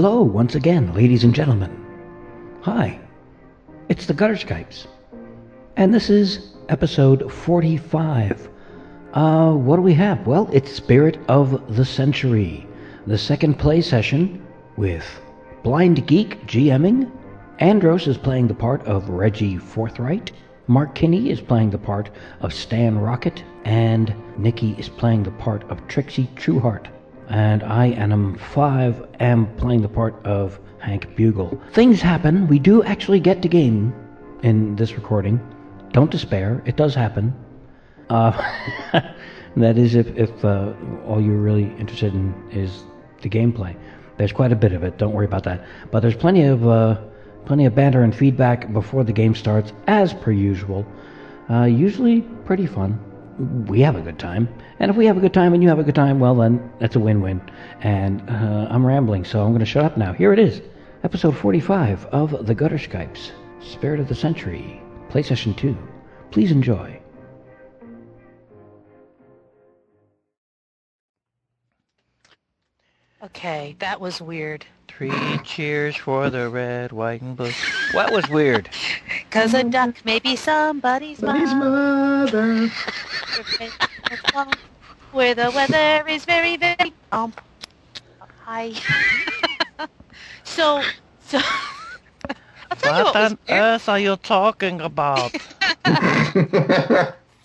Hello, 0.00 0.22
once 0.22 0.54
again, 0.54 0.94
ladies 0.94 1.24
and 1.24 1.34
gentlemen. 1.34 1.76
Hi, 2.60 3.00
it's 3.88 4.06
the 4.06 4.14
Gutter 4.14 4.34
Skypes, 4.34 4.86
and 5.74 5.92
this 5.92 6.08
is 6.08 6.52
episode 6.68 7.32
45. 7.32 8.48
Uh, 9.12 9.54
what 9.54 9.74
do 9.74 9.82
we 9.82 9.94
have? 9.94 10.24
Well, 10.24 10.48
it's 10.52 10.70
Spirit 10.70 11.18
of 11.26 11.74
the 11.74 11.84
Century, 11.84 12.64
the 13.08 13.18
second 13.18 13.58
play 13.58 13.80
session 13.80 14.46
with 14.76 15.04
Blind 15.64 16.06
Geek 16.06 16.46
GMing. 16.46 17.10
Andros 17.58 18.06
is 18.06 18.16
playing 18.16 18.46
the 18.46 18.54
part 18.54 18.86
of 18.86 19.08
Reggie 19.08 19.58
Forthright. 19.58 20.30
Mark 20.68 20.94
Kinney 20.94 21.28
is 21.28 21.40
playing 21.40 21.70
the 21.70 21.76
part 21.78 22.08
of 22.38 22.54
Stan 22.54 22.96
Rocket, 22.96 23.42
and 23.64 24.14
Nikki 24.36 24.76
is 24.78 24.88
playing 24.88 25.24
the 25.24 25.32
part 25.32 25.68
of 25.68 25.84
Trixie 25.88 26.30
Trueheart 26.36 26.86
and 27.28 27.62
I, 27.62 27.88
Anim 27.88 28.38
5, 28.38 29.06
am 29.20 29.46
playing 29.56 29.82
the 29.82 29.88
part 29.88 30.14
of 30.24 30.58
Hank 30.78 31.14
Bugle. 31.16 31.60
Things 31.72 32.00
happen. 32.00 32.46
We 32.46 32.58
do 32.58 32.82
actually 32.82 33.20
get 33.20 33.42
to 33.42 33.48
game 33.48 33.94
in 34.42 34.76
this 34.76 34.94
recording. 34.94 35.40
Don't 35.92 36.10
despair. 36.10 36.62
It 36.64 36.76
does 36.76 36.94
happen. 36.94 37.34
Uh, 38.08 38.32
that 39.56 39.76
is 39.76 39.94
if, 39.94 40.06
if 40.16 40.44
uh, 40.44 40.72
all 41.06 41.20
you're 41.20 41.36
really 41.36 41.64
interested 41.78 42.14
in 42.14 42.34
is 42.50 42.84
the 43.22 43.28
gameplay. 43.28 43.76
There's 44.16 44.32
quite 44.32 44.52
a 44.52 44.56
bit 44.56 44.72
of 44.72 44.82
it. 44.82 44.98
Don't 44.98 45.12
worry 45.12 45.26
about 45.26 45.44
that. 45.44 45.64
But 45.90 46.00
there's 46.00 46.16
plenty 46.16 46.44
of 46.44 46.66
uh, 46.66 47.00
plenty 47.44 47.66
of 47.66 47.74
banter 47.74 48.02
and 48.02 48.14
feedback 48.14 48.72
before 48.72 49.04
the 49.04 49.12
game 49.12 49.34
starts, 49.34 49.72
as 49.86 50.12
per 50.12 50.32
usual. 50.32 50.86
Uh, 51.50 51.64
usually 51.64 52.22
pretty 52.44 52.66
fun 52.66 52.98
we 53.38 53.80
have 53.80 53.96
a 53.96 54.00
good 54.00 54.18
time. 54.18 54.48
And 54.78 54.90
if 54.90 54.96
we 54.96 55.06
have 55.06 55.16
a 55.16 55.20
good 55.20 55.34
time 55.34 55.54
and 55.54 55.62
you 55.62 55.68
have 55.68 55.78
a 55.78 55.84
good 55.84 55.94
time, 55.94 56.20
well, 56.20 56.34
then 56.34 56.72
that's 56.80 56.96
a 56.96 57.00
win 57.00 57.20
win. 57.20 57.40
And 57.80 58.28
uh, 58.28 58.68
I'm 58.70 58.84
rambling, 58.84 59.24
so 59.24 59.42
I'm 59.42 59.50
going 59.50 59.60
to 59.60 59.66
shut 59.66 59.84
up 59.84 59.96
now. 59.96 60.12
Here 60.12 60.32
it 60.32 60.38
is 60.38 60.60
episode 61.04 61.36
45 61.36 62.06
of 62.06 62.46
The 62.46 62.54
Gutter 62.54 62.76
Skypes 62.76 63.30
Spirit 63.60 64.00
of 64.00 64.08
the 64.08 64.14
Century, 64.14 64.80
Play 65.10 65.22
Session 65.22 65.54
2. 65.54 65.76
Please 66.30 66.50
enjoy. 66.50 67.00
Okay, 73.22 73.76
that 73.78 74.00
was 74.00 74.20
weird. 74.20 74.64
Three 74.88 75.38
cheers 75.44 75.96
for 75.96 76.30
the 76.30 76.48
red, 76.48 76.92
white, 76.92 77.20
and 77.22 77.36
blue. 77.36 77.50
What 77.92 78.12
was 78.12 78.28
weird? 78.28 78.68
Cause 79.30 79.54
a 79.54 79.62
duck 79.62 80.04
may 80.04 80.18
be 80.18 80.34
somebody's 80.36 81.18
Somebody's 81.20 81.54
mother. 81.54 81.54
mother. 81.54 82.70
Where 85.12 85.34
the 85.34 85.50
weather 85.50 86.06
is 86.08 86.24
very, 86.24 86.56
very 86.56 86.92
um 87.12 87.32
hi. 88.44 88.72
so 90.44 90.82
so 91.20 91.38
I'll 92.70 92.76
tell 92.76 92.96
you 92.96 93.04
What 93.04 93.14
what 93.14 93.32
on 93.32 93.38
earth 93.48 93.88
are 93.88 93.98
you 93.98 94.16
talking 94.16 94.80
about? 94.80 95.32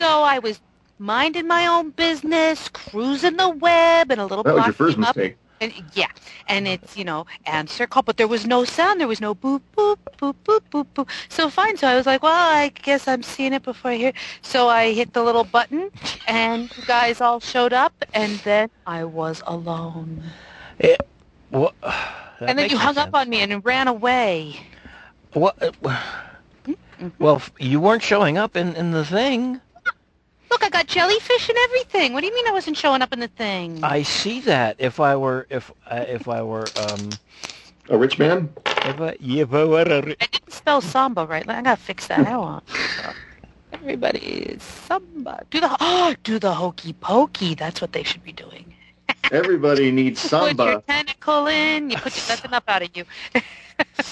So 0.01 0.23
I 0.23 0.40
was 0.40 0.62
minding 1.00 1.47
my 1.47 1.67
own 1.67 1.91
business, 1.91 2.69
cruising 2.69 3.38
the 3.38 3.50
web, 3.50 4.12
and 4.12 4.19
a 4.22 4.25
little 4.25 4.44
that 4.44 4.56
was 4.56 4.66
your 4.66 4.73
first 4.73 4.96
came 4.97 5.03
up, 5.03 5.16
mistake. 5.16 5.38
And 5.63 5.74
yeah, 5.94 6.07
and 6.47 6.68
it's 6.68 6.97
you 6.97 7.06
know 7.06 7.25
answer 7.46 7.88
call, 7.88 8.03
but 8.03 8.18
there 8.18 8.28
was 8.28 8.46
no 8.47 8.66
sound. 8.66 9.00
There 9.00 9.07
was 9.07 9.22
no 9.22 9.35
boop 9.35 9.62
boop 9.78 9.97
boop 10.19 10.35
boop 10.46 10.62
boop 10.72 10.88
boop. 10.96 11.09
So 11.29 11.50
fine. 11.50 11.78
So 11.78 11.88
I 11.88 11.96
was 11.96 12.06
like, 12.06 12.24
well, 12.24 12.56
I 12.57 12.69
guess 12.69 13.07
I'm 13.07 13.24
seeing 13.24 13.53
it 13.53 13.63
before 13.63 13.91
I 13.91 13.96
hear. 13.97 14.13
So 14.41 14.69
I 14.69 14.94
hit 14.94 15.13
the 15.13 15.23
little 15.23 15.46
button, 15.46 15.90
and 16.28 16.75
you 16.75 16.84
guys 16.84 17.22
all 17.22 17.40
showed 17.40 17.73
up, 17.73 17.94
and 18.13 18.41
then 18.41 18.69
I 18.85 19.06
was 19.06 19.41
alone. 19.47 20.34
What? 21.50 21.73
and 22.47 22.57
then 22.59 22.69
you 22.69 22.78
hung 22.78 22.97
up 22.97 23.09
on 23.13 23.29
me 23.29 23.41
and 23.41 23.63
ran 23.66 23.88
away. 23.88 24.59
What? 25.34 25.57
uh, 25.62 26.02
Well, 27.19 27.38
f- 27.38 27.52
you 27.59 27.79
weren't 27.79 28.03
showing 28.03 28.38
up 28.38 28.56
in, 28.57 28.75
in 28.75 28.91
the 28.91 29.06
thing. 29.06 29.62
Look, 30.53 30.64
I 30.64 30.69
got 30.69 30.86
jellyfish 30.86 31.50
and 31.50 31.58
everything. 31.64 32.14
What 32.14 32.22
do 32.22 32.28
you 32.28 32.36
mean 32.36 32.47
I 32.47 32.52
wasn't 32.52 32.78
showing 32.78 33.02
up 33.02 33.12
in 33.12 33.19
the 33.19 33.28
thing? 33.28 33.84
I 33.84 34.03
see 34.03 34.40
that. 34.41 34.75
If 34.78 35.00
I 35.00 35.16
were, 35.16 35.47
if 35.50 35.72
uh, 35.90 36.06
if 36.08 36.28
I 36.28 36.44
were, 36.44 36.68
um, 36.75 37.09
A 37.90 37.97
rich 37.97 38.19
man? 38.19 38.50
if 38.86 39.02
I, 39.02 39.18
if 39.19 39.52
I 39.52 39.64
were 39.64 39.81
a, 39.81 40.02
ri- 40.03 40.16
I 40.22 40.28
didn't 40.28 40.53
spell 40.53 40.80
samba 40.80 41.25
right. 41.25 41.50
I 41.50 41.64
gotta 41.64 41.81
fix 41.81 42.06
that. 42.06 42.28
I 42.28 42.38
want. 42.38 42.64
Everybody 43.74 44.19
is 44.19 44.62
samba. 44.62 45.41
Do 45.50 45.59
the 45.59 45.75
oh, 45.80 46.14
do 46.24 46.38
the 46.38 46.53
hokey 46.53 46.94
pokey. 46.94 47.56
That's 47.56 47.81
what 47.81 47.94
they 47.94 48.03
should 48.03 48.24
be 48.24 48.31
doing. 48.31 48.75
Everybody 49.31 49.90
needs 49.90 50.22
samba. 50.22 50.50
Put 50.50 50.66
your 50.66 50.68
samba. 50.74 50.84
tentacle 50.88 51.47
in. 51.47 51.90
You 51.90 51.97
put 51.97 52.16
your, 52.16 52.25
that's 52.28 52.46
enough 52.46 52.66
out 52.68 52.84
of 52.84 52.96
you. 52.96 53.06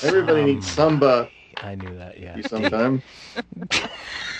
Everybody 0.02 0.56
needs 0.56 0.68
samba 0.68 1.30
I 1.64 1.76
knew 1.76 1.96
that. 1.98 2.20
Yeah. 2.20 2.36
you 2.36 2.44
sometime. 2.44 3.04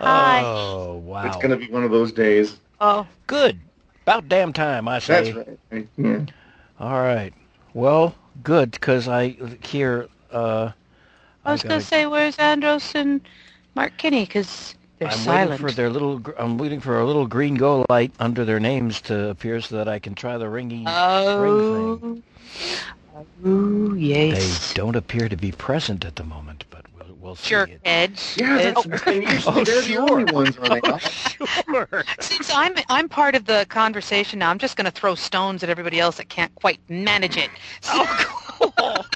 Hi. 0.00 0.42
Oh 0.44 0.96
wow. 1.04 1.26
It's 1.26 1.36
going 1.36 1.50
to 1.50 1.56
be 1.56 1.68
one 1.70 1.84
of 1.84 1.90
those 1.90 2.12
days. 2.12 2.56
Oh, 2.80 3.06
Good. 3.26 3.58
About 4.02 4.28
damn 4.28 4.52
time, 4.52 4.88
I 4.88 4.98
say. 4.98 5.32
That's 5.32 5.48
right. 5.70 5.88
Yeah. 5.96 6.24
All 6.80 7.00
right. 7.02 7.32
Well, 7.74 8.14
good, 8.42 8.72
because 8.72 9.06
I 9.06 9.36
hear. 9.62 10.08
Uh, 10.32 10.72
I 11.44 11.52
was 11.52 11.62
gonna 11.62 11.76
gotta- 11.76 11.84
say 11.86 12.06
where's 12.06 12.36
Andros 12.38 12.92
and 12.94 13.20
Mark 13.74 13.96
Kinney 13.98 14.24
because 14.24 14.74
they're 14.98 15.08
I'm 15.08 15.16
silent. 15.18 15.50
waiting 15.50 15.66
for 15.68 15.72
their 15.72 15.90
little. 15.90 16.22
I'm 16.38 16.58
waiting 16.58 16.80
for 16.80 16.98
a 16.98 17.04
little 17.06 17.26
green 17.26 17.54
go 17.54 17.84
light 17.88 18.10
under 18.18 18.44
their 18.44 18.58
names 18.58 19.00
to 19.02 19.28
appear 19.28 19.60
so 19.60 19.76
that 19.76 19.86
I 19.86 19.98
can 19.98 20.14
try 20.14 20.38
the 20.38 20.48
ringing. 20.48 20.84
oh, 20.88 22.20
oh, 23.44 23.94
they 23.94 24.00
yes. 24.00 24.74
don't 24.74 24.96
appear 24.96 25.28
to 25.28 25.36
be 25.36 25.52
present 25.52 26.04
at 26.04 26.16
the 26.16 26.24
moment, 26.24 26.64
but 26.70 26.84
we'll, 27.30 27.50
we'll 27.50 27.62
see. 27.62 27.72
it. 27.72 27.82
Jerkhead. 27.84 28.36
Yeah, 28.36 28.60
Oh, 28.76 28.84
that's, 28.84 29.06
and 29.06 29.22
usually 29.22 29.60
oh, 29.60 29.64
they're 29.64 29.82
sure. 29.82 29.82
the 29.82 29.96
only 29.96 30.24
ones, 30.24 30.56
are 30.58 30.80
Oh, 30.84 30.98
sure. 31.66 32.04
Since 32.20 32.50
I'm 32.52 32.74
I'm 32.88 33.08
part 33.08 33.34
of 33.34 33.46
the 33.46 33.66
conversation 33.68 34.38
now, 34.40 34.50
I'm 34.50 34.58
just 34.58 34.76
going 34.76 34.84
to 34.86 34.90
throw 34.90 35.14
stones 35.14 35.62
at 35.62 35.70
everybody 35.70 36.00
else 36.00 36.16
that 36.18 36.28
can't 36.28 36.54
quite 36.54 36.80
manage 36.88 37.36
it. 37.36 37.50
So 37.80 37.92
Oh, 37.96 38.26
cool. 38.76 39.06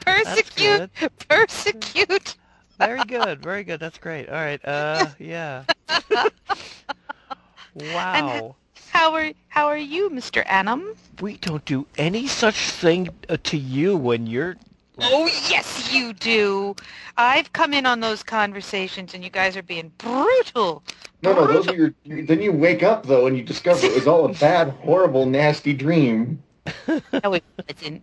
persecute, 0.00 0.90
persecute. 1.28 2.36
Very 2.78 3.04
good. 3.04 3.40
Very 3.42 3.64
good. 3.64 3.80
That's 3.80 3.98
great. 3.98 4.28
All 4.28 4.34
right. 4.34 4.62
Uh, 4.64 5.06
yeah. 5.18 5.64
wow. 7.74 8.56
How 8.90 9.12
are 9.14 9.32
how 9.48 9.66
are 9.66 9.76
you, 9.78 10.10
Mr. 10.10 10.42
Annam? 10.46 10.94
We 11.20 11.36
don't 11.38 11.64
do 11.64 11.86
any 11.96 12.26
such 12.26 12.70
thing 12.70 13.08
uh, 13.28 13.36
to 13.44 13.56
you 13.56 13.96
when 13.96 14.26
you're. 14.26 14.56
Oh 14.98 15.26
yes, 15.48 15.92
you 15.92 16.12
do. 16.14 16.74
I've 17.16 17.52
come 17.52 17.74
in 17.74 17.86
on 17.86 18.00
those 18.00 18.22
conversations, 18.22 19.14
and 19.14 19.22
you 19.22 19.30
guys 19.30 19.56
are 19.56 19.62
being 19.62 19.92
brutal. 19.98 20.82
No, 21.22 21.32
no, 21.32 21.46
those 21.46 21.68
are 21.68 21.74
your... 21.74 21.94
Then 22.04 22.40
you 22.40 22.52
wake 22.52 22.82
up, 22.82 23.06
though, 23.06 23.26
and 23.26 23.36
you 23.36 23.42
discover 23.42 23.86
it 23.86 23.94
was 23.94 24.06
all 24.06 24.24
a 24.26 24.32
bad, 24.34 24.70
horrible, 24.70 25.26
nasty 25.26 25.72
dream. 25.72 26.42
No, 26.88 27.32
it 27.34 27.44
wasn't. 27.68 28.02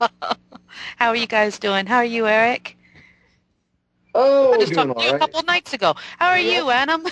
How 0.96 1.08
are 1.08 1.16
you 1.16 1.26
guys 1.26 1.58
doing? 1.58 1.86
How 1.86 1.98
are 1.98 2.04
you, 2.04 2.26
Eric? 2.26 2.76
Oh, 4.14 4.54
I 4.54 4.58
just 4.58 4.74
talked 4.74 4.98
to 4.98 5.04
you 5.04 5.14
a 5.14 5.18
couple 5.18 5.42
nights 5.44 5.72
ago. 5.72 5.94
How 6.18 6.28
are 6.30 6.40
you, 6.40 6.70
Adam? 6.70 7.04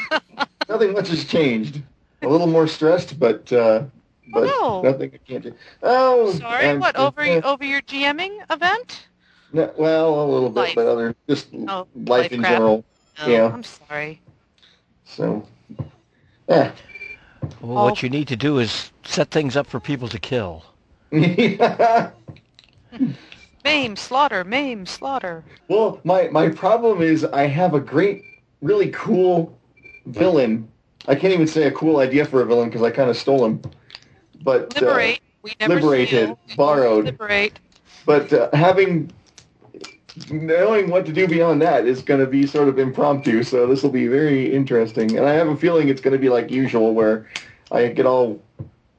Nothing 0.68 0.92
much 0.92 1.08
has 1.08 1.24
changed. 1.24 1.82
A 2.22 2.28
little 2.28 2.46
more 2.46 2.66
stressed, 2.66 3.18
but... 3.18 3.52
Uh, 3.52 3.84
but 4.30 4.44
no. 4.44 4.82
nothing 4.82 5.10
I 5.14 5.18
can't 5.28 5.42
do. 5.44 5.54
Oh, 5.82 6.32
Sorry, 6.32 6.66
I'm- 6.66 6.80
what 6.80 6.96
over 6.96 7.20
uh, 7.22 7.40
over 7.44 7.64
your 7.64 7.82
GMing 7.82 8.38
event? 8.50 9.06
No, 9.52 9.72
well, 9.76 10.22
a 10.22 10.26
little 10.26 10.48
bit, 10.50 10.60
Life. 10.60 10.74
but 10.76 10.86
other 10.86 11.14
just 11.28 11.48
Oh, 11.68 11.86
life, 11.94 12.08
life 12.22 12.32
in 12.32 12.40
crap. 12.40 12.52
general. 12.52 12.84
Oh, 13.20 13.28
Yeah. 13.28 13.46
I'm 13.52 13.64
sorry. 13.64 14.20
So, 15.04 15.44
yeah. 16.48 16.70
Well, 17.60 17.84
what 17.84 18.02
you 18.02 18.08
need 18.08 18.28
to 18.28 18.36
do 18.36 18.58
is 18.58 18.92
set 19.04 19.30
things 19.32 19.56
up 19.56 19.66
for 19.66 19.80
people 19.80 20.06
to 20.08 20.18
kill. 20.20 20.64
Maim, 23.64 23.96
slaughter, 23.96 24.44
maim, 24.44 24.86
slaughter. 24.86 25.44
well, 25.68 26.00
my 26.04 26.28
my 26.28 26.48
problem 26.48 27.02
is 27.02 27.24
I 27.24 27.46
have 27.46 27.74
a 27.74 27.80
great, 27.80 28.22
really 28.62 28.88
cool 28.90 29.58
villain. 30.06 30.66
I 31.08 31.14
can't 31.14 31.32
even 31.34 31.46
say 31.46 31.64
a 31.64 31.70
cool 31.72 31.98
idea 31.98 32.24
for 32.24 32.40
a 32.40 32.46
villain 32.46 32.68
because 32.68 32.82
I 32.82 32.90
kind 32.90 33.10
of 33.10 33.16
stole 33.16 33.44
him. 33.44 33.60
But 34.42 34.76
uh, 34.76 34.86
Liberate. 34.86 35.20
we 35.42 35.54
never 35.60 35.74
liberated, 35.74 36.36
steal. 36.46 36.56
Borrowed. 36.56 37.04
Liberate. 37.04 37.58
but 38.06 38.32
uh, 38.32 38.48
having 38.52 39.12
knowing 40.30 40.90
what 40.90 41.06
to 41.06 41.12
do 41.12 41.26
beyond 41.26 41.62
that 41.62 41.86
is 41.86 42.02
going 42.02 42.20
to 42.20 42.26
be 42.26 42.46
sort 42.46 42.68
of 42.68 42.78
impromptu. 42.78 43.42
So 43.42 43.66
this 43.66 43.82
will 43.82 43.90
be 43.90 44.06
very 44.06 44.52
interesting, 44.52 45.16
and 45.16 45.26
I 45.26 45.34
have 45.34 45.48
a 45.48 45.56
feeling 45.56 45.88
it's 45.88 46.00
going 46.00 46.12
to 46.12 46.18
be 46.18 46.28
like 46.28 46.50
usual, 46.50 46.94
where 46.94 47.28
I 47.70 47.88
get 47.88 48.06
all 48.06 48.40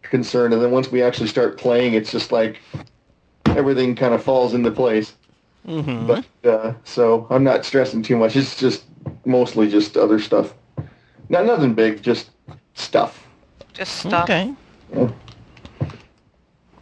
concerned, 0.02 0.54
and 0.54 0.62
then 0.62 0.72
once 0.72 0.92
we 0.92 1.02
actually 1.02 1.28
start 1.28 1.58
playing, 1.58 1.94
it's 1.94 2.12
just 2.12 2.32
like 2.32 2.60
everything 3.48 3.96
kind 3.96 4.14
of 4.14 4.24
falls 4.24 4.54
into 4.54 4.72
place. 4.72 5.16
Mm-hmm. 5.68 6.08
But 6.08 6.50
uh, 6.50 6.74
so 6.84 7.28
I'm 7.30 7.44
not 7.44 7.66
stressing 7.66 8.02
too 8.04 8.18
much. 8.18 8.36
It's 8.36 8.58
just 8.58 8.86
mostly 9.26 9.70
just 9.70 9.98
other 9.98 10.20
stuff. 10.20 10.54
Not 11.30 11.46
nothing 11.46 11.74
big, 11.74 12.02
just 12.02 12.32
stuff. 12.74 13.28
Just 13.74 14.00
stop. 14.00 14.24
okay. 14.24 14.54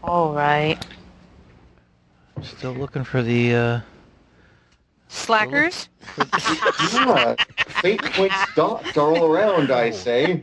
All 0.03 0.33
right. 0.33 0.77
Still 2.41 2.73
looking 2.73 3.03
for 3.03 3.21
the. 3.21 3.55
Uh, 3.55 3.79
Slackers. 5.09 5.89
Yeah, 6.93 7.35
fate 7.81 8.01
points 8.01 8.35
dots 8.55 8.95
are 8.95 9.11
all 9.15 9.25
around. 9.25 9.71
I 9.71 9.89
say. 9.89 10.41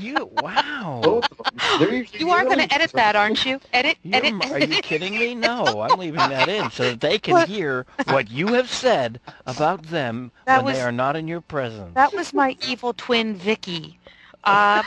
you 0.00 0.30
wow. 0.42 1.00
Both 1.02 1.30
of 1.32 1.38
them. 1.38 1.78
They're 1.78 1.94
usually 1.94 2.20
You 2.20 2.30
are 2.30 2.44
going 2.44 2.58
to 2.58 2.74
edit 2.74 2.92
that, 2.92 3.14
aren't 3.14 3.44
you? 3.44 3.60
Edit, 3.72 3.98
You're, 4.02 4.16
edit. 4.16 4.50
are 4.50 4.58
you 4.58 4.82
kidding 4.82 5.18
me? 5.18 5.34
No, 5.34 5.82
I'm 5.82 5.98
leaving 5.98 6.16
that 6.18 6.48
in 6.48 6.70
so 6.70 6.84
that 6.84 7.00
they 7.00 7.18
can 7.18 7.46
hear 7.46 7.86
what 8.06 8.30
you 8.30 8.48
have 8.48 8.70
said 8.70 9.20
about 9.46 9.82
them 9.84 10.32
That 10.46 10.58
when 10.58 10.64
was- 10.66 10.76
they 10.76 10.82
are 10.82 10.92
not 10.92 11.14
in 11.16 11.28
your 11.28 11.40
presence. 11.42 11.94
That 11.94 12.14
was 12.14 12.32
my 12.32 12.56
evil 12.66 12.94
twin, 12.94 13.34
Vicky. 13.34 13.98
Uh, 14.44 14.82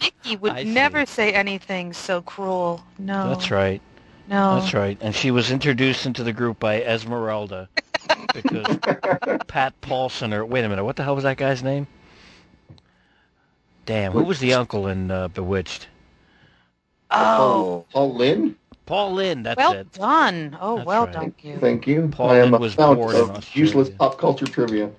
Vicky 0.00 0.36
would 0.36 0.52
I 0.52 0.64
see. 0.64 0.68
never 0.68 1.06
say 1.06 1.32
anything 1.32 1.92
so 1.92 2.22
cruel. 2.22 2.84
No. 2.98 3.28
That's 3.28 3.50
right. 3.50 3.80
No. 4.28 4.60
That's 4.60 4.74
right. 4.74 4.98
And 5.00 5.14
she 5.14 5.30
was 5.30 5.50
introduced 5.50 6.06
into 6.06 6.22
the 6.22 6.32
group 6.32 6.58
by 6.58 6.82
Esmeralda 6.82 7.68
because 8.32 8.78
Pat 9.48 9.80
Paulsen 9.80 10.32
or 10.32 10.44
wait 10.44 10.64
a 10.64 10.68
minute, 10.68 10.84
what 10.84 10.96
the 10.96 11.04
hell 11.04 11.14
was 11.14 11.24
that 11.24 11.36
guy's 11.36 11.62
name? 11.62 11.86
Damn, 13.86 14.12
who 14.12 14.22
was 14.24 14.38
the 14.40 14.54
uncle 14.54 14.86
in 14.86 15.10
uh, 15.10 15.28
Bewitched? 15.28 15.88
Oh. 17.10 17.86
Paul 17.92 18.14
Lynde. 18.14 18.56
Paul 18.86 19.14
Lynde. 19.14 19.44
That's 19.46 19.56
Well 19.56 19.72
it. 19.72 19.92
done. 19.92 20.56
Oh, 20.60 20.76
That's 20.76 20.86
well 20.86 21.06
right. 21.06 21.12
done, 21.12 21.34
you. 21.42 21.58
Thank 21.58 21.86
you. 21.86 22.08
Paul 22.08 22.30
I 22.30 22.38
am 22.38 22.52
Lynn 22.52 22.54
a 22.54 22.58
was 22.58 22.74
fount 22.74 22.98
born 22.98 23.16
in 23.16 23.22
of 23.22 23.30
Australia. 23.30 23.52
useless 23.52 23.90
pop 23.90 24.18
culture 24.18 24.46
trivia. 24.46 24.90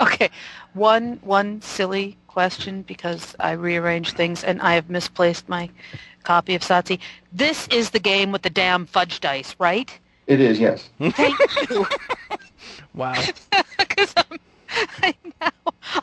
Okay, 0.00 0.30
one 0.72 1.18
one 1.22 1.60
silly 1.62 2.16
question 2.30 2.82
because 2.82 3.34
I 3.40 3.52
rearranged 3.52 4.16
things 4.16 4.44
and 4.44 4.62
I 4.62 4.74
have 4.74 4.88
misplaced 4.88 5.48
my 5.48 5.68
copy 6.22 6.54
of 6.54 6.62
Satsi. 6.62 7.00
This 7.32 7.66
is 7.68 7.90
the 7.90 7.98
game 7.98 8.30
with 8.30 8.42
the 8.42 8.50
damn 8.50 8.86
fudge 8.86 9.18
dice, 9.18 9.56
right? 9.58 9.90
It 10.28 10.40
is, 10.40 10.60
yes. 10.60 10.88
Thank 10.98 11.36
you. 11.70 11.86
Wow. 12.94 13.20
Because 13.78 14.14
I 15.02 15.14
now 15.40 15.50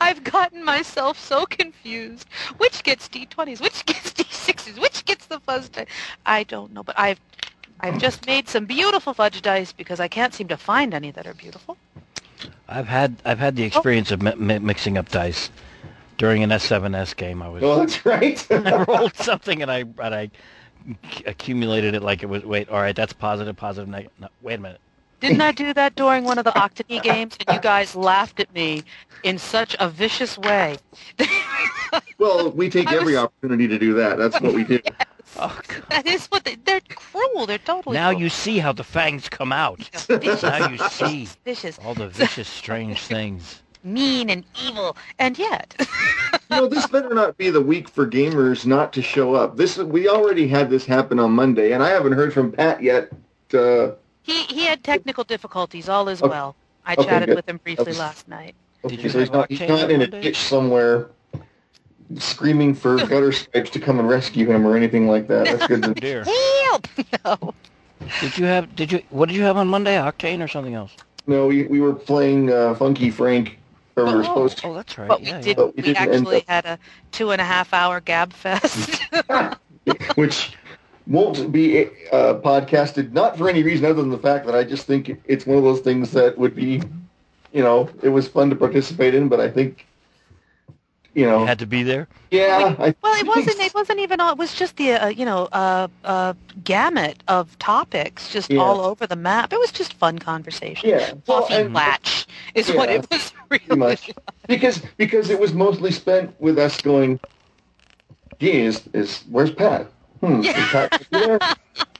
I've 0.01 0.23
gotten 0.23 0.63
myself 0.63 1.17
so 1.17 1.45
confused. 1.45 2.27
Which 2.57 2.83
gets 2.83 3.07
D20s? 3.07 3.61
Which 3.61 3.85
gets 3.85 4.11
D6s? 4.11 4.79
Which 4.79 5.05
gets 5.05 5.25
the 5.27 5.39
fudge 5.39 5.71
dice? 5.71 5.87
I 6.25 6.43
don't 6.43 6.73
know, 6.73 6.83
but 6.83 6.99
I've 6.99 7.19
I've 7.79 7.97
just 7.97 8.27
made 8.27 8.49
some 8.49 8.65
beautiful 8.65 9.13
fudge 9.13 9.41
dice 9.41 9.71
because 9.71 9.99
I 10.01 10.09
can't 10.09 10.33
seem 10.33 10.49
to 10.49 10.57
find 10.57 10.93
any 10.93 11.11
that 11.11 11.25
are 11.25 11.33
beautiful. 11.33 11.77
I've 12.67 12.87
had 12.87 13.15
I've 13.23 13.39
had 13.39 13.55
the 13.55 13.63
oh. 13.63 13.67
experience 13.67 14.11
of 14.11 14.21
mi- 14.21 14.35
mi- 14.35 14.59
mixing 14.59 14.97
up 14.97 15.09
dice 15.09 15.49
during 16.17 16.43
an 16.43 16.49
S7S 16.49 17.15
game. 17.15 17.41
I 17.41 17.49
was 17.49 17.63
Oh, 17.63 17.79
that's 17.79 18.05
right. 18.05 18.45
I 18.51 18.83
rolled 18.83 19.15
something 19.15 19.61
and 19.61 19.71
I 19.71 19.79
and 20.01 20.15
I 20.15 20.29
accumulated 21.25 21.95
it 21.95 22.01
like 22.01 22.23
it 22.23 22.27
was. 22.27 22.43
Wait, 22.43 22.69
all 22.69 22.79
right, 22.81 22.95
that's 22.95 23.13
positive, 23.13 23.55
positive, 23.55 23.87
negative. 23.89 24.11
No, 24.19 24.27
wait 24.41 24.55
a 24.55 24.61
minute. 24.61 24.81
Didn't 25.19 25.41
I 25.41 25.51
do 25.51 25.73
that 25.73 25.95
during 25.95 26.23
one 26.25 26.37
of 26.37 26.45
the 26.45 26.51
Octany 26.51 27.01
games 27.03 27.35
and 27.47 27.55
you 27.55 27.61
guys 27.61 27.95
laughed 27.95 28.39
at 28.39 28.53
me 28.53 28.83
in 29.23 29.37
such 29.39 29.75
a 29.79 29.89
vicious 29.89 30.37
way? 30.37 30.77
well, 32.17 32.51
we 32.51 32.69
take 32.69 32.87
I 32.87 32.93
was- 32.93 33.01
every 33.01 33.17
opportunity 33.17 33.67
to 33.67 33.79
do 33.79 33.93
that. 33.95 34.17
That's 34.17 34.39
what 34.39 34.53
we 34.53 34.63
do. 34.63 34.79
yes. 34.83 35.07
Oh, 35.39 35.59
God. 35.67 35.83
that 35.89 36.07
is 36.07 36.25
what 36.27 36.45
they, 36.45 36.55
they're 36.55 36.79
cruel. 36.95 37.45
They're 37.45 37.57
totally 37.59 37.93
now 37.95 38.09
cruel. 38.09 38.21
you 38.21 38.29
see 38.29 38.57
how 38.59 38.71
the 38.71 38.83
fangs 38.83 39.27
come 39.29 39.51
out. 39.51 39.77
vicious, 40.07 40.41
Now 40.43 40.69
you 40.69 40.77
see 40.89 41.27
vicious, 41.45 41.77
all 41.83 41.93
the 41.93 42.07
vicious, 42.07 42.47
strange 42.47 43.01
things. 43.01 43.61
Mean, 43.83 44.29
and 44.29 44.43
evil, 44.63 44.95
and 45.19 45.37
yet 45.37 45.73
you 45.79 46.39
know, 46.49 46.67
this 46.67 46.87
better 46.87 47.13
not 47.13 47.37
be 47.37 47.49
the 47.49 47.61
week 47.61 47.89
for 47.89 48.05
gamers 48.07 48.65
not 48.65 48.93
to 48.93 49.01
show 49.01 49.33
up. 49.35 49.57
This 49.57 49.77
we 49.77 50.07
already 50.09 50.47
had 50.47 50.69
this 50.69 50.85
happen 50.85 51.19
on 51.19 51.31
Monday, 51.31 51.71
and 51.73 51.81
I 51.83 51.89
haven't 51.89 52.13
heard 52.13 52.33
from 52.33 52.51
Pat 52.51 52.81
yet. 52.81 53.11
Uh, 53.53 53.91
he 54.23 54.43
he 54.43 54.65
had 54.65 54.83
technical 54.83 55.23
difficulties. 55.23 55.87
All 55.89 56.09
is 56.09 56.21
Okay. 56.21 56.29
well. 56.29 56.55
I 56.85 56.93
Okay, 56.93 57.03
chatted 57.05 57.27
good. 57.29 57.35
with 57.35 57.49
him 57.49 57.59
briefly 57.63 57.85
That's- 57.85 57.99
last 57.99 58.27
night. 58.27 58.55
Did 58.87 59.01
you 59.01 59.09
so 59.09 59.19
he's 59.19 59.27
have 59.29 59.35
not, 59.37 59.49
he's 59.51 59.59
not 59.67 59.89
in 59.91 60.01
a 60.01 60.07
ditch 60.07 60.37
somewhere 60.37 61.09
screaming 62.17 62.73
for 62.73 62.95
gutter 63.07 63.31
stripes 63.31 63.69
to 63.71 63.79
come 63.79 63.99
and 63.99 64.07
rescue 64.07 64.49
him 64.49 64.65
or 64.65 64.77
anything 64.77 65.07
like 65.07 65.27
that. 65.27 65.45
That's 65.45 65.67
good. 65.67 65.83
To, 65.83 65.93
dear. 65.93 66.23
Help! 66.69 66.87
No. 67.25 67.53
Did 68.21 68.37
you 68.37 68.45
have? 68.45 68.75
Did 68.75 68.91
you? 68.91 69.01
What 69.09 69.27
did 69.27 69.35
you 69.35 69.43
have 69.43 69.57
on 69.57 69.67
Monday? 69.67 69.95
Octane 69.95 70.43
or 70.43 70.47
something 70.47 70.75
else? 70.75 70.91
no, 71.25 71.47
we, 71.47 71.63
we 71.63 71.81
were 71.81 71.93
playing 71.93 72.53
uh, 72.53 72.73
Funky 72.75 73.09
Frank, 73.09 73.57
or 73.97 74.05
we 74.05 74.13
were 74.13 74.19
Oh. 74.19 74.23
supposed 74.23 74.57
to. 74.59 74.67
Oh, 74.67 74.73
that's 74.73 74.97
right. 74.97 75.07
But 75.07 75.21
yeah, 75.21 75.31
we 75.31 75.35
yeah. 75.37 75.41
did. 75.41 75.57
But 75.57 75.67
we 75.75 75.81
We, 75.81 75.81
didn't 75.93 75.97
actually 75.97 76.37
up- 76.37 76.47
had 76.47 76.65
a 76.65 76.79
two 77.11 77.31
and 77.31 77.41
a 77.41 77.45
half 77.45 77.73
hour 77.73 77.99
gab 77.99 78.33
fest. 78.33 79.01
which 80.15 80.53
won't 81.07 81.51
be 81.51 81.85
uh, 82.11 82.35
podcasted, 82.43 83.11
not 83.13 83.37
for 83.37 83.49
any 83.49 83.63
reason 83.63 83.85
other 83.85 84.01
than 84.01 84.09
the 84.09 84.17
fact 84.17 84.45
that 84.45 84.55
I 84.55 84.63
just 84.63 84.85
think 84.85 85.19
it's 85.25 85.45
one 85.45 85.57
of 85.57 85.63
those 85.63 85.79
things 85.79 86.11
that 86.11 86.37
would 86.37 86.53
be, 86.55 86.81
you 87.53 87.63
know, 87.63 87.89
it 88.03 88.09
was 88.09 88.27
fun 88.27 88.49
to 88.49 88.55
participate 88.55 89.15
in, 89.15 89.29
but 89.29 89.39
I 89.39 89.49
think, 89.49 89.87
you 91.17 91.25
know, 91.25 91.39
You 91.41 91.45
had 91.47 91.59
to 91.59 91.65
be 91.65 91.81
there. 91.83 92.07
yeah. 92.29 92.75
I 92.77 92.93
Well, 93.01 93.15
it 93.19 93.25
wasn't. 93.27 93.59
It 93.59 93.73
wasn't 93.73 93.99
even. 93.99 94.21
all 94.21 94.31
It 94.31 94.37
was 94.37 94.53
just 94.53 94.77
the 94.77 94.91
uh, 94.93 95.07
you 95.07 95.25
know 95.25 95.49
uh, 95.51 95.87
uh, 96.03 96.33
gamut 96.63 97.23
of 97.27 97.57
topics, 97.57 98.29
just 98.31 98.51
Yeah. 98.51 98.61
all 98.61 98.79
over 98.81 99.07
the 99.07 99.15
map. 99.15 99.51
It 99.51 99.59
was 99.59 99.71
just 99.71 99.93
fun 99.95 100.19
conversation. 100.19 100.89
Yeah, 100.89 101.13
well, 101.25 101.41
Coffee 101.41 101.55
and- 101.55 101.73
latch 101.73 102.27
is 102.53 102.71
what 102.71 102.89
it 102.89 103.09
was 103.09 103.33
really. 103.49 103.75
much 103.79 104.11
because 104.47 104.77
because 104.97 105.29
it 105.31 105.39
was 105.39 105.53
mostly 105.53 105.91
spent 105.91 106.39
with 106.39 106.59
us 106.59 106.79
going, 106.81 107.19
gee, 108.39 108.61
is, 108.69 108.87
is 108.93 109.23
where's 109.31 109.51
Pat? 109.51 109.87
Hmm, 110.27 110.41
is 110.41 110.67
Pat? 110.67 110.91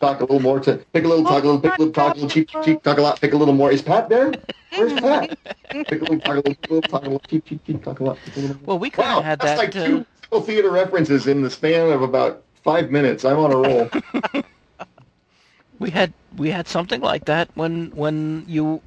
Talk 0.02 0.20
a 0.20 0.26
little 0.26 0.40
more 0.42 0.60
to 0.60 0.78
pick 0.94 1.06
a 1.06 1.08
little, 1.08 1.26
talk 1.26 1.44
a 1.44 1.48
little, 1.48 1.60
pick 1.62 1.76
a 1.76 1.80
little, 1.80 1.94
talk 1.94 2.12
a 2.14 2.16
little, 2.16 2.30
cheap, 2.30 2.50
cheap, 2.50 2.62
cheap, 2.62 2.84
talk 2.84 2.98
a 2.98 3.02
lot, 3.02 3.20
pick 3.20 3.34
a 3.34 3.38
little 3.38 3.54
more. 3.54 3.72
Is 3.72 3.82
Pat 3.82 4.10
there? 4.10 4.38
Where's 4.76 4.94
Pat? 4.94 5.32
Pick 5.90 6.02
a 6.02 6.06
little, 6.06 6.20
talk 6.20 6.34
a 6.34 6.36
little, 6.36 6.54
pick 6.54 6.70
a 6.70 6.74
little, 6.74 6.90
talk 6.90 7.02
a 7.02 7.06
little, 7.06 7.20
cheap, 7.28 7.46
cheap, 7.46 7.64
cheap, 7.66 7.84
talk 7.84 8.00
a 8.00 8.04
lot. 8.04 8.24
pick 8.24 8.36
a 8.36 8.40
little 8.40 8.56
more. 8.58 8.68
Well, 8.68 8.80
we 8.80 8.90
kind 8.92 9.08
Wow, 9.08 9.20
of 9.20 9.26
had 9.26 9.40
that's 9.40 9.58
that. 9.58 9.76
like 9.76 9.76
uh, 9.76 10.04
two 10.32 10.42
theater 10.42 10.70
references 10.70 11.26
in 11.28 11.42
the 11.42 11.50
span 11.50 11.90
of 11.92 12.02
about 12.04 12.44
five 12.64 12.92
minutes. 12.92 13.26
I'm 13.26 13.40
on 13.40 13.52
a 13.52 13.56
roll. 13.56 13.90
We 15.80 15.90
had 15.92 16.14
we 16.36 16.50
had 16.52 16.68
something 16.68 17.02
like 17.02 17.26
that 17.26 17.50
when 17.56 17.92
when 17.96 18.44
you 18.48 18.82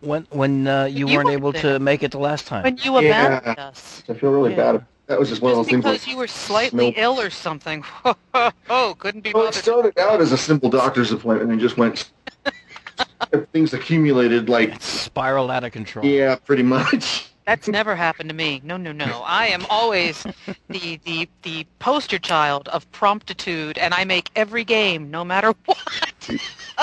when 0.00 0.26
when 0.30 0.66
uh, 0.66 0.84
you, 0.84 0.98
You 1.00 1.06
weren't 1.06 1.26
weren't 1.26 1.30
able 1.40 1.52
there. 1.52 1.62
to 1.62 1.78
make 1.78 2.02
it 2.02 2.10
the 2.12 2.18
last 2.18 2.46
time. 2.46 2.64
When 2.64 2.76
you 2.78 2.96
Yeah. 2.98 3.38
abandoned 3.38 3.58
us. 3.58 4.02
I 4.08 4.14
feel 4.14 4.30
really 4.30 4.50
Yeah. 4.50 4.72
bad. 4.72 4.86
That 5.06 5.18
was 5.20 5.28
just 5.28 5.40
one 5.40 5.52
of 5.52 5.58
Just 5.58 5.66
those 5.66 5.70
things. 5.70 5.84
because 5.84 6.00
Like, 6.06 6.12
you 6.12 6.16
were 6.16 6.26
slightly 6.26 6.86
Nope. 6.86 6.94
ill 6.96 7.20
or 7.20 7.30
something. 7.30 7.84
oh, 8.34 8.96
couldn't 8.98 9.20
be 9.22 9.32
well, 9.32 9.46
it 9.46 9.54
started 9.54 9.96
out 9.98 10.20
as 10.20 10.32
a 10.32 10.36
simple 10.36 10.68
doctor's 10.68 11.12
appointment 11.12 11.50
and 11.52 11.60
just 11.60 11.76
went. 11.76 12.10
Things 13.52 13.72
accumulated 13.72 14.48
like 14.48 14.74
It 14.74 14.82
spiraled 14.82 15.50
out 15.50 15.64
of 15.64 15.72
control. 15.72 16.04
yeah, 16.04 16.36
pretty 16.36 16.62
much. 16.62 17.28
That's 17.46 17.68
never 17.68 17.94
happened 17.94 18.28
to 18.28 18.34
me. 18.34 18.60
No, 18.64 18.76
no, 18.76 18.90
no. 18.90 19.22
I 19.24 19.46
am 19.46 19.64
always 19.70 20.24
the, 20.68 20.98
the, 21.04 21.28
the 21.42 21.64
poster 21.78 22.18
child 22.18 22.66
of 22.68 22.90
promptitude, 22.90 23.78
and 23.78 23.94
I 23.94 24.04
make 24.04 24.30
every 24.34 24.64
game, 24.64 25.10
no 25.12 25.24
matter 25.24 25.54
what. 25.64 26.30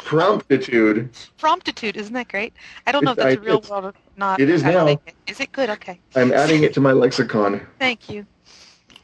Promptitude. 0.05 1.09
Promptitude, 1.37 1.97
isn't 1.97 2.13
that 2.13 2.29
great? 2.29 2.53
I 2.87 2.93
don't 2.93 3.03
know 3.03 3.11
if 3.11 3.17
that's 3.17 3.35
I- 3.37 3.41
a 3.41 3.43
real 3.43 3.57
it's- 3.57 3.69
word 3.69 3.83
or 3.85 3.93
not. 4.15 4.39
it 4.39 4.49
is 4.49 4.63
I 4.63 4.71
now. 4.71 4.85
think 4.85 5.01
it- 5.05 5.15
Is 5.27 5.39
it 5.41 5.51
good? 5.51 5.69
Okay. 5.69 5.99
I'm 6.15 6.31
adding 6.31 6.63
it 6.63 6.73
to 6.75 6.79
my 6.81 6.93
lexicon, 6.93 7.65
Thank 7.77 8.09
you. 8.09 8.25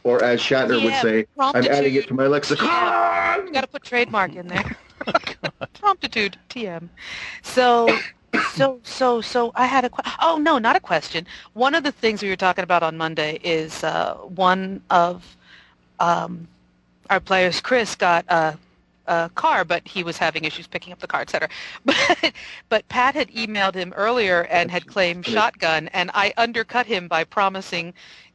or 0.03 0.23
as 0.23 0.39
Shatner 0.39 0.75
would 0.75 0.83
Yeah, 0.85 1.01
say, 1.01 1.25
I'm 1.37 1.65
adding 1.67 1.95
it 1.95 2.07
to 2.07 2.13
my 2.13 2.27
lexicon. 2.27 3.45
You 3.45 3.51
got 3.51 3.61
to 3.61 3.67
put 3.67 3.83
trademark 3.83 4.35
in 4.35 4.47
there. 4.47 4.77
Oh 5.07 5.65
promptitude, 5.73 6.37
TM. 6.49 6.89
So, 7.41 7.87
so, 8.53 8.79
so, 8.83 9.21
so 9.21 9.51
I 9.55 9.65
had 9.65 9.85
a 9.85 9.89
que- 9.89 10.11
oh 10.21 10.37
no, 10.37 10.57
not 10.57 10.75
a 10.75 10.79
question. 10.79 11.25
One 11.53 11.75
of 11.75 11.83
the 11.83 11.91
things 11.91 12.21
we 12.21 12.29
were 12.29 12.35
talking 12.35 12.63
about 12.63 12.83
on 12.83 12.97
Monday 12.97 13.39
is 13.43 13.83
uh, 13.83 14.15
one 14.15 14.81
of 14.89 15.37
um, 15.99 16.47
our 17.09 17.19
players, 17.19 17.61
Chris, 17.61 17.95
got 17.95 18.25
a, 18.29 18.57
a 19.07 19.29
car, 19.35 19.65
but 19.65 19.87
he 19.87 20.03
was 20.03 20.17
having 20.17 20.43
issues 20.43 20.67
picking 20.67 20.93
up 20.93 20.99
the 20.99 21.07
car, 21.07 21.21
etc. 21.21 21.49
But 21.85 22.33
but 22.69 22.87
Pat 22.89 23.15
had 23.15 23.29
emailed 23.31 23.75
him 23.75 23.93
earlier 23.95 24.43
and 24.45 24.69
had 24.69 24.87
claimed 24.87 25.25
shotgun, 25.25 25.87
and 25.89 26.11
I 26.13 26.33
undercut 26.37 26.85
him 26.85 27.07
by 27.07 27.23
promising 27.23 27.93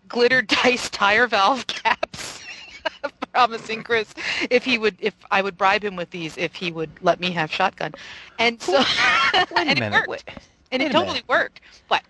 glitter 0.09 0.43
dice 0.63 0.91
tire 0.91 1.27
valve 1.27 1.67
caps. 1.67 2.44
promising 3.33 3.83
Chris 3.83 4.14
if 4.50 4.64
he 4.64 4.79
would 4.79 4.97
if 5.00 5.14
I 5.31 5.43
would 5.43 5.57
bribe 5.57 5.85
him 5.85 5.97
with 5.97 6.11
these 6.11 6.37
if 6.37 6.55
he 6.55 6.71
would 6.71 6.91
let 7.03 7.21
me 7.21 7.31
have 7.33 7.53
shotgun. 7.53 7.93
And 8.38 8.61
so 8.61 8.73
Wait 9.50 9.67
a 9.67 9.69
and 9.69 9.79
it 9.79 9.93
worked. 9.93 10.31
And 10.73 10.81
wait 10.83 10.88
it 10.88 10.93
totally 10.93 11.14
minute. 11.14 11.29
worked. 11.29 11.61
What? 11.88 12.03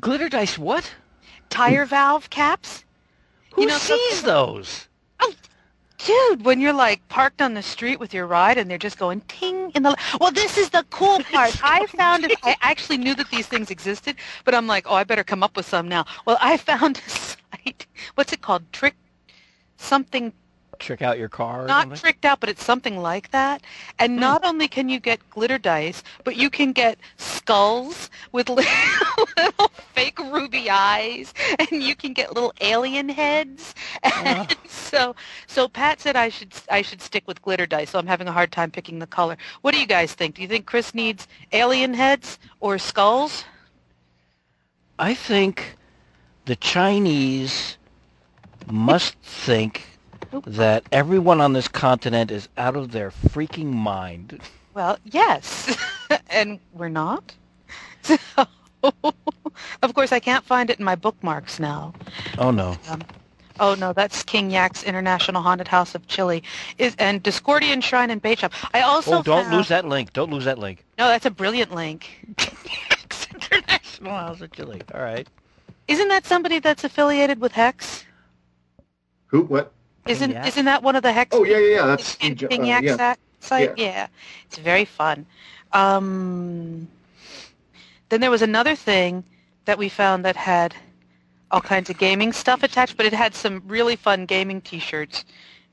Glitter 0.00 0.28
dice 0.28 0.58
what? 0.58 0.92
Tire 1.48 1.84
valve 1.86 2.28
caps? 2.30 2.84
Who 3.54 3.62
You 3.62 3.68
know, 3.68 3.78
sees 3.78 4.22
those? 4.22 4.88
Oh, 5.20 5.32
Dude, 5.98 6.44
when 6.44 6.60
you're 6.60 6.74
like 6.74 7.06
parked 7.08 7.40
on 7.40 7.54
the 7.54 7.62
street 7.62 7.98
with 7.98 8.12
your 8.12 8.26
ride 8.26 8.58
and 8.58 8.70
they're 8.70 8.76
just 8.78 8.98
going 8.98 9.22
ting 9.22 9.70
in 9.74 9.82
the 9.82 9.96
well, 10.20 10.30
this 10.30 10.58
is 10.58 10.70
the 10.70 10.84
cool 10.90 11.20
part. 11.32 11.56
I 11.64 11.86
found 11.86 12.24
it. 12.24 12.38
I 12.42 12.56
actually 12.60 12.98
knew 12.98 13.14
that 13.14 13.30
these 13.30 13.46
things 13.46 13.70
existed, 13.70 14.16
but 14.44 14.54
I'm 14.54 14.66
like, 14.66 14.86
oh, 14.90 14.94
I 14.94 15.04
better 15.04 15.24
come 15.24 15.42
up 15.42 15.56
with 15.56 15.66
some 15.66 15.88
now. 15.88 16.04
Well, 16.26 16.36
I 16.40 16.58
found 16.58 17.00
a 17.06 17.10
site. 17.10 17.86
What's 18.14 18.32
it 18.32 18.42
called? 18.42 18.70
Trick 18.72 18.94
something 19.76 20.32
Trick 20.78 21.02
out 21.02 21.18
your 21.18 21.28
car 21.28 21.64
or 21.64 21.66
not 21.66 21.82
something? 21.82 21.98
tricked 21.98 22.24
out, 22.24 22.40
but 22.40 22.48
it's 22.48 22.64
something 22.64 22.98
like 22.98 23.30
that. 23.30 23.62
And 23.98 24.14
hmm. 24.14 24.20
not 24.20 24.44
only 24.44 24.68
can 24.68 24.88
you 24.88 25.00
get 25.00 25.20
glitter 25.30 25.58
dice, 25.58 26.02
but 26.24 26.36
you 26.36 26.50
can 26.50 26.72
get 26.72 26.98
skulls 27.16 28.10
with 28.32 28.48
little, 28.48 28.72
little 29.36 29.68
fake 29.94 30.18
ruby 30.18 30.68
eyes, 30.68 31.32
and 31.58 31.82
you 31.82 31.96
can 31.96 32.12
get 32.12 32.34
little 32.34 32.52
alien 32.60 33.08
heads. 33.08 33.74
Uh-huh. 34.02 34.44
And 34.46 34.56
so, 34.68 35.14
so 35.46 35.68
Pat 35.68 36.00
said 36.00 36.16
I 36.16 36.28
should 36.28 36.52
I 36.70 36.82
should 36.82 37.00
stick 37.00 37.26
with 37.26 37.40
glitter 37.42 37.66
dice. 37.66 37.90
So 37.90 37.98
I'm 37.98 38.06
having 38.06 38.28
a 38.28 38.32
hard 38.32 38.52
time 38.52 38.70
picking 38.70 38.98
the 38.98 39.06
color. 39.06 39.36
What 39.62 39.72
do 39.72 39.80
you 39.80 39.86
guys 39.86 40.12
think? 40.14 40.34
Do 40.34 40.42
you 40.42 40.48
think 40.48 40.66
Chris 40.66 40.94
needs 40.94 41.26
alien 41.52 41.94
heads 41.94 42.38
or 42.60 42.78
skulls? 42.78 43.44
I 44.98 45.14
think 45.14 45.76
the 46.46 46.56
Chinese 46.56 47.76
must 48.70 49.16
think 49.22 49.84
that 50.44 50.84
everyone 50.92 51.40
on 51.40 51.52
this 51.52 51.68
continent 51.68 52.30
is 52.30 52.48
out 52.58 52.76
of 52.76 52.92
their 52.92 53.10
freaking 53.10 53.72
mind. 53.72 54.40
Well, 54.74 54.98
yes, 55.04 55.76
and 56.30 56.58
we're 56.72 56.88
not. 56.88 57.34
So, 58.82 58.92
of 59.82 59.94
course, 59.94 60.12
I 60.12 60.20
can't 60.20 60.44
find 60.44 60.70
it 60.70 60.78
in 60.78 60.84
my 60.84 60.94
bookmarks 60.94 61.58
now. 61.58 61.92
Oh 62.38 62.52
no. 62.52 62.76
Um, 62.88 63.02
oh 63.58 63.74
no, 63.74 63.92
that's 63.92 64.22
King 64.22 64.50
Yak's 64.52 64.84
International 64.84 65.42
Haunted 65.42 65.66
House 65.66 65.96
of 65.96 66.06
Chile, 66.06 66.42
is 66.78 66.94
and 67.00 67.20
Discordian 67.24 67.82
Shrine 67.82 68.10
and 68.10 68.22
Bait 68.22 68.38
Shop. 68.38 68.52
I 68.74 68.82
also 68.82 69.18
Oh, 69.18 69.22
don't 69.22 69.44
found- 69.44 69.56
lose 69.56 69.68
that 69.68 69.86
link. 69.88 70.12
Don't 70.12 70.30
lose 70.30 70.44
that 70.44 70.58
link. 70.58 70.84
No, 70.98 71.08
that's 71.08 71.26
a 71.26 71.30
brilliant 71.32 71.74
link. 71.74 72.06
International 73.34 74.12
House 74.12 74.40
of 74.40 74.52
Chile. 74.52 74.82
All 74.94 75.00
right. 75.00 75.26
Isn't 75.88 76.08
that 76.08 76.26
somebody 76.26 76.58
that's 76.60 76.84
affiliated 76.84 77.40
with 77.40 77.52
Hex? 77.52 78.04
Who? 79.36 79.42
What? 79.44 79.72
Isn't 80.06 80.30
Yak? 80.30 80.46
isn't 80.46 80.64
that 80.64 80.82
one 80.82 80.96
of 80.96 81.02
the 81.02 81.12
Hex? 81.12 81.36
Oh 81.36 81.44
yeah, 81.44 81.58
yeah, 81.58 81.74
yeah. 81.76 81.86
That's 81.86 82.14
King, 82.16 82.38
uh, 82.42 82.80
yeah. 82.80 83.14
site? 83.40 83.76
Yeah. 83.76 83.84
Yeah. 83.84 84.06
It's 84.46 84.58
very 84.58 84.84
fun. 84.84 85.26
Um, 85.72 86.88
then 88.08 88.20
there 88.20 88.30
was 88.30 88.42
another 88.42 88.74
thing 88.74 89.24
that 89.66 89.78
we 89.78 89.88
found 89.88 90.24
that 90.24 90.36
had 90.36 90.74
all 91.50 91.60
kinds 91.60 91.90
of 91.90 91.98
gaming 91.98 92.32
stuff 92.32 92.62
attached, 92.62 92.96
but 92.96 93.04
it 93.04 93.12
had 93.12 93.34
some 93.34 93.62
really 93.66 93.96
fun 93.96 94.26
gaming 94.26 94.60
T-shirts, 94.60 95.24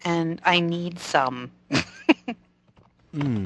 and 0.03 0.41
I 0.43 0.59
need 0.59 0.99
some. 0.99 1.51
Hmm. 3.13 3.45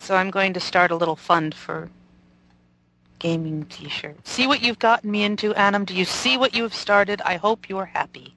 So 0.00 0.14
I'm 0.14 0.30
going 0.30 0.52
to 0.52 0.60
start 0.60 0.90
a 0.90 0.94
little 0.94 1.16
fund 1.16 1.54
for 1.54 1.88
gaming 3.18 3.64
T-shirts. 3.64 4.30
See 4.30 4.46
what 4.46 4.62
you've 4.62 4.78
gotten 4.78 5.10
me 5.10 5.24
into, 5.24 5.54
Annam. 5.54 5.86
Do 5.86 5.94
you 5.94 6.04
see 6.04 6.36
what 6.36 6.54
you 6.54 6.62
have 6.62 6.74
started? 6.74 7.22
I 7.24 7.36
hope 7.36 7.70
you 7.70 7.78
are 7.78 7.86
happy. 7.86 8.34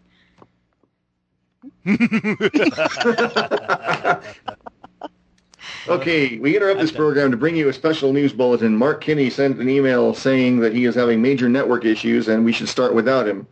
Okay, 5.87 6.37
we 6.37 6.55
interrupt 6.55 6.79
this 6.79 6.91
program 6.91 7.31
to 7.31 7.37
bring 7.37 7.55
you 7.55 7.67
a 7.69 7.73
special 7.73 8.13
news 8.13 8.33
bulletin. 8.33 8.77
Mark 8.77 9.01
Kinney 9.01 9.29
sent 9.29 9.59
an 9.59 9.67
email 9.67 10.13
saying 10.13 10.59
that 10.59 10.73
he 10.73 10.85
is 10.85 10.93
having 10.93 11.21
major 11.21 11.49
network 11.49 11.85
issues 11.85 12.27
and 12.27 12.45
we 12.45 12.51
should 12.51 12.69
start 12.69 12.93
without 12.93 13.27
him. 13.27 13.47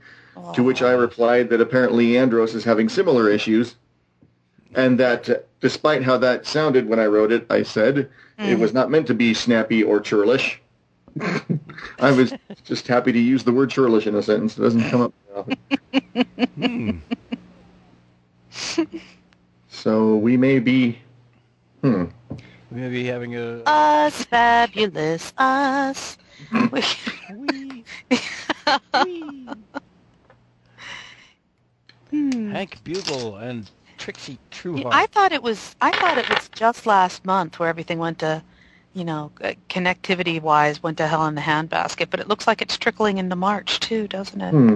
To 0.53 0.63
which 0.63 0.81
I 0.81 0.91
replied 0.91 1.49
that 1.49 1.59
apparently 1.59 2.17
Andros 2.17 2.55
is 2.55 2.63
having 2.63 2.87
similar 2.87 3.29
issues, 3.29 3.75
and 4.73 4.99
that 4.99 5.29
uh, 5.29 5.35
despite 5.59 6.01
how 6.01 6.17
that 6.17 6.47
sounded 6.47 6.87
when 6.87 6.99
I 6.99 7.07
wrote 7.07 7.31
it, 7.31 7.45
I 7.49 7.63
said 7.63 8.09
it 8.37 8.57
was 8.57 8.73
not 8.73 8.89
meant 8.89 9.07
to 9.07 9.13
be 9.13 9.33
snappy 9.33 9.83
or 9.83 9.99
churlish. 9.99 10.61
I 11.99 12.11
was 12.11 12.33
just 12.63 12.87
happy 12.87 13.11
to 13.11 13.19
use 13.19 13.43
the 13.43 13.51
word 13.51 13.69
churlish 13.69 14.07
in 14.07 14.15
a 14.15 14.23
sentence. 14.23 14.57
It 14.57 14.61
doesn't 14.61 14.89
come 14.89 15.01
up 15.01 15.13
often. 15.35 15.57
Hmm. 16.55 16.91
So 19.69 20.15
we 20.15 20.35
may 20.37 20.59
be, 20.59 20.99
hmm, 21.81 22.05
We 22.71 22.81
may 22.81 22.89
be 22.89 23.05
having 23.05 23.35
a. 23.35 23.61
Us, 23.65 24.23
fabulous 24.25 25.33
us. 25.37 26.17
We- 26.71 26.83
Wee. 27.29 27.85
Wee. 29.03 29.65
Hmm. 32.09 32.51
Hank 32.51 32.83
Bugle 32.83 33.35
and 33.37 33.69
Trixie 33.97 34.39
Yeah, 34.73 34.83
Trueheart. 34.83 34.91
I 34.91 35.05
thought 35.07 35.31
it 35.31 35.43
was. 35.43 35.75
I 35.81 35.91
thought 35.91 36.17
it 36.17 36.29
was 36.29 36.49
just 36.49 36.85
last 36.85 37.25
month 37.25 37.59
where 37.59 37.69
everything 37.69 37.99
went 37.99 38.19
to, 38.19 38.43
you 38.93 39.03
know, 39.05 39.31
uh, 39.41 39.53
connectivity-wise, 39.69 40.81
went 40.81 40.97
to 40.97 41.07
hell 41.07 41.25
in 41.27 41.35
the 41.35 41.41
handbasket. 41.41 42.09
But 42.09 42.19
it 42.19 42.27
looks 42.27 42.47
like 42.47 42.61
it's 42.61 42.77
trickling 42.77 43.17
into 43.17 43.35
March 43.35 43.79
too, 43.79 44.07
doesn't 44.07 44.41
it? 44.41 44.51
hmm. 44.51 44.75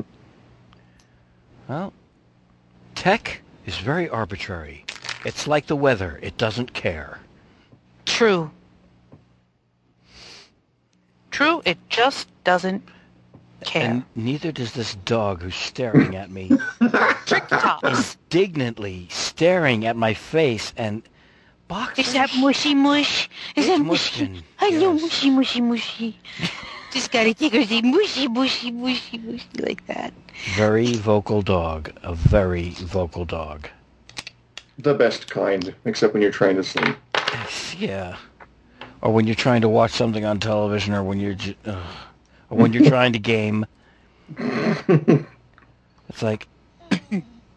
Well, 1.67 1.93
tech 2.95 3.42
is 3.65 3.77
very 3.77 4.09
arbitrary. 4.09 4.85
It's 5.25 5.47
like 5.47 5.67
the 5.67 5.75
weather. 5.75 6.19
It 6.21 6.37
doesn't 6.37 6.73
care. 6.73 7.19
True. 8.05 8.51
True. 11.31 11.61
It 11.65 11.77
just 11.89 12.27
doesn't 12.43 12.83
care. 13.63 13.89
And 13.89 14.03
neither 14.15 14.51
does 14.51 14.73
this 14.73 14.95
dog 15.05 15.41
who's 15.41 15.55
staring 15.55 16.15
at 16.15 16.29
me, 16.29 16.51
indignantly 17.83 19.07
staring 19.09 19.85
at 19.85 19.95
my 19.95 20.13
face 20.13 20.73
and 20.77 21.01
box. 21.67 21.97
Is 21.99 22.13
that 22.13 22.29
mushy 22.37 22.75
mush? 22.75 23.29
Is 23.55 23.67
that 23.67 23.79
It's 23.79 23.83
mushy? 23.85 24.27
mushkin, 24.27 24.43
Hello, 24.57 24.93
yes. 24.93 25.01
mushy, 25.01 25.29
mushy, 25.29 25.61
mushy. 25.61 26.17
Just 26.93 27.11
gotta 27.11 27.33
take 27.33 27.53
her 27.53 27.63
say 27.63 27.81
mushy, 27.81 28.27
mushy, 28.27 28.71
mushy, 28.71 29.17
mushy 29.17 29.47
like 29.59 29.85
that. 29.87 30.13
Very 30.55 30.93
vocal 30.93 31.41
dog. 31.41 31.91
A 32.03 32.13
very 32.13 32.69
vocal 32.71 33.25
dog. 33.25 33.67
the 34.77 34.93
best 34.93 35.29
kind, 35.29 35.73
except 35.85 36.13
when 36.13 36.21
you're 36.21 36.31
trying 36.31 36.55
to 36.55 36.63
sleep. 36.63 36.95
Yeah. 37.77 38.17
Or 39.01 39.11
when 39.13 39.25
you're 39.27 39.35
trying 39.35 39.61
to 39.61 39.69
watch 39.69 39.91
something 39.91 40.23
on 40.25 40.39
television, 40.39 40.93
or 40.93 41.03
when 41.03 41.19
you're, 41.19 41.33
j- 41.35 41.57
ugh. 41.65 41.83
or 42.49 42.57
when 42.57 42.73
you're 42.73 42.85
trying 42.89 43.13
to 43.13 43.19
game. 43.19 43.65
It's 46.09 46.21
like, 46.21 46.47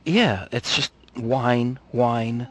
yeah, 0.05 0.47
it's 0.53 0.75
just 0.75 0.93
whine, 1.19 1.79
wine. 1.93 2.47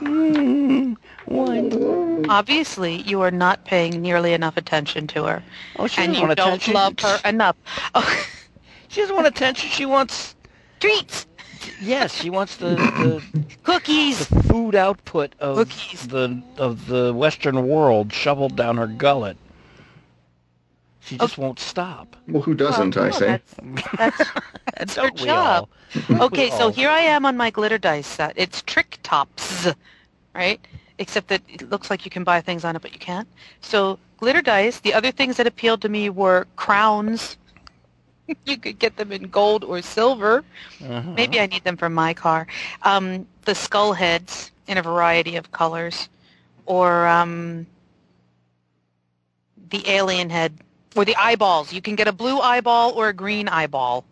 Mm, 0.00 0.96
whine. 1.26 2.26
Obviously, 2.28 3.02
you 3.02 3.20
are 3.22 3.30
not 3.30 3.64
paying 3.64 4.00
nearly 4.02 4.32
enough 4.32 4.56
attention 4.56 5.06
to 5.08 5.24
her, 5.24 5.42
Oh, 5.78 5.86
she 5.86 6.02
and 6.02 6.12
doesn't 6.12 6.22
you 6.22 6.26
want 6.28 6.36
don't 6.38 6.48
attention. 6.54 6.74
love 6.74 6.94
her 7.00 7.28
enough. 7.28 7.56
Oh, 7.94 8.26
She 8.88 9.00
doesn't 9.00 9.14
want 9.16 9.26
attention. 9.26 9.68
She 9.68 9.84
wants, 9.84 10.36
treats, 10.80 11.26
yes, 11.82 12.14
she 12.14 12.30
wants 12.30 12.56
the, 12.56 12.76
the, 12.76 13.22
cookies. 13.64 14.28
the 14.28 14.42
food 14.44 14.74
output 14.74 15.34
of 15.40 15.56
Cookies. 15.56 16.06
the 16.06 16.40
of 16.56 16.86
the 16.86 17.12
Western 17.12 17.66
world 17.68 18.12
shoveled 18.12 18.56
down 18.56 18.76
her 18.76 18.86
gullet. 18.86 19.36
She 21.06 21.16
just 21.16 21.38
won't 21.38 21.60
stop. 21.60 22.16
Well, 22.26 22.42
who 22.42 22.54
doesn't, 22.54 22.96
Well, 22.96 23.04
I 23.04 23.08
no, 23.10 23.16
say? 23.16 23.26
That's, 23.26 23.54
that's, 23.96 24.30
that's 24.76 24.96
her 24.96 25.10
job. 25.10 25.68
Okay, 26.10 26.50
so 26.50 26.68
here 26.68 26.90
I 26.90 26.98
am 26.98 27.24
on 27.24 27.36
my 27.36 27.48
glitter 27.48 27.78
dice 27.78 28.08
set. 28.08 28.32
It's 28.36 28.60
Trick 28.62 28.98
Tops, 29.04 29.68
right? 30.34 30.60
Except 30.98 31.28
that 31.28 31.42
it 31.48 31.70
looks 31.70 31.88
like 31.90 32.04
you 32.04 32.10
can 32.10 32.24
buy 32.24 32.40
things 32.40 32.64
on 32.64 32.74
it, 32.74 32.82
but 32.82 32.92
you 32.92 32.98
can't. 32.98 33.28
So 33.60 33.98
glitter 34.18 34.42
dice. 34.42 34.80
The 34.80 34.92
other 34.92 35.12
things 35.12 35.36
that 35.36 35.46
appealed 35.46 35.80
to 35.82 35.88
me 35.88 36.10
were 36.10 36.48
crowns. 36.56 37.36
you 38.44 38.58
could 38.58 38.78
get 38.78 38.96
them 38.96 39.12
in 39.12 39.28
gold 39.28 39.62
or 39.62 39.80
silver. 39.80 40.44
Uh-huh. 40.84 41.12
Maybe 41.16 41.38
I 41.38 41.46
need 41.46 41.62
them 41.62 41.76
for 41.76 41.88
my 41.88 42.12
car. 42.12 42.48
Um, 42.82 43.26
the 43.44 43.54
skull 43.54 43.92
heads 43.92 44.50
in 44.66 44.76
a 44.76 44.82
variety 44.82 45.36
of 45.36 45.52
colors, 45.52 46.08
or 46.66 47.06
um, 47.06 47.64
the 49.70 49.88
alien 49.88 50.30
head, 50.30 50.52
or 50.96 51.04
the 51.04 51.14
eyeballs. 51.16 51.72
You 51.72 51.80
can 51.82 51.94
get 51.94 52.08
a 52.08 52.12
blue 52.12 52.40
eyeball 52.40 52.92
or 52.92 53.08
a 53.08 53.12
green 53.12 53.48
eyeball. 53.48 54.04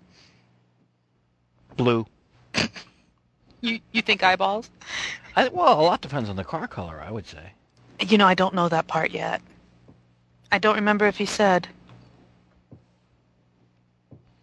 blue. 1.77 2.07
You 3.61 3.81
you 3.93 4.03
think 4.03 4.23
eyeballs? 4.23 4.69
I, 5.35 5.49
well, 5.49 5.81
a 5.81 5.83
lot 5.83 6.03
depends 6.03 6.29
on 6.29 6.37
the 6.37 6.45
car 6.45 6.69
color, 6.69 7.01
I 7.01 7.11
would 7.11 7.27
say. 7.27 7.53
You 7.99 8.19
know, 8.19 8.27
I 8.27 8.35
don't 8.35 8.55
know 8.55 8.69
that 8.69 8.87
part 8.87 9.11
yet. 9.11 9.41
I 10.53 10.59
don't 10.59 10.75
remember 10.75 11.07
if 11.07 11.17
he 11.17 11.25
said. 11.25 11.67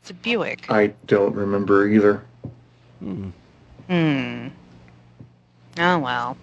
It's 0.01 0.09
a 0.09 0.15
Buick. 0.15 0.71
I 0.71 0.87
don't 1.05 1.35
remember 1.35 1.87
either. 1.87 2.25
Hmm. 2.97 3.29
Hmm. 3.87 4.47
Oh 5.77 5.99
well. 5.99 6.37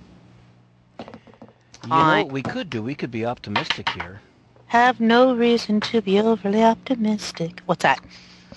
You 1.00 1.88
know 1.88 2.22
what 2.22 2.30
we 2.30 2.42
could 2.42 2.70
do? 2.70 2.80
We 2.80 2.94
could 2.94 3.10
be 3.10 3.26
optimistic 3.26 3.88
here. 3.88 4.20
Have 4.68 5.00
no 5.00 5.34
reason 5.34 5.80
to 5.80 6.02
be 6.02 6.20
overly 6.20 6.62
optimistic. 6.62 7.60
What's 7.66 7.82
that? 7.82 8.00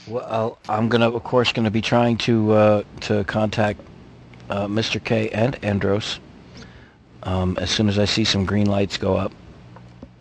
Well, 0.08 0.58
I'm 0.68 0.90
gonna, 0.90 1.10
of 1.10 1.24
course, 1.24 1.52
gonna 1.54 1.72
be 1.72 1.82
trying 1.82 2.18
to 2.20 2.52
uh, 2.52 2.84
to 3.02 3.24
contact 3.24 3.80
uh, 4.50 4.68
Mr. 4.68 5.04
K 5.04 5.30
and 5.30 5.58
Andros 5.64 6.20
um, 7.24 7.58
as 7.60 7.70
soon 7.70 7.88
as 7.88 7.98
I 7.98 8.06
see 8.06 8.26
some 8.26 8.46
green 8.46 8.68
lights 8.68 8.98
go 8.98 9.16
up 9.16 9.32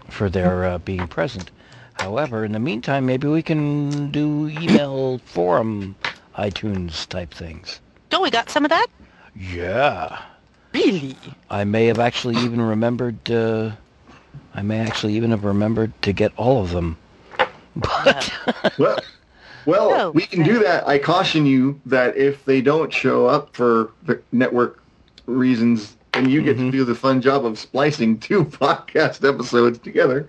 for 0.08 0.30
their 0.30 0.64
uh, 0.64 0.78
being 0.78 1.08
present. 1.08 1.50
However, 1.94 2.44
in 2.44 2.52
the 2.52 2.60
meantime, 2.60 3.04
maybe 3.06 3.26
we 3.28 3.42
can 3.42 4.10
do 4.10 4.48
email 4.48 5.18
forum, 5.18 5.96
iTunes 6.36 7.06
type 7.08 7.34
things. 7.34 7.80
Don't 8.10 8.22
we 8.22 8.30
got 8.30 8.48
some 8.48 8.64
of 8.64 8.70
that? 8.70 8.86
Yeah, 9.34 10.20
Really? 10.72 11.16
I 11.50 11.64
may 11.64 11.86
have 11.86 11.98
actually 11.98 12.36
even 12.36 12.60
remembered. 12.60 13.28
I 14.54 14.62
may 14.62 14.78
actually 14.80 15.14
even 15.14 15.30
have 15.30 15.44
remembered 15.44 15.92
to 16.02 16.12
get 16.12 16.32
all 16.36 16.62
of 16.62 16.70
them. 16.70 16.96
But 17.76 18.32
Well, 18.78 18.98
well, 19.66 19.90
Oh, 19.92 20.10
we 20.10 20.22
can 20.26 20.42
do 20.42 20.58
that. 20.60 20.86
I 20.88 20.98
caution 20.98 21.46
you 21.46 21.80
that 21.86 22.16
if 22.16 22.44
they 22.44 22.60
don't 22.60 22.92
show 22.92 23.26
up 23.26 23.54
for 23.54 23.92
network 24.32 24.82
reasons, 25.26 25.96
then 26.12 26.28
you 26.28 26.42
get 26.42 26.56
to 26.56 26.70
do 26.70 26.84
the 26.84 26.94
fun 26.94 27.20
job 27.20 27.44
of 27.46 27.58
splicing 27.58 28.18
two 28.18 28.44
podcast 28.46 29.26
episodes 29.28 29.78
together. 29.78 30.28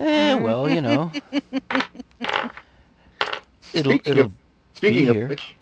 eh, 0.00 0.34
well, 0.34 0.68
you 0.70 0.80
know, 0.80 1.10
it'll 3.72 3.92
Speaking 3.92 4.12
it'll 4.12 4.24
of, 4.26 4.32
speaking 4.74 5.08
of 5.08 5.16
here. 5.16 5.28
which, 5.28 5.54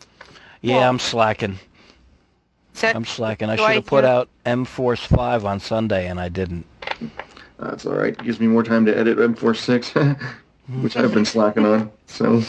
Yeah, 0.61 0.79
Well- 0.79 0.89
I'm 0.91 0.99
slacking. 0.99 1.59
Set, 2.75 2.95
I'm 2.97 3.05
slacking. 3.05 3.49
I 3.51 3.57
should 3.57 3.69
have 3.71 3.87
put 3.87 4.05
out 4.05 4.29
M 4.47 4.65
Force 4.65 5.01
5 5.05 5.45
on 5.45 5.61
Sunday, 5.61 6.07
and 6.09 6.19
I 6.21 6.29
didn't. 6.31 6.65
That's 7.61 7.87
all 7.87 7.95
right. 7.95 8.13
It 8.15 8.23
gives 8.25 8.41
me 8.41 8.47
more 8.47 8.63
time 8.65 8.85
to 8.87 8.97
edit 8.97 9.19
M46, 9.19 10.19
which 10.81 10.97
I've 10.97 11.13
been 11.13 11.25
slacking 11.27 11.67
on. 11.67 11.91
So 12.07 12.43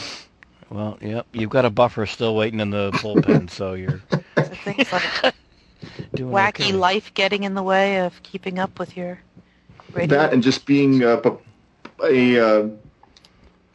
Well, 0.70 0.98
yep. 1.00 1.26
You've 1.32 1.50
got 1.50 1.64
a 1.64 1.70
buffer 1.70 2.06
still 2.06 2.34
waiting 2.36 2.60
in 2.60 2.70
the 2.70 2.92
bullpen, 2.92 3.50
so 3.50 3.74
you're 3.74 4.00
things 4.64 4.92
like 4.92 5.34
doing 6.14 6.32
wacky 6.32 6.70
okay. 6.70 6.72
life 6.72 7.12
getting 7.14 7.44
in 7.44 7.54
the 7.54 7.62
way 7.62 8.00
of 8.00 8.22
keeping 8.22 8.58
up 8.58 8.78
with 8.78 8.96
your 8.96 9.20
radio. 9.92 10.16
that 10.16 10.32
and 10.32 10.42
just 10.42 10.66
being 10.66 11.02
uh, 11.04 11.16
p- 11.18 11.30
a 12.04 12.38
uh, 12.62 12.68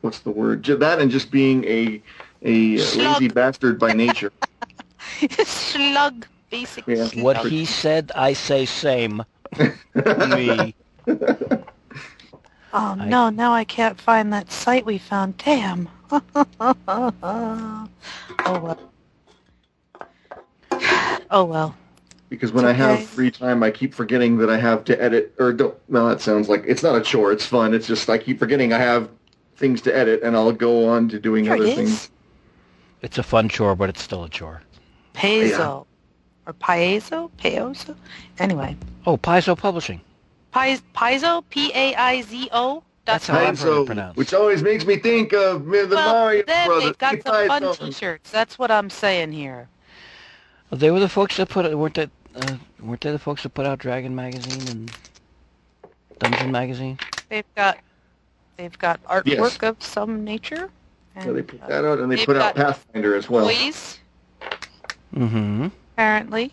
what's 0.01 0.19
the 0.19 0.31
word? 0.31 0.63
That 0.65 0.99
and 0.99 1.11
just 1.11 1.31
being 1.31 1.63
a 1.65 2.01
a 2.41 2.77
Slug. 2.77 3.21
lazy 3.21 3.27
bastard 3.29 3.79
by 3.79 3.93
nature. 3.93 4.31
slug, 5.43 6.25
basically. 6.49 6.95
Yeah. 6.97 7.07
What 7.15 7.37
he 7.45 7.65
said, 7.65 8.11
I 8.15 8.33
say 8.33 8.65
same. 8.65 9.23
Me. 9.95 10.75
Oh 12.73 12.97
I- 12.99 13.07
no, 13.07 13.29
now 13.29 13.53
I 13.53 13.63
can't 13.63 13.99
find 13.99 14.31
that 14.33 14.51
site 14.51 14.85
we 14.85 14.97
found. 14.97 15.37
Damn. 15.37 15.87
oh 16.11 17.87
well. 18.45 18.79
Oh 21.31 21.45
well. 21.45 21.75
Because 22.29 22.51
when 22.51 22.65
It's 22.65 22.69
I 22.71 22.73
have 22.73 23.03
free 23.05 23.31
time, 23.31 23.63
I 23.63 23.71
keep 23.71 23.93
forgetting 23.93 24.37
that 24.39 24.49
I 24.49 24.57
have 24.57 24.83
to 24.85 25.01
edit. 25.01 25.33
Or 25.39 25.53
don't. 25.53 25.75
Well, 25.87 26.09
that 26.09 26.19
sounds 26.19 26.49
like 26.49 26.65
it's 26.67 26.83
not 26.83 26.95
a 26.95 27.01
chore. 27.01 27.31
It's 27.31 27.45
fun. 27.45 27.73
It's 27.73 27.87
just 27.87 28.09
I 28.09 28.17
keep 28.17 28.37
forgetting 28.37 28.73
I 28.73 28.79
have 28.79 29.09
things 29.55 29.81
to 29.83 29.95
edit, 29.95 30.21
and 30.21 30.35
I'll 30.35 30.51
go 30.51 30.89
on 30.89 31.07
to 31.09 31.19
doing 31.19 31.45
Sure 31.45 31.55
other 31.55 31.65
it 31.65 31.75
things. 31.75 31.89
is. 31.89 32.09
It's 33.01 33.17
a 33.17 33.23
fun 33.23 33.47
chore, 33.47 33.75
but 33.75 33.87
it's 33.89 34.01
still 34.03 34.25
a 34.25 34.29
chore. 34.29 34.61
Paizo. 35.13 35.85
Or 36.45 36.53
Paizo? 36.53 37.31
Paozo? 37.39 37.95
Anyway. 38.39 38.75
Oh, 39.05 39.17
Paizo 39.17 39.57
Publishing. 39.57 40.01
Paiz, 40.53 40.81
Paizo? 40.95 41.43
P-A-I-Z-O? 41.49 42.83
That's 43.05 43.27
how 43.27 43.39
I've 43.39 43.59
heard 43.59 43.81
it 43.83 43.85
pronounced. 43.85 44.17
which 44.17 44.33
always 44.33 44.61
makes 44.61 44.85
me 44.85 44.97
think 44.97 45.31
of 45.33 45.65
me- 45.65 45.79
the 45.83 45.95
well, 45.95 46.13
Mario 46.13 46.43
then 46.45 46.67
Brothers. 46.67 46.83
they've 46.83 46.97
got 46.97 47.23
some 47.23 47.47
fun 47.47 47.75
t-shirts. 47.75 48.31
That's 48.31 48.59
what 48.59 48.69
I'm 48.69 48.89
saying 48.89 49.31
here. 49.31 49.69
They 50.71 50.91
were 50.91 50.99
the 50.99 51.07
folks 51.07 51.37
that 51.37 51.47
put 51.47 51.73
weren't 51.73 51.93
they 51.95 52.09
uh, 52.35 52.57
weren't 52.81 52.99
they 52.99 53.11
the 53.11 53.19
folks 53.19 53.43
that 53.43 53.53
put 53.53 53.65
out 53.65 53.79
Dragon 53.79 54.13
magazine 54.13 54.67
and 54.67 54.91
Dungeon 56.19 56.51
magazine? 56.51 56.99
They've 57.29 57.45
got 57.55 57.77
they've 58.57 58.77
got 58.77 59.01
artwork 59.05 59.25
Yes. 59.25 59.57
of 59.63 59.81
some 59.81 60.25
nature. 60.25 60.69
And, 61.15 61.25
Yeah, 61.27 61.31
they 61.31 61.41
put 61.43 61.61
uh, 61.63 61.67
that 61.67 61.85
out, 61.85 61.99
and 61.99 62.11
they 62.11 62.25
put 62.25 62.35
out 62.35 62.55
Pathfinder 62.55 63.15
as 63.15 63.29
well. 63.29 63.45
toys, 63.45 63.99
Mm-hmm. 65.15 65.67
apparently. 65.93 66.51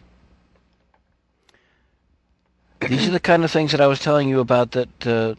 These 2.88 3.08
are 3.08 3.12
the 3.12 3.20
kind 3.20 3.44
of 3.44 3.50
things 3.50 3.70
that 3.72 3.80
I 3.80 3.86
was 3.86 4.00
telling 4.00 4.28
you 4.28 4.40
about 4.40 4.72
that 4.72 5.06
uh, 5.06 5.34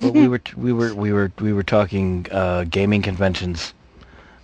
well, 0.00 0.12
we 0.12 0.28
were 0.28 0.40
we 0.56 0.72
were 0.72 0.94
we 0.94 1.12
were 1.12 1.30
we 1.40 1.52
were 1.52 1.62
talking 1.62 2.26
uh, 2.30 2.64
gaming 2.64 3.02
conventions. 3.02 3.74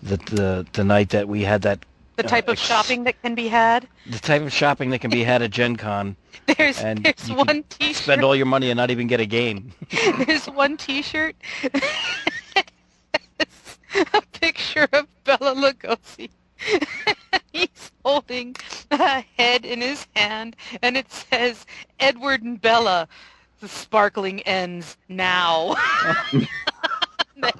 That 0.03 0.25
the 0.27 0.67
the 0.73 0.85
night 0.85 1.11
that 1.11 1.29
we 1.29 1.43
had 1.43 1.63
that 1.63 1.85
The 2.17 2.25
Uh, 2.25 2.29
type 2.29 2.49
of 2.49 2.59
shopping 2.59 3.05
that 3.05 3.21
can 3.23 3.35
be 3.35 3.49
had. 3.49 3.87
the 4.07 4.19
type 4.19 4.43
of 4.43 4.53
shopping 4.53 4.91
that 4.91 5.01
can 5.01 5.11
be 5.11 5.25
had 5.25 5.43
at 5.43 5.51
Gen 5.51 5.77
Con 5.77 6.17
There's 6.47 6.79
and 6.81 7.05
there's 7.05 7.29
you 7.29 7.35
one 7.37 7.47
can 7.47 7.63
T-shirt. 7.65 7.97
spend 7.97 8.25
all 8.25 8.35
your 8.37 8.47
money 8.47 8.71
and 8.71 8.77
not 8.79 8.91
even 8.91 9.07
get 9.09 9.21
a 9.21 9.27
game. 9.27 9.73
There's 10.27 10.47
one 10.47 10.77
T-shirt. 10.77 11.37
a 14.15 14.23
picture 14.41 14.89
of 14.93 15.07
Bela 15.25 15.55
Lugosi. 15.55 16.31
He's 17.53 17.91
holding 18.05 18.55
a 18.91 19.25
head 19.37 19.65
in 19.65 19.81
his 19.81 20.07
hand, 20.15 20.57
and 20.83 20.97
it 20.97 21.11
says 21.11 21.67
Edward 21.99 22.43
and 22.43 22.61
Bella. 22.61 23.09
The 23.61 23.69
sparkling 23.69 24.41
ends 24.43 24.97
now. 25.09 25.75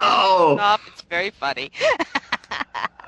Oh. 0.03 0.59
off. 0.61 0.87
It's 0.89 1.01
very 1.03 1.31
funny. 1.31 1.71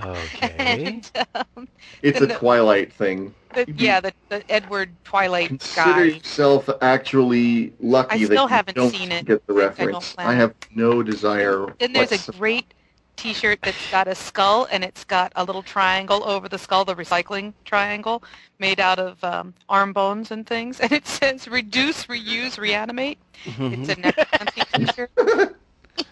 Okay. 0.00 0.54
And 0.58 1.10
um, 1.34 1.68
It's 2.00 2.20
a 2.20 2.26
the- 2.26 2.34
Twilight 2.34 2.92
thing. 2.92 3.34
the, 3.54 3.70
yeah, 3.76 4.00
the, 4.00 4.12
the 4.30 4.42
Edward 4.50 4.90
Twilight 5.04 5.48
Consider 5.48 5.84
guy. 5.84 6.02
yourself 6.04 6.68
actually 6.80 7.72
lucky 7.80 8.14
I 8.14 8.18
that 8.20 8.24
still 8.26 8.42
you 8.44 8.48
haven't 8.48 8.74
don't 8.76 8.90
seen 8.90 9.12
it. 9.12 9.26
get 9.26 9.46
the 9.46 9.52
I- 9.52 9.56
I 9.56 9.60
reference. 9.66 10.14
I, 10.18 10.34
have 10.34 10.54
no 10.74 11.02
desire. 11.02 11.66
Then 11.78 11.92
there's 11.92 12.12
a 12.26 12.32
great 12.32 12.72
T-shirt 13.16 13.60
that's 13.62 13.90
got 13.90 14.08
a 14.08 14.14
skull 14.14 14.66
and 14.70 14.82
it's 14.82 15.04
got 15.04 15.32
a 15.36 15.44
little 15.44 15.62
triangle 15.62 16.24
over 16.24 16.48
the 16.48 16.58
skull, 16.58 16.84
the 16.84 16.94
recycling 16.94 17.52
triangle, 17.64 18.22
made 18.58 18.80
out 18.80 18.98
of 18.98 19.22
um, 19.22 19.54
arm 19.68 19.92
bones 19.92 20.30
and 20.30 20.46
things, 20.46 20.80
and 20.80 20.92
it 20.92 21.06
says 21.06 21.46
"Reduce, 21.48 22.06
Reuse, 22.06 22.58
Reanimate." 22.58 23.18
It's 23.44 23.88
a 23.88 24.00
necromancy 24.00 24.62
T-shirt. 24.74 25.56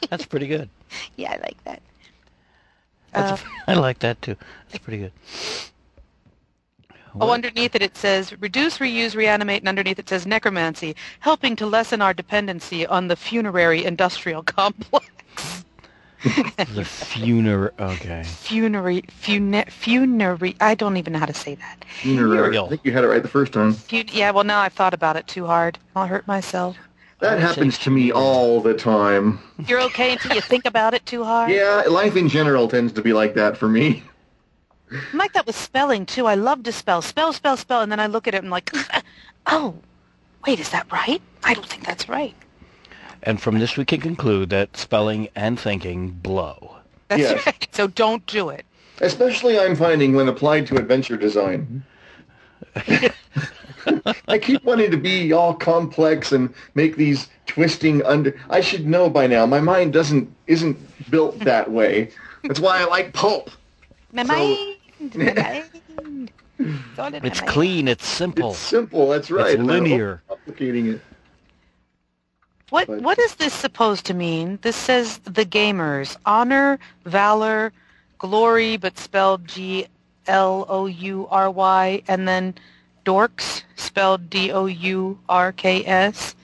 That's 0.09 0.27
pretty 0.27 0.47
good. 0.47 0.69
Yeah, 1.17 1.33
I 1.33 1.37
like 1.37 1.65
that. 1.65 1.83
Uh, 3.15 3.37
I 3.67 3.75
like 3.75 3.99
that 4.01 4.21
too. 4.23 4.37
That's 4.69 4.83
pretty 4.83 4.99
good. 4.99 5.13
oh, 7.21 7.31
underneath 7.31 7.75
it 7.75 7.83
it 7.83 7.97
says 7.97 8.39
"Reduce, 8.41 8.79
Reuse, 8.79 9.17
Reanimate," 9.17 9.63
and 9.63 9.69
underneath 9.69 9.99
it 9.99 10.09
says 10.09 10.27
"Necromancy," 10.27 10.95
helping 11.21 11.57
to 11.57 11.67
lessen 11.67 12.03
our 12.03 12.15
dependency 12.15 12.87
on 12.87 13.09
the 13.09 13.17
funerary 13.17 13.85
industrial 13.85 14.43
complex. 14.43 15.07
the 16.74 16.85
funeral. 16.85 17.70
Okay. 17.78 18.22
Funerary, 18.24 19.04
fune, 19.09 19.64
funerary. 19.68 20.56
I 20.61 20.74
don't 20.74 20.96
even 20.96 21.14
know 21.14 21.18
how 21.18 21.26
to 21.26 21.35
say 21.35 21.54
that. 21.54 21.85
Funeral. 22.00 22.33
Muriel. 22.33 22.66
I 22.66 22.68
think 22.68 22.85
you 22.85 22.92
had 22.92 23.04
it 23.04 23.09
right 23.09 23.22
the 23.22 23.28
first 23.28 23.52
time. 23.52 23.72
Fu- 23.72 24.04
yeah, 24.12 24.30
well 24.30 24.44
now 24.44 24.61
I've 24.61 24.74
thought 24.74 24.92
about 24.92 25.16
it 25.16 25.26
too 25.26 25.46
hard. 25.46 25.78
I'll 25.96 26.06
hurt 26.06 26.26
myself. 26.26 26.76
That 27.20 27.37
oh, 27.37 27.40
happens 27.40 27.78
to 27.78 27.90
me 27.90 28.11
all 28.12 28.61
the 28.61 28.74
time. 28.74 29.38
You're 29.66 29.80
okay 29.83 30.12
until 30.12 30.35
you 30.35 30.40
think 30.40 30.64
about 30.64 30.94
it 30.94 31.04
too 31.04 31.22
hard. 31.22 31.50
Yeah, 31.50 31.85
life 31.88 32.16
in 32.16 32.28
general 32.28 32.66
tends 32.68 32.92
to 32.94 33.02
be 33.02 33.12
like 33.12 33.35
that 33.35 33.56
for 33.56 33.68
me. 33.68 34.02
I'm 34.90 35.02
like 35.18 35.33
that 35.35 35.46
with 35.46 35.56
spelling 35.56 36.06
too. 36.06 36.26
I 36.26 36.35
love 36.35 36.62
to 36.64 36.72
spell, 36.72 37.02
spell, 37.02 37.33
spell, 37.33 37.56
spell, 37.56 37.83
and 37.83 37.92
then 37.92 38.00
I 38.00 38.06
look 38.06 38.26
at 38.26 38.35
it 38.35 38.38
and 38.38 38.46
I'm 38.46 38.50
like, 38.50 38.70
oh, 39.46 39.74
wait, 40.46 40.61
is 40.61 40.70
that 40.70 40.90
right? 40.90 41.20
I 41.44 41.54
don't 41.54 41.66
think 41.66 41.85
that's 41.85 42.09
right. 42.09 42.35
And 43.22 43.40
from 43.40 43.59
this, 43.59 43.76
we 43.76 43.85
can 43.85 44.00
conclude 44.00 44.50
that 44.50 44.76
spelling 44.76 45.28
and 45.37 45.59
thinking 45.59 46.11
blow. 46.11 46.76
That's 47.09 47.20
Yes. 47.22 47.46
right. 47.46 47.68
So 47.72 47.87
don't 47.87 48.24
do 48.26 48.48
it. 48.48 48.64
Especially 49.00 49.59
I'm 49.59 49.74
finding 49.76 50.14
when 50.14 50.28
applied 50.28 50.66
to 50.68 50.76
adventure 50.76 51.16
design. 51.16 51.83
I 54.28 54.38
keep 54.38 54.62
wanting 54.64 54.90
to 54.90 54.96
be 54.96 55.33
all 55.33 55.54
complex 55.54 56.33
and 56.33 56.52
make 56.74 56.96
these 56.96 57.28
twisting 57.46 58.02
under 58.04 58.38
I 58.50 58.61
should 58.61 58.87
know 58.87 59.09
by 59.11 59.26
now. 59.26 59.46
My 59.46 59.61
mind 59.61 59.92
doesn't 59.92 60.30
isn't 60.46 60.76
built 61.11 61.38
that 61.40 61.70
way. 61.70 62.11
That's 62.44 62.61
why 62.61 62.80
I 62.80 62.85
like 62.85 63.12
pulp. 63.14 63.50
My 64.12 64.24
So- 64.24 64.33
mind, 64.35 64.76
my 65.16 65.33
mind. 65.33 66.30
all 66.98 67.14
in 67.14 67.24
It's 67.24 67.40
clean. 67.40 67.88
It's 67.88 68.06
simple. 68.06 68.50
It's 68.50 68.59
simple. 68.59 69.09
That's 69.09 69.30
right. 69.30 69.46
It's 69.52 69.54
and 69.61 69.70
I 69.70 69.74
don't 69.76 69.85
linear. 69.85 70.22
Complicating 70.28 70.87
it. 70.88 71.00
What 72.70 72.87
but- 72.87 73.02
what 73.02 73.18
is 73.18 73.35
this 73.37 73.52
supposed 73.52 74.06
to 74.06 74.14
mean? 74.14 74.59
This 74.62 74.76
says 74.76 75.18
the 75.18 75.44
gamers 75.44 76.16
honor, 76.24 76.78
valor, 77.04 77.72
glory, 78.18 78.76
but 78.76 78.98
spelled 78.98 79.46
G 79.46 79.87
L 80.26 80.66
O 80.68 80.87
U 80.87 81.26
R 81.30 81.50
Y, 81.50 82.02
and 82.09 82.26
then 82.26 82.54
dorks 83.04 83.62
spelled 83.76 84.30
D 84.30 84.52
O 84.52 84.66
U 84.66 85.18
R 85.28 85.52
K 85.52 85.85
S. 85.85 86.35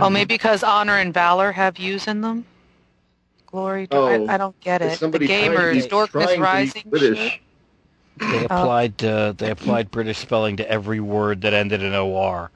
Oh, 0.00 0.08
maybe 0.08 0.34
because 0.34 0.62
honor 0.62 0.96
and 0.96 1.12
valor 1.12 1.52
have 1.52 1.78
U's 1.78 2.06
in 2.06 2.22
them. 2.22 2.46
Glory, 3.46 3.88
Oh, 3.90 4.26
I, 4.26 4.34
I 4.34 4.36
don't 4.36 4.58
get 4.60 4.80
it. 4.82 4.90
The 4.90 4.96
somebody 4.96 5.26
trying 5.26 5.50
to 5.52 5.56
gamers, 5.56 5.72
be- 5.82 5.88
dorkness 5.88 6.10
trying 6.10 6.28
to 6.28 6.34
be 6.36 6.40
rising. 6.42 6.82
British. 6.86 7.40
They 8.18 8.44
applied 8.44 9.04
uh, 9.04 9.32
they 9.32 9.50
applied 9.50 9.90
British 9.90 10.18
spelling 10.18 10.56
to 10.56 10.70
every 10.70 11.00
word 11.00 11.42
that 11.42 11.54
ended 11.54 11.82
in 11.82 11.94
or. 11.94 12.50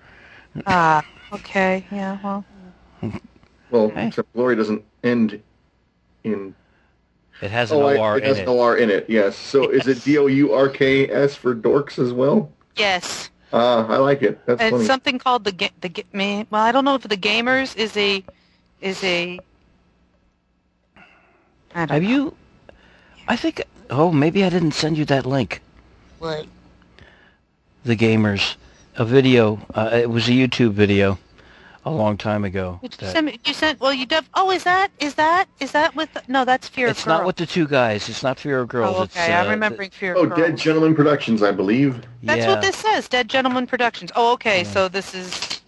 Ah, 0.66 1.02
okay, 1.32 1.84
yeah, 1.90 2.18
well, 2.22 2.44
Well, 3.70 3.88
Hey. 3.90 4.08
except 4.08 4.32
glory 4.34 4.56
doesn't 4.56 4.84
end 5.02 5.40
in. 6.24 6.54
It 7.40 7.50
has 7.50 7.72
an 7.72 7.78
Oh, 7.78 7.86
I- 7.86 7.96
or 7.98 8.16
it 8.18 8.22
in 8.22 8.28
has 8.28 8.38
it. 8.38 8.42
an 8.42 8.48
OR 8.48 8.76
in 8.76 8.90
it. 8.90 9.06
Yes. 9.08 9.36
So 9.36 9.68
is 9.70 9.86
it 9.88 10.04
D 10.04 10.18
O 10.18 10.26
U 10.26 10.52
R 10.52 10.68
K 10.68 11.08
S 11.08 11.34
for 11.34 11.54
dorks 11.54 11.98
as 11.98 12.12
well? 12.12 12.50
yes. 12.76 13.30
Ah, 13.54 13.86
I 13.88 13.96
like 13.98 14.22
it. 14.22 14.40
That's 14.46 14.62
It's 14.62 14.70
funny. 14.70 14.84
something 14.86 15.18
called 15.18 15.44
the 15.44 15.52
ga- 15.52 15.72
the 15.82 15.88
ga- 15.90 16.04
me. 16.14 16.46
Well, 16.50 16.62
I 16.62 16.72
don't 16.72 16.84
know 16.86 16.94
if 16.94 17.02
the 17.02 17.16
gamers 17.18 17.76
is 17.76 17.94
a 17.96 18.24
is 18.80 19.02
a. 19.04 19.38
I 21.74 21.80
don't 21.80 21.90
Have 21.90 22.02
know. 22.02 22.08
you? 22.08 22.34
I 23.28 23.36
think. 23.36 23.62
Oh, 23.90 24.10
maybe 24.10 24.42
I 24.44 24.48
didn't 24.48 24.72
send 24.72 24.96
you 24.96 25.04
that 25.06 25.26
link. 25.26 25.60
What? 26.18 26.46
The 27.84 27.96
gamers, 27.96 28.54
a 28.96 29.04
video. 29.04 29.60
Uh, 29.74 29.90
it 29.92 30.08
was 30.10 30.28
a 30.28 30.32
YouTube 30.32 30.72
video, 30.72 31.18
a 31.84 31.90
long 31.90 32.16
time 32.16 32.44
ago. 32.44 32.78
Did 32.82 32.92
you 32.92 32.98
that- 33.06 33.12
send? 33.12 33.38
You 33.46 33.54
sent? 33.54 33.80
Well, 33.80 33.92
you 33.92 34.06
def. 34.06 34.28
Oh, 34.34 34.50
is 34.50 34.64
that 34.64 34.90
is 35.00 35.14
that 35.14 35.48
is 35.60 35.72
that 35.72 35.94
with? 35.96 36.10
No, 36.28 36.44
that's 36.44 36.68
Fear 36.68 36.88
it's 36.88 37.00
of 37.00 37.06
Girls. 37.06 37.18
not 37.18 37.26
with 37.26 37.36
the 37.36 37.46
two 37.46 37.66
guys. 37.66 38.08
It's 38.08 38.22
not 38.22 38.38
Fear 38.38 38.60
of 38.60 38.68
Girls. 38.68 38.96
Oh, 38.96 39.02
okay. 39.02 39.32
uh, 39.32 39.42
I'm 39.42 39.50
remembering 39.50 39.90
Fear 39.90 40.14
oh, 40.16 40.22
of 40.22 40.28
Girls. 40.30 40.40
Oh 40.40 40.46
Dead 40.48 40.56
Gentlemen 40.56 40.94
Productions, 40.94 41.42
I 41.42 41.52
believe. 41.52 42.02
That's 42.22 42.40
yeah. 42.40 42.48
what 42.48 42.60
this 42.62 42.76
says. 42.76 43.08
Dead 43.08 43.28
Gentlemen 43.28 43.66
Productions. 43.66 44.12
Oh, 44.14 44.32
okay. 44.34 44.62
Yeah. 44.62 44.68
So 44.68 44.88
this 44.88 45.14
is 45.14 45.60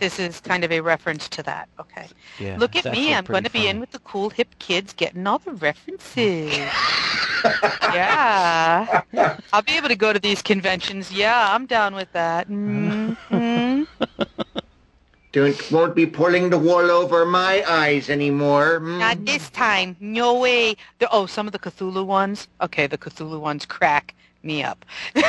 this 0.00 0.18
is 0.18 0.40
kind 0.40 0.64
of 0.64 0.72
a 0.72 0.80
reference 0.80 1.28
to 1.30 1.42
that. 1.42 1.68
Okay. 1.80 2.06
Yeah, 2.38 2.56
Look 2.58 2.76
at 2.76 2.92
me. 2.92 3.14
I'm 3.14 3.24
going 3.24 3.44
to 3.44 3.50
be 3.50 3.66
in 3.66 3.80
with 3.80 3.90
the 3.90 3.98
cool 4.00 4.30
hip 4.30 4.48
kids 4.58 4.92
getting 4.92 5.26
all 5.26 5.38
the 5.38 5.52
references. 5.52 6.56
yeah. 7.92 9.02
I'll 9.52 9.62
be 9.62 9.72
able 9.72 9.88
to 9.88 9.96
go 9.96 10.12
to 10.12 10.18
these 10.18 10.42
conventions. 10.42 11.10
Yeah, 11.10 11.54
I'm 11.54 11.66
down 11.66 11.94
with 11.94 12.12
that. 12.12 12.46
hmm 12.46 13.14
Don't 15.32 15.70
won't 15.70 15.94
be 15.94 16.06
pulling 16.06 16.48
the 16.50 16.58
wool 16.58 16.90
over 16.90 17.26
my 17.26 17.62
eyes 17.68 18.08
anymore. 18.08 18.80
Mm. 18.80 18.98
Not 18.98 19.24
this 19.26 19.50
time. 19.50 19.94
No 20.00 20.38
way. 20.38 20.74
The, 21.00 21.08
oh, 21.10 21.26
some 21.26 21.46
of 21.46 21.52
the 21.52 21.58
Cthulhu 21.58 22.04
ones. 22.06 22.48
Okay, 22.62 22.86
the 22.86 22.96
Cthulhu 22.96 23.38
ones 23.38 23.66
crack 23.66 24.14
me 24.42 24.62
up. 24.62 24.84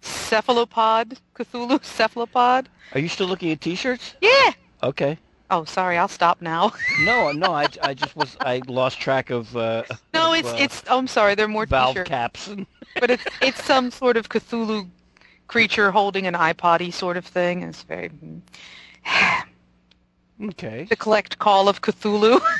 Cephalopod. 0.00 1.18
Cthulhu 1.34 1.82
cephalopod. 1.84 2.68
Are 2.92 3.00
you 3.00 3.08
still 3.08 3.26
looking 3.26 3.50
at 3.50 3.60
T-shirts? 3.60 4.14
Yeah. 4.20 4.52
Okay. 4.82 5.18
Oh, 5.50 5.64
sorry. 5.64 5.98
I'll 5.98 6.08
stop 6.08 6.40
now. 6.40 6.72
No, 7.00 7.32
no. 7.32 7.52
I, 7.52 7.66
I 7.82 7.94
just 7.94 8.14
was. 8.14 8.36
I 8.40 8.62
lost 8.68 9.00
track 9.00 9.30
of. 9.30 9.56
Uh, 9.56 9.82
No, 10.12 10.32
of, 10.32 10.38
it's 10.38 10.52
uh, 10.52 10.56
it's. 10.58 10.82
Oh, 10.88 10.98
I'm 10.98 11.08
sorry. 11.08 11.34
There 11.34 11.46
are 11.46 11.48
more 11.48 11.66
valve 11.66 11.94
t-shirts, 11.94 12.08
caps. 12.08 12.46
And, 12.48 12.66
but 13.00 13.10
it's 13.10 13.24
it's 13.42 13.64
some 13.64 13.90
sort 13.90 14.16
of 14.16 14.28
Cthulhu 14.28 14.88
creature 15.46 15.90
holding 15.90 16.26
an 16.26 16.34
iPod 16.34 16.92
sort 16.92 17.16
of 17.16 17.24
thing. 17.24 17.62
It's 17.62 17.82
very 17.82 18.10
okay. 20.42 20.84
the 20.84 20.96
collect 20.96 21.38
call 21.38 21.68
of 21.68 21.80
Cthulhu. 21.82 22.40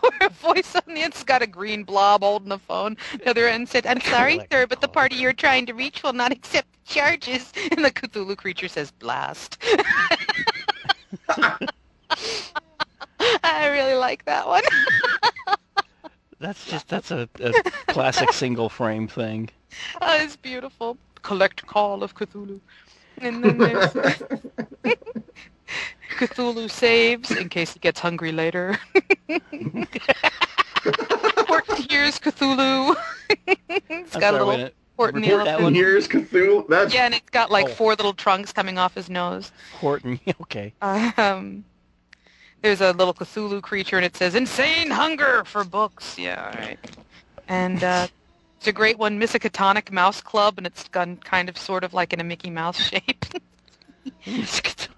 Where 0.00 0.12
a 0.22 0.30
voice 0.30 0.74
on 0.74 0.94
the 0.94 1.02
end's 1.02 1.22
got 1.22 1.42
a 1.42 1.46
green 1.46 1.84
blob 1.84 2.22
holding 2.22 2.48
the 2.48 2.58
phone. 2.58 2.96
The 3.12 3.28
other 3.28 3.46
end 3.46 3.68
said, 3.68 3.86
I'm 3.86 4.00
sorry, 4.00 4.40
sir, 4.50 4.66
but 4.66 4.80
the 4.80 4.88
party 4.88 5.16
you're 5.16 5.34
trying 5.34 5.66
to 5.66 5.74
reach 5.74 6.02
will 6.02 6.14
not 6.14 6.32
accept 6.32 6.68
charges. 6.86 7.52
And 7.70 7.84
the 7.84 7.90
Cthulhu 7.90 8.36
creature 8.36 8.68
says, 8.68 8.90
blast. 8.90 9.62
I 13.44 13.68
really 13.68 13.94
like 13.94 14.24
that 14.24 14.46
one. 14.46 14.62
That's 16.38 16.66
just 16.66 16.88
that's 16.88 17.10
a, 17.10 17.28
a 17.40 17.52
classic 17.88 18.32
single 18.32 18.68
frame 18.68 19.08
thing. 19.08 19.48
oh, 20.00 20.16
it's 20.22 20.36
beautiful. 20.36 20.98
Collect 21.26 21.66
call 21.66 22.02
of 22.04 22.14
Cthulhu. 22.14 22.60
And 23.20 23.42
then 23.42 23.58
there's 23.58 23.92
Cthulhu 26.18 26.70
saves 26.70 27.32
in 27.32 27.48
case 27.48 27.72
he 27.72 27.80
gets 27.80 27.98
hungry 27.98 28.30
later. 28.30 28.78
Horton 31.48 31.76
hears 31.90 32.20
Cthulhu. 32.20 32.94
it's 33.48 34.14
I'm 34.14 34.20
got 34.20 34.34
sorry, 34.34 34.38
a 34.38 34.44
little 34.44 34.66
a- 34.66 34.70
Horton 34.96 35.20
the 35.22 35.28
That 35.44 35.60
one? 35.60 35.74
Here's 35.74 36.06
Cthulhu. 36.06 36.68
That's 36.68 36.94
Yeah, 36.94 37.06
and 37.06 37.14
it's 37.14 37.28
got 37.30 37.50
like 37.50 37.66
Oh. 37.66 37.72
four 37.74 37.90
little 37.96 38.14
trunks 38.14 38.52
coming 38.52 38.78
off 38.78 38.94
his 38.94 39.10
nose. 39.10 39.50
Horton. 39.80 40.20
Okay. 40.42 40.72
Um, 40.80 41.64
there's 42.62 42.80
a 42.80 42.92
little 42.92 43.12
Cthulhu 43.14 43.60
creature, 43.62 43.96
and 43.96 44.04
it 44.06 44.16
says 44.16 44.34
"insane 44.36 44.90
hunger 44.90 45.42
for 45.44 45.64
books." 45.64 46.16
Yeah, 46.18 46.50
all 46.54 46.60
right. 46.60 46.78
And 47.48 47.82
uh, 47.82 48.06
it's 48.66 48.70
a 48.70 48.72
great 48.72 48.98
one, 48.98 49.20
Miskatonic 49.20 49.92
Mouse 49.92 50.20
Club, 50.20 50.54
and 50.58 50.66
it's 50.66 50.88
done 50.88 51.18
kind 51.18 51.48
of 51.48 51.56
sort 51.56 51.84
of 51.84 51.94
like 51.94 52.12
in 52.12 52.18
a 52.18 52.24
Mickey 52.24 52.50
Mouse 52.50 52.76
shape. 52.88 53.24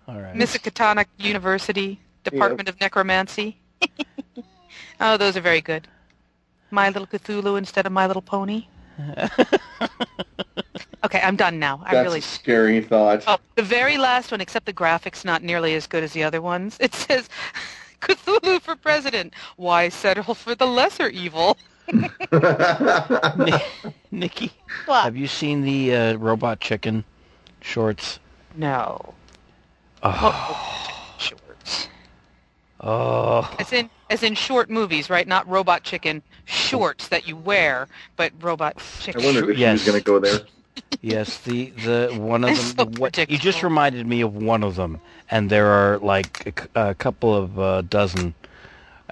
All 0.09 0.19
right. 0.19 0.35
Miskatonic 0.35 1.05
University 1.19 2.01
Department 2.25 2.71
of 2.71 2.81
Necromancy. 2.81 3.59
oh, 5.03 5.19
those 5.19 5.37
are 5.37 5.43
very 5.43 5.61
good. 5.61 5.87
My 6.71 6.89
Little 6.89 7.07
Cthulhu 7.07 7.59
instead 7.59 7.85
of 7.85 7.93
My 7.93 8.07
Little 8.07 8.23
Pony. 8.23 8.65
Okay, 11.05 11.21
I'm 11.23 11.37
done 11.37 11.61
now. 11.61 11.81
I 11.85 11.95
that's 11.95 12.05
really 12.05 12.19
a 12.19 12.23
scary 12.23 12.83
thought. 12.83 13.23
Oh, 13.29 13.39
the 13.55 13.63
very 13.63 13.99
last 13.99 14.33
one, 14.33 14.41
except 14.41 14.67
the 14.67 14.73
graphics 14.73 15.25
not 15.25 15.45
nearly 15.45 15.75
as 15.77 15.87
good 15.87 16.03
as 16.03 16.13
the 16.13 16.25
other 16.25 16.43
ones. 16.43 16.77
It 16.81 16.93
says, 16.93 17.29
Cthulhu 18.01 18.61
for 18.61 18.75
president. 18.75 19.33
Why 19.57 19.91
settle 19.91 20.35
for 20.35 20.57
the 20.57 20.67
lesser 20.67 21.09
evil? 21.09 21.57
Ni- 21.93 23.53
Nikki, 24.11 24.53
What? 24.87 25.05
have 25.05 25.17
you 25.17 25.27
seen 25.27 25.63
the 25.63 25.95
uh, 25.95 26.15
Robot 26.17 26.61
Chicken 26.61 27.05
shorts? 27.61 28.19
No. 28.57 29.15
Oh, 30.03 31.15
Shorts. 31.19 31.89
oh. 32.81 33.55
As 33.59 33.73
in, 33.73 33.91
as 34.11 34.23
in 34.23 34.35
short 34.35 34.71
movies, 34.71 35.11
right? 35.11 35.27
Not 35.27 35.49
robot 35.49 35.83
chicken 35.83 36.23
shorts 36.45 37.09
that 37.09 37.27
you 37.27 37.37
wear, 37.37 37.89
but 38.17 38.33
robot 38.41 38.77
chicken. 39.01 39.21
I 39.21 39.25
chicken. 39.25 39.25
wondered 39.25 39.51
if 39.51 39.59
Yes. 39.59 39.81
she 39.81 39.91
was 39.91 39.93
going 39.93 40.01
to 40.01 40.05
go 40.05 40.19
there. 40.21 40.41
Yes, 41.03 41.41
the 41.41 41.71
the 41.71 42.11
one 42.17 42.45
of 42.45 42.51
them. 42.51 42.57
so 42.57 42.85
the, 42.85 43.01
what, 43.01 43.17
you 43.31 43.39
just 43.39 43.63
reminded 43.63 44.07
me 44.07 44.21
of 44.21 44.35
one 44.37 44.63
of 44.65 44.77
them, 44.77 45.01
and 45.31 45.51
there 45.51 45.67
are 45.67 45.99
like 45.99 46.69
a 46.75 46.95
couple 46.95 47.35
of 47.35 47.59
uh, 47.59 47.83
dozen, 47.83 48.35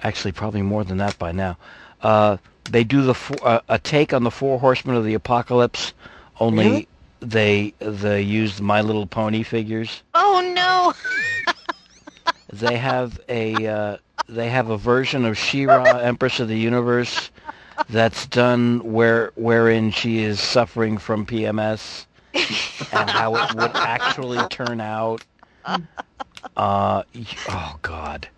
actually 0.01 0.31
probably 0.31 0.61
more 0.61 0.83
than 0.83 0.97
that 0.97 1.17
by 1.19 1.31
now. 1.31 1.57
Uh, 2.01 2.37
they 2.69 2.83
do 2.83 3.01
the 3.01 3.39
uh, 3.43 3.61
a 3.69 3.79
take 3.79 4.13
on 4.13 4.23
the 4.23 4.31
Four 4.31 4.59
Horsemen 4.59 4.95
of 4.95 5.03
the 5.05 5.13
Apocalypse, 5.13 5.93
only 6.39 6.65
Really? 6.65 6.87
they 7.19 7.73
they 7.79 8.21
use 8.21 8.61
My 8.61 8.81
Little 8.81 9.07
Pony 9.07 9.43
figures. 9.43 10.03
Oh 10.13 10.51
no! 10.55 10.93
They 12.53 12.77
have 12.77 13.19
a 13.27 13.67
uh, 13.67 13.97
they 14.29 14.49
have 14.49 14.69
a 14.69 14.77
version 14.77 15.25
of 15.25 15.37
She-Ra, 15.37 15.97
Empress 15.97 16.39
of 16.39 16.47
the 16.47 16.57
Universe, 16.57 17.29
that's 17.89 18.25
done 18.25 18.79
where 18.93 19.31
wherein 19.35 19.91
she 19.91 20.19
is 20.19 20.39
suffering 20.39 20.97
from 20.97 21.25
PMS 21.25 22.05
and 22.33 23.09
how 23.09 23.35
it 23.35 23.53
would 23.55 23.71
actually 23.75 24.39
turn 24.49 24.81
out. 24.81 25.21
Uh, 26.55 27.03
oh 27.49 27.75
God! 27.83 28.29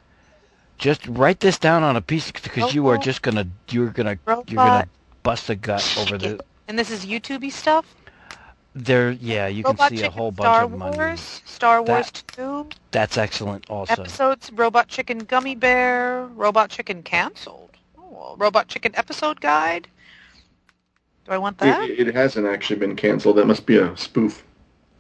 Just 0.80 1.06
write 1.08 1.42
this 1.42 1.60
down 1.60 1.84
on 1.84 1.98
a 1.98 2.02
piece 2.02 2.32
because 2.32 2.74
you 2.74 2.88
are 2.88 2.98
just 2.98 3.22
gonna 3.22 3.46
you're 3.70 3.90
gonna 3.90 4.18
you're 4.26 4.44
gonna 4.56 4.88
bust 5.24 5.50
a 5.50 5.56
gut 5.56 5.86
over 6.00 6.18
the. 6.18 6.44
And 6.68 6.80
this 6.80 6.90
is 6.90 7.06
YouTubey 7.06 7.52
stuff. 7.52 7.96
There, 8.76 9.12
yeah, 9.12 9.48
you 9.48 9.64
can 9.64 9.72
Robot 9.72 9.90
see 9.90 10.04
a 10.04 10.10
whole 10.10 10.32
bunch 10.32 10.46
Star 10.46 10.64
of 10.64 10.72
them. 10.72 10.82
on 10.82 10.96
Wars, 10.96 11.42
Star 11.44 11.82
Wars 11.82 12.12
That- 12.12 12.24
2 12.28 12.70
That's 12.92 13.18
excellent, 13.18 13.70
also. 13.70 13.94
episodes, 13.94 14.52
Robot 14.54 14.88
Chicken 14.88 15.20
Gummy 15.20 15.56
Bear, 15.56 16.26
Robot 16.28 16.70
Chicken 16.70 17.02
canceled, 17.02 17.72
oh, 17.98 18.36
Robot 18.38 18.68
Chicken 18.68 18.96
episode 18.96 19.42
guide. 19.42 19.88
Do 21.26 21.32
I 21.32 21.40
want 21.40 21.58
that? 21.58 21.90
It, 21.90 22.08
it 22.08 22.16
hasn't 22.16 22.48
actually 22.48 22.80
been 22.80 22.96
canceled. 22.96 23.38
That 23.38 23.48
must 23.48 23.66
be 23.66 23.78
a 23.78 23.98
spoof. 23.98 24.44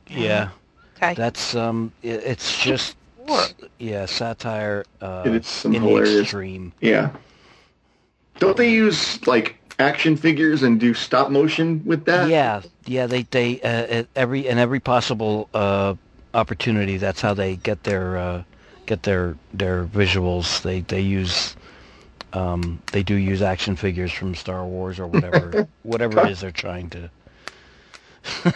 Yeah. 0.08 0.50
Okay. 0.98 1.13
That's 1.13 1.56
um, 1.56 1.94
i 2.04 2.08
it's 2.08 2.62
just 2.62 2.98
Sure. 3.30 3.68
yeah, 3.78 4.06
satire 4.06 4.86
uh, 5.02 5.24
It 5.26 5.36
is 5.36 5.48
some 5.48 5.74
in 5.76 5.82
the 5.82 5.88
hilarious- 5.88 6.22
extreme. 6.22 6.74
Yeah. 6.82 7.12
Don't 8.39 8.56
they 8.58 8.72
use 8.72 9.26
like 9.28 9.56
action 9.80 10.15
figures 10.15 10.63
and 10.63 10.80
do 10.80 10.94
stop 10.94 11.30
motion 11.30 11.82
with 11.86 12.06
that? 12.06 12.30
Yeah, 12.30 12.62
yeah. 12.86 13.06
They 13.06 13.24
they 13.24 13.60
uh, 13.62 14.04
every 14.15 14.48
in 14.48 14.58
every 14.58 14.80
possible 14.80 15.50
uh, 15.54 15.96
opportunity. 16.34 16.96
That's 16.98 17.20
how 17.20 17.34
they 17.34 17.58
get 17.58 17.84
their 17.84 18.18
uh, 18.18 18.44
get 18.86 19.04
their 19.04 19.36
their 19.54 19.84
visuals. 19.86 20.62
They 20.62 20.82
they 20.82 21.02
use 21.02 21.58
um, 22.32 22.82
they 22.94 23.04
do 23.04 23.15
use 23.15 23.42
action 23.42 23.76
figures 23.76 24.13
from 24.13 24.36
Star 24.36 24.65
Wars 24.65 25.00
or 25.00 25.08
whatever 25.08 25.68
whatever 25.84 26.22
it 26.22 26.32
is 26.32 26.39
they're 26.39 26.52
trying 26.52 26.89
to. 26.92 27.10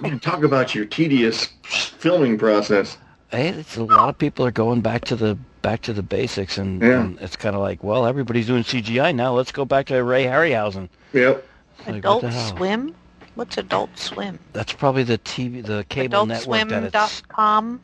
Man, 0.00 0.18
talk 0.20 0.42
about 0.42 0.74
your 0.74 0.84
tedious 0.84 1.48
filming 1.64 2.38
process. 2.38 2.98
Hey, 3.32 3.48
it's 3.48 3.76
a 3.76 3.82
lot 3.84 4.10
of 4.10 4.18
people 4.18 4.44
are 4.44 4.50
going 4.50 4.82
back 4.82 5.04
to 5.06 5.16
the 5.16 5.36
back 5.62 5.80
to 5.82 5.92
the 5.92 6.02
basics, 6.02 6.58
and, 6.58 6.82
Yeah. 6.82 7.00
and 7.00 7.18
it's 7.20 7.36
kind 7.36 7.54
of 7.56 7.62
like, 7.62 7.82
well, 7.82 8.04
everybody's 8.04 8.46
doing 8.48 8.62
CGI 8.64 9.14
now. 9.14 9.32
Let's 9.32 9.52
go 9.52 9.64
back 9.64 9.86
to 9.86 10.02
Ray 10.04 10.24
Harryhausen. 10.24 10.88
Yep. 11.12 11.46
Like, 11.86 11.96
Adult 11.96 12.22
the 12.22 12.30
hell? 12.30 12.56
Swim? 12.56 12.94
What's 13.36 13.56
Adult 13.56 13.96
Swim? 13.96 14.38
That's 14.52 14.72
probably 14.72 15.04
the 15.04 15.18
TV, 15.18 15.64
the 15.64 15.84
cable 15.88 16.26
network 16.26 16.68
that 16.68 16.82
it's. 16.84 16.94
AdultSwim.com. 16.94 17.80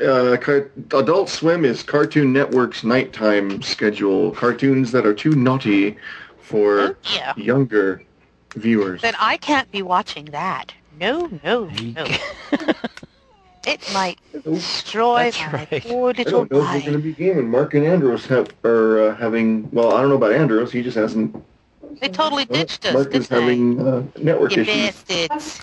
Uh, 0.00 0.36
car- 0.40 0.70
Adult 0.94 1.28
Swim 1.28 1.64
is 1.64 1.82
Cartoon 1.82 2.32
Network's 2.32 2.84
nighttime 2.84 3.60
schedule. 3.62 4.30
Cartoons 4.32 4.92
that 4.92 5.04
are 5.06 5.14
too 5.14 5.32
naughty 5.34 5.96
for 6.40 6.96
Yeah. 7.14 7.32
younger 7.36 8.02
viewers. 8.54 9.00
Then 9.02 9.14
I 9.18 9.36
can't 9.38 9.70
be 9.72 9.82
watching 9.82 10.26
that. 10.26 10.72
No, 11.00 11.28
no, 11.42 11.64
no. 11.80 12.06
ca- 13.62 13.70
It 13.72 13.90
might 13.92 14.18
destroy 14.44 15.24
That's 15.30 15.38
my 15.40 15.52
right. 15.70 15.82
poor 15.84 16.10
I 16.10 16.22
little 16.22 16.44
don't 16.46 16.50
know 16.52 16.60
if 16.62 16.74
we're 16.74 16.80
going 16.80 16.92
to 16.92 16.98
be 16.98 17.12
gaming. 17.12 17.50
Mark 17.50 17.74
and 17.74 17.84
Andros 17.86 18.26
have, 18.26 18.48
are 18.64 19.00
uh, 19.10 19.16
having. 19.16 19.70
Well, 19.70 19.94
I 19.94 20.00
don't 20.00 20.10
know 20.10 20.16
about 20.16 20.32
Andros. 20.32 20.72
He 20.72 20.82
just 20.82 20.96
hasn't. 20.96 21.34
They 22.00 22.08
totally 22.08 22.44
ditched 22.46 22.84
us, 22.86 22.94
Mark 22.94 23.12
didn't 23.12 23.22
is 23.22 23.28
having 23.28 23.80
uh, 23.86 24.02
network? 24.18 24.56
You 24.56 24.62
issues. 24.62 25.02
bastards. 25.04 25.60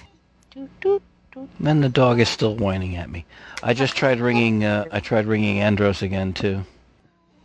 And 1.63 1.83
the 1.83 1.89
dog 1.89 2.19
is 2.19 2.27
still 2.29 2.55
whining 2.55 2.95
at 2.95 3.09
me. 3.09 3.25
I 3.63 3.73
just 3.73 3.95
tried 3.95 4.19
ringing. 4.19 4.63
Uh, 4.63 4.85
I 4.91 4.99
tried 4.99 5.25
ringing 5.25 5.59
Andros 5.59 6.01
again 6.01 6.33
too. 6.33 6.63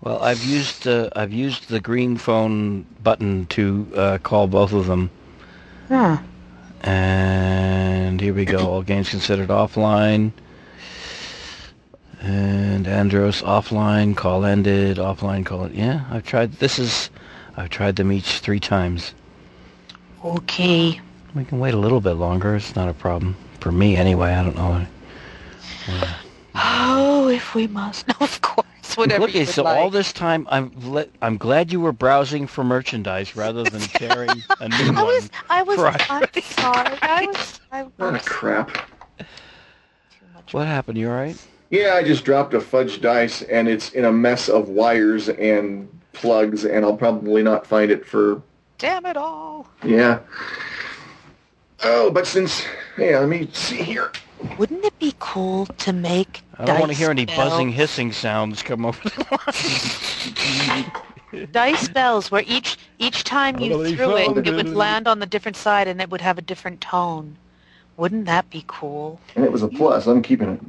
Well, 0.01 0.23
I've 0.23 0.43
used 0.45 0.87
uh, 0.87 1.11
I've 1.17 1.33
used 1.33 1.69
the 1.69 1.81
green 1.81 2.17
phone 2.17 2.85
button 3.03 3.47
to 3.47 3.87
uh, 3.97 4.19
call 4.19 4.47
both 4.49 4.73
of 4.73 4.87
them, 4.87 5.11
Huh. 5.89 6.19
and 6.83 8.21
here 8.21 8.35
we 8.35 8.45
go. 8.45 8.59
All 8.59 8.83
games 8.83 9.09
considered 9.09 9.49
offline. 9.49 10.33
And 12.25 12.89
Andros 12.89 13.43
offline, 13.43 14.17
call 14.17 14.47
ended, 14.47 14.97
offline, 14.97 15.45
call. 15.45 15.71
Yeah, 15.71 16.05
I've 16.11 16.25
tried. 16.25 16.53
This 16.55 16.79
is, 16.79 17.11
I've 17.55 17.69
tried 17.69 17.97
them 17.97 18.11
each 18.11 18.39
three 18.39 18.61
times. 18.61 19.13
Okay. 20.25 21.01
We 21.35 21.45
can 21.45 21.59
wait 21.59 21.75
a 21.75 21.79
little 21.79 22.01
bit 22.01 22.13
longer. 22.15 22.57
It's 22.57 22.75
not 22.75 22.89
a 22.89 22.95
problem 22.95 23.37
for 23.61 23.71
me 23.71 23.95
anyway. 23.97 24.33
I 24.33 24.43
don't 24.43 24.57
know. 24.57 24.87
Oh, 26.55 27.29
if 27.29 27.55
we 27.55 27.67
must. 27.67 28.09
No, 28.09 28.15
of 28.21 28.41
course. 28.41 28.65
Whatever 28.97 29.25
Okay, 29.25 29.41
you 29.41 29.47
would 29.47 29.55
so 29.55 29.65
like. 29.65 29.77
all 29.83 29.91
this 29.91 30.13
time, 30.13 30.47
I'm 30.51 30.73
le- 30.77 31.09
I'm 31.21 31.37
glad 31.37 31.73
you 31.73 31.81
were 31.81 31.93
browsing 31.93 32.47
for 32.47 32.65
merchandise 32.65 33.37
rather 33.37 33.65
than 33.65 33.81
sharing 33.99 34.45
a 34.61 34.69
new 34.69 34.93
I 34.95 35.03
one. 35.03 35.05
was, 35.05 35.31
I 35.51 35.63
was, 35.63 35.79
Right. 35.79 36.11
I'm 36.11 36.29
sorry. 36.41 36.97
I 37.03 37.27
was, 37.27 37.61
I 37.71 37.83
What 37.99 38.15
a 38.15 38.21
crap. 38.21 38.89
What 40.53 40.67
happened? 40.67 40.97
You 40.97 41.11
all 41.11 41.17
right? 41.17 41.37
Yeah, 41.71 41.95
I 41.95 42.03
just 42.05 42.25
dropped 42.25 42.55
a 42.55 42.61
fudge 42.61 43.01
dice, 43.01 43.43
and 43.43 43.69
it's 43.69 43.91
in 43.93 44.05
a 44.05 44.13
mess 44.13 44.49
of 44.49 44.69
wires 44.69 45.29
and 45.29 45.89
plugs, 46.13 46.65
and 46.65 46.85
I'll 46.85 46.97
probably 46.97 47.43
not 47.43 47.67
find 47.67 47.91
it 47.91 48.07
for 48.07 48.43
Damn 48.79 49.07
it 49.07 49.17
all. 49.17 49.67
yeah. 49.85 50.21
Oh, 51.83 52.11
but 52.11 52.27
since 52.27 52.63
yeah, 52.99 53.19
let 53.19 53.29
me 53.29 53.49
see 53.53 53.83
here. 53.83 54.13
Wouldn't 54.59 54.85
it 54.85 54.99
be 54.99 55.15
cool 55.19 55.67
to 55.67 55.93
make 55.93 56.43
I 56.59 56.65
don't 56.65 56.81
want 56.81 56.83
to 56.83 56.89
dice 56.89 56.99
hear 56.99 57.11
any 57.11 57.25
bells- 57.27 57.51
buzzing, 57.51 57.71
hissing 57.73 58.13
sounds 58.13 58.63
come 58.63 58.85
over 58.87 59.01
the 59.09 60.91
line. 61.33 61.47
dice 61.53 61.89
bells 61.89 62.31
where 62.31 62.45
each 62.47 62.77
each 62.99 63.25
time 63.25 63.59
you 63.59 63.95
threw 63.95 64.17
it, 64.17 64.47
it 64.47 64.55
would 64.55 64.69
land 64.69 65.09
on 65.09 65.19
the 65.19 65.27
different 65.27 65.57
side 65.57 65.89
and 65.89 66.01
it 66.01 66.11
would 66.11 66.21
have 66.21 66.39
a 66.39 66.43
different 66.43 66.81
tone. 66.81 67.37
Wouldn't 67.97 68.27
that 68.27 68.49
be 68.51 68.65
cool? 68.67 69.21
And 69.37 69.45
it 69.45 69.53
was 69.53 69.63
a 69.63 69.69
plus. 69.69 70.07
I'm 70.07 70.23
keeping 70.23 70.49
it. 70.51 70.61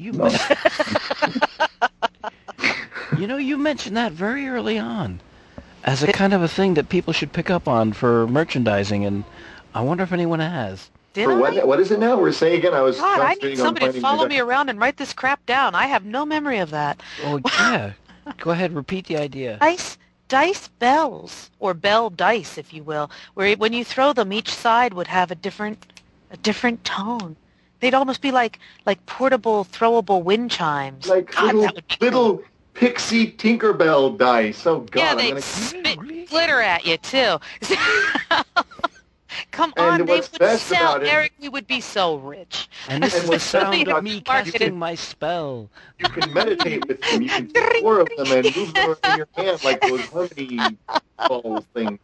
You, 0.00 0.12
No. 0.12 0.28
you 3.18 3.26
know, 3.26 3.36
you 3.36 3.58
mentioned 3.58 3.96
that 3.98 4.12
very 4.12 4.48
early 4.48 4.78
on 4.78 5.20
as 5.84 6.02
a 6.02 6.12
kind 6.12 6.32
of 6.32 6.42
a 6.42 6.48
thing 6.48 6.74
that 6.74 6.88
people 6.88 7.12
should 7.12 7.32
pick 7.32 7.50
up 7.50 7.68
on 7.68 7.92
for 7.92 8.26
merchandising, 8.26 9.04
and 9.04 9.24
I 9.74 9.82
wonder 9.82 10.02
if 10.02 10.12
anyone 10.12 10.40
has. 10.40 10.90
Did 11.12 11.24
For 11.24 11.36
what? 11.36 11.66
What 11.66 11.80
is 11.80 11.90
it 11.90 11.98
now? 11.98 12.18
We're 12.18 12.32
saying 12.32 12.58
again. 12.58 12.72
I 12.72 12.80
was 12.80 12.96
God, 12.96 13.20
I 13.20 13.34
need 13.34 13.58
somebody 13.58 13.92
to 13.92 14.00
follow 14.00 14.26
me 14.26 14.38
around 14.38 14.70
and 14.70 14.78
write 14.78 14.96
this 14.96 15.12
crap 15.12 15.44
down. 15.44 15.74
I 15.74 15.86
have 15.86 16.04
no 16.04 16.24
memory 16.24 16.58
of 16.58 16.70
that. 16.70 17.02
Oh 17.24 17.40
yeah, 17.58 17.92
go 18.38 18.52
ahead, 18.52 18.72
repeat 18.72 19.06
the 19.06 19.18
idea. 19.18 19.58
Dice, 19.60 19.98
dice 20.28 20.68
bells, 20.78 21.50
or 21.58 21.74
bell 21.74 22.08
dice, 22.08 22.56
if 22.56 22.72
you 22.72 22.84
will, 22.84 23.10
where 23.34 23.54
when 23.56 23.72
you 23.72 23.84
throw 23.84 24.12
them, 24.12 24.32
each 24.32 24.54
side 24.54 24.94
would 24.94 25.08
have 25.08 25.30
a 25.30 25.34
different, 25.34 26.00
a 26.30 26.36
different 26.38 26.84
tone. 26.84 27.36
They'd 27.80 27.94
almost 27.94 28.20
be 28.20 28.30
like 28.30 28.58
like 28.86 29.04
portable, 29.06 29.64
throwable 29.64 30.22
wind 30.22 30.50
chimes. 30.50 31.06
like 31.08 31.30
God, 31.32 31.54
little 31.54 31.62
that 31.74 32.00
little 32.00 32.36
cool. 32.38 32.44
pixie 32.74 33.32
Tinkerbell 33.32 34.16
dice. 34.18 34.66
Oh 34.66 34.80
God! 34.80 35.00
yeah, 35.00 35.10
I'm 35.12 35.16
they'd 35.18 35.28
gonna- 35.30 35.42
spit 35.42 36.28
glitter 36.28 36.60
at 36.60 36.86
you 36.86 36.96
too. 36.98 37.38
Come 39.52 39.72
And 39.76 40.02
on, 40.02 40.06
they 40.06 40.20
would 40.20 40.58
sell. 40.58 41.00
Eric, 41.02 41.32
we 41.40 41.48
would 41.48 41.66
be 41.66 41.80
so 41.80 42.16
rich. 42.16 42.68
And 42.88 43.02
this 43.02 43.14
is 43.14 43.28
the 43.30 43.38
sound 43.38 43.88
of 43.88 44.02
me 44.02 44.20
casting 44.20 44.76
my 44.76 44.94
spell. 44.96 45.70
You 45.98 46.08
can 46.08 46.32
meditate 46.32 46.86
with 46.88 47.00
them. 47.00 47.22
You 47.22 47.28
can 47.28 47.48
take 47.52 47.76
four 47.82 48.00
of 48.00 48.08
them 48.16 48.26
and 48.32 48.56
move 48.56 48.74
them 48.74 48.96
in 49.04 49.16
your 49.18 49.28
hand 49.36 49.62
like 49.64 49.80
those 49.82 50.00
harmony 50.06 50.58
ball 51.28 51.64
things. 51.74 51.98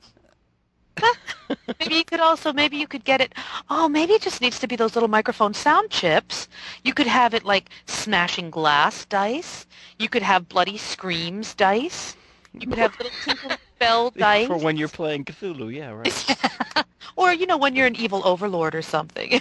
Maybe 1.80 1.96
you 1.96 2.04
could 2.04 2.20
also, 2.20 2.52
maybe 2.52 2.76
you 2.76 2.86
could 2.86 3.04
get 3.04 3.20
it. 3.20 3.34
Oh, 3.70 3.88
maybe 3.88 4.14
it 4.14 4.22
just 4.22 4.40
needs 4.40 4.58
to 4.60 4.66
be 4.66 4.76
those 4.76 4.94
little 4.96 5.08
microphone 5.08 5.54
sound 5.54 5.90
chips. 5.90 6.48
You 6.84 6.94
could 6.94 7.06
have 7.06 7.34
it 7.34 7.44
like 7.44 7.70
smashing 7.86 8.50
glass 8.50 9.04
dice. 9.04 9.66
You 9.98 10.08
could 10.08 10.22
have 10.22 10.48
bloody 10.48 10.76
screams 10.76 11.54
dice. 11.54 12.16
You 12.52 12.66
could 12.66 12.78
have 12.78 12.98
little 12.98 13.12
tinkle 13.24 13.56
bell 13.78 14.10
dice. 14.10 14.46
For 14.46 14.58
when 14.58 14.76
you're 14.76 14.88
playing 14.88 15.24
Cthulhu, 15.24 15.72
yeah, 15.72 15.90
right. 15.90 16.36
or 17.16 17.32
you 17.32 17.46
know 17.46 17.58
when 17.58 17.76
you're 17.76 17.86
an 17.86 17.96
evil 17.96 18.22
overlord 18.24 18.74
or 18.74 18.82
something. 18.82 19.40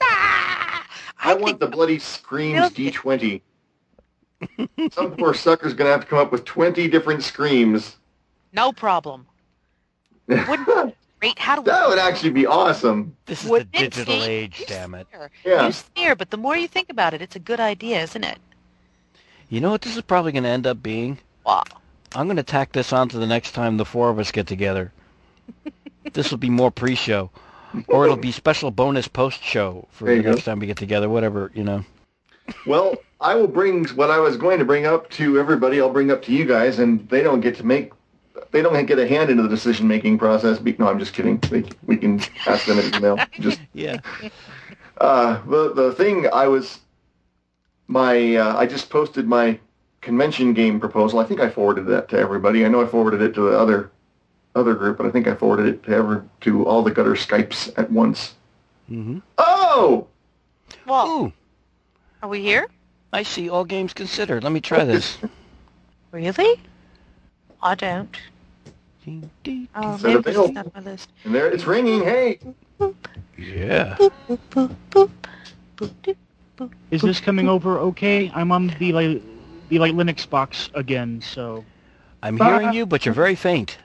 Ah! 0.00 0.86
I, 1.20 1.34
think 1.34 1.42
want 1.42 1.60
the 1.60 1.66
bloody 1.66 1.98
screams 1.98 2.70
D20. 2.70 3.40
Some 4.92 5.16
poor 5.16 5.34
sucker's 5.34 5.74
gonna 5.74 5.90
have 5.90 6.00
to 6.00 6.06
come 6.06 6.18
up 6.18 6.32
with 6.32 6.44
20 6.44 6.88
different 6.88 7.22
screams. 7.22 7.96
no 8.52 8.72
problem. 8.72 9.26
Wouldn't 10.28 10.66
that 10.66 10.94
Great. 11.20 11.36
How 11.38 11.56
do 11.56 11.62
we? 11.62 11.88
would 11.88 11.98
actually 11.98 12.30
be 12.30 12.46
awesome. 12.46 13.16
This 13.26 13.42
is 13.42 13.50
Wouldn't 13.50 13.72
the 13.72 13.78
digital 13.80 14.20
See? 14.20 14.26
age, 14.30 14.60
You 14.60 14.66
damn 14.66 14.94
it. 14.94 15.08
sneer. 15.10 15.30
Yeah. 15.44 15.66
You 15.66 15.72
sneer, 15.72 16.14
but 16.14 16.30
the 16.30 16.36
more 16.36 16.56
you 16.56 16.68
think 16.68 16.90
about 16.90 17.12
it, 17.12 17.20
it's 17.20 17.34
a 17.34 17.40
good 17.40 17.58
idea, 17.58 18.00
isn't 18.02 18.22
it? 18.22 18.38
You 19.48 19.60
know 19.60 19.70
what 19.70 19.80
this 19.82 19.96
is 19.96 20.02
probably 20.02 20.30
going 20.30 20.44
to 20.44 20.48
end 20.50 20.66
up 20.66 20.80
being? 20.80 21.18
Wow. 21.44 21.64
I'm 22.14 22.26
going 22.28 22.36
to 22.36 22.44
tack 22.44 22.70
this 22.72 22.92
on 22.92 23.08
to 23.08 23.18
the 23.18 23.26
next 23.26 23.50
time 23.50 23.78
the 23.78 23.84
four 23.84 24.10
of 24.10 24.18
us 24.20 24.30
get 24.30 24.46
together. 24.46 24.92
this 26.12 26.30
will 26.30 26.38
be 26.38 26.50
more 26.50 26.70
pre-show. 26.70 27.30
Or 27.88 28.04
it'll 28.04 28.16
be 28.16 28.30
special 28.32 28.70
bonus 28.70 29.08
post-show 29.08 29.88
for 29.90 30.04
There 30.04 30.14
the 30.14 30.18
you 30.18 30.22
go. 30.22 30.30
next 30.32 30.44
time 30.44 30.60
we 30.60 30.66
get 30.66 30.76
together, 30.78 31.08
whatever, 31.08 31.50
you 31.54 31.64
know. 31.64 31.84
Well, 32.66 32.94
I 33.20 33.34
will 33.34 33.48
bring 33.48 33.86
what 33.88 34.10
I 34.10 34.18
was 34.20 34.36
going 34.36 34.58
to 34.60 34.64
bring 34.64 34.86
up 34.86 35.10
to 35.10 35.38
everybody. 35.38 35.80
I'll 35.80 35.90
bring 35.92 36.10
up 36.12 36.22
to 36.22 36.32
you 36.32 36.44
guys, 36.44 36.78
and 36.78 37.06
they 37.08 37.22
don't 37.24 37.40
get 37.40 37.56
to 37.56 37.66
make. 37.66 37.92
They 38.50 38.62
don't 38.62 38.86
get 38.86 38.98
a 38.98 39.06
hand 39.06 39.30
into 39.30 39.42
the 39.42 39.48
decision-making 39.48 40.18
process. 40.18 40.60
No, 40.60 40.88
I'm 40.88 40.98
just 40.98 41.12
kidding. 41.14 41.38
They, 41.50 41.64
we 41.86 41.96
can 41.96 42.20
ask 42.46 42.64
them 42.66 42.78
an 42.78 42.94
email. 42.94 43.18
Just 43.40 43.60
Yeah. 43.74 43.98
Uh, 44.98 45.40
the 45.46 45.72
the 45.74 45.92
thing 45.92 46.26
I 46.32 46.48
was 46.48 46.80
my 47.86 48.36
uh, 48.36 48.56
I 48.56 48.66
just 48.66 48.90
posted 48.90 49.26
my 49.26 49.58
convention 50.00 50.52
game 50.52 50.80
proposal. 50.80 51.18
I 51.18 51.24
think 51.24 51.40
I 51.40 51.48
forwarded 51.48 51.86
that 51.86 52.08
to 52.10 52.18
everybody. 52.18 52.64
I 52.64 52.68
know 52.68 52.82
I 52.82 52.86
forwarded 52.86 53.22
it 53.22 53.34
to 53.34 53.50
the 53.50 53.58
other 53.58 53.90
other 54.54 54.74
group, 54.74 54.96
but 54.98 55.06
I 55.06 55.10
think 55.10 55.28
I 55.28 55.34
forwarded 55.34 55.66
it 55.66 55.82
to 55.84 55.90
ever 55.92 56.24
to 56.42 56.66
all 56.66 56.82
the 56.82 56.90
gutter 56.90 57.12
Skypes 57.12 57.72
at 57.78 57.90
once. 57.90 58.34
hmm 58.88 59.18
Oh, 59.38 60.08
Well, 60.86 61.06
Ooh, 61.06 61.32
are 62.22 62.28
we 62.28 62.42
here? 62.42 62.68
I 63.12 63.22
see 63.22 63.48
all 63.48 63.64
games 63.64 63.94
considered. 63.94 64.42
Let 64.42 64.52
me 64.52 64.60
try 64.60 64.84
this. 64.84 65.18
Really? 66.10 66.60
I 67.62 67.74
don't. 67.74 68.16
Ding, 69.04 69.30
ding. 69.42 69.68
Oh, 69.74 69.96
Set 69.96 70.04
maybe 70.04 70.18
available. 70.18 70.44
it's 70.46 70.54
not 70.54 70.74
my 70.74 70.80
list. 70.80 71.10
and 71.24 71.34
there 71.34 71.46
it's 71.50 71.66
ringing. 71.66 72.02
Hey, 72.02 72.38
Yeah. 73.36 73.96
Is 76.90 77.02
this 77.02 77.20
coming 77.20 77.48
over 77.48 77.78
okay? 77.78 78.30
I'm 78.34 78.52
on 78.52 78.68
the 78.78 78.92
like 78.92 79.22
the 79.68 79.78
like 79.78 79.92
Linux 79.94 80.28
box 80.28 80.70
again, 80.74 81.20
so 81.22 81.64
I'm 82.22 82.36
hearing 82.36 82.72
you, 82.72 82.86
but 82.86 83.04
you're 83.04 83.14
very 83.14 83.34
faint. 83.34 83.78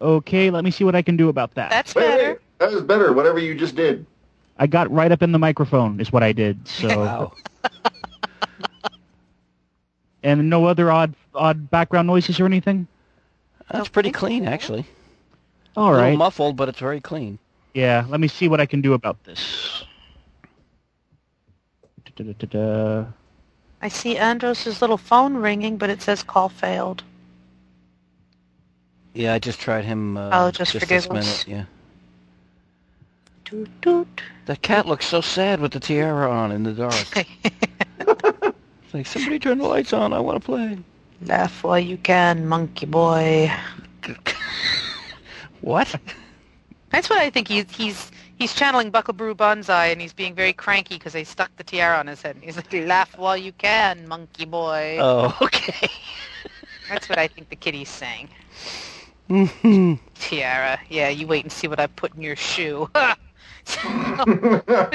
Okay, 0.00 0.50
let 0.50 0.64
me 0.64 0.70
see 0.70 0.84
what 0.84 0.94
I 0.94 1.02
can 1.02 1.16
do 1.16 1.28
about 1.28 1.54
that. 1.54 1.70
That's 1.70 1.94
Wait, 1.94 2.02
better. 2.02 2.28
wait, 2.30 2.38
that 2.58 2.72
was 2.72 2.82
better. 2.82 3.12
Whatever 3.12 3.38
you 3.38 3.54
just 3.54 3.76
did. 3.76 4.06
I 4.58 4.66
got 4.66 4.90
right 4.90 5.12
up 5.12 5.22
in 5.22 5.32
the 5.32 5.38
microphone 5.38 6.00
is 6.00 6.10
what 6.12 6.22
I 6.22 6.32
did. 6.32 6.66
So 6.68 6.88
Wow. 6.88 7.32
and 10.22 10.50
no 10.50 10.64
other 10.66 10.90
odd 10.90 11.14
odd 11.34 11.70
background 11.70 12.06
noises 12.06 12.40
or 12.40 12.46
anything. 12.46 12.86
That's 13.70 13.88
pretty 13.88 14.10
clean, 14.10 14.46
actually. 14.46 14.84
All 15.76 15.94
a 15.94 15.96
little 15.96 16.16
muffled, 16.16 16.56
but 16.56 16.68
it's 16.68 16.80
very 16.80 17.00
clean. 17.00 17.38
Yeah, 17.74 18.04
let 18.08 18.18
me 18.20 18.26
see 18.28 18.48
what 18.48 18.60
I 18.60 18.66
can 18.66 18.80
do 18.80 18.94
about 18.94 19.22
this. 19.24 19.84
Da-da-da-da-da. 22.04 23.04
I 23.82 23.88
see 23.88 24.16
Andros's 24.16 24.80
little 24.80 24.98
phone 24.98 25.36
ringing, 25.36 25.76
but 25.76 25.88
it 25.88 26.02
says 26.02 26.22
call 26.22 26.48
failed. 26.48 27.02
Yeah, 29.14 29.34
I 29.34 29.38
just 29.38 29.60
tried 29.60 29.84
him. 29.84 30.16
Uh, 30.16 30.30
Oh, 30.32 30.50
just 30.50 30.72
for 30.72 30.78
this 30.80 31.06
giggles. 31.06 31.08
minute. 31.12 31.44
Yeah. 31.48 31.64
Toot 33.44 33.70
toot. 33.82 34.22
That 34.46 34.62
cat 34.62 34.86
looks 34.86 35.06
so 35.06 35.20
sad 35.20 35.60
with 35.60 35.72
the 35.72 35.80
tiara 35.80 36.30
on 36.30 36.52
in 36.52 36.62
the 36.64 36.72
dark. 36.72 36.94
It's 38.90 38.94
like 38.96 39.06
somebody 39.06 39.38
turn 39.38 39.58
the 39.58 39.68
lights 39.68 39.92
on. 39.92 40.12
I 40.12 40.18
want 40.18 40.42
to 40.42 40.44
play. 40.44 40.76
Laugh 41.24 41.62
while 41.62 41.78
you 41.78 41.96
can, 41.96 42.48
monkey 42.48 42.86
boy. 42.86 43.48
What? 45.60 45.94
That's 46.88 47.08
what 47.08 47.20
I 47.20 47.30
think 47.30 47.46
he's 47.46 47.70
he's 47.70 48.10
he's 48.36 48.52
channeling 48.52 48.90
Buckaroo 48.90 49.34
Banzai, 49.34 49.86
and 49.88 50.00
he's 50.00 50.12
being 50.12 50.34
very 50.34 50.52
cranky 50.52 50.96
because 50.96 51.12
they 51.12 51.22
stuck 51.22 51.54
the 51.56 51.62
tiara 51.62 51.98
on 51.98 52.08
his 52.08 52.20
head. 52.22 52.34
And 52.34 52.44
he's 52.44 52.56
like, 52.56 52.72
"Laugh 52.72 53.16
while 53.16 53.36
you 53.36 53.52
can, 53.52 54.08
monkey 54.08 54.44
boy." 54.44 54.96
Oh, 54.98 55.36
okay. 55.40 55.88
That's 56.88 57.08
what 57.08 57.18
I 57.18 57.28
think 57.28 57.50
the 57.50 57.56
kitty's 57.56 57.90
saying. 57.90 58.28
Mhm. 59.28 60.00
Tiara, 60.18 60.80
yeah, 60.88 61.10
you 61.10 61.28
wait 61.28 61.44
and 61.44 61.52
see 61.52 61.68
what 61.68 61.78
I 61.78 61.86
put 61.86 62.16
in 62.16 62.22
your 62.22 62.34
shoe. 62.34 62.88
but 62.92 63.16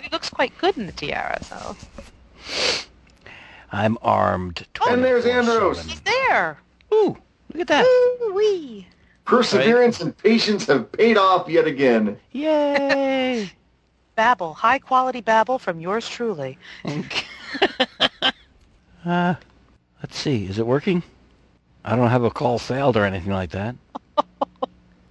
he 0.03 0.10
looks 0.12 0.29
quite 0.29 0.58
good 0.58 0.75
in 0.77 0.86
the 0.88 0.91
tiara, 0.91 1.41
so 1.43 1.77
I'm 3.75 3.97
armed. 4.01 4.65
And 4.89 5.03
there's 5.03 5.25
24/7. 5.25 5.35
Andros. 5.35 5.81
he's 5.83 5.99
there. 6.01 6.57
Ooh, 6.93 7.17
look 7.53 7.61
at 7.61 7.67
that. 7.67 7.83
Ooh, 7.85 8.33
wee. 8.33 8.88
Perseverance 9.25 9.99
and 9.99 10.17
patience 10.17 10.67
have 10.67 10.89
paid 10.93 11.17
off 11.17 11.49
yet 11.49 11.67
again. 11.67 12.17
Yay. 12.31 13.51
Babble, 14.15 14.53
high 14.53 14.79
quality 14.79 15.19
babble 15.19 15.59
from 15.59 15.81
yours 15.81 16.07
truly. 16.07 16.57
Okay. 16.85 17.25
uh, 19.05 19.35
let's 20.01 20.17
see. 20.17 20.45
Is 20.45 20.57
it 20.57 20.65
working? 20.65 21.03
I 21.83 21.97
don't 21.97 22.07
have 22.07 22.23
a 22.23 22.31
call 22.31 22.57
failed 22.57 22.95
or 22.95 23.03
anything 23.03 23.33
like 23.33 23.51
that. 23.51 23.75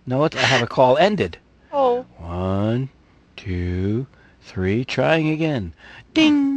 No, 0.07 0.19
what? 0.19 0.37
I 0.37 0.41
have 0.41 0.61
a 0.61 0.67
call 0.67 0.99
ended. 0.99 1.39
Oh, 1.73 2.05
One, 2.19 2.91
two, 3.37 4.07
three. 4.43 4.85
Trying 4.85 5.31
again. 5.31 5.73
Ding. 6.13 6.54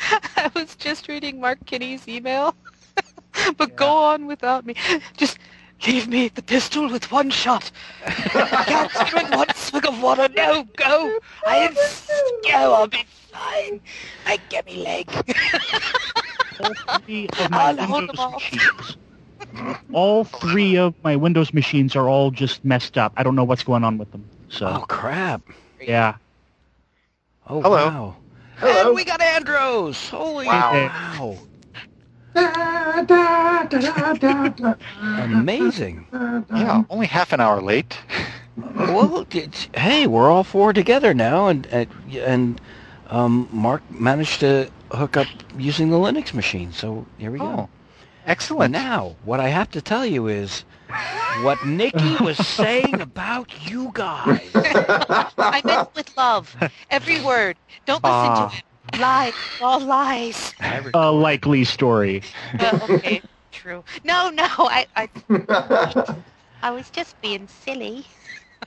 I 0.36 0.50
was 0.54 0.76
just 0.76 1.08
reading 1.08 1.40
Mark 1.40 1.64
Kinney's 1.66 2.08
email. 2.08 2.54
but 3.56 3.76
go 3.76 3.88
on 3.88 4.26
without 4.26 4.66
me. 4.66 4.74
Just 5.16 5.38
leave 5.86 6.08
me 6.08 6.28
the 6.28 6.42
pistol 6.42 6.88
with 6.90 7.10
one 7.10 7.30
shot. 7.30 7.70
I 8.06 8.64
can't 8.66 9.14
and 9.14 9.34
one 9.34 9.54
swig 9.54 9.86
of 9.86 10.00
water. 10.02 10.28
No, 10.36 10.64
go. 10.76 11.18
I 11.46 11.66
insist. 11.66 12.10
Go, 12.44 12.74
I'll 12.74 12.86
be 12.88 13.04
fine. 13.32 13.80
I 14.26 14.38
get 14.48 14.66
me 14.66 14.76
leg. 14.76 15.10
All 16.58 16.74
three 16.74 17.30
of 17.38 17.50
my 17.50 17.72
I'll 17.78 17.92
Windows 17.92 18.26
machines. 18.28 18.96
All 19.92 20.24
three 20.24 20.76
of 20.76 20.94
my 21.02 21.16
Windows 21.16 21.52
machines 21.52 21.96
are 21.96 22.08
all 22.08 22.30
just 22.30 22.64
messed 22.64 22.96
up. 22.98 23.12
I 23.16 23.22
don't 23.22 23.34
know 23.36 23.44
what's 23.44 23.62
going 23.64 23.84
on 23.84 23.98
with 23.98 24.10
them. 24.12 24.30
So 24.48 24.66
Oh 24.66 24.84
crap. 24.88 25.42
yeah. 25.80 26.16
Oh 27.48 27.62
Hello. 27.62 27.90
wow. 27.90 28.16
Hello. 28.60 28.88
And 28.88 28.94
we 28.94 29.04
got 29.04 29.22
Andros. 29.22 30.10
Holy 30.10 30.44
Wow. 30.46 31.38
Da, 32.34 33.02
da, 33.02 33.64
da, 33.64 34.74
Amazing. 35.18 36.06
Yeah, 36.12 36.84
only 36.90 37.06
half 37.06 37.32
an 37.32 37.40
hour 37.40 37.60
late. 37.62 37.98
Well, 38.76 39.26
hey, 39.74 40.06
we're 40.06 40.30
all 40.30 40.44
four 40.44 40.74
together 40.74 41.14
now, 41.14 41.46
and 41.46 41.66
and, 42.12 42.60
um, 43.08 43.48
Mark 43.50 43.80
managed 43.90 44.40
to 44.40 44.68
hook 44.90 45.16
up 45.16 45.28
using 45.56 45.88
the 45.88 45.96
Linux 45.96 46.34
machine. 46.34 46.70
So 46.72 47.06
here 47.16 47.30
we 47.30 47.38
go. 47.38 47.44
Oh, 47.46 47.68
excellent. 48.26 48.72
Now, 48.72 49.16
what 49.24 49.40
I 49.40 49.48
have 49.48 49.70
to 49.70 49.80
tell 49.80 50.04
you 50.04 50.26
is 50.26 50.64
what 51.30 51.62
Nikki 51.62 52.16
was 52.16 52.38
saying 52.38 53.00
about 53.00 53.70
you 53.70 53.90
guys. 53.94 54.74
I 55.50 55.62
meant 55.64 55.84
with 55.94 56.10
love. 56.16 56.56
Every 56.90 57.18
word. 57.18 57.58
Don't 57.86 58.04
listen 58.04 58.32
Ah. 58.32 58.34
to 58.34 58.50
it. 58.52 58.64
Lies. 58.92 59.34
All 59.60 59.80
lies. 59.80 60.54
A 60.94 61.10
likely 61.10 61.64
story. 61.64 62.22
Well, 62.58 62.76
okay. 62.82 63.22
True. 63.52 63.84
No, 64.04 64.30
no. 64.30 64.46
I, 64.58 64.86
I, 64.96 65.08
I 66.62 66.70
was 66.70 66.90
just 66.90 67.20
being 67.20 67.48
silly. 67.48 68.06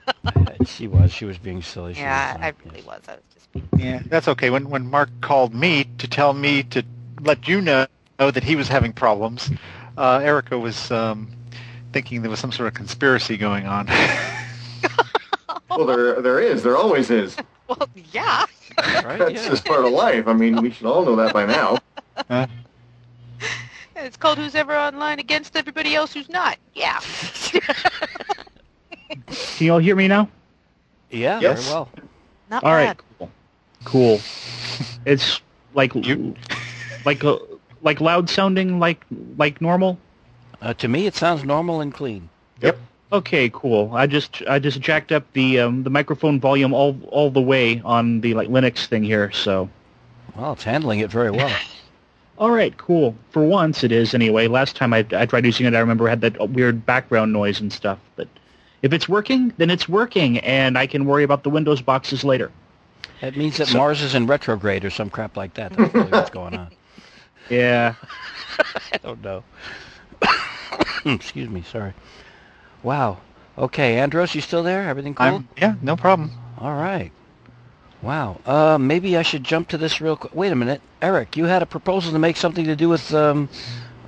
she 0.65 0.87
was. 0.87 1.11
She 1.11 1.25
was 1.25 1.37
being 1.37 1.61
silly. 1.61 1.93
She 1.93 2.01
Yeah, 2.01 2.09
was, 2.09 2.35
uh, 2.35 2.39
I 2.41 2.53
really 2.63 2.81
yes. 2.81 2.85
was. 2.85 3.01
I 3.07 3.15
was 3.15 3.23
just 3.33 3.51
being. 3.51 3.69
Yeah, 3.75 4.01
that's 4.07 4.27
okay. 4.27 4.49
When 4.49 4.69
when 4.69 4.89
Mark 4.89 5.09
called 5.21 5.53
me 5.53 5.85
to 5.99 6.07
tell 6.07 6.33
me 6.33 6.63
to 6.63 6.83
let 7.21 7.47
you 7.47 7.61
know, 7.61 7.87
know 8.19 8.31
that 8.31 8.43
he 8.43 8.55
was 8.55 8.67
having 8.67 8.93
problems, 8.93 9.51
uh, 9.97 10.19
Erica 10.23 10.57
was 10.57 10.91
um, 10.91 11.29
thinking 11.93 12.21
there 12.21 12.31
was 12.31 12.39
some 12.39 12.51
sort 12.51 12.67
of 12.67 12.73
conspiracy 12.73 13.37
going 13.37 13.65
on. 13.67 13.87
well, 15.69 15.85
there, 15.85 16.21
there 16.21 16.39
is. 16.39 16.63
There 16.63 16.75
always 16.77 17.09
is. 17.09 17.35
Well, 17.65 17.87
yeah. 18.11 18.45
Right? 18.77 19.17
That's 19.19 19.31
Yeah. 19.43 19.49
just 19.49 19.63
part 19.63 19.85
of 19.85 19.91
life. 19.93 20.27
I 20.27 20.33
mean, 20.33 20.61
we 20.61 20.69
should 20.69 20.85
all 20.85 21.05
know 21.05 21.15
that 21.15 21.33
by 21.33 21.45
now. 21.45 21.77
It's 23.95 24.17
called 24.17 24.37
Who's 24.37 24.53
Ever 24.53 24.75
Online 24.75 25.17
Against 25.19 25.55
Everybody 25.55 25.95
Else 25.95 26.13
Who's 26.13 26.27
Not. 26.27 26.57
Yeah. 26.73 26.99
Can 29.09 29.65
you 29.65 29.71
all 29.71 29.79
hear 29.79 29.95
me 29.95 30.09
now? 30.09 30.29
Yeah, 31.09 31.39
Yes. 31.39 31.63
very 31.63 31.73
well. 31.73 31.89
Not 32.49 32.63
All 32.65 32.73
right. 32.73 32.87
bad. 32.97 32.97
Cool. 33.17 33.31
Cool. 33.85 34.21
It's 35.05 35.39
like 35.73 35.95
You- 35.95 36.35
like 37.05 37.23
like 37.81 38.01
loud 38.01 38.29
sounding 38.29 38.77
like 38.79 39.05
like 39.37 39.61
normal. 39.61 39.97
Uh, 40.63 40.73
to 40.75 40.87
me, 40.87 41.05
it 41.05 41.15
sounds 41.15 41.43
normal 41.43 41.81
and 41.81 41.93
clean. 41.93 42.29
Yep. 42.61 42.77
Okay, 43.11 43.49
cool. 43.53 43.91
I 43.93 44.07
just 44.07 44.41
I 44.47 44.57
just 44.59 44.79
jacked 44.79 45.11
up 45.11 45.25
the 45.33 45.59
um, 45.59 45.83
the 45.83 45.89
microphone 45.89 46.39
volume 46.39 46.73
all 46.73 46.97
all 47.09 47.29
the 47.29 47.41
way 47.41 47.81
on 47.83 48.21
the 48.21 48.33
like 48.33 48.47
Linux 48.49 48.85
thing 48.85 49.03
here. 49.03 49.31
So 49.31 49.69
Well, 50.35 50.53
it's 50.53 50.63
handling 50.63 50.99
it 50.99 51.11
very 51.11 51.29
well. 51.29 51.55
all 52.39 52.49
right, 52.49 52.75
cool. 52.77 53.15
For 53.31 53.43
once, 53.43 53.83
it 53.83 53.91
is 53.91 54.13
anyway. 54.15 54.47
Last 54.47 54.75
time 54.75 54.93
I 54.93 55.05
I 55.11 55.25
tried 55.25 55.45
using 55.45 55.65
it, 55.65 55.75
I 55.75 55.79
remember 55.79 56.07
it 56.07 56.11
had 56.11 56.21
that 56.21 56.49
weird 56.49 56.85
background 56.85 57.33
noise 57.33 57.59
and 57.59 57.71
stuff. 57.71 57.99
But 58.15 58.27
if 58.81 58.93
it's 58.93 59.07
working, 59.09 59.53
then 59.57 59.69
it's 59.69 59.87
working, 59.89 60.39
and 60.39 60.77
I 60.77 60.87
can 60.87 61.05
worry 61.05 61.23
about 61.23 61.43
the 61.43 61.49
Windows 61.51 61.81
boxes 61.81 62.23
later. 62.23 62.51
It 63.21 63.37
means 63.37 63.57
that 63.57 63.67
So- 63.67 63.77
Mars 63.77 64.01
is 64.01 64.15
in 64.15 64.25
retrograde 64.27 64.85
or 64.85 64.89
some 64.89 65.09
crap 65.09 65.37
like 65.37 65.53
that. 65.55 65.73
That's 65.73 65.93
really 65.93 66.09
what's 66.09 66.29
going 66.29 66.55
on. 66.55 66.69
Yeah. 67.49 67.95
I 68.93 68.97
don't 69.03 69.21
know. 69.21 69.43
Excuse 71.05 71.49
me. 71.49 71.63
Sorry. 71.63 71.93
Wow. 72.81 73.19
Okay, 73.57 73.99
Andros, 73.99 74.33
you 74.33 74.41
still 74.41 74.63
there? 74.63 74.87
Everything 74.89 75.13
cool? 75.13 75.25
I'm 75.25 75.47
yeah, 75.57 75.75
no 75.81 75.95
problem. 75.95 76.31
All 76.57 76.73
right. 76.73 77.11
Wow. 78.01 78.39
Uh, 78.45 78.77
maybe 78.77 79.15
I 79.15 79.21
should 79.21 79.43
jump 79.43 79.69
to 79.69 79.77
this 79.77 80.01
real 80.01 80.17
quick. 80.17 80.35
Wait 80.35 80.51
a 80.51 80.55
minute, 80.55 80.81
Eric. 81.01 81.37
You 81.37 81.45
had 81.45 81.61
a 81.61 81.65
proposal 81.65 82.11
to 82.11 82.19
make 82.19 82.35
something 82.35 82.65
to 82.65 82.75
do 82.75 82.89
with 82.89 83.13
um, 83.13 83.47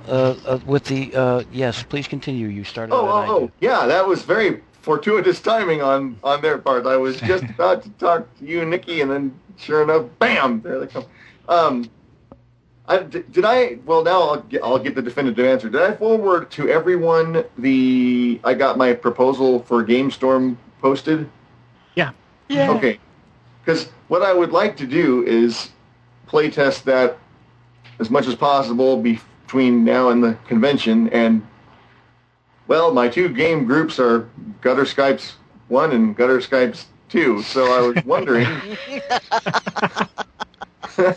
uh, 0.08 0.34
uh 0.44 0.58
with 0.66 0.84
the 0.84 1.14
uh. 1.14 1.44
Yes, 1.52 1.82
please 1.82 2.08
continue. 2.08 2.48
You 2.48 2.64
started. 2.64 2.92
Oh, 2.92 3.08
oh, 3.08 3.24
oh, 3.28 3.50
yeah, 3.60 3.86
that 3.86 4.06
was 4.06 4.22
very 4.22 4.62
fortuitous 4.82 5.40
timing 5.40 5.80
on 5.80 6.18
on 6.22 6.42
their 6.42 6.58
part. 6.58 6.86
I 6.86 6.96
was 6.96 7.20
just 7.20 7.44
about 7.54 7.82
to 7.84 7.90
talk 7.90 8.38
to 8.38 8.44
you, 8.44 8.64
Nikki, 8.64 9.00
and 9.00 9.10
then 9.10 9.40
sure 9.56 9.82
enough, 9.82 10.06
bam, 10.18 10.60
there 10.60 10.78
they 10.78 10.88
come. 10.88 11.04
Um, 11.48 11.90
I, 12.88 12.98
d- 13.02 13.24
did 13.32 13.44
I? 13.44 13.78
Well, 13.84 14.04
now 14.04 14.20
I'll 14.22 14.40
get, 14.42 14.62
I'll 14.62 14.78
get 14.78 14.94
the 14.94 15.02
definitive 15.02 15.44
answer. 15.44 15.68
Did 15.68 15.82
I 15.82 15.94
forward 15.94 16.50
to 16.52 16.68
everyone 16.68 17.44
the 17.58 18.40
I 18.44 18.54
got 18.54 18.78
my 18.78 18.92
proposal 18.92 19.60
for 19.62 19.84
GameStorm 19.84 20.56
posted? 20.80 21.28
Yeah. 21.94 22.12
Yeah. 22.48 22.70
Okay. 22.70 23.00
Because 23.64 23.88
what 24.08 24.22
I 24.22 24.32
would 24.32 24.52
like 24.52 24.76
to 24.76 24.86
do 24.86 25.24
is 25.26 25.70
playtest 26.28 26.84
that 26.84 27.18
as 27.98 28.10
much 28.10 28.26
as 28.26 28.34
possible 28.34 28.96
between 28.96 29.84
now 29.84 30.10
and 30.10 30.22
the 30.22 30.34
convention. 30.46 31.08
And, 31.08 31.44
well, 32.68 32.92
my 32.92 33.08
two 33.08 33.28
game 33.28 33.64
groups 33.64 33.98
are 33.98 34.28
Gutter 34.60 34.84
Skypes 34.84 35.32
1 35.68 35.92
and 35.92 36.16
Gutter 36.16 36.38
Skypes 36.38 36.84
2. 37.08 37.42
So 37.42 37.64
I 37.72 37.80
was 37.80 38.04
wondering, 38.04 38.46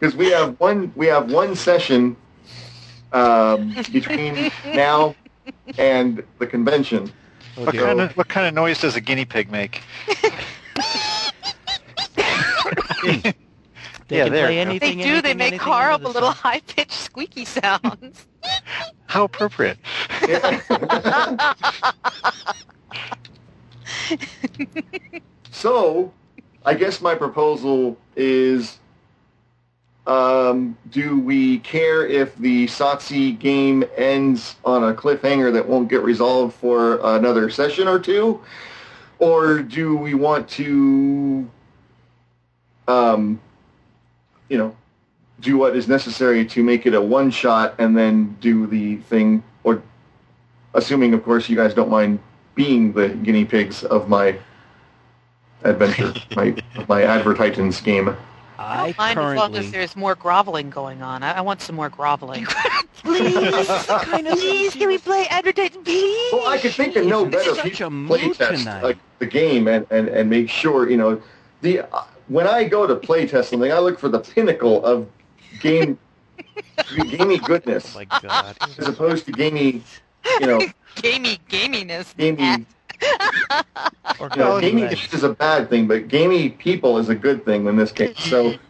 because 0.00 0.16
we 0.16 0.30
have 0.30 0.58
one, 0.58 0.92
we 0.96 1.06
have 1.06 1.30
one 1.30 1.54
session 1.54 2.16
um, 3.12 3.74
between 3.92 4.50
now 4.74 5.14
and 5.78 6.24
the 6.38 6.46
convention. 6.46 7.12
What 7.56 7.74
kind 7.74 8.00
of 8.00 8.16
what 8.16 8.28
kind 8.28 8.46
of 8.46 8.54
noise 8.54 8.80
does 8.80 8.96
a 8.96 9.00
guinea 9.00 9.26
pig 9.26 9.50
make? 9.50 9.82
They 14.08 14.16
Yeah, 14.16 14.24
can 14.24 14.32
there 14.32 14.46
play 14.46 14.58
anything. 14.58 14.98
They 14.98 15.04
do. 15.04 15.10
anything, 15.10 15.22
They 15.22 15.34
make 15.34 15.52
anything 15.52 15.60
under 15.60 15.72
horrible 15.76 16.08
the 16.08 16.14
little 16.14 16.30
high-pitched 16.32 16.92
squeaky 16.92 17.44
sounds. 17.44 18.26
How 19.06 19.24
appropriate. 19.24 19.78
So, 25.52 26.10
I 26.64 26.72
guess 26.72 27.02
my 27.02 27.14
proposal 27.14 27.98
is, 28.16 28.78
um, 30.06 30.76
do 30.90 31.18
we 31.20 31.58
care 31.60 32.06
if 32.06 32.34
the 32.36 32.66
SOTC 32.66 33.38
game 33.38 33.84
ends 33.96 34.56
on 34.64 34.84
a 34.84 34.94
cliffhanger 34.94 35.52
that 35.52 35.68
won't 35.68 35.88
get 35.88 36.02
resolved 36.02 36.54
for 36.54 37.00
another 37.02 37.50
session 37.50 37.86
or 37.86 37.98
two? 37.98 38.40
Or 39.18 39.60
do 39.60 39.96
we 39.96 40.14
want 40.14 40.48
to, 40.50 41.48
um, 42.88 43.40
you 44.48 44.56
know, 44.56 44.74
do 45.40 45.58
what 45.58 45.76
is 45.76 45.88
necessary 45.88 46.44
to 46.46 46.62
make 46.62 46.86
it 46.86 46.94
a 46.94 47.00
one-shot 47.00 47.74
and 47.78 47.96
then 47.96 48.36
do 48.40 48.66
the 48.66 48.96
thing, 48.96 49.42
or 49.64 49.82
assuming, 50.74 51.14
of 51.14 51.22
course, 51.22 51.48
you 51.48 51.56
guys 51.56 51.74
don't 51.74 51.90
mind 51.90 52.18
being 52.54 52.92
the 52.92 53.08
guinea 53.08 53.44
pigs 53.44 53.84
of 53.84 54.08
my 54.08 54.38
adventure, 55.64 56.14
my 56.36 56.54
my 56.88 57.02
Advertitans 57.02 57.82
game. 57.82 58.16
I 58.60 58.94
I 58.98 59.14
don't 59.14 59.16
mind 59.16 59.18
as 59.18 59.36
long 59.38 59.56
as 59.56 59.70
there's 59.72 59.96
more 59.96 60.14
groveling 60.14 60.70
going 60.70 61.02
on. 61.02 61.22
I, 61.22 61.38
I 61.38 61.40
want 61.40 61.62
some 61.62 61.76
more 61.76 61.88
groveling. 61.88 62.46
Please, 63.02 63.32
please, 63.86 64.74
can 64.74 64.88
we 64.88 64.98
play 64.98 65.26
advertising, 65.30 65.82
please? 65.82 66.32
Well, 66.34 66.46
I 66.46 66.58
could 66.58 66.72
think 66.74 66.96
of 66.96 67.06
no 67.06 67.24
better 67.24 67.54
such 67.54 67.64
people 67.78 68.04
a 68.04 68.06
play 68.06 68.28
test 68.34 68.58
tonight. 68.60 68.82
like 68.82 68.98
the 69.20 69.24
game 69.26 69.68
and, 69.68 69.86
and, 69.90 70.08
and 70.08 70.28
make 70.28 70.50
sure 70.50 70.90
you 70.90 70.98
know 70.98 71.22
the 71.62 71.80
uh, 71.80 72.02
when 72.28 72.46
I 72.46 72.64
go 72.64 72.86
to 72.86 72.94
play 72.94 73.26
test 73.26 73.50
something, 73.50 73.72
I 73.72 73.78
look 73.78 73.98
for 73.98 74.10
the 74.10 74.18
pinnacle 74.18 74.84
of 74.84 75.08
game 75.60 75.98
gamey 77.06 77.38
goodness 77.38 77.96
Oh 77.96 78.00
my 78.00 78.04
God. 78.20 78.56
as 78.78 78.88
opposed 78.88 79.24
to 79.26 79.32
gamey, 79.32 79.82
you 80.40 80.46
know, 80.46 80.60
gamey 80.96 81.38
gaminess. 81.48 82.14
gamey. 82.16 82.66
Or 84.18 84.28
You 84.34 84.36
know, 84.36 84.60
gamey 84.60 84.82
right. 84.82 85.14
is 85.14 85.22
a 85.22 85.30
bad 85.30 85.70
thing, 85.70 85.86
but 85.86 86.08
gamey 86.08 86.50
people 86.50 86.98
is 86.98 87.08
a 87.08 87.14
good 87.14 87.44
thing 87.44 87.66
in 87.66 87.76
this 87.76 87.92
case. 87.92 88.18
So. 88.18 88.54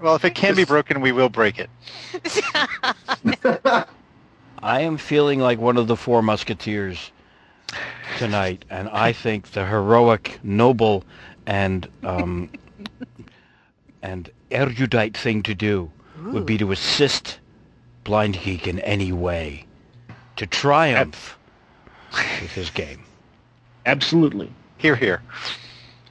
Well, 0.00 0.14
if 0.14 0.24
it 0.24 0.36
can 0.36 0.54
be 0.54 0.62
broken, 0.64 1.00
we 1.00 1.10
will 1.10 1.28
break 1.28 1.58
it. 1.58 1.68
I 4.62 4.80
am 4.82 4.96
feeling 4.96 5.40
like 5.40 5.58
one 5.58 5.76
of 5.76 5.88
the 5.88 5.96
four 5.96 6.22
musketeers 6.22 7.10
tonight, 8.16 8.64
and 8.70 8.88
I 8.90 9.12
think 9.12 9.50
the 9.50 9.66
heroic, 9.66 10.38
noble, 10.44 11.02
and 11.46 11.88
um, 12.04 12.48
and 14.02 14.30
erudite 14.52 15.16
thing 15.16 15.42
to 15.42 15.54
do 15.54 15.90
would 16.22 16.46
be 16.46 16.58
to 16.58 16.70
assist 16.72 17.40
Blind 18.04 18.38
Geek 18.40 18.66
in 18.66 18.78
any 18.80 19.12
way 19.12 19.66
to 20.36 20.46
triumph 20.46 21.38
with 22.12 22.52
his 22.52 22.70
game. 22.70 23.04
Absolutely. 23.88 24.52
Here, 24.76 24.94
here. 24.94 25.22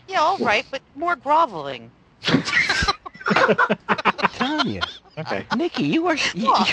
Yeah, 0.08 0.22
all 0.22 0.40
right, 0.40 0.66
but 0.72 0.82
more 0.96 1.16
groveling. 1.16 1.92
I'm 2.28 2.44
telling 4.34 4.68
you, 4.70 4.82
Okay. 5.20 5.46
Nikki, 5.56 5.84
you 5.84 6.08
are 6.08 6.16
you, 6.34 6.42
you 6.44 6.52
are 6.52 6.66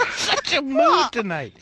in 0.00 0.12
such 0.12 0.54
a 0.54 0.62
mood 0.62 1.12
tonight. 1.12 1.52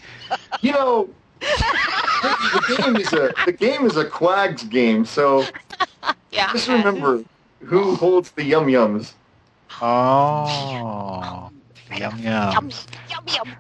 You 0.62 0.72
know, 0.72 1.11
the 1.40 2.74
game 2.78 2.97
is 2.97 3.12
a 3.12 3.34
the 3.44 3.53
game 3.53 3.84
is 3.84 3.97
a 3.99 4.05
quags 4.05 4.68
game, 4.68 5.05
so 5.05 5.44
Yeah. 6.30 6.51
just 6.53 6.68
remember 6.68 7.22
who 7.61 7.94
holds 7.97 8.30
the 8.30 8.44
yum 8.44 8.66
yums. 8.66 9.12
Oh. 9.82 11.51
Yum, 11.90 12.18
yum. 12.18 12.53
Yum, 12.53 12.70
yum, 13.11 13.24
yum. 13.28 13.57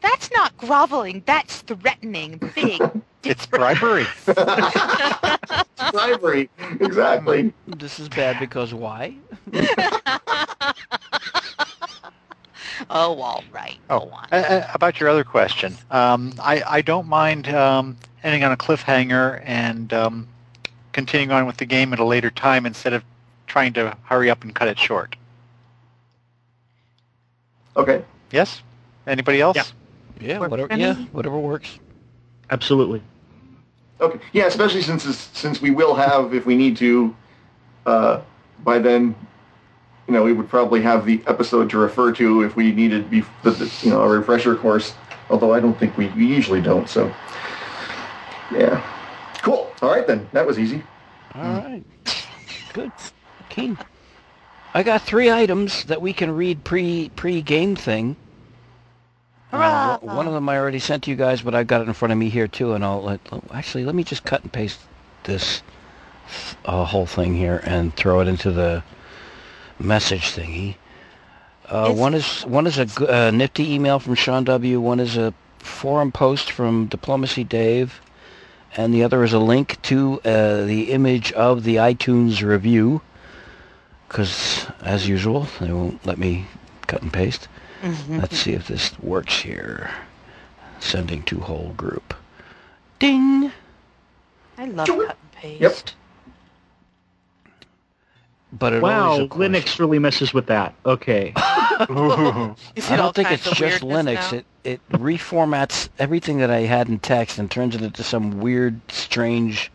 Thre- 0.00 0.08
that's 0.08 0.30
not 0.32 0.56
groveling. 0.56 1.22
That's 1.26 1.62
threatening. 1.62 2.40
Big. 2.54 2.80
It's 3.22 3.44
bribery. 3.44 4.06
Bribery, 5.92 6.48
exactly. 6.80 7.52
This 7.66 8.00
is 8.00 8.08
bad 8.08 8.38
because 8.38 8.72
why? 8.72 9.14
oh, 12.88 13.20
all 13.20 13.44
right. 13.52 13.76
Oh, 13.90 14.00
Go 14.06 14.10
on. 14.12 14.26
uh, 14.32 14.70
about 14.72 15.00
your 15.00 15.10
other 15.10 15.22
question, 15.22 15.76
um, 15.90 16.32
I, 16.40 16.62
I 16.66 16.80
don't 16.80 17.06
mind 17.08 17.48
um, 17.48 17.96
ending 18.24 18.42
on 18.42 18.52
a 18.52 18.56
cliffhanger 18.56 19.42
and 19.44 19.92
um, 19.92 20.26
continuing 20.92 21.30
on 21.30 21.44
with 21.44 21.58
the 21.58 21.66
game 21.66 21.92
at 21.92 21.98
a 21.98 22.04
later 22.04 22.30
time 22.30 22.64
instead 22.64 22.94
of 22.94 23.04
trying 23.46 23.74
to 23.74 23.96
hurry 24.04 24.30
up 24.30 24.42
and 24.44 24.54
cut 24.54 24.68
it 24.68 24.78
short. 24.78 25.14
Okay. 27.76 28.02
Yes? 28.30 28.62
Anybody 29.06 29.42
else? 29.42 29.56
Yeah. 29.56 29.64
Yeah, 30.20 30.38
Work 30.38 30.50
whatever. 30.50 30.68
for 30.68 30.76
Yeah, 30.76 30.94
whatever 31.12 31.38
works. 31.38 31.78
Absolutely. 32.50 33.02
Okay. 34.00 34.18
Yeah, 34.32 34.46
especially 34.46 34.82
since 34.82 35.04
since 35.34 35.60
we 35.60 35.70
will 35.70 35.94
have, 35.94 36.34
if 36.34 36.46
we 36.46 36.56
need 36.56 36.76
to, 36.78 37.14
uh, 37.86 38.20
by 38.64 38.78
then, 38.78 39.14
you 40.06 40.14
know, 40.14 40.22
we 40.22 40.32
would 40.32 40.48
probably 40.48 40.82
have 40.82 41.06
the 41.06 41.22
episode 41.26 41.70
to 41.70 41.78
refer 41.78 42.12
to 42.12 42.42
if 42.42 42.56
we 42.56 42.72
needed, 42.72 43.10
be, 43.10 43.22
the, 43.42 43.50
the, 43.52 43.72
you 43.82 43.90
know, 43.90 44.02
a 44.02 44.08
refresher 44.08 44.56
course. 44.56 44.94
Although 45.28 45.54
I 45.54 45.60
don't 45.60 45.78
think 45.78 45.96
we, 45.96 46.08
we 46.08 46.26
usually 46.26 46.60
don't. 46.60 46.88
So, 46.88 47.14
yeah. 48.50 48.82
Cool. 49.42 49.70
All 49.80 49.90
right 49.90 50.06
then. 50.06 50.28
That 50.32 50.46
was 50.46 50.58
easy. 50.58 50.82
All 51.34 51.42
right. 51.42 51.84
Good. 52.72 52.90
Keen. 53.48 53.78
I 54.74 54.82
got 54.82 55.02
three 55.02 55.30
items 55.30 55.84
that 55.84 56.00
we 56.00 56.12
can 56.12 56.30
read 56.30 56.64
pre 56.64 57.10
pre 57.16 57.42
game 57.42 57.76
thing. 57.76 58.16
Uh, 59.52 59.56
Hurrah! 59.56 59.98
one- 60.00 60.16
one 60.16 60.26
of 60.26 60.32
them 60.32 60.48
I 60.48 60.58
already 60.58 60.78
sent 60.78 61.04
to 61.04 61.10
you 61.10 61.16
guys, 61.16 61.42
but 61.42 61.54
I've 61.54 61.66
got 61.66 61.80
it 61.80 61.88
in 61.88 61.94
front 61.94 62.12
of 62.12 62.18
me 62.18 62.28
here 62.28 62.48
too, 62.48 62.72
and 62.72 62.84
I'll 62.84 63.02
let, 63.02 63.20
actually 63.52 63.84
let 63.84 63.94
me 63.94 64.04
just 64.04 64.24
cut 64.24 64.42
and 64.42 64.52
paste 64.52 64.80
this 65.24 65.62
uh, 66.64 66.84
whole 66.84 67.06
thing 67.06 67.34
here 67.34 67.60
and 67.64 67.94
throw 67.94 68.20
it 68.20 68.28
into 68.28 68.50
the 68.50 68.82
message 69.78 70.32
thingy. 70.34 70.76
Uh, 71.68 71.92
one 71.92 72.14
is 72.14 72.42
one 72.42 72.66
is 72.66 72.78
a 72.78 73.26
uh, 73.26 73.30
nifty 73.30 73.72
email 73.72 73.98
from 74.00 74.14
Sean 74.14 74.44
W. 74.44 74.80
One 74.80 74.98
is 74.98 75.16
a 75.16 75.32
forum 75.58 76.10
post 76.10 76.50
from 76.50 76.86
Diplomacy 76.86 77.44
Dave, 77.44 78.00
and 78.76 78.92
the 78.92 79.04
other 79.04 79.22
is 79.22 79.32
a 79.32 79.38
link 79.38 79.80
to 79.82 80.20
uh, 80.24 80.64
the 80.64 80.90
image 80.90 81.32
of 81.32 81.62
the 81.64 81.76
iTunes 81.76 82.42
review. 82.42 83.02
Because 84.08 84.66
as 84.82 85.06
usual, 85.06 85.46
they 85.60 85.70
won't 85.70 86.04
let 86.04 86.18
me 86.18 86.46
cut 86.88 87.02
and 87.02 87.12
paste. 87.12 87.46
Mm-hmm. 87.82 88.18
Let's 88.20 88.38
see 88.38 88.52
if 88.52 88.68
this 88.68 88.98
works 89.00 89.40
here. 89.40 89.90
Sending 90.80 91.22
to 91.24 91.40
whole 91.40 91.72
group. 91.76 92.14
Ding. 92.98 93.52
I 94.58 94.64
love 94.66 94.86
Do 94.86 95.06
cut 95.06 95.16
and 95.20 95.32
paste. 95.32 95.60
Yep. 95.60 95.76
But 98.52 98.72
it 98.72 98.82
Wow, 98.82 99.10
always, 99.12 99.28
Linux 99.30 99.78
really 99.78 99.98
messes 99.98 100.34
with 100.34 100.46
that. 100.46 100.74
Okay. 100.84 101.32
Ooh. 101.90 102.54
You 102.76 102.82
see 102.82 102.94
I 102.94 102.96
don't 102.96 103.14
think 103.14 103.30
it's 103.30 103.50
just 103.50 103.82
Linux. 103.82 104.32
now? 104.32 104.38
It 104.38 104.46
it 104.64 104.80
reformats 104.90 105.88
everything 105.98 106.38
that 106.38 106.50
I 106.50 106.60
had 106.60 106.88
in 106.88 106.98
text 106.98 107.38
and 107.38 107.50
turns 107.50 107.74
it 107.74 107.82
into 107.82 108.02
some 108.02 108.40
weird, 108.40 108.78
strange 108.90 109.70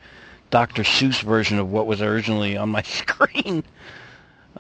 Dr. 0.52 0.84
Seuss 0.84 1.22
version 1.22 1.58
of 1.58 1.72
what 1.72 1.88
was 1.88 2.02
originally 2.02 2.56
on 2.58 2.70
my 2.70 2.82
screen. 2.84 3.64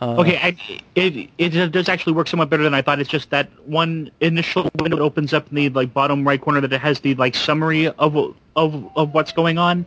Uh, 0.01 0.15
Okay, 0.19 0.37
I, 0.37 0.57
it 0.95 1.29
it 1.37 1.71
does 1.71 1.87
actually 1.87 2.13
work 2.13 2.27
somewhat 2.27 2.49
better 2.49 2.63
than 2.63 2.73
I 2.73 2.81
thought. 2.81 2.99
It's 2.99 3.09
just 3.09 3.29
that 3.29 3.49
one 3.65 4.11
initial 4.19 4.69
window 4.79 4.97
that 4.97 5.03
opens 5.03 5.33
up 5.33 5.47
in 5.49 5.55
the 5.55 5.69
like 5.69 5.93
bottom 5.93 6.27
right 6.27 6.41
corner 6.41 6.59
that 6.61 6.73
it 6.73 6.81
has 6.81 6.99
the 6.99 7.15
like 7.15 7.35
summary 7.35 7.87
of 7.87 8.35
of 8.55 8.97
of 8.97 9.13
what's 9.13 9.31
going 9.31 9.57
on. 9.57 9.85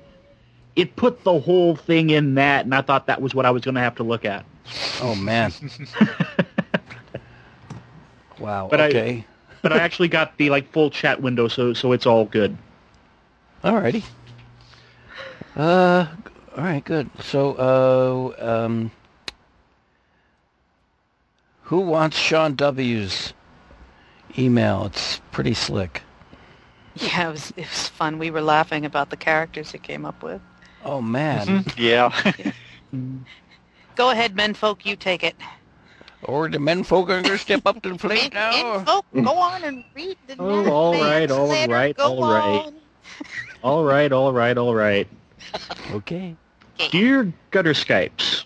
It 0.76 0.96
put 0.96 1.24
the 1.24 1.38
whole 1.38 1.76
thing 1.76 2.10
in 2.10 2.34
that, 2.36 2.64
and 2.64 2.74
I 2.74 2.80
thought 2.82 3.06
that 3.06 3.20
was 3.20 3.34
what 3.34 3.44
I 3.46 3.50
was 3.50 3.62
going 3.62 3.74
to 3.74 3.80
have 3.80 3.96
to 3.96 4.02
look 4.02 4.24
at. 4.24 4.44
Oh 5.00 5.14
man. 5.14 5.52
wow. 8.38 8.68
But 8.70 8.80
I- 8.80 8.88
okay. 8.88 9.24
But 9.60 9.72
I 9.72 9.78
actually 9.78 10.06
got 10.08 10.36
the 10.38 10.50
like 10.50 10.70
full 10.72 10.88
chat 10.88 11.20
window, 11.20 11.48
so 11.48 11.74
so 11.74 11.90
it's 11.92 12.06
all 12.06 12.24
good. 12.26 12.56
Alrighty. 13.64 14.04
Uh, 15.56 16.06
all 16.56 16.62
right, 16.62 16.84
good. 16.84 17.10
So, 17.20 17.54
uh, 18.38 18.64
um, 18.64 18.92
who 21.68 21.80
wants 21.80 22.16
Sean 22.16 22.54
W's 22.54 23.32
email? 24.38 24.86
It's 24.86 25.20
pretty 25.32 25.54
slick. 25.54 26.02
Yeah, 26.94 27.28
it 27.28 27.32
was 27.32 27.50
it 27.56 27.68
was 27.68 27.88
fun. 27.88 28.18
We 28.18 28.30
were 28.30 28.40
laughing 28.42 28.84
about 28.84 29.10
the 29.10 29.16
characters 29.16 29.72
he 29.72 29.78
came 29.78 30.04
up 30.04 30.22
with. 30.22 30.40
Oh 30.84 31.00
man. 31.00 31.46
Mm-hmm. 31.46 31.70
yeah. 31.80 32.32
Go 33.96 34.10
ahead, 34.10 34.34
menfolk, 34.36 34.84
you 34.86 34.96
take 34.96 35.22
it. 35.24 35.36
Or 36.22 36.48
the 36.48 36.58
men 36.58 36.82
folk 36.84 37.08
are 37.10 37.22
gonna 37.22 37.38
step 37.38 37.62
up 37.66 37.82
to 37.82 37.90
the 37.90 37.98
plate 37.98 38.32
Men, 38.34 38.52
now. 38.52 38.78
menfolk, 38.78 39.04
mm. 39.14 39.24
go 39.24 39.34
on 39.38 39.62
and 39.64 39.84
read 39.94 40.16
the 40.26 40.36
Oh, 40.38 40.68
all 40.70 40.92
next 40.92 41.04
right, 41.04 41.30
all 41.30 41.46
letter. 41.48 41.72
right, 41.72 41.96
Go 41.96 42.22
all 42.22 42.32
right. 42.32 42.66
on. 42.66 42.74
All 43.62 43.84
right, 43.84 44.12
all 44.12 44.32
right, 44.32 44.56
all 44.58 44.74
right. 44.74 45.08
Okay. 45.92 46.36
Dear 46.90 47.32
Gutter 47.50 47.72
Skypes, 47.74 48.44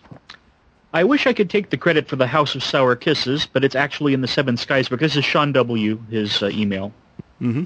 I 0.93 1.05
wish 1.05 1.27
I 1.27 1.33
could 1.33 1.49
take 1.49 1.71
the 1.71 1.79
credit 1.79 2.07
for 2.07 2.17
the 2.17 2.27
House 2.27 2.55
of 2.55 2.63
Sour 2.63 2.97
Kisses, 2.97 3.47
but 3.47 3.65
it's 3.65 3.75
actually 3.75 4.13
in 4.13 4.21
the 4.21 4.29
Seven 4.29 4.57
Skies 4.57 4.89
book. 4.89 5.01
This 5.01 5.17
is 5.17 5.25
Sean 5.25 5.53
W. 5.53 5.99
His 6.11 6.43
uh, 6.43 6.51
email. 6.53 6.93
Mm-hmm. 7.41 7.65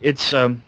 It's 0.00 0.34
um, 0.34 0.62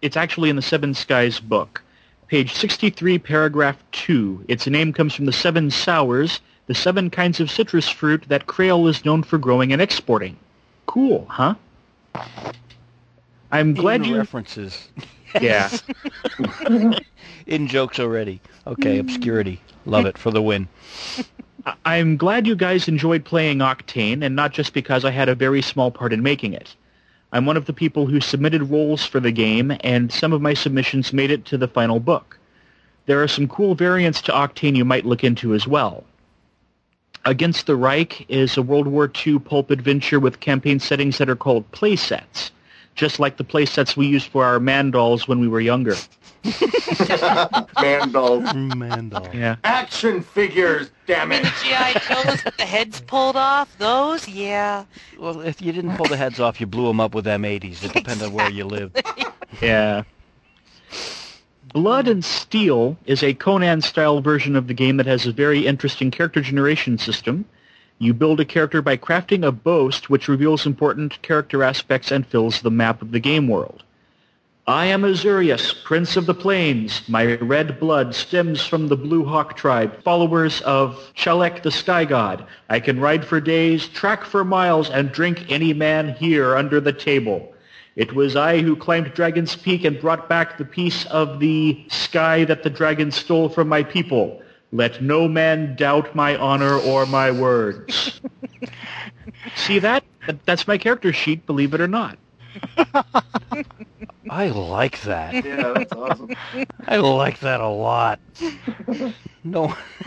it's 0.00 0.16
actually 0.16 0.48
in 0.48 0.56
the 0.56 0.62
Seven 0.62 0.94
Skies 0.94 1.38
book, 1.38 1.82
page 2.28 2.54
sixty-three, 2.54 3.18
paragraph 3.18 3.76
two. 3.92 4.42
Its 4.48 4.66
name 4.66 4.94
comes 4.94 5.14
from 5.14 5.26
the 5.26 5.32
Seven 5.32 5.70
Sours, 5.70 6.40
the 6.66 6.74
seven 6.74 7.10
kinds 7.10 7.38
of 7.38 7.50
citrus 7.50 7.88
fruit 7.88 8.24
that 8.28 8.46
Crail 8.46 8.86
is 8.86 9.04
known 9.04 9.22
for 9.22 9.36
growing 9.36 9.72
and 9.72 9.82
exporting. 9.82 10.36
Cool, 10.86 11.26
huh? 11.28 11.54
I'm 13.52 13.74
glad 13.74 14.06
you. 14.06 14.16
references. 14.16 14.88
Yeah. 15.40 15.70
In 17.46 17.68
jokes 17.68 17.98
already. 18.00 18.40
Okay, 18.66 18.98
obscurity. 18.98 19.60
Love 19.84 20.06
it 20.06 20.18
for 20.18 20.30
the 20.30 20.42
win. 20.42 20.68
I- 21.64 21.74
I'm 21.84 22.16
glad 22.16 22.46
you 22.46 22.56
guys 22.56 22.88
enjoyed 22.88 23.24
playing 23.24 23.58
Octane, 23.58 24.24
and 24.24 24.34
not 24.36 24.52
just 24.52 24.72
because 24.72 25.04
I 25.04 25.10
had 25.10 25.28
a 25.28 25.34
very 25.34 25.62
small 25.62 25.90
part 25.90 26.12
in 26.12 26.22
making 26.22 26.52
it. 26.52 26.74
I'm 27.32 27.44
one 27.46 27.56
of 27.56 27.66
the 27.66 27.72
people 27.72 28.06
who 28.06 28.20
submitted 28.20 28.70
roles 28.70 29.04
for 29.04 29.20
the 29.20 29.32
game, 29.32 29.76
and 29.80 30.12
some 30.12 30.32
of 30.32 30.40
my 30.40 30.54
submissions 30.54 31.12
made 31.12 31.30
it 31.30 31.44
to 31.46 31.58
the 31.58 31.68
final 31.68 32.00
book. 32.00 32.38
There 33.06 33.22
are 33.22 33.28
some 33.28 33.46
cool 33.48 33.74
variants 33.74 34.20
to 34.22 34.32
Octane 34.32 34.76
you 34.76 34.84
might 34.84 35.06
look 35.06 35.22
into 35.24 35.54
as 35.54 35.66
well. 35.66 36.04
Against 37.24 37.66
the 37.66 37.76
Reich 37.76 38.24
is 38.28 38.56
a 38.56 38.62
World 38.62 38.86
War 38.86 39.10
II 39.26 39.40
pulp 39.40 39.70
adventure 39.70 40.20
with 40.20 40.38
campaign 40.40 40.78
settings 40.78 41.18
that 41.18 41.28
are 41.28 41.36
called 41.36 41.70
playsets, 41.72 42.50
just 42.96 43.20
like 43.20 43.36
the 43.36 43.44
playsets 43.44 43.96
we 43.96 44.06
used 44.06 44.28
for 44.28 44.44
our 44.44 44.58
man 44.58 44.90
dolls 44.90 45.28
when 45.28 45.38
we 45.38 45.46
were 45.48 45.60
younger. 45.60 45.94
Mandel. 47.80 48.40
Mandel. 48.54 49.28
Yeah. 49.34 49.56
Action 49.64 50.22
figures, 50.22 50.90
damn 51.06 51.32
And 51.32 51.44
it. 51.46 51.52
the 51.52 51.60
GI 51.62 52.14
Joes 52.14 52.44
with 52.44 52.56
the 52.56 52.64
heads 52.64 53.00
pulled 53.02 53.36
off. 53.36 53.76
Those, 53.78 54.28
yeah. 54.28 54.84
Well, 55.18 55.40
if 55.40 55.60
you 55.60 55.72
didn't 55.72 55.96
pull 55.96 56.06
the 56.06 56.16
heads 56.16 56.40
off, 56.40 56.60
you 56.60 56.66
blew 56.66 56.86
them 56.86 57.00
up 57.00 57.14
with 57.14 57.26
M80s. 57.26 57.84
It 57.84 57.92
depends 57.92 58.22
on 58.22 58.32
where 58.32 58.50
you 58.50 58.64
lived. 58.64 59.02
Yeah. 59.60 60.04
Blood 61.72 62.08
and 62.08 62.24
Steel 62.24 62.96
is 63.06 63.22
a 63.22 63.34
Conan-style 63.34 64.20
version 64.22 64.56
of 64.56 64.66
the 64.68 64.74
game 64.74 64.96
that 64.96 65.06
has 65.06 65.26
a 65.26 65.32
very 65.32 65.66
interesting 65.66 66.10
character 66.10 66.40
generation 66.40 66.96
system. 66.96 67.44
You 67.98 68.12
build 68.12 68.40
a 68.40 68.44
character 68.44 68.82
by 68.82 68.98
crafting 68.98 69.46
a 69.46 69.50
boast 69.50 70.10
which 70.10 70.28
reveals 70.28 70.66
important 70.66 71.22
character 71.22 71.62
aspects 71.62 72.10
and 72.10 72.26
fills 72.26 72.60
the 72.60 72.70
map 72.70 73.00
of 73.00 73.10
the 73.10 73.20
game 73.20 73.48
world. 73.48 73.82
I 74.66 74.86
am 74.86 75.02
Azurius, 75.02 75.72
Prince 75.82 76.16
of 76.16 76.26
the 76.26 76.34
Plains. 76.34 77.08
My 77.08 77.36
red 77.36 77.80
blood 77.80 78.14
stems 78.14 78.66
from 78.66 78.88
the 78.88 78.96
Blue 78.96 79.24
Hawk 79.24 79.56
tribe, 79.56 80.02
followers 80.02 80.60
of 80.62 81.10
Chalek 81.14 81.62
the 81.62 81.70
Sky 81.70 82.04
God. 82.04 82.44
I 82.68 82.80
can 82.80 83.00
ride 83.00 83.24
for 83.24 83.40
days, 83.40 83.88
track 83.88 84.24
for 84.24 84.44
miles, 84.44 84.90
and 84.90 85.10
drink 85.10 85.46
any 85.48 85.72
man 85.72 86.16
here 86.16 86.54
under 86.54 86.80
the 86.80 86.92
table. 86.92 87.54
It 87.94 88.12
was 88.12 88.36
I 88.36 88.60
who 88.60 88.76
climbed 88.76 89.14
Dragon's 89.14 89.56
Peak 89.56 89.84
and 89.84 89.98
brought 89.98 90.28
back 90.28 90.58
the 90.58 90.66
piece 90.66 91.06
of 91.06 91.40
the 91.40 91.86
sky 91.88 92.44
that 92.44 92.62
the 92.62 92.68
dragon 92.68 93.10
stole 93.10 93.48
from 93.48 93.68
my 93.68 93.82
people. 93.82 94.42
Let 94.76 95.00
no 95.02 95.26
man 95.26 95.74
doubt 95.76 96.14
my 96.14 96.36
honor 96.36 96.78
or 96.78 97.06
my 97.06 97.30
words. 97.30 98.20
See 99.54 99.78
that? 99.78 100.04
That- 100.26 100.44
That's 100.44 100.68
my 100.68 100.76
character 100.76 101.12
sheet, 101.14 101.46
believe 101.46 101.72
it 101.72 101.80
or 101.80 101.88
not. 101.88 102.18
I 104.28 104.48
like 104.48 105.00
that. 105.02 105.44
Yeah, 105.44 105.72
that's 105.72 105.92
awesome. 105.94 106.30
I 106.86 106.96
like 106.98 107.40
that 107.40 107.60
a 107.60 107.68
lot. 107.68 108.20
No, 109.46 109.76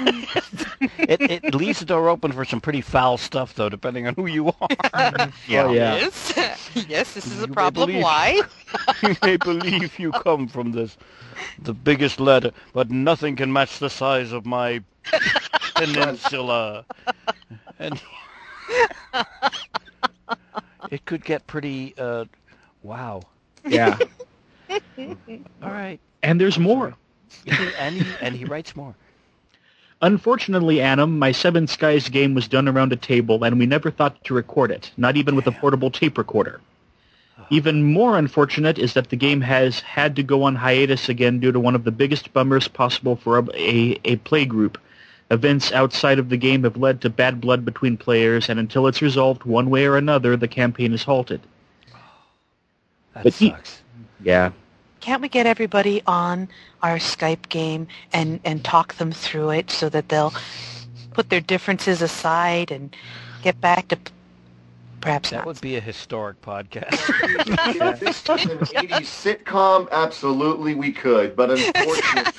it, 0.97 1.21
it 1.45 1.55
leaves 1.55 1.79
the 1.79 1.85
door 1.85 2.09
open 2.09 2.33
for 2.33 2.43
some 2.43 2.59
pretty 2.59 2.81
foul 2.81 3.17
stuff, 3.17 3.55
though, 3.55 3.69
depending 3.69 4.05
on 4.05 4.13
who 4.15 4.25
you 4.25 4.49
are. 4.49 4.67
Yeah. 5.47 5.63
Oh, 5.63 5.71
yeah. 5.73 5.95
Yes. 5.95 6.75
yes, 6.89 7.13
this 7.13 7.25
is 7.25 7.37
You 7.37 7.43
a 7.45 7.47
may 7.47 7.53
problem. 7.53 7.87
believe- 7.89 8.03
Why? 8.03 8.41
you 9.01 9.15
may 9.23 9.37
believe 9.37 9.97
you 9.97 10.11
come 10.11 10.47
from 10.47 10.73
this, 10.73 10.97
the 11.59 11.73
biggest 11.73 12.19
letter, 12.19 12.51
but 12.73 12.91
nothing 12.91 13.35
can 13.37 13.51
match 13.53 13.79
the 13.79 13.89
size 13.89 14.31
of 14.33 14.45
my 14.45 14.83
peninsula. 15.75 16.83
And 17.79 18.01
it 20.91 21.05
could 21.05 21.23
get 21.23 21.47
pretty, 21.47 21.93
uh, 21.97 22.25
wow. 22.83 23.21
Yeah. 23.65 23.97
All 24.69 24.77
right. 25.61 25.99
And 26.23 26.41
there's 26.41 26.59
more. 26.59 26.93
And 27.79 27.95
he, 27.95 28.05
and 28.21 28.35
he 28.35 28.43
writes 28.45 28.75
more. 28.75 28.95
Unfortunately, 30.01 30.79
Annam, 30.81 31.19
my 31.19 31.31
Seven 31.31 31.67
Skies 31.67 32.07
game 32.07 32.33
was 32.33 32.47
done 32.47 32.67
around 32.69 32.93
a 32.93 32.95
table, 32.95 33.43
and 33.43 33.59
we 33.59 33.65
never 33.65 33.91
thought 33.91 34.23
to 34.25 34.33
record 34.33 34.71
it, 34.71 34.91
not 34.95 35.17
even 35.17 35.35
with 35.35 35.45
a 35.47 35.51
portable 35.51 35.91
tape 35.91 36.17
recorder. 36.17 36.61
Even 37.49 37.83
more 37.83 38.17
unfortunate 38.17 38.77
is 38.77 38.93
that 38.93 39.09
the 39.09 39.15
game 39.15 39.41
has 39.41 39.79
had 39.81 40.15
to 40.15 40.23
go 40.23 40.43
on 40.43 40.55
hiatus 40.55 41.09
again 41.09 41.39
due 41.39 41.51
to 41.51 41.59
one 41.59 41.75
of 41.75 41.83
the 41.83 41.91
biggest 41.91 42.31
bummers 42.31 42.67
possible 42.67 43.15
for 43.15 43.39
a, 43.39 43.43
a, 43.55 43.99
a 44.05 44.15
play 44.17 44.45
group. 44.45 44.77
Events 45.31 45.71
outside 45.71 46.17
of 46.19 46.29
the 46.29 46.37
game 46.37 46.63
have 46.63 46.77
led 46.77 47.01
to 47.01 47.09
bad 47.09 47.41
blood 47.41 47.65
between 47.65 47.97
players, 47.97 48.49
and 48.49 48.59
until 48.59 48.87
it's 48.87 49.01
resolved 49.01 49.43
one 49.43 49.69
way 49.69 49.85
or 49.85 49.97
another, 49.97 50.37
the 50.37 50.47
campaign 50.47 50.93
is 50.93 51.03
halted. 51.03 51.41
That 53.13 53.23
But 53.23 53.33
he- 53.33 53.49
sucks. 53.49 53.81
Yeah. 54.23 54.51
Can't 54.99 55.21
we 55.21 55.29
get 55.29 55.45
everybody 55.45 56.01
on 56.05 56.47
our 56.83 56.97
Skype 56.97 57.49
game 57.49 57.87
and, 58.13 58.39
and 58.43 58.63
talk 58.63 58.95
them 58.95 59.11
through 59.11 59.51
it 59.51 59.71
so 59.71 59.89
that 59.89 60.09
they'll 60.09 60.33
put 61.13 61.29
their 61.29 61.41
differences 61.41 62.01
aside 62.01 62.71
and 62.71 62.95
get 63.41 63.59
back 63.61 63.87
to 63.89 63.97
perhaps 65.01 65.29
That 65.29 65.37
not. 65.37 65.45
would 65.45 65.61
be 65.61 65.75
a 65.77 65.81
historic 65.81 66.41
podcast. 66.41 66.99
If 67.91 67.99
this 67.99 68.27
was 68.27 68.45
an 68.45 68.57
80s 68.59 69.37
sitcom, 69.43 69.89
absolutely 69.91 70.75
we 70.75 70.91
could. 70.91 71.35
But 71.35 71.51
unfortunately, 71.57 72.33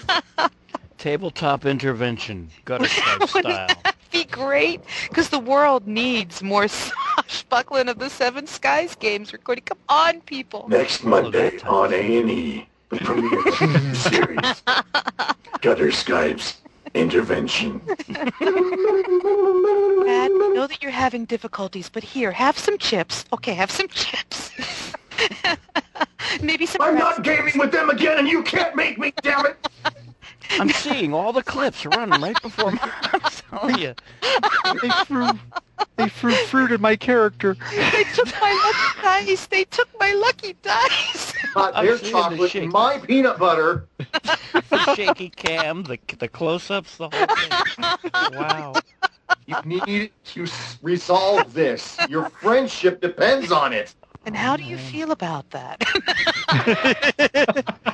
Tabletop 1.00 1.64
intervention, 1.64 2.50
gutter 2.66 2.84
stripe 2.88 3.26
style. 3.26 3.68
be 4.12 4.24
great 4.24 4.82
because 5.08 5.30
the 5.30 5.38
world 5.38 5.86
needs 5.86 6.42
more 6.42 6.68
swashbuckling 6.68 7.88
of 7.88 7.98
the 7.98 8.10
Seven 8.10 8.46
Skies 8.46 8.94
games 8.96 9.32
recording. 9.32 9.64
Come 9.64 9.78
on, 9.88 10.20
people. 10.20 10.66
Next 10.68 11.02
Monday 11.02 11.58
on 11.60 11.94
A&E, 11.94 12.68
the 12.90 12.96
premiere 12.98 13.94
series, 13.94 14.36
Gutter 15.62 15.88
Skypes 15.88 16.56
Intervention. 16.92 17.78
Brad, 17.78 18.34
I 18.42 20.28
know 20.52 20.66
that 20.66 20.82
you're 20.82 20.90
having 20.92 21.24
difficulties, 21.24 21.88
but 21.88 22.04
here, 22.04 22.30
have 22.30 22.58
some 22.58 22.76
chips. 22.76 23.24
Okay, 23.32 23.54
have 23.54 23.70
some 23.70 23.88
chips. 23.88 24.50
Maybe 26.42 26.66
some. 26.66 26.82
I'm 26.82 26.98
not 26.98 27.24
gaming 27.24 27.56
with 27.56 27.72
them 27.72 27.88
again, 27.88 28.18
and 28.18 28.28
you 28.28 28.42
can't 28.42 28.76
make 28.76 28.98
me, 28.98 29.14
damn 29.22 29.46
it! 29.46 29.66
I'm 30.52 30.70
seeing 30.70 31.14
all 31.14 31.32
the 31.32 31.42
clips 31.42 31.86
running 31.86 32.20
right 32.20 32.40
before 32.42 32.72
my 32.72 32.92
I'm 33.12 33.20
telling 33.20 33.78
you. 33.78 33.94
They 34.82 34.88
threw, 35.04 35.28
they 35.96 36.08
threw 36.08 36.32
fruit 36.32 36.72
at 36.72 36.80
my 36.80 36.96
character. 36.96 37.56
They 37.70 38.04
took 38.14 38.26
my 38.40 38.52
lucky 38.64 39.02
dice. 39.02 39.46
They 39.46 39.64
took 39.64 39.88
my 39.98 40.12
lucky 40.12 40.56
dice. 40.62 41.34
not 41.54 41.72
I'm 41.74 41.86
their 41.86 41.98
seeing 41.98 42.12
the 42.12 42.48
chocolate, 42.48 42.72
my 42.72 42.98
peanut 42.98 43.38
butter. 43.38 43.86
The 44.68 44.94
shaky 44.94 45.30
cam, 45.30 45.82
the 45.84 45.98
the 46.18 46.28
close-ups, 46.28 46.96
the 46.96 47.08
whole 47.10 47.26
thing. 47.26 48.38
Wow. 48.38 48.74
You 49.46 49.56
need 49.64 50.12
to 50.26 50.46
resolve 50.82 51.52
this. 51.54 51.96
Your 52.08 52.28
friendship 52.30 53.00
depends 53.00 53.50
on 53.50 53.72
it. 53.72 53.94
And 54.26 54.36
how 54.36 54.56
do 54.56 54.62
you 54.62 54.76
feel 54.76 55.10
about 55.12 55.50
that? 55.50 55.82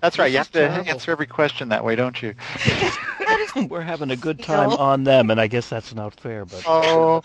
That's 0.00 0.18
right. 0.18 0.30
You 0.30 0.38
have 0.38 0.50
to 0.52 0.58
terrible. 0.68 0.90
answer 0.90 1.10
every 1.10 1.26
question 1.26 1.68
that 1.70 1.84
way, 1.84 1.96
don't 1.96 2.20
you? 2.22 2.34
We're 3.68 3.80
having 3.80 4.10
a 4.10 4.16
good 4.16 4.38
time 4.42 4.70
on 4.70 5.04
them, 5.04 5.30
and 5.30 5.40
I 5.40 5.46
guess 5.46 5.68
that's 5.68 5.94
not 5.94 6.14
fair, 6.20 6.44
but 6.44 6.62
Oh, 6.66 7.22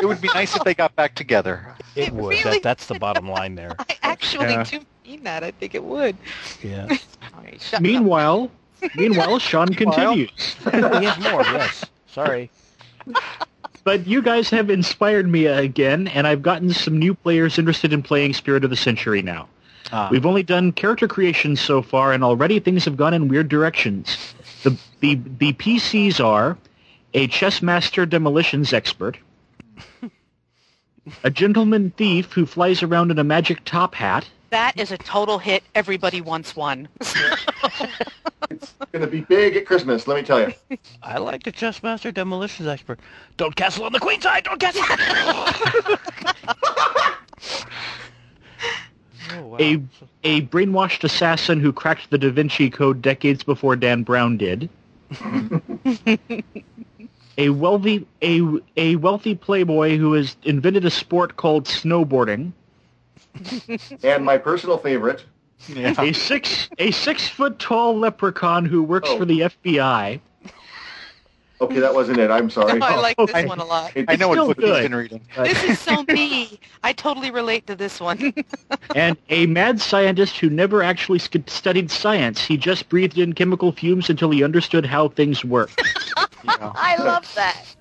it 0.00 0.06
would 0.06 0.20
be 0.20 0.28
nice 0.34 0.54
if 0.56 0.62
they 0.64 0.74
got 0.74 0.94
back 0.96 1.14
together. 1.14 1.74
it 1.96 2.08
it 2.08 2.12
would. 2.14 2.28
really- 2.30 2.42
That, 2.44 2.62
that's 2.62 2.86
the 2.86 2.98
bottom 2.98 3.28
line 3.28 3.54
there. 3.56 3.74
I 3.78 3.96
actually 4.02 4.46
Yeah. 4.50 4.62
do 4.64 4.80
mean 5.06 5.24
that. 5.24 5.42
I 5.42 5.50
think 5.50 5.74
it 5.74 5.82
would. 5.82 6.16
Yeah. 6.62 6.86
All 7.34 7.42
right, 7.42 7.60
shut 7.60 7.74
up. 7.74 7.82
Meanwhile, 7.82 8.50
meanwhile, 8.94 9.38
Sean 9.40 9.74
continues. 9.74 10.30
he 10.64 10.70
has 10.70 11.18
more, 11.18 11.42
yes. 11.42 11.84
Sorry. 12.06 12.50
But 13.84 14.06
you 14.06 14.22
guys 14.22 14.50
have 14.50 14.70
inspired 14.70 15.28
me 15.28 15.46
again, 15.46 16.08
and 16.08 16.26
I've 16.26 16.42
gotten 16.42 16.72
some 16.72 16.98
new 16.98 17.14
players 17.14 17.58
interested 17.58 17.92
in 17.92 18.02
playing 18.02 18.34
Spirit 18.34 18.62
of 18.64 18.70
the 18.70 18.76
Century 18.76 19.22
now. 19.22 19.48
Ah. 19.92 20.08
We've 20.10 20.26
only 20.26 20.42
done 20.42 20.72
character 20.72 21.08
creation 21.08 21.56
so 21.56 21.82
far, 21.82 22.12
and 22.12 22.22
already 22.22 22.60
things 22.60 22.84
have 22.84 22.96
gone 22.96 23.14
in 23.14 23.28
weird 23.28 23.48
directions. 23.48 24.34
The 24.62 24.76
the 25.00 25.14
the 25.14 25.52
PCs 25.54 26.22
are 26.24 26.58
a 27.14 27.26
chess 27.26 27.62
master 27.62 28.04
demolitions 28.04 28.72
expert, 28.72 29.18
A 31.24 31.30
gentleman 31.30 31.90
thief 31.96 32.32
who 32.32 32.44
flies 32.44 32.82
around 32.82 33.10
in 33.10 33.18
a 33.18 33.24
magic 33.24 33.64
top 33.64 33.94
hat. 33.94 34.28
That 34.50 34.78
is 34.78 34.92
a 34.92 34.98
total 34.98 35.38
hit. 35.38 35.62
Everybody 35.74 36.20
wants 36.20 36.56
one. 36.56 36.88
It's 38.50 38.72
going 38.92 39.04
to 39.04 39.10
be 39.10 39.20
big 39.20 39.56
at 39.56 39.66
Christmas, 39.66 40.06
let 40.06 40.16
me 40.16 40.22
tell 40.22 40.40
you. 40.40 40.54
I 41.02 41.18
like 41.18 41.42
the 41.42 41.52
Chessmaster 41.52 42.14
Demolitions 42.14 42.66
Expert. 42.66 42.98
Don't 43.36 43.54
castle 43.54 43.84
on 43.84 43.92
the 43.92 43.98
queen 43.98 44.22
side. 44.22 44.44
Don't 44.44 44.58
castle. 44.58 44.82
oh, 49.36 49.42
wow. 49.46 49.56
A 49.60 49.82
a 50.24 50.42
brainwashed 50.42 51.04
assassin 51.04 51.60
who 51.60 51.72
cracked 51.72 52.10
the 52.10 52.18
Da 52.18 52.30
Vinci 52.30 52.70
Code 52.70 53.00
decades 53.02 53.42
before 53.42 53.76
Dan 53.76 54.02
Brown 54.02 54.36
did. 54.36 54.68
a 57.38 57.48
wealthy 57.50 58.06
a 58.22 58.40
a 58.76 58.96
wealthy 58.96 59.34
playboy 59.34 59.96
who 59.96 60.12
has 60.14 60.36
invented 60.42 60.84
a 60.84 60.90
sport 60.90 61.36
called 61.36 61.64
snowboarding. 61.66 62.52
And 64.02 64.24
my 64.24 64.38
personal 64.38 64.78
favorite, 64.78 65.24
Yeah. 65.68 65.94
A 66.00 66.12
six 66.12 66.68
a 66.78 66.90
six 66.90 67.28
foot 67.28 67.58
tall 67.58 67.96
leprechaun 67.98 68.64
who 68.64 68.82
works 68.82 69.08
Oh. 69.10 69.18
for 69.18 69.24
the 69.24 69.40
FBI. 69.40 70.20
Okay, 71.60 71.80
that 71.80 71.94
wasn't 71.94 72.18
it, 72.18 72.30
I'm 72.30 72.50
sorry. 72.50 72.80
I 72.82 72.96
like 72.96 73.16
this 73.16 73.30
okay. 73.30 73.46
one 73.46 73.58
a 73.58 73.64
lot. 73.64 73.92
It- 73.94 74.06
I 74.08 74.16
know 74.16 74.32
still 74.32 74.48
what 74.48 74.56
book 74.56 74.66
good. 74.66 74.74
he's 74.76 74.84
been 74.90 74.94
reading. 74.94 75.20
This 75.36 75.64
is 75.64 75.78
so 75.78 76.02
me. 76.08 76.58
I 76.82 76.92
totally 76.92 77.30
relate 77.30 77.66
to 77.66 77.76
this 77.76 78.00
one. 78.00 78.32
and 78.94 79.16
a 79.28 79.46
mad 79.46 79.80
scientist 79.80 80.38
who 80.38 80.48
never 80.50 80.82
actually 80.82 81.18
sc- 81.18 81.48
studied 81.48 81.90
science. 81.90 82.40
He 82.44 82.56
just 82.56 82.88
breathed 82.88 83.18
in 83.18 83.32
chemical 83.32 83.72
fumes 83.72 84.08
until 84.10 84.30
he 84.30 84.42
understood 84.44 84.86
how 84.86 85.08
things 85.08 85.44
work. 85.44 85.70
Yeah. 86.44 86.72
I 86.76 86.96
love 87.02 87.30
that. 87.34 87.76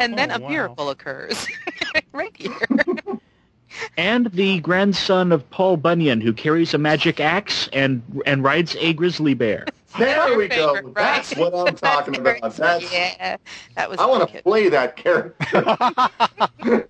And 0.00 0.18
then 0.18 0.30
Oh, 0.32 0.36
a 0.36 0.40
wow. 0.40 0.48
miracle 0.48 0.90
occurs 0.90 1.46
right 2.12 2.34
here. 2.36 2.58
and 3.96 4.26
the 4.32 4.60
grandson 4.60 5.30
of 5.32 5.48
Paul 5.50 5.76
Bunyan, 5.76 6.20
who 6.20 6.32
carries 6.32 6.74
a 6.74 6.78
magic 6.78 7.20
axe 7.20 7.68
and 7.72 8.02
and 8.26 8.42
rides 8.42 8.76
a 8.80 8.92
grizzly 8.92 9.34
bear. 9.34 9.64
There 9.98 10.36
we 10.36 10.44
Your 10.44 10.48
go. 10.48 10.74
favorite, 10.76 10.94
That's 10.94 11.36
what 11.36 11.54
I'm 11.54 11.74
talking 11.74 12.16
about. 12.16 12.54
That's, 12.56 12.92
yeah, 12.92 13.36
that 13.74 13.90
was. 13.90 13.98
I 13.98 14.06
want 14.06 14.30
to 14.30 14.42
play 14.42 14.68
that 14.68 14.96
character. 14.96 15.36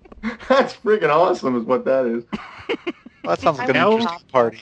That's 0.47 0.75
freaking 0.75 1.09
awesome 1.09 1.55
is 1.57 1.63
what 1.63 1.83
that 1.85 2.05
is. 2.05 2.23
Well, 3.23 3.35
that 3.35 3.39
sounds 3.41 3.57
like 3.59 3.69
an 3.69 3.73
Now- 3.75 3.91
interesting 3.93 4.27
party. 4.31 4.59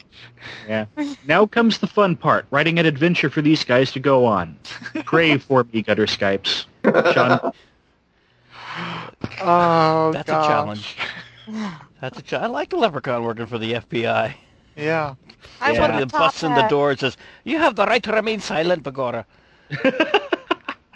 Yeah. 0.67 0.85
Now 1.27 1.45
comes 1.45 1.79
the 1.79 1.87
fun 1.87 2.15
part: 2.15 2.45
writing 2.51 2.79
an 2.79 2.85
adventure 2.85 3.29
for 3.29 3.41
these 3.41 3.63
guys 3.65 3.91
to 3.93 3.99
go 3.99 4.25
on. 4.25 4.57
Pray 5.05 5.37
for 5.37 5.65
me, 5.73 5.81
gutter 5.81 6.05
Skypes. 6.05 6.65
Sean, 7.13 7.51
Oh, 9.41 10.11
that's 10.13 10.27
gosh. 10.27 10.45
a 10.45 10.47
challenge. 10.47 10.97
That's 12.01 12.19
a 12.19 12.21
challenge. 12.21 12.49
I 12.49 12.53
like 12.53 12.69
the 12.69 12.77
leprechaun 12.77 13.23
working 13.23 13.45
for 13.47 13.57
the 13.57 13.73
FBI. 13.73 14.33
Yeah. 14.79 15.15
I 15.61 15.71
Yeah. 15.71 15.79
want 15.79 15.91
Somebody 15.91 16.03
a 16.03 16.05
top 16.07 16.19
busts 16.19 16.43
in 16.43 16.53
the 16.55 16.67
door 16.67 16.91
and 16.91 16.99
says, 16.99 17.17
"You 17.43 17.57
have 17.59 17.75
the 17.75 17.85
right 17.85 18.01
to 18.03 18.11
remain 18.11 18.39
silent, 18.39 18.83
Bagora." 18.83 19.25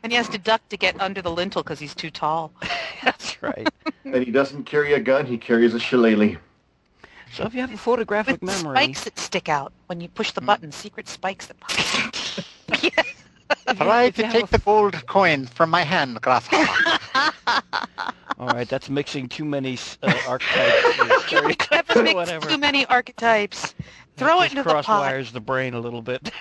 and 0.04 0.12
he 0.12 0.16
has 0.16 0.30
to 0.30 0.38
duck 0.38 0.62
to 0.70 0.78
get 0.78 1.00
under 1.00 1.22
the 1.22 1.32
lintel 1.32 1.64
because 1.64 1.80
he's 1.80 1.96
too 1.96 2.10
tall. 2.10 2.52
That's 3.04 3.42
right. 3.44 3.68
And 4.06 4.24
he 4.24 4.32
doesn't 4.32 4.64
carry 4.66 4.94
a 4.94 5.00
gun, 5.00 5.26
he 5.26 5.38
carries 5.38 5.74
a 5.74 5.80
shillelagh. 5.80 6.38
So 7.34 7.46
if 7.46 7.54
you 7.56 7.62
have 7.62 7.74
a 7.74 7.78
photographic 7.78 8.42
With 8.42 8.64
memory, 8.64 8.76
spikes 8.76 9.04
that 9.06 9.18
stick 9.18 9.50
out 9.50 9.74
when 9.88 10.00
you 10.00 10.08
push 10.08 10.32
the 10.32 10.42
hmm. 10.42 10.48
button. 10.48 10.72
Secret 10.72 11.08
spikes 11.08 11.48
that 11.48 11.60
pop 11.60 11.72
out. 12.06 13.04
yeah. 13.68 13.74
Try 13.74 14.10
to 14.12 14.24
take 14.32 14.48
the 14.50 14.58
gold 14.60 15.06
coin 15.08 15.46
from 15.48 15.70
my 15.70 15.82
hand, 15.82 16.22
grasshopper. 16.22 17.00
all 18.39 18.48
right, 18.48 18.68
that's 18.68 18.89
mixing 18.89 19.28
too 19.30 19.46
many 19.46 19.78
uh, 20.02 20.14
archetypes, 20.28 21.00
or 21.00 21.20
stereotypes, 21.22 21.72
Never 21.89 22.04
mix 22.04 22.16
whatever. 22.16 22.50
too 22.50 22.58
many 22.58 22.86
archetypes. 22.88 23.76
Throw 24.18 24.41
it 24.41 24.52
Just 24.52 24.58
into 24.58 24.70
the 24.70 24.82
pot. 24.82 24.86
crosswires 24.86 25.32
the 25.32 25.39
brain 25.39 25.74
a 25.74 25.80
little 25.80 26.02
bit. 26.02 26.32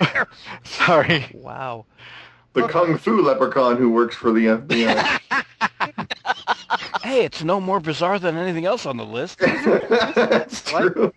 Sorry. 0.64 1.26
wow. 1.34 1.84
The 2.52 2.66
Kung 2.66 2.98
Fu 2.98 3.22
leprechaun 3.22 3.76
who 3.76 3.90
works 3.90 4.16
for 4.16 4.32
the 4.32 4.46
FBI. 4.46 5.20
Hey, 7.02 7.24
it's 7.24 7.44
no 7.44 7.60
more 7.60 7.78
bizarre 7.80 8.18
than 8.18 8.36
anything 8.36 8.66
else 8.66 8.86
on 8.86 8.96
the 8.96 9.04
list. 9.06 9.38
That's 9.38 10.62
true. 10.62 11.12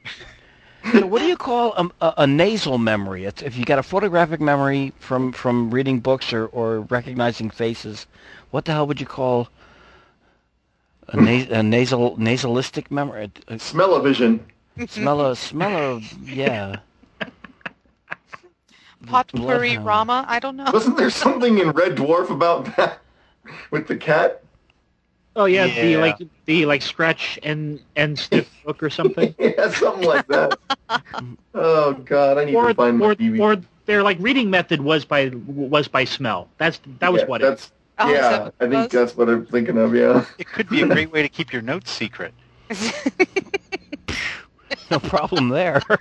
So 0.91 1.05
what 1.05 1.19
do 1.19 1.25
you 1.25 1.37
call 1.37 1.73
a, 1.73 2.05
a, 2.05 2.13
a 2.19 2.27
nasal 2.27 2.77
memory? 2.77 3.25
It's, 3.25 3.41
if 3.41 3.57
you 3.57 3.65
got 3.65 3.79
a 3.79 3.83
photographic 3.83 4.41
memory 4.41 4.93
from, 4.99 5.31
from 5.31 5.71
reading 5.71 5.99
books 5.99 6.33
or, 6.33 6.47
or 6.47 6.81
recognizing 6.81 7.49
faces, 7.49 8.05
what 8.51 8.65
the 8.65 8.73
hell 8.73 8.85
would 8.87 8.99
you 8.99 9.05
call 9.07 9.47
a, 11.09 11.17
na- 11.17 11.47
a 11.59 11.63
nasal 11.63 12.17
nasalistic 12.17 12.91
memory? 12.91 13.31
A, 13.47 13.53
a 13.55 13.59
Smell-o-vision. 13.59 14.45
smell 14.87 15.21
a 15.25 15.35
smell 15.35 15.95
of 15.95 16.03
yeah. 16.27 16.77
Potpourri 19.07 19.77
Rama. 19.77 20.25
I 20.27 20.39
don't 20.39 20.55
know. 20.55 20.69
Wasn't 20.71 20.97
there 20.97 21.09
something 21.09 21.59
in 21.59 21.71
Red 21.71 21.95
Dwarf 21.97 22.29
about 22.29 22.75
that? 22.77 22.99
With 23.71 23.87
the 23.87 23.97
cat? 23.97 24.41
Oh 25.35 25.45
yeah, 25.45 25.67
the 25.67 25.97
like 25.97 26.17
the 26.45 26.65
like 26.65 26.81
scratch 26.81 27.39
and 27.43 27.79
and 27.95 28.17
sniff 28.17 28.49
book 28.65 28.81
or 28.83 28.89
something. 28.89 29.33
yeah, 29.39 29.69
something 29.71 30.05
like 30.07 30.27
that. 30.27 30.57
Oh 31.53 31.93
god, 31.93 32.37
I 32.37 32.45
need 32.45 32.55
or 32.55 32.67
to 32.69 32.73
find 32.73 32.97
my 32.97 33.05
or, 33.07 33.15
DVD. 33.15 33.39
or 33.41 33.61
their 33.85 34.03
like 34.03 34.17
reading 34.19 34.49
method 34.49 34.81
was 34.81 35.05
by 35.05 35.29
was 35.45 35.87
by 35.87 36.03
smell. 36.05 36.49
That's 36.57 36.79
that 36.99 37.11
was 37.11 37.21
Yeah, 37.21 37.27
what 37.27 37.41
it. 37.41 37.45
that's 37.45 37.71
Oh, 37.99 38.11
that 38.11 38.51
yeah, 38.59 38.65
I 38.65 38.69
think 38.69 38.91
that's 38.91 39.15
what 39.15 39.29
I'm 39.29 39.45
thinking 39.45 39.77
of, 39.77 39.93
yeah. 39.95 40.25
It 40.39 40.47
could 40.47 40.67
be 40.67 40.81
a 40.81 40.87
great 40.87 41.11
way 41.11 41.21
to 41.21 41.29
keep 41.29 41.53
your 41.53 41.61
notes 41.61 41.91
secret. 41.91 42.33
No 44.89 44.99
problem 44.99 45.49
there. 45.49 45.81
of 45.89 45.99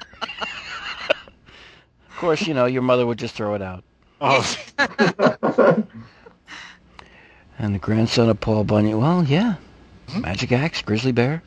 course, 2.17 2.47
you 2.47 2.55
know 2.55 2.65
your 2.67 2.83
mother 2.83 3.07
would 3.07 3.19
just 3.19 3.35
throw 3.35 3.55
it 3.55 3.63
out. 3.63 3.85
Oh, 4.21 4.43
And 7.63 7.75
the 7.75 7.79
grandson 7.79 8.29
of 8.29 8.41
Paul 8.41 8.65
Bunyan. 8.65 9.01
Well, 9.01 9.23
yeah, 9.25 9.55
magic 10.19 10.51
axe, 10.53 10.83
grizzly 10.83 11.13
bear. 11.13 11.43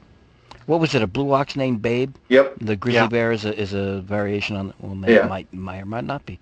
What 0.66 0.80
was 0.80 0.96
it? 0.96 1.02
A 1.02 1.08
blue 1.08 1.32
ox 1.34 1.56
named 1.56 1.82
Babe. 1.82 2.16
Yep. 2.30 2.56
The 2.62 2.76
grizzly 2.78 3.02
Yeah. 3.02 3.08
bear 3.08 3.32
is 3.34 3.44
a 3.46 3.54
is 3.60 3.74
a 3.74 4.00
variation 4.02 4.56
on. 4.56 4.74
Well, 4.80 4.96
may, 4.96 5.14
Yeah. 5.16 5.28
might 5.28 5.54
might 5.54 5.82
or 5.82 5.86
might 5.86 6.06
not 6.06 6.26
be. 6.26 6.40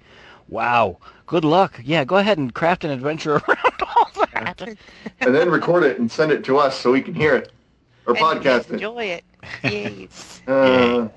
Wow. 0.47 0.97
Good 1.25 1.43
luck. 1.43 1.81
Yeah, 1.83 2.05
go 2.05 2.17
ahead 2.17 2.37
and 2.37 2.53
craft 2.53 2.83
an 2.83 2.91
adventure 2.91 3.33
around 3.47 3.81
all 3.81 4.11
that. 4.33 4.77
And 5.21 5.33
then 5.33 5.49
record 5.49 5.83
it 5.83 5.97
and 5.99 6.11
send 6.11 6.31
it 6.31 6.43
to 6.45 6.57
us 6.57 6.79
so 6.79 6.91
we 6.91 7.01
can 7.01 7.15
hear 7.15 7.35
it. 7.35 7.51
Or 8.05 8.15
And 8.15 8.23
podcast 8.23 8.65
it. 8.69 8.73
Enjoy 8.73 9.03
it. 9.05 9.23
Yes. 9.63 10.41
Uh, 10.47 11.07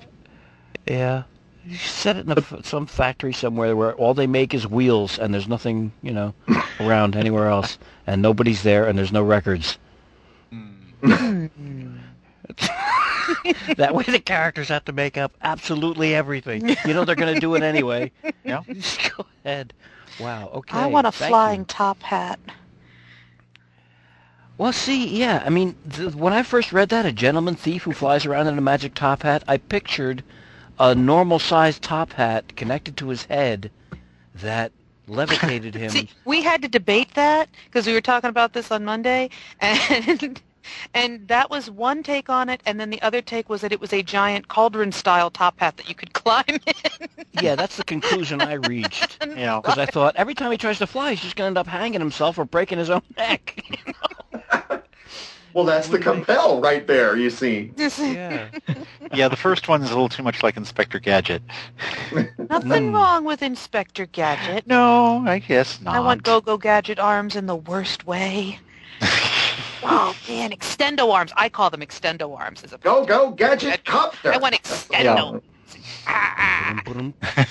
Yeah. 0.87 1.23
You 1.67 1.75
set 1.75 2.15
it 2.15 2.25
in 2.25 2.31
a 2.31 2.37
f 2.37 2.53
some 2.63 2.85
factory 2.85 3.33
somewhere 3.33 3.75
where 3.75 3.93
all 3.95 4.13
they 4.13 4.27
make 4.27 4.53
is 4.53 4.65
wheels 4.65 5.19
and 5.19 5.33
there's 5.33 5.49
nothing, 5.49 5.91
you 6.01 6.13
know, 6.13 6.33
around 6.79 7.17
anywhere 7.17 7.49
else, 7.49 7.77
and 8.05 8.21
nobody's 8.21 8.63
there 8.63 8.87
and 8.87 8.97
there's 8.97 9.11
no 9.11 9.21
records. 9.21 9.77
Hmm. 10.49 11.97
that 13.75 13.93
way 13.93 14.05
the 14.05 14.21
characters 14.23 14.69
have 14.69 14.85
to 14.85 14.93
make 14.93 15.17
up 15.17 15.33
absolutely 15.41 16.15
everything. 16.15 16.69
You 16.85 16.93
know 16.93 17.03
they're 17.03 17.15
going 17.15 17.33
to 17.33 17.39
do 17.41 17.55
it 17.55 17.63
anyway. 17.63 18.11
Yeah. 18.45 18.61
Just 18.71 19.11
go 19.17 19.25
ahead. 19.43 19.73
Wow. 20.21 20.49
Okay. 20.53 20.77
I 20.77 20.85
want 20.85 21.05
a 21.05 21.11
thank 21.11 21.31
flying 21.31 21.59
you. 21.61 21.65
top 21.65 22.01
hat. 22.01 22.39
Well, 24.57 24.71
see, 24.71 25.05
yeah. 25.19 25.43
I 25.45 25.49
mean, 25.49 25.75
th- 25.91 26.15
when 26.15 26.31
I 26.31 26.43
first 26.43 26.71
read 26.71 26.87
that, 26.89 27.05
a 27.05 27.11
gentleman 27.11 27.55
thief 27.55 27.83
who 27.83 27.91
flies 27.91 28.25
around 28.25 28.47
in 28.47 28.57
a 28.57 28.61
magic 28.61 28.95
top 28.95 29.23
hat, 29.23 29.43
I 29.49 29.57
pictured 29.57 30.23
a 30.79 30.95
normal-sized 30.95 31.81
top 31.81 32.13
hat 32.13 32.55
connected 32.55 32.97
to 32.97 33.09
his 33.09 33.25
head 33.25 33.71
that 34.35 34.71
levitated 35.07 35.75
him. 35.75 35.89
See, 35.89 36.09
we 36.25 36.41
had 36.41 36.61
to 36.61 36.67
debate 36.67 37.13
that 37.15 37.49
because 37.65 37.87
we 37.87 37.93
were 37.93 38.01
talking 38.01 38.29
about 38.29 38.53
this 38.53 38.71
on 38.71 38.85
Monday, 38.85 39.29
and 39.59 40.41
and 40.93 41.27
that 41.27 41.49
was 41.49 41.69
one 41.71 42.03
take 42.03 42.29
on 42.29 42.49
it, 42.49 42.61
and 42.65 42.79
then 42.79 42.89
the 42.89 43.01
other 43.01 43.21
take 43.21 43.49
was 43.49 43.61
that 43.61 43.71
it 43.71 43.79
was 43.79 43.93
a 43.93 44.03
giant 44.03 44.47
cauldron-style 44.49 45.31
top 45.31 45.59
hat 45.59 45.77
that 45.77 45.87
you 45.87 45.95
could 45.95 46.13
climb 46.13 46.43
in. 46.47 47.07
yeah, 47.41 47.55
that's 47.55 47.77
the 47.77 47.83
conclusion 47.83 48.41
I 48.41 48.53
reached. 48.53 49.17
yeah. 49.37 49.59
Because 49.61 49.77
I 49.77 49.85
thought 49.85 50.15
every 50.17 50.33
time 50.33 50.51
he 50.51 50.57
tries 50.57 50.79
to 50.79 50.87
fly, 50.87 51.11
he's 51.11 51.21
just 51.21 51.35
going 51.35 51.45
to 51.45 51.47
end 51.47 51.57
up 51.57 51.67
hanging 51.67 52.01
himself 52.01 52.37
or 52.37 52.45
breaking 52.45 52.79
his 52.79 52.89
own 52.89 53.01
neck. 53.17 53.63
Well, 55.57 55.65
that's 55.65 55.87
the 55.87 55.97
compel 55.97 56.61
right 56.61 56.85
there, 56.85 57.17
you 57.17 57.31
see. 57.31 57.71
yeah. 57.75 58.47
Yeah, 59.13 59.27
the 59.27 59.35
first 59.37 59.67
one's 59.67 59.85
a 59.85 59.93
little 59.93 60.09
too 60.09 60.21
much 60.21 60.43
like 60.43 60.55
Inspector 60.55 60.99
Gadget. 60.99 61.41
Nothing 62.11 62.91
Mm. 62.91 62.93
wrong 62.93 63.23
with 63.25 63.41
Inspector 63.41 64.05
Gadget. 64.07 64.67
No, 64.67 65.23
I 65.25 65.39
guess 65.39 65.81
not. 65.81 65.95
I 65.95 65.99
want 66.01 66.21
Go-Go 66.21 66.57
Gadget 66.57 66.99
arms 66.99 67.35
in 67.35 67.47
the 67.47 67.55
worst 67.55 68.05
way. 68.05 68.59
oh 69.81 70.15
man, 70.27 70.51
extendo 70.51 71.11
arms. 71.11 71.31
I 71.37 71.49
call 71.49 71.71
them 71.71 71.79
extendo 71.81 72.37
arms 72.37 72.63
as 72.63 72.73
a 72.73 72.77
Go, 72.77 73.03
go, 73.03 73.31
gadget 73.31 73.83
copter. 73.85 74.31
I 74.33 74.37
want 74.37 74.53
extendo. 74.53 75.41
Ah, 76.05 76.81
ah. 76.85 77.45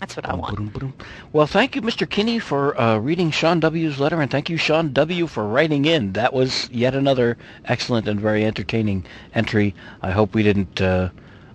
That's 0.00 0.14
what 0.14 0.26
I 0.28 0.34
want. 0.34 0.94
Well, 1.32 1.46
thank 1.46 1.74
you, 1.74 1.80
Mr. 1.80 2.08
Kinney, 2.08 2.38
for 2.38 2.78
uh, 2.78 2.98
reading 2.98 3.30
Sean 3.30 3.60
W.'s 3.60 3.98
letter, 3.98 4.20
and 4.20 4.30
thank 4.30 4.50
you, 4.50 4.58
Sean 4.58 4.92
W., 4.92 5.26
for 5.26 5.46
writing 5.46 5.86
in. 5.86 6.12
That 6.12 6.34
was 6.34 6.68
yet 6.70 6.94
another 6.94 7.38
excellent 7.64 8.06
and 8.06 8.20
very 8.20 8.44
entertaining 8.44 9.06
entry. 9.34 9.74
I 10.02 10.10
hope 10.10 10.34
we 10.34 10.42
didn't. 10.42 10.80
Uh, 10.82 11.08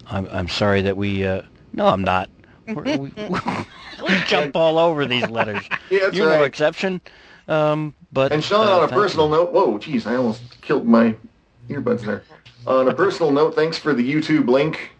I'm, 0.07 0.27
I'm 0.31 0.47
sorry 0.47 0.81
that 0.81 0.97
we. 0.97 1.25
Uh, 1.25 1.43
no, 1.73 1.85
I'm 1.87 2.01
not. 2.03 2.29
We're, 2.67 2.83
we, 2.97 3.13
we 3.17 4.15
jump 4.27 4.55
all 4.55 4.79
over 4.79 5.05
these 5.05 5.29
letters. 5.29 5.63
Yeah, 5.91 6.09
You're 6.11 6.29
no 6.29 6.43
exception. 6.43 7.01
Um, 7.49 7.93
but 8.13 8.31
And 8.31 8.41
Sean, 8.43 8.67
uh, 8.67 8.77
on 8.77 8.83
a 8.85 8.87
personal 8.87 9.25
you. 9.27 9.35
note, 9.35 9.51
whoa, 9.51 9.77
geez, 9.77 10.07
I 10.07 10.15
almost 10.15 10.41
killed 10.61 10.87
my 10.87 11.15
earbuds 11.69 12.01
there. 12.01 12.23
On 12.65 12.87
a 12.87 12.93
personal 12.93 13.31
note, 13.31 13.55
thanks 13.55 13.77
for 13.77 13.93
the 13.93 14.09
YouTube 14.09 14.47
link. 14.47 14.91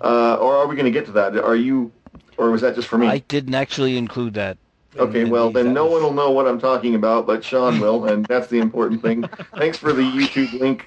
Uh, 0.00 0.36
or 0.36 0.56
are 0.56 0.66
we 0.68 0.76
going 0.76 0.84
to 0.86 0.90
get 0.92 1.04
to 1.06 1.12
that? 1.12 1.36
Are 1.36 1.56
you, 1.56 1.90
or 2.36 2.50
was 2.50 2.60
that 2.62 2.74
just 2.74 2.88
for 2.88 2.98
me? 2.98 3.06
I 3.08 3.18
didn't 3.18 3.54
actually 3.54 3.96
include 3.96 4.34
that. 4.34 4.58
Okay, 4.96 5.22
in 5.22 5.30
well 5.30 5.50
then 5.50 5.72
no 5.72 5.84
was- 5.84 5.94
one 5.94 6.02
will 6.02 6.12
know 6.12 6.30
what 6.30 6.46
I'm 6.46 6.58
talking 6.60 6.94
about, 6.94 7.26
but 7.26 7.42
Sean 7.44 7.80
will, 7.80 8.04
and 8.06 8.26
that's 8.26 8.48
the 8.48 8.58
important 8.58 9.00
thing. 9.02 9.22
Thanks 9.56 9.78
for 9.78 9.92
the 9.92 10.02
YouTube 10.02 10.58
link. 10.60 10.86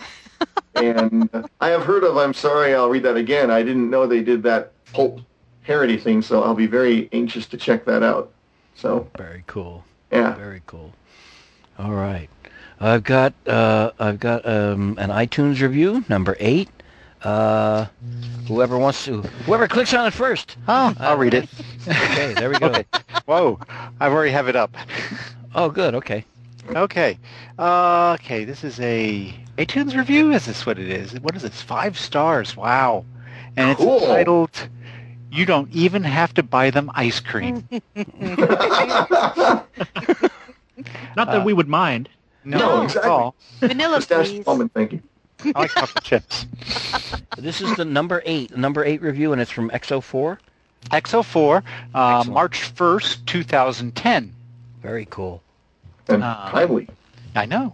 And 0.76 1.30
uh, 1.34 1.44
I 1.62 1.70
have 1.70 1.84
heard 1.84 2.04
of. 2.04 2.18
I'm 2.18 2.34
sorry, 2.34 2.74
I'll 2.76 2.90
read 2.90 3.04
that 3.04 3.16
again. 3.18 3.50
I 3.50 3.64
didn't 3.64 3.90
know 3.90 4.06
they 4.06 4.22
did 4.22 4.44
that 4.44 4.72
pulp 4.94 5.22
parody 5.64 5.98
thing, 5.98 6.22
so 6.22 6.44
I'll 6.44 6.54
be 6.54 6.68
very 6.68 7.10
anxious 7.14 7.48
to 7.48 7.58
check 7.58 7.86
that 7.86 8.04
out. 8.04 8.32
So 8.76 9.08
Very 9.18 9.44
cool. 9.48 9.84
yeah, 10.12 10.36
Very 10.36 10.62
cool. 10.68 10.92
All 11.80 11.94
right. 11.94 12.30
I've 12.80 13.04
got 13.04 13.34
uh, 13.48 13.92
I've 14.00 14.20
got 14.20 14.46
um, 14.46 14.98
an 15.00 15.10
iTunes 15.10 15.62
review 15.62 16.04
number 16.10 16.36
eight. 16.40 16.70
Uh, 17.26 17.88
whoever 18.48 18.78
wants 18.78 19.04
to, 19.06 19.22
whoever 19.46 19.68
clicks 19.68 19.94
on 19.96 20.06
it 20.06 20.14
first. 20.14 20.58
Oh, 20.68 20.94
I'll 21.00 21.18
read 21.18 21.34
it. 21.34 21.50
Okay, 21.88 22.34
there 22.36 22.50
we 22.52 22.60
go. 22.60 22.68
Okay. 22.68 22.86
Whoa, 23.26 23.60
I 24.00 24.08
already 24.08 24.32
have 24.32 24.48
it 24.48 24.56
up. 24.56 24.76
Oh, 25.56 25.70
good. 25.70 25.96
Okay. 25.96 26.24
Okay. 26.70 27.18
Uh, 27.58 28.16
okay, 28.20 28.44
this 28.46 28.64
is 28.64 28.80
a 28.80 29.34
iTunes 29.58 29.96
review. 29.96 30.34
Is 30.34 30.46
this 30.46 30.66
what 30.66 30.78
it 30.78 30.90
is? 30.90 31.20
What 31.22 31.36
is 31.36 31.42
this? 31.42 31.62
Five 31.62 31.98
stars. 31.98 32.56
Wow. 32.56 33.06
And 33.58 33.72
it's 33.72 33.80
Cool. 33.80 34.02
titled 34.02 34.70
"You 35.32 35.46
Don't 35.46 35.72
Even 35.74 36.04
Have 36.04 36.34
to 36.36 36.44
Buy 36.44 36.70
Them 36.70 36.92
Ice 36.94 37.20
Cream." 37.20 37.68
Not 41.16 41.16
that 41.16 41.42
Uh, 41.42 41.44
we 41.44 41.54
would 41.54 41.70
mind. 41.70 42.10
No, 42.44 42.58
No, 42.60 42.82
exactly. 42.84 43.32
Vanilla, 43.68 43.96
Mustache 43.98 44.30
please. 44.30 44.46
Woman, 44.46 44.70
thank 44.70 44.92
you. 44.94 45.02
I 45.44 45.60
like 45.60 45.72
chocolate 45.72 46.04
chips. 46.04 46.46
This 47.38 47.62
is 47.62 47.76
the 47.76 47.86
number 47.86 48.22
eight, 48.26 48.56
number 48.56 48.84
eight 48.86 49.02
review, 49.02 49.32
and 49.34 49.42
it's 49.42 49.52
from 49.52 49.70
XO4. 49.70 50.38
XO4, 50.92 51.58
uh, 51.94 52.18
Excellent. 52.20 52.34
March 52.34 52.76
1st, 52.76 53.26
2010. 53.26 54.34
Very 54.82 55.06
cool. 55.10 55.42
And 56.08 56.24
Uh, 56.24 56.50
timely. 56.52 56.88
I 57.36 57.46
know. 57.46 57.74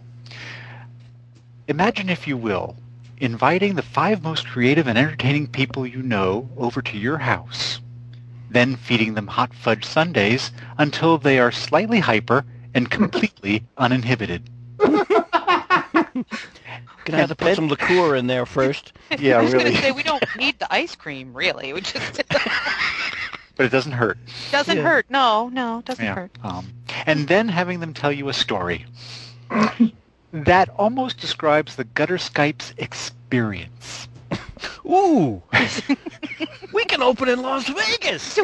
Imagine, 1.68 2.08
if 2.08 2.26
you 2.26 2.36
will, 2.36 2.76
inviting 3.18 3.74
the 3.76 3.82
five 3.82 4.22
most 4.22 4.46
creative 4.48 4.86
and 4.88 4.98
entertaining 4.98 5.46
people 5.46 5.86
you 5.86 6.02
know 6.02 6.48
over 6.56 6.82
to 6.82 6.98
your 6.98 7.18
house, 7.18 7.80
then 8.50 8.76
feeding 8.76 9.14
them 9.14 9.28
hot 9.28 9.54
fudge 9.54 9.84
sundaes 9.84 10.50
until 10.78 11.18
they 11.18 11.38
are 11.38 11.52
slightly 11.52 12.00
hyper 12.00 12.44
and 12.74 12.90
completely 12.98 13.62
uninhibited. 13.78 14.42
Gonna 17.04 17.18
have 17.18 17.28
to 17.30 17.34
put 17.34 17.54
some 17.56 17.68
liqueur 17.68 18.14
in 18.16 18.26
there 18.26 18.46
first. 18.58 18.92
Yeah, 19.18 19.38
I 19.38 19.42
was 19.42 19.52
really. 19.52 19.64
going 19.64 19.76
to 19.76 19.82
say 19.82 19.90
we 19.92 20.02
don't 20.02 20.24
need 20.36 20.58
the 20.58 20.72
ice 20.72 20.94
cream, 20.94 21.34
really. 21.34 21.72
We 21.72 21.80
just 21.80 22.22
But 23.56 23.66
it 23.66 23.70
doesn't 23.70 23.92
hurt. 23.92 24.18
doesn't 24.50 24.76
Yeah. 24.76 24.82
hurt. 24.82 25.06
No, 25.10 25.48
no, 25.48 25.82
doesn't 25.84 26.04
Yeah. 26.04 26.14
hurt. 26.14 26.30
Um, 26.42 26.72
and 27.06 27.28
then 27.28 27.48
having 27.48 27.80
them 27.80 27.92
tell 27.92 28.12
you 28.12 28.28
a 28.28 28.32
story. 28.32 28.86
that 30.32 30.68
almost 30.70 31.18
describes 31.18 31.76
the 31.76 31.84
Gutter 31.84 32.16
Skype's 32.16 32.72
experience. 32.78 34.08
Ooh, 34.86 35.42
we 36.72 36.84
can 36.86 37.02
open 37.02 37.28
in 37.28 37.42
Las 37.42 37.68
Vegas. 37.68 38.38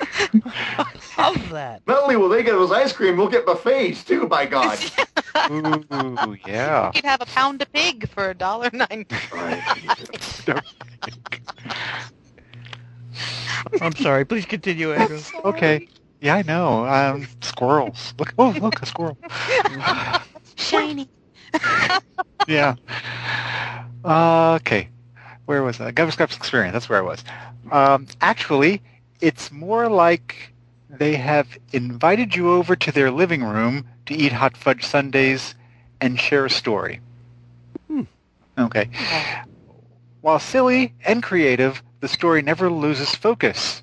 Love 1.18 1.50
that. 1.50 1.82
Not 1.86 2.02
only 2.02 2.16
will 2.16 2.28
they 2.28 2.42
get 2.42 2.52
those 2.52 2.72
ice 2.72 2.92
cream, 2.92 3.16
we'll 3.16 3.28
get 3.28 3.46
buffets 3.46 4.04
too. 4.04 4.26
By 4.26 4.46
God. 4.46 4.78
Ooh, 5.50 6.36
yeah. 6.46 6.86
You 6.86 6.92
could 6.92 7.04
have 7.04 7.20
a 7.20 7.26
pound 7.26 7.62
of 7.62 7.72
pig 7.72 8.08
for 8.08 8.30
a 8.30 8.34
dollar 8.34 8.70
nine. 8.72 9.06
I'm 13.80 13.94
sorry. 13.96 14.24
Please 14.24 14.46
continue, 14.46 14.92
Andrew. 14.92 15.20
Okay. 15.44 15.88
Yeah, 16.20 16.36
I 16.36 16.42
know. 16.42 16.86
Um, 16.86 17.26
squirrels. 17.40 18.14
Look! 18.18 18.34
Oh, 18.38 18.50
look, 18.60 18.82
a 18.82 18.86
squirrel. 18.86 19.16
Shiny. 20.56 21.08
Yeah. 22.46 22.76
Uh, 24.04 24.54
okay. 24.54 24.88
Where 25.46 25.62
was 25.62 25.78
that? 25.78 25.94
Gutter 25.94 26.12
Skype's 26.12 26.36
experience. 26.36 26.72
That's 26.72 26.88
where 26.88 26.98
I 26.98 27.02
was. 27.02 27.24
Um, 27.70 28.06
actually, 28.20 28.82
it's 29.20 29.50
more 29.50 29.88
like 29.88 30.52
they 30.88 31.16
have 31.16 31.58
invited 31.72 32.34
you 32.34 32.50
over 32.50 32.74
to 32.76 32.92
their 32.92 33.10
living 33.10 33.42
room 33.44 33.86
to 34.06 34.14
eat 34.14 34.32
hot 34.32 34.56
fudge 34.56 34.84
sundaes 34.84 35.54
and 36.00 36.18
share 36.18 36.46
a 36.46 36.50
story. 36.50 37.00
Hmm. 37.88 38.02
Okay. 38.58 38.88
While 40.20 40.38
silly 40.38 40.94
and 41.06 41.22
creative, 41.22 41.82
the 42.00 42.08
story 42.08 42.42
never 42.42 42.70
loses 42.70 43.14
focus. 43.14 43.82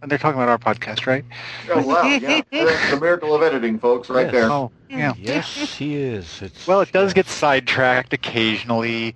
And 0.00 0.10
they're 0.10 0.18
talking 0.18 0.40
about 0.40 0.50
our 0.50 0.58
podcast, 0.58 1.06
right? 1.06 1.24
Oh 1.70 1.86
wow! 1.86 2.02
Yeah, 2.06 2.42
that's 2.50 2.90
the 2.90 2.98
miracle 3.00 3.34
of 3.34 3.42
editing, 3.42 3.78
folks, 3.78 4.10
right 4.10 4.26
Yes. 4.26 4.32
there. 4.32 4.50
Oh, 4.52 4.70
yeah. 4.90 5.14
Yes, 5.18 5.56
he 5.76 5.96
is. 5.96 6.42
It's 6.42 6.66
Well, 6.66 6.82
it 6.82 6.92
does 6.92 7.14
get 7.14 7.26
sidetracked 7.26 8.12
occasionally, 8.12 9.14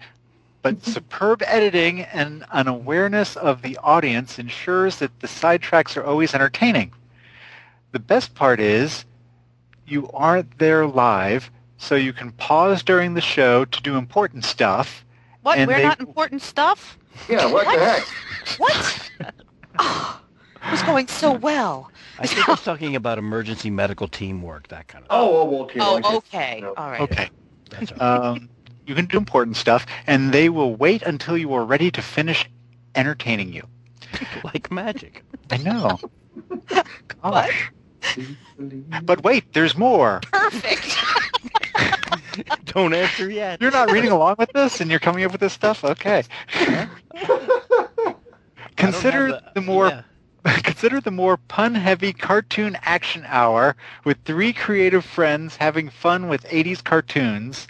but 0.69 0.85
superb 0.85 1.43
editing 1.47 2.03
and 2.03 2.45
an 2.53 2.69
awareness 2.69 3.37
of 3.37 3.63
the 3.63 3.79
audience 3.79 4.39
ensures 4.39 4.97
that 4.99 5.21
the 5.21 5.27
sidetracks 5.27 5.97
are 5.97 6.05
always 6.05 6.35
entertaining. 6.35 6.93
The 7.93 7.99
best 7.99 8.35
part 8.35 8.61
is 8.61 9.07
you 9.87 10.11
aren't 10.13 10.59
there 10.59 10.87
live, 10.87 11.51
so 11.79 11.95
you 11.95 12.13
can 12.13 12.33
pause 12.33 12.83
during 12.83 13.15
the 13.15 13.23
show 13.23 13.65
to 13.65 13.83
do 13.83 13.97
important 13.97 14.45
stuff. 14.45 15.07
What? 15.43 15.59
We're 15.59 15.67
they- 15.67 15.83
not 15.83 16.01
important 16.01 16.43
stuff? 16.43 16.99
Yeah, 17.29 17.51
what, 17.51 17.65
the 17.65 17.85
heck? 17.85 18.07
What? 18.59 19.11
oh, 19.79 20.21
it 20.67 20.71
was 20.71 20.83
going 20.83 21.09
so 21.09 21.33
well. 21.33 21.91
I 22.19 22.27
think 22.27 22.45
he's 22.45 22.61
talking 22.61 22.95
about 22.95 23.19
emergency 23.19 23.71
medical 23.71 24.07
teamwork, 24.07 24.69
that 24.69 24.87
kind 24.87 25.05
of. 25.05 25.09
Oh, 25.11 25.37
oh, 25.37 25.63
okay. 25.63 25.79
Oh, 25.81 26.17
okay. 26.19 26.61
No. 26.61 26.75
All 26.77 26.91
right. 26.91 27.01
Okay. 27.01 27.31
That's 27.71 27.93
all. 27.93 28.23
Um, 28.23 28.49
you 28.89 28.95
can 28.95 29.05
do 29.05 29.19
important 29.19 29.57
stuff, 29.57 29.87
and 30.07 30.33
they 30.33 30.49
will 30.49 30.75
wait 30.75 31.03
until 31.03 31.37
you 31.37 31.53
are 31.53 31.65
ready 31.65 31.91
to 31.91 32.01
finish 32.01 32.49
entertaining 32.95 33.53
you. 33.53 33.63
like 34.45 34.71
magic. 34.71 35.23
I 35.51 35.59
know. 35.59 35.99
Gosh. 37.23 37.71
But 39.03 39.23
wait, 39.23 39.53
there's 39.53 39.77
more. 39.77 40.21
Perfect. 40.33 40.97
Don't 42.65 42.95
answer 42.95 43.29
yet. 43.31 43.61
You're 43.61 43.71
not 43.71 43.91
reading 43.91 44.11
along 44.11 44.37
with 44.39 44.51
this, 44.53 44.81
and 44.81 44.91
you're 44.91 45.01
coming 45.01 45.25
up 45.25 45.33
with 45.33 45.41
this 45.41 45.53
stuff. 45.53 45.85
Okay. 45.85 46.23
Consider 48.77 49.33
the- 49.33 49.43
the, 49.55 49.61
more 49.61 49.89
yeah. 49.89 50.03
consider 50.63 51.01
the 51.01 51.11
more 51.11 51.37
pun-heavy 51.37 52.13
cartoon 52.13 52.79
action 52.83 53.25
hour 53.27 53.77
with 54.05 54.19
three 54.25 54.53
creative 54.53 55.05
friends 55.05 55.57
having 55.57 55.91
fun 55.91 56.29
with 56.29 56.45
80s 56.45 56.83
cartoons, 56.83 57.67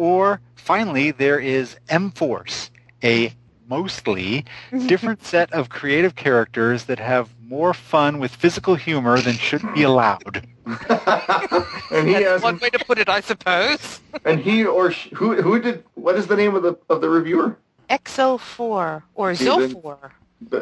or 0.00 0.40
finally 0.54 1.10
there 1.10 1.38
is 1.38 1.76
M-Force, 1.90 2.70
a 3.04 3.32
mostly 3.68 4.46
different 4.86 5.22
set 5.22 5.52
of 5.52 5.68
creative 5.68 6.16
characters 6.16 6.84
that 6.86 6.98
have 6.98 7.28
more 7.46 7.74
fun 7.74 8.18
with 8.18 8.34
physical 8.34 8.74
humor 8.76 9.20
than 9.20 9.34
should 9.34 9.62
be 9.74 9.82
allowed. 9.82 10.46
and 10.66 12.08
he 12.08 12.14
That's 12.14 12.24
has, 12.24 12.42
one 12.42 12.58
way 12.58 12.70
to 12.70 12.78
put 12.86 12.98
it, 12.98 13.08
I 13.10 13.20
suppose. 13.20 14.00
and 14.24 14.40
he 14.40 14.64
or 14.64 14.90
sh- 14.90 15.10
who 15.12 15.40
who 15.42 15.60
did 15.60 15.84
what 15.94 16.16
is 16.16 16.26
the 16.28 16.36
name 16.36 16.54
of 16.54 16.62
the 16.62 16.78
of 16.88 17.00
the 17.02 17.08
reviewer? 17.10 17.58
XO4 17.90 19.02
or 19.14 19.34
See, 19.34 19.44
then- 19.44 19.74
Zo4. 19.74 20.10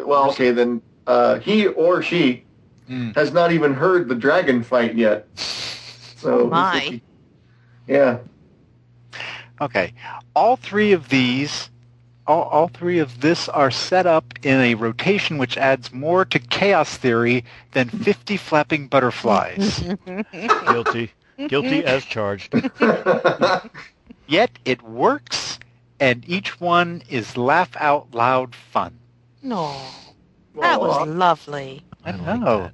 Well, 0.07 0.31
okay, 0.31 0.51
then 0.51 0.83
uh, 1.07 1.39
he 1.39 1.67
or 1.69 2.03
she 2.03 2.45
Mm. 2.91 3.15
has 3.17 3.33
not 3.35 3.53
even 3.53 3.75
heard 3.75 4.09
the 4.09 4.15
dragon 4.15 4.63
fight 4.63 4.95
yet. 4.97 5.29
So 5.37 6.41
Oh, 6.41 6.47
my. 6.49 7.03
yeah, 7.87 8.17
Okay. 9.61 9.93
All 10.35 10.57
three 10.57 10.93
of 10.93 11.09
these, 11.09 11.71
all, 12.27 12.45
all 12.45 12.69
three 12.69 12.99
of 12.99 13.21
this 13.21 13.49
are 13.49 13.71
set 13.71 14.07
up 14.07 14.35
in 14.43 14.61
a 14.61 14.75
rotation 14.75 15.39
which 15.39 15.57
adds 15.57 15.93
more 15.93 16.25
to 16.27 16.39
chaos 16.39 16.97
theory 16.97 17.45
than 17.73 17.89
50 17.89 18.37
flapping 18.37 18.89
butterflies. 18.89 19.83
Guilty. 20.67 21.11
Guilty 21.49 21.85
as 21.85 22.05
charged. 22.05 22.55
Yet 24.27 24.51
it 24.65 24.83
works, 24.83 25.59
and 26.01 26.29
each 26.29 26.61
one 26.61 27.03
is 27.09 27.37
laugh 27.37 27.71
out 27.77 28.13
loud 28.13 28.55
fun. 28.55 28.99
No. 29.43 29.75
That 30.61 30.81
was 30.81 30.97
uh, 30.97 31.07
lovely. 31.07 31.83
I 32.05 32.11
like 32.11 32.41
know. 32.41 32.59
that. 32.63 32.73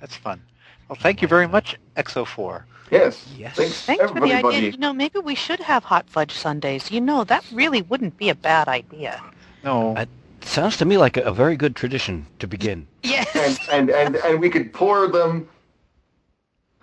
That's 0.00 0.16
fun. 0.16 0.42
Well, 0.88 0.98
thank 1.00 1.22
you 1.22 1.28
very 1.28 1.46
much, 1.46 1.78
Exo4. 1.96 2.64
Yes. 2.90 3.26
Yes. 3.36 3.56
Thanks, 3.56 3.82
Thanks 3.82 4.10
for 4.10 4.20
the 4.20 4.32
idea. 4.32 4.70
You 4.70 4.76
know, 4.76 4.92
maybe 4.92 5.18
we 5.18 5.34
should 5.34 5.60
have 5.60 5.84
hot 5.84 6.08
fudge 6.08 6.32
sundaes. 6.32 6.90
You 6.90 7.00
know, 7.00 7.24
that 7.24 7.44
really 7.52 7.82
wouldn't 7.82 8.16
be 8.18 8.28
a 8.28 8.34
bad 8.34 8.68
idea. 8.68 9.22
No, 9.64 9.96
It 9.96 10.08
Sounds 10.44 10.76
to 10.78 10.84
me 10.84 10.98
like 10.98 11.16
a, 11.16 11.22
a 11.22 11.32
very 11.32 11.56
good 11.56 11.76
tradition 11.76 12.26
to 12.40 12.46
begin. 12.46 12.86
Yes. 13.02 13.58
and, 13.70 13.90
and 13.90 13.90
and 13.90 14.16
and 14.16 14.40
we 14.40 14.50
could 14.50 14.72
pour 14.72 15.06
them. 15.08 15.48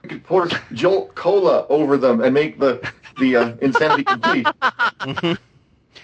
We 0.02 0.10
could 0.10 0.24
pour 0.24 0.48
Jolt 0.74 1.14
Cola 1.16 1.68
over 1.68 1.98
them 1.98 2.22
and 2.22 2.34
make 2.34 2.60
the 2.60 2.80
the 3.20 3.36
uh, 3.36 3.56
insanity 3.62 4.04
complete. 4.04 4.48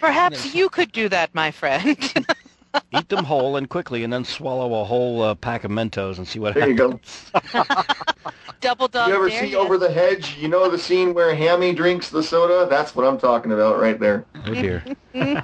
Perhaps 0.01 0.53
you 0.53 0.69
could 0.69 0.91
do 0.91 1.07
that, 1.09 1.33
my 1.33 1.51
friend. 1.51 1.97
Eat 2.91 3.09
them 3.09 3.25
whole 3.25 3.55
and 3.57 3.69
quickly, 3.69 4.03
and 4.03 4.11
then 4.11 4.23
swallow 4.23 4.81
a 4.81 4.85
whole 4.85 5.21
uh, 5.21 5.35
pack 5.35 5.63
of 5.63 5.71
Mentos 5.71 6.17
and 6.17 6.27
see 6.27 6.39
what 6.39 6.53
There 6.53 6.69
you 6.69 6.75
happens. 6.75 7.31
go. 7.53 7.63
Double 8.61 8.87
dog. 8.87 9.09
You 9.09 9.15
ever 9.15 9.29
see 9.29 9.47
ya. 9.47 9.59
Over 9.59 9.77
the 9.77 9.91
Hedge? 9.91 10.37
You 10.37 10.47
know 10.47 10.69
the 10.69 10.77
scene 10.77 11.13
where 11.13 11.35
Hammy 11.35 11.73
drinks 11.73 12.09
the 12.09 12.23
soda? 12.23 12.67
That's 12.69 12.95
what 12.95 13.05
I'm 13.05 13.17
talking 13.19 13.51
about 13.51 13.79
right 13.79 13.99
there. 13.99 14.25
Oh 14.47 14.53
dear. 14.53 14.83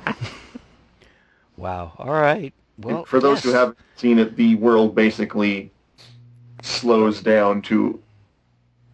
wow. 1.57 1.93
All 1.97 2.11
right. 2.11 2.53
Well, 2.77 3.05
For 3.05 3.19
those 3.19 3.43
who 3.43 3.51
haven't 3.51 3.77
seen 3.95 4.17
it, 4.17 4.35
the 4.35 4.55
world 4.55 4.95
basically 4.95 5.71
slows 6.63 7.21
down 7.21 7.61
to 7.63 8.01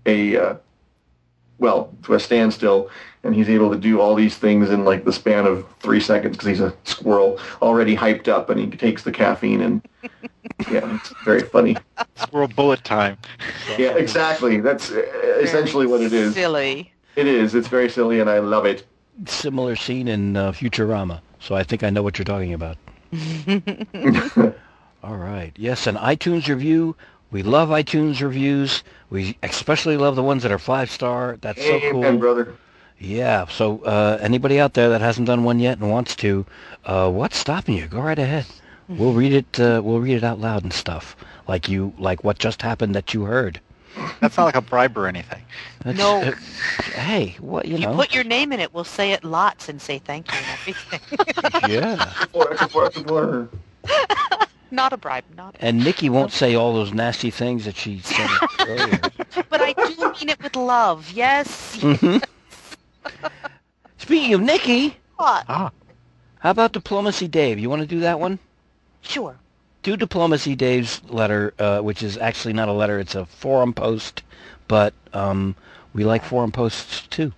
a 0.05 0.35
uh, 0.37 0.55
well 1.59 1.93
to 2.03 2.13
a 2.15 2.19
standstill, 2.19 2.89
and 3.27 3.35
he's 3.35 3.49
able 3.49 3.69
to 3.69 3.77
do 3.77 3.99
all 3.99 4.15
these 4.15 4.37
things 4.37 4.69
in 4.69 4.85
like 4.85 5.03
the 5.03 5.11
span 5.11 5.45
of 5.45 5.65
three 5.79 5.99
seconds 5.99 6.37
because 6.37 6.47
he's 6.47 6.61
a 6.61 6.73
squirrel 6.85 7.37
already 7.61 7.95
hyped 7.95 8.29
up, 8.29 8.49
and 8.49 8.59
he 8.59 8.67
takes 8.67 9.03
the 9.03 9.11
caffeine 9.11 9.61
and 9.61 9.81
yeah, 10.71 10.95
it's 10.95 11.09
very 11.23 11.41
funny. 11.41 11.75
squirrel 12.15 12.47
bullet 12.47 12.83
time. 12.83 13.17
Yeah, 13.77 13.95
exactly. 13.95 14.61
That's 14.61 14.91
uh, 14.91 15.01
essentially 15.41 15.85
what 15.85 16.01
it 16.01 16.13
is. 16.13 16.33
Silly. 16.33 16.91
It 17.17 17.27
is. 17.27 17.53
It's 17.53 17.67
very 17.67 17.89
silly, 17.89 18.21
and 18.21 18.29
I 18.29 18.39
love 18.39 18.65
it. 18.65 18.85
similar 19.25 19.75
scene 19.75 20.07
in 20.07 20.37
uh, 20.37 20.51
Futurama, 20.53 21.21
so 21.39 21.53
I 21.55 21.63
think 21.63 21.83
I 21.83 21.89
know 21.89 22.03
what 22.03 22.17
you're 22.17 22.25
talking 22.25 22.53
about. 22.53 22.77
All 25.03 25.17
right. 25.17 25.51
Yes, 25.57 25.85
an 25.85 25.95
iTunes 25.95 26.47
review. 26.47 26.95
We 27.29 27.43
love 27.43 27.69
iTunes 27.69 28.21
reviews. 28.21 28.83
We 29.09 29.37
especially 29.43 29.97
love 29.97 30.15
the 30.15 30.23
ones 30.23 30.43
that 30.43 30.51
are 30.51 30.59
five 30.59 30.89
star. 30.89 31.37
That's 31.41 31.61
so 31.61 31.75
Amen, 31.75 31.91
cool. 31.91 32.17
brother. 32.17 32.55
Yeah. 32.99 33.45
So 33.47 33.79
uh, 33.83 34.17
anybody 34.21 34.59
out 34.59 34.73
there 34.73 34.89
that 34.89 35.01
hasn't 35.01 35.27
done 35.27 35.43
one 35.43 35.59
yet 35.59 35.77
and 35.79 35.89
wants 35.91 36.15
to, 36.17 36.45
uh, 36.85 37.09
what's 37.09 37.37
stopping 37.37 37.75
you? 37.75 37.87
Go 37.87 38.01
right 38.01 38.17
ahead. 38.19 38.45
We'll 38.89 39.13
read 39.13 39.33
it. 39.33 39.59
Uh, 39.59 39.81
we'll 39.83 39.99
read 39.99 40.15
it 40.15 40.23
out 40.23 40.39
loud 40.39 40.63
and 40.63 40.71
stuff, 40.71 41.15
like 41.47 41.67
you, 41.67 41.93
like 41.97 42.23
what 42.23 42.39
just 42.39 42.61
happened 42.61 42.95
that 42.95 43.13
you 43.13 43.23
heard. 43.25 43.59
That's 44.21 44.37
not 44.37 44.45
like 44.45 44.55
a 44.55 44.61
bribe 44.61 44.97
or 44.97 45.07
anything. 45.07 45.41
That's- 45.83 45.97
No. 45.97 46.21
uh, 46.21 46.31
hey, 46.93 47.35
what 47.41 47.67
you 47.67 47.75
You 47.77 47.87
know? 47.87 47.95
put 47.95 48.13
your 48.13 48.23
name 48.23 48.53
in 48.53 48.61
it, 48.61 48.73
we'll 48.73 48.83
say 48.85 49.11
it 49.11 49.23
lots 49.25 49.67
and 49.67 49.81
say 49.81 49.99
thank 49.99 50.31
you 50.31 50.37
and 50.37 50.47
everything. 50.53 51.69
yeah. 51.69 52.05
Four, 52.31 52.51
extra 52.53 52.69
four, 52.69 52.85
extra 52.85 53.49
not 54.71 54.93
a 54.93 54.97
bribe, 54.97 55.23
not 55.35 55.55
a 55.55 55.65
And 55.65 55.83
Nikki 55.83 56.09
won't 56.09 56.31
say 56.31 56.55
all 56.55 56.73
those 56.73 56.93
nasty 56.93 57.29
things 57.31 57.65
that 57.65 57.75
she 57.75 57.99
said 57.99 58.29
earlier. 58.61 58.99
But 59.49 59.61
I 59.61 59.73
do 59.73 59.95
mean 60.19 60.29
it 60.29 60.41
with 60.41 60.55
love, 60.55 61.11
yes. 61.11 61.77
Mhm. 61.77 62.23
Speaking 63.97 64.33
of 64.33 64.41
Nikki, 64.41 64.97
What? 65.15 65.45
Ah, 65.49 65.71
how 66.39 66.51
about 66.51 66.71
Diplomacy 66.71 67.27
Dave? 67.27 67.59
You 67.59 67.69
want 67.69 67.81
to 67.81 67.87
do 67.87 67.99
that 68.01 68.19
one? 68.19 68.39
Sure. 69.01 69.37
Do 69.83 69.97
Diplomacy 69.97 70.55
Dave's 70.55 71.01
letter, 71.05 71.53
uh, 71.59 71.79
which 71.79 72.03
is 72.03 72.17
actually 72.17 72.53
not 72.53 72.67
a 72.67 72.73
letter, 72.73 72.99
it's 72.99 73.15
a 73.15 73.25
forum 73.25 73.73
post, 73.73 74.23
but 74.67 74.93
um, 75.13 75.55
we 75.93 76.03
like 76.03 76.23
forum 76.23 76.51
posts 76.51 77.07
too. 77.07 77.33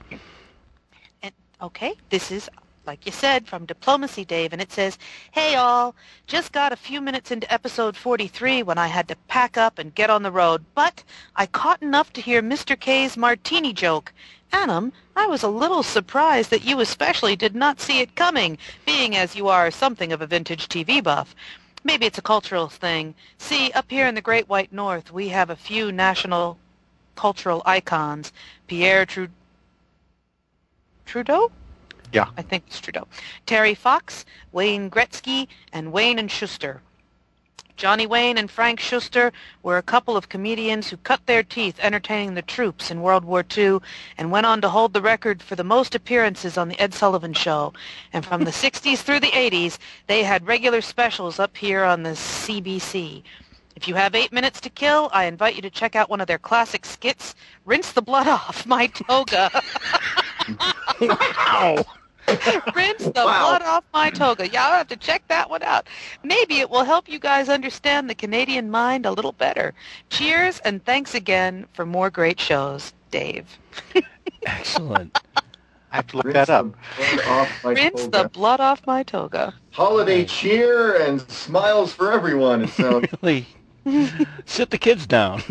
And 1.21 1.31
okay, 1.61 1.93
this 2.09 2.31
is 2.31 2.49
like 2.85 3.05
you 3.05 3.11
said 3.11 3.47
from 3.47 3.65
Diplomacy 3.65 4.25
Dave 4.25 4.51
and 4.51 4.61
it 4.61 4.71
says, 4.71 4.97
"Hey 5.31 5.55
all, 5.55 5.95
just 6.25 6.51
got 6.51 6.73
a 6.73 6.75
few 6.75 7.01
minutes 7.01 7.29
into 7.29 7.51
episode 7.53 7.95
43 7.95 8.63
when 8.63 8.79
I 8.79 8.87
had 8.87 9.07
to 9.09 9.15
pack 9.27 9.57
up 9.57 9.77
and 9.77 9.93
get 9.93 10.09
on 10.09 10.23
the 10.23 10.31
road, 10.31 10.65
but 10.73 11.03
I 11.35 11.45
caught 11.45 11.83
enough 11.83 12.11
to 12.13 12.21
hear 12.21 12.41
Mr. 12.41 12.79
K's 12.79 13.15
martini 13.15 13.73
joke. 13.73 14.11
Annam, 14.51 14.91
I 15.15 15.27
was 15.27 15.43
a 15.43 15.47
little 15.47 15.83
surprised 15.83 16.49
that 16.49 16.63
you 16.63 16.79
especially 16.79 17.35
did 17.35 17.55
not 17.55 17.79
see 17.79 17.99
it 17.99 18.15
coming, 18.15 18.57
being 18.85 19.15
as 19.15 19.35
you 19.35 19.47
are 19.47 19.69
something 19.71 20.11
of 20.11 20.21
a 20.21 20.27
vintage 20.27 20.67
TV 20.67 21.03
buff. 21.03 21.35
Maybe 21.83 22.05
it's 22.05 22.17
a 22.17 22.23
cultural 22.23 22.67
thing. 22.67 23.15
See, 23.37 23.71
up 23.71 23.89
here 23.89 24.07
in 24.07 24.15
the 24.15 24.21
Great 24.21 24.49
White 24.49 24.73
North, 24.73 25.11
we 25.11 25.29
have 25.29 25.49
a 25.49 25.55
few 25.55 25.91
national 25.91 26.57
cultural 27.15 27.61
icons. 27.65 28.33
Pierre 28.67 29.05
Trud- 29.05 29.31
Trudeau? 31.05 31.51
Yeah. 32.11 32.27
I 32.37 32.41
think 32.41 32.63
it's 32.67 32.79
Trudeau. 32.79 33.07
Terry 33.45 33.75
Fox, 33.75 34.25
Wayne 34.51 34.89
Gretzky, 34.89 35.47
and 35.71 35.91
Wayne 35.91 36.19
and 36.19 36.29
Schuster. 36.29 36.81
Johnny 37.79 38.05
Wayne 38.05 38.37
and 38.37 38.51
Frank 38.51 38.81
Schuster 38.81 39.31
were 39.63 39.77
a 39.77 39.81
couple 39.81 40.17
of 40.17 40.27
comedians 40.27 40.89
who 40.89 40.97
cut 40.97 41.25
their 41.25 41.43
teeth 41.43 41.79
entertaining 41.79 42.33
the 42.33 42.41
troops 42.41 42.91
in 42.91 43.01
World 43.01 43.23
War 43.23 43.41
II 43.57 43.79
and 44.17 44.29
went 44.29 44.45
on 44.45 44.59
to 44.59 44.67
hold 44.67 44.91
the 44.91 45.01
record 45.01 45.41
for 45.41 45.55
the 45.55 45.63
most 45.63 45.95
appearances 45.95 46.57
on 46.57 46.67
the 46.67 46.77
Ed 46.77 46.93
Sullivan 46.93 47.31
Show. 47.31 47.71
And 48.11 48.25
from 48.25 48.43
the 48.43 48.51
60s 48.51 48.97
through 48.97 49.21
the 49.21 49.31
80s, 49.31 49.77
they 50.07 50.23
had 50.23 50.45
regular 50.45 50.81
specials 50.81 51.39
up 51.39 51.55
here 51.55 51.85
on 51.85 52.03
the 52.03 52.09
CBC. 52.09 53.23
If 53.77 53.87
you 53.87 53.95
have 53.95 54.13
eight 54.13 54.33
minutes 54.33 54.59
to 54.59 54.69
kill, 54.69 55.09
I 55.13 55.23
invite 55.23 55.55
you 55.55 55.61
to 55.61 55.69
check 55.69 55.95
out 55.95 56.09
one 56.09 56.19
of 56.19 56.27
their 56.27 56.37
classic 56.37 56.83
skits, 56.83 57.33
Rinse 57.63 57.93
the 57.93 58.01
Blood 58.01 58.27
Off 58.27 58.65
My 58.65 58.87
Toga. 58.87 59.49
Wow! 60.99 61.85
Rinse 62.75 63.05
the 63.05 63.11
Wow. 63.25 63.57
blood 63.57 63.61
off 63.63 63.83
my 63.93 64.09
toga. 64.09 64.47
Y'all 64.47 64.71
have 64.71 64.87
to 64.89 64.95
check 64.97 65.23
that 65.27 65.49
one 65.49 65.63
out. 65.63 65.87
Maybe 66.23 66.59
it 66.59 66.69
will 66.69 66.83
help 66.83 67.09
you 67.09 67.19
guys 67.19 67.49
understand 67.49 68.09
the 68.09 68.15
Canadian 68.15 68.69
mind 68.69 69.05
a 69.05 69.11
little 69.11 69.31
better. 69.33 69.73
Cheers 70.09 70.59
and 70.59 70.83
thanks 70.85 71.15
again 71.15 71.65
for 71.73 71.85
more 71.85 72.09
great 72.09 72.39
shows, 72.39 72.93
Dave. 73.11 73.57
Excellent. 74.45 75.17
I 75.91 75.95
have 75.97 76.07
to 76.07 76.17
look 76.17 76.25
Rinse 76.27 76.33
that 76.33 76.49
up. 76.49 76.67
the 76.71 76.75
blood 76.95 77.19
off 77.25 77.63
my 77.63 77.71
Rinse 77.73 78.01
toga. 78.03 78.23
the 78.23 78.29
blood 78.29 78.59
off 78.59 78.85
my 78.85 79.03
toga. 79.03 79.53
Holiday 79.71 80.23
cheer 80.25 80.95
and 81.01 81.21
smiles 81.31 81.93
for 81.93 82.11
everyone. 82.11 82.63
It 82.63 82.69
sounds. 82.69 83.07
Really? 83.21 83.47
Sit 84.45 84.69
the 84.69 84.77
kids 84.77 85.07
down. 85.07 85.41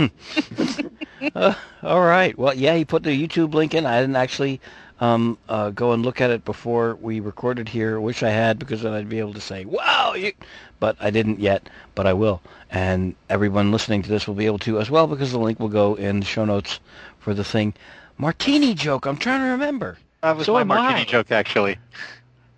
Uh, 1.35 1.55
all 1.83 2.03
right. 2.03 2.39
Well, 2.39 2.55
yeah, 2.55 2.77
he 2.77 2.85
put 2.85 3.03
the 3.03 3.11
YouTube 3.11 3.53
link 3.55 3.75
in. 3.75 3.85
I 3.85 4.01
didn't 4.01 4.15
actually 4.17 4.61
um, 5.01 5.39
uh, 5.49 5.71
go 5.71 5.93
and 5.93 6.05
look 6.05 6.21
at 6.21 6.31
it 6.31 6.45
before 6.45 6.97
we 6.97 7.21
recorded 7.21 7.69
here. 7.69 8.01
Wish 8.01 8.23
I 8.23 8.31
had 8.31 8.59
because 8.59 8.83
then 8.83 8.93
I'd 8.93 9.09
be 9.09 9.19
able 9.19 9.35
to 9.35 9.41
say, 9.41 9.65
"Wow!" 9.65 10.15
You... 10.15 10.33
But 10.81 10.97
I 11.01 11.11
didn't 11.11 11.41
yet. 11.41 11.69
But 11.95 12.07
I 12.07 12.13
will, 12.13 12.41
and 12.71 13.15
everyone 13.29 13.73
listening 13.73 14.03
to 14.03 14.09
this 14.09 14.27
will 14.27 14.35
be 14.35 14.47
able 14.47 14.59
to 14.61 14.81
as 14.81 14.91
well 14.91 15.07
because 15.07 15.33
the 15.33 15.39
link 15.39 15.61
will 15.61 15.69
go 15.69 15.95
in 15.95 16.21
the 16.21 16.27
show 16.27 16.45
notes 16.45 16.81
for 17.19 17.35
the 17.35 17.45
thing. 17.45 17.75
Martini 18.17 18.75
joke. 18.75 19.07
I'm 19.07 19.17
trying 19.17 19.41
to 19.41 19.51
remember. 19.51 19.99
That 20.23 20.37
was 20.37 20.47
So 20.47 20.53
my 20.55 20.65
martini 20.65 21.03
I. 21.03 21.05
joke, 21.05 21.31
actually. 21.31 21.79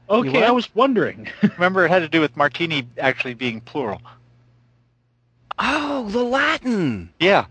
Okay. 0.08 0.42
I 0.42 0.50
was 0.50 0.74
wondering. 0.74 1.28
Remember, 1.42 1.84
it 1.84 1.88
had 1.90 2.00
to 2.00 2.08
do 2.08 2.20
with 2.20 2.36
martini 2.36 2.84
actually 2.98 3.34
being 3.34 3.60
plural. 3.60 4.02
Oh, 5.56 6.08
the 6.08 6.24
Latin. 6.24 7.10
Yeah. 7.20 7.46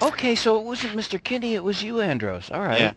Okay, 0.00 0.34
so 0.34 0.60
it 0.60 0.64
wasn't 0.64 0.96
Mr. 0.96 1.22
Kinney. 1.22 1.54
It 1.54 1.64
was 1.64 1.82
you, 1.82 2.00
Andros. 2.00 2.50
All 2.50 2.60
right. 2.60 2.80
Yeah. 2.80 2.92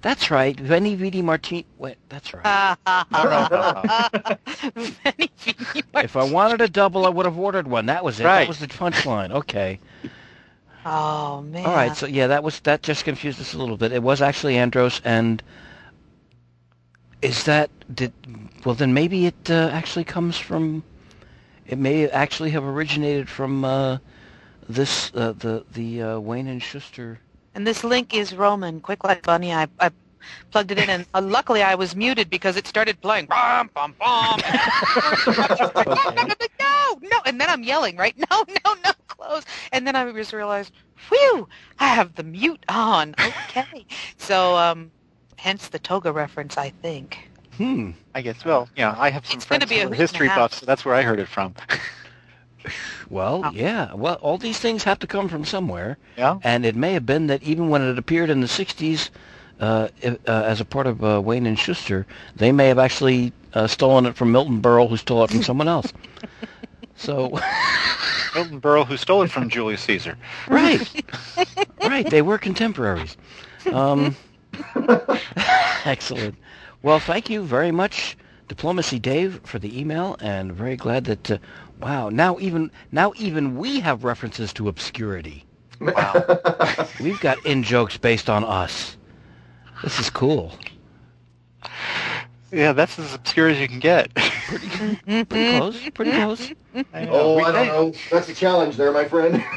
That's 0.00 0.30
right. 0.30 0.58
Veni 0.58 0.94
Vidi 0.94 1.22
Martini. 1.22 1.66
Wait, 1.76 1.96
that's 2.08 2.32
right. 2.32 2.76
Many 3.10 5.30
Vini 5.44 5.84
If 5.94 6.16
I 6.16 6.24
wanted 6.24 6.60
a 6.60 6.68
double, 6.68 7.06
I 7.06 7.08
would 7.08 7.26
have 7.26 7.38
ordered 7.38 7.66
one. 7.66 7.86
That 7.86 8.04
was 8.04 8.20
it. 8.20 8.24
Right. 8.24 8.40
That 8.40 8.48
was 8.48 8.60
the 8.60 8.68
punchline. 8.68 9.32
Okay. 9.32 9.80
Oh 10.86 11.42
man. 11.42 11.66
All 11.66 11.74
right. 11.74 11.96
So 11.96 12.06
yeah, 12.06 12.28
that 12.28 12.42
was 12.42 12.60
that. 12.60 12.82
Just 12.82 13.04
confused 13.04 13.40
us 13.40 13.54
a 13.54 13.58
little 13.58 13.76
bit. 13.76 13.92
It 13.92 14.02
was 14.02 14.22
actually 14.22 14.56
Andros, 14.56 15.00
and 15.04 15.42
is 17.20 17.44
that 17.44 17.70
did? 17.92 18.12
Well, 18.64 18.74
then 18.74 18.94
maybe 18.94 19.26
it 19.26 19.50
uh, 19.50 19.70
actually 19.72 20.04
comes 20.04 20.38
from. 20.38 20.84
It 21.66 21.78
may 21.78 22.08
actually 22.08 22.50
have 22.50 22.64
originated 22.64 23.28
from 23.28 23.64
uh, 23.64 23.98
this 24.68 25.10
uh, 25.14 25.32
the 25.32 25.64
the 25.72 26.02
uh, 26.02 26.18
Wayne 26.20 26.46
and 26.46 26.62
Schuster. 26.62 27.18
And 27.58 27.66
this 27.66 27.82
link 27.82 28.14
is 28.14 28.36
Roman. 28.36 28.78
Quick 28.80 29.02
like 29.02 29.24
bunny. 29.24 29.52
I, 29.52 29.66
I 29.80 29.90
plugged 30.52 30.70
it 30.70 30.78
in, 30.78 30.88
and 30.88 31.04
uh, 31.12 31.20
luckily 31.20 31.60
I 31.60 31.74
was 31.74 31.96
muted 31.96 32.30
because 32.30 32.56
it 32.56 32.68
started 32.68 33.00
playing. 33.00 33.26
Bum, 33.30 33.68
bum, 33.74 33.96
bum. 33.98 34.40
no, 36.60 36.98
no, 37.02 37.18
and 37.26 37.40
then 37.40 37.50
I'm 37.50 37.64
yelling, 37.64 37.96
right? 37.96 38.14
No, 38.30 38.44
no, 38.64 38.74
no, 38.84 38.92
close. 39.08 39.42
And 39.72 39.84
then 39.84 39.96
I 39.96 40.08
just 40.12 40.32
realized, 40.32 40.70
whew, 41.08 41.48
I 41.80 41.88
have 41.88 42.14
the 42.14 42.22
mute 42.22 42.64
on. 42.68 43.16
Okay, 43.18 43.84
so 44.18 44.56
um, 44.56 44.92
hence 45.34 45.66
the 45.66 45.80
toga 45.80 46.12
reference, 46.12 46.56
I 46.56 46.70
think. 46.70 47.28
Hmm. 47.56 47.90
I 48.14 48.22
guess. 48.22 48.44
Well, 48.44 48.68
yeah, 48.76 48.94
I 48.96 49.10
have 49.10 49.26
some 49.26 49.38
It's 49.38 49.46
gonna 49.46 49.66
friends 49.66 49.70
be 49.70 49.80
a 49.80 49.86
who 49.88 49.88
are 49.88 49.96
hoot 49.96 50.10
and 50.12 50.20
a 50.20 50.22
history 50.22 50.28
half. 50.28 50.38
buffs, 50.38 50.58
so 50.58 50.66
that's 50.66 50.84
where 50.84 50.94
I 50.94 51.02
heard 51.02 51.18
it 51.18 51.26
from. 51.26 51.56
Well, 53.10 53.50
yeah. 53.54 53.94
Well, 53.94 54.16
all 54.16 54.36
these 54.36 54.58
things 54.58 54.84
have 54.84 54.98
to 54.98 55.06
come 55.06 55.28
from 55.28 55.44
somewhere. 55.44 55.96
Yeah. 56.16 56.38
And 56.42 56.66
it 56.66 56.76
may 56.76 56.92
have 56.92 57.06
been 57.06 57.26
that 57.28 57.42
even 57.42 57.70
when 57.70 57.80
it 57.82 57.98
appeared 57.98 58.28
in 58.28 58.40
the 58.40 58.46
60s 58.46 59.08
uh, 59.60 59.88
if- 60.02 60.18
uh, 60.28 60.42
as 60.44 60.60
a 60.60 60.64
part 60.64 60.86
of 60.86 61.02
uh, 61.02 61.20
Wayne 61.22 61.46
and 61.46 61.58
Schuster, 61.58 62.06
they 62.36 62.52
may 62.52 62.68
have 62.68 62.78
actually 62.78 63.32
uh, 63.54 63.66
stolen 63.66 64.04
it 64.06 64.14
from 64.16 64.30
Milton 64.30 64.60
Berle, 64.60 64.88
who 64.88 64.96
stole 64.98 65.24
it 65.24 65.30
from 65.30 65.42
someone 65.42 65.68
else. 65.68 65.92
So, 66.96 67.28
Milton 68.34 68.60
Berle, 68.60 68.84
who 68.84 68.96
stole 68.96 69.22
it 69.22 69.30
from 69.30 69.48
Julius 69.48 69.82
Caesar. 69.82 70.16
right. 70.48 71.04
right. 71.84 72.10
They 72.10 72.22
were 72.22 72.38
contemporaries. 72.38 73.16
Um, 73.72 74.16
excellent. 75.84 76.34
Well, 76.82 76.98
thank 76.98 77.30
you 77.30 77.42
very 77.44 77.70
much, 77.70 78.16
Diplomacy 78.48 78.98
Dave, 78.98 79.40
for 79.44 79.60
the 79.60 79.78
email, 79.80 80.16
and 80.20 80.52
very 80.52 80.76
glad 80.76 81.04
that, 81.04 81.30
uh, 81.30 81.38
wow, 81.80 82.08
now 82.08 82.38
even 82.40 82.70
now 82.92 83.12
even 83.16 83.56
we 83.56 83.80
have 83.80 84.04
references 84.04 84.52
to 84.54 84.68
obscurity. 84.68 85.44
Wow. 85.80 86.38
We've 87.02 87.20
got 87.20 87.44
in 87.46 87.62
jokes 87.62 87.96
based 87.96 88.28
on 88.28 88.44
us. 88.44 88.96
This 89.82 89.98
is 90.00 90.10
cool. 90.10 90.54
yeah, 92.50 92.72
that's 92.72 92.98
as 92.98 93.14
obscure 93.14 93.48
as 93.48 93.60
you 93.60 93.68
can 93.68 93.78
get. 93.78 94.12
Pretty 94.14 94.68
close. 94.68 95.80
Pretty 95.94 96.10
close. 96.12 96.52
Oh, 96.94 97.36
We 97.36 97.42
I 97.42 97.52
don't 97.52 97.66
know. 97.68 97.92
That's 98.10 98.28
a 98.28 98.34
challenge 98.34 98.76
there, 98.76 98.92
my 98.92 99.04
friend. 99.06 99.42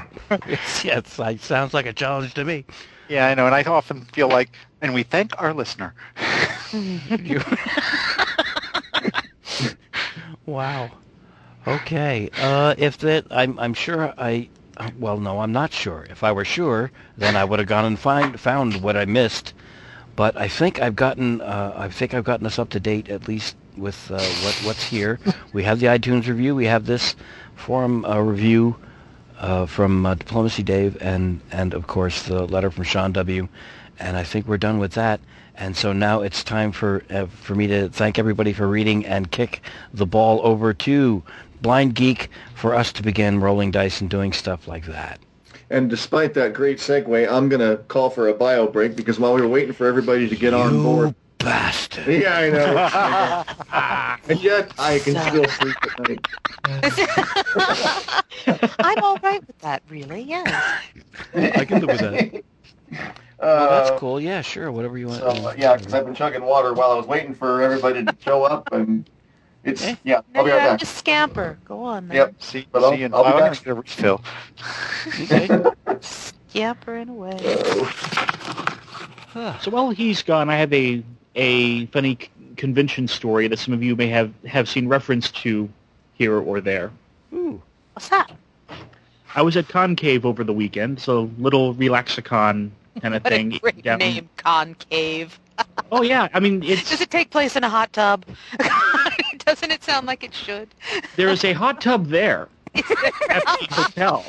Yes, 0.48 0.86
yes, 0.86 1.20
it 1.20 1.42
sounds 1.42 1.74
like 1.74 1.86
a 1.86 1.92
challenge 1.92 2.34
to 2.36 2.46
me. 2.46 2.64
Yeah, 3.10 3.28
I 3.28 3.34
know, 3.34 3.46
and 3.48 3.54
I 3.54 3.64
often 3.64 4.06
feel 4.06 4.30
like, 4.30 4.50
and 4.82 4.94
we 4.94 5.04
thank 5.04 5.34
our 5.42 5.54
listener. 5.54 5.94
You- 7.20 7.42
wow. 10.46 10.90
Okay. 11.68 12.30
Uh, 12.38 12.76
if 12.78 12.98
that, 13.00 13.26
I'm, 13.32 13.60
I'm 13.60 13.74
sure 13.74 14.14
I. 14.18 14.50
Well, 14.98 15.20
no, 15.20 15.42
I'm 15.42 15.52
not 15.52 15.72
sure. 15.74 16.08
If 16.10 16.24
I 16.24 16.32
were 16.32 16.46
sure, 16.46 16.92
then 17.18 17.36
I 17.36 17.44
would 17.44 17.60
have 17.60 17.68
gone 17.68 17.86
and 17.86 18.00
find 18.00 18.40
found 18.40 18.82
what 18.82 18.98
I 18.98 19.06
missed. 19.06 19.54
But 20.16 20.36
I 20.38 20.48
think 20.48 20.82
I've 20.82 20.96
gotten. 20.96 21.42
Uh, 21.42 21.74
I 21.76 21.90
think 21.90 22.14
I've 22.14 22.24
gotten 22.24 22.48
us 22.48 22.58
up 22.58 22.70
to 22.70 22.80
date 22.80 23.10
at 23.10 23.28
least 23.28 23.56
with 23.78 24.10
uh, 24.10 24.20
what 24.20 24.56
what's 24.64 24.84
here. 24.84 25.20
We 25.54 25.64
have 25.64 25.80
the 25.80 25.88
iTunes 25.88 26.28
review. 26.28 26.56
We 26.56 26.66
have 26.66 26.86
this 26.86 27.16
forum 27.56 28.06
uh, 28.06 28.20
review 28.20 28.78
uh, 29.38 29.66
from 29.66 30.06
uh, 30.06 30.16
Diplomacy 30.16 30.64
Dave, 30.64 30.98
and 31.02 31.42
and 31.52 31.74
of 31.74 31.86
course 31.86 32.24
the 32.24 32.46
letter 32.46 32.72
from 32.72 32.86
Sean 32.86 33.12
W. 33.12 33.48
And 34.00 34.18
I 34.18 34.24
think 34.24 34.48
we're 34.48 34.58
done 34.58 34.80
with 34.80 34.94
that. 34.94 35.20
And 35.56 35.76
so 35.78 35.94
now 35.94 36.22
it's 36.22 36.44
time 36.44 36.72
for 36.72 37.04
uh, 37.10 37.28
for 37.28 37.54
me 37.54 37.68
to 37.68 37.90
thank 37.90 38.18
everybody 38.18 38.54
for 38.54 38.68
reading 38.68 39.06
and 39.06 39.30
kick 39.30 39.62
the 39.94 40.08
ball 40.08 40.42
over 40.44 40.74
to 40.74 41.24
Blind 41.62 41.96
Geek 41.96 42.30
for 42.56 42.74
us 42.76 42.92
to 42.94 43.04
begin 43.04 43.40
rolling 43.40 43.72
dice 43.72 44.02
and 44.02 44.10
doing 44.10 44.34
stuff 44.34 44.68
like 44.68 44.86
that. 44.88 45.20
And 45.70 45.90
despite 45.90 46.34
that 46.34 46.54
great 46.54 46.80
segue, 46.80 47.32
I'm 47.32 47.48
going 47.48 47.62
to 47.62 47.78
call 47.84 48.10
for 48.10 48.28
a 48.28 48.34
bio 48.34 48.68
break 48.68 48.96
because 48.96 49.20
while 49.20 49.34
we 49.34 49.42
were 49.42 49.48
waiting 49.48 49.74
for 49.74 49.86
everybody 49.88 50.28
to 50.28 50.36
get 50.36 50.54
on 50.54 50.84
board. 50.84 51.16
Bastard. 51.38 52.08
Yeah, 52.08 52.38
I 52.38 52.50
know. 52.50 54.18
And 54.30 54.44
yet, 54.44 54.72
I 54.78 55.00
can 55.00 55.16
still 55.16 55.46
sleep 55.46 55.76
at 55.84 56.10
night. 56.10 56.28
I'm 58.80 59.04
all 59.04 59.18
right 59.24 59.46
with 59.48 59.58
that, 59.60 59.82
really. 59.90 60.22
yeah. 60.22 60.80
I 61.36 61.66
can 61.66 61.80
live 61.86 61.90
with 61.90 62.00
that. 62.00 62.44
Uh, 62.94 63.12
Well, 63.40 63.70
that's 63.86 64.00
cool. 64.00 64.22
Yeah, 64.22 64.42
sure. 64.42 64.72
Whatever 64.72 64.98
you 65.00 65.08
want. 65.08 65.22
So, 65.22 65.30
uh, 65.30 65.56
yeah, 65.58 65.78
because 65.78 65.94
I've 65.96 66.06
been 66.06 66.14
chugging 66.14 66.44
water 66.44 66.74
while 66.74 66.92
I 66.92 66.96
was 66.96 67.08
waiting 67.08 67.34
for 67.34 67.62
everybody 67.64 68.06
to 68.06 68.16
show 68.24 68.44
up, 68.44 68.72
and 68.72 69.10
it's, 69.64 69.82
Okay. 69.84 69.98
yeah, 70.04 70.22
I'll 70.36 70.44
be 70.44 70.50
right 70.52 70.58
back. 70.58 70.80
just 70.80 70.98
scamper. 70.98 71.58
Go 71.66 71.84
on, 71.84 72.08
man. 72.08 72.18
Yep. 72.18 72.34
See, 72.44 72.68
Hello? 72.74 72.92
see 72.92 73.00
you 73.00 73.06
in 73.06 73.14
I'll 73.14 73.24
five. 73.24 73.36
I'm 73.36 73.40
back. 73.52 73.64
get 73.64 73.68
a 73.68 73.74
refill. 73.76 74.22
Okay. 75.32 75.50
Scampering 76.02 77.10
away. 77.10 77.38
So 79.62 79.72
while 79.72 79.90
he's 79.92 80.22
gone, 80.24 80.50
I 80.50 80.58
have 80.58 80.74
a 80.74 81.04
a 81.36 81.86
funny 81.88 82.18
c- 82.22 82.30
convention 82.58 83.08
story 83.08 83.48
that 83.48 83.58
some 83.60 83.74
of 83.74 83.82
you 83.82 83.96
may 83.96 84.08
have, 84.08 84.34
have 84.46 84.68
seen 84.68 84.88
reference 84.90 85.32
to 85.32 85.70
here 86.14 86.38
or 86.38 86.60
there. 86.60 86.92
Ooh. 87.34 87.62
What's 87.94 88.10
that? 88.10 88.32
I 89.34 89.42
was 89.42 89.56
at 89.56 89.70
Concave 89.70 90.26
over 90.26 90.44
the 90.44 90.52
weekend, 90.52 91.00
so 91.00 91.32
little 91.38 91.74
relaxicon 91.76 92.72
kind 93.02 93.16
of 93.16 93.24
thing. 93.24 93.54
a 93.54 93.60
great 93.60 93.82
down- 93.84 94.00
name, 94.00 94.28
Concave. 94.36 95.40
Oh 95.92 96.02
yeah, 96.02 96.28
I 96.34 96.40
mean 96.42 96.62
it's 96.64 96.90
Does 96.90 97.00
it 97.02 97.10
take 97.12 97.30
place 97.30 97.56
in 97.56 97.64
a 97.64 97.70
hot 97.70 97.94
tub? 97.94 98.26
Doesn't 99.46 99.72
it 99.72 99.84
sound 99.84 100.08
like 100.08 100.24
it 100.24 100.34
should? 100.34 100.70
there 101.16 101.30
is 101.30 101.44
a 101.44 101.54
hot 101.54 101.82
tub 101.82 102.08
there 102.08 102.48
at 102.76 102.84
the 102.88 103.68
hotel. 103.72 104.26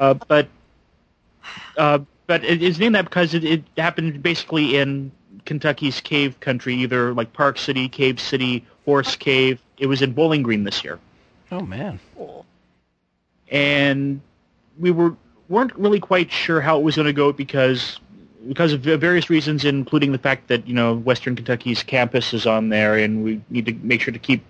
Uh, 0.00 0.14
but 0.14 0.48
uh, 1.76 1.98
but 2.26 2.44
it 2.44 2.62
is 2.62 2.78
named 2.78 2.94
that 2.94 3.04
because 3.04 3.34
it, 3.34 3.44
it 3.44 3.64
happened 3.76 4.22
basically 4.22 4.76
in 4.76 5.10
Kentucky's 5.44 6.00
cave 6.00 6.38
country, 6.40 6.74
either 6.76 7.12
like 7.14 7.32
Park 7.32 7.58
City, 7.58 7.88
Cave 7.88 8.20
City, 8.20 8.64
Horse 8.84 9.16
Cave. 9.16 9.60
It 9.78 9.86
was 9.86 10.02
in 10.02 10.12
Bowling 10.12 10.42
Green 10.42 10.64
this 10.64 10.84
year, 10.84 10.98
Oh 11.50 11.60
man. 11.60 11.98
and 13.50 14.20
we 14.78 14.90
were 14.90 15.14
weren't 15.48 15.74
really 15.76 16.00
quite 16.00 16.30
sure 16.30 16.60
how 16.60 16.78
it 16.78 16.82
was 16.82 16.96
going 16.96 17.06
to 17.06 17.12
go 17.12 17.32
because 17.32 17.98
because 18.48 18.72
of 18.72 18.80
various 18.80 19.30
reasons, 19.30 19.64
including 19.64 20.12
the 20.12 20.18
fact 20.18 20.48
that 20.48 20.66
you 20.66 20.74
know 20.74 20.94
Western 20.94 21.36
Kentucky's 21.36 21.82
campus 21.82 22.32
is 22.32 22.46
on 22.46 22.68
there, 22.68 22.96
and 22.96 23.24
we 23.24 23.40
need 23.50 23.66
to 23.66 23.72
make 23.74 24.00
sure 24.00 24.12
to 24.12 24.18
keep 24.18 24.44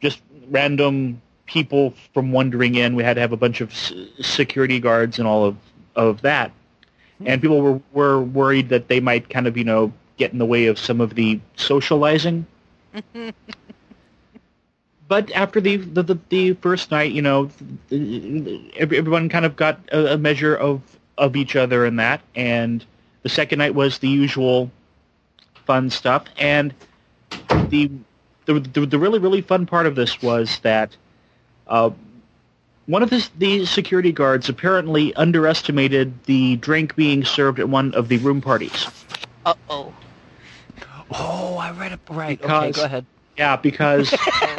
just 0.00 0.20
random 0.48 1.20
people 1.46 1.94
from 2.12 2.32
wandering 2.32 2.74
in. 2.74 2.94
We 2.94 3.04
had 3.04 3.14
to 3.14 3.20
have 3.20 3.32
a 3.32 3.36
bunch 3.36 3.60
of 3.60 3.70
s- 3.70 3.92
security 4.20 4.80
guards 4.80 5.18
and 5.18 5.26
all 5.26 5.44
of 5.44 5.56
of 5.96 6.22
that, 6.22 6.52
hmm. 7.18 7.28
and 7.28 7.40
people 7.40 7.60
were 7.60 7.80
were 7.92 8.20
worried 8.22 8.68
that 8.70 8.88
they 8.88 9.00
might 9.00 9.28
kind 9.28 9.46
of 9.46 9.56
you 9.56 9.64
know 9.64 9.92
get 10.16 10.32
in 10.32 10.38
the 10.38 10.46
way 10.46 10.66
of 10.66 10.78
some 10.78 11.00
of 11.00 11.14
the 11.14 11.40
socializing. 11.56 12.46
But 15.12 15.30
after 15.32 15.60
the, 15.60 15.76
the 15.76 16.02
the 16.02 16.18
the 16.30 16.52
first 16.54 16.90
night, 16.90 17.12
you 17.12 17.20
know, 17.20 17.50
everyone 17.90 19.28
kind 19.28 19.44
of 19.44 19.56
got 19.56 19.78
a, 19.92 20.14
a 20.14 20.16
measure 20.16 20.56
of 20.56 20.80
of 21.18 21.36
each 21.36 21.56
other 21.56 21.84
and 21.84 21.98
that. 21.98 22.22
And 22.34 22.84
the 23.22 23.28
second 23.28 23.58
night 23.58 23.74
was 23.74 23.98
the 23.98 24.08
usual 24.08 24.70
fun 25.66 25.90
stuff. 25.90 26.24
And 26.36 26.74
the 27.68 27.90
the 28.46 28.60
the, 28.60 28.86
the 28.86 28.98
really 28.98 29.18
really 29.18 29.40
fun 29.40 29.66
part 29.66 29.86
of 29.86 29.94
this 29.94 30.20
was 30.22 30.58
that 30.60 30.96
uh, 31.66 31.90
one 32.86 33.02
of 33.02 33.10
the, 33.10 33.28
the 33.38 33.64
security 33.64 34.12
guards 34.12 34.48
apparently 34.48 35.14
underestimated 35.14 36.24
the 36.24 36.56
drink 36.56 36.96
being 36.96 37.24
served 37.24 37.60
at 37.60 37.68
one 37.68 37.94
of 37.94 38.08
the 38.08 38.18
room 38.18 38.40
parties. 38.40 38.86
Uh 39.46 39.54
oh. 39.70 39.94
Oh, 41.10 41.56
I 41.56 41.72
read 41.72 41.92
it 41.92 42.00
right. 42.10 42.42
okay, 42.42 42.72
go 42.72 42.84
ahead. 42.84 43.06
Yeah, 43.36 43.56
because 43.56 44.10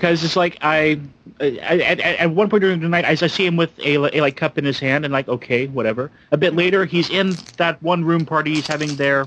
because 0.00 0.24
it's 0.24 0.34
like 0.34 0.56
I, 0.62 0.98
at 1.40 2.00
at 2.00 2.30
one 2.30 2.48
point 2.48 2.62
during 2.62 2.80
the 2.80 2.88
night 2.88 3.04
I, 3.04 3.10
I 3.10 3.26
see 3.26 3.44
him 3.44 3.56
with 3.56 3.78
a, 3.80 3.96
a 4.16 4.22
like 4.22 4.34
cup 4.34 4.56
in 4.56 4.64
his 4.64 4.78
hand 4.80 5.04
and 5.04 5.12
like 5.12 5.28
okay 5.28 5.66
whatever. 5.66 6.10
A 6.32 6.38
bit 6.38 6.54
later 6.54 6.86
he's 6.86 7.10
in 7.10 7.36
that 7.58 7.82
one 7.82 8.02
room 8.02 8.24
party. 8.24 8.54
He's 8.54 8.66
having 8.66 8.96
their 8.96 9.26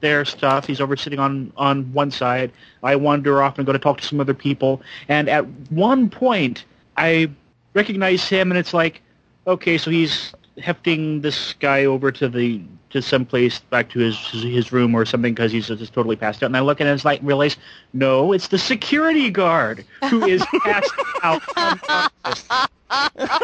their 0.00 0.24
stuff. 0.24 0.66
He's 0.66 0.80
over 0.80 0.96
sitting 0.96 1.18
on 1.18 1.52
on 1.58 1.92
one 1.92 2.10
side. 2.10 2.50
I 2.82 2.96
wander 2.96 3.42
off 3.42 3.58
and 3.58 3.66
go 3.66 3.72
to 3.74 3.78
talk 3.78 4.00
to 4.00 4.06
some 4.06 4.20
other 4.20 4.32
people. 4.32 4.80
And 5.06 5.28
at 5.28 5.46
one 5.70 6.08
point 6.08 6.64
I 6.96 7.30
recognize 7.74 8.26
him 8.26 8.50
and 8.50 8.58
it's 8.58 8.72
like 8.72 9.02
okay 9.46 9.76
so 9.76 9.90
he's 9.90 10.32
hefting 10.56 11.20
this 11.20 11.52
guy 11.60 11.84
over 11.84 12.10
to 12.10 12.28
the 12.28 12.62
to 12.90 13.02
some 13.02 13.24
place 13.24 13.58
back 13.60 13.88
to 13.90 13.98
his 13.98 14.18
his 14.30 14.72
room 14.72 14.94
or 14.94 15.04
something 15.04 15.34
because 15.34 15.52
he's 15.52 15.68
just 15.68 15.92
totally 15.92 16.16
passed 16.16 16.42
out. 16.42 16.46
And 16.46 16.56
I 16.56 16.60
look 16.60 16.80
at 16.80 16.86
it 16.86 16.90
and 16.90 16.96
it's 16.96 17.04
like 17.04 17.20
realize 17.22 17.56
no, 17.92 18.32
it's 18.32 18.48
the 18.48 18.58
security 18.58 19.30
guard 19.30 19.84
who 20.08 20.24
is 20.24 20.44
passed 20.64 20.94
out 21.22 21.42
on 21.56 21.78
campus. 21.80 22.48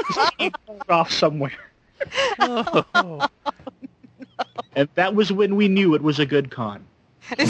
He's 0.07 0.19
being 0.39 0.53
pulled 0.67 0.83
off 0.89 1.11
somewhere. 1.11 1.53
Oh. 2.39 3.29
And 4.77 4.89
that 4.95 5.15
was 5.15 5.33
when 5.33 5.55
we 5.57 5.69
knew 5.69 5.95
it 5.95 6.03
was 6.03 6.19
a 6.19 6.27
good 6.27 6.51
con. 6.51 6.85
Would 7.39 7.49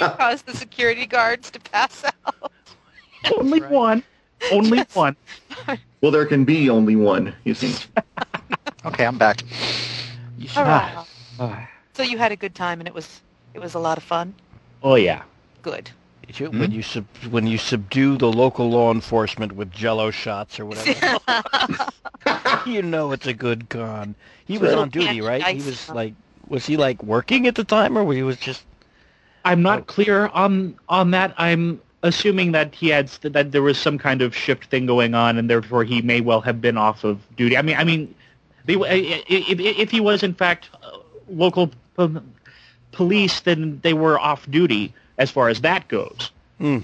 you 0.00 0.08
cause 0.18 0.42
the 0.42 0.54
security 0.54 1.06
guards 1.06 1.50
to 1.50 1.60
pass 1.60 2.04
out? 2.04 2.52
Only 3.38 3.60
right. 3.60 3.70
one. 3.70 4.02
Only 4.50 4.78
Yes. 4.78 4.94
one. 4.94 5.16
Well, 6.02 6.12
there 6.12 6.26
can 6.26 6.44
be 6.44 6.68
only 6.68 6.94
one, 6.94 7.34
you 7.44 7.54
see. 7.54 7.74
Okay, 8.84 9.06
I'm 9.06 9.16
back. 9.18 9.42
You 10.46 10.50
should- 10.52 10.58
All 10.60 10.64
right. 10.64 11.06
Ah. 11.40 11.68
So 11.94 12.04
you 12.04 12.18
had 12.18 12.30
a 12.30 12.36
good 12.36 12.54
time 12.54 12.78
and 12.80 12.86
it 12.86 12.94
was 12.94 13.20
it 13.52 13.58
was 13.60 13.74
a 13.74 13.80
lot 13.80 13.98
of 13.98 14.04
fun. 14.04 14.32
Oh 14.80 14.94
yeah. 14.94 15.22
Good. 15.62 15.90
you- 16.38 16.50
when 16.50 16.70
you 16.70 16.82
sub, 16.82 17.04
when 17.30 17.46
you 17.48 17.58
subdue 17.58 18.16
the 18.16 18.30
local 18.30 18.70
law 18.70 18.92
enforcement 18.92 19.52
with 19.52 19.72
Jello 19.72 20.12
shots 20.12 20.60
or 20.60 20.66
whatever, 20.66 21.18
you 22.66 22.82
know 22.82 23.10
it's 23.12 23.26
a 23.26 23.34
good 23.34 23.68
con. 23.70 24.14
He 24.44 24.56
was 24.58 24.72
on 24.72 24.88
duty, 24.90 25.20
right? 25.20 25.42
He 25.42 25.54
Nice. 25.54 25.66
was 25.66 25.88
like, 25.90 26.14
was 26.48 26.64
he 26.66 26.76
like 26.76 27.02
working 27.02 27.46
at 27.48 27.54
the 27.56 27.64
time, 27.64 27.98
or 27.98 28.04
was 28.04 28.16
he 28.16 28.22
was 28.22 28.36
just? 28.36 28.62
I'm 29.44 29.62
not 29.62 29.80
Oh. 29.80 29.82
clear 29.82 30.26
on 30.28 30.76
on 30.88 31.10
that. 31.12 31.34
I'm 31.38 31.80
assuming 32.02 32.52
that 32.52 32.72
he 32.74 32.88
had 32.88 33.08
that 33.22 33.50
there 33.52 33.62
was 33.62 33.78
some 33.78 33.98
kind 33.98 34.22
of 34.22 34.34
shift 34.36 34.66
thing 34.70 34.86
going 34.86 35.14
on, 35.14 35.38
and 35.38 35.48
therefore 35.50 35.82
he 35.84 36.02
may 36.02 36.20
well 36.20 36.40
have 36.42 36.60
been 36.60 36.76
off 36.76 37.02
of 37.04 37.18
duty. 37.36 37.56
I 37.56 37.62
mean, 37.62 37.76
I 37.76 37.84
mean, 37.84 38.02
they, 38.02 38.14
if, 38.68 39.60
if 39.60 39.90
he 39.90 40.00
was 40.00 40.22
in 40.22 40.34
fact 40.34 40.68
uh, 40.82 40.98
local 41.28 41.68
p- 41.96 42.18
police, 42.92 43.40
then 43.40 43.80
they 43.82 43.94
were 43.94 44.18
off 44.18 44.50
duty 44.50 44.92
as 45.18 45.30
far 45.30 45.48
as 45.48 45.60
that 45.62 45.88
goes. 45.88 46.30
Hmm. 46.58 46.78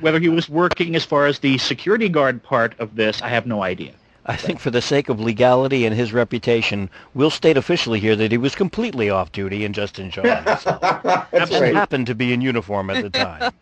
Whether 0.00 0.18
he 0.20 0.28
was 0.28 0.48
working 0.48 0.94
as 0.96 1.04
far 1.04 1.26
as 1.26 1.38
the 1.40 1.58
security 1.58 2.08
guard 2.08 2.42
part 2.42 2.78
of 2.78 2.96
this, 2.96 3.20
I 3.22 3.28
have 3.28 3.46
no 3.46 3.62
idea. 3.62 3.92
I 4.26 4.36
think 4.36 4.60
for 4.60 4.70
the 4.70 4.82
sake 4.82 5.08
of 5.08 5.18
legality 5.20 5.84
and 5.86 5.94
his 5.96 6.12
reputation, 6.12 6.90
we'll 7.14 7.30
state 7.30 7.56
officially 7.56 8.00
here 8.00 8.14
that 8.16 8.30
he 8.30 8.38
was 8.38 8.54
completely 8.54 9.10
off 9.10 9.32
duty 9.32 9.64
and 9.64 9.74
just 9.74 9.98
enjoying 9.98 10.44
himself. 10.44 10.80
That's 11.32 11.50
and 11.50 11.60
right. 11.60 11.74
happened 11.74 12.06
to 12.06 12.14
be 12.14 12.32
in 12.32 12.40
uniform 12.40 12.90
at 12.90 13.02
the 13.02 13.10
time. 13.10 13.52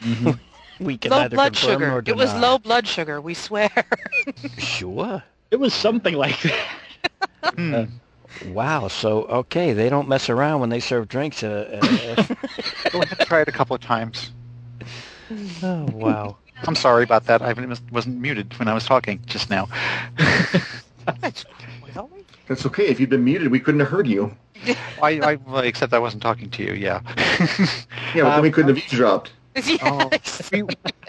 we 0.80 0.96
can 0.98 1.10
low 1.10 1.18
neither 1.22 1.36
blood 1.36 1.52
confirm 1.54 1.72
sugar. 1.72 1.86
nor 1.88 2.02
It 2.06 2.16
was 2.16 2.32
low 2.34 2.58
blood 2.58 2.86
sugar. 2.86 3.20
We 3.20 3.34
swear. 3.34 3.70
Sure. 4.58 5.22
It 5.54 5.60
was 5.60 5.72
something 5.72 6.14
like 6.14 6.40
that. 6.42 7.54
Hmm. 7.54 7.74
Uh, 7.74 7.86
Wow. 8.46 8.88
So 8.88 9.22
okay, 9.42 9.72
they 9.72 9.88
don't 9.88 10.08
mess 10.08 10.28
around 10.28 10.58
when 10.58 10.68
they 10.68 10.80
serve 10.80 11.06
drinks. 11.06 11.44
Uh, 11.44 11.78
uh, 11.80 12.34
We'll 12.92 13.06
have 13.06 13.18
to 13.18 13.24
try 13.24 13.42
it 13.42 13.48
a 13.48 13.52
couple 13.52 13.76
of 13.76 13.80
times. 13.82 14.32
oh 15.62 15.86
wow. 15.92 16.36
I'm 16.66 16.74
sorry 16.74 17.04
about 17.04 17.26
that. 17.26 17.40
I 17.42 17.52
wasn't 17.92 18.20
muted 18.20 18.58
when 18.58 18.66
I 18.66 18.74
was 18.74 18.84
talking 18.84 19.20
just 19.26 19.50
now. 19.50 19.68
That's 22.48 22.66
okay. 22.66 22.86
If 22.88 22.98
you'd 22.98 23.10
been 23.10 23.22
muted, 23.24 23.52
we 23.52 23.60
couldn't 23.60 23.80
have 23.80 23.88
heard 23.90 24.08
you. 24.08 24.34
I, 25.00 25.20
I 25.20 25.34
well, 25.46 25.58
except 25.62 25.92
I 25.92 26.00
wasn't 26.00 26.22
talking 26.22 26.50
to 26.50 26.62
you. 26.64 26.72
Yeah. 26.72 27.00
Yeah, 28.14 28.24
but 28.24 28.30
then 28.34 28.42
we 28.42 28.48
Um, 28.48 28.52
couldn't 28.52 28.74
have 28.74 28.78
eavesdropped. 28.78 29.32
Oh, 29.82 30.08
yes. 30.12 30.50
we, 30.52 30.64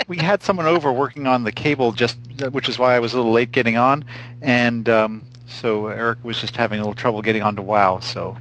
we 0.07 0.17
had 0.17 0.43
someone 0.43 0.65
over 0.67 0.91
working 0.93 1.25
on 1.27 1.43
the 1.43 1.51
cable 1.51 1.91
just 1.91 2.17
which 2.51 2.69
is 2.69 2.77
why 2.77 2.95
I 2.95 2.99
was 2.99 3.13
a 3.13 3.17
little 3.17 3.31
late 3.31 3.51
getting 3.51 3.77
on 3.77 4.05
and 4.41 4.87
um, 4.89 5.23
so 5.47 5.87
Eric 5.87 6.23
was 6.23 6.39
just 6.39 6.55
having 6.55 6.79
a 6.79 6.83
little 6.83 6.93
trouble 6.95 7.21
getting 7.21 7.41
onto 7.41 7.61
WoW 7.61 7.99
so 7.99 8.37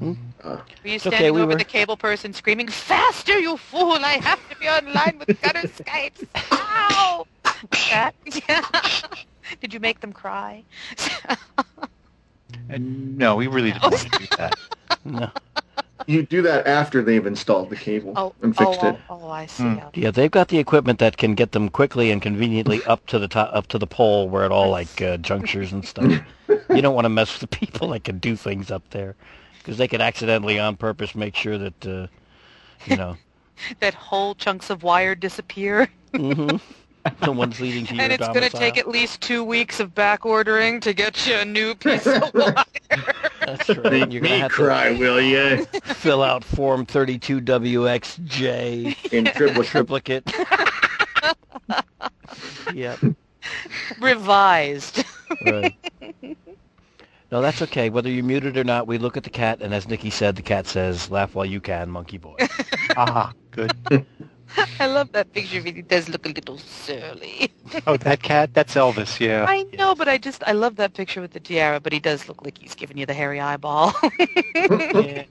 Were 0.00 0.16
you 0.84 0.96
okay, 0.96 0.98
standing 0.98 1.34
we 1.34 1.40
over 1.40 1.52
were- 1.52 1.58
the 1.58 1.64
cable 1.64 1.96
person 1.96 2.32
screaming, 2.32 2.68
"Faster, 2.68 3.38
you 3.38 3.56
fool! 3.56 3.92
I 3.92 4.18
have 4.22 4.48
to 4.50 4.56
be 4.56 4.68
online 4.68 5.18
with 5.18 5.40
gutter 5.40 5.60
Skypes!" 5.68 6.24
Ow! 6.52 7.26
That? 7.90 8.14
Yeah. 8.48 8.62
Did 9.60 9.72
you 9.72 9.80
make 9.80 10.00
them 10.00 10.12
cry? 10.12 10.62
and 12.68 13.16
no 13.16 13.36
we 13.36 13.46
really 13.46 13.70
didn't 13.72 13.82
want 13.84 13.96
to 13.98 14.18
do 14.18 14.26
that 14.36 14.54
No. 15.04 15.30
You 16.06 16.22
do 16.22 16.42
that 16.42 16.66
after 16.66 17.02
they've 17.02 17.24
installed 17.24 17.70
the 17.70 17.76
cable 17.76 18.12
oh, 18.16 18.34
and 18.42 18.56
fixed 18.56 18.80
oh, 18.82 18.88
it. 18.88 18.96
oh, 19.08 19.20
oh, 19.22 19.30
I 19.30 19.46
see. 19.46 19.64
Okay. 19.64 20.02
Yeah, 20.02 20.10
they've 20.10 20.30
got 20.30 20.48
the 20.48 20.58
equipment 20.58 20.98
that 20.98 21.16
can 21.16 21.34
get 21.34 21.52
them 21.52 21.68
quickly 21.68 22.10
and 22.10 22.20
conveniently 22.20 22.84
up 22.84 23.06
to 23.06 23.18
the 23.18 23.28
top, 23.28 23.50
up 23.52 23.66
to 23.68 23.78
the 23.78 23.86
pole 23.86 24.28
where 24.28 24.44
it 24.44 24.52
all 24.52 24.68
like 24.70 25.00
uh, 25.00 25.16
junctures 25.16 25.72
and 25.72 25.84
stuff. 25.84 26.20
you 26.48 26.82
don't 26.82 26.94
want 26.94 27.06
to 27.06 27.10
mess 27.10 27.32
with 27.32 27.48
the 27.50 27.56
people 27.56 27.88
that 27.88 28.04
can 28.04 28.18
do 28.18 28.36
things 28.36 28.70
up 28.70 28.82
there 28.90 29.16
because 29.58 29.78
they 29.78 29.88
could 29.88 30.00
accidentally, 30.02 30.58
on 30.58 30.76
purpose, 30.76 31.14
make 31.14 31.34
sure 31.34 31.56
that 31.56 31.86
uh, 31.86 32.06
you 32.86 32.96
know 32.96 33.16
That 33.80 33.94
whole 33.94 34.34
chunks 34.34 34.70
of 34.70 34.82
wire 34.82 35.14
disappear, 35.14 35.88
hmm 36.14 36.56
the 37.22 37.30
ones 37.30 37.60
leading 37.60 37.86
to 37.86 37.94
your 37.94 38.02
and 38.02 38.12
it's 38.12 38.26
going 38.26 38.42
to 38.42 38.50
take 38.50 38.76
at 38.76 38.88
least 38.88 39.20
two 39.20 39.44
weeks 39.44 39.78
of 39.78 39.94
back 39.94 40.26
ordering 40.26 40.80
to 40.80 40.92
get 40.92 41.24
you 41.26 41.36
a 41.36 41.44
new 41.44 41.74
piece 41.74 42.06
of 42.06 42.34
wire. 42.34 42.64
That's 43.46 43.68
right. 43.78 44.10
You're 44.10 44.22
gonna 44.22 44.38
have 44.38 44.50
cry, 44.50 44.90
will 44.90 45.20
you? 45.20 45.64
fill 45.66 46.22
out 46.22 46.44
Form 46.44 46.84
32WXJ 46.84 49.12
In 49.12 49.24
triple 49.26 49.62
triplicate. 49.64 50.30
yep. 52.74 52.98
Revised. 54.00 55.04
Right. 55.44 55.74
No, 57.30 57.40
that's 57.40 57.62
okay. 57.62 57.90
Whether 57.90 58.10
you're 58.10 58.24
muted 58.24 58.56
or 58.56 58.64
not, 58.64 58.86
we 58.86 58.98
look 58.98 59.16
at 59.16 59.24
the 59.24 59.30
cat, 59.30 59.60
and 59.60 59.74
as 59.74 59.88
Nikki 59.88 60.10
said, 60.10 60.36
the 60.36 60.42
cat 60.42 60.66
says, 60.66 61.10
"Laugh 61.10 61.34
while 61.34 61.46
you 61.46 61.60
can, 61.60 61.90
monkey 61.90 62.18
boy." 62.18 62.36
ah 62.96 63.32
good 63.50 64.06
I 64.80 64.86
love 64.86 65.12
that 65.12 65.32
picture 65.32 65.58
of 65.58 65.66
it. 65.66 65.76
He 65.76 65.82
does 65.82 66.08
look 66.08 66.26
a 66.26 66.30
little 66.30 66.58
surly. 66.58 67.52
oh 67.86 67.96
that 67.98 68.22
cat 68.22 68.54
that's 68.54 68.74
Elvis 68.74 69.18
yeah 69.20 69.46
I 69.48 69.64
know, 69.76 69.94
but 69.94 70.08
I 70.08 70.18
just 70.18 70.42
I 70.46 70.52
love 70.52 70.76
that 70.76 70.94
picture 70.94 71.20
with 71.20 71.32
the 71.32 71.40
tiara. 71.40 71.80
But 71.80 71.92
he 71.92 72.00
does 72.00 72.28
look 72.28 72.44
like 72.44 72.58
he's 72.58 72.74
giving 72.74 72.96
you 72.96 73.06
the 73.06 73.14
hairy 73.14 73.40
eyeball. 73.40 73.94
yeah. 74.54 75.24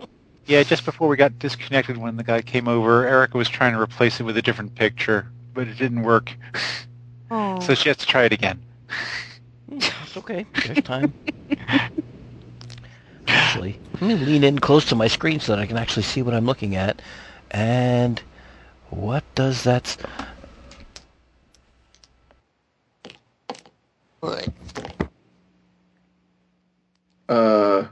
yeah 0.45 0.63
just 0.63 0.85
before 0.85 1.07
we 1.07 1.17
got 1.17 1.37
disconnected 1.39 1.97
when 1.97 2.17
the 2.17 2.23
guy 2.23 2.41
came 2.41 2.67
over 2.67 3.07
Erica 3.07 3.37
was 3.37 3.49
trying 3.49 3.73
to 3.73 3.79
replace 3.79 4.19
it 4.19 4.23
with 4.23 4.37
a 4.37 4.41
different 4.41 4.75
picture 4.75 5.27
but 5.53 5.67
it 5.67 5.77
didn't 5.77 6.03
work 6.03 6.33
oh. 7.31 7.59
so 7.59 7.73
she 7.73 7.89
has 7.89 7.97
to 7.97 8.05
try 8.05 8.23
it 8.23 8.33
again 8.33 8.61
It's 9.71 10.17
okay. 10.17 10.45
There's 10.65 10.81
time. 10.83 11.13
Actually, 13.27 13.79
let 13.93 14.01
me 14.01 14.15
lean 14.15 14.43
in 14.43 14.59
close 14.59 14.85
to 14.85 14.95
my 14.95 15.07
screen 15.07 15.39
so 15.39 15.55
that 15.55 15.61
I 15.61 15.65
can 15.65 15.77
actually 15.77 16.03
see 16.03 16.21
what 16.21 16.33
I'm 16.33 16.45
looking 16.45 16.75
at. 16.75 17.01
And 17.51 18.21
what 18.95 19.23
does 19.35 19.63
that? 19.63 19.85
s- 19.85 19.97
Uh, 27.27 27.85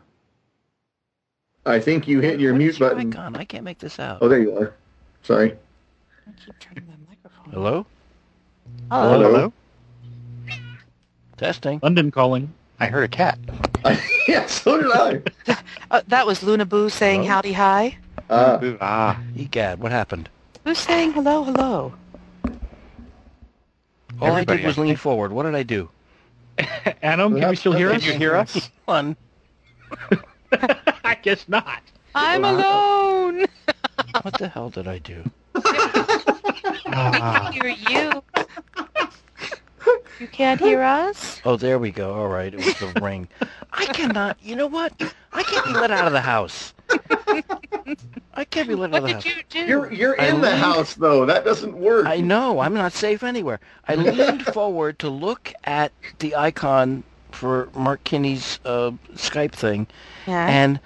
I 1.65 1.79
think 1.79 2.07
you 2.07 2.19
hit 2.19 2.39
your 2.39 2.53
what 2.53 2.57
mute 2.59 2.69
is 2.71 2.79
your 2.79 2.89
button. 2.89 3.11
icon? 3.11 3.35
I 3.35 3.45
can't 3.45 3.63
make 3.63 3.79
this 3.79 3.99
out. 3.99 4.19
Oh, 4.21 4.27
there 4.27 4.39
you 4.39 4.55
are. 4.57 4.73
Sorry. 5.23 5.53
I 6.27 6.31
keep 6.45 6.57
turning 6.59 6.85
my 6.87 6.93
microphone. 7.09 7.51
Hello. 7.51 7.85
Oh, 8.91 9.09
Hello? 9.19 9.53
Testing. 11.37 11.79
London 11.81 12.11
calling. 12.11 12.53
I 12.79 12.87
heard 12.87 13.03
a 13.03 13.07
cat 13.07 13.37
yeah, 14.27 14.45
so 14.45 14.81
did 14.81 14.91
I. 14.91 15.21
Uh, 15.91 16.01
that 16.07 16.25
was 16.25 16.41
Luna 16.41 16.65
Boo 16.65 16.89
saying 16.89 17.21
Hello? 17.21 17.35
howdy 17.35 17.53
hi. 17.53 17.97
Uh, 18.29 18.75
ah 18.81 19.21
Egad, 19.37 19.79
what 19.79 19.91
happened? 19.91 20.27
Who's 20.65 20.79
saying 20.79 21.11
hello, 21.13 21.43
hello? 21.43 21.93
All 24.21 24.29
Everybody, 24.29 24.59
I 24.59 24.61
did 24.61 24.65
was 24.67 24.77
I 24.77 24.81
lean 24.81 24.89
think. 24.91 24.99
forward. 24.99 25.31
What 25.33 25.43
did 25.43 25.55
I 25.55 25.63
do? 25.63 25.89
Adam, 27.03 27.37
can 27.39 27.49
we 27.49 27.55
still 27.55 27.73
hear 27.73 27.91
us? 27.91 28.03
can 28.03 28.13
you 28.13 28.17
hear 28.19 28.35
us 28.35 28.69
One. 28.85 29.17
I 31.03 31.15
guess 31.21 31.47
not. 31.49 31.81
I'm 32.15 32.43
alone. 32.45 33.45
What 34.21 34.37
the 34.37 34.47
hell 34.47 34.69
did 34.69 34.87
I 34.87 34.99
do? 34.99 35.23
ah. 36.87 37.51
Hear 37.51 37.67
you. 37.67 38.23
You 40.19 40.27
can't 40.27 40.59
hear 40.59 40.81
us? 40.81 41.41
Oh, 41.45 41.57
there 41.57 41.77
we 41.79 41.91
go. 41.91 42.13
All 42.13 42.27
right, 42.27 42.53
it 42.53 42.57
was 42.63 42.75
the 42.79 42.87
ring. 43.01 43.27
I 43.73 43.85
cannot. 43.87 44.37
You 44.41 44.55
know 44.55 44.67
what? 44.67 44.93
I 45.33 45.43
can't 45.43 45.65
be 45.65 45.73
let 45.73 45.91
out 45.91 46.07
of 46.07 46.13
the 46.13 46.21
house. 46.21 46.73
I 48.35 48.45
can't 48.45 48.67
be 48.67 48.75
let 48.75 48.93
out 48.93 48.97
of 48.97 49.03
the 49.03 49.07
did 49.09 49.15
house. 49.15 49.25
you 49.25 49.43
do? 49.49 49.59
you're 49.65 49.91
you're 49.93 50.21
I 50.21 50.25
in 50.27 50.41
the 50.41 50.47
leaned- 50.49 50.59
house 50.59 50.93
though. 50.95 51.25
That 51.25 51.43
doesn't 51.45 51.75
work. 51.77 52.05
I 52.07 52.21
know. 52.21 52.59
I'm 52.59 52.73
not 52.73 52.93
safe 52.93 53.23
anywhere. 53.23 53.59
I 53.87 53.95
leaned 53.95 54.45
forward 54.45 54.99
to 54.99 55.09
look 55.09 55.53
at 55.63 55.91
the 56.19 56.35
icon 56.35 57.03
for 57.31 57.69
Mark 57.75 58.03
Kinney's 58.03 58.59
uh, 58.65 58.91
Skype 59.15 59.53
thing, 59.53 59.87
yeah. 60.27 60.47
and 60.47 60.79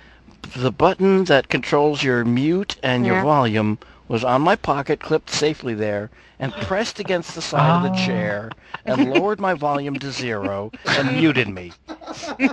the 0.55 0.71
button 0.71 1.25
that 1.25 1.49
controls 1.49 2.03
your 2.03 2.23
mute 2.25 2.77
and 2.83 3.05
your 3.05 3.15
Yeah. 3.17 3.23
volume 3.23 3.77
was 4.07 4.23
on 4.23 4.41
my 4.41 4.55
pocket, 4.55 4.99
clipped 4.99 5.29
safely 5.29 5.73
there, 5.73 6.09
and 6.39 6.51
pressed 6.61 6.99
against 6.99 7.35
the 7.35 7.41
side 7.41 7.77
of 7.77 7.83
the 7.83 7.99
Oh. 8.01 8.05
chair, 8.05 8.49
and 8.85 9.09
lowered 9.11 9.39
my 9.39 9.53
volume 9.53 9.97
to 9.99 10.11
zero 10.11 10.71
and 10.85 11.17
muted 11.19 11.49
me. 11.49 11.71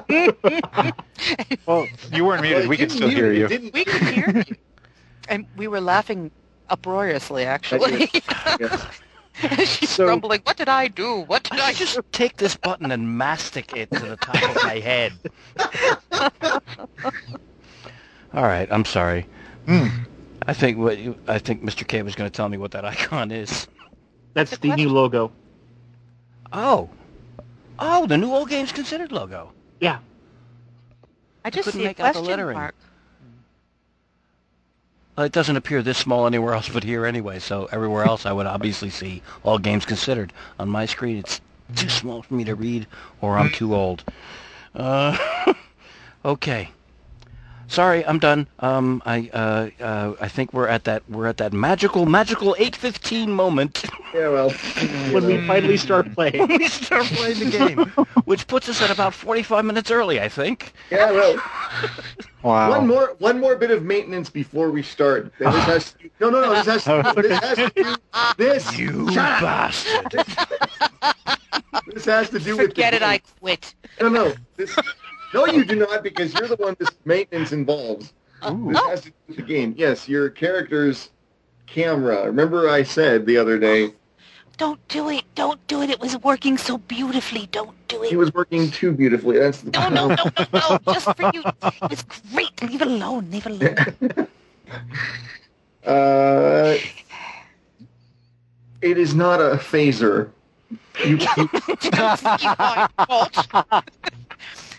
well 1.67 1.87
you 2.13 2.25
weren't 2.25 2.43
muted 2.43 2.61
Well, 2.61 2.69
we 2.69 2.75
it 2.77 2.79
can 2.79 2.91
still 2.91 3.09
hear 3.09 3.33
it, 3.33 3.51
it 3.53 3.63
you 3.63 3.71
we 3.73 3.85
could 3.85 4.03
hear 4.03 4.45
you. 4.49 4.57
And 5.29 5.47
we 5.57 5.69
were 5.69 5.81
laughing 5.81 6.31
uproariously, 6.71 7.45
actually. 7.45 8.11
Yeah. 8.61 8.91
She's 9.65 9.91
So- 9.91 10.05
grumbling, 10.07 10.41
what 10.45 10.57
did 10.57 10.69
I 10.69 10.89
do? 10.89 11.21
What 11.21 11.43
did 11.45 11.59
I, 11.61 11.69
I 11.69 11.73
just 11.73 11.95
do? 11.97 12.03
take 12.13 12.37
this 12.37 12.57
button 12.57 12.91
and 12.93 13.17
mastic 13.19 13.77
it 13.77 13.91
to 13.93 14.01
the 14.01 14.17
top 14.17 14.43
of 14.57 14.63
my 14.63 14.79
head. 14.81 15.13
All 18.33 18.43
right, 18.43 18.69
I'm 18.71 18.85
sorry. 18.85 19.27
Hmm. 19.67 19.89
I 20.47 20.53
think 20.53 20.79
what 20.79 20.99
you, 20.99 21.17
I 21.27 21.39
think 21.39 21.63
Mr. 21.63 21.87
K 21.87 22.03
was 22.03 22.15
going 22.15 22.31
to 22.31 22.37
tell 22.37 22.49
me 22.49 22.59
what 22.59 22.73
that 22.73 22.85
icon 22.95 23.31
is. 23.31 23.67
That's 24.35 24.51
Good 24.57 24.61
the 24.61 24.77
new 24.77 24.89
logo. 24.89 25.33
Oh, 26.53 26.89
oh, 27.79 28.07
the 28.07 28.19
new 28.19 28.31
All 28.31 28.47
Games 28.47 28.73
Considered 28.73 29.13
logo. 29.13 29.53
Yeah. 29.81 29.99
I 31.45 31.51
just 31.51 31.67
couldn't 31.67 31.81
see 31.81 31.85
a 31.85 31.89
make 31.89 32.01
out 32.01 32.15
the 32.15 32.21
question 32.21 32.31
lettering. 32.31 32.57
mark. 32.57 32.75
Well, 35.17 35.27
it 35.27 35.33
doesn't 35.33 35.57
appear 35.57 35.83
this 35.83 35.99
small 35.99 36.27
anywhere 36.27 36.55
else 36.55 36.69
but 36.69 36.83
here 36.83 37.07
anyway. 37.07 37.39
So 37.39 37.69
everywhere 37.71 38.05
else, 38.05 38.27
I 38.27 38.33
would 38.33 38.47
obviously 38.47 38.91
see 38.91 39.23
All 39.45 39.59
Games 39.59 39.85
Considered. 39.85 40.33
On 40.59 40.69
my 40.69 40.87
screen, 40.87 41.19
it's 41.19 41.41
too 41.77 41.89
small 41.89 42.23
for 42.23 42.35
me 42.35 42.45
to 42.45 42.55
read, 42.55 42.87
or 43.21 43.39
I'm 43.39 43.51
too 43.51 43.75
old. 43.75 44.05
Uh, 44.75 45.17
okay. 46.25 46.71
Sorry, 47.69 48.05
I'm 48.07 48.19
done. 48.19 48.47
Um, 48.61 49.03
I 49.07 49.31
uh, 49.33 49.71
uh, 49.83 50.15
I 50.21 50.29
think 50.29 50.53
we're 50.53 50.69
at 50.69 50.85
that 50.85 51.03
we're 51.09 51.27
at 51.27 51.39
that 51.39 51.53
magical 51.53 52.07
magical 52.07 52.55
eight 52.59 52.77
fifteen 52.77 53.31
moment 53.33 53.85
Yeah, 54.15 54.29
well. 54.29 54.51
when 55.13 55.25
we 55.27 55.47
finally 55.47 55.77
start 55.77 56.13
playing. 56.15 56.39
when 56.47 56.59
we 56.59 56.69
start 56.69 57.05
playing 57.07 57.39
the 57.39 57.51
game, 57.51 57.79
which 58.25 58.47
puts 58.47 58.69
us 58.69 58.81
at 58.83 58.91
about 58.91 59.15
forty 59.15 59.43
five 59.43 59.65
minutes 59.65 59.91
early. 59.91 60.21
I 60.21 60.29
think. 60.29 60.73
Yeah, 60.91 61.11
well. 61.11 61.43
Wow. 62.45 62.69
One 62.69 62.87
more, 62.87 63.17
one 63.21 63.41
more 63.41 63.57
bit 63.57 63.71
of 63.71 63.85
maintenance 63.85 64.29
before 64.29 64.71
we 64.71 64.83
start. 64.83 65.33
This 65.39 65.49
has 65.65 65.93
to, 65.95 66.11
no, 66.21 66.29
no, 66.29 66.43
no. 66.43 66.63
This 66.63 66.67
has 66.67 66.85
to, 66.85 67.13
this 67.23 67.39
has 67.41 67.57
to 67.57 67.73
do. 67.75 67.95
This. 68.37 68.79
You 68.79 69.11
Shut 69.11 69.25
up. 69.25 69.41
bastard! 69.41 70.27
This 71.95 72.05
has 72.05 72.29
to 72.29 72.39
do 72.39 72.59
with. 72.59 72.69
Forget 72.69 72.91
the 72.91 72.97
it, 72.97 73.03
I 73.03 73.19
quit. 73.41 73.75
No, 73.99 74.11
no. 74.11 74.35
This, 74.57 74.77
no, 75.35 75.47
you 75.47 75.65
do 75.65 75.77
not, 75.77 76.03
because 76.03 76.33
you're 76.35 76.49
the 76.49 76.57
one 76.57 76.77
this 76.79 76.91
maintenance 77.05 77.53
involves. 77.53 78.13
This 78.43 78.79
has 78.79 79.01
to 79.03 79.09
do 79.09 79.15
with 79.29 79.37
the 79.37 79.43
game. 79.43 79.75
Yes, 79.77 80.09
your 80.09 80.31
character's 80.31 81.11
camera. 81.67 82.25
Remember, 82.27 82.69
I 82.69 82.83
said 82.83 83.27
the 83.27 83.37
other 83.39 83.59
day 83.59 83.93
Don't 84.59 84.87
do 84.89 85.09
it. 85.11 85.25
Don't 85.35 85.65
do 85.67 85.83
it. 85.83 85.91
It 85.91 86.01
was 86.01 86.17
working 86.19 86.59
so 86.59 86.79
beautifully. 86.79 87.49
Don't 87.51 87.75
do 87.89 88.03
it. 88.03 88.09
he 88.09 88.15
it. 88.15 88.19
was 88.19 88.33
working 88.35 88.71
too 88.71 88.93
beautifully. 88.93 89.39
That's 89.39 89.63
the 89.63 89.71
No, 89.73 89.89
no, 89.89 90.09
no, 90.09 90.25
no, 90.39 90.47
no. 90.53 90.79
Just 90.93 91.17
for 91.17 91.31
you. 91.35 91.43
It 91.45 91.91
was 91.91 92.03
great. 92.33 92.63
Leave 92.63 92.83
it 92.83 92.87
alone. 92.89 93.31
Leave 93.31 93.47
it 93.47 93.53
alone. 93.53 94.29
Uh, 95.85 96.79
it 98.81 98.97
is 98.97 99.15
not 99.15 99.39
a 99.39 99.57
phaser. 99.57 100.31
You, 101.05 101.19
you, 101.37 101.49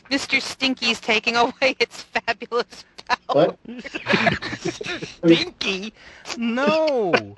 Mr. 0.10 0.42
Stinky's 0.42 1.00
taking 1.00 1.36
away 1.36 1.76
its 1.80 2.02
fabulous 2.04 2.86
power. 3.08 3.18
what? 3.28 3.60
Stinky? 5.24 5.94
No. 6.38 7.36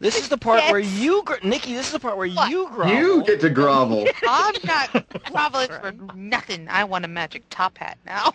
This 0.00 0.18
is 0.20 0.28
the 0.28 0.36
part 0.36 0.62
where 0.70 0.80
you, 0.80 1.22
gr- 1.24 1.34
Nikki. 1.42 1.72
This 1.72 1.86
is 1.86 1.92
the 1.92 2.00
part 2.00 2.16
where 2.16 2.28
What? 2.28 2.50
you 2.50 2.68
grovel. 2.70 2.94
You 2.96 3.24
get 3.24 3.40
to 3.40 3.48
grovel. 3.50 4.06
I'm 4.28 4.54
not 4.64 5.06
groveling 5.32 5.68
for 5.68 5.92
nothing. 6.14 6.68
I 6.68 6.84
want 6.84 7.04
a 7.04 7.08
magic 7.08 7.44
top 7.48 7.78
hat 7.78 7.96
now. 8.04 8.32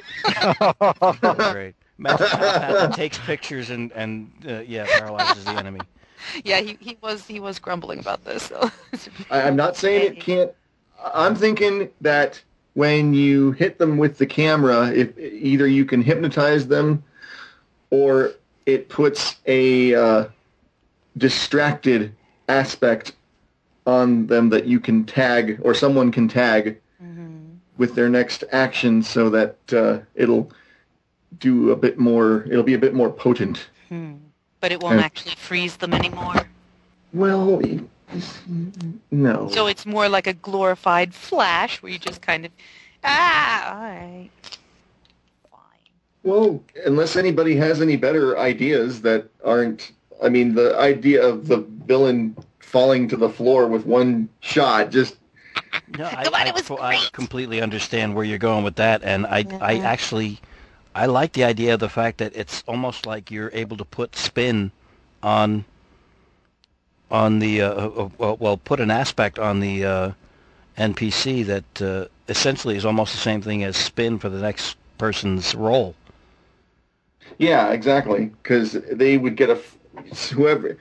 Great. 1.51 1.75
Magic 1.97 2.27
Top 2.29 2.39
Hat 2.39 2.71
that 2.71 2.93
takes 2.93 3.17
pictures 3.19 3.69
and 3.69 3.91
and 3.91 4.31
uh, 4.47 4.59
yeah 4.59 4.85
paralyzes 4.85 5.43
the 5.43 5.51
enemy. 5.51 5.81
yeah, 6.45 6.61
he, 6.61 6.77
he 6.79 6.97
was 7.01 7.27
he 7.27 7.41
was 7.41 7.59
grumbling 7.59 7.99
about 7.99 8.23
this. 8.23 8.43
So. 8.43 8.71
I, 9.29 9.41
I'm 9.41 9.57
not 9.57 9.75
saying 9.75 10.13
it 10.13 10.19
can't. 10.21 10.51
I'm 11.13 11.35
thinking 11.35 11.89
that 12.01 12.41
when 12.73 13.13
you 13.13 13.51
hit 13.51 13.77
them 13.77 13.97
with 13.97 14.17
the 14.17 14.25
camera, 14.25 14.91
if 14.91 15.17
either 15.17 15.67
you 15.67 15.85
can 15.85 16.01
hypnotize 16.01 16.67
them, 16.67 17.03
or 17.89 18.33
it 18.65 18.89
puts 18.89 19.37
a 19.45 19.95
uh, 19.95 20.25
distracted 21.17 22.13
aspect 22.47 23.13
on 23.85 24.27
them 24.27 24.49
that 24.49 24.65
you 24.65 24.79
can 24.79 25.03
tag 25.05 25.59
or 25.63 25.73
someone 25.73 26.11
can 26.11 26.27
tag 26.27 26.79
with 27.77 27.95
their 27.95 28.09
next 28.09 28.43
action, 28.51 29.01
so 29.01 29.29
that 29.29 29.55
uh, 29.73 29.99
it'll 30.13 30.51
do 31.39 31.71
a 31.71 31.75
bit 31.77 31.97
more. 31.97 32.43
It'll 32.49 32.61
be 32.63 32.73
a 32.73 32.79
bit 32.79 32.93
more 32.93 33.09
potent. 33.09 33.69
Hmm. 33.87 34.15
But 34.59 34.73
it 34.73 34.81
won't 34.81 34.99
Yeah. 34.99 35.05
actually 35.05 35.35
freeze 35.35 35.77
them 35.77 35.93
anymore. 35.93 36.45
Well, 37.13 37.61
no. 39.11 39.49
So 39.49 39.67
it's 39.67 39.85
more 39.85 40.09
like 40.09 40.27
a 40.27 40.33
glorified 40.33 41.13
flash 41.13 41.81
where 41.81 41.91
you 41.91 41.99
just 41.99 42.21
kind 42.21 42.45
of, 42.45 42.51
ah, 43.03 43.73
all 43.73 43.81
right. 43.81 44.29
Fine. 45.51 45.59
Well, 46.23 46.63
unless 46.85 47.15
anybody 47.15 47.55
has 47.57 47.81
any 47.81 47.95
better 47.95 48.37
ideas 48.37 49.01
that 49.01 49.29
aren't, 49.43 49.91
I 50.23 50.29
mean, 50.29 50.53
the 50.55 50.77
idea 50.77 51.25
of 51.25 51.47
the 51.47 51.57
villain 51.85 52.35
falling 52.59 53.07
to 53.09 53.17
the 53.17 53.29
floor 53.29 53.67
with 53.67 53.85
one 53.85 54.29
shot 54.41 54.91
just 54.91 55.17
No, 55.97 56.05
I, 56.05 56.23
on, 56.25 56.33
I, 56.33 56.49
it 56.49 56.71
I 56.71 57.07
completely 57.11 57.61
understand 57.61 58.15
where 58.15 58.23
you're 58.23 58.37
going 58.37 58.63
with 58.63 58.75
that, 58.75 59.03
and 59.03 59.25
I, 59.25 59.45
I 59.59 59.79
actually, 59.79 60.39
I 60.93 61.07
like 61.07 61.33
the 61.33 61.43
idea 61.43 61.73
of 61.73 61.79
the 61.79 61.89
fact 61.89 62.19
that 62.19 62.35
it's 62.35 62.63
almost 62.67 63.05
like 63.05 63.31
you're 63.31 63.49
able 63.53 63.77
to 63.77 63.85
put 63.85 64.15
spin 64.15 64.71
on, 65.23 65.65
on 67.11 67.39
the, 67.39 67.61
uh, 67.61 67.71
uh, 67.71 68.09
well, 68.17 68.37
well, 68.37 68.57
put 68.57 68.79
an 68.79 68.91
aspect 68.91 69.39
on 69.39 69.59
the 69.59 69.85
uh, 69.85 70.11
NPC 70.77 71.45
that 71.45 71.81
uh, 71.81 72.07
essentially 72.27 72.75
is 72.75 72.85
almost 72.85 73.13
the 73.13 73.19
same 73.19 73.41
thing 73.41 73.63
as 73.63 73.75
spin 73.75 74.19
for 74.19 74.29
the 74.29 74.39
next 74.39 74.77
person's 74.97 75.55
role. 75.55 75.95
Yeah, 77.37 77.71
exactly. 77.71 78.31
Because 78.41 78.73
they 78.73 79.17
would 79.17 79.35
get 79.35 79.49
a 79.49 79.57
f- 79.57 80.29
whoever. 80.29 80.77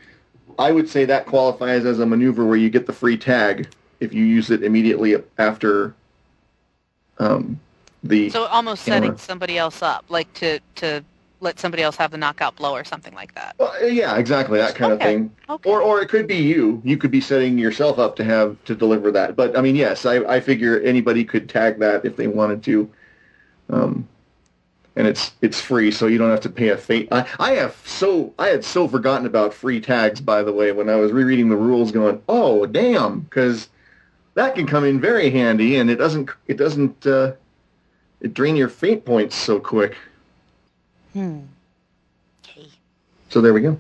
I 0.59 0.73
would 0.73 0.89
say 0.89 1.05
that 1.05 1.27
qualifies 1.27 1.85
as 1.85 2.01
a 2.01 2.07
maneuver 2.07 2.45
where 2.45 2.57
you 2.57 2.71
get 2.71 2.87
the 2.87 2.93
free 2.93 3.17
tag 3.17 3.69
if 4.01 4.13
you 4.13 4.25
use 4.25 4.51
it 4.51 4.63
immediately 4.63 5.17
after 5.39 5.95
um, 7.19 7.61
the. 8.03 8.31
So 8.31 8.47
almost 8.47 8.85
Camera. 8.85 9.01
setting 9.01 9.19
somebody 9.19 9.59
else 9.59 9.83
up, 9.83 10.05
like 10.09 10.33
to, 10.35 10.61
to 10.77 11.05
let 11.41 11.61
somebody 11.61 11.83
else 11.83 11.97
have 11.97 12.11
the 12.11 12.19
knockout 12.19 12.57
blow 12.57 12.75
or 12.75 12.85
something 12.85 13.15
like 13.15 13.35
that. 13.35 13.55
Well, 13.59 13.89
yeah, 13.89 14.17
exactly 14.17 14.59
that 14.59 14.75
kind 14.75 14.93
of 14.93 14.99
thing. 14.99 15.31
Okay. 15.49 15.71
Or, 15.71 15.81
or 15.81 16.01
it 16.01 16.09
could 16.09 16.27
be 16.27 16.37
you. 16.37 16.83
You 16.85 16.97
could 16.97 17.11
be 17.11 17.21
setting 17.21 17.59
yourself 17.59 17.99
up 17.99 18.17
to 18.17 18.25
have 18.25 18.57
to 18.65 18.75
deliver 18.75 19.11
that. 19.13 19.37
But 19.37 19.57
I 19.57 19.61
mean, 19.61 19.77
yes, 19.77 20.05
I, 20.05 20.17
I 20.25 20.41
figure 20.41 20.81
anybody 20.81 21.25
could 21.25 21.49
tag 21.49 21.79
that 21.79 22.05
if 22.05 22.17
they 22.17 22.27
wanted 22.27 22.63
to. 22.65 22.91
Um, 23.71 24.09
and 24.97 25.07
it's 25.07 25.33
it's 25.41 25.61
free, 25.61 25.93
so 25.93 26.09
you 26.09 26.19
don't 26.19 26.31
have 26.31 26.41
to 26.41 26.51
pay 26.51 26.71
a 26.71 26.77
fee. 26.77 27.07
I, 27.13 27.25
I 27.39 27.53
have 27.53 27.77
so 27.85 28.35
I 28.37 28.49
had 28.49 28.65
so 28.65 28.89
forgotten 28.89 29.27
about 29.27 29.55
free 29.55 29.81
tags. 29.81 30.21
By 30.21 30.43
the 30.43 30.53
way, 30.53 30.73
when 30.73 30.91
I 30.91 30.97
was 30.97 31.13
rereading 31.13 31.49
the 31.49 31.57
rules, 31.57 31.93
going, 31.93 32.21
oh 32.29 32.67
damn, 32.67 33.21
because 33.21 33.69
that 34.35 34.57
can 34.57 34.67
come 34.67 34.85
in 34.85 35.01
very 35.01 35.31
handy, 35.31 35.77
and 35.77 35.89
it 35.89 35.97
doesn't 35.97 36.31
it 36.49 36.57
doesn't 36.57 37.07
uh, 37.07 37.33
it 38.21 38.35
drain 38.35 38.57
your 38.57 38.69
fate 38.69 39.05
points 39.05 39.37
so 39.37 39.61
quick. 39.61 39.97
Hmm. 41.19 41.41
Okay. 42.45 42.69
So 43.29 43.41
there 43.41 43.53
we 43.53 43.61
go. 43.61 43.77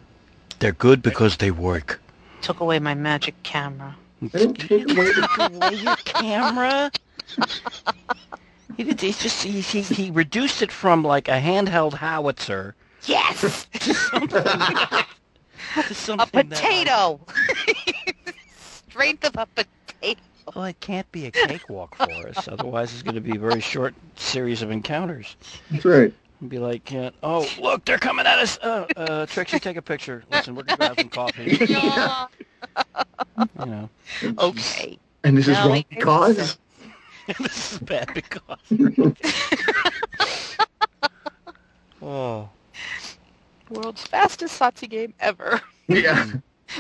They're 0.58 0.72
good 0.72 1.02
because 1.02 1.36
they 1.36 1.52
work. 1.52 2.00
Took 2.42 2.58
away 2.58 2.80
my 2.80 2.94
magic 2.94 3.40
camera. 3.44 3.94
I 4.20 4.26
didn't 4.26 4.54
take 4.54 4.90
away 4.90 5.12
the 5.12 5.28
Took 5.36 5.52
away 5.52 5.74
your 5.74 5.96
camera. 5.96 6.90
He 8.76 8.82
did. 8.82 9.00
He 9.00 9.12
just 9.12 9.44
he, 9.44 9.60
he 9.60 9.82
he 9.82 10.10
reduced 10.10 10.62
it 10.62 10.72
from 10.72 11.04
like 11.04 11.28
a 11.28 11.40
handheld 11.40 11.94
howitzer 11.94 12.74
Yes! 13.04 13.66
to 13.72 13.94
something. 13.94 14.42
to 14.42 15.04
a 15.76 15.94
something 15.94 16.48
that, 16.48 16.58
potato! 16.58 17.20
Strength 18.88 19.26
of 19.26 19.36
a 19.36 19.46
potato. 19.46 20.20
well, 20.56 20.64
it 20.64 20.80
can't 20.80 21.10
be 21.12 21.26
a 21.26 21.30
cakewalk 21.30 21.94
for 21.94 22.28
us. 22.28 22.48
Otherwise, 22.48 22.92
it's 22.92 23.02
going 23.02 23.14
to 23.14 23.20
be 23.20 23.36
a 23.36 23.40
very 23.40 23.60
short 23.60 23.94
series 24.16 24.60
of 24.60 24.72
encounters. 24.72 25.36
That's 25.70 25.84
right. 25.84 26.12
It'd 26.40 26.48
be 26.50 26.58
like, 26.58 26.92
uh, 26.94 27.10
oh, 27.22 27.48
look, 27.60 27.84
they're 27.84 27.98
coming 27.98 28.26
at 28.26 28.38
us. 28.38 28.58
Uh, 28.62 28.86
uh, 28.96 29.26
Trixie, 29.26 29.58
take 29.58 29.76
a 29.76 29.82
picture. 29.82 30.22
Listen, 30.30 30.54
we're 30.54 30.62
going 30.62 30.78
to 30.78 30.86
grab 30.94 31.00
some 31.00 31.08
coffee. 31.08 31.58
Yeah. 31.68 32.26
You 33.60 33.66
know, 33.66 33.90
Okay. 34.38 34.98
And 35.24 35.36
this 35.36 35.48
is 35.48 35.56
No, 35.58 35.68
wrong 35.68 35.76
it- 35.78 35.88
because 35.90 36.58
this 37.38 37.72
is 37.72 37.78
bad 37.80 38.12
because. 38.14 38.56
oh, 42.02 42.48
World's 43.70 44.02
fastest 44.04 44.58
SotC 44.60 44.88
game 44.88 45.14
ever. 45.20 45.60
yeah. 45.88 46.26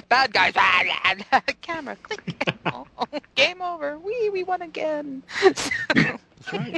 Bad 0.08 0.32
guys. 0.32 0.54
Ah, 1.32 1.40
Camera. 1.62 1.96
Click. 2.02 2.34
Oh, 2.66 2.86
game 3.34 3.62
over. 3.62 3.98
We 3.98 4.28
we 4.30 4.42
won 4.44 4.60
again. 4.62 5.22
that's 5.42 5.70
right. 5.94 6.18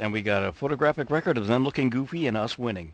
And 0.00 0.12
we 0.12 0.22
got 0.22 0.44
a 0.44 0.52
photographic 0.52 1.10
record 1.10 1.36
of 1.36 1.46
them 1.48 1.64
looking 1.64 1.90
goofy 1.90 2.26
and 2.28 2.36
us 2.36 2.56
winning. 2.58 2.92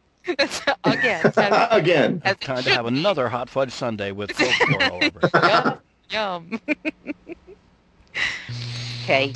again. 0.84 1.20
As- 1.36 1.68
Again. 1.70 2.22
as 2.24 2.36
Time 2.38 2.62
to 2.62 2.70
have 2.70 2.86
another 2.86 3.28
hot 3.28 3.50
fudge 3.50 3.70
sundae 3.72 4.12
with 4.12 4.32
folklore 4.32 4.82
all 4.84 5.04
over 5.04 5.20
it. 5.22 5.80
Yum. 6.12 6.50
Yum. 6.56 6.60
okay. 9.04 9.32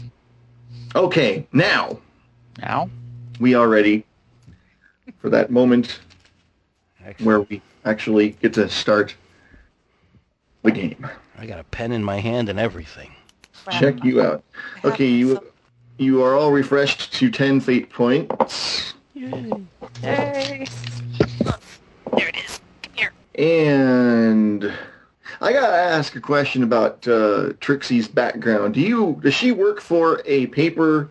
Okay, 0.94 1.46
now 1.52 1.98
Now? 2.60 2.88
we 3.40 3.54
are 3.54 3.68
ready 3.68 4.04
for 5.18 5.28
that 5.30 5.50
moment 5.50 6.00
Excellent. 7.04 7.26
where 7.26 7.40
we 7.42 7.60
actually 7.84 8.30
get 8.42 8.54
to 8.54 8.68
start 8.68 9.14
the 10.62 10.70
game. 10.70 11.06
I 11.38 11.46
got 11.46 11.58
a 11.58 11.64
pen 11.64 11.92
in 11.92 12.04
my 12.04 12.20
hand 12.20 12.48
and 12.48 12.58
everything. 12.58 13.12
Check 13.78 14.02
you 14.04 14.22
out. 14.22 14.42
Okay, 14.84 15.06
you 15.08 15.40
you 15.98 16.22
are 16.22 16.34
all 16.34 16.50
refreshed 16.50 17.12
to 17.14 17.30
10 17.30 17.60
fate 17.60 17.90
points. 17.90 18.94
Yay. 19.14 19.50
There 20.02 20.64
it 22.28 22.36
is. 22.36 22.60
Come 22.82 22.92
here. 22.94 23.12
And 23.34 24.72
I 25.40 25.52
gotta 25.52 25.76
ask 25.76 26.16
a 26.16 26.20
question 26.20 26.62
about 26.62 27.06
uh, 27.06 27.52
Trixie's 27.60 28.08
background. 28.08 28.74
Do 28.74 28.80
you 28.80 29.20
does 29.22 29.34
she 29.34 29.52
work 29.52 29.80
for 29.80 30.22
a 30.24 30.46
paper, 30.48 31.10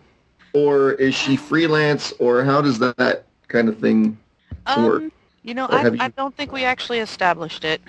or 0.52 0.92
is 0.92 1.14
she 1.14 1.36
freelance, 1.36 2.12
or 2.18 2.44
how 2.44 2.60
does 2.60 2.78
that 2.80 3.24
kind 3.48 3.68
of 3.68 3.78
thing? 3.78 4.18
Or- 4.76 4.96
Um, 4.96 5.12
you 5.42 5.54
know, 5.54 5.66
I, 5.66 5.86
you- 5.88 5.96
I 6.00 6.08
don't 6.08 6.36
think 6.36 6.52
we 6.52 6.64
actually 6.64 6.98
established 6.98 7.64
it. 7.64 7.80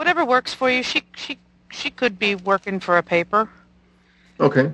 Whatever 0.00 0.24
works 0.24 0.54
for 0.54 0.70
you. 0.70 0.82
She 0.82 1.02
she 1.14 1.36
she 1.70 1.90
could 1.90 2.18
be 2.18 2.34
working 2.34 2.80
for 2.80 2.96
a 2.96 3.02
paper, 3.02 3.50
Okay. 4.40 4.72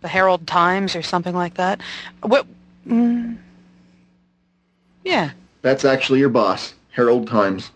the 0.00 0.08
Herald 0.08 0.46
Times 0.46 0.96
or 0.96 1.02
something 1.02 1.34
like 1.34 1.52
that. 1.56 1.82
What? 2.22 2.46
Mm, 2.88 3.36
yeah, 5.04 5.32
That's 5.60 5.84
actually 5.84 6.20
your 6.20 6.30
boss, 6.30 6.72
Herald 6.92 7.28
Times. 7.28 7.72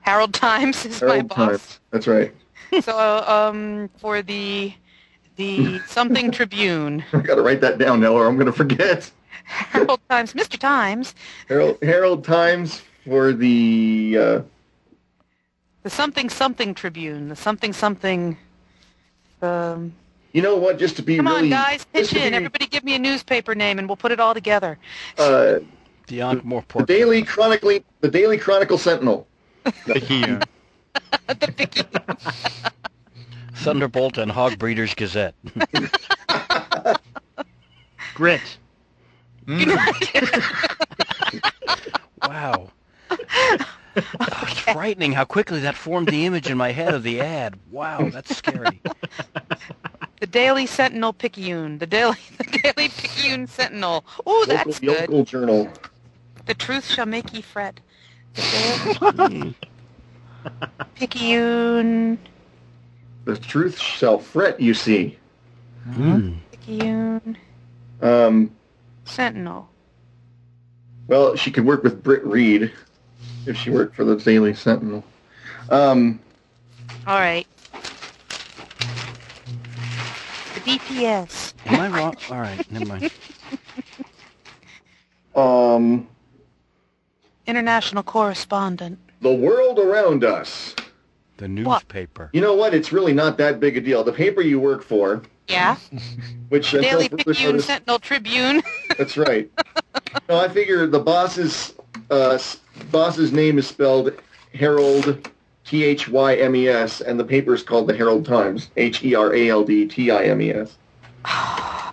Herald 0.00 0.34
Times 0.34 0.84
is 0.84 1.00
my 1.00 1.06
Herald 1.06 1.28
boss. 1.28 1.36
Times. 1.36 1.80
That's 1.92 2.06
right. 2.08 2.34
So 2.82 2.98
um, 3.28 3.88
for 3.98 4.22
the 4.22 4.74
the 5.36 5.78
something 5.86 6.32
Tribune, 6.32 7.04
I 7.12 7.18
got 7.20 7.36
to 7.36 7.42
write 7.42 7.60
that 7.60 7.78
down 7.78 8.00
now, 8.00 8.12
or 8.14 8.26
I'm 8.26 8.34
going 8.34 8.46
to 8.46 8.52
forget. 8.52 9.08
Herald 9.44 10.00
Times, 10.10 10.32
Mr. 10.32 10.58
Times, 10.58 11.14
Herald 11.46 11.78
Herald 11.80 12.24
Times 12.24 12.82
for 13.04 13.32
the 13.32 14.16
uh, 14.18 14.40
the 15.86 15.90
something 15.90 16.28
something 16.28 16.74
Tribune, 16.74 17.28
the 17.28 17.36
something 17.36 17.72
something. 17.72 18.36
Um, 19.40 19.92
You 20.32 20.42
know 20.42 20.56
what? 20.56 20.80
Just 20.80 20.96
to 20.96 21.02
be 21.02 21.14
come 21.18 21.28
really, 21.28 21.42
on, 21.44 21.48
guys, 21.50 21.84
pitch 21.84 22.12
in. 22.12 22.30
be, 22.30 22.36
Everybody, 22.36 22.66
give 22.66 22.82
me 22.82 22.96
a 22.96 22.98
newspaper 22.98 23.54
name, 23.54 23.78
and 23.78 23.86
we'll 23.88 23.96
put 23.96 24.10
it 24.10 24.18
all 24.18 24.34
together. 24.34 24.78
uh, 25.16 25.60
The 26.08 26.22
Ankh-Morpork. 26.22 26.78
the 26.78 26.86
Daily 26.86 27.22
Chronicle, 27.22 27.78
the 28.00 28.10
Daily 28.10 28.36
Chronicle 28.36 28.78
Sentinel. 28.78 29.28
Picayune. 29.84 30.42
the 31.28 31.52
Vicky. 31.56 31.82
Thunderbolt 33.54 34.18
and 34.18 34.32
Hog 34.32 34.58
Breeders 34.58 34.92
Gazette. 34.92 35.36
Grit. 38.14 38.58
Wow. 42.26 42.72
Oh, 43.96 44.02
it's 44.42 44.60
frightening 44.60 45.12
how 45.12 45.24
quickly 45.24 45.60
that 45.60 45.74
formed 45.74 46.08
the 46.08 46.26
image 46.26 46.50
in 46.50 46.58
my 46.58 46.72
head 46.72 46.94
of 46.94 47.02
the 47.02 47.20
ad. 47.20 47.58
Wow, 47.70 48.08
that's 48.10 48.36
scary. 48.36 48.82
The 50.18 50.26
Daily 50.26 50.64
Sentinel 50.64 51.12
Picayune. 51.12 51.76
The 51.76 51.86
Daily 51.86 52.16
the 52.38 52.44
Daily 52.44 52.88
Picayune 52.88 53.46
Sentinel. 53.46 54.02
Oh, 54.24 54.46
that's 54.48 54.80
local, 54.82 54.94
good. 54.94 55.10
local 55.10 55.24
journal. 55.24 55.68
The 56.46 56.54
truth 56.54 56.86
shall 56.86 57.04
make 57.04 57.34
ye 57.34 57.42
fret. 57.42 57.80
The 58.34 58.42
Daily 58.42 59.54
Picayune 60.94 62.18
The 63.26 63.36
truth 63.36 63.78
shall 63.78 64.18
fret. 64.18 64.58
You 64.58 64.72
see. 64.72 65.18
Mm. 65.90 66.36
Picayune 66.50 67.36
Um, 68.00 68.50
Sentinel. 69.04 69.68
well, 71.08 71.36
she 71.36 71.50
could 71.50 71.66
work 71.66 71.82
with 71.82 72.02
Britt 72.02 72.24
Reed 72.24 72.72
if 73.46 73.56
she 73.56 73.70
worked 73.70 73.94
for 73.96 74.04
the 74.04 74.16
Daily 74.16 74.54
Sentinel. 74.54 75.04
Um, 75.70 76.20
All 77.06 77.18
right. 77.18 77.46
The 80.54 80.60
DPS. 80.60 81.54
Am 81.66 81.80
I 81.80 81.88
wrong? 81.98 82.16
All 82.30 82.40
right, 82.40 82.70
never 82.72 82.86
mind. 82.86 83.10
um, 85.36 86.08
International 87.46 88.02
correspondent. 88.02 88.98
the 89.20 89.32
world 89.32 89.78
around 89.78 90.24
us. 90.24 90.74
The 91.36 91.48
newspaper. 91.48 92.30
You 92.32 92.40
know 92.40 92.54
what? 92.54 92.72
It's 92.74 92.92
really 92.92 93.12
not 93.12 93.36
that 93.38 93.60
big 93.60 93.76
a 93.76 93.80
deal. 93.80 94.02
The 94.02 94.12
paper 94.12 94.40
you 94.40 94.58
work 94.58 94.82
for, 94.82 95.22
Yeah. 95.48 95.76
which 96.48 96.72
until 96.72 96.90
Daily 96.90 97.08
further 97.08 97.24
Picayune 97.24 97.46
notice- 97.52 97.66
Sentinel 97.66 97.98
Tribune. 97.98 98.62
That's 98.96 99.16
right. 99.18 99.50
no, 100.28 100.38
I 100.38 100.48
figure 100.48 100.86
the 100.86 100.98
boss's 101.00 101.74
uh, 102.10 102.38
boss's 102.90 103.32
name 103.32 103.58
is 103.58 103.66
spelled 103.66 104.12
Harold 104.54 105.28
T 105.64 105.84
H 105.84 106.08
Y 106.08 106.36
M 106.36 106.54
E 106.54 106.68
S, 106.68 107.00
and 107.00 107.18
the 107.18 107.24
paper 107.24 107.54
is 107.54 107.62
called 107.62 107.88
the 107.88 107.96
Herald 107.96 108.24
Times 108.24 108.70
H 108.76 109.04
E 109.04 109.14
R 109.14 109.34
A 109.34 109.48
L 109.50 109.64
D 109.64 109.86
T 109.86 110.10
I 110.10 110.24
M 110.24 110.40
E 110.40 110.52
S. 110.52 110.76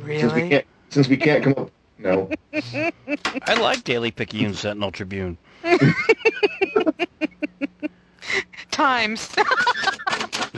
really? 0.00 0.20
Since 0.20 0.32
we 0.32 0.48
can't, 0.48 0.66
since 0.90 1.08
we 1.08 1.16
can't 1.16 1.42
come 1.44 1.54
up, 1.56 1.70
no. 1.98 2.30
I 2.52 3.54
like 3.60 3.82
Daily 3.84 4.10
Picayune 4.10 4.54
Sentinel 4.54 4.92
Tribune. 4.92 5.36
Times. 8.70 9.30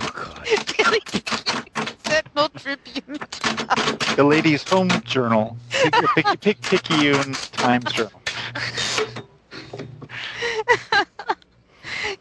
Oh, 0.01 0.11
God. 0.15 0.47
Daily 0.77 1.01
Picayune 1.07 1.65
Sentinel 2.39 2.48
Tribune. 2.51 3.19
The 4.16 4.24
Ladies' 4.24 4.69
Home 4.70 4.89
Journal. 5.05 5.56
Pic- 5.70 5.94
Pic- 6.15 6.40
Pic- 6.40 6.60
Picayune 6.62 7.32
Times 7.52 7.93
Journal. 7.93 8.20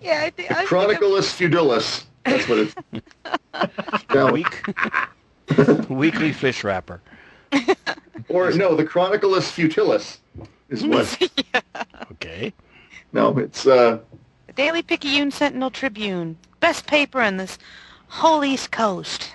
Yeah, 0.01 0.21
I 0.23 0.29
think. 0.31 0.51
I 0.51 0.55
think 0.55 0.67
Chroniclus 0.69 1.31
Feudulus. 1.33 2.05
That's 2.23 2.47
what 2.47 2.59
it's. 2.59 2.75
Now, 4.13 4.31
Week. 4.31 4.65
Weekly 5.89 6.31
fish 6.33 6.63
wrapper. 6.63 7.01
or 8.29 8.51
no, 8.51 8.75
the 8.75 8.83
Chroniclus 8.85 9.49
Futilus 9.49 10.19
is 10.69 10.83
what. 10.85 11.29
Okay. 12.13 12.53
No, 13.13 13.37
it's 13.37 13.65
uh, 13.65 13.99
The 14.47 14.53
Daily 14.53 14.81
Picayune 14.81 15.31
Sentinel 15.31 15.71
Tribune. 15.71 16.37
Best 16.59 16.85
paper 16.85 17.21
in 17.21 17.37
this 17.37 17.57
whole 18.07 18.43
East 18.43 18.71
Coast. 18.71 19.31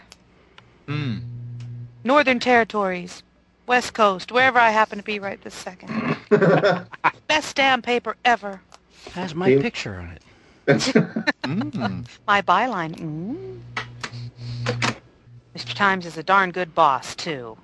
Hmm. 0.86 1.18
Northern 2.04 2.38
Territories. 2.40 3.22
West 3.66 3.94
Coast. 3.94 4.32
Wherever 4.32 4.58
I 4.58 4.70
happen 4.70 4.98
to 4.98 5.04
be 5.04 5.18
right 5.18 5.40
this 5.42 5.54
second. 5.54 6.16
Best 7.28 7.56
damn 7.56 7.80
paper 7.80 8.16
ever. 8.24 8.60
Has 9.12 9.34
my 9.34 9.48
Yeah. 9.48 9.60
picture 9.62 9.94
on 9.96 10.08
it. 10.16 10.22
Mm. 11.42 12.06
My 12.26 12.40
byline. 12.40 12.94
Mm. 12.96 13.60
Mr. 15.56 15.74
Times 15.74 16.06
is 16.06 16.16
a 16.16 16.22
darn 16.22 16.50
good 16.52 16.74
boss, 16.74 17.14
too. 17.16 17.56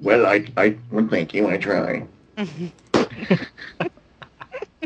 well, 0.00 0.26
I, 0.26 0.46
I, 0.56 0.76
well, 0.90 1.08
thank 1.08 1.32
you. 1.34 1.48
I 1.48 1.56
try. 1.56 2.04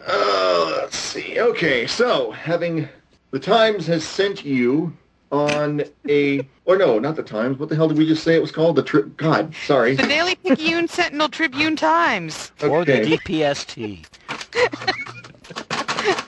Uh, 0.07 0.73
let's 0.83 0.97
see. 0.97 1.41
Okay, 1.41 1.87
so 1.87 2.31
having 2.31 2.89
the 3.33 3.39
Times 3.41 3.87
has 3.89 4.05
sent 4.05 4.45
you 4.45 4.93
on 5.33 5.83
a, 6.09 6.47
or 6.65 6.77
no, 6.77 6.99
not 6.99 7.17
the 7.17 7.23
Times. 7.23 7.59
What 7.59 7.69
the 7.69 7.77
hell 7.77 7.89
did 7.89 7.99
we 7.99 8.07
just 8.07 8.23
say 8.23 8.35
it 8.35 8.41
was 8.43 8.53
called? 8.53 8.77
The 8.77 8.83
trip. 8.83 9.17
God, 9.17 9.55
sorry. 9.67 9.95
The 9.97 10.05
Daily 10.05 10.35
Picayune 10.37 10.89
Sentinel 10.89 11.29
Tribune 11.29 11.77
Times. 11.77 12.53
Or 12.63 12.85
the 12.85 13.01
Okay. 13.03 13.17
DPST. 13.17 14.05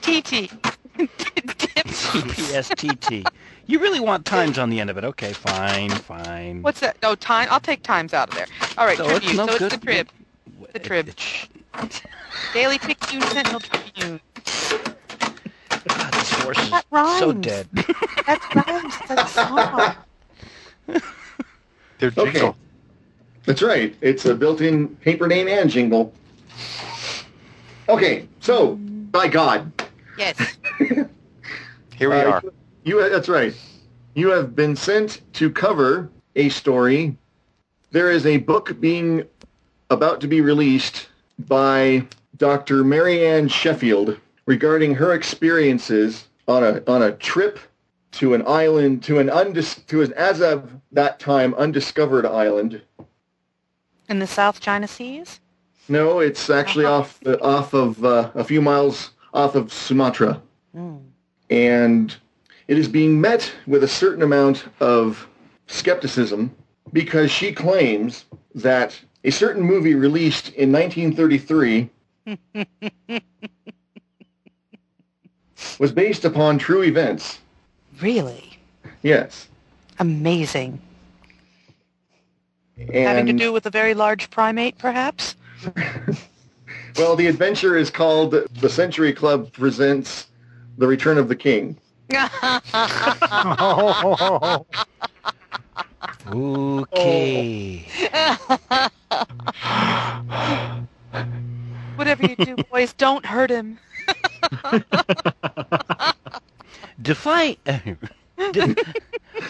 TT. 0.01 0.51
DPSTT. 2.09 3.25
You 3.67 3.79
really 3.79 3.99
want 3.99 4.25
times 4.25 4.57
on 4.57 4.69
the 4.69 4.79
end 4.79 4.89
of 4.89 4.97
it. 4.97 5.03
Okay, 5.03 5.31
fine, 5.31 5.91
fine. 5.91 6.61
What's 6.63 6.79
that? 6.79 6.97
Oh, 7.03 7.09
no, 7.09 7.15
time. 7.15 7.47
I'll 7.51 7.59
take 7.59 7.83
times 7.83 8.13
out 8.13 8.29
of 8.29 8.35
there. 8.35 8.47
All 8.77 8.85
right, 8.85 8.97
So 8.97 9.05
Tribune. 9.07 9.29
it's 9.29 9.37
no 9.37 9.45
so 9.45 9.51
it's 9.53 9.59
good- 9.59 9.71
the 9.71 9.77
Trib. 9.77 10.09
the 10.73 10.79
Trib. 10.79 11.07
It- 11.09 11.19
it- 11.83 12.01
Daily 12.53 12.79
Picayune 12.79 13.21
Sentinel 13.21 13.59
Tribune. 13.59 14.19
God, 16.53 16.63
this 16.63 16.65
horse 16.65 16.65
is 16.65 16.69
That 16.69 16.85
rhymes. 16.91 17.19
so 17.19 17.33
dead. 17.33 17.67
That's 18.25 18.55
rhymes. 18.55 18.95
That's 19.07 19.35
a 19.37 19.47
song. 19.47 19.95
Their 21.99 22.13
Okay. 22.17 22.53
That's 23.45 23.61
right. 23.61 23.95
It's 24.01 24.25
a 24.25 24.35
built-in 24.35 24.89
paper 24.97 25.27
name 25.27 25.47
and 25.47 25.69
jingle. 25.69 26.13
Okay, 27.87 28.27
so 28.39 28.75
by 28.75 29.27
God, 29.27 29.71
Yes. 30.17 30.37
Here 30.79 32.09
we 32.09 32.15
uh, 32.15 32.31
are. 32.31 32.43
You, 32.83 33.09
that's 33.09 33.29
right. 33.29 33.53
You 34.13 34.29
have 34.29 34.55
been 34.55 34.75
sent 34.75 35.21
to 35.33 35.49
cover 35.49 36.09
a 36.35 36.49
story. 36.49 37.17
There 37.91 38.11
is 38.11 38.25
a 38.25 38.37
book 38.37 38.79
being 38.79 39.23
about 39.89 40.21
to 40.21 40.27
be 40.27 40.41
released 40.41 41.09
by 41.47 42.05
Dr. 42.37 42.83
Marianne 42.83 43.47
Sheffield 43.47 44.17
regarding 44.45 44.95
her 44.95 45.13
experiences 45.13 46.28
on 46.49 46.63
a 46.63 46.83
on 46.87 47.03
a 47.03 47.11
trip 47.13 47.59
to 48.11 48.33
an 48.33 48.43
island 48.47 49.03
to 49.03 49.19
an 49.19 49.27
undis, 49.27 49.85
to 49.85 50.01
an 50.01 50.11
as 50.13 50.41
of 50.41 50.71
that 50.91 51.19
time 51.19 51.53
undiscovered 51.53 52.25
island. 52.25 52.81
In 54.09 54.19
the 54.19 54.27
South 54.27 54.59
China 54.59 54.87
Seas? 54.87 55.39
No, 55.87 56.19
it's 56.19 56.49
actually 56.49 56.85
off 56.85 57.19
the, 57.21 57.39
off 57.41 57.73
of 57.73 58.03
uh, 58.03 58.31
a 58.33 58.43
few 58.43 58.61
miles 58.61 59.11
off 59.33 59.55
of 59.55 59.71
Sumatra. 59.71 60.41
Mm. 60.75 61.01
and 61.49 62.15
it 62.67 62.77
is 62.77 62.87
being 62.87 63.19
met 63.19 63.51
with 63.65 63.83
a 63.83 63.87
certain 63.87 64.21
amount 64.21 64.65
of 64.79 65.27
skepticism 65.65 66.55
because 66.93 67.31
she 67.31 67.51
claims 67.51 68.25
that 68.53 68.99
a 69.23 69.31
certain 69.31 69.63
movie 69.63 69.95
released 69.95 70.49
in 70.49 70.71
1933 70.71 71.89
was 75.79 75.91
based 75.91 76.25
upon 76.25 76.59
true 76.59 76.83
events. 76.83 77.39
Really? 78.01 78.59
Yes. 79.01 79.47
Amazing. 79.97 80.79
And 82.77 82.95
Having 82.95 83.25
to 83.27 83.33
do 83.33 83.51
with 83.51 83.65
a 83.65 83.69
very 83.69 83.93
large 83.93 84.29
primate, 84.29 84.77
perhaps? 84.77 85.35
Well, 86.97 87.15
the 87.15 87.27
adventure 87.27 87.77
is 87.77 87.89
called 87.89 88.31
The 88.31 88.69
Century 88.69 89.13
Club 89.13 89.53
Presents 89.53 90.27
The 90.77 90.87
Return 90.87 91.17
of 91.17 91.29
the 91.29 91.35
King. 91.35 91.77
Oh, 93.61 94.65
Okay. 96.31 97.85
Whatever 101.95 102.25
you 102.25 102.35
do, 102.35 102.55
boys, 102.69 102.93
don't 102.93 103.25
hurt 103.25 103.49
him. 103.49 103.79
Define. 107.01 107.57
De- 108.51 108.75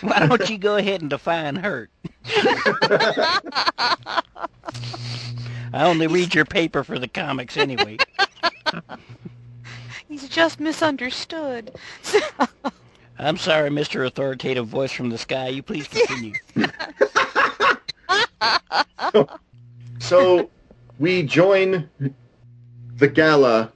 Why 0.02 0.26
don't 0.28 0.50
you 0.50 0.58
go 0.58 0.78
ahead 0.78 1.02
and 1.02 1.10
define 1.10 1.56
hurt? 1.56 1.90
I 5.74 5.84
only 5.86 6.08
read 6.08 6.34
your 6.36 6.46
paper 6.46 6.84
for 6.84 6.98
the 7.00 7.08
comics 7.08 7.58
anyway. 7.58 7.98
He's 10.08 10.28
just 10.30 10.60
misunderstood. 10.60 11.72
I'm 13.20 13.38
sorry, 13.38 13.70
Mr. 13.70 14.06
Authoritative 14.08 14.68
Voice 14.68 14.92
from 14.92 15.10
the 15.10 15.18
Sky. 15.18 15.50
You 15.50 15.62
please 15.64 15.88
continue. 15.88 16.34
So 20.00 20.50
we 20.98 21.24
join 21.24 21.90
the 22.98 23.08
gala 23.08 23.72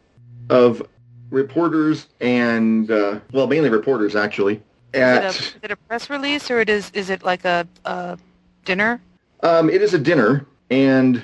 of 0.50 0.82
reporters 1.30 2.08
and, 2.20 2.90
uh, 2.90 3.20
well, 3.32 3.48
mainly 3.48 3.70
reporters, 3.70 4.16
actually, 4.16 4.62
Is 4.94 5.02
it, 5.02 5.24
a, 5.24 5.28
is 5.28 5.56
it 5.64 5.72
a 5.72 5.76
press 5.76 6.10
release 6.10 6.52
or 6.52 6.60
it 6.60 6.70
is 6.70 6.92
is 6.94 7.10
it 7.10 7.24
like 7.24 7.46
a, 7.46 7.68
a 7.86 8.18
dinner? 8.66 9.02
Um, 9.42 9.70
it 9.70 9.82
is 9.82 9.94
a 9.94 10.00
dinner, 10.00 10.46
and 10.70 11.24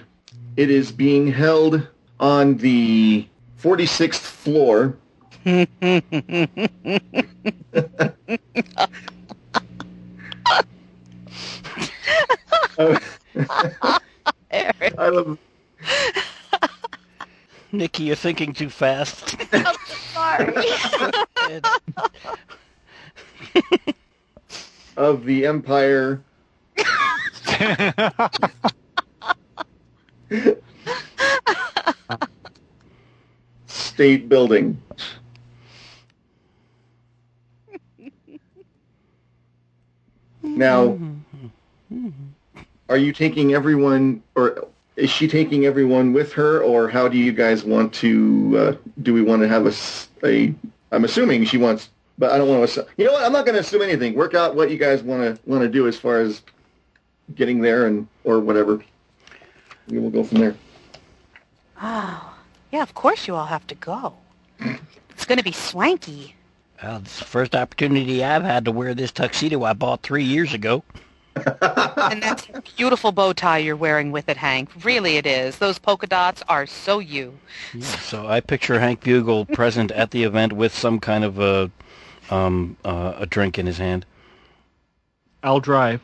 it 0.58 0.70
is 0.70 0.91
being 0.91 1.32
held 1.32 1.88
on 2.20 2.58
the 2.58 3.28
46th 3.62 4.16
floor. 4.16 4.98
I 14.98 15.10
love 15.10 15.38
Nikki, 17.72 18.04
you're 18.04 18.16
thinking 18.16 18.54
too 18.54 18.70
fast. 18.70 19.36
I'm 19.54 19.76
sorry. 20.14 20.66
of 24.98 25.24
the 25.26 25.46
Empire 25.46 26.22
State 33.68 34.30
Building. 34.30 34.82
Now, 40.41 40.98
are 42.90 42.98
you 42.98 43.14
taking 43.14 43.54
everyone, 43.54 44.24
or 44.36 44.68
is 45.00 45.10
she 45.10 45.28
taking 45.28 45.66
everyone 45.66 46.14
with 46.14 46.34
her, 46.34 46.62
or 46.62 46.88
how 46.90 47.08
do 47.08 47.18
you 47.18 47.32
guys 47.32 47.64
want 47.64 47.94
to? 47.96 48.56
Uh, 48.58 48.90
do 49.02 49.14
we 49.14 49.22
want 49.22 49.42
to 49.42 49.48
have 49.48 49.66
a, 49.66 49.70
s- 49.70 50.10
a? 50.24 50.54
I'm 50.92 51.04
assuming 51.06 51.46
she 51.46 51.58
wants, 51.58 51.90
but 52.18 52.32
I 52.32 52.38
don't 52.38 52.48
want 52.50 52.70
to. 52.70 52.86
You 52.98 53.06
know 53.06 53.14
what? 53.14 53.24
I'm 53.24 53.32
not 53.32 53.46
going 53.46 53.56
to 53.56 53.62
assume 53.62 53.82
anything. 53.82 54.16
Work 54.16 54.34
out 54.34 54.56
what 54.56 54.70
you 54.72 54.78
guys 54.78 55.02
want 55.04 55.22
to 55.24 55.50
want 55.50 55.64
to 55.64 55.70
do 55.70 55.88
as 55.88 55.98
far 55.98 56.20
as 56.20 56.42
getting 57.36 57.62
there 57.62 57.86
and 57.88 58.08
or 58.24 58.40
whatever. 58.40 58.84
We 59.88 60.00
will 60.00 60.10
go 60.12 60.24
from 60.24 60.40
there. 60.40 60.56
Oh, 61.82 62.36
yeah, 62.72 62.84
of 62.84 62.94
course 62.94 63.28
you 63.28 63.36
all 63.36 63.46
have 63.46 63.66
to 63.68 63.76
go. 63.76 64.14
It's 64.60 65.26
going 65.26 65.38
to 65.38 65.44
be 65.44 65.52
swanky. 65.52 66.36
Well, 66.84 66.98
it's 66.98 67.20
the 67.20 67.26
first 67.26 67.56
opportunity 67.56 68.24
I've 68.24 68.44
had 68.44 68.66
to 68.66 68.72
wear 68.72 68.94
this 68.94 69.12
tuxedo 69.12 69.64
I 69.64 69.74
bought 69.74 70.02
three 70.04 70.24
years 70.24 70.54
ago. 70.54 70.84
And 72.10 72.24
that's 72.24 72.48
a 72.53 72.61
beautiful 72.76 73.11
bow 73.11 73.34
tie 73.34 73.60
you're 73.60 73.76
wearing 73.76 74.11
with 74.11 74.30
it, 74.30 74.38
Hank. 74.38 74.70
Really 74.84 75.18
it 75.18 75.28
is. 75.28 75.57
Those 75.57 75.78
polka 75.78 76.07
dots 76.07 76.41
are 76.49 76.66
so 76.66 76.98
you. 76.98 77.38
So 77.82 78.26
I 78.26 78.40
picture 78.40 78.80
Hank 78.80 79.03
Bugle 79.03 79.45
present 79.45 79.91
at 79.91 80.10
the 80.10 80.24
event 80.24 80.53
with 80.53 80.74
some 80.74 80.99
kind 80.99 81.24
of 81.24 81.40
a 81.40 81.70
um, 82.32 82.78
uh, 82.84 83.14
a 83.18 83.26
drink 83.28 83.60
in 83.60 83.68
his 83.68 83.78
hand. 83.78 84.06
I'll 85.44 85.60
drive. 85.60 86.02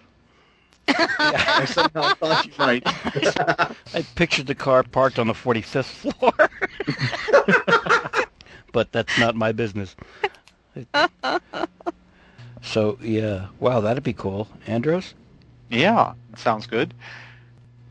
I 0.88 1.66
somehow 1.66 2.14
thought 2.14 2.45
you 2.45 2.53
might. 2.60 2.84
I 3.94 4.06
pictured 4.16 4.48
the 4.48 4.56
car 4.56 4.84
parked 4.84 5.18
on 5.18 5.28
the 5.28 5.34
45th 5.34 5.86
floor. 5.86 6.34
but 8.72 8.91
that's 8.91 9.18
not 9.18 9.36
my 9.36 9.52
business. 9.52 9.95
So, 12.62 12.98
yeah. 13.02 13.48
Wow, 13.60 13.82
that'd 13.82 14.03
be 14.03 14.14
cool. 14.14 14.48
Andros? 14.68 15.14
Yeah, 15.70 16.14
sounds 16.36 16.68
good. 16.68 16.94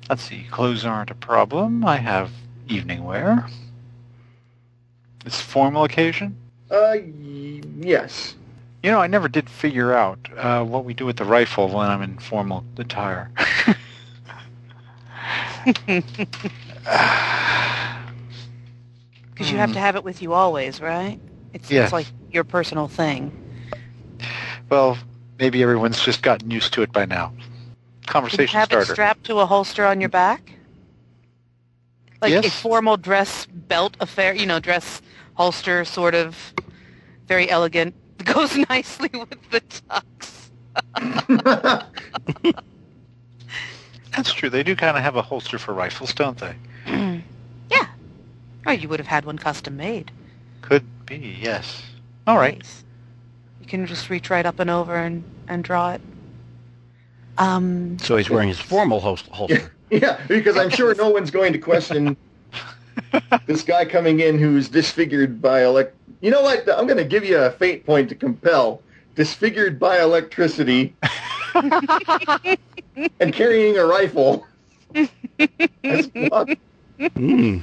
Let's 0.09 0.22
see. 0.22 0.46
Clothes 0.51 0.84
aren't 0.84 1.10
a 1.10 1.14
problem. 1.14 1.84
I 1.84 1.96
have 1.96 2.30
evening 2.68 3.05
wear. 3.05 3.46
It's 5.24 5.40
formal 5.40 5.84
occasion. 5.84 6.36
Uh, 6.70 6.96
y- 6.96 7.62
yes. 7.80 8.34
You 8.82 8.90
know, 8.90 9.01
I 9.01 9.06
never 9.06 9.28
did 9.28 9.48
figure 9.48 9.94
out 9.94 10.18
uh, 10.36 10.62
what 10.62 10.84
we 10.84 10.92
do 10.92 11.06
with 11.06 11.16
the 11.16 11.24
rifle 11.24 11.68
when 11.68 11.88
I'm 11.88 12.02
in 12.02 12.18
formal 12.18 12.64
attire. 12.76 13.30
Because 19.32 19.51
you 19.51 19.56
have 19.59 19.72
to 19.72 19.78
have 19.80 19.96
it 19.96 20.05
with 20.05 20.22
you 20.22 20.32
always, 20.32 20.80
right? 20.80 21.18
It's, 21.52 21.70
Yes. 21.70 21.86
it's 21.86 21.92
like 21.92 22.06
your 22.30 22.44
personal 22.44 22.88
thing. 22.88 23.32
well, 24.70 24.96
maybe 25.38 25.62
everyone's 25.62 26.01
just 26.02 26.22
gotten 26.22 26.51
used 26.51 26.72
to 26.74 26.82
it 26.82 26.92
by 26.92 27.05
now. 27.05 27.32
Do 28.05 28.09
you 28.09 28.12
Conversation 28.12 28.59
have 28.59 28.68
starter. 28.68 28.93
it 28.93 28.94
strapped 28.94 29.24
to 29.24 29.39
a 29.39 29.47
holster 29.47 29.86
on 29.86 30.01
your 30.01 30.10
back? 30.10 30.52
Like 32.20 32.44
a 32.44 32.51
formal 32.51 32.97
dress 32.97 33.47
belt 33.47 33.97
affair, 34.01 34.35
you 34.35 34.47
know, 34.47 34.60
dress 34.60 35.02
holster, 35.35 35.85
sort 35.85 36.14
of 36.14 36.55
very 37.26 37.48
elegant. 37.51 37.94
Goes 38.24 38.56
nicely 38.70 39.10
with 39.12 39.51
the 39.51 39.60
tux. 39.60 40.51
That's 44.12 44.32
true. 44.32 44.48
They 44.48 44.62
do 44.62 44.76
kind 44.76 44.97
of 44.97 45.02
have 45.02 45.16
a 45.16 45.22
holster 45.22 45.59
for 45.59 45.74
rifles, 45.74 46.14
don't 46.14 46.39
they? 46.39 46.55
yeah. 47.70 47.86
Oh, 48.66 48.70
you 48.72 48.89
would 48.89 49.01
have 49.01 49.06
had 49.06 49.24
one 49.24 49.39
custom 49.39 49.76
made. 49.76 50.10
Could 50.62 50.85
be, 51.06 51.36
yes. 51.40 51.82
All 52.26 52.39
right. 52.39 52.59
Nice. 52.59 52.85
You 53.60 53.66
can 53.66 53.86
just 53.86 54.09
reach 54.09 54.31
right 54.31 54.47
up 54.47 54.60
and 54.60 54.70
over 54.70 54.94
and, 54.94 55.24
and 55.48 55.64
draw 55.64 55.93
it. 55.93 56.01
Um, 57.39 57.98
So 57.98 58.16
he's 58.16 58.31
wearing 58.31 58.48
his 58.48 58.61
formal 58.61 59.01
host 59.01 59.27
holster. 59.28 59.70
Yeah, 59.90 60.19
because 60.27 60.56
I'm 60.56 60.70
sure 60.70 60.93
no 60.97 61.11
one's 61.11 61.31
going 61.31 61.52
to 61.52 61.59
question 61.59 62.16
this 63.47 63.62
guy 63.62 63.85
coming 63.85 64.19
in 64.20 64.39
who's 64.39 64.69
disfigured 64.69 65.40
by 65.40 65.62
elect. 65.65 65.94
You 66.20 66.32
know 66.32 66.40
what? 66.43 66.69
I'm 66.69 66.86
going 66.86 66.97
to 66.97 67.05
give 67.05 67.24
you 67.24 67.39
a 67.39 67.51
fate 67.51 67.86
point 67.86 68.09
to 68.09 68.16
compel. 68.16 68.82
Disfigured 69.15 69.78
by 69.78 70.01
electricity 70.01 70.97
and 71.55 73.32
carrying 73.32 73.78
a 73.78 73.85
rifle. 73.85 74.44
As 74.94 76.11
well. 76.15 76.47
Mm. 76.98 77.62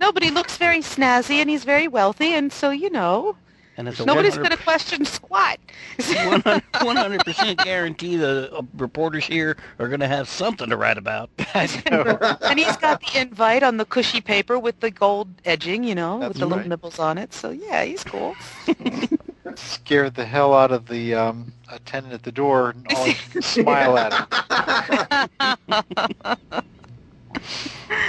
no, 0.00 0.12
but 0.12 0.22
he 0.22 0.30
looks 0.30 0.58
very 0.58 0.80
snazzy 0.80 1.36
and 1.36 1.48
he's 1.48 1.64
very 1.64 1.88
wealthy, 1.88 2.34
and 2.34 2.52
so 2.52 2.70
you 2.70 2.90
know 2.90 3.36
And 3.76 3.88
it's 3.88 4.00
a 4.00 4.04
nobody's 4.04 4.36
going 4.36 4.50
to 4.50 4.56
question 4.56 5.04
squat. 5.06 5.58
100 5.96 7.24
percent 7.24 7.58
guarantee 7.60 8.16
the 8.16 8.52
uh, 8.54 8.62
reporters 8.76 9.24
here 9.24 9.56
are 9.78 9.88
going 9.88 10.00
to 10.00 10.08
have 10.08 10.28
something 10.28 10.68
to 10.68 10.76
write 10.76 10.98
about. 10.98 11.30
and 11.54 12.58
he's 12.58 12.76
got 12.76 13.00
the 13.00 13.20
invite 13.20 13.62
on 13.62 13.78
the 13.78 13.84
cushy 13.84 14.20
paper 14.20 14.58
with 14.58 14.78
the 14.80 14.90
gold 14.90 15.28
edging, 15.44 15.84
you 15.84 15.94
know, 15.94 16.20
That's 16.20 16.28
with 16.28 16.38
the 16.38 16.46
little 16.46 16.58
right. 16.58 16.68
nipples 16.68 16.98
on 16.98 17.18
it. 17.18 17.32
So 17.32 17.50
yeah, 17.50 17.84
he's 17.84 18.04
cool. 18.04 18.36
Scared 19.54 20.14
the 20.14 20.24
hell 20.24 20.54
out 20.54 20.70
of 20.70 20.86
the 20.86 21.14
um, 21.14 21.52
attendant 21.70 22.14
at 22.14 22.22
the 22.22 22.32
door 22.32 22.70
and 22.70 22.86
all 22.94 23.06
smile 23.42 23.98
at 23.98 24.12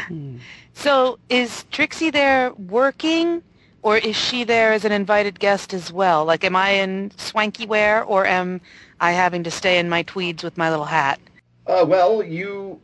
him. 0.10 0.40
So 0.74 1.18
is 1.30 1.66
Trixie 1.72 2.10
there 2.10 2.52
working, 2.54 3.42
or 3.84 3.98
is 3.98 4.16
she 4.16 4.44
there 4.44 4.74
as 4.74 4.86
an 4.86 4.92
invited 4.92 5.40
guest 5.40 5.74
as 5.74 5.92
well? 5.92 6.26
Like, 6.26 6.44
am 6.44 6.56
I 6.56 6.70
in 6.70 7.12
swanky 7.18 7.66
wear, 7.66 8.04
or 8.04 8.26
am 8.26 8.62
I 9.00 9.12
having 9.12 9.44
to 9.44 9.52
stay 9.52 9.78
in 9.78 9.90
my 9.90 10.04
tweeds 10.04 10.44
with 10.44 10.58
my 10.58 10.70
little 10.70 10.86
hat? 10.86 11.20
Uh, 11.68 11.86
well, 11.88 12.24
you 12.24 12.80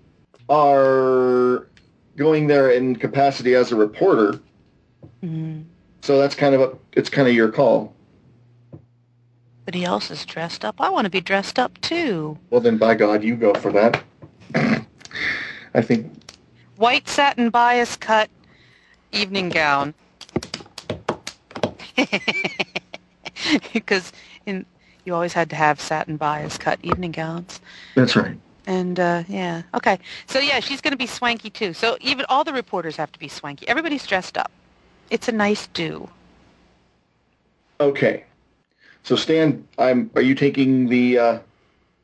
are 0.50 1.68
going 2.18 2.48
there 2.48 2.70
in 2.72 2.96
capacity 2.96 3.56
as 3.56 3.72
a 3.72 3.76
reporter, 3.76 4.40
Mm. 5.24 5.66
so 6.02 6.18
that's 6.18 6.34
kind 6.36 6.56
of 6.56 6.62
a, 6.62 6.78
it's 6.94 7.10
kind 7.10 7.28
of 7.28 7.34
your 7.34 7.50
call. 7.52 7.94
Everybody 9.68 9.86
else 9.86 10.10
is 10.10 10.26
dressed 10.26 10.64
up. 10.64 10.76
I 10.80 10.90
want 10.90 11.06
to 11.06 11.10
be 11.12 11.20
dressed 11.22 11.60
up 11.60 11.80
too. 11.82 12.38
Well, 12.50 12.62
then, 12.62 12.78
by 12.78 12.96
God, 12.96 13.22
you 13.24 13.36
go 13.36 13.54
for 13.54 13.72
that. 13.74 14.02
I 14.56 15.82
think 15.82 16.12
white 16.78 17.08
satin 17.08 17.50
bias 17.50 17.96
cut 17.98 18.30
evening 19.12 19.50
gown. 19.50 19.94
Because 23.74 24.12
in 24.46 24.66
you 25.06 25.16
always 25.16 25.34
had 25.34 25.50
to 25.50 25.56
have 25.56 25.80
satin 25.80 26.18
bias 26.18 26.58
cut 26.58 26.80
evening 26.84 27.12
gowns. 27.12 27.62
That's 27.96 28.16
right. 28.16 28.38
And 28.68 29.00
uh, 29.00 29.24
yeah, 29.28 29.64
okay. 29.74 29.98
So 30.28 30.40
yeah, 30.40 30.60
she's 30.60 30.82
going 30.82 30.92
to 30.92 30.98
be 30.98 31.08
swanky 31.08 31.50
too. 31.50 31.74
So 31.74 31.98
even 32.02 32.26
all 32.30 32.44
the 32.44 32.54
reporters 32.54 32.96
have 32.98 33.12
to 33.14 33.20
be 33.20 33.28
swanky. 33.28 33.68
Everybody's 33.68 34.06
dressed 34.06 34.38
up. 34.38 34.52
It's 35.10 35.28
a 35.28 35.32
nice 35.32 35.68
do. 35.68 36.10
Okay. 37.80 38.26
So 39.04 39.16
Stan, 39.16 39.68
I'm. 39.78 40.12
Are 40.16 40.22
you 40.22 40.36
taking 40.36 40.88
the? 40.88 41.18
Uh, 41.18 41.40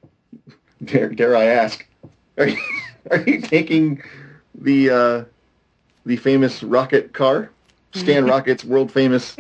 dare, 0.84 1.10
dare 1.10 1.36
I 1.36 1.46
ask? 1.46 1.86
Are 2.38 2.48
you, 2.50 2.58
are 3.12 3.22
you 3.22 3.40
taking 3.40 4.04
the 4.56 4.90
uh, 4.90 5.24
the 6.06 6.18
famous 6.18 6.64
rocket 6.64 7.14
car? 7.14 7.50
Stan 7.96 8.26
Rocket's 8.28 8.64
world 8.64 8.92
famous. 8.92 9.36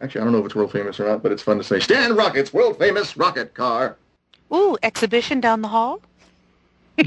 Actually, 0.00 0.20
I 0.20 0.24
don't 0.24 0.32
know 0.32 0.38
if 0.38 0.46
it's 0.46 0.54
world 0.54 0.72
famous 0.72 0.98
or 0.98 1.08
not, 1.08 1.22
but 1.22 1.32
it's 1.32 1.42
fun 1.42 1.58
to 1.58 1.64
say. 1.64 1.80
Stan 1.80 2.16
Rocket's 2.16 2.52
world 2.52 2.78
famous 2.78 3.16
rocket 3.16 3.54
car. 3.54 3.96
Ooh, 4.52 4.76
exhibition 4.82 5.40
down 5.40 5.62
the 5.62 5.68
hall. 5.68 6.00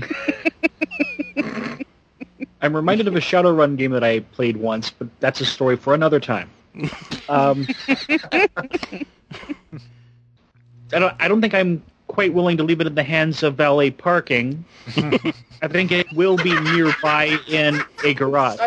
I'm 2.62 2.76
reminded 2.76 3.08
of 3.08 3.16
a 3.16 3.20
Shadowrun 3.20 3.78
game 3.78 3.92
that 3.92 4.04
I 4.04 4.22
played 4.22 4.58
once, 4.58 4.90
but 4.90 5.08
that's 5.20 5.42
a 5.42 5.46
story 5.46 5.76
for 5.78 5.94
another 5.94 6.20
time. 6.20 6.50
Um, 7.30 7.68
I 8.20 8.48
don't. 10.92 11.16
I 11.20 11.28
don't 11.28 11.42
think 11.42 11.54
I'm 11.54 11.84
quite 12.08 12.34
willing 12.34 12.58
to 12.58 12.64
leave 12.64 12.82
it 12.82 12.88
in 12.88 12.96
the 12.96 13.04
hands 13.04 13.44
of 13.44 13.56
valet 13.56 13.92
parking. 13.92 14.66
I 15.62 15.68
think 15.68 15.92
it 15.92 16.08
will 16.14 16.38
be 16.38 16.60
nearby 16.62 17.38
in 17.48 17.84
a 18.04 18.14
garage. 18.14 18.60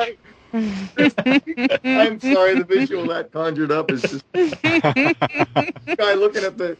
I'm 0.55 2.21
sorry, 2.21 2.55
the 2.55 2.65
visual 2.67 3.07
that 3.09 3.31
conjured 3.33 3.71
up 3.71 3.91
is 3.91 4.03
just 4.03 4.25
guy 4.33 6.15
looking 6.15 6.45
at 6.45 6.57
the. 6.57 6.77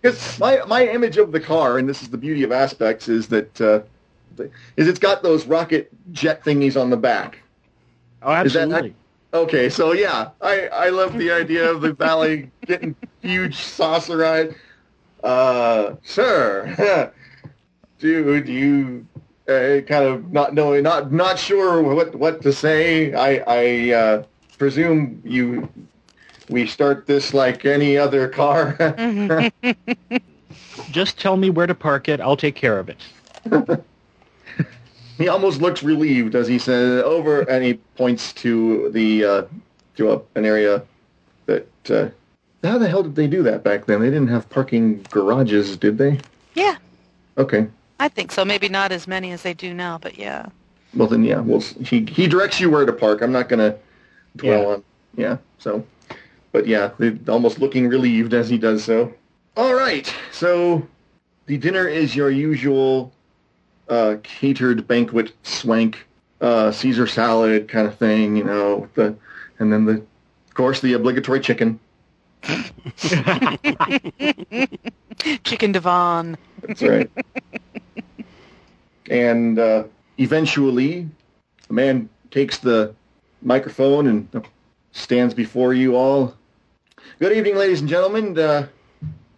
Because 0.00 0.38
my 0.38 0.62
my 0.66 0.86
image 0.86 1.16
of 1.16 1.32
the 1.32 1.40
car, 1.40 1.78
and 1.78 1.88
this 1.88 2.02
is 2.02 2.10
the 2.10 2.18
beauty 2.18 2.42
of 2.42 2.52
aspects, 2.52 3.08
is 3.08 3.28
that 3.28 3.60
uh, 3.60 3.80
is 4.76 4.88
it's 4.88 4.98
got 4.98 5.22
those 5.22 5.46
rocket 5.46 5.90
jet 6.12 6.44
thingies 6.44 6.80
on 6.80 6.90
the 6.90 6.96
back. 6.96 7.40
Oh, 8.22 8.32
Is 8.42 8.52
that 8.54 8.64
absolutely. 8.64 8.94
Okay, 9.32 9.68
so 9.68 9.92
yeah, 9.92 10.30
I, 10.40 10.68
I 10.68 10.88
love 10.90 11.18
the 11.18 11.32
idea 11.32 11.68
of 11.68 11.80
the 11.80 11.92
valley 11.92 12.52
getting 12.66 12.94
huge 13.20 13.56
saucer 13.56 14.24
eyes. 14.24 14.54
Uh, 15.24 15.96
sir, 16.04 17.12
dude, 17.98 18.48
you 18.48 19.06
uh, 19.48 19.80
kind 19.86 20.04
of 20.04 20.32
not 20.32 20.54
knowing, 20.54 20.82
not 20.82 21.12
not 21.12 21.38
sure 21.38 21.82
what 21.82 22.14
what 22.14 22.42
to 22.42 22.52
say. 22.52 23.12
I 23.12 23.42
I 23.46 23.92
uh, 23.92 24.22
presume 24.58 25.20
you 25.24 25.68
we 26.48 26.66
start 26.66 27.06
this 27.06 27.34
like 27.34 27.64
any 27.64 27.96
other 27.96 28.28
car. 28.28 28.76
Just 30.90 31.18
tell 31.18 31.36
me 31.36 31.50
where 31.50 31.66
to 31.66 31.74
park 31.74 32.08
it. 32.08 32.20
I'll 32.20 32.36
take 32.36 32.54
care 32.54 32.78
of 32.78 32.88
it. 32.88 33.00
he 35.18 35.28
almost 35.28 35.60
looks 35.60 35.82
relieved 35.82 36.34
as 36.34 36.48
he 36.48 36.58
says 36.58 37.02
over, 37.02 37.42
and 37.42 37.64
he 37.64 37.74
points 37.96 38.32
to 38.34 38.90
the 38.90 39.24
uh, 39.24 39.42
to 39.96 40.12
a, 40.12 40.22
an 40.34 40.44
area 40.44 40.82
that. 41.46 41.68
Uh, 41.90 42.08
how 42.62 42.78
the 42.78 42.88
hell 42.88 43.02
did 43.02 43.14
they 43.14 43.26
do 43.26 43.42
that 43.42 43.62
back 43.62 43.84
then? 43.84 44.00
They 44.00 44.08
didn't 44.08 44.28
have 44.28 44.48
parking 44.48 45.02
garages, 45.10 45.76
did 45.76 45.98
they? 45.98 46.18
Yeah, 46.54 46.76
Okay. 47.36 47.66
I 48.00 48.08
think 48.08 48.32
so. 48.32 48.44
Maybe 48.44 48.68
not 48.68 48.92
as 48.92 49.06
many 49.06 49.32
as 49.32 49.42
they 49.42 49.54
do 49.54 49.72
now, 49.72 49.98
but 49.98 50.18
yeah. 50.18 50.46
Well 50.94 51.08
then, 51.08 51.24
yeah. 51.24 51.40
Well, 51.40 51.60
he 51.60 52.04
he 52.04 52.26
directs 52.26 52.60
you 52.60 52.70
where 52.70 52.86
to 52.86 52.92
park. 52.92 53.22
I'm 53.22 53.32
not 53.32 53.48
gonna 53.48 53.76
dwell 54.36 54.60
Yeah. 54.62 54.68
on. 54.68 54.84
Yeah. 55.16 55.36
So, 55.58 55.84
but 56.52 56.66
yeah, 56.66 56.90
they're 56.98 57.18
almost 57.28 57.58
looking 57.58 57.88
relieved 57.88 58.34
as 58.34 58.48
he 58.48 58.58
does 58.58 58.84
so. 58.84 59.12
All 59.56 59.74
right. 59.74 60.12
So, 60.32 60.86
the 61.46 61.56
dinner 61.56 61.86
is 61.86 62.16
your 62.16 62.30
usual 62.30 63.12
uh, 63.88 64.16
catered 64.22 64.86
banquet 64.88 65.32
swank, 65.42 66.06
uh, 66.40 66.72
Caesar 66.72 67.06
salad 67.06 67.68
kind 67.68 67.86
of 67.86 67.96
thing. 67.96 68.36
You 68.36 68.44
know, 68.44 68.88
the 68.94 69.14
and 69.58 69.72
then 69.72 69.84
the 69.84 69.94
of 69.94 70.54
course 70.54 70.80
the 70.80 70.94
obligatory 70.94 71.40
chicken. 71.40 71.78
Chicken 75.44 75.72
Divan. 75.72 76.36
That's 76.62 76.82
right. 76.82 77.10
And 79.10 79.58
uh, 79.58 79.84
eventually, 80.18 81.08
a 81.68 81.72
man 81.72 82.08
takes 82.30 82.58
the 82.58 82.94
microphone 83.42 84.06
and 84.06 84.46
stands 84.92 85.34
before 85.34 85.74
you 85.74 85.96
all. 85.96 86.34
Good 87.18 87.32
evening, 87.32 87.56
ladies 87.56 87.80
and 87.80 87.88
gentlemen. 87.88 88.38
Uh, 88.38 88.68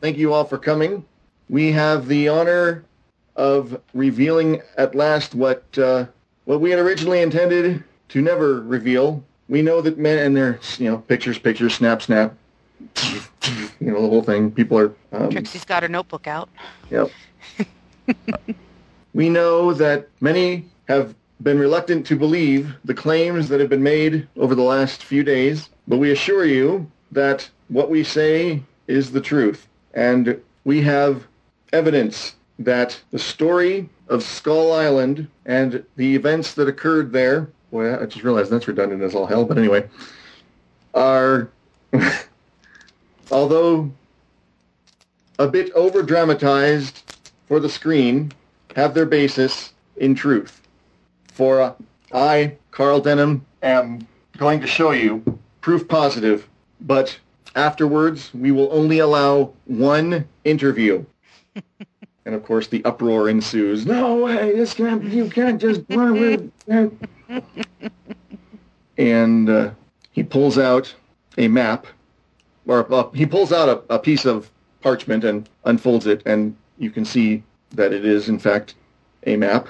thank 0.01 0.17
you 0.17 0.33
all 0.33 0.45
for 0.45 0.59
coming. 0.59 1.05
We 1.49 1.73
have 1.73 2.09
the 2.09 2.29
honor 2.29 2.85
of 3.35 3.81
revealing 3.93 4.63
at 4.79 4.95
last 4.95 5.35
what 5.35 5.65
uh, 5.79 6.07
what 6.45 6.61
we 6.61 6.71
had 6.71 6.79
originally 6.79 7.21
intended 7.21 7.83
to 8.09 8.23
never 8.23 8.63
reveal. 8.63 9.23
We 9.49 9.63
know 9.63 9.81
that 9.83 9.99
men 9.99 10.19
and 10.19 10.37
their 10.37 10.59
you 10.79 10.91
know 10.91 10.99
pictures, 10.99 11.39
pictures, 11.39 11.75
snap, 11.75 12.03
snap. 12.03 12.35
You 13.81 13.93
know 13.93 14.03
the 14.03 14.09
whole 14.09 14.23
thing. 14.23 14.51
People 14.51 14.79
are 14.79 14.95
um, 15.13 15.31
Trixie's 15.31 15.65
got 15.65 15.83
her 15.83 15.89
notebook 15.89 16.27
out. 16.27 16.49
Yep. 16.91 17.11
we 19.17 19.31
know 19.31 19.73
that 19.73 20.11
many 20.21 20.67
have 20.89 21.15
been 21.43 21.59
reluctant 21.59 22.05
to 22.05 22.17
believe 22.17 22.77
the 22.85 22.93
claims 22.93 23.49
that 23.49 23.61
have 23.61 23.71
been 23.71 23.83
made 23.83 24.29
over 24.37 24.55
the 24.55 24.63
last 24.63 25.03
few 25.03 25.25
days, 25.25 25.71
but 25.89 25.97
we 25.97 26.13
assure 26.13 26.45
you 26.45 26.87
that 27.13 27.49
what 27.69 27.89
we 27.89 28.05
say 28.05 28.63
is 28.89 29.11
the 29.11 29.21
truth. 29.23 29.69
And 29.95 30.39
we 30.65 30.83
have 30.83 31.27
evidence 31.73 32.35
that 32.59 33.01
the 33.11 33.19
story 33.19 33.89
of 34.09 34.23
Skull 34.23 34.71
Island 34.73 35.29
and 35.47 35.83
the 35.97 36.15
events 36.15 36.53
that 36.53 36.69
occurred 36.69 37.11
there, 37.11 37.49
well, 37.71 38.03
I 38.03 38.05
just 38.05 38.23
realized 38.23 38.51
that's 38.51 38.69
redundant 38.69 39.03
as 39.03 39.15
all 39.15 39.25
hell, 39.25 39.47
but 39.47 39.57
anyway, 39.57 39.89
are, 40.95 41.49
although 43.31 43.91
a 45.39 45.49
bit 45.49 45.73
over 45.73 46.03
dramatized 46.03 47.17
for 47.49 47.61
the 47.61 47.71
screen 47.71 48.31
have 48.77 48.93
their 48.93 49.07
basis 49.07 49.73
in 49.97 50.15
truth. 50.15 50.61
For 51.33 51.61
uh, 51.63 51.73
I, 52.13 52.57
Carl 52.71 53.01
Denham, 53.01 53.45
am 53.63 54.07
going 54.37 54.61
to 54.61 54.67
show 54.67 54.93
you 54.93 55.41
proof 55.63 55.89
positive, 55.89 56.47
but 56.83 57.19
afterwards 57.57 58.33
we 58.35 58.53
will 58.53 58.69
only 58.71 58.99
allow 58.99 59.55
one 59.65 60.29
interview. 60.45 61.05
and 62.27 62.35
of 62.35 62.45
course 62.45 62.67
the 62.67 62.85
uproar 62.85 63.31
ensues. 63.31 63.87
No 63.87 64.17
way, 64.17 64.53
this 64.53 64.75
can't, 64.75 65.03
you 65.05 65.31
can't 65.31 65.59
just 65.59 65.81
run 65.89 66.21
with 66.21 66.53
And 68.99 69.49
uh, 69.49 69.71
he 70.13 70.23
pulls 70.23 70.59
out 70.59 70.95
a 71.39 71.49
map, 71.49 71.87
or 72.67 72.93
uh, 72.93 73.11
he 73.13 73.25
pulls 73.25 73.53
out 73.53 73.69
a, 73.71 73.95
a 73.95 73.99
piece 73.99 74.27
of 74.27 74.51
parchment 74.83 75.25
and 75.25 75.49
unfolds 75.65 76.07
it, 76.07 76.23
and 76.27 76.55
you 76.79 76.91
can 76.91 77.07
see 77.07 77.43
that 77.73 77.93
it 77.93 78.05
is, 78.05 78.29
in 78.29 78.39
fact, 78.39 78.75
a 79.27 79.37
map. 79.37 79.69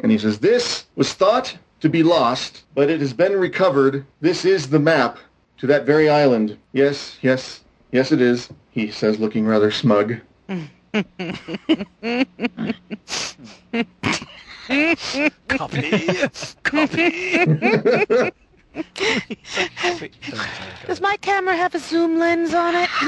And 0.00 0.12
he 0.12 0.18
says, 0.18 0.38
This 0.38 0.86
was 0.96 1.12
thought 1.12 1.56
to 1.80 1.88
be 1.88 2.02
lost, 2.02 2.64
but 2.74 2.90
it 2.90 3.00
has 3.00 3.12
been 3.12 3.38
recovered. 3.38 4.04
This 4.20 4.44
is 4.44 4.68
the 4.68 4.78
map 4.78 5.18
to 5.58 5.66
that 5.66 5.86
very 5.86 6.08
island. 6.08 6.58
Yes, 6.72 7.18
yes, 7.22 7.64
yes, 7.92 8.12
it 8.12 8.20
is, 8.20 8.48
he 8.70 8.90
says, 8.90 9.18
looking 9.18 9.46
rather 9.46 9.70
smug. 9.70 10.16
Copy. 15.48 16.06
Copy. 16.62 18.32
Does 20.86 21.00
my 21.00 21.16
camera 21.20 21.56
have 21.56 21.74
a 21.74 21.78
zoom 21.78 22.18
lens 22.18 22.54
on 22.54 22.74
it? 22.74 22.88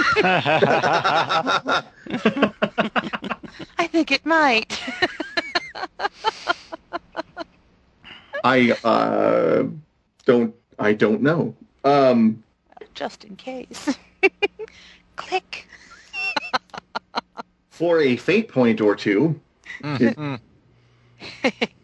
I 3.78 3.86
think 3.86 4.10
it 4.10 4.24
might. 4.24 4.80
I 8.42 8.72
uh, 8.84 9.64
don't, 10.24 10.55
I 10.78 10.92
don't 10.92 11.22
know. 11.22 11.55
Um, 11.84 12.42
Just 12.94 13.24
in 13.24 13.36
case. 13.36 13.97
Click. 15.16 15.66
for 17.70 18.01
a 18.01 18.16
fate 18.16 18.48
point 18.48 18.80
or 18.80 18.97
two, 18.97 19.38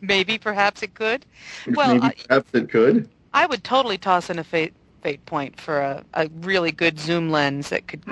Maybe, 0.00 0.38
perhaps 0.38 0.82
it 0.82 0.94
could. 0.94 1.26
Well, 1.66 1.94
maybe 1.94 2.06
I, 2.06 2.14
perhaps 2.26 2.54
it 2.54 2.70
could. 2.70 3.08
I 3.36 3.44
would 3.44 3.62
totally 3.62 3.98
toss 3.98 4.30
in 4.30 4.38
a 4.38 4.44
fate, 4.44 4.72
fate 5.02 5.26
point 5.26 5.60
for 5.60 5.82
a, 5.82 6.02
a 6.14 6.26
really 6.40 6.72
good 6.72 6.98
zoom 6.98 7.28
lens 7.28 7.68
that 7.68 7.86
could 7.86 8.02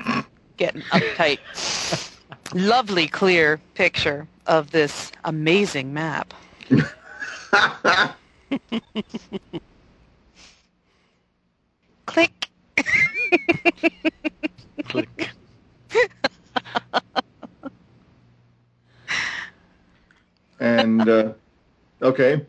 get 0.59 0.74
an 0.74 0.82
uptight, 0.92 1.38
lovely, 2.55 3.09
clear 3.09 3.59
picture 3.72 4.28
of 4.46 4.70
this 4.70 5.12
amazing 5.24 5.94
map. 5.94 6.34
Click. 12.05 12.48
Click. 14.84 15.30
and 20.60 21.09
uh, 21.09 21.32
okay, 22.02 22.44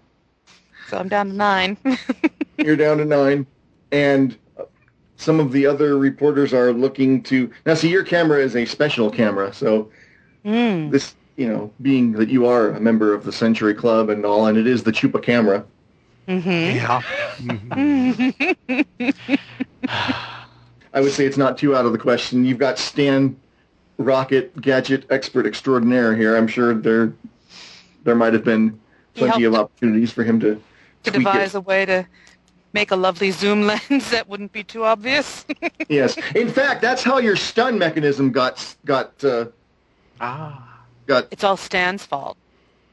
So 0.90 0.98
I'm 0.98 1.08
down 1.08 1.30
to 1.30 1.34
nine. 1.34 1.78
you're 2.58 2.76
down 2.76 2.98
to 2.98 3.06
nine, 3.06 3.48
and 3.92 4.38
some 5.18 5.40
of 5.40 5.52
the 5.52 5.66
other 5.66 5.98
reporters 5.98 6.54
are 6.54 6.72
looking 6.72 7.24
to 7.24 7.52
now. 7.66 7.74
See, 7.74 7.90
your 7.90 8.04
camera 8.04 8.40
is 8.40 8.56
a 8.56 8.66
special 8.66 9.10
camera, 9.10 9.54
so 9.54 9.90
mm. 10.46 10.92
this, 10.92 11.16
you 11.38 11.48
know, 11.48 11.72
being 11.82 12.12
that 12.14 12.30
you 12.30 12.46
are 12.46 12.70
a 12.70 12.80
member 12.80 13.14
of 13.14 13.24
the 13.24 13.32
Century 13.32 13.74
Club 13.74 14.10
and 14.10 14.26
all, 14.26 14.48
and 14.48 14.58
it 14.58 14.68
is 14.68 14.84
the 14.84 14.92
Chupa 14.92 15.22
camera. 15.22 15.66
Mm-hmm. 16.28 16.50
Yeah. 16.78 17.02
I 20.94 21.02
would 21.02 21.12
say 21.12 21.26
it's 21.26 21.38
not 21.38 21.58
too 21.58 21.76
out 21.76 21.86
of 21.86 21.92
the 21.92 21.98
question. 21.98 22.46
You've 22.46 22.58
got 22.58 22.80
Stan, 22.80 23.36
rocket 23.98 24.60
gadget 24.62 25.06
expert 25.10 25.46
extraordinaire 25.46 26.16
here. 26.16 26.36
I'm 26.36 26.48
sure 26.48 26.74
there 26.74 27.14
there 28.04 28.16
might 28.16 28.34
have 28.34 28.44
been 28.44 28.80
plenty 29.14 29.44
of 29.44 29.56
opportunities 29.56 30.12
for 30.12 30.24
him 30.24 30.40
to 30.40 30.62
to 31.06 31.12
devise 31.12 31.56
it. 31.56 31.58
a 31.58 31.62
way 31.62 31.86
to 31.86 32.06
make 32.74 32.92
a 32.92 32.96
lovely 32.96 33.32
zoom 33.32 33.66
lens 33.68 34.10
that 34.12 34.28
wouldn't 34.28 34.52
be 34.52 34.64
too 34.64 34.84
obvious. 34.84 35.46
Yes, 35.88 36.18
in 36.36 36.50
fact, 36.50 36.82
that's 36.82 37.04
how 37.04 37.20
your 37.20 37.36
stun 37.36 37.78
mechanism 37.78 38.32
got 38.32 38.76
got 38.86 39.24
uh, 39.24 39.46
Ah. 40.20 40.82
got. 41.06 41.28
it's 41.32 41.44
all 41.44 41.58
Stan's 41.58 42.04
fault. 42.06 42.38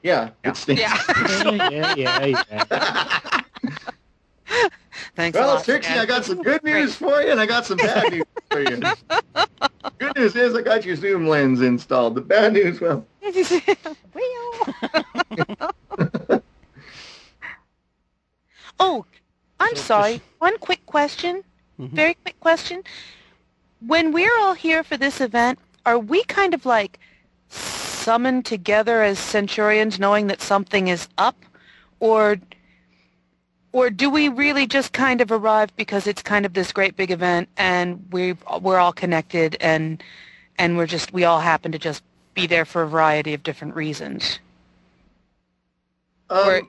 Yeah, 0.02 0.30
it's 0.44 0.60
Stan. 0.60 0.76
Yeah. 0.76 0.98
yeah, 1.70 1.94
yeah, 1.97 2.24
yeah, 2.26 2.43
yeah. 2.51 3.40
Thanks 5.16 5.39
Well, 5.39 5.55
lot, 5.55 5.64
Trixie, 5.64 5.93
I 5.94 6.05
got 6.06 6.24
some 6.24 6.43
good 6.43 6.62
news 6.64 6.94
for 6.94 7.20
you, 7.22 7.30
and 7.30 7.40
I 7.40 7.47
got 7.47 7.64
some 7.66 7.76
bad 7.78 8.12
news 8.12 8.24
for 8.51 8.60
you. 8.60 8.80
Good 9.98 10.16
news 10.16 10.36
is 10.36 10.55
I 10.55 10.62
got 10.62 10.84
your 10.84 10.97
zoom 10.97 11.26
lens 11.28 11.60
installed. 11.60 12.14
The 12.14 12.20
bad 12.20 12.52
news, 12.55 12.80
well, 12.80 13.06
oh, 18.82 19.06
I'm 19.60 19.76
So 19.76 19.82
sorry. 19.82 20.12
just- 20.18 20.24
One 20.38 20.59
quick 20.59 20.84
question. 20.86 21.42
Mhm. 21.80 21.90
Very 21.90 22.14
quick 22.14 22.38
question. 22.40 22.82
When 23.86 24.12
we're 24.12 24.36
all 24.40 24.54
here 24.54 24.82
for 24.84 24.96
this 24.96 25.20
event, 25.20 25.59
are 25.86 25.98
we 25.98 26.22
kind 26.24 26.54
of 26.54 26.66
like 26.66 26.98
summoned 27.48 28.44
together 28.44 29.02
as 29.02 29.18
centurions 29.18 29.98
knowing 29.98 30.26
that 30.28 30.40
something 30.42 30.88
is 30.88 31.09
up 31.18 31.36
or 32.00 32.36
or 33.72 33.88
do 33.88 34.10
we 34.10 34.28
really 34.28 34.66
just 34.66 34.92
kind 34.92 35.20
of 35.20 35.30
arrive 35.32 35.74
because 35.76 36.06
it's 36.06 36.22
kind 36.22 36.44
of 36.44 36.52
this 36.52 36.72
great 36.72 36.94
big 36.96 37.10
event 37.10 37.48
and 37.56 38.04
we 38.10 38.34
we're 38.60 38.78
all 38.78 38.92
connected 38.92 39.56
and 39.60 40.02
and 40.59 40.76
we're 40.76 40.86
just 40.86 41.12
we 41.12 41.24
all 41.24 41.40
happen 41.40 41.70
to 41.72 41.78
just 41.78 42.02
be 42.34 42.46
there 42.46 42.64
for 42.64 42.82
a 42.82 42.88
variety 42.88 43.34
of 43.34 43.42
different 43.42 43.74
reasons? 43.76 44.38
um, 46.30 46.48
Or 46.48 46.62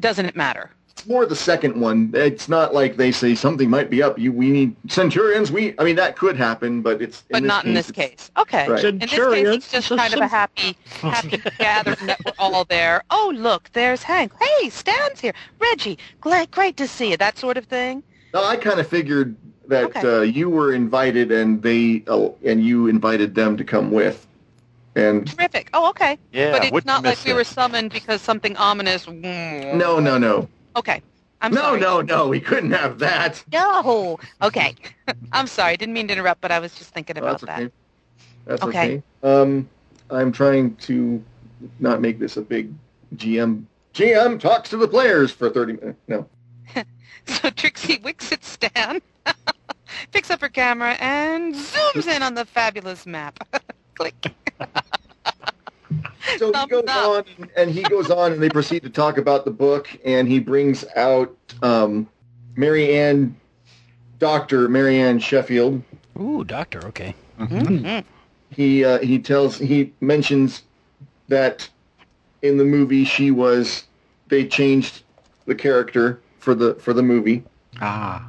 doesn't 0.00 0.26
it 0.26 0.36
matter? 0.36 0.70
It's 0.98 1.06
more 1.06 1.26
the 1.26 1.36
second 1.36 1.80
one. 1.80 2.10
It's 2.12 2.48
not 2.48 2.74
like 2.74 2.96
they 2.96 3.12
say 3.12 3.36
something 3.36 3.70
might 3.70 3.88
be 3.88 4.02
up. 4.02 4.18
You, 4.18 4.32
we 4.32 4.50
need 4.50 4.74
centurions. 4.88 5.52
We, 5.52 5.78
I 5.78 5.84
mean, 5.84 5.94
that 5.94 6.16
could 6.16 6.36
happen, 6.36 6.82
but 6.82 7.00
it's. 7.00 7.22
But 7.30 7.44
not 7.44 7.64
in 7.64 7.74
this 7.74 7.92
case. 7.92 8.32
Okay. 8.36 8.68
Right. 8.68 8.84
In 8.84 8.98
this 8.98 9.10
case, 9.10 9.18
Centurions, 9.18 9.56
it's 9.56 9.70
just 9.70 9.88
kind 9.90 10.12
of 10.12 10.20
a 10.20 10.26
happy, 10.26 10.76
happy 11.00 11.36
gathering 11.58 12.06
that 12.08 12.18
we're 12.26 12.32
all 12.40 12.64
there. 12.64 13.04
Oh, 13.10 13.32
look, 13.34 13.70
there's 13.74 14.02
Hank. 14.02 14.32
Hey, 14.40 14.70
Stan's 14.70 15.20
here. 15.20 15.34
Reggie, 15.60 15.98
glad, 16.20 16.50
great 16.50 16.76
to 16.78 16.88
see 16.88 17.10
you. 17.12 17.16
That 17.16 17.38
sort 17.38 17.56
of 17.56 17.66
thing. 17.66 18.02
No, 18.34 18.42
I 18.44 18.56
kind 18.56 18.80
of 18.80 18.88
figured 18.88 19.36
that 19.68 19.84
Okay. 19.96 20.00
uh, 20.00 20.20
you 20.22 20.50
were 20.50 20.74
invited, 20.74 21.30
and 21.30 21.62
they, 21.62 22.02
oh, 22.08 22.36
and 22.44 22.64
you 22.64 22.88
invited 22.88 23.36
them 23.36 23.56
to 23.56 23.62
come 23.64 23.92
with, 23.92 24.26
and 24.96 25.28
Terrific. 25.28 25.70
Oh, 25.72 25.90
okay. 25.90 26.18
Yeah. 26.32 26.50
but 26.52 26.64
it's 26.64 26.72
wouldn't 26.72 26.86
not 26.88 27.02
miss 27.04 27.18
like 27.20 27.24
we 27.24 27.30
it. 27.30 27.34
were 27.34 27.44
summoned 27.44 27.92
because 27.92 28.20
something 28.20 28.56
ominous. 28.56 29.06
no, 29.06 30.00
no, 30.00 30.18
no, 30.18 30.48
Okay. 30.78 31.02
I'm 31.40 31.52
no, 31.52 31.60
sorry. 31.60 31.80
no, 31.80 32.00
no. 32.00 32.28
We 32.28 32.40
couldn't 32.40 32.70
have 32.72 32.98
that. 33.00 33.44
No. 33.52 34.18
Okay. 34.42 34.74
I'm 35.32 35.46
sorry. 35.46 35.76
Didn't 35.76 35.94
mean 35.94 36.08
to 36.08 36.12
interrupt, 36.14 36.40
but 36.40 36.50
I 36.50 36.58
was 36.58 36.74
just 36.74 36.90
thinking 36.90 37.16
about 37.18 37.40
That's 37.40 37.44
that. 37.44 37.58
okay. 37.62 37.72
That's 38.46 38.62
Okay. 38.62 39.02
okay. 39.24 39.42
Um, 39.42 39.68
I'm 40.10 40.32
trying 40.32 40.74
to 40.76 41.22
not 41.80 42.00
make 42.00 42.18
this 42.18 42.36
a 42.36 42.40
big 42.42 42.72
GM. 43.16 43.64
GM 43.94 44.38
talks 44.40 44.70
to 44.70 44.76
the 44.76 44.88
players 44.88 45.30
for 45.32 45.50
30 45.50 45.74
minutes. 45.74 45.98
No. 46.08 46.28
So 47.26 47.50
Trixie 47.50 47.98
wicks 48.02 48.32
at 48.32 48.42
Stan, 48.42 49.02
picks 50.12 50.30
up 50.30 50.40
her 50.40 50.48
camera, 50.48 50.96
and 50.98 51.54
zooms 51.54 52.06
in 52.06 52.22
on 52.22 52.32
the 52.32 52.46
fabulous 52.46 53.04
map. 53.04 53.38
Click. 53.96 54.32
So 56.38 56.52
he 56.52 56.66
goes 56.66 56.84
up. 56.88 57.06
on, 57.06 57.24
and- 57.38 57.50
and 57.56 57.70
he 57.70 57.82
goes 57.82 58.10
on, 58.10 58.32
and 58.32 58.42
they 58.42 58.50
proceed 58.50 58.82
to 58.82 58.90
talk 58.90 59.18
about 59.18 59.44
the 59.44 59.50
book, 59.50 59.88
and 60.04 60.28
he 60.28 60.38
brings 60.40 60.84
out 60.96 61.34
um, 61.62 62.08
Mary 62.56 62.94
Ann, 62.96 63.36
Doctor 64.18 64.68
Mary 64.68 64.98
Ann 64.98 65.18
Sheffield. 65.18 65.82
Ooh, 66.20 66.44
doctor. 66.44 66.84
Okay. 66.86 67.14
Mhm. 67.38 68.04
He 68.50 68.84
uh, 68.84 68.98
he 68.98 69.18
tells 69.18 69.58
he 69.58 69.92
mentions 70.00 70.62
that 71.28 71.68
in 72.42 72.56
the 72.56 72.64
movie 72.64 73.04
she 73.04 73.30
was 73.30 73.84
they 74.28 74.46
changed 74.46 75.02
the 75.46 75.54
character 75.54 76.20
for 76.38 76.54
the 76.54 76.74
for 76.76 76.92
the 76.92 77.02
movie. 77.02 77.44
Ah. 77.80 78.26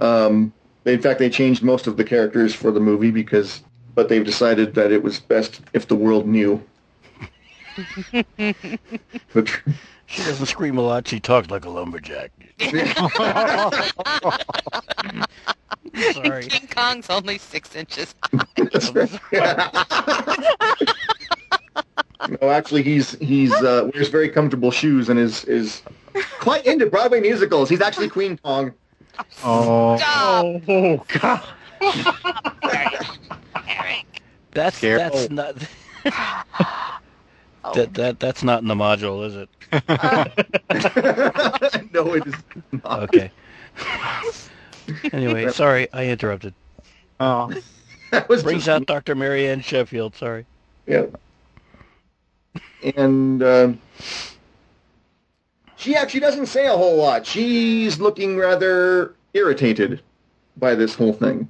Um, 0.00 0.52
in 0.84 1.00
fact, 1.02 1.18
they 1.18 1.30
changed 1.30 1.62
most 1.62 1.86
of 1.86 1.96
the 1.96 2.04
characters 2.04 2.54
for 2.54 2.70
the 2.70 2.80
movie 2.80 3.10
because, 3.10 3.62
but 3.94 4.08
they've 4.08 4.24
decided 4.24 4.74
that 4.74 4.92
it 4.92 5.02
was 5.02 5.20
best 5.20 5.60
if 5.72 5.88
the 5.88 5.96
world 5.96 6.26
knew. 6.26 6.62
But 9.32 9.60
She 10.06 10.22
doesn't 10.22 10.46
scream 10.46 10.78
a 10.78 10.82
lot. 10.82 11.08
She 11.08 11.18
talks 11.18 11.50
like 11.50 11.64
a 11.64 11.70
lumberjack. 11.70 12.30
Sorry. 16.12 16.46
King 16.46 16.68
Kong's 16.68 17.08
only 17.10 17.38
six 17.38 17.74
inches. 17.74 18.14
That's 18.56 18.92
no, 18.94 19.08
actually, 22.50 22.82
he's 22.82 23.12
he's 23.18 23.52
uh, 23.52 23.90
wears 23.94 24.08
very 24.08 24.28
comfortable 24.28 24.70
shoes 24.70 25.08
and 25.08 25.18
is 25.18 25.44
is 25.44 25.82
quite 26.38 26.66
into 26.66 26.86
Broadway 26.86 27.20
musicals. 27.20 27.68
He's 27.68 27.80
actually 27.80 28.08
Queen 28.08 28.38
Kong. 28.38 28.72
Oh. 29.42 29.96
Stop, 29.96 30.62
Oh, 30.68 31.04
God. 31.20 31.42
Eric. 33.68 34.06
That's 34.52 34.80
Careful. 34.80 35.18
that's 35.28 35.30
not 35.30 35.56
that 37.74 37.92
that 37.94 38.20
that's 38.20 38.42
not 38.42 38.62
in 38.62 38.68
the 38.68 38.74
module, 38.74 39.26
is 39.26 39.36
it? 39.36 39.48
no, 41.92 42.14
it 42.14 42.26
is 42.26 42.34
not. 42.84 43.02
Okay. 43.02 43.30
anyway, 45.12 45.50
sorry, 45.50 45.92
I 45.92 46.06
interrupted. 46.06 46.54
Oh. 47.20 47.52
That 48.10 48.28
was 48.28 48.42
Brings 48.44 48.66
just- 48.66 48.68
out 48.68 48.86
Dr. 48.86 49.16
Mary 49.16 49.48
Ann 49.48 49.60
Sheffield. 49.60 50.14
Sorry. 50.14 50.46
Yeah. 50.86 51.06
And 52.96 53.42
um 53.42 53.80
she 55.76 55.96
actually 55.96 56.20
doesn't 56.20 56.46
say 56.46 56.68
a 56.68 56.76
whole 56.76 56.96
lot. 56.96 57.26
She's 57.26 57.98
looking 57.98 58.36
rather 58.36 59.16
irritated 59.32 60.00
by 60.56 60.76
this 60.76 60.94
whole 60.94 61.12
thing. 61.12 61.48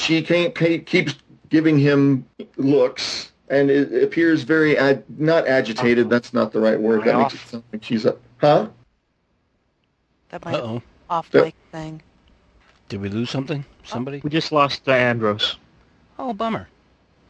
She 0.00 0.22
can't, 0.22 0.54
ca- 0.54 0.78
keeps 0.78 1.14
giving 1.50 1.78
him 1.78 2.24
looks, 2.56 3.32
and 3.50 3.70
it 3.70 4.02
appears 4.02 4.44
very 4.44 4.78
ad, 4.78 5.04
not 5.18 5.46
agitated. 5.46 6.08
That's 6.08 6.32
not 6.32 6.52
the 6.52 6.60
right 6.60 6.80
word. 6.80 7.04
That 7.04 7.18
makes 7.18 7.34
it 7.34 7.40
sound 7.40 7.64
like 7.70 7.84
she's 7.84 8.06
up. 8.06 8.18
Huh? 8.38 8.68
That 10.30 10.44
might 10.44 10.54
oh. 10.54 10.82
off 11.10 11.28
Yeah. 11.32 11.42
mic 11.42 11.54
thing. 11.70 12.02
Did 12.88 13.02
we 13.02 13.10
lose 13.10 13.28
something? 13.28 13.64
Somebody? 13.84 14.20
We 14.24 14.30
just 14.30 14.52
lost 14.52 14.88
uh, 14.88 14.92
Andros. 14.92 15.58
Oh, 16.18 16.32
bummer. 16.32 16.68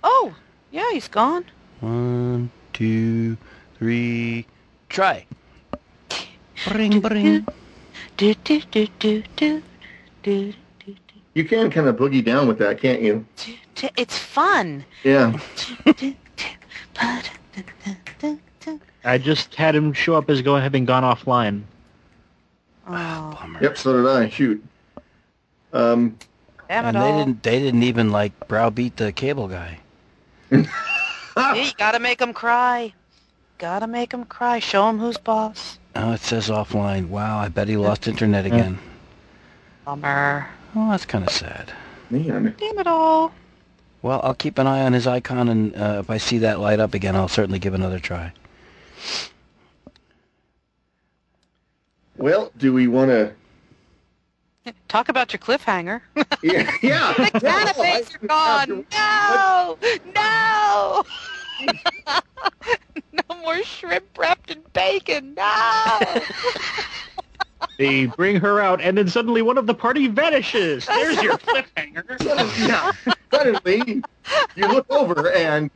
Oh, 0.05 0.35
yeah, 0.71 0.91
he's 0.93 1.09
gone. 1.09 1.45
One, 1.81 2.51
two, 2.73 3.37
three, 3.79 4.47
try. 4.89 5.27
Bring, 6.69 7.01
bring. 7.01 7.47
Do 8.17 8.35
do 8.35 8.61
do 8.71 8.87
do 8.99 9.23
do 9.37 9.63
do 10.23 10.53
do 10.53 10.53
You 11.35 11.45
can 11.45 11.71
kind 11.71 11.87
of 11.87 11.97
boogie 11.97 12.25
down 12.25 12.49
with 12.49 12.59
that, 12.59 12.81
can't 12.81 13.01
you? 13.01 13.25
do. 13.37 13.55
do. 13.77 13.89
It's 13.97 14.19
fun. 14.19 14.85
Yeah. 15.05 15.39
I 19.05 19.19
just 19.19 19.55
had 19.55 19.75
him 19.75 19.93
show 19.93 20.15
up 20.17 20.29
as 20.29 20.43
go 20.43 20.57
having 20.57 20.85
gone 20.85 21.03
offline. 21.05 21.63
Oh, 22.87 23.37
Bummer. 23.41 23.63
Yep. 23.63 23.79
So 23.79 23.97
did 23.97 24.07
I. 24.11 24.29
Shoot. 24.29 24.63
Um. 25.73 26.17
damn 26.69 26.85
it 26.85 26.89
And 26.89 26.97
they 26.97 27.01
all. 27.01 27.19
didn't. 27.19 27.43
They 27.43 27.59
didn't 27.61 27.85
even 27.85 28.11
like 28.11 28.49
browbeat 28.49 28.97
the 28.97 29.13
cable 29.13 29.49
guy. 29.49 29.79
Yeah, 31.37 31.55
you 31.55 31.71
gotta 31.79 32.01
make 32.01 32.21
him 32.21 32.35
cry. 32.35 32.93
Gotta 33.59 33.87
make 33.87 34.13
him 34.13 34.25
cry. 34.25 34.59
Show 34.59 34.91
him 34.91 34.99
who's 34.99 35.17
boss. 35.17 35.79
Oh, 35.95 36.13
it 36.13 36.21
says 36.21 36.49
offline. 36.49 37.09
Wow, 37.09 37.39
I 37.39 37.49
bet 37.49 37.69
he 37.69 37.77
lost 37.77 38.09
internet 38.09 38.45
again. 38.45 38.79
Bummer. 39.87 40.49
Oh, 40.75 40.91
that's 40.91 41.05
kind 41.05 41.27
of 41.27 41.33
sad. 41.33 41.73
Man. 42.11 42.55
Damn 42.59 42.79
it 42.79 42.87
all. 42.87 43.33
Well, 44.03 44.21
I'll 44.23 44.35
keep 44.35 44.59
an 44.59 44.67
eye 44.67 44.83
on 44.83 44.93
his 44.93 45.07
icon, 45.07 45.49
and 45.49 45.77
uh, 45.77 45.99
if 46.01 46.11
I 46.11 46.17
see 46.17 46.39
that 46.39 46.59
light 46.59 46.81
up 46.81 46.95
again, 46.95 47.17
I'll 47.17 47.29
certainly 47.29 47.59
give 47.59 47.75
another 47.75 47.99
try. 47.99 48.33
Well, 52.17 52.53
do 52.57 52.73
we 52.73 52.87
want 52.87 53.11
to? 53.11 53.33
Talk 54.89 55.09
about 55.09 55.33
your 55.33 55.41
cliffhanger. 55.41 56.03
Yeah, 56.43 56.71
yeah. 56.83 57.13
the 57.19 57.41
yeah, 57.43 57.73
canapes 57.73 58.13
oh, 58.13 58.17
are 58.23 58.27
gone. 58.27 58.87
No, 58.95 59.79
no, 60.15 61.05
no 63.13 63.37
more 63.43 63.63
shrimp 63.63 64.07
wrapped 64.17 64.51
in 64.51 64.63
bacon. 64.73 65.35
No. 65.35 65.99
They 67.81 68.05
bring 68.05 68.37
her 68.37 68.61
out, 68.61 68.83
and 68.83 68.99
then 68.99 69.09
suddenly 69.09 69.41
one 69.41 69.57
of 69.57 69.67
the 69.67 69.73
party 69.73 70.07
vanishes. 70.07 70.85
There's 70.85 71.23
your 71.23 71.39
cliffhanger. 71.39 72.59
yeah. 72.69 72.93
Suddenly, 73.33 74.03
you 74.55 74.69
look 74.69 74.85
over 74.91 75.33
and 75.33 75.71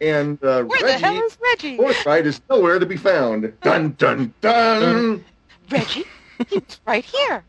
and 0.00 0.38
uh, 0.44 0.62
Where 0.62 0.78
the 0.78 0.84
Reggie 0.86 1.02
hell 1.02 1.22
is 1.24 1.36
Reggie? 1.42 1.76
Forthright 1.76 2.24
is 2.24 2.40
nowhere 2.48 2.78
to 2.78 2.86
be 2.86 2.96
found. 2.96 3.52
Dun 3.62 3.96
dun 3.98 4.32
dun. 4.40 5.24
Reggie, 5.72 6.04
he 6.48 6.58
was 6.60 6.80
right 6.86 7.04
here. 7.04 7.42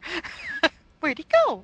Where'd 1.01 1.19
he 1.19 1.25
go? 1.45 1.63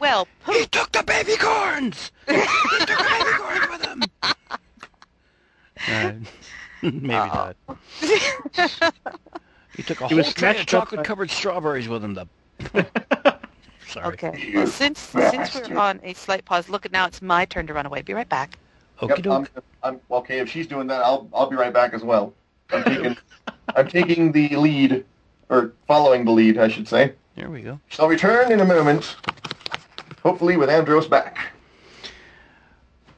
Well, 0.00 0.28
He 0.44 0.66
took 0.66 0.92
the 0.92 1.02
baby 1.02 1.36
corns. 1.38 2.12
he 2.28 2.34
took 2.34 2.88
the 2.88 3.06
baby 3.08 3.30
corns 3.38 3.68
with 3.70 3.86
him. 3.86 4.02
Uh, 5.88 6.12
maybe 6.82 7.08
not. 7.08 7.56
He 9.76 9.82
took 9.82 10.00
a 10.00 10.08
He 10.08 10.14
whole 10.14 10.22
tray 10.24 10.30
of 10.30 10.36
snatched 10.38 10.74
up 10.74 10.84
by- 10.84 10.90
chocolate-covered 10.90 11.30
strawberries 11.30 11.88
with 11.88 12.04
him. 12.04 12.14
The 12.14 12.26
sorry. 13.88 14.06
okay. 14.14 14.52
Well, 14.54 14.66
since 14.66 14.98
since 15.00 15.54
we're 15.68 15.78
on 15.78 16.00
a 16.02 16.12
slight 16.14 16.44
pause, 16.44 16.68
look 16.68 16.84
at 16.86 16.92
now. 16.92 17.06
It's 17.06 17.22
my 17.22 17.44
turn 17.44 17.66
to 17.66 17.74
run 17.74 17.86
away. 17.86 18.02
Be 18.02 18.12
right 18.14 18.28
back. 18.28 18.58
Okie 19.00 19.24
Yep, 19.24 19.26
I'm. 19.26 19.62
I'm 19.82 20.00
okay. 20.10 20.38
If 20.38 20.48
she's 20.50 20.66
doing 20.66 20.86
that, 20.88 21.02
I'll 21.02 21.28
I'll 21.34 21.48
be 21.50 21.56
right 21.56 21.72
back 21.72 21.92
as 21.94 22.02
well. 22.02 22.34
I'm 22.70 22.84
taking 22.84 23.16
I'm 23.76 23.88
taking 23.88 24.32
the 24.32 24.48
lead, 24.56 25.04
or 25.48 25.72
following 25.86 26.24
the 26.24 26.30
lead, 26.32 26.58
I 26.58 26.68
should 26.68 26.86
say. 26.86 27.12
Here 27.34 27.48
we 27.48 27.62
go. 27.62 27.80
Shall 27.88 28.08
return 28.08 28.52
in 28.52 28.60
a 28.60 28.64
moment. 28.64 29.16
Hopefully, 30.22 30.56
with 30.56 30.68
Andros 30.70 31.08
back. 31.08 31.38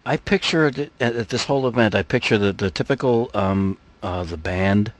I 0.06 0.16
picture 0.16 0.66
it- 0.68 0.92
at, 1.00 1.16
at 1.16 1.28
this 1.30 1.44
whole 1.44 1.66
event. 1.66 1.94
I 1.94 2.02
picture 2.02 2.38
the 2.38 2.52
the 2.52 2.70
typical 2.70 3.30
um 3.34 3.76
uh 4.02 4.22
the 4.24 4.36
band, 4.36 4.92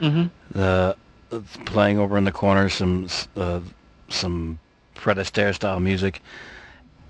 Mm-hmm. 0.00 0.58
the 0.58 0.96
uh, 1.32 1.40
playing 1.66 1.98
over 1.98 2.16
in 2.18 2.24
the 2.24 2.32
corner 2.32 2.68
some 2.68 3.08
uh, 3.36 3.60
some 4.08 4.58
Fred 4.94 5.16
Astaire 5.18 5.54
style 5.54 5.80
music, 5.80 6.20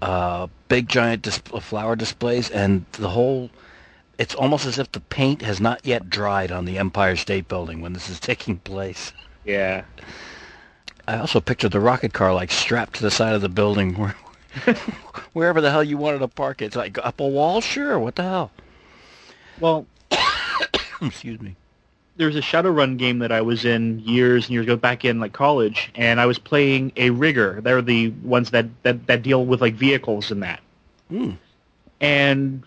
uh, 0.02 0.48
big 0.68 0.88
giant 0.88 1.22
dis- 1.22 1.38
flower 1.38 1.96
displays, 1.96 2.50
and 2.50 2.84
the 2.92 3.10
whole. 3.10 3.50
It's 4.18 4.34
almost 4.34 4.66
as 4.66 4.78
if 4.78 4.92
the 4.92 5.00
paint 5.00 5.40
has 5.40 5.60
not 5.62 5.80
yet 5.86 6.10
dried 6.10 6.52
on 6.52 6.66
the 6.66 6.76
Empire 6.76 7.16
State 7.16 7.48
Building 7.48 7.80
when 7.80 7.94
this 7.94 8.10
is 8.10 8.20
taking 8.30 8.58
place. 8.58 9.12
Yeah. 9.46 9.84
I 11.08 11.16
also 11.18 11.40
pictured 11.40 11.72
the 11.72 11.80
rocket 11.80 12.12
car 12.12 12.34
like 12.34 12.50
strapped 12.50 12.96
to 12.96 13.02
the 13.02 13.10
side 13.10 13.34
of 13.34 13.40
the 13.40 13.48
building 13.48 13.94
where, 13.94 14.14
wherever 15.32 15.60
the 15.62 15.70
hell 15.70 15.82
you 15.82 15.96
wanted 15.96 16.18
to 16.18 16.28
park 16.28 16.60
it. 16.60 16.66
It's 16.66 16.76
like 16.76 16.98
up 16.98 17.18
a 17.18 17.26
wall, 17.26 17.62
sure. 17.62 17.98
What 17.98 18.16
the 18.16 18.22
hell? 18.22 18.50
Well, 19.58 19.86
Excuse 21.02 21.40
me. 21.40 21.56
There's 22.20 22.36
a 22.36 22.40
Shadowrun 22.40 22.96
game 22.96 23.18
that 23.18 23.32
I 23.32 23.40
was 23.40 23.64
in 23.64 23.98
years 24.00 24.44
and 24.46 24.52
years 24.52 24.66
ago, 24.66 24.76
back 24.76 25.04
in 25.04 25.18
like 25.18 25.32
college, 25.32 25.90
and 25.94 26.20
I 26.20 26.26
was 26.26 26.38
playing 26.38 26.92
a 26.96 27.10
rigger. 27.10 27.60
They're 27.60 27.82
the 27.82 28.10
ones 28.22 28.50
that 28.52 28.66
that, 28.84 29.06
that 29.08 29.22
deal 29.22 29.44
with 29.44 29.60
like 29.60 29.74
vehicles 29.74 30.30
and 30.30 30.42
that. 30.42 30.60
Hmm. 31.08 31.32
And 32.00 32.62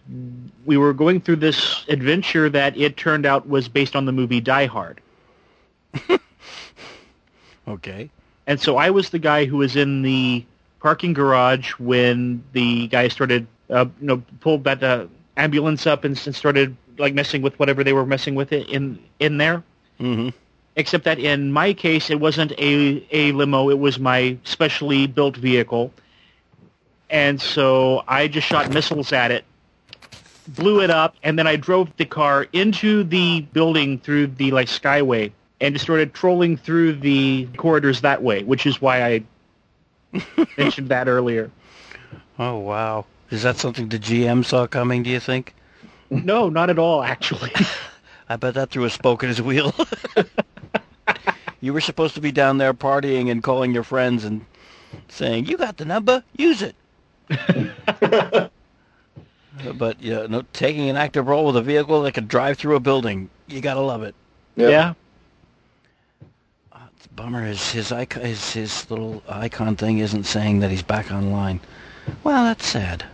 we 0.65 0.77
were 0.77 0.93
going 0.93 1.21
through 1.21 1.37
this 1.37 1.85
adventure 1.87 2.49
that 2.49 2.77
it 2.77 2.97
turned 2.97 3.25
out 3.25 3.47
was 3.47 3.67
based 3.67 3.95
on 3.95 4.05
the 4.05 4.11
movie 4.11 4.41
Die 4.41 4.65
Hard. 4.65 5.01
Okay. 7.67 8.09
And 8.47 8.59
so 8.59 8.77
I 8.77 8.89
was 8.89 9.09
the 9.09 9.19
guy 9.19 9.45
who 9.45 9.57
was 9.57 9.75
in 9.75 10.01
the 10.01 10.45
parking 10.79 11.13
garage 11.13 11.71
when 11.79 12.43
the 12.51 12.87
guy 12.87 13.07
started, 13.07 13.47
uh, 13.69 13.85
you 14.01 14.07
know, 14.07 14.23
pulled 14.41 14.65
that 14.65 14.83
uh, 14.83 15.07
ambulance 15.37 15.87
up 15.87 16.03
and, 16.03 16.21
and 16.25 16.35
started 16.35 16.75
like 16.97 17.13
messing 17.13 17.41
with 17.41 17.57
whatever 17.59 17.83
they 17.83 17.93
were 17.93 18.05
messing 18.05 18.35
with 18.35 18.51
it 18.51 18.69
in 18.69 18.99
in 19.19 19.37
there. 19.37 19.63
Mm-hmm. 19.99 20.29
Except 20.75 21.03
that 21.03 21.19
in 21.19 21.51
my 21.51 21.73
case, 21.73 22.09
it 22.09 22.19
wasn't 22.19 22.51
a 22.53 23.05
a 23.11 23.31
limo; 23.31 23.69
it 23.69 23.79
was 23.79 23.99
my 23.99 24.37
specially 24.43 25.07
built 25.07 25.37
vehicle, 25.37 25.93
and 27.09 27.39
so 27.39 28.03
I 28.07 28.27
just 28.27 28.47
shot 28.47 28.71
missiles 28.71 29.13
at 29.13 29.31
it, 29.31 29.45
blew 30.47 30.81
it 30.81 30.89
up, 30.89 31.15
and 31.21 31.37
then 31.37 31.45
I 31.45 31.57
drove 31.57 31.95
the 31.97 32.05
car 32.05 32.47
into 32.53 33.03
the 33.03 33.41
building 33.53 33.99
through 33.99 34.27
the 34.27 34.51
like 34.51 34.67
skyway, 34.67 35.31
and 35.61 35.75
just 35.75 35.85
started 35.85 36.13
trolling 36.13 36.57
through 36.57 36.93
the 36.93 37.47
corridors 37.57 38.01
that 38.01 38.23
way, 38.23 38.43
which 38.43 38.65
is 38.65 38.81
why 38.81 39.03
I 39.03 39.23
mentioned 40.57 40.89
that 40.89 41.07
earlier. 41.07 41.51
Oh 42.39 42.57
wow. 42.57 43.05
Is 43.29 43.43
that 43.43 43.57
something 43.57 43.89
the 43.89 43.99
GM 43.99 44.45
saw 44.45 44.67
coming? 44.67 45.03
Do 45.03 45.09
you 45.09 45.19
think? 45.19 45.53
No, 46.13 46.49
not 46.49 46.69
at 46.69 46.77
all, 46.77 47.03
actually. 47.03 47.51
I 48.29 48.35
bet 48.35 48.53
that 48.53 48.69
threw 48.69 48.85
a 48.85 48.89
spoke 48.89 49.23
in 49.23 49.29
his 49.29 49.41
wheel. 49.41 49.73
you 51.61 51.73
were 51.73 51.81
supposed 51.81 52.15
to 52.15 52.21
be 52.21 52.31
down 52.31 52.57
there 52.57 52.73
partying 52.73 53.29
and 53.29 53.43
calling 53.43 53.73
your 53.73 53.83
friends 53.83 54.23
and 54.23 54.45
saying, 55.07 55.45
"You 55.45 55.57
got 55.57 55.77
the 55.77 55.85
number, 55.85 56.23
use 56.37 56.61
it." 56.61 56.75
but 59.75 60.01
yeah, 60.01 60.27
no, 60.27 60.43
taking 60.53 60.89
an 60.89 60.95
active 60.95 61.27
role 61.27 61.45
with 61.45 61.57
a 61.57 61.61
vehicle 61.61 62.01
that 62.03 62.13
can 62.13 62.27
drive 62.27 62.57
through 62.57 62.75
a 62.75 62.79
building, 62.79 63.29
you 63.47 63.61
gotta 63.61 63.81
love 63.81 64.03
it. 64.03 64.15
Yep. 64.55 64.69
Yeah. 64.69 64.93
Ah, 66.71 66.87
it's 66.95 67.05
a 67.05 67.09
bummer. 67.09 67.43
His 67.45 67.71
his 67.71 67.91
icon, 67.91 68.23
his 68.23 68.53
his 68.53 68.89
little 68.89 69.21
icon 69.27 69.75
thing 69.75 69.99
isn't 69.99 70.25
saying 70.25 70.59
that 70.59 70.71
he's 70.71 70.83
back 70.83 71.11
online. 71.11 71.59
Well, 72.23 72.43
that's 72.43 72.65
sad. 72.65 73.05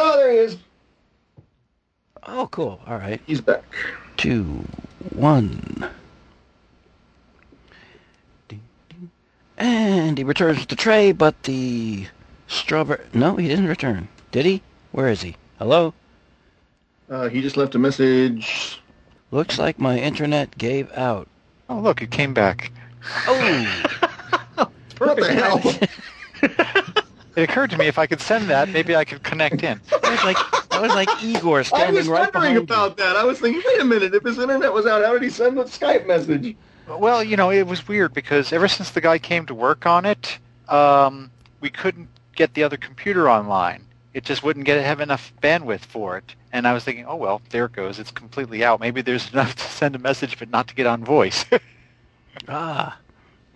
Oh, 0.00 0.16
there 0.16 0.30
he 0.30 0.38
is. 0.38 0.56
Oh, 2.24 2.48
cool. 2.52 2.80
All 2.86 2.98
right. 2.98 3.20
He's 3.26 3.40
back. 3.40 3.64
two, 4.16 4.64
one. 5.10 5.88
Ding, 8.46 8.60
ding. 8.88 9.10
And 9.56 10.16
he 10.16 10.22
returns 10.22 10.64
the 10.66 10.76
tray, 10.76 11.10
but 11.10 11.42
the 11.42 12.06
strawberry... 12.46 13.04
No, 13.12 13.34
he 13.34 13.48
didn't 13.48 13.66
return. 13.66 14.06
Did 14.30 14.46
he? 14.46 14.62
Where 14.92 15.08
is 15.08 15.22
he? 15.22 15.34
Hello? 15.58 15.92
Uh, 17.10 17.28
he 17.28 17.40
just 17.40 17.56
left 17.56 17.74
a 17.74 17.78
message. 17.78 18.80
Looks 19.32 19.58
like 19.58 19.80
my 19.80 19.98
internet 19.98 20.56
gave 20.56 20.92
out. 20.92 21.26
Oh, 21.68 21.80
look, 21.80 22.02
it 22.02 22.12
came 22.12 22.34
back. 22.34 22.70
Oh! 23.26 23.84
What 24.98 25.16
the 25.16 25.32
hell? 25.32 26.92
It 27.38 27.42
occurred 27.48 27.70
to 27.70 27.78
me 27.78 27.86
if 27.86 28.00
I 28.00 28.08
could 28.08 28.20
send 28.20 28.50
that, 28.50 28.68
maybe 28.68 28.96
I 28.96 29.04
could 29.04 29.22
connect 29.22 29.62
in. 29.62 29.80
that 29.90 30.02
was 30.10 30.24
like 30.24 30.36
that 30.70 30.82
was 30.82 30.90
like 30.90 31.08
Igor 31.22 31.62
standing 31.62 31.86
right. 31.86 31.94
I 31.94 31.96
was 31.96 32.08
right 32.08 32.34
wondering 32.34 32.54
behind 32.54 32.56
about 32.58 32.96
that. 32.96 33.14
I 33.14 33.22
was 33.22 33.38
thinking, 33.38 33.62
wait 33.64 33.80
a 33.80 33.84
minute, 33.84 34.12
if 34.12 34.24
his 34.24 34.40
internet 34.40 34.72
was 34.72 34.86
out, 34.86 35.04
how 35.04 35.12
did 35.12 35.22
he 35.22 35.30
send 35.30 35.56
the 35.56 35.62
Skype 35.62 36.04
message? 36.04 36.56
Well, 36.88 37.22
you 37.22 37.36
know, 37.36 37.52
it 37.52 37.64
was 37.64 37.86
weird 37.86 38.12
because 38.12 38.52
ever 38.52 38.66
since 38.66 38.90
the 38.90 39.00
guy 39.00 39.18
came 39.18 39.46
to 39.46 39.54
work 39.54 39.86
on 39.86 40.04
it, 40.04 40.36
um, 40.68 41.30
we 41.60 41.70
couldn't 41.70 42.08
get 42.34 42.54
the 42.54 42.64
other 42.64 42.76
computer 42.76 43.30
online. 43.30 43.84
It 44.14 44.24
just 44.24 44.42
wouldn't 44.42 44.66
get 44.66 44.84
have 44.84 44.98
enough 44.98 45.32
bandwidth 45.40 45.84
for 45.84 46.18
it. 46.18 46.34
And 46.52 46.66
I 46.66 46.72
was 46.72 46.82
thinking, 46.82 47.06
oh 47.06 47.14
well, 47.14 47.40
there 47.50 47.66
it 47.66 47.72
goes. 47.72 48.00
It's 48.00 48.10
completely 48.10 48.64
out. 48.64 48.80
Maybe 48.80 49.00
there's 49.00 49.32
enough 49.32 49.54
to 49.54 49.62
send 49.62 49.94
a 49.94 50.00
message, 50.00 50.40
but 50.40 50.50
not 50.50 50.66
to 50.66 50.74
get 50.74 50.88
on 50.88 51.04
voice. 51.04 51.44
Ah, 52.48 52.96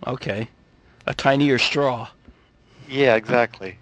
okay. 0.05 0.49
A 1.07 1.13
tinier 1.13 1.57
straw. 1.57 2.09
Yeah, 2.89 3.15
exactly. 3.15 3.77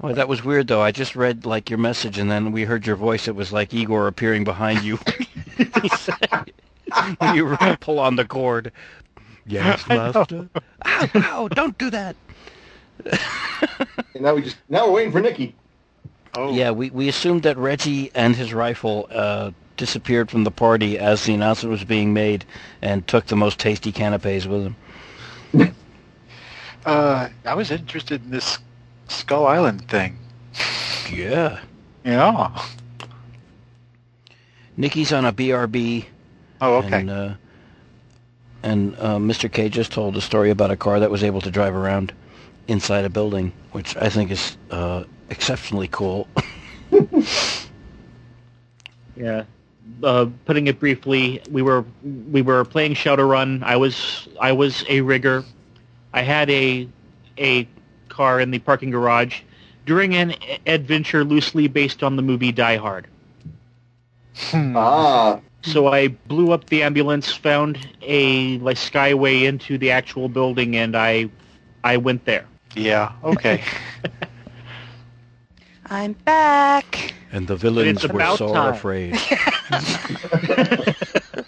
Well, 0.00 0.14
that 0.14 0.28
was 0.28 0.42
weird, 0.44 0.66
though. 0.66 0.82
I 0.82 0.90
just 0.90 1.14
read, 1.14 1.46
like, 1.46 1.70
your 1.70 1.78
message, 1.78 2.18
and 2.18 2.30
then 2.30 2.50
we 2.50 2.64
heard 2.64 2.86
your 2.86 2.96
voice. 2.96 3.28
It 3.28 3.36
was 3.36 3.52
like 3.52 3.72
Igor 3.72 4.08
appearing 4.08 4.44
behind 4.44 4.82
you. 4.82 4.98
When 7.18 7.34
you 7.34 7.56
pull 7.80 7.98
on 7.98 8.16
the 8.16 8.24
cord. 8.24 8.72
Yes, 9.46 9.86
master. 9.88 10.48
Ow, 10.84 11.08
ow, 11.14 11.48
don't 11.48 11.76
do 11.78 11.90
that. 11.90 12.16
And 13.04 14.20
now 14.20 14.34
we 14.34 14.42
just 14.42 14.58
now 14.68 14.86
we're 14.86 14.92
waiting 14.92 15.12
for 15.12 15.20
Nikki. 15.20 15.54
Oh, 16.34 16.52
Yeah, 16.52 16.70
we, 16.70 16.90
we 16.90 17.08
assumed 17.08 17.42
that 17.42 17.56
Reggie 17.58 18.10
and 18.14 18.34
his 18.36 18.54
rifle 18.54 19.06
uh, 19.10 19.50
disappeared 19.76 20.30
from 20.30 20.44
the 20.44 20.50
party 20.50 20.98
as 20.98 21.24
the 21.24 21.34
announcement 21.34 21.72
was 21.72 21.84
being 21.84 22.12
made 22.14 22.44
and 22.80 23.06
took 23.06 23.26
the 23.26 23.36
most 23.36 23.58
tasty 23.58 23.92
canapes 23.92 24.46
with 24.46 24.74
him. 25.52 25.74
Uh, 26.84 27.28
I 27.44 27.54
was 27.54 27.70
interested 27.70 28.24
in 28.24 28.30
this 28.30 28.58
Skull 29.08 29.46
Island 29.46 29.88
thing. 29.88 30.18
Yeah. 31.12 31.60
Yeah. 32.04 32.62
Nikki's 34.76 35.12
on 35.12 35.24
a 35.24 35.32
BRB. 35.32 36.04
Oh, 36.60 36.76
okay. 36.76 37.00
And, 37.00 37.10
uh, 37.10 37.34
and 38.62 38.94
uh, 38.98 39.16
Mr. 39.18 39.52
K 39.52 39.68
just 39.68 39.92
told 39.92 40.16
a 40.16 40.20
story 40.20 40.50
about 40.50 40.70
a 40.70 40.76
car 40.76 40.98
that 41.00 41.10
was 41.10 41.22
able 41.22 41.40
to 41.42 41.50
drive 41.50 41.74
around 41.74 42.12
inside 42.68 43.04
a 43.04 43.10
building, 43.10 43.52
which 43.72 43.96
I 43.96 44.08
think 44.08 44.30
is 44.30 44.56
uh, 44.70 45.04
exceptionally 45.30 45.88
cool. 45.88 46.26
Yeah. 49.16 49.44
Uh, 50.02 50.26
putting 50.46 50.66
it 50.66 50.80
briefly, 50.80 51.42
we 51.50 51.62
were 51.62 51.84
we 52.30 52.42
were 52.42 52.64
playing 52.64 52.94
Shadowrun. 52.94 53.62
I 53.62 53.76
was 53.76 54.28
I 54.40 54.52
was 54.52 54.84
a 54.88 55.00
rigger. 55.00 55.44
I 56.12 56.22
had 56.22 56.50
a 56.50 56.88
a 57.38 57.66
car 58.08 58.40
in 58.40 58.50
the 58.50 58.58
parking 58.58 58.90
garage 58.90 59.40
during 59.86 60.14
an 60.14 60.34
adventure 60.66 61.24
loosely 61.24 61.68
based 61.68 62.02
on 62.02 62.16
the 62.16 62.22
movie 62.22 62.52
Die 62.52 62.76
Hard. 62.76 63.06
Hmm. 64.36 64.76
Ah, 64.76 65.40
So 65.62 65.88
I 65.88 66.08
blew 66.08 66.52
up 66.52 66.66
the 66.66 66.82
ambulance, 66.82 67.32
found 67.32 67.78
a 68.02 68.58
like 68.58 68.76
skyway 68.76 69.44
into 69.44 69.78
the 69.78 69.90
actual 69.90 70.28
building, 70.28 70.76
and 70.76 70.96
I 70.96 71.28
I 71.84 71.96
went 71.96 72.24
there. 72.24 72.46
Yeah. 72.74 73.12
Okay. 73.24 73.62
I'm 75.90 76.12
back. 76.12 77.14
And 77.32 77.48
the 77.48 77.56
villains 77.56 78.06
were 78.08 78.36
so 78.36 78.52
time. 78.52 78.74
afraid. 78.74 79.16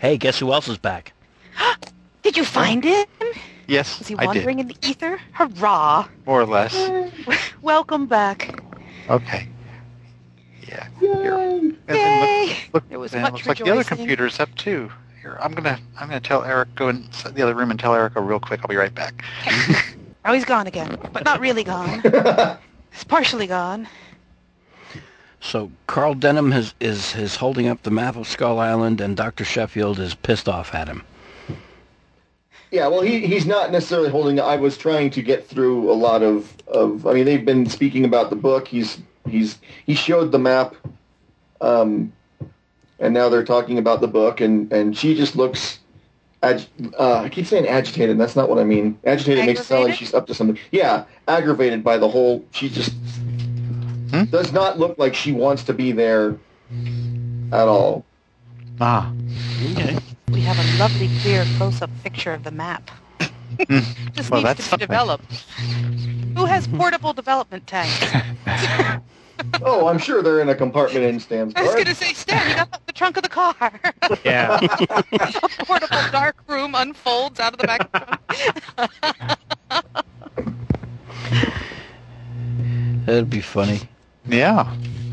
hey, 0.00 0.16
guess 0.16 0.38
who 0.38 0.52
else 0.52 0.68
is 0.68 0.78
back? 0.78 1.12
Did 2.28 2.36
you 2.36 2.44
find 2.44 2.84
him? 2.84 3.06
yes, 3.68 3.98
Was 3.98 4.08
he 4.08 4.14
I 4.18 4.26
wandering 4.26 4.58
did. 4.58 4.62
in 4.64 4.68
the 4.68 4.76
ether? 4.86 5.18
Hurrah! 5.32 6.06
More 6.26 6.42
or 6.42 6.44
less. 6.44 6.74
Uh, 6.76 7.10
welcome 7.62 8.04
back. 8.04 8.62
Okay. 9.08 9.48
Yeah. 10.68 10.86
Here. 11.00 11.38
And 11.38 11.78
Yay! 11.88 12.48
look, 12.48 12.74
look, 12.74 12.88
There 12.90 12.98
was 12.98 13.14
and 13.14 13.20
it 13.20 13.22
much 13.22 13.32
looks 13.32 13.46
like 13.46 13.56
the 13.56 13.70
other 13.72 13.82
computer's 13.82 14.40
up 14.40 14.54
too. 14.56 14.92
Here, 15.22 15.38
I'm 15.40 15.52
gonna 15.54 15.80
I'm 15.98 16.08
gonna 16.08 16.20
tell 16.20 16.44
Eric 16.44 16.74
go 16.74 16.90
in 16.90 17.08
the 17.32 17.40
other 17.42 17.54
room 17.54 17.70
and 17.70 17.80
tell 17.80 17.94
Erica 17.94 18.20
real 18.20 18.40
quick. 18.40 18.60
I'll 18.62 18.68
be 18.68 18.76
right 18.76 18.94
back. 18.94 19.24
Oh, 20.26 20.34
he's 20.34 20.44
gone 20.44 20.66
again, 20.66 20.98
but 21.14 21.24
not 21.24 21.40
really 21.40 21.64
gone. 21.64 22.02
He's 22.92 23.04
partially 23.04 23.46
gone. 23.46 23.88
So 25.40 25.70
Carl 25.86 26.12
Denham 26.12 26.50
has, 26.50 26.74
is 26.80 27.16
is 27.16 27.36
holding 27.36 27.66
up 27.66 27.82
the 27.82 27.90
map 27.90 28.14
of 28.16 28.28
Skull 28.28 28.58
Island, 28.58 29.00
and 29.00 29.16
Dr. 29.16 29.46
Sheffield 29.46 29.98
is 29.98 30.14
pissed 30.14 30.46
off 30.46 30.74
at 30.74 30.86
him. 30.86 31.02
Yeah. 32.70 32.86
Well, 32.88 33.00
he 33.02 33.26
he's 33.26 33.46
not 33.46 33.70
necessarily 33.72 34.10
holding. 34.10 34.40
I 34.40 34.56
was 34.56 34.76
trying 34.78 35.10
to 35.10 35.22
get 35.22 35.46
through 35.46 35.90
a 35.90 35.94
lot 35.94 36.22
of 36.22 36.54
of. 36.68 37.06
I 37.06 37.12
mean, 37.14 37.24
they've 37.24 37.44
been 37.44 37.66
speaking 37.66 38.04
about 38.04 38.30
the 38.30 38.36
book. 38.36 38.68
He's 38.68 38.98
he's 39.28 39.58
he 39.86 39.94
showed 39.94 40.32
the 40.32 40.38
map, 40.38 40.74
um, 41.60 42.12
and 42.98 43.12
now 43.14 43.28
they're 43.28 43.44
talking 43.44 43.78
about 43.78 44.00
the 44.00 44.08
book, 44.08 44.40
and 44.40 44.72
and 44.72 44.96
she 44.96 45.14
just 45.14 45.36
looks. 45.36 45.78
Ag- 46.40 46.68
uh, 46.96 47.22
I 47.22 47.28
keep 47.28 47.46
saying 47.46 47.66
agitated. 47.66 48.10
and 48.10 48.20
That's 48.20 48.36
not 48.36 48.48
what 48.48 48.58
I 48.58 48.64
mean. 48.64 48.96
Agitated 49.04 49.44
makes 49.44 49.60
it 49.60 49.64
sound 49.64 49.84
like 49.84 49.94
she's 49.94 50.14
up 50.14 50.26
to 50.28 50.34
something. 50.34 50.56
Yeah, 50.70 51.04
aggravated 51.26 51.82
by 51.82 51.98
the 51.98 52.08
whole. 52.08 52.44
She 52.52 52.68
just 52.68 52.92
Hmm? 54.10 54.24
does 54.24 54.52
not 54.52 54.78
look 54.78 54.96
like 54.98 55.14
she 55.14 55.32
wants 55.32 55.64
to 55.64 55.74
be 55.74 55.92
there 55.92 56.36
at 57.52 57.68
all. 57.68 58.04
Ah. 58.80 59.12
Okay. 59.72 59.98
We 60.30 60.40
have 60.42 60.58
a 60.58 60.78
lovely, 60.78 61.08
clear, 61.20 61.44
close-up 61.56 61.90
picture 62.02 62.32
of 62.32 62.44
the 62.44 62.50
map. 62.50 62.90
Hmm. 63.68 63.78
Just 64.12 64.30
Well, 64.30 64.40
needs 64.42 64.48
that's 64.56 64.56
to 64.58 64.62
be 64.62 64.62
something. 64.62 64.78
developed. 64.78 65.32
Who 66.36 66.44
has 66.44 66.66
portable 66.68 67.12
development 67.12 67.66
tanks? 67.66 68.12
Oh, 69.62 69.86
I'm 69.86 69.98
sure 69.98 70.20
they're 70.20 70.40
in 70.40 70.48
a 70.48 70.54
compartment 70.54 71.04
in 71.04 71.20
Stan's 71.20 71.54
car. 71.54 71.62
I 71.62 71.66
was 71.66 71.74
going 71.74 71.86
to 71.86 71.94
say, 71.94 72.12
Stan, 72.12 72.50
you 72.50 72.56
got 72.56 72.84
the 72.86 72.92
trunk 72.92 73.16
of 73.16 73.22
the 73.22 73.28
car. 73.28 73.54
Yeah. 74.24 74.58
a 74.60 75.64
portable 75.64 76.02
dark 76.10 76.36
room 76.48 76.74
unfolds 76.74 77.38
out 77.38 77.52
of 77.52 77.60
the 77.60 77.66
back 77.68 77.88
of 77.94 78.18
the. 79.70 79.88
That'd 83.06 83.30
be 83.30 83.40
funny. 83.40 83.80
Yeah. 84.26 84.74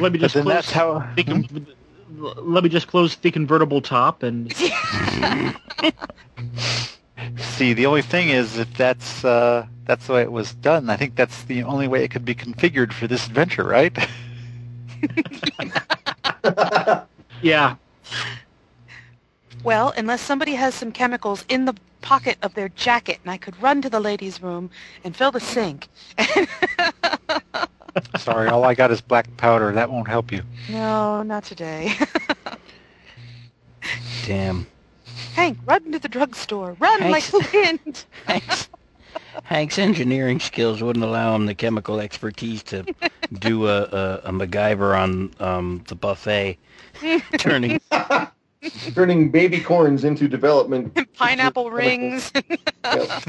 Let 0.00 0.12
me 0.12 0.18
just 0.18 0.34
then 0.34 0.42
close 0.42 0.54
that's 0.54 0.70
how. 0.72 1.08
The 2.16 2.34
con- 2.34 2.52
let 2.52 2.64
me 2.64 2.70
just 2.70 2.86
close 2.86 3.16
the 3.16 3.30
convertible 3.30 3.80
top 3.80 4.22
and 4.22 4.52
See, 7.38 7.72
the 7.72 7.86
only 7.86 8.02
thing 8.02 8.30
is 8.30 8.58
if 8.58 8.72
that's 8.76 9.24
uh, 9.24 9.66
that's 9.84 10.06
the 10.06 10.14
way 10.14 10.22
it 10.22 10.32
was 10.32 10.54
done. 10.54 10.90
I 10.90 10.96
think 10.96 11.14
that's 11.14 11.44
the 11.44 11.62
only 11.62 11.88
way 11.88 12.02
it 12.04 12.10
could 12.10 12.24
be 12.24 12.34
configured 12.34 12.92
for 12.92 13.06
this 13.06 13.26
adventure, 13.26 13.64
right? 13.64 13.96
yeah. 17.42 17.76
Well, 19.62 19.94
unless 19.96 20.20
somebody 20.20 20.54
has 20.54 20.74
some 20.74 20.92
chemicals 20.92 21.44
in 21.48 21.64
the 21.64 21.74
pocket 22.02 22.38
of 22.42 22.54
their 22.54 22.68
jacket, 22.70 23.18
and 23.22 23.30
I 23.30 23.36
could 23.36 23.60
run 23.62 23.80
to 23.82 23.88
the 23.88 24.00
ladies' 24.00 24.42
room 24.42 24.70
and 25.04 25.16
fill 25.16 25.30
the 25.30 25.40
sink. 25.40 25.88
Sorry, 28.18 28.48
all 28.48 28.64
I 28.64 28.74
got 28.74 28.90
is 28.90 29.00
black 29.00 29.34
powder. 29.36 29.72
That 29.72 29.90
won't 29.90 30.08
help 30.08 30.32
you. 30.32 30.42
no, 30.70 31.22
not 31.22 31.44
today. 31.44 31.92
damn. 34.26 34.66
Hank, 35.34 35.58
run 35.66 35.92
to 35.92 35.98
the 35.98 36.08
drugstore. 36.08 36.76
Run 36.78 37.00
Hank's- 37.00 37.32
like 37.32 37.42
the 37.42 37.48
wind. 37.84 38.04
Hank's, 38.26 38.68
Hank's 39.44 39.78
engineering 39.78 40.40
skills 40.40 40.82
wouldn't 40.82 41.04
allow 41.04 41.34
him 41.34 41.46
the 41.46 41.54
chemical 41.54 42.00
expertise 42.00 42.62
to 42.64 42.84
do 43.32 43.66
a, 43.68 43.82
a, 43.82 44.20
a 44.24 44.30
MacGyver 44.32 44.96
on 44.96 45.30
um, 45.40 45.84
the 45.88 45.94
buffet, 45.94 46.56
turning 47.38 47.80
turning 48.94 49.30
baby 49.30 49.60
corns 49.60 50.04
into 50.04 50.26
development. 50.28 50.96
Pineapple 51.14 51.70
chemicals. 51.70 52.32
rings, 52.32 52.32
Yeah. 52.84 53.20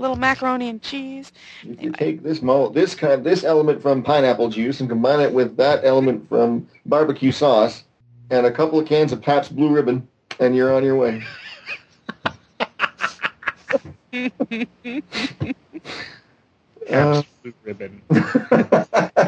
Little 0.00 0.16
macaroni 0.16 0.68
and 0.68 0.82
cheese. 0.82 1.30
If 1.62 1.82
you 1.82 1.92
take 1.92 2.22
this 2.22 2.42
mo- 2.42 2.70
this 2.70 2.94
kind 2.94 3.22
this 3.22 3.44
element 3.44 3.82
from 3.82 4.02
pineapple 4.02 4.48
juice 4.48 4.80
and 4.80 4.88
combine 4.88 5.20
it 5.20 5.32
with 5.32 5.56
that 5.58 5.84
element 5.84 6.28
from 6.28 6.66
barbecue 6.86 7.32
sauce 7.32 7.84
and 8.30 8.46
a 8.46 8.50
couple 8.50 8.78
of 8.80 8.86
cans 8.86 9.12
of 9.12 9.20
Pabst 9.20 9.54
Blue 9.54 9.68
Ribbon, 9.68 10.08
and 10.38 10.56
you're 10.56 10.74
on 10.74 10.84
your 10.84 10.96
way. 10.96 11.22
Uh, 16.90 17.22
Blue 17.42 17.52
ribbon. 17.62 18.02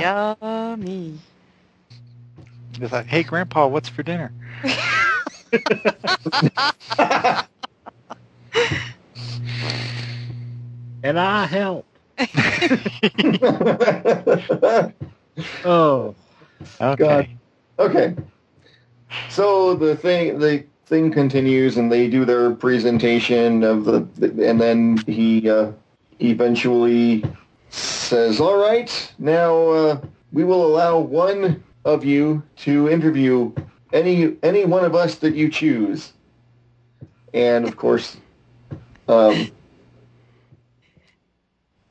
Yummy. 0.01 1.19
It's 2.81 2.93
like, 2.93 3.07
hey, 3.07 3.23
Grandpa, 3.23 3.69
what's 3.69 3.89
for 3.89 4.03
dinner? 4.03 4.32
And 11.03 11.19
I 11.19 11.47
help. 11.47 11.87
Oh. 15.65 16.15
Okay. 16.81 17.37
okay. 17.79 18.15
So 19.31 19.74
the 19.74 19.97
thing 19.97 20.39
the 20.39 20.65
thing 20.87 21.11
continues, 21.11 21.77
and 21.77 21.91
they 21.91 22.09
do 22.09 22.24
their 22.24 22.51
presentation 22.51 23.62
of 23.62 23.85
the, 23.85 24.07
and 24.47 24.61
then 24.61 24.99
he 25.07 25.49
uh, 25.49 25.73
eventually 26.20 27.24
says, 27.70 28.41
"All 28.41 28.59
right, 28.59 29.12
now 29.19 29.69
uh, 29.69 30.01
we 30.33 30.45
will 30.45 30.66
allow 30.66 30.99
one 30.99 31.62
of 31.85 32.05
you 32.05 32.43
to 32.59 32.89
interview 32.89 33.53
any 33.93 34.37
any 34.43 34.65
one 34.65 34.85
of 34.85 34.95
us 34.95 35.16
that 35.16 35.35
you 35.35 35.51
choose." 35.51 36.12
And 37.35 37.66
of 37.66 37.77
course, 37.77 38.19
um, 39.09 39.51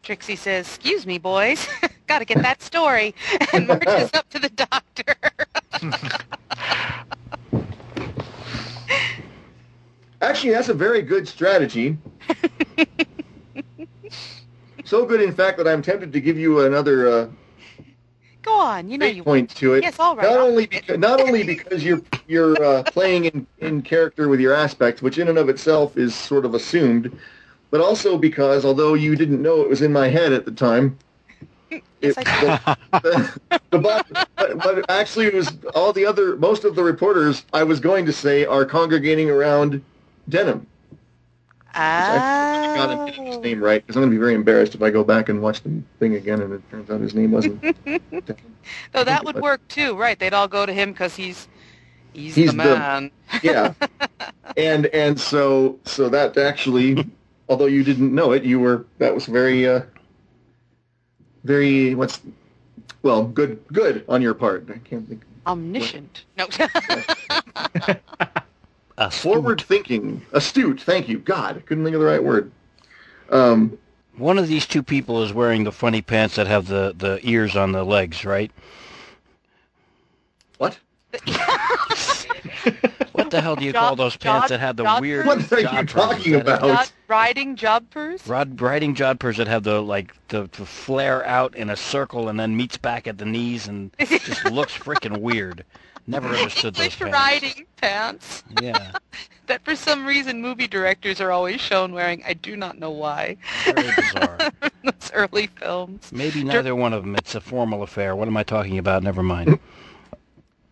Trixie 0.03 0.35
says, 0.35 0.67
"Excuse 0.67 1.05
me, 1.05 1.17
boys. 1.17 1.67
Got 2.07 2.19
to 2.19 2.25
get 2.25 2.41
that 2.41 2.61
story," 2.61 3.15
and 3.53 3.67
marches 3.67 4.09
up 4.13 4.29
to 4.29 4.39
the 4.39 4.49
doctor. 4.49 5.15
Actually, 10.21 10.53
that's 10.53 10.69
a 10.69 10.73
very 10.73 11.01
good 11.01 11.27
strategy. 11.27 11.97
so 14.85 15.05
good, 15.05 15.21
in 15.21 15.33
fact, 15.33 15.57
that 15.57 15.67
I'm 15.67 15.81
tempted 15.81 16.13
to 16.13 16.21
give 16.21 16.37
you 16.37 16.59
another 16.61 17.07
uh, 17.07 17.27
Go 18.41 18.53
on. 18.59 18.89
You 18.89 18.97
know 18.97 19.05
you. 19.05 19.23
point 19.23 19.49
to 19.57 19.75
it. 19.75 19.83
Yes, 19.83 19.99
all 19.99 20.15
right. 20.15 20.23
Not 20.23 20.39
I'll 20.39 20.47
only 20.47 20.65
because, 20.65 20.97
not 20.97 21.21
only 21.21 21.43
because 21.43 21.83
you're 21.83 22.01
you're 22.27 22.61
uh, 22.63 22.83
playing 22.83 23.25
in, 23.25 23.47
in 23.59 23.81
character 23.81 24.27
with 24.27 24.39
your 24.39 24.53
aspects, 24.53 25.01
which 25.01 25.17
in 25.17 25.27
and 25.27 25.37
of 25.37 25.49
itself 25.49 25.97
is 25.97 26.15
sort 26.15 26.45
of 26.45 26.55
assumed, 26.55 27.15
but 27.71 27.81
also 27.81 28.17
because 28.17 28.63
although 28.65 28.93
you 28.93 29.15
didn't 29.15 29.41
know 29.41 29.61
it 29.61 29.69
was 29.69 29.81
in 29.81 29.91
my 29.91 30.07
head 30.07 30.31
at 30.33 30.45
the 30.45 30.51
time, 30.51 30.97
it, 31.71 31.83
the, 32.15 32.77
the, 32.91 33.39
the, 33.71 33.79
but, 33.79 34.27
but, 34.35 34.89
actually 34.91 35.25
it 35.27 35.33
was 35.33 35.51
all 35.73 35.93
the 35.93 36.05
other 36.05 36.35
most 36.37 36.63
of 36.65 36.75
the 36.75 36.83
reporters 36.83 37.45
I 37.53 37.63
was 37.63 37.79
going 37.79 38.05
to 38.05 38.13
say 38.13 38.45
are 38.45 38.65
congregating 38.65 39.29
around 39.29 39.81
Denham. 40.29 40.67
I 41.73 42.73
got 42.75 43.07
his 43.07 43.17
Oh. 43.37 43.39
name 43.39 43.63
right 43.63 43.81
because 43.81 43.95
I'm 43.95 44.01
going 44.01 44.11
to 44.11 44.15
be 44.15 44.19
very 44.19 44.33
embarrassed 44.35 44.75
if 44.75 44.81
I 44.81 44.89
go 44.89 45.03
back 45.05 45.29
and 45.29 45.41
watch 45.41 45.61
the 45.63 45.81
thing 45.99 46.15
again 46.15 46.41
and 46.41 46.53
it 46.53 46.61
turns 46.69 46.89
out 46.89 46.99
his 46.99 47.15
name 47.15 47.31
wasn't. 47.31 47.63
So 48.93 49.03
that 49.03 49.25
would 49.25 49.37
work 49.37 49.65
too, 49.69 49.95
right? 49.95 50.19
They'd 50.19 50.33
all 50.35 50.47
go 50.47 50.65
to 50.67 50.71
him 50.73 50.91
because 50.91 51.15
he's 51.15 51.47
he's, 52.13 52.35
He's 52.35 52.51
the 52.51 52.57
the- 52.57 52.63
man. 52.77 53.11
yeah, 53.41 53.73
and 54.55 54.85
and 54.87 55.19
so 55.19 55.79
so 55.85 56.09
that 56.09 56.37
actually, 56.37 57.07
although 57.51 57.65
you 57.65 57.83
didn't 57.83 58.15
know 58.15 58.31
it, 58.31 58.43
you 58.43 58.59
were 58.61 58.85
that 58.97 59.13
was 59.13 59.25
very 59.25 59.67
uh, 59.67 59.81
very 61.43 61.93
what's 61.93 62.21
well 63.03 63.25
good 63.25 63.61
good 63.73 64.05
on 64.07 64.21
your 64.21 64.33
part. 64.33 64.67
I 64.73 64.77
can't 64.77 65.05
think. 65.07 65.23
Omniscient. 65.45 66.23
No. 66.37 66.47
Forward 69.11 69.61
thinking, 69.61 70.25
astute. 70.31 70.79
Thank 70.79 71.09
you. 71.09 71.19
God, 71.19 71.57
I 71.57 71.59
couldn't 71.61 71.83
think 71.83 71.95
of 71.95 71.99
the 71.99 72.05
right 72.05 72.23
word. 72.23 72.51
Um, 73.31 73.77
One 74.17 74.37
of 74.37 74.47
these 74.47 74.67
two 74.67 74.83
people 74.83 75.23
is 75.23 75.33
wearing 75.33 75.63
the 75.63 75.71
funny 75.71 76.01
pants 76.03 76.35
that 76.35 76.45
have 76.45 76.67
the, 76.67 76.93
the 76.95 77.19
ears 77.23 77.55
on 77.55 77.71
the 77.71 77.83
legs, 77.83 78.23
right? 78.23 78.51
what? 80.59 80.77
What 83.31 83.37
the 83.37 83.41
hell 83.43 83.55
do 83.55 83.63
you 83.63 83.71
Job- 83.71 83.79
call 83.81 83.95
those 83.95 84.17
pants 84.17 84.43
job- 84.43 84.49
that 84.49 84.59
have 84.59 84.75
the 84.75 84.83
job 84.83 84.99
weird? 84.99 85.25
What 85.25 85.49
are 85.53 85.59
you 85.61 85.85
talking 85.85 86.33
Is 86.33 86.43
that 86.43 86.47
it? 86.53 86.57
about? 86.57 86.61
Not 86.67 86.91
riding 87.07 87.55
jumpers. 87.55 88.27
Rod 88.27 88.59
riding 88.59 88.93
jodhpurs 88.93 89.37
that 89.37 89.47
have 89.47 89.63
the 89.63 89.81
like 89.81 90.13
the, 90.27 90.49
the 90.51 90.65
flare 90.65 91.25
out 91.25 91.55
in 91.55 91.69
a 91.69 91.77
circle 91.77 92.27
and 92.27 92.37
then 92.37 92.57
meets 92.57 92.75
back 92.75 93.07
at 93.07 93.19
the 93.19 93.25
knees 93.25 93.69
and 93.69 93.89
just 93.99 94.43
looks 94.51 94.77
freaking 94.77 95.19
weird. 95.21 95.63
Never 96.07 96.27
understood 96.27 96.73
those 96.75 96.83
English 96.87 96.99
pants. 96.99 97.13
riding 97.13 97.65
pants 97.77 98.43
Yeah, 98.61 98.91
that 99.47 99.63
for 99.63 99.77
some 99.77 100.05
reason 100.05 100.41
movie 100.41 100.67
directors 100.67 101.21
are 101.21 101.31
always 101.31 101.61
shown 101.61 101.93
wearing. 101.93 102.21
I 102.27 102.33
do 102.33 102.57
not 102.57 102.79
know 102.79 102.91
why. 102.91 103.37
very 103.63 103.91
bizarre. 103.95 104.51
Those 104.83 105.11
early 105.13 105.47
films. 105.47 106.11
Maybe 106.11 106.43
neither 106.43 106.75
one 106.75 106.91
of 106.91 107.03
them. 107.03 107.15
It's 107.15 107.35
a 107.35 107.39
formal 107.39 107.81
affair. 107.83 108.13
What 108.15 108.27
am 108.27 108.35
I 108.35 108.41
talking 108.43 108.77
about? 108.79 109.03
Never 109.03 109.21
mind. 109.23 109.57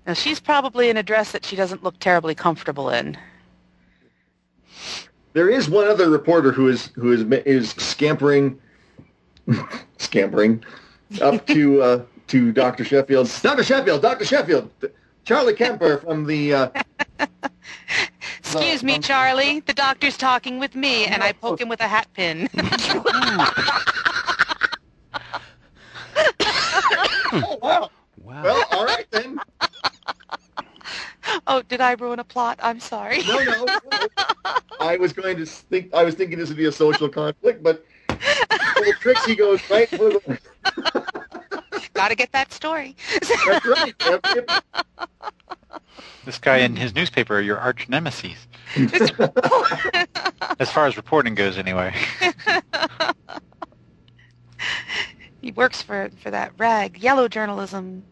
Now 0.10 0.16
she's 0.16 0.40
probably 0.40 0.90
in 0.90 0.98
a 0.98 1.04
dress 1.04 1.34
that 1.34 1.46
she 1.46 1.56
doesn't 1.56 1.84
look 1.84 2.00
terribly 2.00 2.34
comfortable 2.34 2.90
in. 2.90 3.16
There 5.34 5.48
is 5.48 5.70
one 5.70 5.88
other 5.88 6.10
reporter 6.10 6.52
who 6.52 6.68
is 6.68 6.88
who 6.96 7.12
is 7.12 7.22
is 7.46 7.70
scampering, 7.74 8.60
scampering, 10.00 10.64
up 11.22 11.46
to 11.54 11.84
uh, 11.84 12.02
to 12.26 12.52
Doctor 12.52 12.84
Sheffield. 12.84 13.32
Doctor 13.44 13.64
Sheffield, 13.64 14.02
Doctor 14.02 14.26
Sheffield, 14.26 14.72
Charlie 15.26 15.54
Kemper 15.54 16.00
from 16.00 16.26
the. 16.26 16.56
Uh, 16.56 16.70
Excuse 18.40 18.82
No, 18.82 18.88
me, 18.88 18.94
no. 18.94 19.02
Charlie. 19.02 19.60
The 19.60 19.76
doctor's 19.76 20.18
talking 20.18 20.58
with 20.58 20.74
me, 20.74 21.06
and 21.06 21.22
I 21.22 21.34
poke 21.34 21.62
him 21.62 21.70
with 21.70 21.82
a 21.82 21.88
hat 21.88 22.08
pin. 22.16 22.50
oh 27.32 27.60
wow! 27.62 27.90
Wow. 28.18 28.44
Well, 28.44 28.66
all 28.72 28.86
right 28.86 29.06
then. 29.12 29.40
Oh, 31.48 31.62
did 31.68 31.82
I 31.82 31.94
ruin 31.94 32.20
a 32.20 32.24
plot? 32.24 32.60
I'm 32.62 32.80
sorry. 32.80 33.24
No, 33.24 33.44
no. 33.44 33.66
no. 33.66 34.08
I 34.80 34.98
was 34.98 35.14
going 35.14 35.38
to 35.38 35.46
think. 35.46 35.94
I 35.94 36.04
was 36.04 36.16
thinking 36.16 36.38
this 36.38 36.50
would 36.50 36.58
be 36.58 36.66
a 36.66 36.72
social 36.72 37.10
conflict, 37.10 37.64
but 37.64 37.86
little 38.78 38.94
Trixie 39.00 39.36
goes 39.36 39.68
right 39.70 39.90
for 39.90 39.98
the. 39.98 40.40
Gotta 41.94 42.16
get 42.16 42.32
that 42.32 42.54
story. 42.54 42.96
That's 43.12 43.66
right. 43.66 43.94
Yep, 44.06 44.26
yep. 44.36 44.64
This 46.26 46.38
guy 46.38 46.58
and 46.58 46.78
his 46.78 46.94
newspaper 46.94 47.38
are 47.38 47.42
your 47.42 47.58
arch 47.58 47.90
nemesis, 47.90 48.48
as 50.60 50.70
far 50.72 50.86
as 50.86 50.96
reporting 50.96 51.36
goes, 51.36 51.58
anyway. 51.58 51.94
he 55.42 55.52
works 55.52 55.82
for 55.82 56.10
for 56.22 56.32
that 56.32 56.52
rag, 56.58 57.00
yellow 57.00 57.28
journalism, 57.28 58.04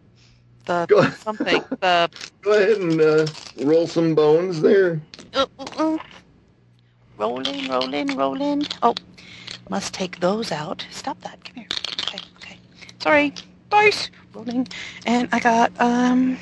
the 0.67 0.85
Go- 0.87 1.09
something, 1.09 1.63
the 1.81 2.09
Go 2.41 2.51
ahead 2.53 2.77
and 2.77 3.01
uh, 3.01 3.27
roll 3.63 3.87
some 3.87 4.15
bones 4.15 4.61
there. 4.61 5.01
uh, 5.33 5.45
uh, 5.59 5.65
uh. 5.77 5.97
rolling, 7.17 7.67
rolling, 7.69 8.15
rolling. 8.15 8.63
Oh, 8.83 8.95
must 9.69 9.93
take 9.93 10.19
those 10.19 10.51
out. 10.51 10.85
Stop 10.91 11.19
that. 11.21 11.43
Come 11.43 11.55
here. 11.55 11.67
Okay, 12.03 12.19
okay. 12.37 12.57
Sorry. 12.99 13.33
Dice 13.69 14.09
rolling, 14.33 14.67
and 15.05 15.27
I 15.33 15.39
got 15.39 15.71
um. 15.81 16.37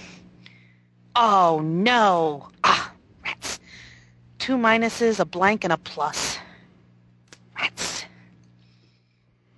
Oh 1.15 1.61
no! 1.63 2.49
Ah, 2.63 2.91
rats. 3.23 3.59
Two 4.37 4.57
minuses, 4.57 5.19
a 5.19 5.25
blank, 5.25 5.63
and 5.63 5.73
a 5.73 5.77
plus. 5.77 6.37
Rats. 7.57 8.05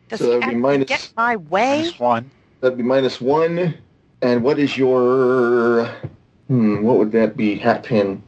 Does 0.08 0.20
So 0.20 0.28
that 0.30 0.36
would 0.46 0.50
be 0.50 0.56
minus- 0.56 0.88
get 0.88 1.12
my 1.18 1.36
way? 1.36 1.80
Minus 1.80 2.00
one. 2.00 2.32
That'd 2.62 2.78
be 2.78 2.84
minus 2.84 3.20
one. 3.20 3.76
And 4.22 4.44
what 4.44 4.60
is 4.60 4.78
your 4.78 5.86
hmm? 6.48 6.84
What 6.84 6.98
would 6.98 7.12
that 7.12 7.38
be? 7.38 7.56
Hat 7.56 7.84
pin, 7.84 8.22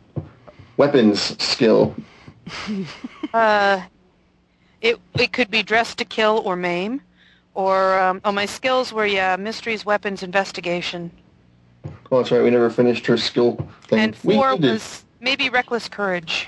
weapons 0.77 1.41
skill. 1.43 1.95
Uh, 3.31 3.79
it 4.81 4.99
it 5.19 5.31
could 5.31 5.51
be 5.51 5.61
dress 5.61 5.93
to 5.93 6.03
kill 6.03 6.41
or 6.45 6.55
maim, 6.55 6.99
or 7.53 7.99
um, 7.99 8.19
oh 8.25 8.31
my 8.31 8.47
skills 8.47 8.91
were 8.91 9.05
yeah 9.05 9.35
mysteries, 9.35 9.85
weapons, 9.85 10.23
investigation, 10.23 11.11
Oh, 12.11 12.17
that's 12.17 12.31
right. 12.31 12.41
We 12.41 12.49
never 12.49 12.69
finished 12.69 13.05
her 13.05 13.17
skill 13.17 13.55
thing. 13.83 13.99
and 13.99 14.15
four 14.15 14.55
was 14.55 15.05
maybe 15.19 15.49
reckless 15.49 15.87
courage. 15.87 16.47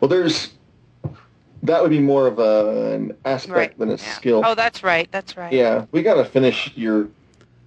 Well, 0.00 0.08
there's 0.08 0.50
that 1.68 1.82
would 1.82 1.90
be 1.90 2.00
more 2.00 2.26
of 2.26 2.38
a, 2.38 2.94
an 2.94 3.16
aspect 3.24 3.54
Right. 3.56 3.78
than 3.78 3.88
a 3.90 3.92
yeah. 3.92 4.12
skill. 4.14 4.42
Oh, 4.44 4.54
that's 4.54 4.82
right. 4.82 5.06
That's 5.12 5.36
right. 5.36 5.52
yeah, 5.52 5.84
we 5.92 6.02
gotta 6.02 6.24
finish 6.24 6.72
your 6.74 7.08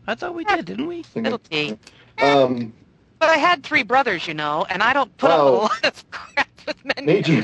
I 0.08 0.16
thought 0.16 0.34
we 0.36 0.44
did, 0.44 0.66
didn't 0.66 0.88
we? 0.88 1.06
Little 1.16 1.38
T. 1.40 1.78
Um, 2.22 2.74
But 3.20 3.30
I 3.30 3.38
had 3.38 3.64
three 3.64 3.84
brothers, 3.84 4.28
you 4.28 4.34
know, 4.34 4.66
and 4.70 4.82
I 4.84 4.94
don't 4.94 5.16
put 5.18 5.30
up 5.30 5.40
Wow. 5.40 5.48
a 5.48 5.52
lot 5.52 5.86
of 5.86 6.12
crap 6.12 6.48
with 6.66 6.84
men. 6.84 7.06
Major. 7.06 7.44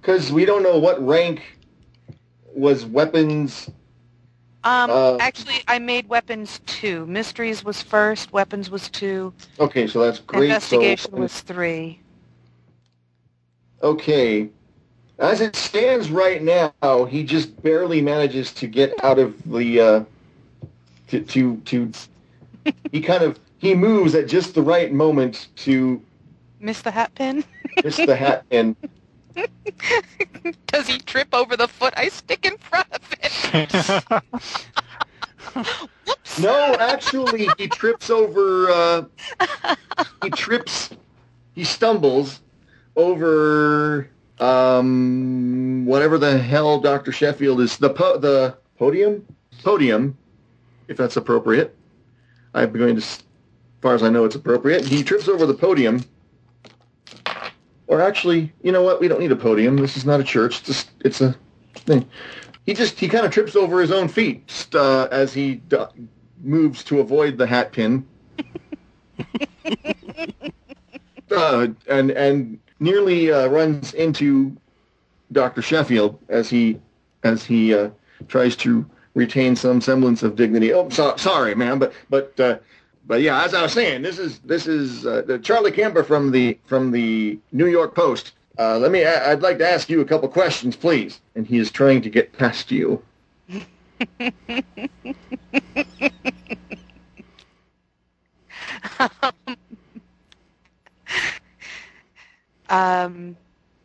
Because 0.00 0.32
we 0.32 0.44
don't 0.44 0.62
know 0.62 0.78
what 0.78 1.04
rank 1.04 1.42
was 2.54 2.86
weapons. 2.86 3.68
Um, 4.62 4.90
Uh, 4.90 5.16
actually, 5.18 5.62
I 5.68 5.78
made 5.80 6.08
weapons 6.08 6.60
two. 6.66 7.04
Mysteries 7.06 7.64
was 7.64 7.82
first. 7.82 8.32
Weapons 8.32 8.70
was 8.70 8.88
two. 8.88 9.32
Okay, 9.60 9.86
so 9.88 10.00
that's 10.00 10.20
great. 10.20 10.44
investigation 10.44 11.10
so, 11.12 11.18
was 11.18 11.40
three. 11.40 12.00
Okay. 13.86 14.48
As 15.20 15.40
it 15.40 15.54
stands 15.54 16.10
right 16.10 16.42
now, 16.42 17.04
he 17.04 17.22
just 17.22 17.62
barely 17.62 18.00
manages 18.00 18.52
to 18.54 18.66
get 18.66 18.92
out 19.04 19.20
of 19.20 19.40
the 19.44 19.80
uh, 19.80 20.04
to 21.06 21.20
to 21.22 21.56
to. 21.58 21.92
he 22.90 23.00
kind 23.00 23.22
of 23.22 23.38
he 23.58 23.76
moves 23.76 24.16
at 24.16 24.26
just 24.26 24.56
the 24.56 24.60
right 24.60 24.92
moment 24.92 25.46
to 25.56 26.02
Miss 26.58 26.82
the 26.82 26.90
hat 26.90 27.14
pin. 27.14 27.44
miss 27.84 27.96
the 27.96 28.16
hat 28.16 28.44
and 28.50 28.74
Does 30.66 30.88
he 30.88 30.98
trip 30.98 31.32
over 31.32 31.56
the 31.56 31.68
foot 31.68 31.94
I 31.96 32.08
stick 32.08 32.44
in 32.44 32.58
front 32.58 32.88
of 32.90 33.00
it? 33.22 34.02
Whoops. 35.54 36.40
no, 36.40 36.74
actually, 36.80 37.48
he 37.56 37.68
trips 37.68 38.10
over. 38.10 38.68
Uh, 38.68 39.04
he 40.24 40.30
trips. 40.30 40.90
He 41.54 41.62
stumbles 41.62 42.40
over 42.96 44.08
um, 44.40 45.86
whatever 45.86 46.18
the 46.18 46.38
hell 46.38 46.80
Doctor 46.80 47.12
Sheffield 47.12 47.60
is 47.60 47.76
the 47.78 47.90
po- 47.90 48.18
the 48.18 48.56
podium 48.78 49.24
podium, 49.62 50.16
if 50.88 50.96
that's 50.96 51.16
appropriate. 51.16 51.76
I'm 52.54 52.72
going 52.72 52.96
to, 52.96 53.02
as 53.02 53.22
far 53.82 53.94
as 53.94 54.02
I 54.02 54.08
know, 54.08 54.24
it's 54.24 54.34
appropriate. 54.34 54.84
He 54.84 55.02
trips 55.02 55.28
over 55.28 55.46
the 55.46 55.54
podium. 55.54 56.04
Or 57.86 58.00
actually, 58.00 58.52
you 58.62 58.72
know 58.72 58.82
what? 58.82 59.00
We 59.00 59.08
don't 59.08 59.20
need 59.20 59.32
a 59.32 59.36
podium. 59.36 59.76
This 59.76 59.96
is 59.96 60.04
not 60.04 60.20
a 60.20 60.24
church. 60.24 60.58
It's 60.58 60.66
just, 60.66 60.90
it's 61.00 61.20
a 61.20 61.36
thing. 61.74 62.08
He 62.64 62.74
just 62.74 62.98
he 62.98 63.08
kind 63.08 63.24
of 63.24 63.30
trips 63.32 63.54
over 63.54 63.80
his 63.80 63.92
own 63.92 64.08
feet 64.08 64.48
just, 64.48 64.74
uh, 64.74 65.06
as 65.12 65.32
he 65.32 65.56
d- 65.56 65.84
moves 66.42 66.82
to 66.84 66.98
avoid 67.00 67.38
the 67.38 67.46
hat 67.46 67.70
pin. 67.72 68.06
uh, 71.30 71.68
and 71.88 72.10
and 72.10 72.58
nearly 72.80 73.32
uh, 73.32 73.48
runs 73.48 73.94
into 73.94 74.56
Dr. 75.32 75.62
Sheffield 75.62 76.18
as 76.28 76.48
he 76.48 76.78
as 77.24 77.44
he 77.44 77.74
uh, 77.74 77.90
tries 78.28 78.54
to 78.56 78.86
retain 79.14 79.56
some 79.56 79.80
semblance 79.80 80.22
of 80.22 80.36
dignity. 80.36 80.72
Oh, 80.72 80.88
so, 80.90 81.16
sorry, 81.16 81.54
man, 81.54 81.78
but 81.78 81.92
but 82.10 82.38
uh, 82.38 82.58
but 83.06 83.22
yeah, 83.22 83.42
as 83.44 83.54
I 83.54 83.62
was 83.62 83.72
saying, 83.72 84.02
this 84.02 84.18
is 84.18 84.38
this 84.40 84.66
is 84.66 85.06
uh, 85.06 85.22
the 85.26 85.38
Charlie 85.38 85.72
Kemper 85.72 86.04
from 86.04 86.30
the 86.30 86.58
from 86.66 86.90
the 86.90 87.38
New 87.52 87.66
York 87.66 87.94
Post. 87.94 88.32
Uh, 88.58 88.78
let 88.78 88.90
me. 88.90 89.04
I- 89.04 89.32
I'd 89.32 89.42
like 89.42 89.58
to 89.58 89.68
ask 89.68 89.88
you 89.88 90.00
a 90.00 90.04
couple 90.04 90.28
questions, 90.28 90.76
please. 90.76 91.20
And 91.34 91.46
he 91.46 91.58
is 91.58 91.70
trying 91.70 92.02
to 92.02 92.10
get 92.10 92.32
past 92.32 92.70
you. 92.70 93.02
Um, 98.98 99.56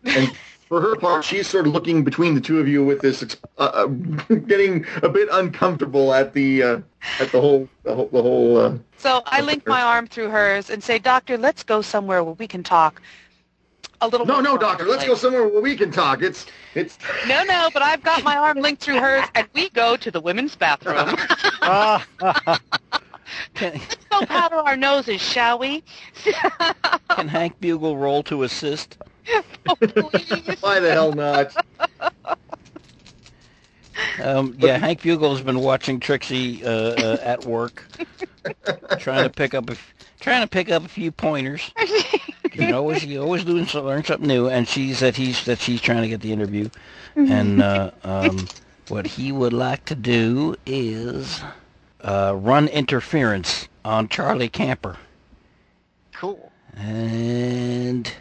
And 0.03 0.31
for 0.67 0.81
her 0.81 0.95
part, 0.95 1.23
she's 1.25 1.47
sort 1.47 1.67
of 1.67 1.73
looking 1.73 2.03
between 2.03 2.35
the 2.35 2.41
two 2.41 2.59
of 2.59 2.67
you 2.67 2.83
with 2.83 3.01
this, 3.01 3.23
uh, 3.57 3.61
uh, 3.61 3.85
getting 4.47 4.85
a 5.03 5.09
bit 5.09 5.29
uncomfortable 5.31 6.13
at 6.13 6.33
the 6.33 6.63
uh, 6.63 6.81
at 7.19 7.31
the 7.31 7.41
whole 7.41 7.67
the 7.83 7.95
whole. 7.95 8.07
The 8.07 8.21
whole 8.21 8.57
uh, 8.57 8.77
so 8.97 9.23
I 9.25 9.41
link 9.41 9.67
my 9.67 9.81
arm 9.81 10.07
through 10.07 10.29
hers 10.29 10.69
and 10.69 10.83
say, 10.83 10.99
Doctor, 10.99 11.37
let's 11.37 11.63
go 11.63 11.81
somewhere 11.81 12.23
where 12.23 12.35
we 12.35 12.47
can 12.47 12.63
talk 12.63 13.01
a 14.01 14.07
little 14.07 14.25
no, 14.25 14.41
no, 14.41 14.57
doctor, 14.57 14.85
let's 14.85 15.05
go 15.05 15.15
somewhere 15.15 15.47
where 15.47 15.61
we 15.61 15.75
can 15.75 15.91
talk. 15.91 16.21
It's 16.21 16.47
it's. 16.73 16.97
No, 17.27 17.43
no, 17.43 17.69
but 17.73 17.81
I've 17.81 18.03
got 18.03 18.23
my 18.23 18.37
arm 18.37 18.59
linked 18.59 18.83
through 18.83 18.99
hers, 18.99 19.25
and 19.35 19.47
we 19.53 19.69
go 19.69 19.95
to 19.95 20.11
the 20.11 20.19
women's 20.19 20.55
bathroom. 20.55 21.15
Can, 23.53 23.73
Let's 23.73 24.05
go 24.11 24.25
powder 24.25 24.55
our 24.57 24.75
noses, 24.77 25.21
shall 25.21 25.59
we? 25.59 25.83
can 27.09 27.27
Hank 27.27 27.59
Bugle 27.59 27.97
roll 27.97 28.23
to 28.23 28.43
assist? 28.43 28.97
oh. 29.67 29.75
Why 30.61 30.79
the 30.79 30.91
hell 30.91 31.13
not? 31.13 31.55
Um, 34.21 34.55
yeah, 34.59 34.77
Hank 34.77 35.01
Bugle 35.01 35.35
has 35.35 35.43
been 35.43 35.59
watching 35.59 35.99
Trixie 35.99 36.63
uh, 36.63 36.69
uh, 36.69 37.17
at 37.21 37.43
work, 37.43 37.85
trying 38.97 39.23
to 39.23 39.29
pick 39.29 39.53
up 39.53 39.69
a, 39.69 39.73
f- 39.73 39.93
trying 40.19 40.41
to 40.41 40.47
pick 40.47 40.69
up 40.69 40.85
a 40.85 40.87
few 40.87 41.11
pointers. 41.11 41.71
You 42.53 42.67
know, 42.67 42.77
always 42.77 43.03
you 43.05 43.21
always 43.21 43.43
doing 43.45 43.65
so, 43.65 43.83
learn 43.83 44.03
something 44.03 44.27
new, 44.27 44.47
and 44.49 44.67
she's 44.67 44.99
that 44.99 45.15
he's 45.15 45.45
that 45.45 45.59
she's 45.59 45.81
trying 45.81 46.01
to 46.01 46.09
get 46.09 46.21
the 46.21 46.33
interview, 46.33 46.69
and 47.15 47.61
uh, 47.61 47.91
um, 48.03 48.49
what 48.87 49.07
he 49.07 49.31
would 49.31 49.53
like 49.53 49.85
to 49.85 49.95
do 49.95 50.55
is 50.65 51.41
uh, 52.03 52.35
run 52.37 52.67
interference 52.67 53.67
on 53.83 54.07
Charlie 54.07 54.49
Camper, 54.49 54.97
cool. 56.13 56.51
and 56.75 58.11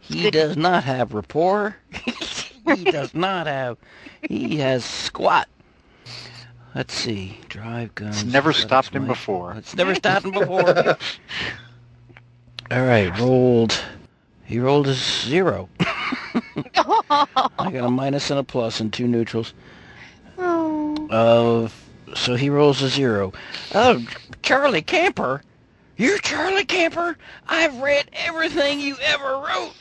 he 0.00 0.30
does 0.30 0.56
not 0.56 0.84
have 0.84 1.14
rapport. 1.14 1.76
he 2.76 2.84
does 2.84 3.14
not 3.14 3.46
have. 3.46 3.78
He 4.22 4.58
has 4.58 4.84
squat. 4.84 5.48
Let's 6.74 6.94
see. 6.94 7.38
Drive 7.48 7.94
guns. 7.94 8.22
It's 8.22 8.32
never 8.32 8.52
stopped 8.52 8.94
him 8.94 9.06
before. 9.06 9.54
It's 9.54 9.76
never 9.76 9.94
stopped 9.94 10.24
him 10.24 10.32
before. 10.32 10.68
All 12.70 12.86
right, 12.86 13.16
rolled. 13.18 13.78
He 14.44 14.58
rolled 14.58 14.88
a 14.88 14.94
zero. 14.94 15.68
I 15.80 17.26
got 17.58 17.84
a 17.84 17.90
minus 17.90 18.30
and 18.30 18.40
a 18.40 18.44
plus 18.44 18.80
and 18.80 18.92
two 18.92 19.06
neutrals. 19.06 19.52
Uh, 20.38 21.68
so 22.14 22.34
he 22.34 22.50
rolls 22.50 22.82
a 22.82 22.88
zero. 22.88 23.32
Oh, 23.74 24.04
Charlie 24.42 24.82
Camper, 24.82 25.42
you're 25.96 26.18
Charlie 26.18 26.64
Camper. 26.64 27.16
I've 27.48 27.78
read 27.80 28.10
everything 28.12 28.80
you 28.80 28.96
ever 29.02 29.38
wrote. 29.38 29.74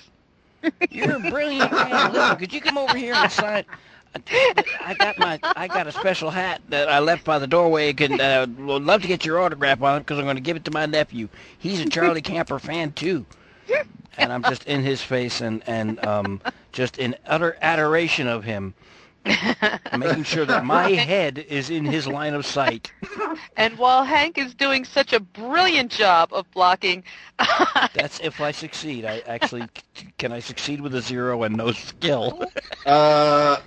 You're 0.91 1.16
a 1.16 1.32
brilliant 1.32 1.72
man. 1.72 2.14
Listen, 2.14 2.38
could 2.38 2.53
you 2.53 2.62
come 2.62 2.78
over 2.78 2.98
here 2.98 3.14
and 3.16 3.32
sign? 3.32 3.66
I 4.86 4.94
got 4.99 5.18
my 5.18 5.40
I 5.56 5.68
got 5.68 5.88
a 5.88 5.91
special 5.91 6.30
hat 6.30 6.62
that 6.70 6.90
I 6.90 6.99
left 6.99 7.24
by 7.24 7.40
the 7.40 7.48
doorway. 7.48 7.94
Can 7.94 8.20
uh, 8.20 8.45
would 8.58 8.84
love 8.84 9.02
to 9.02 9.08
get 9.08 9.26
your 9.26 9.40
autograph 9.40 9.82
on 9.82 9.98
it 9.98 9.99
because 10.02 10.20
I'm 10.20 10.26
going 10.26 10.36
to 10.36 10.41
give 10.41 10.58
it 10.58 10.66
to 10.66 10.72
my 10.72 10.86
nephew. 10.86 11.30
He's 11.58 11.80
a 11.80 11.90
Charlie 11.90 12.22
Camper 12.22 12.60
fan 12.60 12.91
too. 12.91 13.26
And 14.18 14.34
I'm 14.34 14.44
just 14.44 14.66
in 14.66 14.84
his 14.84 15.02
face 15.02 15.41
and 15.41 15.64
and 15.66 16.03
um 16.06 16.41
just 16.74 16.98
in 16.98 17.16
utter 17.26 17.58
adoration 17.62 18.28
of 18.28 18.44
him, 18.44 18.74
making 19.98 20.23
sure 20.23 20.45
that 20.45 20.65
my 20.65 20.89
head 20.91 21.38
is 21.49 21.69
in 21.69 21.85
his 21.85 22.07
line 22.07 22.34
of 22.34 22.45
sight. 22.45 22.91
And 23.56 23.77
while 23.77 24.03
Hank 24.03 24.38
is 24.38 24.53
doing 24.53 24.84
such 24.85 25.14
a 25.14 25.19
brilliant 25.19 25.91
job 25.91 26.30
of 26.34 26.49
blocking, 26.52 27.03
That's 27.93 28.19
if 28.22 28.41
I 28.41 28.52
succeed. 28.52 29.06
I 29.06 29.19
actually 29.27 29.68
can 30.18 30.31
I 30.31 30.39
succeed 30.39 30.81
with 30.81 30.95
a 30.95 31.02
zero 31.02 31.43
and 31.43 31.56
no 31.56 31.72
skill, 31.72 32.43
Uh, 32.85 33.57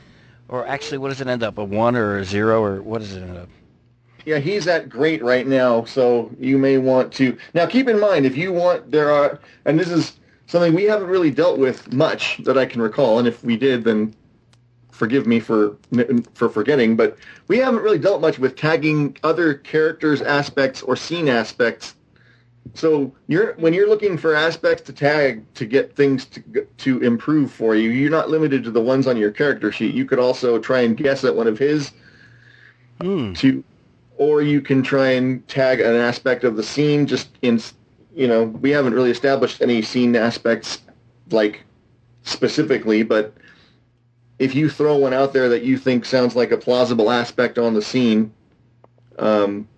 or 0.49 0.67
actually, 0.67 0.99
what 0.99 1.09
does 1.09 1.21
it 1.21 1.27
end 1.29 1.43
up? 1.43 1.59
A 1.59 1.65
one 1.65 1.97
or 1.97 2.19
a 2.19 2.25
zero 2.25 2.63
or 2.63 2.83
what 2.83 3.01
does 3.01 3.15
it 3.17 3.23
end 3.23 3.37
up? 3.37 3.49
yeah, 4.27 4.39
he's 4.39 4.67
at 4.67 4.89
great 4.89 5.23
right 5.23 5.47
now, 5.47 5.85
so 5.85 6.31
you 6.41 6.57
may 6.59 6.79
want 6.79 7.13
to. 7.15 7.37
Now, 7.53 7.67
keep 7.67 7.89
in 7.89 8.01
mind, 8.01 8.25
if 8.25 8.37
you 8.37 8.53
want, 8.53 8.91
there 8.91 9.11
are, 9.11 9.39
and 9.67 9.79
this 9.79 9.91
is 9.91 10.19
something 10.47 10.73
we 10.75 10.85
haven't 10.85 11.09
really 11.09 11.31
dealt 11.31 11.59
with 11.59 11.93
much 11.93 12.39
that 12.45 12.57
I 12.57 12.65
can 12.67 12.81
recall, 12.81 13.19
and 13.19 13.29
if 13.29 13.45
we 13.45 13.57
did, 13.57 13.85
then 13.85 14.15
forgive 14.95 15.27
me 15.27 15.41
for 15.41 15.77
for 16.35 16.49
forgetting, 16.49 16.97
but 16.97 17.19
we 17.49 17.59
haven't 17.59 17.83
really 17.83 17.99
dealt 17.99 18.21
much 18.21 18.39
with 18.39 18.57
tagging 18.57 19.17
other 19.25 19.55
characters, 19.55 20.23
aspects, 20.23 20.83
or 20.83 20.97
scene 20.97 21.29
aspects. 21.29 21.97
So 22.75 23.13
you're 23.27 23.55
when 23.55 23.75
you're 23.75 23.89
looking 23.89 24.17
for 24.17 24.35
aspects 24.35 24.85
to 24.85 24.93
tag 24.93 25.45
to 25.55 25.67
get 25.67 25.97
things 25.97 26.27
to 26.27 26.67
to 26.79 27.01
improve 27.03 27.53
for 27.53 27.75
you, 27.75 27.91
you're 27.91 28.11
not 28.11 28.31
limited 28.31 28.65
to 28.65 28.71
the 28.71 28.81
ones 28.81 29.07
on 29.07 29.17
your 29.17 29.33
character 29.33 29.73
sheet. 29.73 29.95
You 29.95 30.05
could 30.07 30.19
also 30.21 30.59
try 30.59 30.81
and 30.81 30.97
guess 30.97 31.25
at 31.25 31.35
one 31.35 31.49
of 31.49 31.59
his 31.59 31.93
Hmm. 33.01 33.35
to 33.35 33.65
or 34.17 34.43
you 34.43 34.61
can 34.61 34.83
try 34.83 35.11
and 35.11 35.47
tag 35.49 35.81
an 35.81 35.97
aspect 35.97 36.45
of 36.45 36.57
the 36.57 36.63
scene 36.63 37.07
just 37.07 37.31
in 37.43 37.61
you 38.15 38.29
know 38.29 38.45
we 38.45 38.71
haven't 38.71 38.95
really 38.95 39.11
established 39.11 39.61
any 39.61 39.83
scene 39.83 40.15
aspects 40.17 40.81
like 41.31 41.65
specifically 42.23 43.03
but 43.03 43.35
if 44.39 44.55
you 44.55 44.69
throw 44.69 44.97
one 44.97 45.13
out 45.13 45.33
there 45.33 45.49
that 45.49 45.63
you 45.63 45.77
think 45.79 46.05
sounds 46.05 46.35
like 46.37 46.51
a 46.51 46.57
plausible 46.57 47.11
aspect 47.11 47.59
on 47.59 47.75
the 47.75 47.83
scene 47.83 48.33
um, 49.19 49.69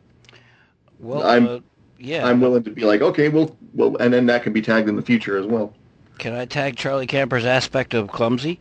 Well, 0.98 1.22
I'm- 1.26 1.46
uh, 1.48 1.58
yeah. 1.98 2.26
i'm 2.26 2.40
willing 2.40 2.62
to 2.64 2.70
be 2.70 2.84
like 2.84 3.00
okay 3.00 3.28
well 3.30 3.56
well 3.74 3.96
and 3.96 4.12
then 4.12 4.26
that 4.26 4.42
can 4.42 4.52
be 4.52 4.60
tagged 4.62 4.88
in 4.88 4.96
the 4.96 5.02
future 5.02 5.36
as 5.38 5.46
well 5.46 5.72
Can 6.18 6.32
I 6.34 6.44
tag 6.46 6.76
Charlie 6.76 7.06
Camper's 7.06 7.44
aspect 7.46 7.92
of 7.94 8.08
clumsy? 8.08 8.58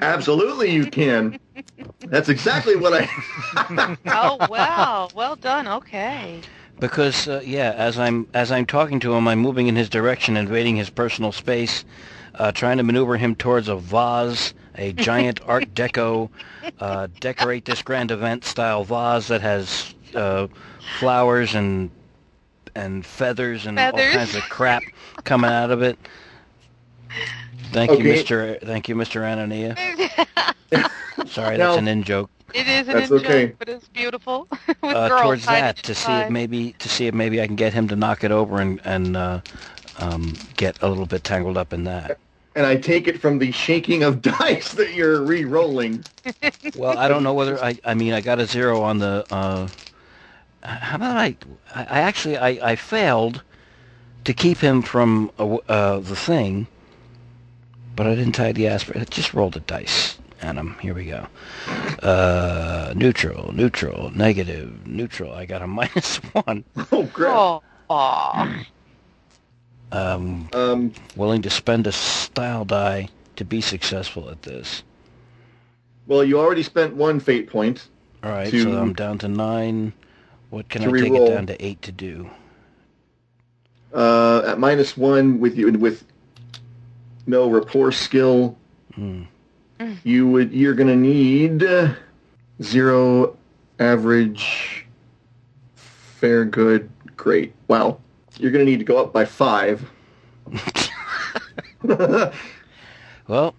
absolutely 0.00 0.70
you 0.70 0.86
can 0.86 1.38
that's 2.06 2.28
exactly 2.30 2.76
what 2.76 2.92
i 2.94 3.96
oh 4.06 4.46
wow, 4.48 5.08
well 5.14 5.36
done. 5.36 5.68
Okay. 5.68 6.40
Because 6.78 7.28
uh, 7.28 7.42
yeah, 7.44 7.72
as 7.76 7.98
I'm 7.98 8.26
as 8.32 8.50
I'm 8.50 8.64
talking 8.64 8.98
to 9.00 9.12
him, 9.14 9.28
I'm 9.28 9.38
moving 9.38 9.66
in 9.66 9.76
his 9.76 9.90
direction, 9.90 10.38
invading 10.38 10.76
his 10.76 10.88
personal 10.88 11.30
space, 11.32 11.84
uh, 12.36 12.52
trying 12.52 12.78
to 12.78 12.82
maneuver 12.82 13.18
him 13.18 13.34
towards 13.34 13.68
a 13.68 13.76
vase, 13.76 14.54
a 14.80 14.92
giant 14.94 15.40
Art 15.46 15.74
Deco, 15.74 16.30
uh, 16.80 17.06
decorate 17.20 17.66
this 17.66 17.82
grand 17.82 18.10
event 18.10 18.44
style 18.44 18.82
vase 18.82 19.28
that 19.28 19.42
has 19.42 19.94
uh, 20.14 20.48
flowers 20.98 21.54
and 21.54 21.90
and 22.74 23.04
feathers 23.04 23.66
and 23.66 23.78
all 23.78 23.92
kinds 23.92 24.34
of 24.34 24.42
crap 24.44 24.82
coming 25.24 25.50
out 25.50 25.70
of 25.70 25.82
it. 25.82 25.98
Thank 27.72 27.92
you, 27.92 28.04
Mister. 28.04 28.58
Thank 28.62 28.88
you, 28.88 28.94
Mister 28.96 29.20
Anania. 29.20 29.76
Sorry, 31.28 31.56
Now- 31.58 31.68
that's 31.68 31.78
an 31.78 31.88
in 31.88 32.02
joke. 32.02 32.30
It 32.52 32.66
is 32.66 32.88
an 32.88 32.94
That's 32.94 33.10
in 33.12 33.18
joke, 33.18 33.26
okay. 33.26 33.54
but 33.60 33.68
it's 33.68 33.86
beautiful. 33.86 34.48
With 34.66 34.76
uh, 34.82 35.08
girls 35.08 35.22
towards 35.22 35.46
that 35.46 35.76
to 35.84 35.94
see 35.94 36.10
if 36.10 36.30
maybe 36.30 36.72
to 36.80 36.88
see 36.88 37.06
if 37.06 37.14
maybe 37.14 37.40
I 37.40 37.46
can 37.46 37.54
get 37.54 37.72
him 37.72 37.86
to 37.86 37.94
knock 37.94 38.24
it 38.24 38.32
over 38.32 38.60
and 38.60 38.80
and 38.84 39.16
uh, 39.16 39.40
um, 40.00 40.34
get 40.56 40.76
a 40.82 40.88
little 40.88 41.06
bit 41.06 41.22
tangled 41.22 41.56
up 41.56 41.72
in 41.72 41.84
that. 41.84 42.18
And 42.54 42.66
i 42.66 42.76
take 42.76 43.08
it 43.08 43.20
from 43.20 43.38
the 43.38 43.50
shaking 43.52 44.02
of 44.02 44.22
dice 44.38 44.72
that 44.74 44.94
you're 44.94 45.22
re-rolling 45.22 46.04
Well, 46.76 46.96
I 46.98 47.08
don't 47.08 47.22
know 47.22 47.34
whether 47.34 47.62
I 47.62 47.78
I 47.84 47.94
mean 47.94 48.12
I 48.12 48.20
got 48.20 48.38
a 48.38 48.46
zero 48.46 48.82
on 48.82 48.98
the. 48.98 49.24
Uh, 49.30 49.68
how 50.62 50.96
about 50.96 51.16
I? 51.16 51.36
I 51.74 51.80
I 51.82 52.00
actually 52.00 52.36
I, 52.36 52.72
I 52.72 52.76
failed 52.76 53.42
to 54.24 54.32
keep 54.32 54.58
him 54.58 54.82
from 54.82 55.30
uh, 55.38 55.56
uh, 55.68 55.98
the 56.00 56.16
thing, 56.16 56.66
but 57.96 58.06
I 58.06 58.14
didn't 58.14 58.32
tie 58.32 58.52
the 58.52 58.66
aspect. 58.68 58.98
I 58.98 59.04
just 59.04 59.34
rolled 59.34 59.56
a 59.56 59.60
dice. 59.60 60.18
Adam, 60.42 60.76
here 60.80 60.94
we 60.94 61.06
go. 61.06 61.26
Uh, 62.02 62.92
neutral, 62.96 63.52
neutral, 63.52 64.10
negative, 64.10 64.86
neutral. 64.86 65.32
I 65.32 65.44
got 65.46 65.62
a 65.62 65.66
minus 65.80 66.16
one. 66.32 66.64
oh 66.92 67.08
crap 67.12 67.34
Oh, 67.36 67.62
aw. 67.90 68.64
Um, 69.92 70.48
um, 70.52 70.92
willing 71.16 71.42
to 71.42 71.50
spend 71.50 71.86
a 71.86 71.92
style 71.92 72.64
die 72.64 73.08
to 73.36 73.44
be 73.44 73.60
successful 73.60 74.28
at 74.30 74.42
this. 74.42 74.82
well 76.06 76.22
you 76.22 76.38
already 76.38 76.62
spent 76.62 76.94
one 76.94 77.18
fate 77.20 77.48
point 77.48 77.88
All 78.22 78.30
right, 78.30 78.50
To- 78.50 78.62
so 78.62 78.78
I'm 78.78 78.92
down 78.92 79.18
to 79.18 79.28
nine. 79.28 79.92
What 80.50 80.68
can 80.68 80.82
I 80.82 80.84
take 80.86 80.94
re-roll. 80.94 81.26
it 81.26 81.30
down 81.30 81.46
to 81.46 81.64
eight 81.64 81.80
to 81.82 81.92
do? 81.92 82.30
uh, 83.92 84.42
at 84.46 84.58
minus 84.58 84.96
one 84.96 85.40
with 85.40 85.56
you 85.56 85.70
with 85.72 86.04
no 87.26 87.48
rapport 87.50 87.90
skill. 87.92 88.56
Hmm. 88.94 89.22
You 90.04 90.28
would 90.28 90.52
you're 90.52 90.74
gonna 90.74 90.94
need 90.96 91.64
zero, 92.62 93.36
average, 93.78 94.86
fair, 95.74 96.44
good, 96.44 96.90
great. 97.16 97.54
Wow, 97.68 97.98
you're 98.40 98.50
gonna 98.52 98.64
need 98.64 98.78
to 98.78 98.84
go 98.84 98.98
up 98.98 99.12
by 99.12 99.24
five. 99.24 99.88
well, 101.82 102.32
now 103.28 103.52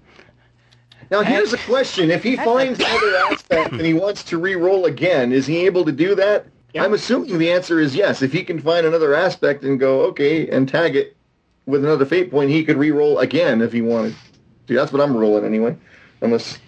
Well, 1.10 1.24
here's 1.24 1.54
a 1.54 1.58
question: 1.60 2.12
If 2.12 2.24
he 2.24 2.36
finds 2.36 2.80
another 2.80 3.16
aspect 3.16 3.72
and 3.74 3.82
he 3.82 3.94
wants 3.94 4.24
to 4.24 4.38
re-roll 4.38 4.86
again, 4.86 5.32
is 5.32 5.46
he 5.46 5.66
able 5.66 5.86
to 5.86 5.92
do 5.92 6.16
that? 6.16 6.48
I'm 6.76 6.94
assuming 6.94 7.38
the 7.38 7.52
answer 7.52 7.80
is 7.80 7.96
yes. 7.96 8.22
If 8.22 8.32
he 8.32 8.44
can 8.44 8.60
find 8.60 8.86
another 8.86 9.14
aspect 9.14 9.64
and 9.64 9.80
go 9.80 10.02
okay 10.04 10.48
and 10.48 10.70
tag 10.70 10.96
it, 10.96 11.18
with 11.66 11.84
another 11.84 12.06
fate 12.06 12.32
point, 12.32 12.50
he 12.50 12.64
could 12.64 12.78
re-roll 12.78 13.20
again 13.20 13.62
if 13.62 13.72
he 13.72 13.82
wanted. 13.82 14.16
See, 14.68 14.76
that's 14.76 14.92
what 14.92 15.02
I'm 15.02 15.16
rolling 15.16 15.46
anyway. 15.46 15.76
Unless 16.22 16.60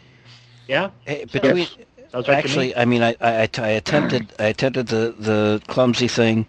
Yeah. 0.67 0.91
Hey, 1.05 1.25
between, 1.25 1.67
Sounds 2.11 2.27
right 2.27 2.37
actually, 2.37 2.75
I 2.75 2.85
mean, 2.85 3.01
I, 3.01 3.15
I, 3.19 3.49
I 3.57 3.69
attempted 3.69 4.33
I 4.37 4.45
attempted 4.45 4.87
the, 4.87 5.15
the 5.17 5.61
clumsy 5.67 6.07
thing, 6.07 6.45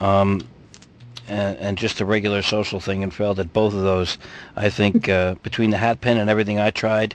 um, 0.00 0.40
and, 1.28 1.56
and 1.58 1.78
just 1.78 1.98
the 1.98 2.04
regular 2.04 2.42
social 2.42 2.80
thing, 2.80 3.02
and 3.02 3.12
failed 3.12 3.38
at 3.40 3.52
both 3.52 3.74
of 3.74 3.82
those. 3.82 4.18
I 4.56 4.70
think 4.70 5.08
uh, 5.08 5.34
between 5.42 5.70
the 5.70 5.78
hat 5.78 6.00
pin 6.00 6.18
and 6.18 6.28
everything 6.30 6.58
I 6.58 6.70
tried, 6.70 7.14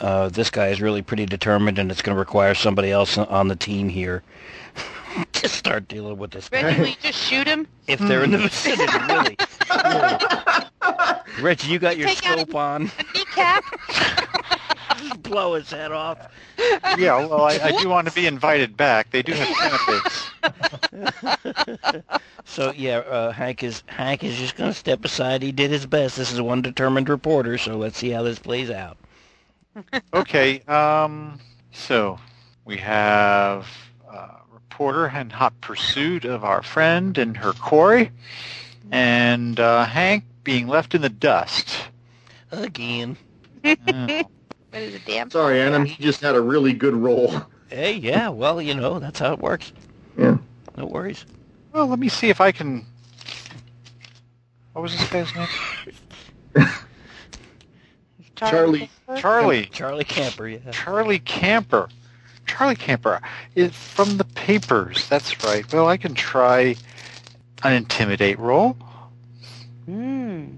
uh, 0.00 0.28
this 0.28 0.50
guy 0.50 0.68
is 0.68 0.80
really 0.80 1.02
pretty 1.02 1.26
determined, 1.26 1.78
and 1.78 1.90
it's 1.90 2.02
going 2.02 2.14
to 2.14 2.18
require 2.18 2.54
somebody 2.54 2.90
else 2.90 3.16
on 3.18 3.48
the 3.48 3.56
team 3.56 3.88
here 3.88 4.22
to 5.32 5.48
start 5.48 5.88
dealing 5.88 6.18
with 6.18 6.30
this. 6.32 6.50
Reggie, 6.52 6.80
will 6.80 6.88
you 6.88 6.94
just 7.00 7.18
shoot 7.18 7.46
him? 7.46 7.66
If 7.86 7.98
they're 8.00 8.24
in 8.24 8.30
the 8.32 8.38
vicinity, 8.38 8.92
really. 9.08 9.36
really. 9.70 11.14
Reggie, 11.40 11.68
you 11.72 11.78
got 11.78 11.96
your 11.96 12.08
Take 12.08 12.26
out 12.26 12.38
a- 12.38 12.40
scope 12.42 12.54
on. 12.54 12.90
A 12.98 13.18
kneecap? 13.18 13.64
Just 14.98 15.22
blow 15.22 15.54
his 15.54 15.70
head 15.70 15.92
off. 15.92 16.18
Yeah, 16.98 17.26
well, 17.26 17.42
I, 17.42 17.58
I 17.62 17.80
do 17.80 17.88
want 17.88 18.08
to 18.08 18.14
be 18.14 18.26
invited 18.26 18.76
back. 18.76 19.10
They 19.10 19.22
do 19.22 19.32
have 19.32 19.48
benefits. 20.92 22.02
So 22.48 22.72
yeah, 22.74 22.98
uh, 22.98 23.32
Hank 23.32 23.62
is 23.62 23.82
Hank 23.86 24.22
is 24.24 24.38
just 24.38 24.56
going 24.56 24.70
to 24.70 24.78
step 24.78 25.04
aside. 25.04 25.42
He 25.42 25.52
did 25.52 25.70
his 25.70 25.84
best. 25.84 26.16
This 26.16 26.32
is 26.32 26.40
one 26.40 26.62
determined 26.62 27.08
reporter, 27.08 27.58
so 27.58 27.76
let's 27.76 27.98
see 27.98 28.10
how 28.10 28.22
this 28.22 28.38
plays 28.38 28.70
out. 28.70 28.96
Okay, 30.14 30.60
um, 30.60 31.38
so 31.72 32.18
we 32.64 32.78
have 32.78 33.66
uh, 34.10 34.38
reporter 34.50 35.08
in 35.08 35.28
hot 35.28 35.60
pursuit 35.60 36.24
of 36.24 36.44
our 36.44 36.62
friend 36.62 37.18
and 37.18 37.36
her 37.36 37.52
quarry, 37.52 38.10
and 38.90 39.60
uh, 39.60 39.84
Hank 39.84 40.24
being 40.44 40.68
left 40.68 40.94
in 40.94 41.02
the 41.02 41.10
dust. 41.10 41.88
Again. 42.52 43.18
Uh, 43.64 44.22
What 44.76 44.82
is 44.82 44.94
it, 44.94 45.06
damn? 45.06 45.30
sorry, 45.30 45.62
Adam. 45.62 45.86
he 45.86 46.02
just 46.04 46.20
had 46.20 46.34
a 46.34 46.40
really 46.42 46.74
good 46.74 46.92
roll. 46.94 47.32
Hey, 47.70 47.94
yeah. 47.94 48.28
Well, 48.28 48.60
you 48.60 48.74
know 48.74 48.98
that's 48.98 49.18
how 49.18 49.32
it 49.32 49.38
works. 49.38 49.72
Yeah. 50.18 50.36
No 50.76 50.84
worries. 50.84 51.24
well, 51.72 51.86
let 51.86 51.98
me 51.98 52.10
see 52.10 52.28
if 52.28 52.42
I 52.42 52.52
can. 52.52 52.84
What 54.74 54.82
was 54.82 54.92
this 54.92 55.08
guy's 55.08 55.34
name? 55.34 55.48
Charlie. 58.36 58.90
Charlie. 59.16 59.64
Charlie 59.72 60.04
Camper. 60.04 60.46
Yeah. 60.46 60.58
Charlie 60.72 61.20
Camper. 61.20 61.88
Charlie 62.44 62.76
Camper. 62.76 63.22
It, 63.54 63.72
from 63.72 64.18
the 64.18 64.24
papers. 64.24 65.08
That's 65.08 65.42
right. 65.42 65.72
Well, 65.72 65.88
I 65.88 65.96
can 65.96 66.12
try 66.12 66.76
an 67.62 67.72
intimidate 67.72 68.38
roll, 68.38 68.76
Hmm. 69.86 70.48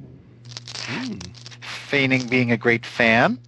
Hmm. 0.76 1.18
feigning 1.60 2.26
being 2.26 2.50
a 2.50 2.56
great 2.56 2.84
fan. 2.84 3.38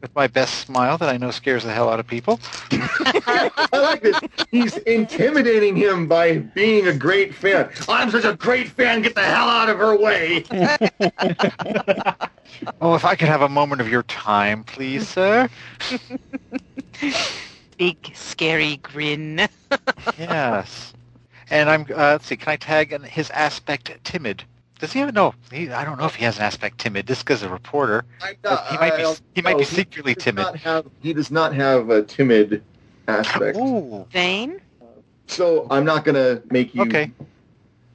With 0.00 0.14
my 0.14 0.28
best 0.28 0.60
smile 0.60 0.96
that 0.98 1.08
I 1.08 1.16
know 1.16 1.32
scares 1.32 1.64
the 1.64 1.72
hell 1.72 1.88
out 1.88 1.98
of 1.98 2.06
people. 2.06 2.38
I 2.70 3.50
like 3.72 4.00
this. 4.02 4.20
He's 4.52 4.76
intimidating 4.78 5.74
him 5.74 6.06
by 6.06 6.38
being 6.38 6.86
a 6.86 6.92
great 6.94 7.34
fan. 7.34 7.68
I'm 7.88 8.08
such 8.10 8.24
a 8.24 8.34
great 8.36 8.68
fan. 8.68 9.02
Get 9.02 9.16
the 9.16 9.22
hell 9.24 9.48
out 9.48 9.68
of 9.68 9.78
her 9.78 9.96
way. 9.98 10.44
Oh, 12.80 12.94
if 12.94 13.04
I 13.04 13.14
could 13.14 13.28
have 13.28 13.42
a 13.42 13.48
moment 13.48 13.80
of 13.80 13.88
your 13.88 14.02
time, 14.04 14.64
please, 14.64 15.06
sir. 15.06 15.48
Big, 17.78 17.96
scary 18.14 18.78
grin. 18.78 19.46
yes. 20.18 20.92
And 21.50 21.70
I'm. 21.70 21.82
Uh, 21.82 21.94
let's 22.12 22.26
see. 22.26 22.36
Can 22.36 22.50
I 22.52 22.56
tag 22.56 22.92
an- 22.92 23.02
his 23.04 23.30
aspect 23.30 23.92
timid? 24.02 24.42
Does 24.78 24.92
he 24.92 25.00
have 25.00 25.12
no? 25.12 25.34
He, 25.52 25.70
I 25.70 25.84
don't 25.84 25.98
know 25.98 26.06
if 26.06 26.14
he 26.14 26.24
has 26.24 26.36
an 26.38 26.44
aspect 26.44 26.78
timid. 26.78 27.06
This 27.06 27.22
guy's 27.22 27.42
a 27.42 27.48
reporter. 27.48 28.04
I, 28.22 28.34
He 28.70 28.76
might 28.78 28.96
be. 28.96 29.14
He 29.34 29.42
might 29.42 29.52
no, 29.52 29.58
be 29.58 29.64
secretly 29.64 30.14
does 30.14 30.24
timid. 30.24 30.54
have- 30.56 30.86
he 31.02 31.12
does 31.12 31.30
not 31.30 31.54
have 31.54 31.90
a 31.90 32.02
timid 32.02 32.62
aspect. 33.08 33.56
Ooh. 33.58 34.06
Vain? 34.12 34.60
So 35.26 35.66
I'm 35.70 35.84
not 35.84 36.04
going 36.04 36.14
to 36.14 36.42
make 36.50 36.74
you. 36.74 36.82
Okay. 36.82 37.10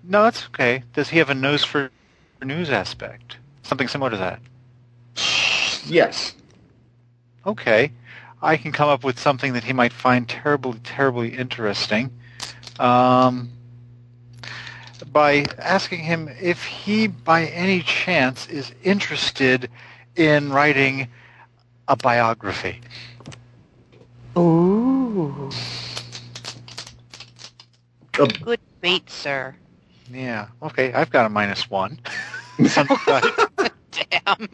No, 0.04 0.24
that's 0.24 0.46
okay. 0.48 0.84
Does 0.94 1.10
he 1.10 1.18
have 1.20 1.30
a 1.30 1.36
nose 1.36 1.64
for 1.64 1.90
for 2.40 2.46
news 2.46 2.70
aspect? 2.70 3.38
Something 3.64 3.88
similar 3.88 4.12
to 4.12 4.18
that. 4.18 4.40
Yes. 5.86 6.36
Okay. 7.46 7.92
I 8.42 8.58
can 8.58 8.74
come 8.74 8.90
up 8.90 9.06
with 9.06 9.18
something 9.18 9.54
that 9.54 9.64
he 9.64 9.72
might 9.72 9.94
find 9.94 10.28
terribly, 10.28 10.80
terribly 10.84 11.30
interesting. 11.30 12.12
Um, 12.78 13.50
by 15.12 15.46
asking 15.60 16.00
him 16.00 16.30
if 16.42 16.64
he, 16.64 17.08
by 17.08 17.46
any 17.48 17.82
chance, 17.82 18.48
is 18.48 18.72
interested 18.84 19.70
in 20.16 20.52
writing 20.52 21.08
a 21.88 21.96
biography. 21.96 22.80
Ooh. 24.38 25.50
A- 28.20 28.28
Good 28.28 28.60
bait, 28.82 29.10
sir. 29.10 29.56
Yeah. 30.12 30.48
Okay. 30.62 30.94
I've 30.94 31.10
got 31.10 31.26
a 31.26 31.30
minus 31.30 31.70
one. 31.70 32.00
Damn. 32.58 32.78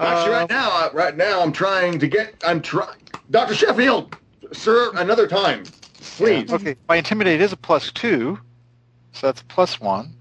Actually, 0.00 0.32
right 0.32 0.48
now, 0.48 0.70
uh, 0.70 0.90
right 0.92 1.16
now, 1.16 1.40
I'm 1.42 1.50
trying 1.52 1.98
to 1.98 2.06
get. 2.06 2.34
I'm 2.46 2.62
trying. 2.62 3.00
Doctor 3.30 3.54
Sheffield, 3.54 4.16
sir, 4.52 4.92
another 4.94 5.26
time, 5.26 5.64
please. 6.00 6.52
Okay. 6.52 6.76
My 6.88 6.96
intimidate 6.96 7.40
is 7.40 7.52
a 7.52 7.56
plus 7.56 7.90
two, 7.90 8.38
so 9.12 9.26
that's 9.28 9.42
plus 9.42 9.80
one. 9.80 10.14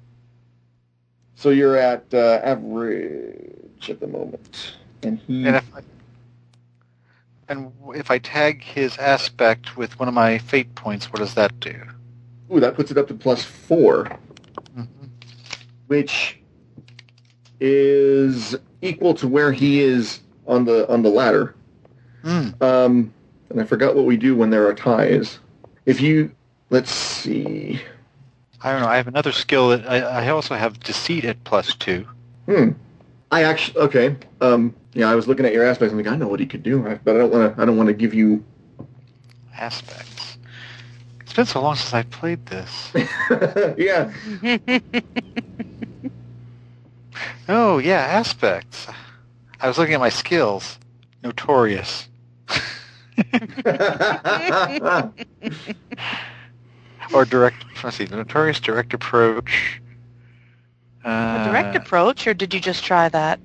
So 1.36 1.50
you're 1.50 1.78
at 1.78 2.06
uh, 2.14 2.40
average 2.44 3.90
at 3.90 4.00
the 4.00 4.08
moment, 4.08 4.74
and 5.04 5.20
he. 5.20 5.46
And 5.48 5.56
if 5.58 5.76
I, 5.76 5.82
and 7.50 7.72
if 7.96 8.10
I 8.12 8.18
tag 8.18 8.64
his 8.64 8.98
aspect 8.98 9.78
with 9.78 10.00
one 10.00 10.08
of 10.08 10.14
my 10.14 10.38
fate 10.40 10.74
points, 10.76 11.12
what 11.12 11.20
does 11.20 11.36
that 11.36 11.60
do? 11.60 11.76
Ooh, 12.52 12.60
that 12.60 12.76
puts 12.76 12.92
it 12.92 12.98
up 12.98 13.08
to 13.10 13.14
plus 13.14 13.44
four, 13.44 14.06
Mhm. 14.78 14.88
which 15.88 16.40
is 17.60 18.56
equal 18.82 19.14
to 19.16 19.28
where 19.28 19.52
he 19.52 19.82
is 19.82 20.22
on 20.48 20.66
the 20.66 20.90
on 20.92 21.02
the 21.04 21.10
ladder. 21.10 21.56
Mm. 22.24 22.62
Um, 22.62 23.14
and 23.50 23.62
I 23.62 23.64
forgot 23.64 23.96
what 23.96 24.06
we 24.06 24.18
do 24.18 24.36
when 24.36 24.50
there 24.50 24.68
are 24.68 24.74
ties. 24.74 25.40
If 25.86 26.02
you, 26.02 26.32
let's 26.70 26.92
see. 26.92 27.80
I 28.62 28.72
don't 28.72 28.82
know. 28.82 28.88
I 28.88 28.98
have 28.98 29.08
another 29.08 29.32
skill 29.32 29.70
that 29.70 29.90
I, 29.90 30.00
I 30.00 30.30
also 30.30 30.56
have 30.56 30.80
deceit 30.80 31.26
at 31.26 31.44
plus 31.44 31.76
two. 31.76 32.08
Hmm. 32.46 32.70
I 33.32 33.44
actually 33.44 33.78
okay. 33.80 34.16
Um, 34.42 34.74
yeah, 34.94 35.10
I 35.10 35.16
was 35.16 35.28
looking 35.28 35.46
at 35.46 35.54
your 35.54 35.66
aspects. 35.66 35.92
I'm 35.92 35.98
like, 35.98 36.08
I 36.08 36.16
know 36.16 36.28
what 36.28 36.40
he 36.40 36.46
could 36.46 36.64
do, 36.64 36.82
but 37.04 37.16
I 37.16 37.20
don't 37.20 37.32
want 37.32 37.56
to. 37.56 37.62
I 37.62 37.66
don't 37.66 37.78
want 37.78 37.88
to 37.88 37.94
give 37.94 38.14
you. 38.14 38.44
aspects. 39.56 40.38
It's 41.22 41.34
been 41.34 41.46
so 41.46 41.62
long 41.62 41.76
since 41.76 41.94
I 41.94 42.04
played 42.04 42.46
this. 42.48 42.92
yeah. 43.78 44.12
Oh 47.50 47.78
yeah, 47.78 48.00
aspects. 48.00 48.88
I 49.62 49.68
was 49.68 49.78
looking 49.78 49.94
at 49.94 50.00
my 50.00 50.10
skills. 50.10 50.78
Notorious. 51.24 52.08
Or 57.14 57.26
direct. 57.26 57.66
Let's 57.84 57.98
see. 57.98 58.06
The 58.06 58.18
notorious 58.18 58.60
direct 58.60 58.94
approach. 58.94 59.82
A 61.06 61.10
Uh, 61.10 61.48
direct 61.48 61.76
approach, 61.76 62.28
or 62.28 62.34
did 62.34 62.54
you 62.54 62.60
just 62.60 62.84
try 62.84 63.08
that? 63.10 63.40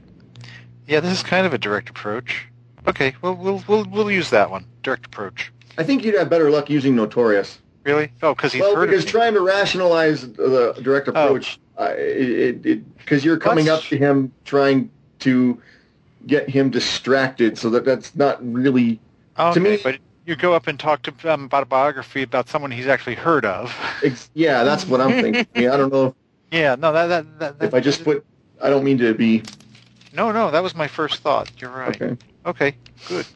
Yeah, 0.89 1.01
this 1.01 1.13
is 1.13 1.23
kind 1.23 1.47
of 1.47 1.55
a 1.55 1.59
direct 1.59 1.89
approach. 1.89 2.47
Okay, 2.89 3.15
well 3.23 3.35
we'll 3.37 3.63
we'll 3.69 3.85
we'll 3.85 4.11
use 4.11 4.31
that 4.31 4.51
one. 4.51 4.65
Direct 4.83 5.07
approach. 5.07 5.53
I 5.79 5.85
think 5.85 6.05
you'd 6.05 6.17
have 6.17 6.29
better 6.29 6.51
luck 6.51 6.69
using 6.69 6.97
notorious. 6.97 7.59
Really? 7.85 8.11
Oh, 8.23 8.35
because 8.35 8.53
he's 8.53 8.63
well, 8.63 8.75
heard 8.77 8.91
because 8.91 9.05
of 9.05 9.11
trying 9.11 9.35
to 9.35 9.41
rationalize 9.41 10.23
the 10.33 10.75
direct 10.83 11.09
Oh. 11.09 11.11
approach, 11.13 11.59
uh, 11.79 11.93
it 11.97 12.63
because 12.99 13.25
you're 13.25 13.37
coming 13.39 13.67
Let's- 13.67 13.85
up 13.85 13.89
to 13.91 13.97
him 13.97 14.33
trying 14.45 14.91
to 15.21 15.61
get 16.27 16.49
him 16.49 16.71
distracted, 16.71 17.57
so 17.59 17.71
that 17.71 17.85
that's 17.85 18.15
not 18.17 18.39
really. 18.45 18.99
okay, 19.39 19.55
to 19.55 19.61
me- 19.61 19.79
but 19.83 19.99
you 20.25 20.37
go 20.37 20.55
up 20.55 20.67
and 20.67 20.79
talk 20.79 21.03
to 21.03 21.11
him 21.11 21.45
about 21.45 21.63
a 21.65 21.67
biography 21.67 22.23
about 22.23 22.49
someone 22.49 22.71
he's 22.71 22.87
actually 22.87 23.17
heard 23.17 23.45
of. 23.45 23.75
Yeah, 24.35 24.65
that's 24.65 24.87
what 24.87 25.01
I'm 25.01 25.11
thinking. 25.11 25.47
I, 25.55 25.61
mean, 25.61 25.71
I 25.71 25.77
don't 25.77 25.93
know 25.93 26.07
if, 26.07 26.15
Yeah, 26.53 26.75
no, 26.79 26.93
that 26.93 27.07
that, 27.07 27.39
that, 27.39 27.59
that 27.59 27.67
if 27.67 27.75
I 27.75 27.81
just 27.81 28.05
put. 28.05 28.25
I 28.61 28.71
don't 28.71 28.85
mean 28.85 28.99
to 28.99 29.15
be. 29.15 29.43
No, 30.13 30.31
no, 30.31 30.51
that 30.51 30.63
was 30.63 30.75
my 30.75 30.87
first 30.87 31.21
thought. 31.21 31.51
You're 31.61 31.71
right. 31.71 32.01
Okay. 32.01 32.17
Okay, 32.45 32.77
good. 33.09 33.27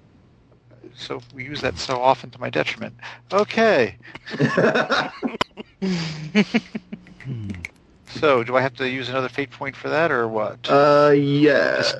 So 0.94 1.20
we 1.34 1.44
use 1.44 1.60
that 1.62 1.78
so 1.78 2.00
often 2.00 2.30
to 2.30 2.40
my 2.40 2.50
detriment. 2.50 2.94
Okay. 3.32 3.96
So 8.08 8.42
do 8.44 8.56
I 8.56 8.62
have 8.62 8.74
to 8.76 8.88
use 8.88 9.08
another 9.08 9.28
fate 9.28 9.50
point 9.50 9.76
for 9.76 9.88
that 9.88 10.10
or 10.10 10.26
what? 10.28 10.70
uh, 10.70 11.12
yes. 11.14 11.94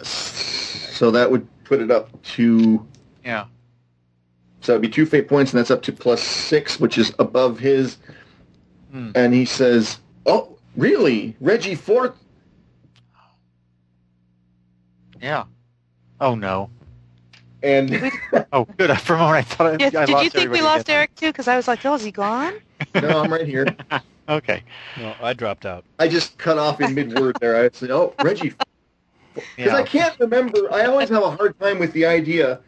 So 0.93 1.11
that 1.11 1.31
would 1.31 1.47
put 1.65 1.81
it 1.81 1.91
up 1.91 2.23
to. 2.23 2.87
yeah. 3.25 3.47
So 4.67 4.73
it'd 4.73 4.83
be 4.83 4.89
two 4.89 5.07
fate 5.07 5.29
points, 5.29 5.53
and 5.53 5.61
that's 5.61 5.71
up 5.71 5.83
to 5.83 5.93
plus 5.93 6.21
six, 6.21 6.81
which 6.81 6.99
is 6.99 7.15
above 7.21 7.61
his 7.61 7.99
Hmm. 8.91 9.13
and 9.15 9.33
he 9.33 9.45
says, 9.45 10.01
"Oh, 10.27 10.59
really, 10.77 11.37
Reggie 11.41 11.77
Fort?" 11.77 12.17
Yeah. 15.23 15.45
Oh 16.21 16.35
no. 16.35 16.71
And 17.63 18.11
Oh, 18.53 18.67
good. 18.77 18.91
For 19.01 19.15
a 19.15 19.19
moment, 19.19 19.37
I 19.39 19.43
thought 19.43 19.75
I, 19.75 19.77
Yes, 19.79 19.95
I 19.95 20.05
did 20.05 20.13
lost 20.15 20.25
you 20.25 20.31
think 20.31 20.51
we 20.51 20.63
lost 20.63 20.89
again. 20.89 20.97
Eric 20.97 21.15
too? 21.15 21.29
Because 21.29 21.47
I 21.47 21.55
was 21.55 21.69
like, 21.69 21.87
oh, 21.87 21.95
is 21.95 22.03
he 22.03 22.11
gone? 22.11 22.55
no, 22.97 23.23
I'm 23.23 23.33
right 23.33 23.47
here. 23.47 23.67
Okay. 24.29 24.65
No, 24.97 25.15
I 25.21 25.33
dropped 25.33 25.65
out. 25.65 25.85
I 26.01 26.09
just 26.09 26.37
cut 26.39 26.59
off 26.59 26.81
in 26.81 26.93
mid 26.93 27.17
word 27.17 27.37
there. 27.41 27.65
I 27.65 27.71
said, 27.73 27.93
"Oh, 27.93 28.13
Reggie," 28.25 28.55
because 29.57 29.73
I 29.75 29.85
can't 29.85 30.19
remember. 30.19 30.73
I 30.73 30.87
always 30.87 31.09
have 31.11 31.23
a 31.23 31.31
hard 31.31 31.57
time 31.61 31.79
with 31.79 31.93
the 31.93 32.07
idea, 32.07 32.59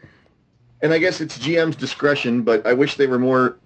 and 0.81 0.93
I 0.93 0.97
guess 0.97 1.21
it's 1.21 1.37
GM's 1.37 1.75
discretion. 1.75 2.41
But 2.41 2.65
I 2.65 2.73
wish 2.73 2.95
they 2.95 3.07
were 3.07 3.19
more 3.19 3.57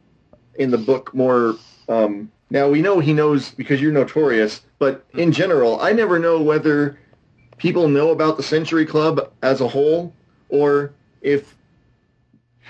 in 0.56 0.72
the 0.72 0.78
book. 0.78 1.14
More 1.14 1.56
um, 1.88 2.32
now 2.50 2.70
we 2.70 2.82
know 2.82 3.00
he 3.00 3.14
knows 3.14 3.52
because 3.52 3.82
you're 3.82 3.92
notorious. 3.92 4.62
But 4.80 5.06
in 5.14 5.32
general, 5.32 5.80
I 5.82 5.94
never 5.94 6.20
know 6.20 6.42
whether 6.42 7.00
people 7.58 7.88
know 7.88 8.12
about 8.12 8.38
the 8.38 8.44
Century 8.44 8.86
Club 8.86 9.32
as 9.42 9.62
a 9.62 9.68
whole, 9.68 10.14
or 10.50 10.94
if 11.22 11.56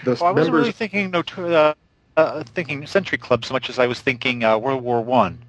the 0.03 0.11
Well, 0.11 0.25
I 0.25 0.31
wasn't 0.31 0.55
really 0.55 0.71
thinking 0.71 1.13
uh, 1.15 1.73
uh, 2.17 2.43
thinking 2.53 2.85
Century 2.85 3.17
Club 3.17 3.45
so 3.45 3.53
much 3.53 3.69
as 3.69 3.79
I 3.79 3.87
was 3.87 3.99
thinking 3.99 4.43
uh, 4.43 4.57
World 4.57 4.83
War 4.83 5.01
One. 5.01 5.39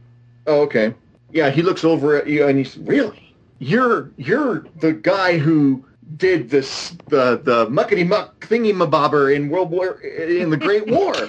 Oh, 0.47 0.63
okay. 0.63 0.95
Yeah, 1.33 1.51
he 1.51 1.63
looks 1.63 1.85
over 1.85 2.17
at 2.17 2.29
you 2.29 2.47
and 2.47 2.59
he's 2.59 2.77
really 2.79 3.35
you're 3.59 4.11
you're 4.17 4.67
the 4.81 4.93
guy 4.93 5.39
who 5.39 5.85
did 6.17 6.49
this 6.51 6.91
the 7.09 7.41
the 7.43 7.67
muckety 7.67 8.07
muck 8.07 8.47
thingy 8.47 8.73
mabobber 8.73 9.35
in 9.35 9.49
World 9.49 9.71
War 9.71 10.01
in 10.01 10.51
the 10.51 10.57
Great 10.57 10.87
War. 10.89 11.15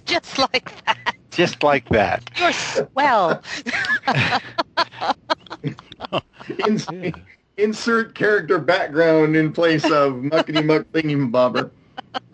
Just 0.04 0.38
like 0.38 0.72
that. 0.86 1.14
Just 1.30 1.62
like 1.62 1.88
that. 1.90 2.28
You're 2.38 2.52
swell. 2.52 3.42
In, 6.66 7.14
insert 7.56 8.14
character 8.14 8.58
background 8.58 9.36
in 9.36 9.52
place 9.52 9.84
of 9.84 10.14
muckety 10.14 10.64
muck 10.64 10.84
thingy 10.92 11.16
mabobber. 11.16 11.70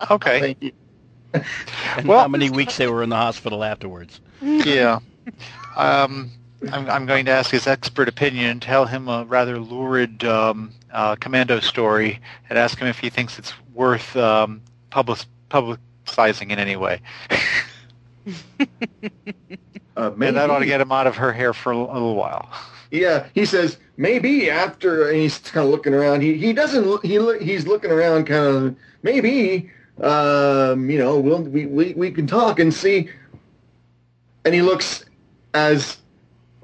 Okay. 0.09 0.39
Thank 0.39 0.61
you. 0.63 0.71
And 1.97 2.07
Well- 2.07 2.19
how 2.21 2.27
many 2.27 2.49
weeks 2.49 2.77
they 2.77 2.87
were 2.87 3.03
in 3.03 3.09
the 3.09 3.15
hospital 3.15 3.63
afterwards. 3.63 4.19
yeah. 4.41 4.99
Um, 5.75 6.31
I'm, 6.71 6.89
I'm 6.89 7.05
going 7.05 7.25
to 7.25 7.31
ask 7.31 7.51
his 7.51 7.67
expert 7.67 8.07
opinion 8.09 8.45
and 8.45 8.61
tell 8.61 8.85
him 8.85 9.07
a 9.07 9.25
rather 9.25 9.59
lurid 9.59 10.23
um, 10.23 10.73
uh, 10.91 11.15
commando 11.15 11.59
story 11.59 12.19
and 12.49 12.57
ask 12.57 12.77
him 12.79 12.87
if 12.87 12.99
he 12.99 13.09
thinks 13.09 13.37
it's 13.37 13.53
worth 13.73 14.15
um, 14.15 14.61
public, 14.89 15.19
publicizing 15.49 16.49
in 16.51 16.59
any 16.59 16.75
way. 16.75 17.01
Uh, 19.95 20.11
And 20.21 20.35
that 20.37 20.51
ought 20.51 20.59
to 20.59 20.65
get 20.67 20.79
him 20.79 20.91
out 20.91 21.07
of 21.07 21.15
her 21.15 21.33
hair 21.33 21.53
for 21.53 21.71
a 21.71 21.77
little 21.77 22.15
while. 22.15 22.49
Yeah, 22.89 23.27
he 23.33 23.43
says 23.43 23.77
maybe 23.97 24.49
after, 24.49 25.09
and 25.09 25.17
he's 25.17 25.39
kind 25.39 25.65
of 25.65 25.71
looking 25.71 25.93
around. 25.93 26.21
He 26.21 26.35
he 26.37 26.53
doesn't. 26.53 27.03
He 27.03 27.19
he's 27.43 27.67
looking 27.67 27.91
around, 27.91 28.27
kind 28.27 28.45
of 28.45 28.75
maybe. 29.03 29.69
Um, 30.01 30.89
you 30.89 30.97
know, 30.97 31.19
we'll 31.19 31.41
we, 31.41 31.65
we 31.65 31.93
we 31.95 32.11
can 32.11 32.27
talk 32.27 32.59
and 32.59 32.73
see. 32.73 33.09
And 34.45 34.53
he 34.55 34.61
looks 34.61 35.03
as 35.53 35.97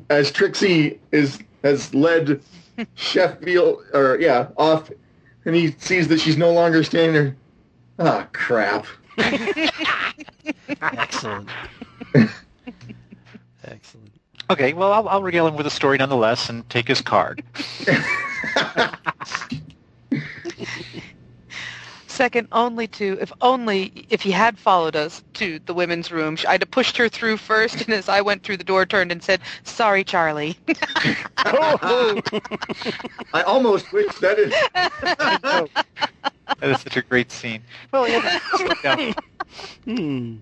as 0.10 0.32
Trixie 0.32 1.00
is 1.12 1.40
has 1.64 1.94
led 1.94 2.42
Sheffield 2.96 3.84
or 3.94 4.18
yeah 4.20 4.48
off, 4.58 4.92
and 5.46 5.56
he 5.56 5.76
sees 5.78 6.08
that 6.10 6.20
she's 6.20 6.38
no 6.38 6.52
longer 6.52 6.84
standing 6.84 7.14
there. 7.14 7.36
Ah, 8.00 8.28
crap. 8.34 8.86
Excellent. 10.82 11.50
Excellent. 13.64 14.12
Okay, 14.50 14.74
well, 14.74 14.92
I'll, 14.92 15.08
I'll 15.08 15.24
regale 15.24 15.48
him 15.48 15.56
with 15.56 15.66
a 15.68 15.72
story 15.72 15.98
nonetheless 15.98 16.50
and 16.50 16.70
take 16.70 16.88
his 16.88 17.02
card. 17.02 17.44
Second 22.14 22.48
only 22.52 22.86
to, 22.90 23.18
if 23.20 23.34
only, 23.42 24.06
if 24.08 24.22
he 24.22 24.30
had 24.30 24.60
followed 24.60 24.96
us 24.96 25.24
to 25.34 25.58
the 25.66 25.74
women's 25.74 26.12
room, 26.12 26.38
I'd 26.48 26.62
have 26.62 26.70
pushed 26.70 26.96
her 26.98 27.10
through 27.10 27.38
first, 27.38 27.82
and 27.82 27.90
as 27.92 28.08
I 28.08 28.22
went 28.22 28.44
through 28.44 28.58
the 28.58 28.64
door, 28.64 28.86
turned 28.86 29.12
and 29.12 29.24
said, 29.24 29.42
sorry, 29.64 30.04
Charlie. 30.04 30.56
oh, 31.46 32.22
I 33.34 33.42
almost 33.42 33.92
wish 33.92 34.14
that 34.20 34.38
is. 34.38 34.54
That 36.60 36.70
is 36.70 36.82
such 36.82 36.98
a 36.98 37.02
great 37.02 37.32
scene. 37.32 37.64
Well, 37.92 38.08
yeah, 38.08 38.40
yeah, 38.84 39.14
Hmm. 39.86 40.36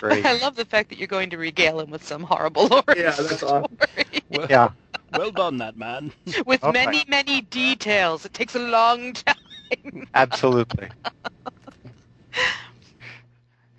great. 0.00 0.26
I 0.26 0.32
love 0.38 0.56
the 0.56 0.64
fact 0.64 0.88
that 0.88 0.98
you're 0.98 1.06
going 1.06 1.30
to 1.30 1.38
regale 1.38 1.78
him 1.78 1.90
with 1.90 2.04
some 2.04 2.24
horrible 2.24 2.66
origin 2.74 3.04
Yeah, 3.04 3.12
that's 3.12 3.44
awesome. 3.44 3.78
story. 3.78 4.22
Well, 4.28 4.46
Yeah. 4.50 4.70
well 5.12 5.30
done, 5.30 5.58
that 5.58 5.76
man. 5.76 6.12
with 6.46 6.64
Okay. 6.64 6.72
many, 6.72 7.04
many 7.06 7.42
details. 7.42 8.24
It 8.24 8.34
takes 8.34 8.56
a 8.56 8.58
long 8.58 9.12
time. 9.12 9.36
Absolutely. 10.14 10.88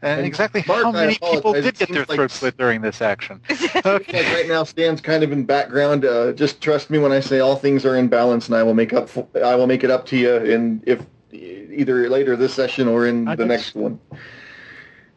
And, 0.04 0.20
And 0.20 0.28
exactly 0.28 0.64
Mark, 0.68 0.84
how 0.84 0.92
many 0.92 1.16
people 1.16 1.54
did 1.54 1.64
get 1.64 1.78
their 1.78 1.88
seems 1.88 2.10
like- 2.10 2.18
throat 2.18 2.32
slit 2.32 2.58
during 2.58 2.82
this 2.82 3.02
action? 3.02 3.42
like 3.84 4.08
right 4.14 4.46
now 4.48 4.64
stands 4.64 5.02
kind 5.02 5.24
of 5.24 5.32
in 5.32 5.44
background. 5.44 6.06
Uh, 6.06 6.34
just 6.34 6.62
trust 6.62 6.90
me 6.92 7.00
when 7.00 7.12
I 7.12 7.20
say 7.20 7.40
all 7.40 7.56
things 7.56 7.84
are 7.84 7.96
in 7.96 8.08
balance, 8.08 8.48
and 8.48 8.56
I 8.56 8.62
will 8.64 8.76
make 8.76 8.94
up. 8.94 9.10
For, 9.10 9.28
I 9.44 9.56
will 9.56 9.66
make 9.68 9.84
it 9.84 9.90
up 9.90 10.06
to 10.08 10.18
you 10.18 10.36
in 10.38 10.84
if 10.86 11.02
either 11.32 12.08
later 12.10 12.36
this 12.36 12.54
session 12.54 12.88
or 12.88 13.08
in 13.08 13.28
I 13.28 13.36
the 13.36 13.44
think- 13.44 13.50
next 13.50 13.76
one. 13.76 14.00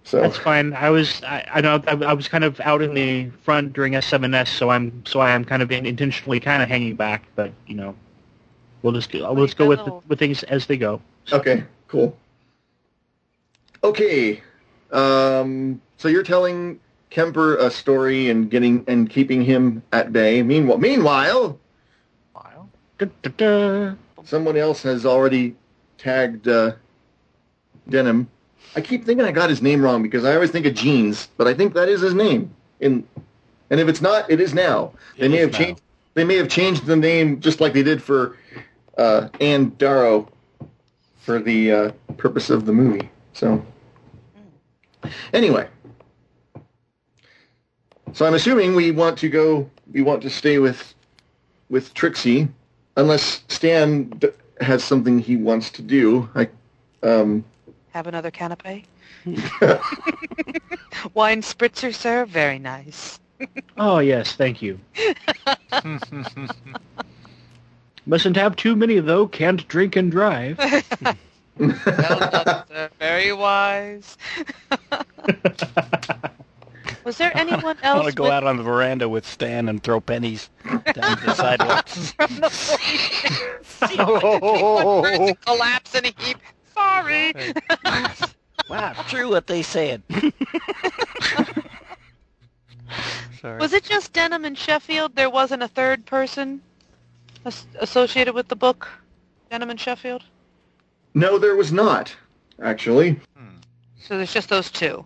So 0.03 0.23
That's 0.23 0.39
fine. 0.39 0.73
I 0.73 0.89
was 0.91 1.23
I, 1.25 1.47
I 1.53 1.61
know 1.61 1.81
I, 1.87 1.93
I 1.93 2.13
was 2.15 2.27
kind 2.27 2.43
of 2.43 2.59
out 2.61 2.81
in 2.83 2.95
the 2.95 3.29
front 3.43 3.75
during 3.75 3.93
S7S, 3.93 4.49
so 4.49 4.71
I'm 4.71 5.05
so 5.07 5.21
I 5.21 5.31
am 5.31 5.45
kind 5.45 5.63
of 5.63 5.71
in, 5.71 5.85
intentionally 5.87 6.41
kind 6.41 6.63
of 6.63 6.69
hanging 6.71 6.97
back. 6.97 7.25
But 7.37 7.53
you 7.67 7.75
know, 7.77 7.95
we'll 8.83 8.93
just 8.93 9.11
go, 9.13 9.33
let's 9.33 9.55
go 9.55 9.67
with 9.67 9.81
with 10.09 10.19
things 10.19 10.43
as 10.45 10.67
they 10.67 10.77
go. 10.77 11.01
okay, 11.33 11.65
cool. 11.89 12.17
Okay, 13.83 14.43
um, 14.93 15.81
so 15.97 16.09
you're 16.09 16.23
telling 16.23 16.79
Kemper 17.11 17.57
a 17.57 17.71
story 17.71 18.29
and 18.29 18.51
getting 18.51 18.85
and 18.87 19.09
keeping 19.09 19.43
him 19.43 19.83
at 19.93 20.13
bay. 20.13 20.43
Meanwhile, 20.43 20.79
meanwhile, 20.79 21.59
Wow. 22.35 22.69
Da, 22.99 23.07
da, 23.23 23.31
da. 23.37 23.95
someone 24.25 24.57
else 24.57 24.83
has 24.83 25.07
already 25.07 25.57
tagged 25.97 26.47
uh, 26.49 26.73
Denham. 27.89 28.29
I 28.77 28.81
keep 28.83 29.05
thinking 29.05 29.25
I 29.27 29.33
got 29.33 29.49
his 29.51 29.63
name 29.63 29.83
wrong 29.83 30.03
because 30.03 30.25
I 30.25 30.35
always 30.35 30.51
think 30.51 30.67
of 30.67 30.75
Jeans, 30.75 31.29
but 31.37 31.49
I 31.49 31.55
think 31.55 31.75
that 31.75 31.89
is 31.89 32.01
his 32.03 32.15
name. 32.15 32.55
In 32.81 33.07
and 33.71 33.81
if 33.81 33.89
it's 33.89 34.01
not, 34.03 34.31
it 34.31 34.41
is 34.41 34.53
now. 34.53 34.93
They 35.17 35.27
It 35.27 35.31
may 35.31 35.39
have 35.39 35.53
now. 35.53 35.59
changed. 35.59 35.83
They 36.15 36.25
may 36.25 36.37
have 36.37 36.49
changed 36.49 36.87
the 36.87 36.97
name 36.97 37.41
just 37.41 37.61
like 37.61 37.73
they 37.73 37.83
did 37.83 38.03
for 38.03 38.37
uh, 38.97 39.29
Ann 39.41 39.71
Darrow 39.79 40.29
for 41.21 41.39
the 41.39 41.73
uh, 41.73 41.91
purpose 42.17 42.51
of 42.51 42.67
the 42.67 42.73
movie. 42.73 43.11
So 43.33 43.65
anyway, 45.33 45.69
so 48.13 48.27
I'm 48.27 48.35
assuming 48.35 48.75
we 48.75 48.91
want 48.91 49.19
to 49.19 49.29
go. 49.29 49.69
We 49.93 50.03
want 50.03 50.23
to 50.23 50.31
stay 50.31 50.59
with 50.59 50.95
with 51.69 51.95
Trixie, 51.95 52.49
unless 52.97 53.45
Stan 53.49 54.05
d- 54.19 54.29
has 54.61 54.83
something 54.85 55.19
he 55.19 55.37
wants 55.37 55.71
to 55.71 55.83
do. 55.83 56.29
I, 56.35 56.49
um, 57.03 57.45
Have 57.93 58.07
another 58.07 58.31
canapé? 58.31 58.85
Wine 61.15 61.43
spritzer, 61.43 61.95
sir? 61.95 62.25
Very 62.25 62.59
nice. 62.59 63.19
Oh 63.79 63.99
yes, 63.99 64.35
thank 64.35 64.63
you. 64.63 64.79
Mustn't 68.07 68.37
have 68.37 68.57
too 68.57 68.75
many 68.77 68.99
though. 69.01 69.27
Can't 69.27 69.67
drink 69.69 69.97
and 69.97 70.11
drive. 70.11 70.59
Well 71.59 71.75
done, 71.85 72.65
sir. 72.69 72.89
Very 72.99 73.33
wise. 73.35 74.17
Was 77.05 77.19
there 77.19 77.37
anyone 77.37 77.77
else? 77.83 77.85
I 77.85 77.95
want 77.97 78.09
to 78.09 78.15
go 78.15 78.23
with- 78.25 78.33
out 78.33 78.45
on 78.45 78.57
the 78.57 78.63
veranda 78.63 79.11
with 79.11 79.27
Stan 79.27 79.69
and 79.69 79.83
throw 79.83 80.01
pennies 80.01 80.49
down 80.65 80.83
the 81.27 81.35
sidewalks. 81.39 82.13
from 82.13 82.35
the 82.37 82.49
plane? 82.49 83.59
See 83.63 83.97
Oh. 83.99 85.01
one 85.01 85.19
person 85.19 85.35
collapse 85.45 85.95
in 85.95 86.07
a 86.07 86.15
heap. 86.19 86.39
Sorry. 86.73 87.35
wow, 88.71 88.93
true 89.09 89.29
what 89.29 89.47
they 89.47 89.61
said. 89.63 90.03
Sorry. 93.41 93.59
Was 93.59 93.75
it 93.75 93.85
just 93.85 94.15
Denham 94.15 94.47
and 94.47 94.57
Sheffield? 94.57 95.15
There 95.15 95.29
wasn't 95.31 95.63
a 95.63 95.69
third 95.69 96.07
person 96.07 96.63
as- 97.45 97.67
associated 97.81 98.35
with 98.35 98.49
the 98.49 98.57
book? 98.57 98.89
Denham 99.51 99.71
and 99.71 99.81
Sheffield? 99.81 100.23
no, 101.15 101.39
there 101.39 101.57
was 101.57 101.73
not. 101.73 102.15
Actually, 102.63 103.13
hmm. 103.37 103.57
So 104.01 104.17
there's 104.17 104.33
just 104.33 104.49
those 104.49 104.71
two. 104.71 105.05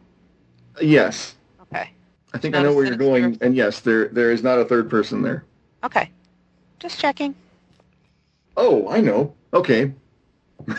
yes. 0.82 1.35
Okay. 1.62 1.90
I 2.35 2.39
think 2.39 2.55
I 2.56 2.62
know 2.62 2.74
where 2.74 2.85
you're 2.85 2.97
going, 2.97 3.23
sinister- 3.24 3.44
and 3.47 3.55
yes, 3.56 3.81
there 3.81 4.09
there 4.09 4.32
is 4.32 4.43
not 4.43 4.59
a 4.59 4.65
third 4.65 4.90
person 4.90 5.23
there. 5.23 5.44
Okay. 5.85 6.11
Just 6.81 6.98
checking. 6.98 7.35
Oh, 8.56 8.89
I 8.89 9.01
know. 9.01 9.35
Okay. 9.52 9.93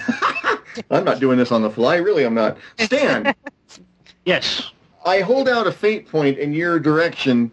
I'm 0.91 1.03
not 1.06 1.19
doing 1.19 1.38
this 1.38 1.52
on 1.52 1.61
the 1.61 1.69
fly. 1.69 1.95
Really, 1.95 2.23
I'm 2.26 2.34
not. 2.36 2.57
Stan, 2.80 3.34
Yes. 4.26 4.72
I 5.06 5.22
hold 5.22 5.48
out 5.48 5.68
a 5.68 5.72
fate 5.72 6.07
point 6.10 6.38
in 6.40 6.52
your 6.53 6.80
direction, 6.80 7.52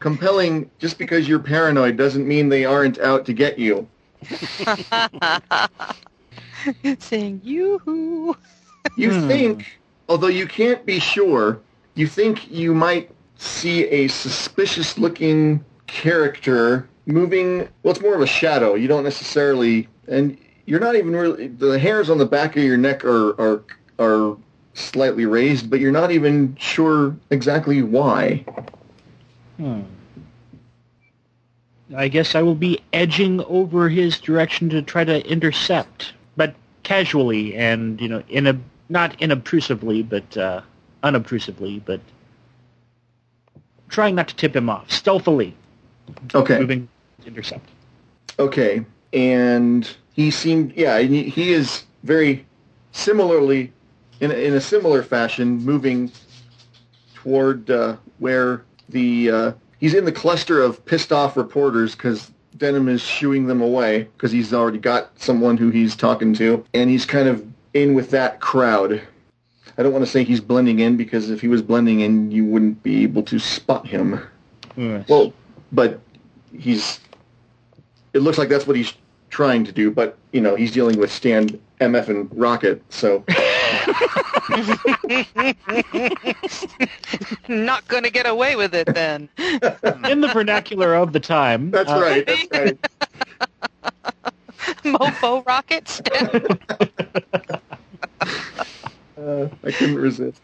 compelling 0.00 0.70
just 0.78 0.98
because 0.98 1.28
you're 1.28 1.38
paranoid 1.38 1.96
doesn't 1.96 2.26
mean 2.26 2.48
they 2.48 2.64
aren't 2.64 2.98
out 2.98 3.24
to 3.26 3.32
get 3.32 3.58
you. 3.58 3.86
Saying 6.98 7.40
yoo-hoo. 7.44 8.36
You 8.96 9.10
Hmm. 9.10 9.12
think, 9.12 9.80
although 10.08 10.28
you 10.28 10.46
can't 10.46 10.84
be 10.86 10.98
sure, 11.00 11.58
you 11.94 12.06
think 12.06 12.50
you 12.50 12.74
might 12.74 13.10
see 13.36 13.84
a 13.88 14.08
suspicious-looking 14.08 15.64
character 15.86 16.88
moving. 17.06 17.68
Well, 17.82 17.92
it's 17.92 18.00
more 18.00 18.14
of 18.14 18.20
a 18.20 18.26
shadow. 18.26 18.74
You 18.74 18.88
don't 18.88 19.04
necessarily, 19.04 19.88
and 20.08 20.36
you're 20.66 20.80
not 20.80 20.96
even 20.96 21.14
really. 21.14 21.48
The 21.48 21.78
hairs 21.78 22.10
on 22.10 22.18
the 22.18 22.26
back 22.26 22.56
of 22.56 22.62
your 22.64 22.76
neck 22.76 23.04
are 23.04 23.30
are 23.40 23.62
are 23.98 24.36
slightly 24.74 25.26
raised, 25.26 25.70
but 25.70 25.80
you're 25.80 25.92
not 25.92 26.10
even 26.10 26.56
sure 26.58 27.14
exactly 27.30 27.82
why. 27.82 28.44
Hmm. 29.60 29.82
I 31.94 32.08
guess 32.08 32.34
I 32.34 32.40
will 32.40 32.54
be 32.54 32.80
edging 32.94 33.42
over 33.44 33.90
his 33.90 34.18
direction 34.18 34.70
to 34.70 34.80
try 34.80 35.04
to 35.04 35.26
intercept, 35.30 36.14
but 36.36 36.54
casually 36.82 37.54
and 37.54 38.00
you 38.00 38.08
know, 38.08 38.22
in 38.28 38.46
a 38.46 38.58
not 38.88 39.20
inobtrusively, 39.20 40.02
but 40.08 40.36
uh, 40.36 40.62
unobtrusively, 41.02 41.84
but 41.84 42.00
trying 43.90 44.14
not 44.14 44.28
to 44.28 44.36
tip 44.36 44.56
him 44.56 44.70
off, 44.70 44.90
stealthily 44.90 45.54
Okay. 46.34 46.58
moving 46.58 46.88
to 47.22 47.28
intercept. 47.28 47.68
Okay, 48.38 48.84
and 49.12 49.88
he 50.14 50.30
seemed, 50.30 50.72
yeah, 50.76 50.98
he, 51.00 51.24
he 51.24 51.52
is 51.52 51.84
very 52.02 52.46
similarly, 52.92 53.72
in 54.20 54.30
a, 54.30 54.34
in 54.34 54.54
a 54.54 54.60
similar 54.60 55.02
fashion, 55.02 55.58
moving 55.58 56.10
toward 57.14 57.70
uh, 57.70 57.96
where 58.18 58.64
the 58.90 59.30
uh, 59.30 59.52
he's 59.78 59.94
in 59.94 60.04
the 60.04 60.12
cluster 60.12 60.60
of 60.60 60.84
pissed 60.84 61.12
off 61.12 61.36
reporters 61.36 61.94
because 61.94 62.30
Denham 62.56 62.88
is 62.88 63.00
shooing 63.00 63.46
them 63.46 63.60
away 63.60 64.04
because 64.16 64.32
he's 64.32 64.52
already 64.52 64.78
got 64.78 65.10
someone 65.18 65.56
who 65.56 65.70
he's 65.70 65.96
talking 65.96 66.34
to, 66.34 66.64
and 66.74 66.90
he's 66.90 67.06
kind 67.06 67.28
of 67.28 67.46
in 67.74 67.94
with 67.94 68.10
that 68.10 68.40
crowd. 68.40 69.02
I 69.78 69.82
don't 69.82 69.92
want 69.92 70.04
to 70.04 70.10
say 70.10 70.24
he's 70.24 70.40
blending 70.40 70.80
in 70.80 70.96
because 70.96 71.30
if 71.30 71.40
he 71.40 71.48
was 71.48 71.62
blending 71.62 72.00
in, 72.00 72.30
you 72.30 72.44
wouldn't 72.44 72.82
be 72.82 73.04
able 73.04 73.22
to 73.24 73.38
spot 73.38 73.86
him. 73.86 74.20
Yes. 74.76 75.08
Well, 75.08 75.32
but 75.72 76.00
he's. 76.56 77.00
It 78.12 78.20
looks 78.20 78.38
like 78.38 78.48
that's 78.48 78.66
what 78.66 78.76
he's 78.76 78.92
trying 79.30 79.64
to 79.64 79.72
do, 79.72 79.90
but 79.90 80.18
you 80.32 80.40
know 80.40 80.56
he's 80.56 80.72
dealing 80.72 80.98
with 80.98 81.10
Stan 81.10 81.60
MF 81.80 82.08
and 82.08 82.28
Rocket, 82.32 82.82
so 82.90 83.24
Not 87.48 87.86
going 87.88 88.04
to 88.04 88.10
get 88.10 88.26
away 88.26 88.56
with 88.56 88.74
it 88.74 88.86
then. 88.94 89.28
in 90.04 90.20
the 90.20 90.30
vernacular 90.32 90.94
of 90.94 91.12
the 91.12 91.20
time. 91.20 91.70
that's 91.70 91.90
uh, 91.90 92.00
right. 92.00 92.26
That's 92.26 92.48
right. 92.52 92.78
Mofo 94.84 95.44
rockets. 95.46 96.00
Uh, 99.20 99.48
I 99.64 99.70
couldn't 99.70 99.96
resist. 99.96 100.40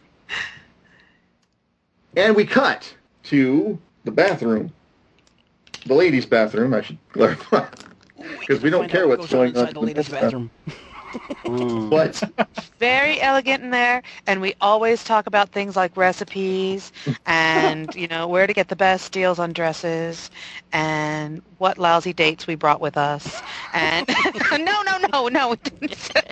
And 2.17 2.37
we 2.37 2.45
cut 2.45 2.95
to 3.25 3.79
the 4.05 4.11
bathroom, 4.11 4.71
the 5.87 5.95
ladies' 5.95 6.27
bathroom. 6.27 6.75
I 6.75 6.83
should 6.83 6.99
clarify 7.13 7.67
because 8.41 8.63
we 8.63 8.71
don't 8.71 8.89
care 8.89 9.09
what's 9.09 9.29
going 9.29 9.57
on 9.57 9.59
inside 9.61 9.75
the 9.75 9.81
ladies' 9.81 10.09
this 10.09 10.21
bathroom. 10.21 10.51
Mm. 11.47 11.90
But 11.90 12.22
Very 12.78 13.20
elegant 13.20 13.62
in 13.62 13.70
there, 13.70 14.02
and 14.26 14.40
we 14.40 14.55
always 14.60 15.05
talk 15.05 15.26
about 15.26 15.51
things 15.51 15.76
like 15.76 15.97
recipes 15.97 16.93
and, 17.26 17.94
you 17.98 18.09
know, 18.09 18.26
where 18.28 18.47
to 18.47 18.52
get 18.52 18.68
the 18.68 18.76
best 18.76 19.12
deals 19.12 19.38
on 19.38 19.52
dresses 19.52 20.30
and 20.72 21.43
what 21.59 21.78
lousy 21.78 22.12
dates 22.12 22.47
we 22.47 22.55
brought 22.55 22.80
with 22.80 22.97
us. 22.97 23.43
And 23.72 24.09
no, 24.52 24.82
no, 24.82 24.98
no, 25.12 25.28
no, 25.28 25.48
we 25.51 25.56
didn't 25.56 25.94
say 25.94 26.22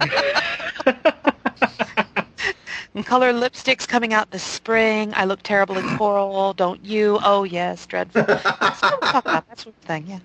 Color 3.04 3.32
lipsticks 3.32 3.86
coming 3.88 4.12
out 4.12 4.30
this 4.30 4.42
spring. 4.42 5.12
I 5.14 5.24
look 5.24 5.42
terrible 5.42 5.78
in 5.78 5.88
coral, 5.88 6.52
don't 6.54 6.84
you? 6.84 7.18
Oh, 7.22 7.44
yes, 7.44 7.86
dreadful. 7.86 8.40
That's 8.60 8.82
what 8.82 9.00
we 9.00 9.08
talk 9.08 9.26
about, 9.26 9.48
that 9.48 9.60
sort 9.60 9.74
of 9.76 9.82
thing, 9.82 10.06
yeah. 10.06 10.20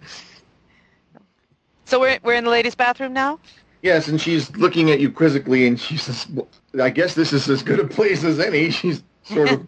So 1.85 1.99
we're, 1.99 2.19
we're 2.23 2.35
in 2.35 2.45
the 2.45 2.51
ladies' 2.51 2.75
bathroom 2.75 3.13
now? 3.13 3.39
Yes, 3.81 4.07
and 4.07 4.19
she's 4.19 4.55
looking 4.55 4.91
at 4.91 4.99
you 4.99 5.11
quizzically, 5.11 5.67
and 5.67 5.79
she 5.79 5.97
says, 5.97 6.27
well, 6.29 6.47
"I 6.81 6.89
guess 6.89 7.15
this 7.15 7.33
is 7.33 7.49
as 7.49 7.63
good 7.63 7.79
a 7.79 7.87
place 7.87 8.23
as 8.23 8.39
any." 8.39 8.69
She's 8.71 9.03
sort 9.23 9.51
of. 9.51 9.67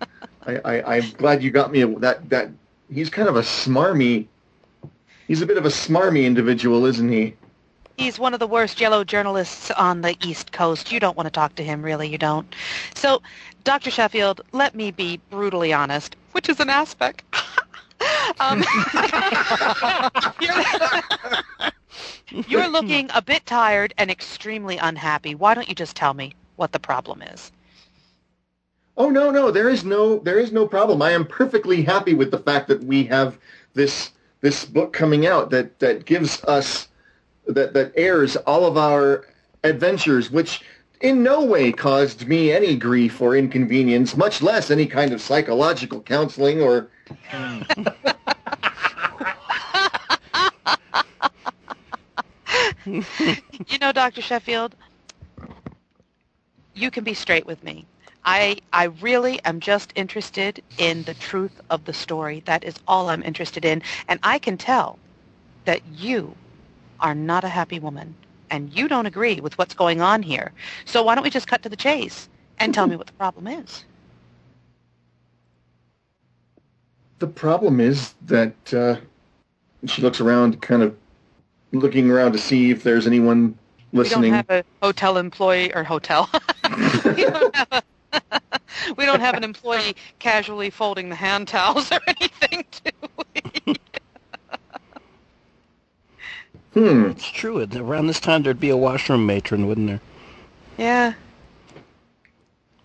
I, 0.46 0.56
I, 0.64 0.96
I'm 0.96 1.10
glad 1.12 1.42
you 1.42 1.50
got 1.50 1.70
me 1.72 1.82
a, 1.82 1.86
that 2.00 2.28
that. 2.30 2.50
He's 2.92 3.08
kind 3.08 3.28
of 3.28 3.36
a 3.36 3.42
smarmy. 3.42 4.26
He's 5.26 5.40
a 5.40 5.46
bit 5.46 5.56
of 5.56 5.64
a 5.64 5.70
smarmy 5.70 6.24
individual, 6.24 6.84
isn't 6.84 7.10
he? 7.10 7.34
He's 7.96 8.18
one 8.18 8.34
of 8.34 8.40
the 8.40 8.46
worst 8.46 8.80
yellow 8.80 9.04
journalists 9.04 9.70
on 9.70 10.00
the 10.00 10.16
East 10.24 10.52
Coast. 10.52 10.92
You 10.92 11.00
don't 11.00 11.16
want 11.16 11.26
to 11.26 11.30
talk 11.30 11.54
to 11.56 11.64
him, 11.64 11.82
really, 11.82 12.08
you 12.08 12.18
don't. 12.18 12.52
So, 12.94 13.22
Dr. 13.64 13.90
Sheffield, 13.90 14.40
let 14.52 14.74
me 14.74 14.90
be 14.90 15.20
brutally 15.30 15.72
honest, 15.72 16.16
which 16.32 16.48
is 16.48 16.58
an 16.60 16.68
aspect. 16.68 17.22
um, 18.40 18.64
you're, 22.28 22.44
you're 22.48 22.68
looking 22.72 23.10
a 23.14 23.22
bit 23.22 23.46
tired 23.46 23.94
and 23.98 24.10
extremely 24.10 24.78
unhappy. 24.78 25.34
Why 25.34 25.54
don't 25.54 25.68
you 25.68 25.74
just 25.74 25.96
tell 25.96 26.14
me 26.14 26.34
what 26.56 26.72
the 26.72 26.78
problem 26.78 27.22
is? 27.22 27.52
Oh 28.96 29.08
no, 29.08 29.30
no, 29.30 29.50
there 29.50 29.70
is 29.70 29.84
no 29.84 30.18
there 30.18 30.38
is 30.38 30.52
no 30.52 30.66
problem. 30.66 31.00
I 31.00 31.12
am 31.12 31.24
perfectly 31.24 31.82
happy 31.82 32.14
with 32.14 32.30
the 32.30 32.38
fact 32.38 32.68
that 32.68 32.84
we 32.84 33.04
have 33.04 33.38
this 33.74 34.10
this 34.42 34.64
book 34.64 34.92
coming 34.92 35.26
out 35.26 35.50
that 35.50 35.78
that 35.78 36.04
gives 36.04 36.42
us 36.44 36.88
that 37.46 37.72
that 37.72 37.92
airs 37.96 38.36
all 38.36 38.66
of 38.66 38.76
our 38.76 39.26
adventures 39.64 40.30
which 40.30 40.62
in 41.00 41.22
no 41.22 41.42
way 41.42 41.72
caused 41.72 42.28
me 42.28 42.52
any 42.52 42.76
grief 42.76 43.20
or 43.20 43.34
inconvenience, 43.34 44.16
much 44.16 44.40
less 44.40 44.70
any 44.70 44.86
kind 44.86 45.12
of 45.12 45.20
psychological 45.20 46.00
counseling 46.00 46.62
or 46.62 46.88
You 53.68 53.78
know, 53.80 53.92
Dr. 53.92 54.22
Sheffield, 54.22 54.74
you 56.74 56.90
can 56.90 57.04
be 57.04 57.14
straight 57.14 57.46
with 57.46 57.62
me. 57.64 57.86
I 58.24 58.58
I 58.72 58.84
really 59.00 59.40
am 59.44 59.60
just 59.60 59.92
interested 59.96 60.62
in 60.78 61.02
the 61.04 61.14
truth 61.14 61.60
of 61.70 61.84
the 61.84 61.92
story. 61.92 62.42
That 62.46 62.64
is 62.64 62.74
all 62.88 63.10
I'm 63.10 63.22
interested 63.22 63.64
in. 63.64 63.82
And 64.08 64.20
I 64.22 64.38
can 64.38 64.56
tell 64.58 64.98
that 65.64 65.80
you 65.92 66.34
are 67.00 67.14
not 67.14 67.44
a 67.44 67.48
happy 67.48 67.78
woman 67.80 68.14
and 68.50 68.72
you 68.72 68.88
don't 68.88 69.06
agree 69.06 69.40
with 69.40 69.58
what's 69.58 69.74
going 69.74 70.00
on 70.00 70.22
here. 70.22 70.52
So 70.84 71.02
why 71.02 71.14
don't 71.14 71.24
we 71.24 71.30
just 71.30 71.48
cut 71.48 71.62
to 71.62 71.68
the 71.68 71.76
chase 71.76 72.28
and 72.58 72.74
tell 72.74 72.86
me 72.86 72.96
what 72.96 73.06
the 73.06 73.12
problem 73.14 73.46
is? 73.48 73.84
the 77.22 77.28
problem 77.28 77.80
is 77.80 78.14
that 78.26 78.74
uh, 78.74 78.96
she 79.86 80.02
looks 80.02 80.20
around 80.20 80.60
kind 80.60 80.82
of 80.82 80.96
looking 81.72 82.10
around 82.10 82.32
to 82.32 82.38
see 82.38 82.70
if 82.70 82.82
there's 82.82 83.06
anyone 83.06 83.58
We 83.92 83.98
don't 83.98 84.04
listening. 84.04 84.32
have 84.32 84.50
a 84.50 84.64
hotel 84.82 85.16
employee 85.16 85.74
or 85.74 85.84
hotel. 85.84 86.28
we, 87.04 87.24
don't 87.24 87.54
have 87.56 87.68
a, 87.72 87.82
we 88.96 89.06
don't 89.06 89.20
have 89.20 89.34
an 89.34 89.44
employee 89.44 89.96
casually 90.18 90.70
folding 90.70 91.08
the 91.08 91.14
hand 91.14 91.48
towels 91.48 91.90
or 91.90 92.00
anything, 92.06 92.64
do 92.84 93.08
we? 93.34 93.76
Hmm. 96.74 97.10
It's 97.10 97.30
true. 97.30 97.66
Around 97.74 98.06
this 98.06 98.20
time, 98.20 98.42
there'd 98.42 98.58
be 98.60 98.70
a 98.70 98.76
washroom 98.76 99.26
matron, 99.26 99.66
wouldn't 99.66 99.88
there? 99.88 100.00
Yeah. 100.78 101.12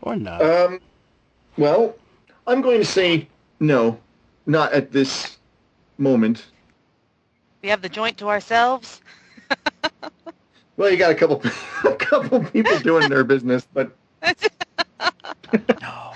Or 0.02 0.16
not. 0.18 0.42
Um, 0.42 0.80
well, 1.58 1.96
I'm 2.46 2.62
going 2.62 2.80
to 2.80 2.86
say 2.86 3.28
no, 3.62 3.98
not 4.46 4.74
at 4.74 4.92
this 4.92 5.38
moment. 5.98 6.46
We 7.68 7.72
have 7.72 7.82
the 7.82 7.90
joint 7.90 8.18
to 8.20 8.30
ourselves. 8.30 9.02
Well, 10.78 10.90
you 10.90 10.96
got 10.96 11.12
a 11.12 11.16
couple, 11.16 11.42
a 11.84 11.96
couple 11.96 12.42
people 12.46 12.80
doing 12.80 13.10
their 13.10 13.26
business, 13.26 13.68
but 13.74 13.92
no. 15.82 16.14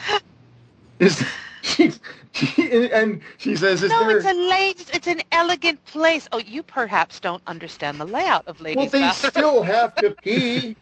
is 0.99 1.21
she, 1.61 1.91
she 2.31 2.89
and 2.91 3.21
she 3.37 3.57
says, 3.57 3.83
"Is 3.83 3.89
no, 3.89 3.99
there?" 4.07 4.17
it's 4.17 4.25
a 4.25 4.33
ladies. 4.33 4.89
It's 4.93 5.07
an 5.07 5.21
elegant 5.33 5.83
place. 5.83 6.29
Oh, 6.31 6.37
you 6.39 6.63
perhaps 6.63 7.19
don't 7.19 7.43
understand 7.47 7.99
the 7.99 8.05
layout 8.05 8.47
of 8.47 8.61
ladies' 8.61 8.77
well, 8.77 8.89
they 8.91 8.99
bathroom. 9.01 9.31
still 9.31 9.63
have 9.63 9.97
to 9.97 10.11
pee. 10.11 10.77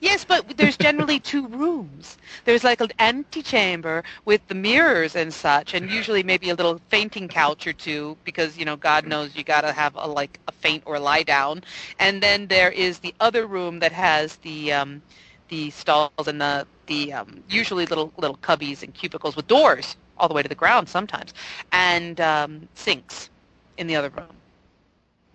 Yes, 0.00 0.24
but 0.24 0.56
there's 0.56 0.76
generally 0.76 1.20
two 1.20 1.46
rooms. 1.48 2.18
There's 2.44 2.64
like 2.64 2.80
an 2.80 2.92
antechamber 2.98 4.04
with 4.24 4.46
the 4.48 4.54
mirrors 4.54 5.16
and 5.16 5.32
such, 5.32 5.74
and 5.74 5.90
usually 5.90 6.22
maybe 6.22 6.50
a 6.50 6.54
little 6.54 6.80
fainting 6.90 7.28
couch 7.28 7.66
or 7.66 7.72
two 7.72 8.18
because 8.24 8.58
you 8.58 8.64
know 8.64 8.76
God 8.76 9.06
knows 9.06 9.36
you 9.36 9.44
got 9.44 9.62
to 9.62 9.72
have 9.72 9.94
a 9.96 10.06
like 10.08 10.40
a 10.48 10.52
faint 10.52 10.84
or 10.86 10.98
lie 10.98 11.22
down. 11.24 11.62
And 11.98 12.22
then 12.22 12.48
there 12.48 12.70
is 12.70 13.00
the 13.00 13.14
other 13.20 13.46
room 13.46 13.80
that 13.80 13.92
has 13.92 14.36
the 14.38 14.72
um, 14.72 15.02
the 15.48 15.70
stalls 15.70 16.28
and 16.28 16.40
the 16.40 16.66
the 16.86 17.12
um, 17.12 17.44
usually 17.48 17.86
little 17.86 18.12
little 18.18 18.38
cubbies 18.38 18.82
and 18.82 18.94
cubicles 18.94 19.36
with 19.36 19.46
doors 19.48 19.96
all 20.18 20.28
the 20.28 20.34
way 20.34 20.42
to 20.42 20.48
the 20.48 20.54
ground 20.54 20.88
sometimes, 20.88 21.34
and 21.72 22.20
um, 22.20 22.68
sinks 22.74 23.30
in 23.78 23.86
the 23.88 23.96
other 23.96 24.10
room. 24.10 24.43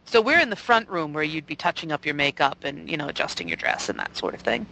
So 0.09 0.21
we're 0.21 0.39
in 0.39 0.49
the 0.49 0.55
front 0.55 0.89
room 0.89 1.13
where 1.13 1.23
you'd 1.23 1.45
be 1.45 1.55
touching 1.55 1.91
up 1.91 2.03
your 2.03 2.15
makeup 2.15 2.57
and 2.63 2.89
you 2.89 2.97
know 2.97 3.07
adjusting 3.09 3.47
your 3.47 3.57
dress 3.57 3.89
and 3.89 3.99
that 3.99 4.17
sort 4.17 4.33
of 4.33 4.41
thing. 4.41 4.65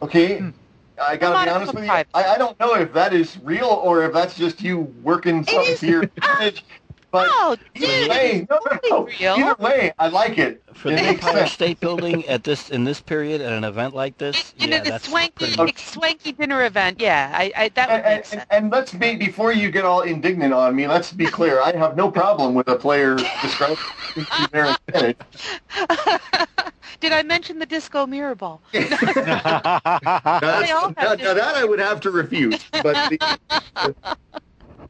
Okay. 0.00 0.38
Hmm. 0.38 0.50
I 1.02 1.16
gotta 1.16 1.44
be 1.44 1.50
honest 1.50 1.74
with 1.74 1.84
you. 1.84 1.90
I, 1.90 2.04
I 2.14 2.38
don't 2.38 2.58
know 2.60 2.74
if 2.74 2.92
that 2.92 3.12
is 3.12 3.38
real 3.42 3.66
or 3.66 4.04
if 4.04 4.12
that's 4.12 4.36
just 4.36 4.62
you 4.62 4.80
working 5.02 5.42
something 5.44 5.72
is- 5.72 5.80
to 5.80 5.86
your 5.88 6.02
advantage. 6.02 6.64
But 7.12 7.28
oh, 7.30 7.56
either 7.74 7.86
dude, 7.86 8.08
way, 8.08 8.46
no, 8.50 8.58
no, 8.64 8.78
no. 8.90 9.08
Either 9.36 9.54
way, 9.62 9.92
I 9.98 10.08
like 10.08 10.38
it. 10.38 10.62
For 10.72 10.88
it 10.88 10.96
the 10.96 11.02
Empire 11.02 11.36
sense. 11.40 11.52
State 11.52 11.78
Building 11.78 12.26
at 12.26 12.42
this 12.42 12.70
in 12.70 12.84
this 12.84 13.02
period 13.02 13.42
at 13.42 13.52
an 13.52 13.64
event 13.64 13.94
like 13.94 14.16
this, 14.16 14.54
you 14.56 14.66
yeah, 14.66 14.78
know 14.78 14.84
the 14.84 14.90
that's 14.92 15.08
swanky 15.08 15.54
pretty 15.54 15.74
swanky 15.76 16.32
dinner 16.32 16.64
event. 16.64 17.00
Yeah, 17.02 17.30
I, 17.34 17.52
I 17.54 17.68
that 17.74 17.90
would 17.90 17.94
And, 17.96 18.04
make 18.04 18.16
and, 18.16 18.26
sense. 18.26 18.46
and 18.50 18.70
let's 18.72 18.94
be 18.94 19.16
before 19.16 19.52
you 19.52 19.70
get 19.70 19.84
all 19.84 20.00
indignant 20.00 20.54
on 20.54 20.74
me. 20.74 20.88
Let's 20.88 21.12
be 21.12 21.26
clear. 21.26 21.60
I 21.60 21.76
have 21.76 21.96
no 21.96 22.10
problem 22.10 22.54
with 22.54 22.68
a 22.68 22.76
player 22.76 23.14
describing 23.42 23.76
to 24.16 24.48
their 24.50 24.74
advantage. 24.88 25.16
Did 27.00 27.12
I 27.12 27.22
mention 27.24 27.58
the 27.58 27.66
disco 27.66 28.06
mirror 28.06 28.34
ball? 28.34 28.62
Now, 28.72 28.80
that's- 30.40 30.70
all 30.72 30.94
have 30.96 30.96
now- 30.96 31.14
now 31.26 31.34
that 31.34 31.56
I 31.56 31.64
would 31.64 31.78
have 31.78 32.00
to 32.00 32.10
refute. 32.10 32.64
But 32.82 33.10
the, 33.10 33.18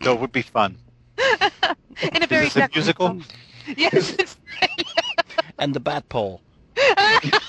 No, 0.05 0.13
it 0.15 0.21
would 0.21 0.33
be 0.33 0.43
fun. 0.43 0.77
In 2.15 2.23
a 2.23 2.27
very 2.27 2.47
Is 2.47 2.55
this 2.55 2.65
a 2.65 2.69
decorative- 2.69 2.75
musical? 2.75 3.21
Yes. 3.77 4.37
and 5.59 5.75
the 5.75 5.81
bat 5.81 6.09
pole. 6.09 6.41
it 6.77 7.41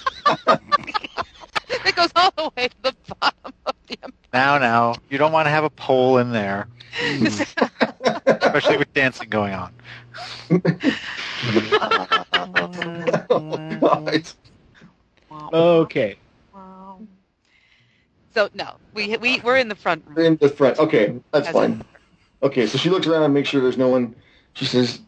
goes 1.95 2.09
all 2.15 2.31
the 2.37 2.51
way 2.55 2.67
to 2.67 2.75
the 2.83 2.95
bottom 3.19 3.53
of 3.65 3.75
the 3.87 3.97
Now, 4.33 4.57
now, 4.57 4.95
you 5.09 5.17
don't 5.17 5.31
want 5.31 5.45
to 5.47 5.49
have 5.49 5.63
a 5.63 5.69
pole 5.69 6.17
in 6.19 6.31
there, 6.31 6.67
especially 7.01 8.77
with 8.77 8.93
dancing 8.93 9.29
going 9.29 9.53
on. 9.53 9.73
Right. 13.31 14.33
Okay. 15.53 16.17
So 18.33 18.49
no, 18.53 18.75
we 18.93 19.15
we 19.17 19.39
we're 19.41 19.57
in 19.57 19.67
the 19.67 19.75
front 19.75 20.03
room. 20.07 20.25
in 20.25 20.35
the 20.37 20.49
front. 20.49 20.79
Okay, 20.79 21.19
that's 21.31 21.47
As 21.47 21.53
fine. 21.53 21.83
Okay, 22.43 22.67
so 22.67 22.77
she 22.77 22.89
looks 22.89 23.07
around 23.07 23.23
and 23.23 23.33
makes 23.33 23.49
sure 23.49 23.61
there's 23.61 23.77
no 23.77 23.87
one. 23.87 24.15
She 24.53 24.65
says, 24.65 24.99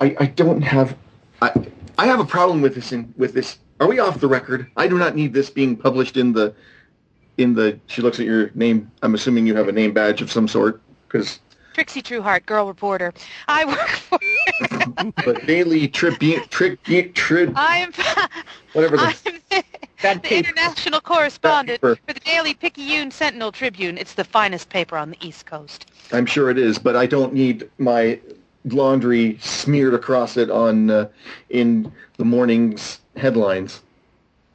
"I 0.00 0.16
I 0.18 0.26
don't 0.26 0.62
have 0.62 0.96
I 1.42 1.52
I 1.98 2.06
have 2.06 2.18
a 2.18 2.24
problem 2.24 2.62
with 2.62 2.74
this. 2.74 2.92
In, 2.92 3.12
with 3.18 3.34
this, 3.34 3.58
are 3.78 3.86
we 3.86 3.98
off 3.98 4.20
the 4.20 4.26
record? 4.26 4.66
I 4.76 4.88
do 4.88 4.98
not 4.98 5.14
need 5.14 5.34
this 5.34 5.50
being 5.50 5.76
published 5.76 6.16
in 6.16 6.32
the 6.32 6.54
in 7.36 7.54
the." 7.54 7.78
She 7.88 8.00
looks 8.00 8.18
at 8.20 8.26
your 8.26 8.50
name. 8.54 8.90
I'm 9.02 9.14
assuming 9.14 9.46
you 9.46 9.54
have 9.54 9.68
a 9.68 9.72
name 9.72 9.92
badge 9.92 10.22
of 10.22 10.32
some 10.32 10.48
sort 10.48 10.80
because 11.06 11.40
Trixie 11.74 12.02
Trueheart, 12.02 12.46
girl 12.46 12.66
reporter. 12.66 13.12
I 13.48 13.64
work 13.66 13.88
for. 13.88 14.18
but 15.24 15.46
Daily 15.46 15.88
Tribune, 15.88 16.42
Tribune, 16.48 17.12
Trib, 17.12 17.52
I'm. 17.54 17.92
whatever 18.72 18.96
the 18.96 19.02
I'm 19.02 19.40
the, 19.50 19.64
That 20.02 20.22
the 20.22 20.28
paper. 20.28 20.48
international 20.48 21.00
correspondent 21.00 21.80
for 21.80 21.96
the 22.06 22.20
Daily 22.20 22.54
Picayune 22.54 23.10
Sentinel 23.10 23.52
Tribune. 23.52 23.96
It's 23.96 24.14
the 24.14 24.24
finest 24.24 24.68
paper 24.68 24.96
on 24.96 25.10
the 25.10 25.16
East 25.20 25.46
Coast. 25.46 25.86
I'm 26.12 26.26
sure 26.26 26.50
it 26.50 26.58
is, 26.58 26.78
but 26.78 26.96
I 26.96 27.06
don't 27.06 27.32
need 27.32 27.70
my 27.78 28.20
laundry 28.64 29.38
smeared 29.40 29.94
across 29.94 30.36
it 30.36 30.50
on 30.50 30.90
uh, 30.90 31.08
in 31.50 31.92
the 32.16 32.24
morning's 32.24 33.00
headlines. 33.16 33.82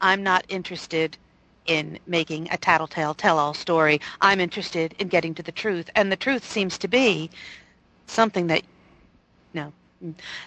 I'm 0.01 0.21
not 0.21 0.45
interested 0.49 1.17
in 1.65 1.99
making 2.07 2.47
a 2.51 2.57
tattletale 2.57 3.13
tell-all 3.13 3.53
story. 3.53 3.99
I'm 4.21 4.39
interested 4.39 4.95
in 4.99 5.07
getting 5.07 5.33
to 5.35 5.43
the 5.43 5.51
truth, 5.51 5.89
and 5.95 6.11
the 6.11 6.15
truth 6.15 6.45
seems 6.49 6.77
to 6.79 6.87
be 6.87 7.29
something 8.05 8.47
that 8.47 8.63
no. 9.53 9.73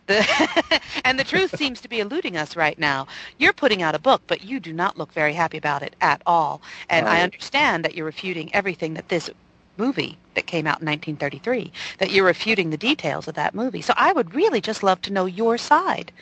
The 0.06 0.80
and 1.04 1.18
the 1.18 1.24
truth 1.24 1.56
seems 1.56 1.80
to 1.80 1.88
be 1.88 2.00
eluding 2.00 2.36
us 2.36 2.56
right 2.56 2.78
now. 2.78 3.06
You're 3.38 3.52
putting 3.52 3.82
out 3.82 3.94
a 3.94 3.98
book, 3.98 4.22
but 4.26 4.44
you 4.44 4.60
do 4.60 4.72
not 4.72 4.98
look 4.98 5.12
very 5.12 5.32
happy 5.32 5.58
about 5.58 5.82
it 5.82 5.96
at 6.00 6.22
all. 6.26 6.62
And 6.88 7.08
I 7.08 7.22
understand 7.22 7.84
that 7.84 7.94
you're 7.94 8.06
refuting 8.06 8.54
everything 8.54 8.94
that 8.94 9.08
this 9.08 9.30
movie 9.76 10.18
that 10.34 10.46
came 10.46 10.66
out 10.66 10.80
in 10.80 10.86
1933, 10.86 11.72
that 11.98 12.10
you're 12.10 12.24
refuting 12.26 12.70
the 12.70 12.76
details 12.76 13.26
of 13.28 13.34
that 13.34 13.54
movie. 13.54 13.82
So 13.82 13.94
I 13.96 14.12
would 14.12 14.34
really 14.34 14.60
just 14.60 14.82
love 14.82 15.00
to 15.02 15.12
know 15.12 15.26
your 15.26 15.58
side. 15.58 16.12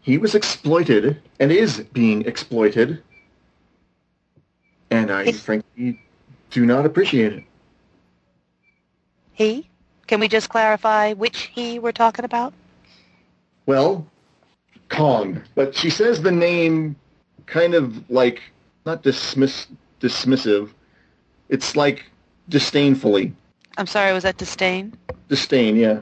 He 0.00 0.18
was 0.18 0.34
exploited 0.34 1.20
and 1.38 1.52
is 1.52 1.80
being 1.92 2.24
exploited, 2.26 3.02
and 4.90 5.10
I 5.10 5.32
frankly 5.32 6.00
do 6.50 6.66
not 6.66 6.86
appreciate 6.86 7.32
it. 7.32 7.44
He? 9.32 9.68
Can 10.08 10.20
we 10.20 10.26
just 10.26 10.48
clarify 10.48 11.12
which 11.12 11.50
he 11.54 11.78
we're 11.78 11.92
talking 11.92 12.24
about? 12.24 12.54
Well, 13.66 14.06
Kong, 14.88 15.42
but 15.54 15.76
she 15.76 15.90
says 15.90 16.22
the 16.22 16.32
name 16.32 16.96
kind 17.44 17.74
of 17.74 18.10
like 18.10 18.40
not 18.86 19.02
dismiss 19.02 19.66
dismissive. 20.00 20.70
It's 21.50 21.76
like 21.76 22.06
disdainfully. 22.48 23.34
I'm 23.76 23.86
sorry, 23.86 24.12
was 24.14 24.22
that 24.22 24.38
disdain? 24.38 24.94
Disdain, 25.28 25.76
yeah. 25.76 26.00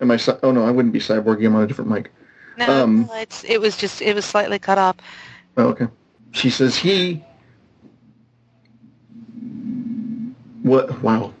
Am 0.00 0.12
I? 0.12 0.18
Oh 0.44 0.52
no, 0.52 0.64
I 0.64 0.70
wouldn't 0.70 0.92
be 0.92 1.00
cyborg. 1.00 1.44
I'm 1.44 1.56
on 1.56 1.64
a 1.64 1.66
different 1.66 1.90
mic. 1.90 2.12
No, 2.56 2.84
Um, 2.84 3.10
it's 3.14 3.42
it 3.44 3.60
was 3.60 3.76
just 3.76 4.00
it 4.00 4.14
was 4.14 4.24
slightly 4.24 4.60
cut 4.60 4.78
off. 4.78 4.96
Oh, 5.56 5.68
okay. 5.70 5.88
She 6.30 6.50
says 6.50 6.76
he. 6.76 7.24
What? 10.62 11.02
Wow. 11.02 11.34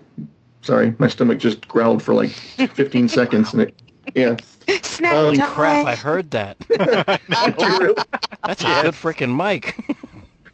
Sorry, 0.68 0.94
my 0.98 1.08
stomach 1.08 1.38
just 1.38 1.66
growled 1.66 2.02
for 2.02 2.12
like 2.12 2.28
15 2.28 3.08
seconds, 3.18 3.54
and 3.54 3.62
it. 3.62 3.74
Yeah. 4.14 4.36
Snap 4.82 5.14
Oh, 5.14 5.24
Holy 5.24 5.38
time. 5.38 5.50
crap! 5.50 5.86
I 5.86 5.94
heard 5.96 6.30
that. 6.32 6.58
That's 6.68 8.60
a 8.62 8.82
good 8.82 8.92
freaking 8.92 9.34
mic. 9.34 9.74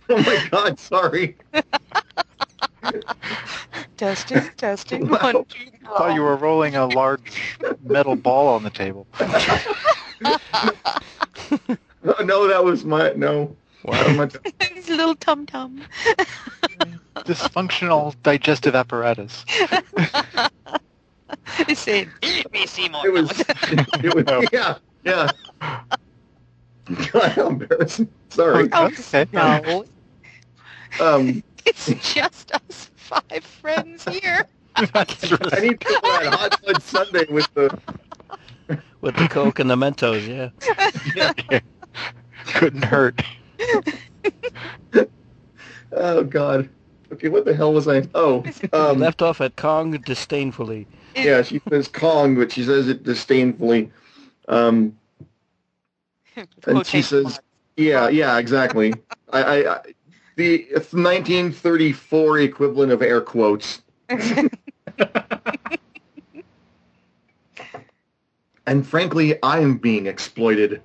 oh 0.09 0.19
my 0.23 0.47
God! 0.53 0.79
Sorry. 0.79 1.37
Testing, 3.97 4.49
testing. 4.57 5.09
Wow. 5.09 5.19
One, 5.21 5.45
two, 5.47 5.59
I 5.85 5.99
thought 5.99 6.15
you 6.15 6.23
were 6.23 6.37
rolling 6.37 6.77
a 6.77 6.87
large 6.87 7.59
metal 7.83 8.15
ball 8.15 8.47
on 8.55 8.63
the 8.63 8.71
table. 8.71 9.09
No, 12.05 12.15
no, 12.23 12.47
that 12.47 12.63
was 12.65 12.85
my 12.85 13.13
no. 13.17 13.57
That 13.85 14.07
was 14.07 14.17
my- 14.17 14.41
It's 14.77 14.89
a 14.89 14.95
little 14.97 15.15
tum 15.17 15.47
tum. 15.47 15.83
Dysfunctional 17.17 18.15
digestive 18.23 18.75
apparatus. 18.75 19.45
They 21.67 21.75
say, 21.75 22.07
"Eat 22.23 22.51
me, 22.53 22.67
Seymour." 22.67 23.07
It 23.07 23.13
was. 23.13 23.31
It 24.05 24.15
was. 24.15 24.49
Yeah. 24.53 24.77
Yeah. 25.05 25.31
God, 27.13 27.33
how 27.33 27.49
embarrassing. 27.49 28.09
Sorry. 28.31 28.69
Oh, 28.73 28.87
Okay. 28.87 29.27
no. 29.33 29.85
Um, 31.01 31.43
It's 31.67 31.87
just 32.15 32.53
us 32.55 32.91
five 32.95 33.43
friends 33.45 34.05
here. 34.07 34.47
I 34.77 34.83
need 35.61 35.81
to 35.81 35.87
go 36.03 36.09
on 36.09 36.27
hot 36.27 36.61
fudge 36.65 36.83
sundae 36.83 37.27
with 37.31 37.49
the. 37.55 37.79
With 39.01 39.17
the 39.17 39.29
Coke 39.29 39.59
and 39.59 39.69
the 39.71 39.77
Mentos, 39.77 40.27
Yeah. 40.27 41.33
yeah. 41.51 41.61
Couldn't 42.47 42.85
hurt. 42.85 43.23
Oh 45.97 46.25
God. 46.25 46.69
Okay, 47.13 47.29
what 47.29 47.45
the 47.45 47.55
hell 47.55 47.73
was 47.73 47.87
I? 47.87 48.09
Oh, 48.15 48.45
um, 48.73 48.99
Left 48.99 49.23
off 49.23 49.41
at 49.41 49.57
Kong 49.57 49.93
disdainfully. 49.93 50.87
yeah. 51.15 51.43
She 51.43 51.61
says 51.69 51.89
Kong, 51.89 52.35
but 52.37 52.53
she 52.53 52.65
says 52.65 52.89
it 52.89 53.05
disdainfully. 53.05 53.93
Um, 54.49 54.99
and 56.67 56.87
she 56.87 57.03
says, 57.03 57.41
"Yeah, 57.77 58.09
yeah, 58.09 58.39
exactly." 58.39 58.95
I, 59.33 59.43
I, 59.43 59.75
I 59.75 59.81
the 60.37 60.67
1934 60.73 62.41
equivalent 62.41 62.91
of 62.91 63.03
air 63.03 63.21
quotes. 63.21 63.83
and 68.67 68.85
frankly, 68.85 69.41
I 69.43 69.61
am 69.61 69.79
being 69.79 70.07
exploited. 70.07 70.83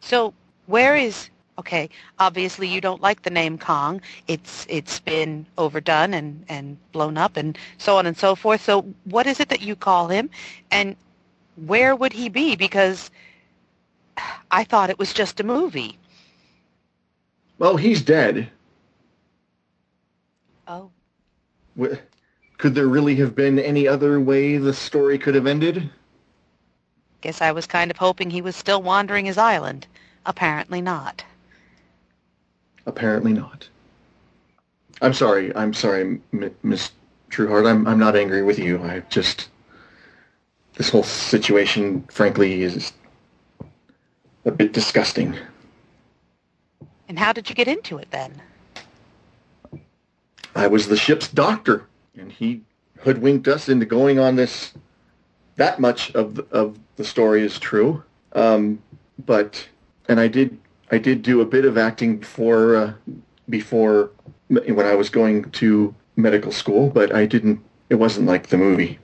So 0.00 0.32
where 0.66 0.96
is 0.96 1.30
okay? 1.60 1.88
Obviously, 2.18 2.68
you 2.68 2.80
don't 2.80 3.02
like 3.02 3.22
the 3.22 3.30
name 3.30 3.58
Kong. 3.58 4.00
It's 4.26 4.66
it's 4.68 5.00
been 5.00 5.46
overdone 5.56 6.14
and 6.14 6.44
and 6.48 6.76
blown 6.92 7.16
up 7.16 7.36
and 7.36 7.56
so 7.78 7.96
on 7.98 8.06
and 8.06 8.16
so 8.16 8.34
forth. 8.34 8.62
So 8.62 8.82
what 9.04 9.26
is 9.26 9.40
it 9.40 9.48
that 9.48 9.62
you 9.62 9.76
call 9.76 10.08
him, 10.08 10.30
and 10.70 10.96
where 11.66 11.94
would 11.94 12.12
he 12.12 12.28
be? 12.28 12.56
Because 12.56 13.10
I 14.50 14.64
thought 14.64 14.90
it 14.90 14.98
was 14.98 15.12
just 15.12 15.40
a 15.40 15.44
movie. 15.44 15.98
Well, 17.58 17.76
he's 17.76 18.02
dead. 18.02 18.50
Oh, 20.66 20.90
Could 22.58 22.74
there 22.74 22.86
really 22.86 23.16
have 23.16 23.34
been 23.34 23.58
any 23.58 23.86
other 23.88 24.20
way 24.20 24.56
the 24.56 24.72
story 24.72 25.18
could 25.18 25.34
have 25.34 25.46
ended? 25.46 25.90
Guess 27.20 27.42
I 27.42 27.52
was 27.52 27.66
kind 27.66 27.90
of 27.90 27.98
hoping 27.98 28.30
he 28.30 28.40
was 28.40 28.56
still 28.56 28.82
wandering 28.82 29.26
his 29.26 29.38
island. 29.38 29.86
Apparently 30.24 30.80
not. 30.80 31.24
Apparently 32.90 33.32
not. 33.32 33.68
I'm 35.00 35.14
sorry. 35.14 35.54
I'm 35.54 35.72
sorry, 35.72 36.20
Miss 36.64 36.90
Trueheart. 37.30 37.70
I'm 37.70 37.86
I'm 37.86 38.00
not 38.00 38.16
angry 38.16 38.42
with 38.42 38.58
you. 38.58 38.82
I 38.82 39.04
just 39.08 39.48
this 40.74 40.88
whole 40.88 41.04
situation, 41.04 42.02
frankly, 42.10 42.62
is 42.62 42.92
a 44.44 44.50
bit 44.50 44.72
disgusting. 44.72 45.36
And 47.08 47.16
how 47.16 47.32
did 47.32 47.48
you 47.48 47.54
get 47.54 47.68
into 47.68 47.96
it 47.96 48.10
then? 48.10 48.42
I 50.56 50.66
was 50.66 50.88
the 50.88 50.96
ship's 50.96 51.28
doctor, 51.28 51.86
and 52.16 52.32
he 52.32 52.60
hoodwinked 52.98 53.46
us 53.46 53.68
into 53.68 53.86
going 53.86 54.18
on 54.18 54.34
this. 54.34 54.72
That 55.54 55.78
much 55.78 56.10
of 56.16 56.34
the, 56.34 56.46
of 56.50 56.76
the 56.96 57.04
story 57.04 57.44
is 57.44 57.56
true, 57.60 58.02
um, 58.32 58.82
but 59.26 59.68
and 60.08 60.18
I 60.18 60.26
did 60.26 60.58
I 60.90 60.98
did 60.98 61.22
do 61.22 61.40
a 61.40 61.44
bit 61.44 61.64
of 61.64 61.78
acting 61.78 62.18
before 62.18 62.76
uh, 62.76 62.92
before 63.48 64.10
when 64.48 64.86
I 64.86 64.94
was 64.94 65.08
going 65.08 65.50
to 65.52 65.94
medical 66.16 66.52
school, 66.52 66.90
but 66.90 67.14
I 67.14 67.26
didn't. 67.26 67.60
It 67.88 67.94
wasn't 67.96 68.26
like 68.26 68.48
the 68.48 68.56
movie. 68.56 68.98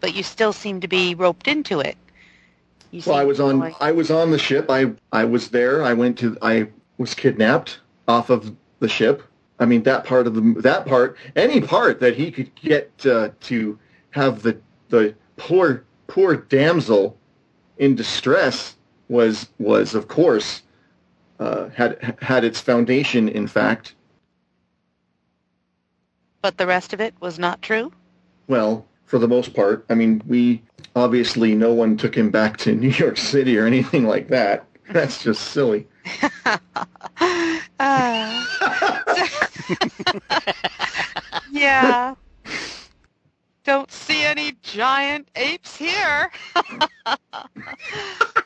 But 0.00 0.14
you 0.14 0.22
still 0.22 0.52
seem 0.52 0.80
to 0.80 0.88
be 0.88 1.14
roped 1.14 1.46
into 1.46 1.80
it. 1.80 1.96
You 2.90 3.02
Well, 3.06 3.16
I 3.16 3.24
was 3.24 3.40
on 3.40 3.58
like- 3.58 3.76
I 3.80 3.92
was 3.92 4.10
on 4.10 4.30
the 4.30 4.38
ship. 4.38 4.66
I 4.68 4.92
I 5.12 5.24
was 5.24 5.48
there. 5.48 5.82
I 5.82 5.92
went 5.92 6.18
to 6.18 6.36
I 6.42 6.68
was 6.98 7.14
kidnapped 7.14 7.78
off 8.08 8.30
of 8.30 8.54
the 8.80 8.88
ship. 8.88 9.22
I 9.60 9.64
mean 9.64 9.84
that 9.84 10.04
part 10.04 10.26
of 10.26 10.34
the 10.34 10.60
that 10.60 10.86
part 10.86 11.16
any 11.36 11.60
part 11.60 12.00
that 12.00 12.16
he 12.16 12.30
could 12.32 12.52
get 12.56 12.90
uh, 13.06 13.30
to 13.42 13.78
have 14.10 14.42
the 14.42 14.58
the 14.88 15.14
poor 15.36 15.84
poor 16.08 16.36
damsel 16.36 17.16
in 17.78 17.94
distress 17.94 18.76
was 19.12 19.48
was 19.58 19.94
of 19.94 20.08
course 20.08 20.62
uh, 21.38 21.68
had 21.68 22.16
had 22.20 22.44
its 22.44 22.60
foundation 22.60 23.28
in 23.28 23.46
fact. 23.46 23.94
But 26.40 26.56
the 26.56 26.66
rest 26.66 26.92
of 26.92 27.00
it 27.00 27.14
was 27.20 27.38
not 27.38 27.62
true? 27.62 27.92
Well, 28.48 28.84
for 29.04 29.20
the 29.20 29.28
most 29.28 29.54
part, 29.54 29.84
I 29.88 29.94
mean 29.94 30.22
we 30.26 30.62
obviously 30.96 31.54
no 31.54 31.72
one 31.72 31.96
took 31.96 32.16
him 32.16 32.30
back 32.30 32.56
to 32.58 32.74
New 32.84 32.88
York 32.88 33.18
City 33.18 33.56
or 33.58 33.66
anything 33.66 34.06
like 34.06 34.28
that. 34.28 34.66
That's 34.90 35.22
just 35.22 35.52
silly. 35.52 35.86
Ah. 37.78 38.48
yeah. 41.52 42.14
Don't 43.64 43.92
see 43.92 44.24
any 44.24 44.52
giant 44.62 45.28
apes 45.36 45.76
here. 45.76 46.30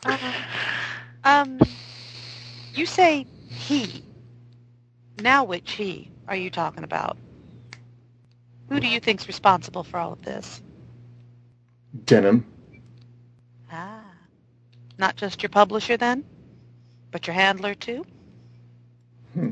um, 1.24 1.58
you 2.74 2.86
say 2.86 3.26
he. 3.48 4.04
Now 5.20 5.44
which 5.44 5.72
he 5.72 6.10
are 6.28 6.36
you 6.36 6.50
talking 6.50 6.84
about? 6.84 7.16
Who 8.68 8.80
do 8.80 8.86
you 8.86 9.00
think's 9.00 9.26
responsible 9.26 9.84
for 9.84 9.98
all 9.98 10.12
of 10.12 10.22
this? 10.22 10.60
Denham. 12.04 12.46
Ah. 13.70 14.02
Not 14.98 15.16
just 15.16 15.42
your 15.42 15.50
publisher 15.50 15.96
then? 15.96 16.24
But 17.10 17.26
your 17.26 17.34
handler 17.34 17.74
too? 17.74 18.04
Hmm. 19.34 19.50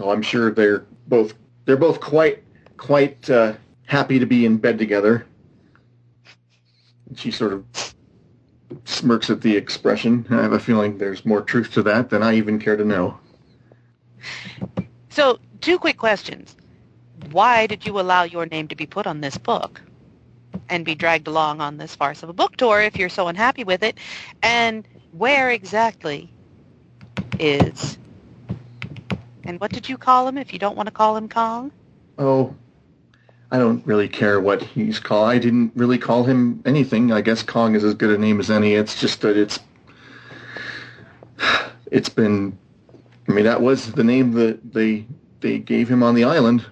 Oh, 0.00 0.10
I'm 0.10 0.22
sure 0.22 0.50
they're 0.50 0.86
both 1.08 1.34
they're 1.64 1.76
both 1.76 2.00
quite 2.00 2.42
quite 2.76 3.28
uh, 3.30 3.54
happy 3.86 4.18
to 4.18 4.26
be 4.26 4.44
in 4.46 4.56
bed 4.56 4.78
together. 4.78 5.26
She 7.14 7.30
sort 7.30 7.52
of 7.52 7.91
smirks 8.84 9.30
at 9.30 9.40
the 9.40 9.56
expression. 9.56 10.26
I 10.30 10.42
have 10.42 10.52
a 10.52 10.58
feeling 10.58 10.98
there's 10.98 11.24
more 11.24 11.42
truth 11.42 11.72
to 11.72 11.82
that 11.84 12.10
than 12.10 12.22
I 12.22 12.34
even 12.34 12.58
care 12.58 12.76
to 12.76 12.84
know. 12.84 13.18
So, 15.10 15.38
two 15.60 15.78
quick 15.78 15.98
questions. 15.98 16.56
Why 17.30 17.66
did 17.66 17.86
you 17.86 18.00
allow 18.00 18.22
your 18.24 18.46
name 18.46 18.68
to 18.68 18.76
be 18.76 18.86
put 18.86 19.06
on 19.06 19.20
this 19.20 19.36
book 19.36 19.80
and 20.68 20.84
be 20.84 20.94
dragged 20.94 21.28
along 21.28 21.60
on 21.60 21.76
this 21.76 21.94
farce 21.94 22.22
of 22.22 22.28
a 22.28 22.32
book 22.32 22.56
tour 22.56 22.80
if 22.80 22.96
you're 22.96 23.08
so 23.08 23.28
unhappy 23.28 23.64
with 23.64 23.82
it? 23.82 23.98
And 24.42 24.86
where 25.12 25.50
exactly 25.50 26.32
is... 27.38 27.98
And 29.44 29.58
what 29.58 29.72
did 29.72 29.88
you 29.88 29.98
call 29.98 30.28
him 30.28 30.38
if 30.38 30.52
you 30.52 30.60
don't 30.60 30.76
want 30.76 30.86
to 30.86 30.92
call 30.92 31.16
him 31.16 31.28
Kong? 31.28 31.72
Oh, 32.16 32.54
I 33.52 33.58
don't 33.58 33.86
really 33.86 34.08
care 34.08 34.40
what 34.40 34.62
he's 34.62 34.98
called. 34.98 35.28
I 35.28 35.36
didn't 35.36 35.72
really 35.76 35.98
call 35.98 36.24
him 36.24 36.62
anything. 36.64 37.12
I 37.12 37.20
guess 37.20 37.42
Kong 37.42 37.74
is 37.74 37.84
as 37.84 37.92
good 37.92 38.08
a 38.08 38.16
name 38.16 38.40
as 38.40 38.50
any. 38.50 38.72
It's 38.72 38.98
just 38.98 39.20
that 39.20 39.36
it's 39.36 39.60
it's 41.90 42.08
been. 42.08 42.58
I 43.28 43.32
mean, 43.32 43.44
that 43.44 43.60
was 43.60 43.92
the 43.92 44.04
name 44.04 44.32
that 44.32 44.72
they 44.72 45.06
they 45.40 45.58
gave 45.58 45.90
him 45.90 46.02
on 46.02 46.14
the 46.14 46.24
island, 46.24 46.64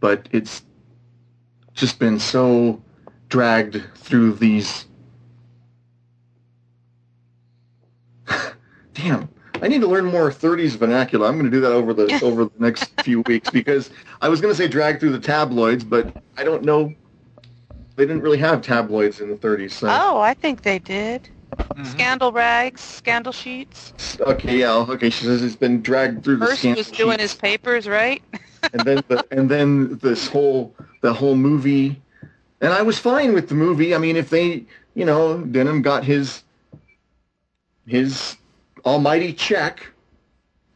but 0.00 0.26
it's 0.32 0.62
just 1.74 1.98
been 1.98 2.18
so 2.18 2.82
dragged 3.28 3.82
through 3.94 4.32
these. 4.32 4.86
Damn. 8.94 9.28
I 9.64 9.66
need 9.66 9.80
to 9.80 9.86
learn 9.86 10.04
more 10.04 10.30
30s 10.30 10.76
vernacular. 10.76 11.26
I'm 11.26 11.38
going 11.38 11.46
to 11.46 11.50
do 11.50 11.62
that 11.62 11.72
over 11.72 11.94
the 11.94 12.20
over 12.22 12.44
the 12.44 12.50
next 12.58 13.00
few 13.02 13.22
weeks 13.22 13.48
because 13.48 13.88
I 14.20 14.28
was 14.28 14.42
going 14.42 14.52
to 14.52 14.56
say 14.56 14.68
drag 14.68 15.00
through 15.00 15.12
the 15.12 15.18
tabloids, 15.18 15.84
but 15.84 16.22
I 16.36 16.44
don't 16.44 16.64
know. 16.64 16.92
They 17.96 18.04
didn't 18.04 18.20
really 18.20 18.36
have 18.38 18.60
tabloids 18.60 19.20
in 19.20 19.30
the 19.30 19.36
30s. 19.36 19.70
So. 19.70 19.88
Oh, 19.88 20.20
I 20.20 20.34
think 20.34 20.62
they 20.62 20.78
did. 20.80 21.30
Mm-hmm. 21.56 21.84
Scandal 21.84 22.30
rags, 22.30 22.82
scandal 22.82 23.32
sheets. 23.32 24.18
Okay, 24.20 24.58
yeah, 24.58 24.74
okay. 24.74 25.08
She 25.08 25.24
says 25.24 25.42
it's 25.42 25.56
been 25.56 25.80
dragged 25.80 26.24
through 26.24 26.36
the 26.38 26.46
Hearst 26.46 26.58
scandal 26.58 26.80
was 26.80 26.90
doing 26.90 27.12
sheets. 27.12 27.22
his 27.22 27.34
papers, 27.34 27.88
right? 27.88 28.22
and 28.74 28.82
then 28.82 29.02
the, 29.08 29.24
and 29.30 29.48
then 29.48 29.96
this 29.98 30.28
whole 30.28 30.74
the 31.00 31.14
whole 31.14 31.36
movie, 31.36 32.02
and 32.60 32.74
I 32.74 32.82
was 32.82 32.98
fine 32.98 33.32
with 33.32 33.48
the 33.48 33.54
movie. 33.54 33.94
I 33.94 33.98
mean, 33.98 34.16
if 34.16 34.28
they, 34.28 34.66
you 34.94 35.06
know, 35.06 35.38
Denham 35.38 35.80
got 35.80 36.04
his 36.04 36.42
his 37.86 38.36
almighty 38.84 39.32
check, 39.32 39.86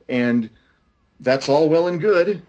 and 0.09 0.51
that's 1.21 1.49
all 1.49 1.69
well 1.69 1.89
and 1.89 2.01
good. 2.01 2.43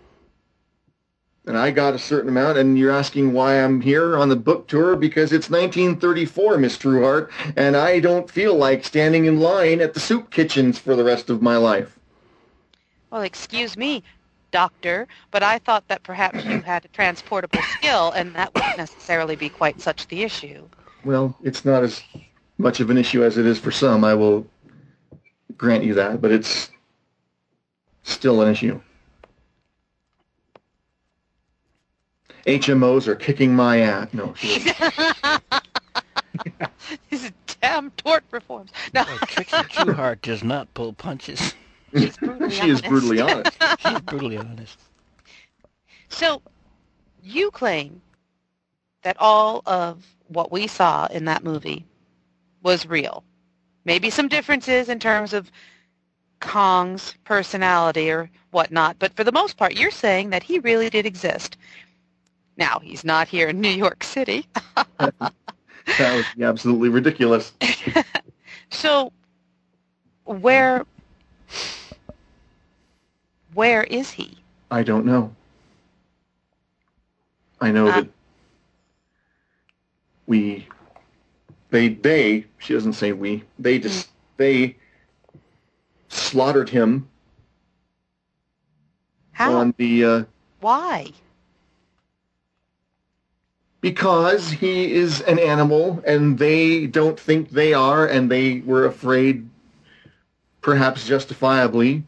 And 1.46 1.58
I 1.58 1.72
got 1.72 1.96
a 1.96 2.00
certain 2.00 2.30
amount, 2.30 2.60
and 2.60 2.78
you're 2.78 2.92
asking 2.92 3.34
why 3.34 3.64
I'm 3.64 3.82
here 3.82 4.18
on 4.18 4.30
the 4.30 4.36
book 4.36 4.68
tour 4.68 4.96
because 4.96 5.32
it's 5.32 5.50
1934, 5.50 6.58
Miss 6.60 6.78
Trueheart, 6.78 7.32
and 7.56 7.76
I 7.76 8.00
don't 8.00 8.30
feel 8.30 8.56
like 8.56 8.84
standing 8.84 9.26
in 9.26 9.40
line 9.40 9.82
at 9.82 9.94
the 9.94 10.00
soup 10.00 10.30
kitchens 10.30 10.78
for 10.78 10.96
the 10.96 11.04
rest 11.04 11.30
of 11.30 11.42
my 11.42 11.58
life. 11.58 11.98
Well, 13.10 13.24
excuse 13.24 13.76
me, 13.76 14.04
doctor, 14.52 15.08
but 15.32 15.42
I 15.42 15.58
thought 15.58 15.88
that 15.88 16.04
perhaps 16.04 16.46
you 16.46 16.62
had 16.62 16.86
a 16.86 16.90
transportable 16.90 17.62
skill, 17.64 18.12
and 18.12 18.36
that 18.36 18.54
wouldn't 18.54 18.78
necessarily 18.78 19.36
be 19.36 19.50
quite 19.50 19.82
such 19.82 20.08
the 20.08 20.22
issue. 20.22 20.68
Well, 21.04 21.36
it's 21.42 21.66
not 21.66 21.84
as 21.84 22.04
much 22.60 22.80
of 22.80 22.92
an 22.92 22.98
issue 22.98 23.24
as 23.24 23.38
it 23.40 23.48
is 23.48 23.58
for 23.58 23.72
some. 23.72 24.04
I 24.04 24.14
will 24.14 24.46
grant 25.58 25.84
you 25.84 25.94
that, 25.95 26.22
but 26.22 26.32
it's 26.32 26.69
still 28.03 28.42
an 28.42 28.52
issue. 28.52 28.80
HMOs 32.45 33.08
are 33.08 33.16
kicking 33.16 33.56
my 33.56 33.80
ass. 33.80 34.10
No, 34.14 34.34
she 34.36 34.56
isn't. 34.56 34.78
These 37.10 37.32
damn 37.61 37.92
tort 37.92 38.24
reforms. 38.32 38.72
No, 38.94 39.03
Well, 39.08 39.19
Trixie 39.28 39.64
Trueheart 39.64 40.22
does 40.22 40.44
not 40.44 40.74
pull 40.74 40.94
punches. 40.94 41.53
she's 41.95 42.18
brutally 42.18 42.52
she 42.52 42.69
is 42.69 42.82
brutally 42.82 43.22
honest. 43.22 43.58
She's 43.80 44.00
brutally 44.02 44.38
honest. 44.38 44.78
So, 46.10 46.42
you 47.24 47.52
claim 47.52 48.02
that 49.03 49.16
all 49.19 49.61
of 49.66 50.06
what 50.28 50.52
we 50.52 50.68
saw 50.68 51.08
in 51.08 51.26
that 51.26 51.44
movie 51.44 51.86
was 52.64 52.86
real. 52.88 53.24
Maybe 53.85 54.09
some 54.09 54.27
differences 54.27 54.90
in 54.90 54.99
terms 54.99 55.33
of 55.33 55.51
Kong's 56.40 57.16
personality 57.24 58.11
or 58.11 58.30
whatnot, 58.51 58.98
but 58.99 59.14
for 59.16 59.24
the 59.24 59.32
most 59.32 59.58
part, 59.58 59.77
you're 59.77 59.91
saying 59.91 60.30
that 60.30 60.43
he 60.43 60.59
really 60.59 60.90
did 60.90 61.06
exist. 61.06 61.58
Now, 62.58 62.80
he's 62.80 63.03
not 63.03 63.27
here 63.27 63.48
in 63.49 63.61
New 63.61 63.69
York 63.69 64.03
City. 64.03 64.48
That 65.98 66.14
would 66.14 66.25
be 66.35 66.43
absolutely 66.43 66.90
ridiculous. 66.90 67.53
So, 68.72 69.11
where 70.25 70.85
where 73.53 73.83
is 73.83 74.11
he? 74.11 74.38
I 74.72 74.83
don't 74.83 75.06
know. 75.06 75.35
I 77.59 77.72
know 77.72 77.88
Uh, 77.88 78.01
that 78.01 78.08
we, 80.27 80.67
they, 81.70 81.90
they, 81.90 82.46
she 82.58 82.74
doesn't 82.74 82.94
say 82.94 83.12
we, 83.12 83.44
they 83.58 83.80
just, 83.80 84.10
they 84.38 84.76
slaughtered 86.10 86.70
him 86.70 87.08
How? 89.32 89.56
on 89.56 89.74
the, 89.78 90.06
uh, 90.06 90.24
Why? 90.60 91.12
because 93.82 94.52
he 94.52 94.94
is 94.94 95.22
an 95.22 95.40
animal 95.40 96.02
and 96.06 96.38
they 96.38 96.86
don't 96.88 97.20
think 97.20 97.50
they 97.50 97.74
are 97.74 98.06
and 98.08 98.30
they 98.30 98.60
were 98.62 98.86
afraid 98.86 99.48
perhaps 100.62 101.08
justifiably 101.08 102.04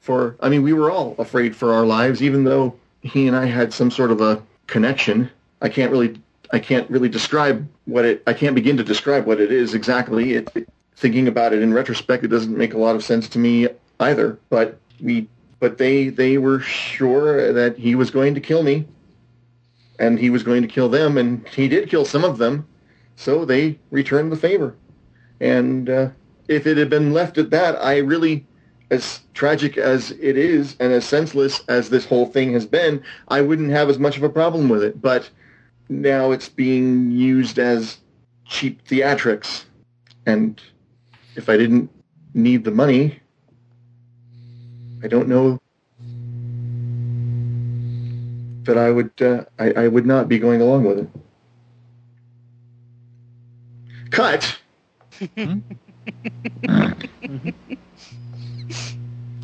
for 0.00 0.36
I 0.40 0.48
mean 0.48 0.62
we 0.62 0.72
were 0.72 0.90
all 0.90 1.14
afraid 1.18 1.54
for 1.54 1.74
our 1.74 1.84
lives 1.84 2.22
even 2.22 2.44
though 2.44 2.74
he 3.02 3.26
and 3.26 3.36
I 3.36 3.46
had 3.46 3.72
some 3.72 3.90
sort 3.90 4.10
of 4.10 4.20
a 4.20 4.42
connection 4.66 5.30
I 5.60 5.68
can't 5.68 5.92
really 5.92 6.18
I 6.52 6.58
can't 6.58 6.88
really 6.90 7.08
describe 7.08 7.68
what 7.84 8.04
it 8.04 8.22
I 8.26 8.32
can't 8.32 8.54
begin 8.54 8.76
to 8.76 8.84
describe 8.84 9.26
what 9.26 9.40
it 9.40 9.52
is 9.52 9.74
exactly 9.74 10.34
it, 10.34 10.68
thinking 10.96 11.28
about 11.28 11.52
it 11.52 11.62
in 11.62 11.72
retrospect 11.72 12.24
it 12.24 12.28
doesn't 12.28 12.56
make 12.56 12.74
a 12.74 12.78
lot 12.78 12.96
of 12.96 13.04
sense 13.04 13.28
to 13.30 13.38
me 13.38 13.68
either 14.00 14.38
but 14.48 14.78
we 15.00 15.28
but 15.60 15.78
they 15.78 16.08
they 16.08 16.38
were 16.38 16.60
sure 16.60 17.52
that 17.52 17.78
he 17.78 17.94
was 17.94 18.10
going 18.10 18.34
to 18.34 18.40
kill 18.40 18.62
me 18.62 18.86
and 20.00 20.18
he 20.18 20.30
was 20.30 20.42
going 20.42 20.62
to 20.62 20.68
kill 20.68 20.88
them, 20.88 21.18
and 21.18 21.46
he 21.48 21.68
did 21.68 21.88
kill 21.88 22.04
some 22.04 22.24
of 22.24 22.38
them, 22.38 22.66
so 23.16 23.44
they 23.44 23.78
returned 23.90 24.32
the 24.32 24.36
favor. 24.36 24.74
And 25.40 25.88
uh, 25.88 26.08
if 26.48 26.66
it 26.66 26.78
had 26.78 26.88
been 26.88 27.12
left 27.12 27.38
at 27.38 27.50
that, 27.50 27.76
I 27.76 27.98
really, 27.98 28.46
as 28.90 29.20
tragic 29.34 29.76
as 29.76 30.10
it 30.12 30.38
is, 30.38 30.74
and 30.80 30.90
as 30.92 31.04
senseless 31.04 31.62
as 31.68 31.90
this 31.90 32.06
whole 32.06 32.26
thing 32.26 32.54
has 32.54 32.66
been, 32.66 33.02
I 33.28 33.42
wouldn't 33.42 33.70
have 33.70 33.90
as 33.90 33.98
much 33.98 34.16
of 34.16 34.22
a 34.22 34.30
problem 34.30 34.70
with 34.70 34.82
it. 34.82 35.00
But 35.00 35.28
now 35.90 36.30
it's 36.30 36.48
being 36.48 37.10
used 37.10 37.58
as 37.58 37.98
cheap 38.46 38.82
theatrics, 38.86 39.64
and 40.24 40.60
if 41.36 41.48
I 41.48 41.56
didn't 41.56 41.90
need 42.32 42.64
the 42.64 42.70
money, 42.70 43.18
I 45.02 45.08
don't 45.08 45.28
know 45.28 45.58
that 48.64 48.78
I 48.78 48.90
would 48.90 49.10
uh, 49.20 49.44
I, 49.58 49.72
I 49.72 49.88
would 49.88 50.06
not 50.06 50.28
be 50.28 50.38
going 50.38 50.60
along 50.60 50.84
with 50.84 51.00
it. 51.00 51.08
Cut. 54.10 54.56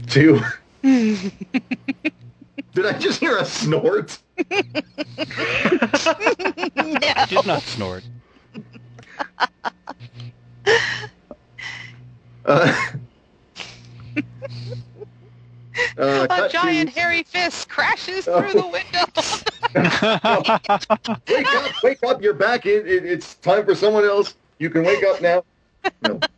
Two. 0.07 0.41
Did 0.83 1.33
I 2.87 2.93
just 2.99 3.21
hear 3.21 3.39
a 3.39 3.45
snort? 3.45 4.19
I 4.39 4.45
did 7.29 7.47
not 7.47 7.63
snort. 7.63 8.05
Uh, 12.45 12.75
uh, 15.99 16.27
A 16.31 16.49
giant 16.49 16.93
to, 16.93 17.01
hairy 17.01 17.23
fist 17.25 17.69
crashes 17.69 18.29
Oh. 18.29 18.41
through 18.41 18.53
the 18.61 18.69
window. 18.69 19.05
wake 21.29 21.55
up! 21.55 21.83
Wake 21.83 21.99
up! 22.05 22.23
You're 22.23 22.35
back. 22.35 22.67
It, 22.67 22.87
it, 22.87 23.05
it's 23.05 23.35
time 23.37 23.65
for 23.65 23.75
someone 23.75 24.05
else. 24.05 24.35
You 24.59 24.71
can 24.71 24.85
wake 24.85 25.03
up 25.05 25.21
now. 25.21 25.45
No. 26.03 26.21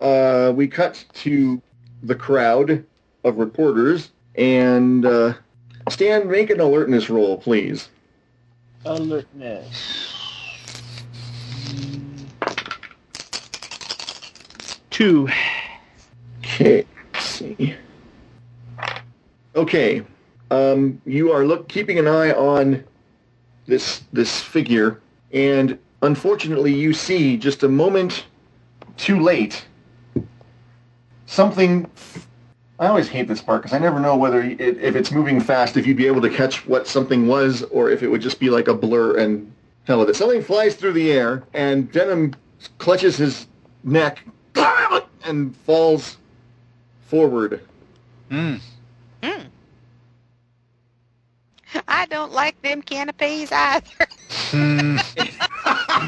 Uh, 0.00 0.50
we 0.56 0.66
cut 0.66 1.04
to 1.12 1.60
the 2.04 2.14
crowd 2.14 2.82
of 3.22 3.36
reporters, 3.36 4.12
and 4.34 5.04
uh, 5.04 5.34
Stan, 5.88 6.28
make 6.28 6.50
an 6.50 6.60
alertness 6.60 7.08
roll, 7.08 7.38
please. 7.38 7.88
Alertness. 8.84 10.12
Two. 14.90 15.28
Okay. 16.40 16.86
Let's 17.14 17.24
see. 17.24 17.74
Okay. 19.56 20.02
Um, 20.50 21.00
you 21.06 21.32
are 21.32 21.46
look 21.46 21.68
keeping 21.68 21.98
an 21.98 22.06
eye 22.06 22.32
on 22.32 22.84
this 23.66 24.02
this 24.12 24.40
figure, 24.40 25.00
and 25.32 25.78
unfortunately, 26.02 26.74
you 26.74 26.92
see 26.92 27.36
just 27.36 27.62
a 27.62 27.68
moment 27.68 28.26
too 28.96 29.20
late 29.20 29.64
something. 31.26 31.88
I 32.80 32.86
always 32.86 33.08
hate 33.08 33.28
this 33.28 33.42
part 33.42 33.60
because 33.62 33.74
I 33.74 33.78
never 33.78 34.00
know 34.00 34.16
whether 34.16 34.40
it, 34.40 34.58
if 34.58 34.96
it's 34.96 35.12
moving 35.12 35.38
fast, 35.38 35.76
if 35.76 35.86
you'd 35.86 35.98
be 35.98 36.06
able 36.06 36.22
to 36.22 36.30
catch 36.30 36.66
what 36.66 36.88
something 36.88 37.26
was, 37.28 37.62
or 37.64 37.90
if 37.90 38.02
it 38.02 38.08
would 38.08 38.22
just 38.22 38.40
be 38.40 38.48
like 38.48 38.68
a 38.68 38.74
blur 38.74 39.18
and 39.18 39.52
hell 39.84 39.98
with 39.98 40.08
it. 40.08 40.16
Something 40.16 40.42
flies 40.42 40.76
through 40.76 40.94
the 40.94 41.12
air, 41.12 41.42
and 41.52 41.92
Venom 41.92 42.34
clutches 42.78 43.18
his 43.18 43.46
neck 43.84 44.24
and 45.24 45.54
falls 45.58 46.16
forward. 47.06 47.66
Hmm. 48.30 48.54
I 51.86 52.06
don't 52.06 52.32
like 52.32 52.60
them 52.62 52.80
canapes 52.80 53.52
either. 53.52 54.08
Hmm. 54.50 54.96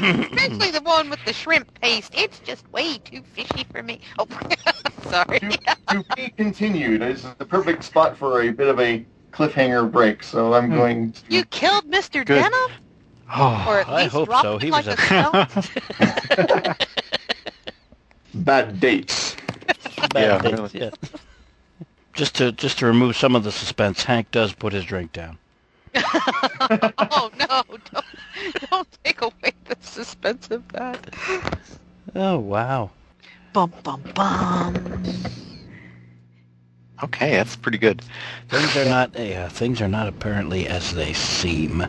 Especially 0.01 0.71
the 0.71 0.81
one 0.83 1.09
with 1.09 1.23
the 1.25 1.33
shrimp 1.33 1.79
paste. 1.81 2.13
It's 2.15 2.39
just 2.39 2.67
way 2.71 2.97
too 2.97 3.21
fishy 3.33 3.65
for 3.71 3.83
me. 3.83 4.01
Oh, 4.19 4.27
sorry. 5.09 5.39
to, 5.39 5.57
to 5.89 6.05
be 6.15 6.29
continued. 6.29 7.01
This 7.01 7.23
is 7.23 7.33
the 7.37 7.45
perfect 7.45 7.83
spot 7.83 8.17
for 8.17 8.41
a 8.41 8.49
bit 8.49 8.67
of 8.67 8.79
a 8.79 9.05
cliffhanger 9.31 9.91
break. 9.91 10.23
So 10.23 10.53
I'm 10.53 10.67
hmm. 10.67 10.75
going 10.75 11.11
to. 11.13 11.21
You 11.29 11.45
killed 11.45 11.89
Mr. 11.89 12.25
Good. 12.25 12.41
Denham? 12.41 12.71
Oh. 13.35 13.65
Or 13.67 13.79
at 13.79 13.87
I 13.87 14.03
least 14.03 14.13
hope 14.13 14.27
dropped 14.27 14.43
so. 14.43 14.57
him 14.57 14.61
He 14.61 14.71
like 14.71 14.85
was 14.85 14.95
a 14.95 16.67
stone? 16.67 16.75
Bad 18.43 18.79
dates. 18.79 19.35
Bad 20.11 20.13
Yeah, 20.15 20.37
dates, 20.39 20.53
really. 20.53 20.69
yeah. 20.73 20.89
Just 22.13 22.35
to 22.35 22.51
just 22.51 22.79
to 22.79 22.85
remove 22.85 23.15
some 23.17 23.35
of 23.35 23.43
the 23.43 23.51
suspense, 23.51 24.03
Hank 24.03 24.29
does 24.31 24.53
put 24.53 24.73
his 24.73 24.85
drink 24.85 25.13
down. 25.13 25.39
oh, 25.95 27.31
no. 27.39 27.63
Don't, 27.93 28.05
don't 28.71 28.87
take 29.03 29.21
away 29.21 29.53
the 29.65 29.77
suspense 29.81 30.49
of 30.51 30.67
that. 30.69 31.15
Oh 32.15 32.39
wow. 32.39 32.91
Bum, 33.53 33.73
bum, 33.83 34.03
bum. 34.13 34.75
Okay, 37.03 37.31
that's 37.31 37.55
pretty 37.55 37.77
good. 37.77 38.01
Things 38.49 38.75
are 38.77 38.85
not 38.85 39.15
yeah, 39.15 39.49
things 39.49 39.81
are 39.81 39.87
not 39.87 40.07
apparently 40.07 40.67
as 40.67 40.93
they 40.93 41.13
seem. 41.13 41.85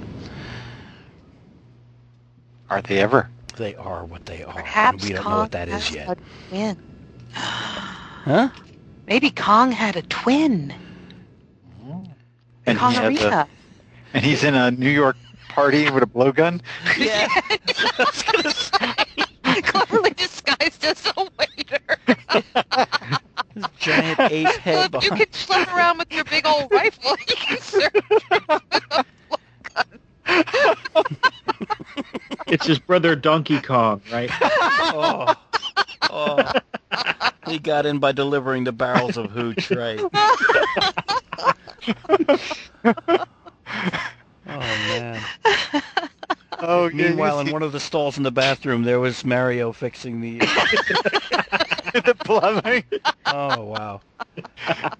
Are 2.71 2.83
they 2.83 2.99
ever? 3.01 3.29
They 3.57 3.75
are 3.77 4.05
what 4.05 4.27
they 4.27 4.43
are. 4.43 4.53
Perhaps 4.53 5.05
we 5.05 5.13
don't 5.13 5.23
Kong 5.23 5.33
know 5.33 5.39
what 5.41 5.53
that 5.53 5.69
is 5.69 5.91
has 5.91 5.91
yet. 5.91 6.09
a 6.09 6.17
twin. 6.49 6.77
Huh? 7.33 8.49
Maybe 9.07 9.31
Kong 9.31 9.71
had 9.73 9.97
a 9.97 10.03
twin. 10.03 10.75
And 12.67 12.79
he 12.79 12.93
had 12.93 13.15
the, 13.17 13.21
Kongarita. 13.21 13.49
and 14.25 14.25
he's 14.25 14.45
in 14.45 14.55
a 14.55 14.71
New 14.71 14.89
York 14.91 15.17
party 15.49 15.91
with 15.91 16.05
a 16.05 16.07
blowgun. 16.07 16.61
Yeah. 16.97 17.27
Cleverly 19.63 20.11
disguised 20.11 20.85
as 20.85 21.05
a 21.17 21.29
waiter. 21.37 21.81
Giant 23.79 24.21
ape 24.21 24.49
head 24.49 24.93
Well, 24.93 25.03
if 25.03 25.11
you 25.11 25.17
can 25.17 25.33
slip 25.33 25.67
around 25.75 25.99
with 25.99 26.13
your 26.13 26.23
big 26.25 26.47
old 26.47 26.71
rifle, 26.71 27.17
you 27.29 27.37
can 27.37 27.59
serve 27.59 27.91
It's 32.47 32.67
his 32.67 32.79
brother 32.79 33.17
Donkey 33.17 33.61
Kong, 33.61 34.01
right? 34.13 34.31
Oh. 34.41 35.35
Oh. 36.03 36.53
He 37.49 37.59
got 37.59 37.85
in 37.85 37.99
by 37.99 38.13
delivering 38.13 38.63
the 38.63 38.73
barrels 38.73 39.17
of 39.17 39.31
hooch, 39.31 39.73
right? 39.73 40.01
Oh 44.47 44.77
man. 44.77 45.21
Oh, 46.67 46.87
yeah, 46.87 47.09
Meanwhile, 47.09 47.41
in 47.41 47.51
one 47.51 47.63
of 47.63 47.73
the 47.73 47.81
stalls 47.81 48.17
in 48.17 48.23
the 48.23 48.31
bathroom, 48.31 48.85
there 48.85 49.01
was 49.01 49.25
Mario 49.25 49.73
fixing 49.73 50.21
the. 50.21 50.39
the 51.93 52.15
plumbing. 52.25 52.85
Oh 53.27 53.65
wow. 53.65 54.01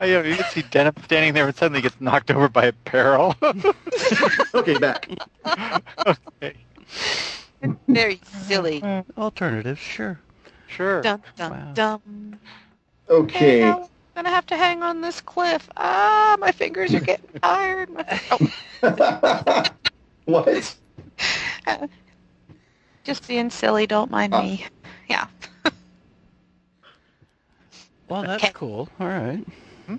Oh, 0.01 0.05
yeah, 0.05 0.23
you 0.23 0.37
can 0.37 0.45
see 0.47 0.63
Denham 0.63 0.95
standing 1.05 1.33
there 1.33 1.47
and 1.47 1.57
suddenly 1.57 1.81
gets 1.81 1.99
knocked 2.01 2.31
over 2.31 2.49
by 2.49 2.67
a 2.67 2.73
barrel. 2.73 3.35
Okay, 4.55 4.79
back. 4.79 5.09
okay. 6.07 6.55
Very 7.89 8.21
silly. 8.47 8.83
Alternatives, 9.17 9.81
sure. 9.81 10.21
Sure. 10.67 11.01
Dum 11.03 11.23
dum 11.37 11.53
Wow. 11.53 11.73
dum. 11.75 12.41
Okay. 13.09 13.61
Hey, 13.61 13.63
I'm 13.65 13.85
gonna 14.15 14.31
have 14.31 14.47
to 14.47 14.57
hang 14.57 14.83
on 14.83 15.01
this 15.01 15.21
cliff. 15.21 15.69
Ah, 15.77 16.37
my 16.41 16.53
fingers 16.53 16.95
are 16.95 17.01
getting 17.01 17.29
tired. 17.43 17.91
My- 17.91 18.21
oh, 18.31 19.71
what? 20.27 20.75
just 23.05 23.27
being 23.29 23.51
silly. 23.51 23.87
Don't 23.87 24.11
mind 24.11 24.35
Oh. 24.35 24.43
me. 24.43 24.67
Yeah. 25.09 25.27
Well, 28.09 28.23
that's 28.23 28.45
Okay. 28.45 28.53
cool. 28.53 28.87
All 29.01 29.07
right. 29.09 29.43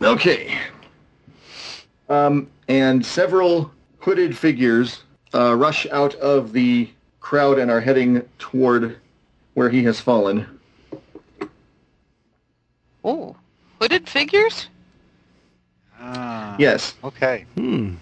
Okay. 0.01 0.57
Um, 2.07 2.47
and 2.67 3.03
several 3.03 3.71
hooded 3.99 4.37
figures 4.37 5.01
uh, 5.33 5.55
rush 5.55 5.87
out 5.87 6.13
of 6.15 6.51
the 6.53 6.87
crowd 7.19 7.57
and 7.57 7.71
are 7.71 7.81
heading 7.81 8.21
toward 8.37 8.97
where 9.55 9.69
he 9.69 9.83
has 9.85 9.99
fallen. 9.99 10.59
Oh, 13.03 13.35
hooded 13.85 14.09
figures. 14.09 14.67
Ah, 15.99 16.55
Yes. 16.57 16.95
Okay. 17.03 17.45
Hmm. 17.53 17.93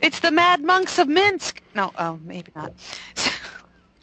It's 0.00 0.20
the 0.20 0.30
Mad 0.30 0.62
Monks 0.62 0.96
of 1.00 1.08
Minsk. 1.08 1.60
No, 1.74 1.90
oh, 1.98 2.20
maybe 2.24 2.52
not. 2.54 2.72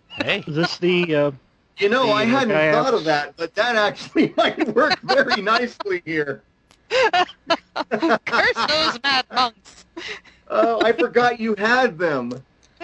Hey, 0.10 0.44
Is 0.46 0.56
this 0.56 0.78
the? 0.78 1.16
Uh, 1.16 1.32
You 1.78 1.88
know, 1.88 2.08
The 2.08 2.12
I 2.12 2.26
hadn't 2.26 2.50
guy 2.50 2.72
thought 2.74 2.88
asks- 2.88 2.98
of 3.00 3.06
that, 3.06 3.38
but 3.38 3.56
that 3.56 3.78
actually 3.78 4.34
might 4.38 4.68
work 4.76 5.00
very 5.04 5.42
nicely 5.42 6.02
here. 6.04 6.44
Curse 6.90 8.68
those 8.68 9.00
Mad 9.04 9.26
Monks. 9.34 9.86
Oh, 10.50 10.82
I 10.84 10.92
forgot 10.92 11.40
you 11.40 11.56
had 11.58 11.98
them. 11.98 12.44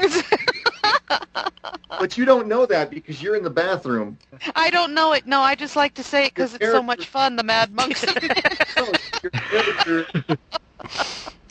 But 2.00 2.18
you 2.18 2.26
don't 2.26 2.48
know 2.48 2.66
that 2.66 2.90
because 2.90 3.22
you're 3.22 3.36
in 3.36 3.44
the 3.44 3.50
bathroom. 3.50 4.18
I 4.56 4.70
don't 4.72 4.94
know 4.94 5.14
it. 5.14 5.28
No, 5.28 5.42
I 5.42 5.56
just 5.56 5.76
like 5.76 5.94
to 5.96 6.04
say 6.04 6.26
it 6.26 6.34
because 6.34 6.54
it's 6.54 6.66
so 6.66 6.82
much 6.82 7.08
fun. 7.08 7.36
The 7.36 7.44
Mad 7.44 7.72
Monks. 7.74 8.04
of 8.04 8.16
No, 8.78 8.98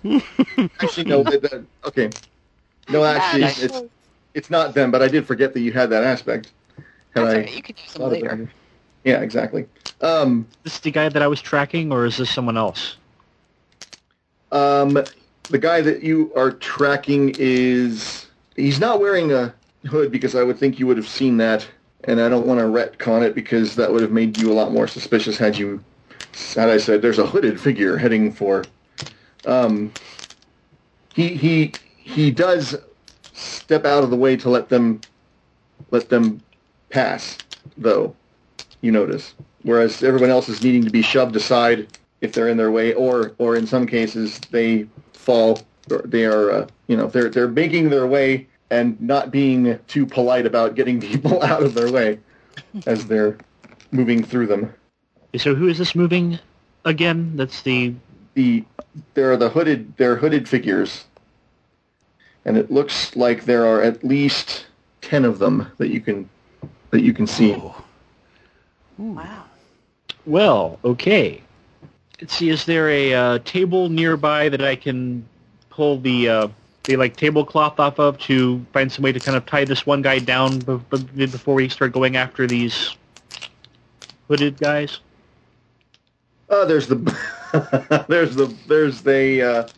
actually, 0.81 1.05
no. 1.05 1.23
The, 1.23 1.39
the, 1.39 1.67
okay. 1.85 2.12
No, 2.89 3.05
actually, 3.05 3.43
Mad 3.43 3.59
it's 3.60 3.83
it's 4.35 4.51
not 4.51 4.75
them. 4.75 4.91
But 4.91 5.02
I 5.02 5.09
did 5.09 5.27
forget 5.27 5.52
that 5.55 5.60
you 5.60 5.73
had 5.73 5.91
that 5.91 6.02
aspect. 6.02 6.52
Had 7.15 7.25
That's 7.25 7.35
I 7.35 7.43
okay. 7.43 7.57
You 7.57 7.62
can 7.62 7.77
use 7.77 7.93
them 7.93 8.02
thought 8.02 8.12
of 8.12 8.19
it. 8.19 8.23
later. 8.23 8.51
Yeah, 9.05 9.20
exactly. 9.20 9.67
Um, 10.01 10.47
this 10.65 10.81
the 10.81 10.91
guy 10.91 11.09
that 11.09 11.23
I 11.23 11.28
was 11.28 11.41
tracking, 11.41 11.93
or 11.93 12.07
is 12.07 12.17
this 12.17 12.31
someone 12.31 12.57
else? 12.57 12.97
um, 14.52 14.99
the 15.49 15.59
guy 15.59 15.81
that 15.83 16.02
you 16.02 16.33
are 16.35 16.52
tracking 16.52 17.35
is 17.39 18.27
he's 18.61 18.81
not 18.81 19.01
wearing 19.01 19.33
a 19.33 19.55
hood 19.87 20.13
because 20.13 20.35
I 20.35 20.43
would 20.43 20.59
think 20.59 20.79
you 20.79 20.87
would 20.87 20.97
have 20.97 21.09
seen 21.09 21.37
that, 21.39 21.67
and 22.05 22.21
I 22.21 22.29
don't 22.29 22.47
want 22.47 22.61
to 22.61 22.67
retcon 22.67 23.23
it 23.23 23.35
because 23.35 23.75
that 23.77 23.93
would 23.93 24.03
have 24.03 24.13
made 24.13 24.39
you 24.39 24.53
a 24.53 24.55
lot 24.55 24.73
more 24.73 24.87
suspicious 24.87 25.37
had 25.37 25.57
you 25.57 25.83
had 26.55 26.69
I 26.69 26.79
said 26.79 27.03
there's 27.03 27.19
a 27.19 27.27
hooded 27.27 27.61
figure 27.61 27.97
heading 27.97 28.33
for. 28.33 28.65
Um, 29.47 29.93
he 31.15 31.29
he 31.29 31.73
he 31.97 32.31
does 32.31 32.77
step 33.33 33.85
out 33.85 34.05
of 34.05 34.11
the 34.11 34.17
way 34.17 34.37
to 34.37 34.51
let 34.51 34.69
them 34.69 35.01
let 35.91 36.09
them 36.09 36.41
pass, 36.91 37.39
though. 37.77 38.15
You 38.83 38.93
notice, 38.93 39.35
whereas 39.63 40.03
everyone 40.03 40.31
else 40.31 40.49
is 40.49 40.63
needing 40.63 40.85
to 40.85 40.91
be 40.91 41.03
shoved 41.03 41.37
aside 41.37 41.87
if 42.23 42.33
they're 42.33 42.49
in 42.49 42.57
their 42.57 42.71
way, 42.71 42.95
or 42.95 43.33
or 43.39 43.57
in 43.57 43.67
some 43.67 43.87
cases 43.87 44.39
they 44.51 44.87
fall. 45.13 45.61
They 46.05 46.25
are 46.25 46.51
uh, 46.51 46.69
you 46.87 46.97
know 46.97 47.09
they're 47.09 47.29
they're 47.29 47.49
making 47.49 47.91
their 47.91 48.07
way 48.07 48.47
and 48.71 49.01
not 49.01 49.31
being 49.31 49.79
too 49.87 50.07
polite 50.07 50.47
about 50.47 50.75
getting 50.75 51.01
people 51.11 51.43
out 51.43 51.63
of 51.63 51.75
their 51.75 51.91
way 51.91 52.19
as 52.87 53.07
they're 53.07 53.39
moving 53.91 54.23
through 54.23 54.47
them. 54.47 54.73
So 55.37 55.55
who 55.55 55.69
is 55.69 55.79
this 55.79 55.95
moving 55.95 56.39
again? 56.85 57.37
That's 57.37 57.63
the. 57.63 57.95
the 58.35 58.65
there 59.15 59.31
are 59.33 59.37
the 59.37 59.49
hooded 59.49 59.97
they're 59.97 60.17
hooded 60.17 60.49
figures, 60.49 61.05
and 62.45 62.57
it 62.57 62.71
looks 62.71 63.15
like 63.15 63.45
there 63.45 63.65
are 63.65 63.81
at 63.83 64.03
least 64.03 64.67
ten 65.01 65.25
of 65.25 65.39
them 65.39 65.71
that 65.79 65.89
you 65.89 66.01
can 66.01 66.29
that 66.91 67.03
you 67.03 67.13
can 67.13 67.27
see. 67.27 67.55
Oh. 67.55 67.85
Wow. 68.99 69.45
Well, 70.27 70.79
okay. 70.85 71.43
Let's 72.21 72.37
see. 72.37 72.51
Is 72.51 72.65
there 72.65 72.91
a 72.91 73.15
uh, 73.15 73.39
table 73.45 73.89
nearby 73.89 74.49
that 74.51 74.63
I 74.63 74.77
can 74.77 75.27
pull 75.71 75.99
the 75.99 76.29
uh, 76.29 76.49
the 76.91 76.97
like 76.97 77.17
tablecloth 77.17 77.78
off 77.78 77.99
of 78.01 78.19
to 78.19 78.65
find 78.73 78.91
some 78.91 79.05
way 79.05 79.12
to 79.12 79.20
kind 79.20 79.36
of 79.36 79.47
tie 79.47 79.65
this 79.65 79.86
one 79.86 80.02
guy 80.02 80.19
down 80.19 80.59
be- 80.59 80.99
be- 81.15 81.27
before 81.27 81.55
we 81.55 81.69
start 81.69 81.93
going 81.93 82.17
after 82.17 82.47
these 82.49 82.97
hooded 84.27 84.59
guys? 84.59 84.99
Uh, 86.49 86.65
there's 86.65 86.89
the 86.89 86.97
there's 88.09 88.35
the 88.35 88.52
there's 88.67 89.02
the 89.02 89.43
uh, 89.43 89.69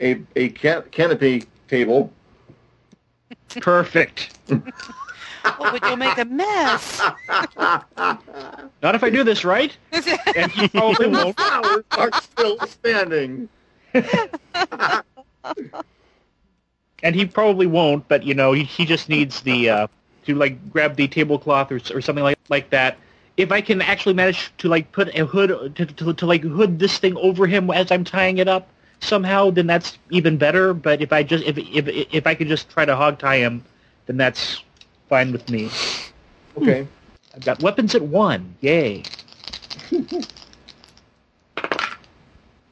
a 0.00 0.22
a 0.36 0.48
can- 0.50 0.84
canopy 0.90 1.44
table. 1.68 2.10
Perfect. 3.60 4.38
Well, 4.48 5.72
would 5.72 5.84
you 5.84 5.96
make 5.96 6.16
a 6.16 6.24
mess? 6.24 7.00
Not 8.82 8.94
if 8.94 9.02
I 9.04 9.10
do 9.10 9.24
this 9.24 9.44
right. 9.44 9.76
And 10.36 10.50
he 10.52 10.68
probably 10.68 11.06
the 11.10 11.12
won't. 11.12 11.36
flowers 11.38 11.84
are 11.92 12.10
still 12.22 12.58
standing. 12.66 13.48
and 17.02 17.14
he 17.14 17.26
probably 17.26 17.66
won't, 17.66 18.06
but 18.08 18.24
you 18.24 18.34
know, 18.34 18.52
he, 18.52 18.64
he 18.64 18.84
just 18.84 19.08
needs 19.08 19.40
the 19.40 19.68
uh, 19.70 19.86
to 20.26 20.34
like 20.34 20.70
grab 20.70 20.96
the 20.96 21.08
tablecloth 21.08 21.72
or, 21.72 21.80
or 21.94 22.00
something 22.00 22.24
like 22.24 22.38
like 22.48 22.70
that. 22.70 22.98
If 23.36 23.52
I 23.52 23.60
can 23.60 23.80
actually 23.80 24.14
manage 24.14 24.52
to 24.58 24.68
like 24.68 24.92
put 24.92 25.16
a 25.16 25.24
hood 25.24 25.74
to, 25.76 25.86
to, 25.86 26.12
to 26.12 26.26
like 26.26 26.42
hood 26.42 26.78
this 26.78 26.98
thing 26.98 27.16
over 27.16 27.46
him 27.46 27.70
as 27.70 27.90
I'm 27.90 28.04
tying 28.04 28.38
it 28.38 28.48
up 28.48 28.68
somehow, 29.00 29.50
then 29.50 29.66
that's 29.66 29.98
even 30.10 30.36
better. 30.36 30.74
But 30.74 31.00
if 31.00 31.12
I 31.12 31.22
just 31.22 31.44
if 31.44 31.56
if 31.58 31.88
if 32.12 32.26
I 32.26 32.34
could 32.34 32.48
just 32.48 32.68
try 32.68 32.84
to 32.84 32.96
hog 32.96 33.18
tie 33.18 33.38
him, 33.38 33.64
then 34.06 34.16
that's 34.16 34.62
fine 35.08 35.32
with 35.32 35.48
me. 35.50 35.70
Okay. 36.56 36.86
I've 37.34 37.44
got 37.44 37.62
weapons 37.62 37.94
at 37.94 38.02
one. 38.02 38.56
Yay. 38.60 39.04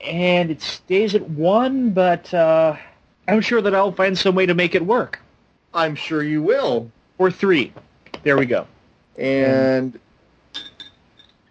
and 0.01 0.51
it 0.51 0.63
stays 0.63 1.15
at 1.15 1.29
one, 1.31 1.91
but 1.91 2.33
uh, 2.33 2.77
I'm 3.27 3.41
sure 3.41 3.61
that 3.63 3.75
I'll 3.75 3.93
find 3.93 4.17
some 4.17 4.35
way 4.35 4.47
to 4.47 4.55
make 4.55 4.75
it 4.75 4.85
work. 4.85 5.21
I'm 5.75 5.95
sure 5.95 6.23
you 6.23 6.43
will. 6.43 6.91
Or 7.19 7.31
three. 7.31 7.73
There 8.23 8.37
we 8.37 8.47
go. 8.47 8.67
And 9.17 9.99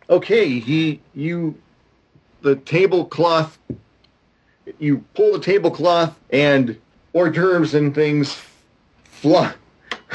okay, 0.09 0.59
he 0.59 1.01
you 1.13 1.55
the 2.41 2.55
tablecloth 2.55 3.57
you 4.79 5.03
pull 5.13 5.33
the 5.33 5.39
tablecloth 5.39 6.17
and 6.29 6.79
hors 7.13 7.31
d'oeuvres 7.31 7.73
and 7.73 7.93
things 7.93 8.37
fly 9.03 9.53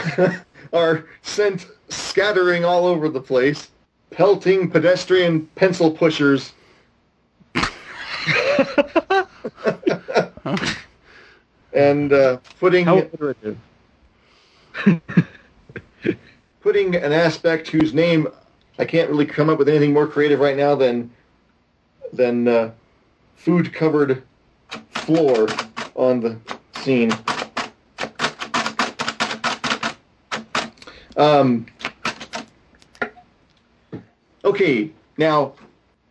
are 0.72 1.06
sent 1.22 1.66
scattering 1.88 2.64
all 2.64 2.86
over 2.86 3.08
the 3.08 3.20
place, 3.20 3.70
pelting 4.10 4.70
pedestrian 4.70 5.46
pencil 5.54 5.90
pushers. 5.90 6.52
and 11.72 12.12
uh, 12.12 12.38
putting 12.58 12.84
How 12.84 13.08
putting 16.60 16.96
an 16.96 17.12
aspect 17.12 17.68
whose 17.68 17.94
name 17.94 18.26
I 18.78 18.84
can't 18.84 19.10
really 19.10 19.26
come 19.26 19.50
up 19.50 19.58
with 19.58 19.68
anything 19.68 19.92
more 19.92 20.06
creative 20.06 20.40
right 20.40 20.56
now 20.56 20.74
than 20.74 21.10
than 22.12 22.48
uh, 22.48 22.72
food 23.36 23.72
covered 23.72 24.22
floor 24.90 25.46
on 25.94 26.20
the 26.20 26.36
scene. 26.82 27.12
Um, 31.16 31.66
okay, 34.44 34.90
now 35.18 35.52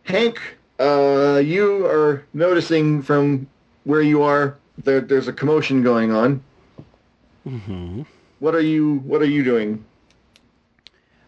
Hank, 0.04 0.38
uh, 0.78 1.40
you 1.44 1.86
are 1.86 2.24
noticing 2.32 3.02
from 3.02 3.46
where 3.84 4.02
you 4.02 4.22
are 4.22 4.56
there, 4.84 5.00
there's 5.00 5.28
a 5.28 5.32
commotion 5.32 5.82
going 5.82 6.12
on. 6.12 6.42
hmm 7.44 8.02
What 8.40 8.54
are 8.54 8.60
you 8.60 8.96
What 9.00 9.22
are 9.22 9.26
you 9.26 9.44
doing? 9.44 9.84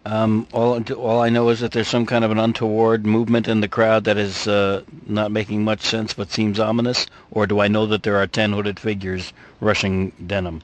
Um, 0.06 0.47
all, 0.52 0.82
all 0.94 1.20
I 1.20 1.31
know 1.31 1.48
is 1.48 1.60
that 1.60 1.73
there's 1.73 1.89
some 1.89 2.05
kind 2.05 2.24
of 2.24 2.31
an 2.31 2.39
untoward 2.39 3.06
movement 3.06 3.48
in 3.48 3.60
the 3.60 3.68
crowd 3.68 4.05
that 4.05 4.18
is 4.18 4.47
uh, 4.47 4.82
not 5.06 5.31
making 5.31 5.64
much 5.64 5.81
sense 5.81 6.12
but 6.12 6.31
seems 6.31 6.60
ominous, 6.60 7.06
or 7.31 7.47
do 7.47 7.60
I 7.60 7.68
know 7.68 7.86
that 7.86 8.02
there 8.02 8.16
are 8.18 8.26
ten 8.26 8.52
hooded 8.52 8.78
figures 8.78 9.32
rushing 9.60 10.12
Denham? 10.26 10.62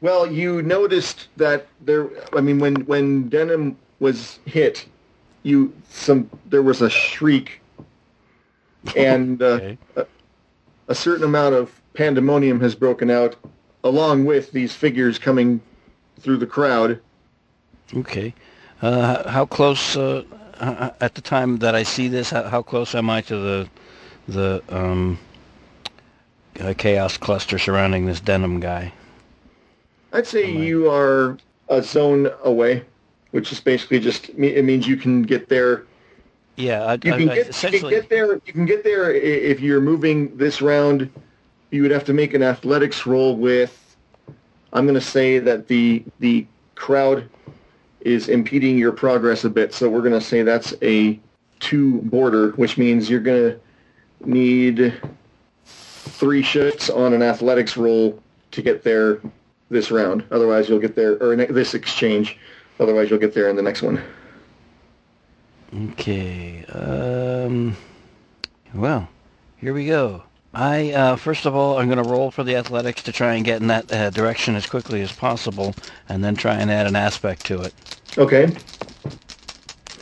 Well, 0.00 0.26
you 0.30 0.62
noticed 0.62 1.28
that 1.36 1.66
there. 1.80 2.08
I 2.34 2.40
mean, 2.40 2.58
when 2.58 2.86
when 2.86 3.28
Denham 3.28 3.76
was 3.98 4.38
hit, 4.46 4.86
you 5.42 5.74
some 5.90 6.30
there 6.46 6.62
was 6.62 6.80
a 6.80 6.88
shriek, 6.88 7.59
and 8.96 9.40
uh, 9.42 9.46
Okay. 9.46 9.78
a, 9.96 10.06
a 10.88 10.94
certain 10.94 11.24
amount 11.24 11.54
of 11.54 11.80
pandemonium 11.94 12.60
has 12.60 12.74
broken 12.74 13.10
out, 13.10 13.36
along 13.84 14.24
with 14.24 14.52
these 14.52 14.74
figures 14.74 15.18
coming 15.18 15.60
through 16.20 16.36
the 16.38 16.46
crowd. 16.46 17.00
Okay. 17.94 18.34
Uh, 18.82 19.28
how 19.28 19.44
close, 19.46 19.96
uh, 19.96 20.22
uh, 20.58 20.90
at 21.00 21.14
the 21.14 21.20
time 21.20 21.58
that 21.58 21.74
I 21.74 21.82
see 21.82 22.08
this, 22.08 22.30
how, 22.30 22.44
how 22.44 22.62
close 22.62 22.94
am 22.94 23.10
I 23.10 23.20
to 23.22 23.36
the 23.36 23.68
the 24.28 24.62
um, 24.68 25.18
uh, 26.60 26.72
chaos 26.76 27.16
cluster 27.16 27.58
surrounding 27.58 28.06
this 28.06 28.20
Denham 28.20 28.60
guy? 28.60 28.92
I'd 30.12 30.26
say 30.26 30.44
Am 30.44 30.56
I- 30.56 30.60
you 30.64 30.90
are 30.90 31.38
a 31.68 31.82
zone 31.82 32.30
away, 32.44 32.84
which 33.32 33.52
is 33.52 33.60
basically 33.60 33.98
just 34.00 34.28
it 34.30 34.64
means 34.64 34.86
you 34.86 34.96
can 34.96 35.22
get 35.22 35.48
there 35.48 35.84
Yeah, 36.56 36.84
I, 36.84 36.92
You 36.94 36.98
can, 36.98 37.28
I- 37.30 37.34
get, 37.34 37.46
you 37.62 37.70
can 37.80 37.90
get 37.90 38.08
there. 38.10 38.34
You 38.34 38.52
can 38.52 38.66
get 38.66 38.84
there 38.84 39.12
if 39.12 39.60
you're 39.60 39.80
moving 39.80 40.36
this 40.36 40.60
round. 40.60 41.10
You 41.70 41.82
would 41.82 41.90
have 41.90 42.04
to 42.04 42.12
make 42.12 42.34
an 42.34 42.42
athletics 42.42 43.06
roll 43.06 43.36
with. 43.36 43.76
I'm 44.72 44.84
going 44.84 44.94
to 44.94 45.00
say 45.00 45.38
that 45.38 45.68
the 45.68 46.04
the 46.18 46.46
crowd 46.74 47.28
is 48.00 48.28
impeding 48.28 48.78
your 48.78 48.92
progress 48.92 49.44
a 49.44 49.50
bit, 49.50 49.74
so 49.74 49.88
we're 49.88 50.00
going 50.00 50.18
to 50.18 50.20
say 50.20 50.42
that's 50.42 50.74
a 50.82 51.18
two 51.60 52.00
border, 52.02 52.52
which 52.52 52.78
means 52.78 53.10
you're 53.10 53.20
going 53.20 53.52
to 53.52 53.60
need 54.28 54.94
three 55.64 56.42
shifts 56.42 56.90
on 56.90 57.12
an 57.12 57.22
athletics 57.22 57.76
roll 57.76 58.20
to 58.50 58.62
get 58.62 58.82
there 58.82 59.20
this 59.70 59.90
round. 59.90 60.24
Otherwise, 60.30 60.68
you'll 60.68 60.78
get 60.78 60.94
there 60.94 61.22
or 61.22 61.36
this 61.36 61.74
exchange. 61.74 62.38
Otherwise, 62.78 63.10
you'll 63.10 63.18
get 63.18 63.34
there 63.34 63.48
in 63.48 63.56
the 63.56 63.62
next 63.62 63.82
one. 63.82 64.02
Okay. 65.74 66.64
Um. 66.66 67.76
Well, 68.74 69.08
here 69.58 69.72
we 69.72 69.86
go. 69.86 70.22
I 70.52 70.90
uh, 70.92 71.16
first 71.16 71.46
of 71.46 71.54
all, 71.54 71.78
I'm 71.78 71.88
going 71.88 72.02
to 72.02 72.08
roll 72.08 72.30
for 72.30 72.42
the 72.42 72.56
athletics 72.56 73.02
to 73.04 73.12
try 73.12 73.34
and 73.34 73.44
get 73.44 73.60
in 73.60 73.68
that 73.68 73.92
uh, 73.92 74.10
direction 74.10 74.56
as 74.56 74.66
quickly 74.66 75.00
as 75.00 75.12
possible, 75.12 75.74
and 76.08 76.24
then 76.24 76.34
try 76.34 76.54
and 76.54 76.70
add 76.70 76.86
an 76.86 76.96
aspect 76.96 77.46
to 77.46 77.62
it. 77.62 77.74
Okay. 78.18 78.54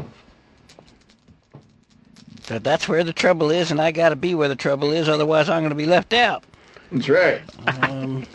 But 2.48 2.64
that's 2.64 2.88
where 2.88 3.04
the 3.04 3.12
trouble 3.14 3.50
is, 3.50 3.70
and 3.70 3.80
I 3.80 3.92
got 3.92 4.10
to 4.10 4.16
be 4.16 4.34
where 4.34 4.48
the 4.48 4.56
trouble 4.56 4.92
is, 4.92 5.08
otherwise 5.08 5.48
I'm 5.48 5.62
going 5.62 5.70
to 5.70 5.74
be 5.76 5.86
left 5.86 6.12
out. 6.12 6.44
That's 6.90 7.08
right. 7.08 7.40
Um, 7.66 8.26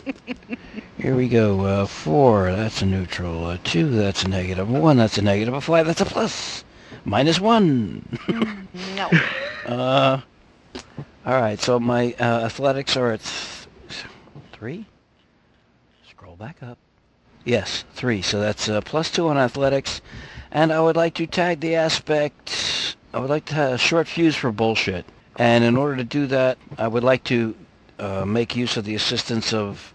here 0.98 1.14
we 1.14 1.28
go. 1.28 1.60
Uh, 1.60 1.86
four, 1.86 2.50
that's 2.50 2.82
a 2.82 2.86
neutral. 2.86 3.44
Uh, 3.44 3.58
two, 3.62 3.90
that's 3.90 4.24
a 4.24 4.28
negative. 4.28 4.68
One, 4.68 4.96
that's 4.96 5.18
a 5.18 5.22
negative. 5.22 5.54
A 5.54 5.60
five, 5.60 5.86
that's 5.86 6.00
a 6.00 6.04
plus. 6.04 6.64
Minus 7.08 7.40
one. 7.40 8.06
No. 8.96 9.10
Uh, 9.66 10.22
all 11.26 11.40
right. 11.40 11.60
So 11.60 11.78
my 11.78 12.14
uh, 12.18 12.44
athletics 12.46 12.96
are 12.96 13.12
at 13.12 13.20
th- 13.20 14.06
three. 14.52 14.86
Scroll 16.08 16.36
back 16.36 16.62
up. 16.62 16.78
Yes, 17.44 17.84
three. 17.92 18.22
So 18.22 18.40
that's 18.40 18.66
uh, 18.66 18.80
plus 18.80 19.10
two 19.10 19.28
on 19.28 19.36
athletics, 19.36 20.00
and 20.50 20.72
I 20.72 20.80
would 20.80 20.96
like 20.96 21.12
to 21.14 21.26
tag 21.26 21.60
the 21.60 21.74
aspect. 21.74 22.96
I 23.12 23.18
would 23.18 23.28
like 23.28 23.44
to 23.46 23.54
have 23.54 23.72
a 23.72 23.78
short 23.78 24.08
fuse 24.08 24.36
for 24.36 24.52
bullshit, 24.52 25.04
and 25.36 25.64
in 25.64 25.76
order 25.76 25.96
to 25.96 26.04
do 26.04 26.26
that, 26.28 26.56
I 26.78 26.88
would 26.88 27.04
like 27.04 27.24
to 27.24 27.54
uh, 27.98 28.24
make 28.24 28.56
use 28.56 28.78
of 28.78 28.86
the 28.86 28.94
assistance 28.94 29.52
of 29.52 29.92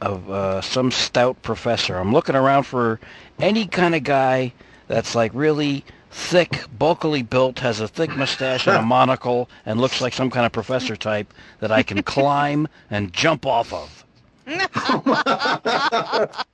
of 0.00 0.30
uh, 0.30 0.62
some 0.62 0.92
stout 0.92 1.42
professor. 1.42 1.96
I'm 1.98 2.12
looking 2.12 2.36
around 2.36 2.62
for 2.62 3.00
any 3.38 3.66
kind 3.66 3.94
of 3.94 4.02
guy 4.02 4.54
that's 4.86 5.14
like 5.14 5.32
really 5.34 5.84
thick, 6.10 6.64
bulkily 6.78 7.22
built, 7.22 7.58
has 7.60 7.80
a 7.80 7.88
thick 7.88 8.16
mustache 8.16 8.66
and 8.66 8.76
a 8.76 8.82
monocle, 8.96 9.48
and 9.66 9.80
looks 9.80 10.00
like 10.00 10.12
some 10.12 10.30
kind 10.30 10.46
of 10.46 10.52
professor 10.52 10.96
type 10.96 11.32
that 11.60 11.70
I 11.70 11.82
can 11.82 12.02
climb 12.02 12.68
and 12.90 13.12
jump 13.12 13.46
off 13.46 13.72
of. 13.72 14.04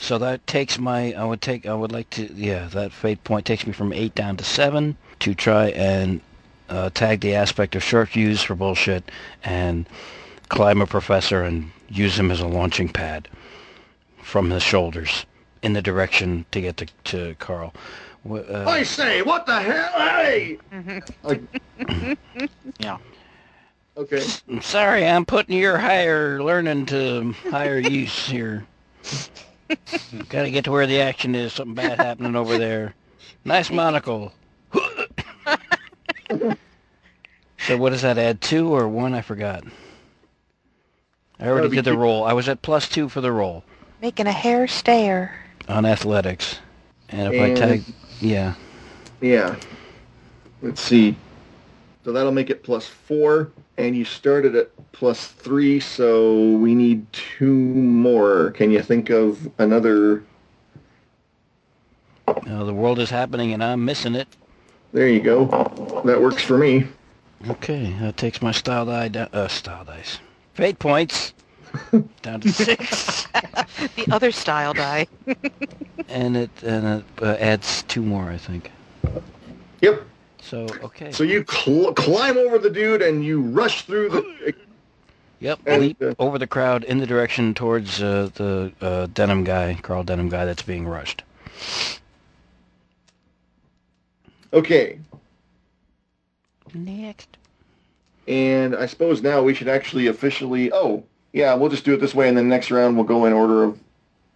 So 0.00 0.16
that 0.18 0.46
takes 0.46 0.78
my, 0.78 1.12
I 1.12 1.24
would 1.24 1.42
take, 1.42 1.66
I 1.66 1.74
would 1.74 1.90
like 1.90 2.08
to, 2.10 2.32
yeah, 2.32 2.68
that 2.68 2.92
fate 2.92 3.24
point 3.24 3.44
takes 3.44 3.66
me 3.66 3.72
from 3.72 3.92
eight 3.92 4.14
down 4.14 4.36
to 4.36 4.44
seven 4.44 4.96
to 5.18 5.34
try 5.34 5.70
and 5.70 6.20
uh, 6.68 6.90
tag 6.90 7.20
the 7.20 7.34
aspect 7.34 7.74
of 7.74 7.82
short 7.82 8.10
fuse 8.10 8.40
for 8.40 8.54
bullshit 8.54 9.10
and 9.42 9.88
climb 10.48 10.80
a 10.80 10.86
professor 10.86 11.42
and 11.42 11.72
use 11.88 12.18
him 12.18 12.30
as 12.30 12.40
a 12.40 12.46
launching 12.46 12.88
pad 12.88 13.28
from 14.22 14.50
his 14.50 14.62
shoulders 14.62 15.26
in 15.62 15.72
the 15.72 15.82
direction 15.82 16.44
to 16.50 16.60
get 16.60 16.76
to, 16.78 16.86
to 17.04 17.34
Carl. 17.38 17.72
Uh, 18.28 18.64
I 18.66 18.82
say, 18.82 19.22
what 19.22 19.46
the 19.46 19.60
hell? 19.60 19.92
Hey! 19.92 20.58
Yeah. 22.78 22.98
Okay. 23.96 24.24
I'm 24.48 24.62
sorry, 24.62 25.04
I'm 25.06 25.24
putting 25.24 25.58
your 25.58 25.76
higher 25.78 26.40
learning 26.40 26.86
to 26.86 27.32
higher 27.50 27.78
use 27.78 28.28
here. 28.28 28.64
Got 30.28 30.42
to 30.42 30.50
get 30.50 30.64
to 30.64 30.70
where 30.70 30.86
the 30.86 31.00
action 31.00 31.34
is. 31.34 31.52
Something 31.54 31.74
bad 31.74 31.98
happening 31.98 32.36
over 32.36 32.58
there. 32.58 32.94
Nice 33.44 33.70
monocle. 33.70 34.32
so 37.58 37.76
what 37.76 37.90
does 37.90 38.02
that 38.02 38.18
add? 38.18 38.40
Two 38.40 38.72
or 38.72 38.86
one? 38.88 39.14
I 39.14 39.20
forgot. 39.20 39.64
I 41.40 41.48
already 41.48 41.74
did 41.74 41.84
the 41.84 41.96
roll. 41.96 42.24
I 42.24 42.34
was 42.34 42.48
at 42.48 42.62
plus 42.62 42.88
two 42.88 43.08
for 43.08 43.20
the 43.20 43.32
roll 43.32 43.64
Making 44.00 44.28
a 44.28 44.32
hair 44.32 44.68
stare. 44.68 45.47
On 45.68 45.84
athletics. 45.86 46.58
And 47.10 47.32
if 47.34 47.40
And- 47.40 47.58
I 47.58 47.60
tag, 47.60 47.82
yeah. 48.20 48.54
Yeah. 49.20 49.56
Let's 50.62 50.80
see. 50.80 51.16
So 52.04 52.12
that'll 52.12 52.32
make 52.32 52.50
it 52.50 52.62
plus 52.62 52.86
four, 52.86 53.50
and 53.76 53.94
you 53.96 54.04
started 54.04 54.54
at 54.56 54.70
plus 54.92 55.26
three, 55.26 55.78
so 55.78 56.52
we 56.56 56.74
need 56.74 57.06
two 57.12 57.52
more. 57.52 58.50
Can 58.52 58.70
you 58.70 58.80
think 58.82 59.10
of 59.10 59.50
another? 59.58 60.22
Uh, 62.26 62.64
the 62.64 62.74
world 62.74 62.98
is 62.98 63.10
happening 63.10 63.52
and 63.52 63.62
I'm 63.62 63.84
missing 63.84 64.14
it. 64.14 64.28
There 64.92 65.08
you 65.08 65.20
go. 65.20 65.46
That 66.04 66.20
works 66.20 66.42
for 66.42 66.56
me. 66.58 66.86
Okay, 67.48 67.94
that 68.00 68.16
takes 68.16 68.42
my 68.42 68.52
style 68.52 68.86
die. 68.86 69.10
Uh, 69.32 69.48
style 69.48 69.84
dice. 69.84 70.18
Fate 70.54 70.78
points 70.78 71.34
down 72.22 72.40
to 72.40 72.52
six. 72.52 73.26
The 73.96 74.08
other 74.10 74.32
style 74.32 74.74
die. 74.74 75.06
and 76.08 76.36
it 76.36 76.50
and 76.64 76.86
it 76.86 77.04
uh, 77.22 77.36
adds 77.38 77.82
two 77.84 78.02
more, 78.02 78.30
I 78.30 78.36
think. 78.36 78.72
Yep. 79.80 80.02
So 80.40 80.66
okay. 80.82 81.12
So 81.12 81.22
you 81.24 81.44
cl- 81.48 81.92
climb 81.94 82.36
over 82.38 82.58
the 82.58 82.70
dude 82.70 83.02
and 83.02 83.24
you 83.24 83.40
rush 83.40 83.82
through 83.82 84.08
the. 84.08 84.54
yep, 85.40 85.60
and, 85.66 85.82
leap 85.82 86.02
uh, 86.02 86.14
over 86.18 86.38
the 86.38 86.46
crowd 86.46 86.84
in 86.84 86.98
the 86.98 87.06
direction 87.06 87.54
towards 87.54 88.02
uh, 88.02 88.30
the 88.34 88.72
uh, 88.80 89.06
Denham 89.12 89.44
guy, 89.44 89.78
Carl 89.82 90.02
Denham 90.02 90.28
guy 90.28 90.44
that's 90.44 90.62
being 90.62 90.86
rushed. 90.86 91.22
Okay. 94.52 94.98
Next. 96.74 97.36
And 98.26 98.74
I 98.76 98.86
suppose 98.86 99.22
now 99.22 99.42
we 99.42 99.54
should 99.54 99.68
actually 99.68 100.06
officially. 100.06 100.72
Oh, 100.72 101.04
yeah, 101.32 101.54
we'll 101.54 101.70
just 101.70 101.84
do 101.84 101.94
it 101.94 102.00
this 102.00 102.14
way, 102.14 102.28
and 102.28 102.36
then 102.36 102.48
next 102.48 102.70
round 102.70 102.96
we'll 102.96 103.04
go 103.06 103.24
in 103.26 103.32
order 103.32 103.64
of. 103.64 103.78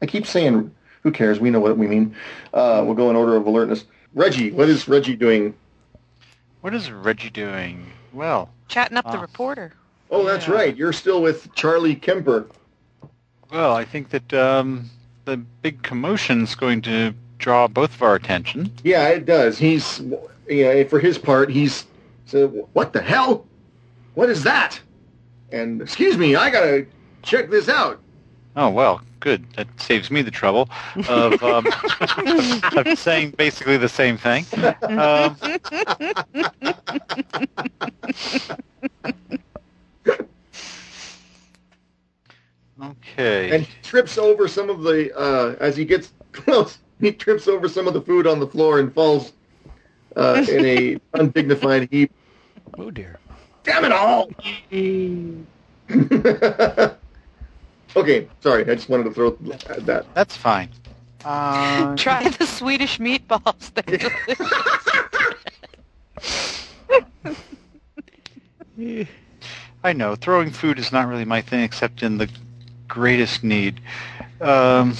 I 0.01 0.07
keep 0.07 0.27
saying, 0.27 0.73
who 1.03 1.11
cares? 1.13 1.39
We 1.41 1.51
know 1.51 1.61
what 1.61 1.79
we 1.79 1.87
mean. 1.87 2.15
Uh, 2.53 2.83
we'll 2.85 2.95
go 2.95 3.09
in 3.11 3.17
order 3.17 3.37
of 3.37 3.47
alertness. 3.47 3.85
Reggie, 4.15 4.51
what 4.51 4.69
is 4.69 4.89
Reggie 4.89 5.17
doing? 5.17 5.55
What 6.61 6.75
is 6.75 6.91
Reggie 6.91 7.31
doing? 7.31 7.87
Well, 8.13 8.51
Chatting 8.69 8.97
up 8.97 9.05
the 9.05 9.19
Ah. 9.19 9.21
reporter. 9.21 9.73
Oh, 10.11 10.25
that's 10.25 10.47
Yeah. 10.49 10.55
right. 10.55 10.77
You're 10.77 10.93
still 10.93 11.23
with 11.23 11.55
Charlie 11.55 11.95
Kemper. 11.95 12.47
well, 13.51 13.75
I 13.75 13.85
think 13.85 14.09
that 14.11 14.33
um, 14.33 14.89
the 15.27 15.37
big 15.37 15.83
commotion's 15.83 16.55
going 16.55 16.81
to 16.83 17.13
draw 17.39 17.69
both 17.69 17.95
of 17.95 18.03
our 18.03 18.15
attention. 18.15 18.73
Yeah, 18.83 19.09
it 19.09 19.27
does. 19.27 19.59
He's, 19.59 20.01
yeah, 20.49 20.85
for 20.85 20.99
his 21.01 21.19
part, 21.19 21.51
he's 21.51 21.85
said, 22.27 22.51
"What 22.73 22.93
the 22.95 23.03
hell? 23.03 23.45
What 24.15 24.31
is 24.31 24.43
that?" 24.45 24.81
And 25.53 25.83
excuse 25.83 26.17
me, 26.17 26.35
I 26.35 26.51
gotta 26.51 26.87
check 27.23 27.51
this 27.51 27.69
out. 27.69 28.01
Oh 28.57 28.71
well, 28.71 29.01
good. 29.21 29.45
That 29.55 29.69
saves 29.81 30.11
me 30.11 30.23
the 30.23 30.31
trouble 30.31 30.69
of, 31.09 31.43
um, 31.43 31.67
of 32.77 32.99
saying 32.99 33.31
basically 33.39 33.77
the 33.77 33.89
same 33.89 34.19
thing. 34.19 34.45
Um, 34.83 35.37
okay. 42.83 43.55
And 43.55 43.65
he 43.65 43.73
trips 43.83 44.19
over 44.19 44.49
some 44.49 44.69
of 44.69 44.83
the 44.83 45.17
uh, 45.19 45.57
as 45.61 45.77
he 45.77 45.85
gets 45.85 46.13
close. 46.33 46.79
He 47.01 47.11
trips 47.11 47.49
over 47.49 47.69
some 47.69 47.89
of 47.89 47.95
the 47.95 48.01
food 48.01 48.29
on 48.29 48.39
the 48.39 48.47
floor 48.47 48.79
and 48.79 48.95
falls 48.95 49.33
uh, 50.15 50.47
in 50.49 50.65
a 50.65 50.99
undignified 51.15 51.89
heap. 51.91 52.13
Oh 52.79 52.93
dear. 52.93 53.19
Damn 53.65 53.85
it 53.85 53.93
all! 53.93 54.31
okay, 57.97 58.29
sorry. 58.41 58.63
I 58.63 58.75
just 58.75 58.89
wanted 58.89 59.05
to 59.05 59.13
throw 59.13 59.31
that. 59.31 60.07
That's 60.15 60.37
fine. 60.37 60.69
Uh, 61.25 61.95
Try 61.97 62.29
the 62.29 62.47
Swedish 62.47 62.99
meatballs. 62.99 63.71
I 69.85 69.93
know 69.93 70.17
throwing 70.17 70.51
food 70.51 70.79
is 70.79 70.93
not 70.93 71.07
really 71.07 71.25
my 71.25 71.43
thing, 71.43 71.61
except 71.61 72.03
in 72.03 72.19
the 72.19 72.29
greatest 72.89 73.45
need. 73.45 73.81
Um, 74.41 74.95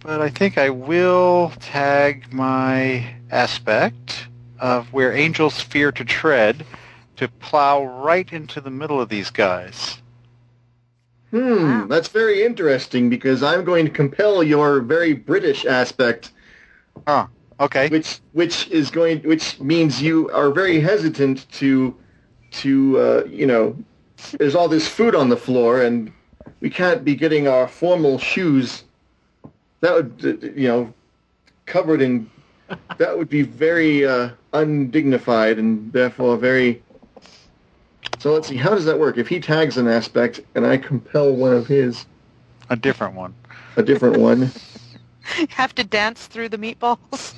but 0.00 0.20
I 0.20 0.28
think 0.28 0.58
I 0.58 0.70
will 0.70 1.52
tag 1.60 2.32
my 2.32 3.14
aspect 3.30 4.28
of 4.60 4.92
where 4.92 5.12
angels 5.14 5.60
fear 5.60 5.92
to 5.92 6.04
tread 6.04 6.64
to 7.16 7.28
plow 7.28 7.84
right 7.84 8.32
into 8.32 8.60
the 8.60 8.70
middle 8.70 9.00
of 9.00 9.08
these 9.08 9.30
guys. 9.30 9.98
Hmm, 11.30 11.88
that's 11.88 12.08
very 12.08 12.42
interesting 12.42 13.10
because 13.10 13.42
I'm 13.42 13.64
going 13.64 13.84
to 13.84 13.90
compel 13.90 14.42
your 14.42 14.80
very 14.80 15.12
British 15.12 15.66
aspect, 15.66 16.30
Okay. 17.60 17.88
which 17.88 18.20
which 18.32 18.68
is 18.68 18.90
going, 18.90 19.20
which 19.22 19.60
means 19.60 20.00
you 20.00 20.30
are 20.30 20.50
very 20.50 20.80
hesitant 20.80 21.50
to 21.52 21.94
to 22.52 22.98
uh, 22.98 23.24
you 23.28 23.46
know, 23.46 23.76
there's 24.38 24.54
all 24.54 24.68
this 24.68 24.88
food 24.88 25.14
on 25.14 25.28
the 25.28 25.36
floor 25.36 25.82
and 25.82 26.10
we 26.60 26.70
can't 26.70 27.04
be 27.04 27.14
getting 27.14 27.46
our 27.46 27.68
formal 27.68 28.18
shoes. 28.18 28.84
That 29.80 29.94
would 29.94 30.52
you 30.56 30.68
know, 30.68 30.94
covered 31.66 32.00
in. 32.00 32.30
That 32.98 33.16
would 33.16 33.28
be 33.28 33.42
very 33.42 34.04
uh, 34.06 34.30
undignified 34.52 35.58
and 35.58 35.92
therefore 35.92 36.36
very 36.36 36.82
So 38.18 38.32
let's 38.32 38.48
see. 38.48 38.56
How 38.56 38.70
does 38.70 38.84
that 38.86 38.98
work? 38.98 39.16
If 39.18 39.28
he 39.28 39.40
tags 39.40 39.76
an 39.76 39.86
aspect 39.88 40.40
and 40.54 40.66
I 40.66 40.76
compel 40.76 41.32
one 41.32 41.52
of 41.52 41.66
his, 41.66 42.06
A 42.70 42.76
different 42.76 43.14
one. 43.14 43.34
a 43.76 43.82
different 43.82 44.18
one. 44.18 44.50
Have 45.50 45.74
to 45.76 45.84
dance 45.84 46.26
through 46.26 46.48
the 46.48 46.58
meatballs. 46.58 47.34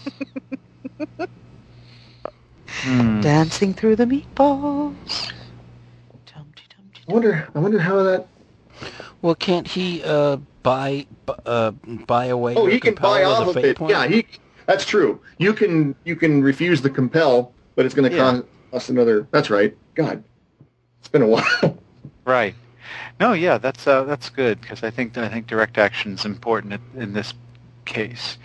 Hmm. 2.69 3.21
Dancing 3.21 3.75
through 3.75 3.97
the 3.97 4.05
meatballs. 4.07 5.33
Tum-ty, 6.25 6.63
tum-ty, 6.71 7.01
I 7.09 7.13
wonder. 7.13 7.49
I 7.55 7.59
wonder 7.59 7.79
how 7.79 8.03
that. 8.05 8.27
Well, 9.23 9.35
can't 9.35 9.67
he 9.67 10.03
uh, 10.03 10.37
buy 10.63 11.07
bu- 11.27 11.33
uh, 11.45 11.71
buy 12.07 12.27
away? 12.27 12.55
Oh, 12.55 12.63
your 12.63 12.71
he 12.71 12.81
can 12.81 12.95
compel 12.95 13.11
buy 13.11 13.21
as 13.23 13.27
a 13.27 13.43
off 13.43 13.49
of 13.49 13.55
fate 13.55 13.65
it. 13.67 13.77
point? 13.77 13.91
Yeah, 13.91 14.07
he. 14.07 14.25
That's 14.67 14.85
true. 14.85 15.21
You 15.39 15.53
can 15.53 15.95
you 16.05 16.17
can 16.17 16.43
refuse 16.43 16.81
the 16.83 16.91
compel, 16.91 17.53
but 17.77 17.85
it's 17.87 17.95
going 17.95 18.11
to 18.11 18.17
Yeah. 18.17 18.33
cost 18.33 18.45
us 18.73 18.89
another. 18.89 19.27
That's 19.31 19.51
right. 19.51 19.77
God, 19.95 20.23
it's 21.01 21.09
been 21.09 21.23
a 21.23 21.27
while. 21.27 21.79
Right. 22.25 22.55
No, 23.19 23.33
yeah, 23.33 23.59
that's 23.59 23.87
uh, 23.87 24.05
that's 24.05 24.31
good 24.31 24.61
because 24.61 24.83
I 24.83 24.91
think 24.91 25.17
I 25.19 25.29
think 25.29 25.47
direct 25.47 25.79
action 25.79 26.15
is 26.15 26.25
important 26.25 26.75
in, 26.95 27.03
in 27.03 27.13
this 27.13 27.35
case. 27.85 28.39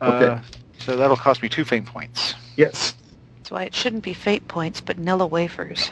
Okay. 0.00 0.26
Uh, 0.26 0.40
so 0.78 0.96
that'll 0.96 1.16
cost 1.16 1.42
me 1.42 1.48
two 1.48 1.64
fate 1.64 1.86
points. 1.86 2.34
yes. 2.56 2.94
That's 3.38 3.50
why 3.50 3.64
it 3.64 3.74
shouldn't 3.74 4.04
be 4.04 4.14
fate 4.14 4.46
points, 4.48 4.80
but 4.80 4.98
Nilla 4.98 5.28
wafers. 5.28 5.90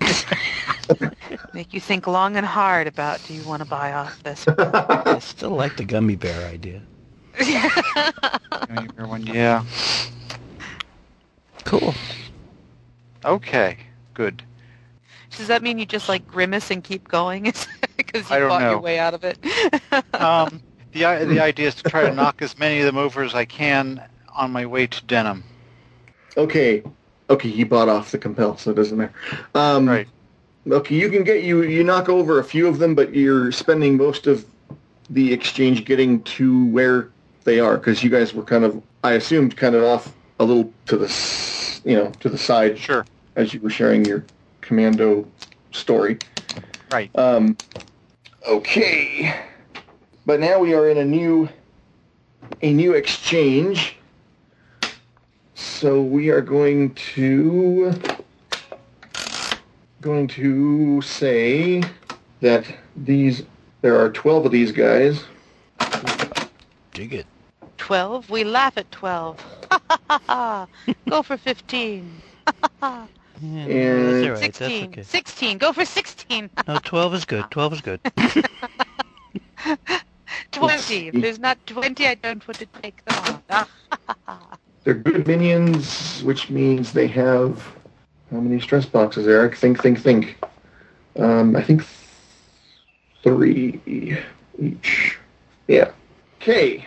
Make 1.54 1.74
you 1.74 1.80
think 1.80 2.06
long 2.06 2.36
and 2.36 2.46
hard 2.46 2.86
about 2.86 3.22
do 3.26 3.34
you 3.34 3.42
want 3.42 3.62
to 3.62 3.68
buy 3.68 3.92
off 3.92 4.22
this? 4.22 4.44
I 4.48 5.18
still 5.20 5.50
like 5.50 5.76
the 5.76 5.84
gummy 5.84 6.16
bear 6.16 6.48
idea. 6.48 6.82
Everyone, 7.38 9.26
yeah. 9.26 9.64
Cool. 11.64 11.94
Okay. 13.24 13.78
Good. 14.14 14.42
Does 15.36 15.46
that 15.46 15.62
mean 15.62 15.78
you 15.78 15.86
just 15.86 16.08
like 16.08 16.26
grimace 16.26 16.70
and 16.70 16.84
keep 16.84 17.08
going 17.08 17.44
because 17.96 18.28
you 18.28 18.36
I 18.36 18.38
don't 18.38 18.50
fought 18.50 18.62
your 18.62 18.80
way 18.80 18.98
out 18.98 19.14
of 19.14 19.24
it? 19.24 19.38
Um, 20.14 20.62
the 20.92 21.00
the 21.00 21.40
idea 21.40 21.68
is 21.68 21.74
to 21.76 21.82
try 21.90 22.02
to 22.02 22.14
knock 22.14 22.42
as 22.42 22.58
many 22.58 22.78
of 22.78 22.86
them 22.86 22.96
over 22.96 23.22
as 23.22 23.34
I 23.34 23.44
can 23.44 24.02
on 24.34 24.52
my 24.52 24.64
way 24.66 24.86
to 24.86 25.04
Denham. 25.06 25.42
Okay. 26.36 26.82
Okay, 27.28 27.48
he 27.48 27.64
bought 27.64 27.88
off 27.88 28.12
the 28.12 28.18
compel, 28.18 28.56
so 28.56 28.70
it 28.70 28.74
doesn't 28.74 28.96
matter. 28.96 29.12
Um, 29.54 29.88
Right. 29.88 30.08
Okay, 30.70 30.94
you 30.94 31.10
can 31.10 31.24
get 31.24 31.42
you 31.42 31.62
you 31.62 31.82
knock 31.82 32.08
over 32.08 32.38
a 32.38 32.44
few 32.44 32.68
of 32.68 32.78
them, 32.78 32.94
but 32.94 33.14
you're 33.14 33.50
spending 33.50 33.96
most 33.96 34.26
of 34.28 34.44
the 35.10 35.32
exchange 35.32 35.84
getting 35.84 36.22
to 36.22 36.66
where 36.66 37.10
they 37.44 37.60
are 37.60 37.76
because 37.76 38.02
you 38.02 38.10
guys 38.10 38.34
were 38.34 38.42
kind 38.42 38.64
of 38.64 38.82
I 39.04 39.12
assumed 39.12 39.56
kind 39.56 39.74
of 39.74 39.82
off 39.84 40.14
a 40.38 40.44
little 40.44 40.72
to 40.86 40.96
the 40.96 41.80
you 41.84 41.96
know 41.96 42.10
to 42.20 42.28
the 42.28 42.38
side 42.38 42.78
Sure. 42.78 43.04
as 43.36 43.52
you 43.52 43.60
were 43.60 43.70
sharing 43.70 44.04
your 44.04 44.24
commando 44.60 45.26
story. 45.72 46.18
Right. 46.90 47.10
Um, 47.16 47.56
okay, 48.46 49.34
but 50.26 50.40
now 50.40 50.58
we 50.58 50.74
are 50.74 50.88
in 50.88 50.98
a 50.98 51.04
new 51.04 51.48
a 52.60 52.72
new 52.72 52.92
exchange. 52.94 53.96
So 55.54 56.02
we 56.02 56.28
are 56.28 56.40
going 56.40 56.94
to 57.14 57.92
going 60.00 60.26
to 60.28 61.00
say 61.02 61.82
that 62.40 62.66
these 62.96 63.44
there 63.80 63.98
are 63.98 64.10
12 64.10 64.46
of 64.46 64.52
these 64.52 64.72
guys. 64.72 65.24
Dig 66.92 67.14
it. 67.14 67.26
Twelve? 67.82 68.30
We 68.30 68.44
laugh 68.44 68.78
at 68.78 68.88
twelve. 68.92 69.38
Go 71.08 71.22
for 71.22 71.36
fifteen. 71.36 72.22
Yeah, 72.80 73.06
And- 73.40 73.68
that's 73.68 74.24
all 74.24 74.30
right. 74.30 74.40
That's 74.40 74.40
Sixteen. 74.40 74.84
okay. 74.90 75.02
Sixteen. 75.02 75.58
Go 75.58 75.72
for 75.72 75.84
sixteen. 75.84 76.48
No, 76.68 76.78
twelve 76.78 77.12
is 77.12 77.24
good. 77.24 77.44
Twelve 77.50 77.72
is 77.72 77.80
good. 77.80 78.00
Twenty. 80.52 81.08
If 81.08 81.20
there's 81.20 81.40
not 81.40 81.58
twenty, 81.66 82.06
I 82.06 82.14
don't 82.14 82.46
want 82.46 82.58
to 82.60 82.66
take 82.80 83.04
them 83.04 83.42
on. 83.48 83.66
They're 84.84 84.94
good 84.94 85.26
minions, 85.26 86.22
which 86.22 86.50
means 86.50 86.92
they 86.92 87.08
have 87.08 87.64
how 88.30 88.38
many 88.38 88.60
stress 88.60 88.86
boxes, 88.86 89.26
Eric? 89.26 89.56
Think, 89.56 89.82
think, 89.82 89.98
think. 90.00 90.36
Um, 91.18 91.56
I 91.56 91.62
think 91.64 91.84
three 93.24 93.80
each. 94.56 95.18
Yeah. 95.66 95.90
Okay. 96.40 96.86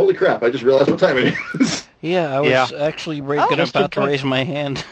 Holy 0.00 0.14
crap! 0.14 0.42
I 0.42 0.48
just 0.48 0.64
realized 0.64 0.88
what 0.88 0.98
time 0.98 1.18
it 1.18 1.34
is. 1.60 1.86
Yeah, 2.00 2.34
I 2.34 2.40
was 2.40 2.48
Yeah. 2.50 2.68
actually 2.80 3.20
ra- 3.20 3.44
Oh. 3.44 3.50
gonna 3.50 3.64
about 3.64 3.92
to 3.92 4.00
raise 4.00 4.24
my 4.24 4.44
hand 4.44 4.82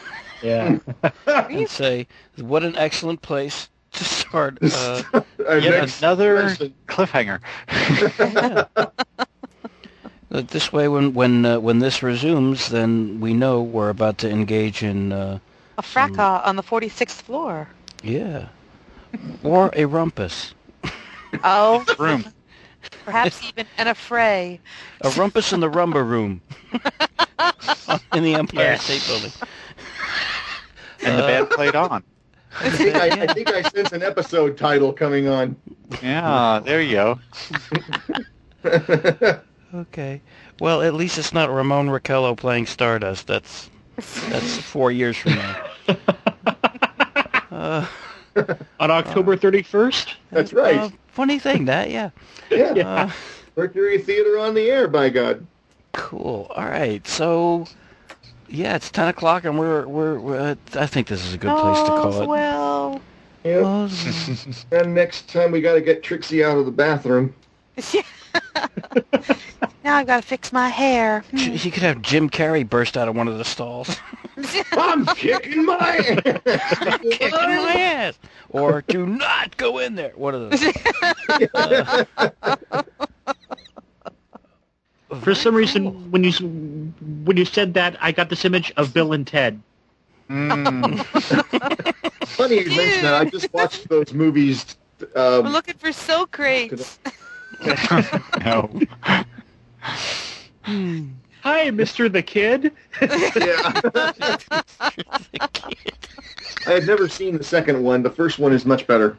Yeah. 0.43 0.77
and 1.25 1.67
say, 1.67 2.05
"What 2.37 2.63
an 2.63 2.75
excellent 2.77 3.23
place 3.23 3.69
to 3.93 4.03
start." 4.03 4.59
Uh, 5.49 5.55
Yet 5.55 5.97
another 5.99 6.49
session. 6.49 6.75
cliffhanger. 6.87 7.39
uh, 8.19 8.85
this 10.29 10.71
way, 10.71 10.87
when 10.87 11.15
when 11.15 11.43
uh, 11.43 11.59
when 11.59 11.79
this 11.79 12.03
resumes, 12.03 12.69
then 12.69 13.19
we 13.19 13.33
know 13.33 13.63
we're 13.63 13.89
about 13.89 14.19
to 14.19 14.29
engage 14.29 14.83
in 14.83 15.11
uh, 15.11 15.39
A 15.79 15.81
fracas 15.81 16.41
on 16.45 16.55
the 16.55 16.61
forty-sixth 16.61 17.21
floor. 17.23 17.67
yeah, 18.03 18.49
or 19.41 19.71
a 19.73 19.85
rumpus. 19.85 20.53
Oh, 21.43 21.83
Room. 21.97 22.25
Perhaps 23.05 23.43
even 23.49 23.65
an 23.77 23.87
affray. 23.87 24.59
A 25.01 25.09
rumpus 25.11 25.53
in 25.53 25.59
the 25.59 25.69
rumba 25.69 26.05
room 26.07 26.41
in 28.13 28.23
the 28.23 28.35
Empire 28.35 28.63
Yes. 28.63 28.83
State 28.83 29.03
Building. 29.07 29.31
And 31.03 31.17
the 31.17 31.23
band 31.23 31.49
played 31.49 31.75
on. 31.75 32.03
I 32.59 32.69
think 32.71 32.95
I, 32.95 33.07
I 33.23 33.27
think 33.33 33.49
I 33.49 33.61
sense 33.61 33.91
an 33.91 34.03
episode 34.03 34.57
title 34.57 34.91
coming 34.91 35.27
on. 35.27 35.55
Yeah, 36.01 36.59
there 36.63 36.81
you 36.81 36.91
go. 36.93 37.19
Okay. 39.71 40.19
Well, 40.59 40.81
at 40.81 40.95
least 40.95 41.19
it's 41.19 41.31
not 41.31 41.51
Ramon 41.51 41.89
Raquello 41.89 42.35
playing 42.35 42.65
Stardust. 42.65 43.27
That's 43.27 43.69
that's 44.27 44.57
four 44.57 44.91
years 44.91 45.15
from 45.15 45.35
now. 45.35 45.55
Uh, 47.51 47.85
On 48.79 48.91
October 48.91 49.35
31st? 49.37 50.13
That's 50.31 50.53
right. 50.53 50.77
uh, 50.77 50.89
funny 51.07 51.39
thing 51.39 51.65
that, 51.65 51.89
yeah. 51.89 52.09
yeah. 52.51 52.83
Uh, 52.85 53.11
Mercury 53.55 53.97
Theater 53.97 54.39
on 54.39 54.53
the 54.53 54.69
air. 54.69 54.87
By 54.87 55.09
God. 55.09 55.45
cool. 55.91 56.47
All 56.55 56.65
right. 56.65 57.05
So, 57.05 57.67
yeah, 58.47 58.75
it's 58.75 58.89
ten 58.89 59.09
o'clock, 59.09 59.43
and 59.43 59.59
we're 59.59 59.85
we're, 59.85 60.19
we're 60.19 60.39
uh, 60.39 60.55
I 60.75 60.85
think 60.85 61.07
this 61.07 61.25
is 61.25 61.33
a 61.33 61.37
good 61.37 61.55
place 61.57 61.79
to 61.79 61.87
call 61.87 62.21
it. 62.21 62.27
well. 62.27 63.01
Yep. 63.43 63.91
And 64.71 64.93
next 64.93 65.29
time 65.29 65.51
we 65.51 65.61
got 65.61 65.73
to 65.73 65.81
get 65.81 66.03
Trixie 66.03 66.43
out 66.43 66.57
of 66.57 66.65
the 66.65 66.71
bathroom. 66.71 67.33
now 69.83 69.95
I've 69.97 70.07
got 70.07 70.21
to 70.21 70.27
fix 70.27 70.51
my 70.51 70.69
hair. 70.69 71.23
Hmm. 71.31 71.37
J- 71.37 71.51
you 71.55 71.71
could 71.71 71.83
have 71.83 72.01
Jim 72.01 72.29
Carrey 72.29 72.67
burst 72.67 72.97
out 72.97 73.07
of 73.07 73.15
one 73.15 73.27
of 73.27 73.37
the 73.37 73.45
stalls. 73.45 73.95
I'm 74.73 75.05
kicking 75.07 75.65
my 75.65 75.75
ass. 75.77 76.99
Kicking 77.11 77.31
my 77.31 77.73
ass. 77.77 78.19
Or 78.49 78.81
do 78.87 79.05
not 79.05 79.57
go 79.57 79.79
in 79.79 79.95
there. 79.95 80.11
One 80.15 80.33
of 80.35 80.49
those. 80.49 80.63
For 85.21 85.33
some 85.33 85.55
reason, 85.55 86.11
when 86.11 86.23
you 86.23 86.31
when 87.25 87.35
you 87.35 87.45
said 87.45 87.73
that, 87.73 87.97
I 87.99 88.11
got 88.11 88.29
this 88.29 88.45
image 88.45 88.71
of 88.77 88.93
Bill 88.93 89.11
and 89.13 89.25
Ted. 89.25 89.59
Mm. 90.29 91.03
Funny 92.27 92.59
you 92.59 92.67
mention 92.67 93.01
that. 93.03 93.15
I 93.15 93.25
just 93.25 93.51
watched 93.51 93.89
those 93.89 94.13
movies. 94.13 94.77
We're 95.15 95.39
Um, 95.39 95.47
looking 95.47 95.75
for 95.75 95.91
Socrates. 95.91 96.99
No. 98.41 98.79
Hi, 101.41 101.69
Mr. 101.71 102.11
the 102.11 102.21
Kid. 102.21 102.71
yeah. 103.01 103.81
I 106.67 106.71
had 106.71 106.85
never 106.85 107.07
seen 107.07 107.37
the 107.37 107.43
second 107.43 107.81
one. 107.83 108.03
The 108.03 108.09
first 108.09 108.39
one 108.39 108.51
is 108.53 108.65
much 108.65 108.85
better, 108.87 109.17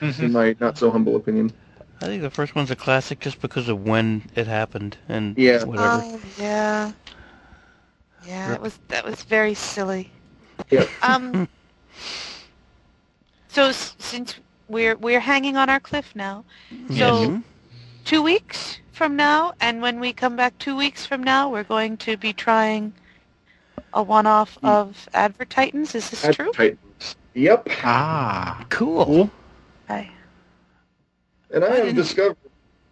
in 0.00 0.32
my 0.32 0.54
not 0.60 0.76
so 0.78 0.90
humble 0.90 1.16
opinion. 1.16 1.52
I 2.00 2.06
think 2.06 2.22
the 2.22 2.30
first 2.30 2.54
one's 2.54 2.70
a 2.70 2.76
classic 2.76 3.20
just 3.20 3.40
because 3.40 3.68
of 3.68 3.84
when 3.86 4.22
it 4.34 4.46
happened 4.46 4.96
and 5.08 5.36
Yeah. 5.38 5.64
whatever. 5.64 6.04
Oh 6.06 6.20
yeah, 6.38 6.92
yeah. 8.26 8.48
That 8.48 8.60
was 8.60 8.78
that 8.88 9.04
was 9.04 9.22
very 9.24 9.54
silly. 9.54 10.10
Yeah. 10.70 10.84
Um. 11.02 11.48
So 13.48 13.68
s- 13.68 13.94
since 13.98 14.38
we're 14.68 14.96
we're 14.96 15.20
hanging 15.20 15.56
on 15.56 15.70
our 15.70 15.80
cliff 15.80 16.12
now, 16.14 16.44
so 16.90 17.30
Mhm. 17.30 17.42
Two 18.04 18.22
weeks 18.22 18.78
from 18.92 19.16
now, 19.16 19.54
and 19.60 19.82
when 19.82 19.98
we 19.98 20.12
come 20.12 20.36
back 20.36 20.56
two 20.58 20.76
weeks 20.76 21.04
from 21.04 21.22
now, 21.22 21.50
we're 21.50 21.64
going 21.64 21.96
to 21.98 22.16
be 22.16 22.32
trying 22.32 22.92
a 23.92 24.02
one-off 24.02 24.58
of 24.62 25.08
Advertitans. 25.14 25.94
Is 25.94 26.10
this 26.10 26.36
true? 26.36 26.52
Titans. 26.52 27.16
Yep. 27.34 27.68
Ah. 27.82 28.64
Cool. 28.68 29.30
Okay. 29.90 30.10
And 31.50 31.64
I 31.64 31.68
I 31.68 31.76
have 31.86 31.94
discovered, 31.94 32.36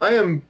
I 0.01 0.15
am, 0.15 0.43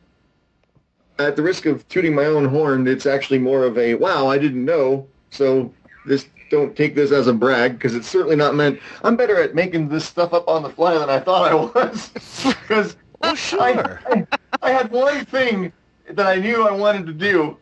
at 1.18 1.36
the 1.36 1.42
risk 1.42 1.66
of 1.66 1.86
tooting 1.88 2.14
my 2.14 2.26
own 2.26 2.44
horn, 2.44 2.86
it's 2.86 3.06
actually 3.06 3.38
more 3.38 3.64
of 3.64 3.78
a, 3.78 3.94
wow, 3.94 4.26
I 4.26 4.38
didn't 4.38 4.64
know. 4.64 5.06
So 5.30 5.72
this 6.06 6.26
don't 6.50 6.76
take 6.76 6.94
this 6.94 7.12
as 7.12 7.28
a 7.28 7.32
brag 7.32 7.72
because 7.72 7.94
it's 7.94 8.08
certainly 8.08 8.36
not 8.36 8.54
meant. 8.54 8.78
I'm 9.02 9.16
better 9.16 9.40
at 9.40 9.54
making 9.54 9.88
this 9.88 10.04
stuff 10.04 10.34
up 10.34 10.46
on 10.48 10.62
the 10.62 10.68
fly 10.68 10.98
than 10.98 11.08
I 11.08 11.18
thought 11.18 11.50
I 11.50 11.54
was. 11.54 12.10
Because 12.62 12.96
Oh, 13.22 13.34
sure. 13.34 13.62
I, 13.62 14.02
I, 14.06 14.26
I 14.62 14.70
had 14.70 14.90
one 14.90 15.24
thing 15.24 15.72
that 16.10 16.26
I 16.26 16.36
knew 16.36 16.66
I 16.66 16.72
wanted 16.72 17.06
to 17.06 17.12
do, 17.12 17.56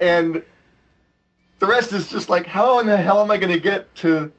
and 0.00 0.42
the 1.58 1.66
rest 1.66 1.92
is 1.92 2.08
just 2.08 2.28
like, 2.28 2.46
how 2.46 2.78
in 2.78 2.86
the 2.86 2.96
hell 2.96 3.20
am 3.20 3.30
I 3.30 3.36
going 3.36 3.52
to 3.52 3.60
get 3.60 3.94
to 3.96 4.32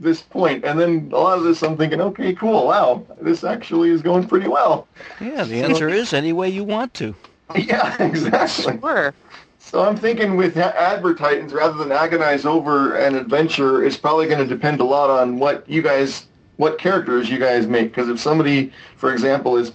this 0.00 0.22
point? 0.22 0.64
And 0.64 0.80
then 0.80 1.10
a 1.12 1.18
lot 1.18 1.38
of 1.38 1.44
this, 1.44 1.62
I'm 1.62 1.76
thinking, 1.76 2.00
okay, 2.00 2.34
cool, 2.34 2.66
wow, 2.66 3.06
this 3.20 3.44
actually 3.44 3.90
is 3.90 4.02
going 4.02 4.26
pretty 4.26 4.48
well. 4.48 4.88
Yeah, 5.20 5.44
the 5.44 5.62
answer 5.62 5.88
is 5.88 6.12
any 6.12 6.32
way 6.32 6.48
you 6.48 6.64
want 6.64 6.94
to. 6.94 7.14
Yeah, 7.54 8.02
exactly. 8.02 8.78
Sure. 8.80 9.14
So 9.58 9.82
I'm 9.82 9.96
thinking 9.96 10.36
with 10.36 10.54
ha- 10.54 10.74
advertising, 10.76 11.48
rather 11.48 11.78
than 11.78 11.92
agonize 11.92 12.44
over 12.44 12.96
an 12.96 13.14
adventure, 13.14 13.84
it's 13.84 13.96
probably 13.96 14.26
going 14.26 14.40
to 14.40 14.46
depend 14.46 14.80
a 14.80 14.84
lot 14.84 15.10
on 15.10 15.38
what 15.38 15.68
you 15.68 15.82
guys, 15.82 16.26
what 16.56 16.78
characters 16.78 17.30
you 17.30 17.38
guys 17.38 17.66
make. 17.66 17.90
Because 17.90 18.08
if 18.08 18.18
somebody, 18.18 18.72
for 18.96 19.12
example, 19.12 19.56
is 19.56 19.72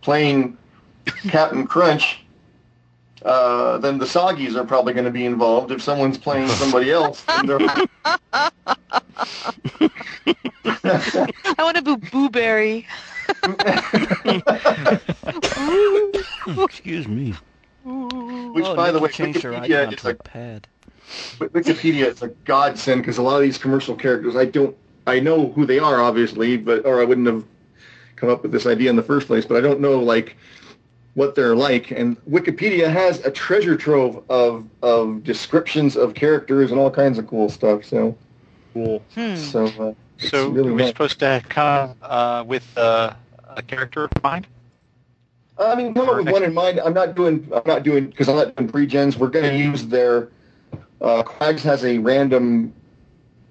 playing 0.00 0.56
Captain 1.28 1.66
Crunch, 1.66 2.20
uh, 3.24 3.78
then 3.78 3.98
the 3.98 4.06
Soggies 4.06 4.56
are 4.56 4.64
probably 4.64 4.92
going 4.92 5.04
to 5.04 5.10
be 5.10 5.26
involved. 5.26 5.70
If 5.70 5.82
someone's 5.82 6.18
playing 6.18 6.48
somebody 6.48 6.90
else. 6.90 7.24
I 10.84 11.54
want 11.58 11.76
to 11.76 11.82
be 11.82 11.96
Boo 12.10 12.28
Berry. 12.30 12.86
Excuse 16.64 17.08
me. 17.08 17.34
which, 17.84 18.64
Oh, 18.64 18.74
by 18.76 18.90
the 18.90 18.98
way, 18.98 19.08
Wikipedia 19.08 19.92
is 19.92 20.04
a 20.04 20.10
a 20.10 20.14
pad. 20.14 20.66
Wikipedia 21.38 22.06
is 22.06 22.22
a 22.22 22.28
godsend 22.28 23.02
because 23.02 23.18
a 23.18 23.22
lot 23.22 23.36
of 23.36 23.42
these 23.42 23.58
commercial 23.58 23.94
characters, 23.94 24.36
I 24.36 24.44
don't, 24.46 24.76
I 25.06 25.20
know 25.20 25.50
who 25.52 25.66
they 25.66 25.78
are, 25.78 26.00
obviously, 26.00 26.56
but 26.56 26.84
or 26.86 27.00
I 27.00 27.04
wouldn't 27.04 27.26
have 27.26 27.44
come 28.16 28.30
up 28.30 28.42
with 28.42 28.52
this 28.52 28.66
idea 28.66 28.90
in 28.90 28.96
the 28.96 29.02
first 29.02 29.26
place. 29.26 29.44
But 29.44 29.56
I 29.56 29.60
don't 29.60 29.80
know 29.80 29.98
like 29.98 30.36
what 31.14 31.34
they're 31.34 31.54
like. 31.56 31.90
And 31.90 32.22
Wikipedia 32.26 32.90
has 32.90 33.20
a 33.24 33.30
treasure 33.30 33.76
trove 33.76 34.24
of 34.30 34.66
of 34.82 35.22
descriptions 35.24 35.96
of 35.96 36.14
characters 36.14 36.70
and 36.70 36.80
all 36.80 36.90
kinds 36.90 37.18
of 37.18 37.26
cool 37.26 37.48
stuff. 37.48 37.84
So, 37.84 38.16
Cool. 38.72 39.02
Hmm. 39.14 39.34
so 39.36 39.66
uh, 39.66 40.26
So 40.26 40.48
really 40.48 40.70
are 40.70 40.72
we 40.72 40.82
nice. 40.82 40.88
supposed 40.88 41.18
to 41.20 41.42
come 41.48 41.94
uh, 42.02 42.44
with 42.46 42.66
uh, 42.76 43.12
a 43.56 43.62
character 43.62 44.04
in 44.04 44.22
mind? 44.22 44.46
I 45.58 45.74
mean, 45.74 45.92
come 45.94 46.08
up 46.08 46.16
with 46.16 46.30
one 46.30 46.42
in 46.42 46.54
mind. 46.54 46.80
I'm 46.80 46.94
not 46.94 47.14
doing. 47.14 47.46
I'm 47.54 47.62
not 47.66 47.82
doing 47.82 48.06
because 48.06 48.28
I'm 48.28 48.36
not 48.36 48.56
doing 48.56 48.68
pre-gens. 48.68 49.18
We're 49.18 49.28
going 49.28 49.44
to 49.50 49.56
use 49.56 49.86
their. 49.86 50.28
Uh, 51.00 51.22
Quags 51.22 51.60
has 51.60 51.84
a 51.84 51.98
random 51.98 52.72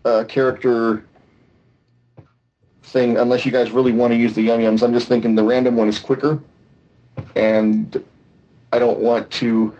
uh, 0.03 0.23
character 0.27 1.05
thing. 2.83 3.17
Unless 3.17 3.45
you 3.45 3.51
guys 3.51 3.71
really 3.71 3.91
want 3.91 4.11
to 4.11 4.17
use 4.17 4.33
the 4.33 4.41
yum 4.41 4.59
yums, 4.61 4.81
I'm 4.81 4.93
just 4.93 5.07
thinking 5.07 5.35
the 5.35 5.43
random 5.43 5.75
one 5.75 5.87
is 5.87 5.99
quicker, 5.99 6.41
and 7.35 8.03
I 8.71 8.79
don't 8.79 8.99
want 8.99 9.29
to. 9.31 9.75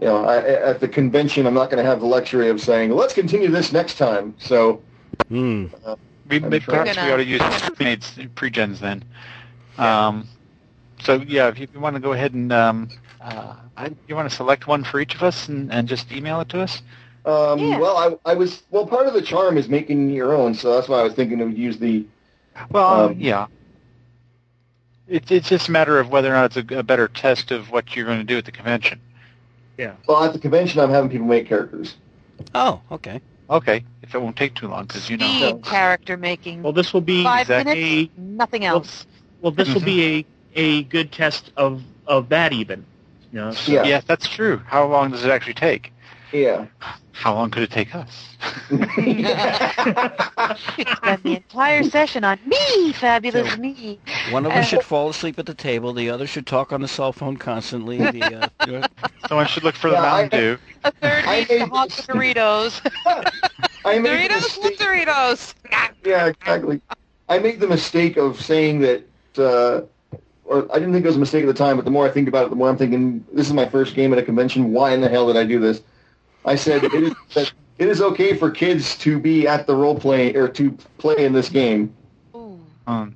You 0.00 0.08
know, 0.10 0.24
I, 0.24 0.38
at 0.38 0.80
the 0.80 0.88
convention, 0.88 1.46
I'm 1.46 1.54
not 1.54 1.70
going 1.70 1.82
to 1.82 1.88
have 1.88 2.00
the 2.00 2.06
luxury 2.06 2.48
of 2.50 2.60
saying, 2.60 2.90
"Let's 2.90 3.14
continue 3.14 3.48
this 3.48 3.72
next 3.72 3.96
time." 3.96 4.34
So, 4.38 4.82
Hmm. 5.28 5.66
We, 6.28 6.38
maybe 6.40 6.60
perhaps 6.60 6.90
we 6.90 6.94
Gonna- 6.96 7.12
ought 7.12 7.16
to 7.18 7.24
use 7.24 7.42
pre-mades- 7.42 8.18
pre-gens 8.34 8.80
then. 8.80 9.04
Um, 9.78 10.26
so 11.00 11.16
yeah, 11.26 11.48
if 11.48 11.58
you 11.58 11.68
want 11.78 11.94
to 11.96 12.00
go 12.00 12.12
ahead 12.12 12.32
and 12.34 12.52
um, 12.52 12.88
uh, 13.22 13.54
I, 13.76 13.90
you 14.08 14.16
want 14.16 14.28
to 14.28 14.34
select 14.34 14.66
one 14.66 14.84
for 14.84 15.00
each 15.00 15.14
of 15.14 15.22
us 15.22 15.48
and, 15.48 15.70
and 15.72 15.86
just 15.86 16.10
email 16.10 16.40
it 16.40 16.48
to 16.50 16.60
us. 16.62 16.82
um, 17.26 17.58
Yeah. 17.58 17.78
well, 17.78 17.96
I, 18.24 18.30
I 18.32 18.34
was 18.34 18.62
well. 18.70 18.86
Part 18.86 19.06
of 19.06 19.14
the 19.14 19.22
charm 19.22 19.56
is 19.58 19.68
making 19.68 20.10
your 20.10 20.34
own, 20.34 20.54
so 20.54 20.74
that's 20.74 20.88
why 20.88 20.98
I 20.98 21.02
was 21.02 21.12
thinking 21.14 21.38
to 21.38 21.48
use 21.50 21.78
the 21.78 22.04
Well, 22.70 23.06
Um, 23.10 23.16
yeah. 23.20 23.46
It's 25.06 25.30
it's 25.30 25.48
just 25.48 25.68
a 25.68 25.70
matter 25.70 25.98
of 25.98 26.10
whether 26.10 26.30
or 26.30 26.32
not 26.32 26.56
it's 26.56 26.72
a, 26.72 26.78
a 26.78 26.82
better 26.82 27.08
test 27.08 27.50
of 27.50 27.70
what 27.70 27.94
you're 27.94 28.06
going 28.06 28.18
to 28.18 28.24
do 28.24 28.38
at 28.38 28.44
the 28.44 28.52
convention. 28.52 29.00
Yeah. 29.76 29.94
Well, 30.06 30.24
at 30.24 30.32
the 30.32 30.38
convention, 30.38 30.80
I'm 30.80 30.90
having 30.90 31.10
people 31.10 31.26
make 31.26 31.46
characters. 31.48 31.96
Oh, 32.54 32.80
okay. 32.90 33.20
Okay, 33.50 33.84
if 34.02 34.14
it 34.14 34.22
won't 34.22 34.36
take 34.36 34.54
too 34.54 34.68
long, 34.68 34.86
because 34.86 35.10
you 35.10 35.18
know. 35.18 35.26
Speed 35.26 35.64
character 35.64 36.16
making. 36.16 36.62
Well, 36.62 36.72
this 36.72 36.94
will 36.94 37.02
be 37.02 37.22
Five 37.22 37.42
exactly. 37.42 37.74
minutes, 37.74 38.12
nothing 38.16 38.64
else. 38.64 39.06
well, 39.42 39.52
this 39.52 39.72
will 39.72 39.82
be 39.82 40.02
a 40.02 40.22
mm-hmm. 40.22 40.30
a 40.54 40.82
good 40.84 41.12
test 41.12 41.52
of 41.56 41.82
of 42.06 42.30
that 42.30 42.52
even. 42.52 42.86
You 43.32 43.40
know, 43.40 43.50
so- 43.52 43.72
Yeah. 43.72 43.84
Yes, 43.84 44.04
that's 44.06 44.26
true. 44.28 44.62
How 44.66 44.86
long 44.86 45.10
does 45.10 45.24
it 45.24 45.30
actually 45.30 45.54
take? 45.54 45.92
Yeah. 46.32 46.66
How 47.12 47.34
long 47.34 47.50
could 47.50 47.62
it 47.64 47.70
take 47.70 47.94
us? 47.94 48.36
You 48.70 48.78
spend 50.96 51.22
the 51.22 51.36
entire 51.36 51.82
session 51.84 52.24
on 52.24 52.38
me, 52.46 52.92
fabulous 52.92 53.50
So- 53.52 53.56
me. 53.58 54.00
One 54.30 54.46
of 54.46 54.52
Uh, 54.52 54.56
us 54.56 54.66
should 54.68 54.82
fall 54.82 55.08
asleep 55.10 55.38
at 55.38 55.46
the 55.46 55.54
table. 55.54 55.92
The 55.92 56.08
other 56.10 56.26
should 56.26 56.46
talk 56.46 56.72
on 56.72 56.80
the 56.80 56.88
cell 56.88 57.12
phone 57.12 57.36
constantly. 57.36 57.98
The, 57.98 58.50
uh, 58.60 58.88
Someone 59.28 59.46
should 59.46 59.64
look 59.64 59.74
for 59.74 59.90
the 59.90 59.96
Yeah, 59.96 60.02
I- 60.02 60.20
Mountain 60.22 60.40
Dew. 60.40 60.58
A 60.84 60.90
third 60.92 61.24
I 61.26 61.36
needs 61.40 61.48
to 61.48 61.58
made 61.58 61.70
the 61.70 62.02
Doritos. 62.36 62.80
I 63.84 63.98
the 63.98 64.08
Doritos? 64.08 64.58
What 64.58 64.70
mistake. 64.70 64.78
Doritos? 64.78 65.54
Yeah, 66.04 66.26
exactly. 66.26 66.80
I 67.28 67.38
made 67.38 67.60
the 67.60 67.66
mistake 67.68 68.16
of 68.16 68.40
saying 68.40 68.80
that, 68.80 69.04
uh, 69.38 69.82
or 70.44 70.70
I 70.70 70.78
didn't 70.78 70.92
think 70.92 71.04
it 71.04 71.08
was 71.08 71.16
a 71.16 71.20
mistake 71.20 71.42
at 71.44 71.46
the 71.46 71.54
time, 71.54 71.76
but 71.76 71.84
the 71.84 71.90
more 71.90 72.06
I 72.06 72.10
think 72.10 72.28
about 72.28 72.46
it, 72.46 72.50
the 72.50 72.56
more 72.56 72.68
I'm 72.68 72.76
thinking, 72.76 73.24
this 73.32 73.46
is 73.46 73.52
my 73.54 73.66
first 73.66 73.94
game 73.94 74.12
at 74.12 74.18
a 74.18 74.22
convention. 74.22 74.72
Why 74.72 74.92
in 74.92 75.00
the 75.00 75.08
hell 75.08 75.26
did 75.26 75.36
I 75.36 75.44
do 75.44 75.58
this? 75.58 75.80
I 76.44 76.54
said 76.56 76.84
it 76.84 76.92
is, 76.94 77.14
that 77.34 77.50
it 77.78 77.88
is 77.88 78.00
okay 78.02 78.36
for 78.36 78.50
kids 78.50 78.96
to 78.98 79.18
be 79.18 79.46
at 79.48 79.66
the 79.66 79.74
role 79.74 79.98
play 79.98 80.34
or 80.34 80.48
to 80.48 80.70
play 80.98 81.24
in 81.24 81.32
this 81.32 81.48
game. 81.48 81.94
Ooh. 82.34 82.60
Um, 82.86 83.14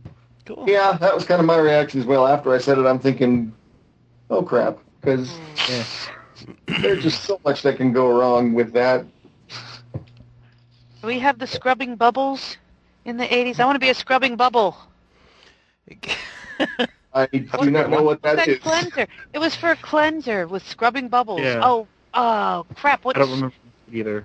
cool. 0.49 0.65
Yeah, 0.67 0.97
that 1.01 1.15
was 1.15 1.25
kind 1.25 1.41
of 1.41 1.47
my 1.47 1.59
reaction 1.59 2.01
as 2.01 2.07
well. 2.07 2.27
After 2.27 2.55
I 2.55 2.59
said 2.59 2.79
it, 2.79 2.87
I'm 2.87 2.99
thinking, 2.99 3.53
oh 4.31 4.43
crap, 4.43 4.79
because 5.01 5.31
mm. 5.67 6.11
there's 6.81 7.03
just 7.03 7.25
so 7.25 7.41
much 7.45 7.63
that 7.63 7.77
can 7.77 7.93
go 7.93 8.19
wrong 8.19 8.55
with 8.55 8.73
that. 8.73 9.05
Do 9.93 11.07
we 11.07 11.19
have 11.21 11.39
the 11.39 11.47
scrubbing 11.47 11.97
bubbles 11.97 12.57
in 13.05 13.17
the 13.19 13.27
80s? 13.27 13.61
I 13.61 13.65
want 13.67 13.77
to 13.77 13.81
be 13.81 13.91
a 13.91 13.95
scrubbing 13.95 14.37
bubble. 14.37 14.77
I 17.15 17.27
do 17.33 17.71
not 17.71 17.91
know 17.91 18.03
what 18.03 18.23
that 18.23 18.37
that 18.37 18.49
is. 18.49 18.59
cleanser? 18.59 19.07
It 19.33 19.39
was 19.39 19.55
for 19.55 19.71
a 19.71 19.77
cleanser 19.77 20.49
with 20.49 20.67
scrubbing 20.67 21.09
bubbles. 21.09 21.41
Yeah. 21.41 21.61
Oh, 21.63 21.87
oh, 22.15 22.67
crap. 22.75 23.05
What? 23.05 23.17
I 23.17 23.21
don't 23.21 23.31
remember 23.31 23.55
either. 23.93 24.25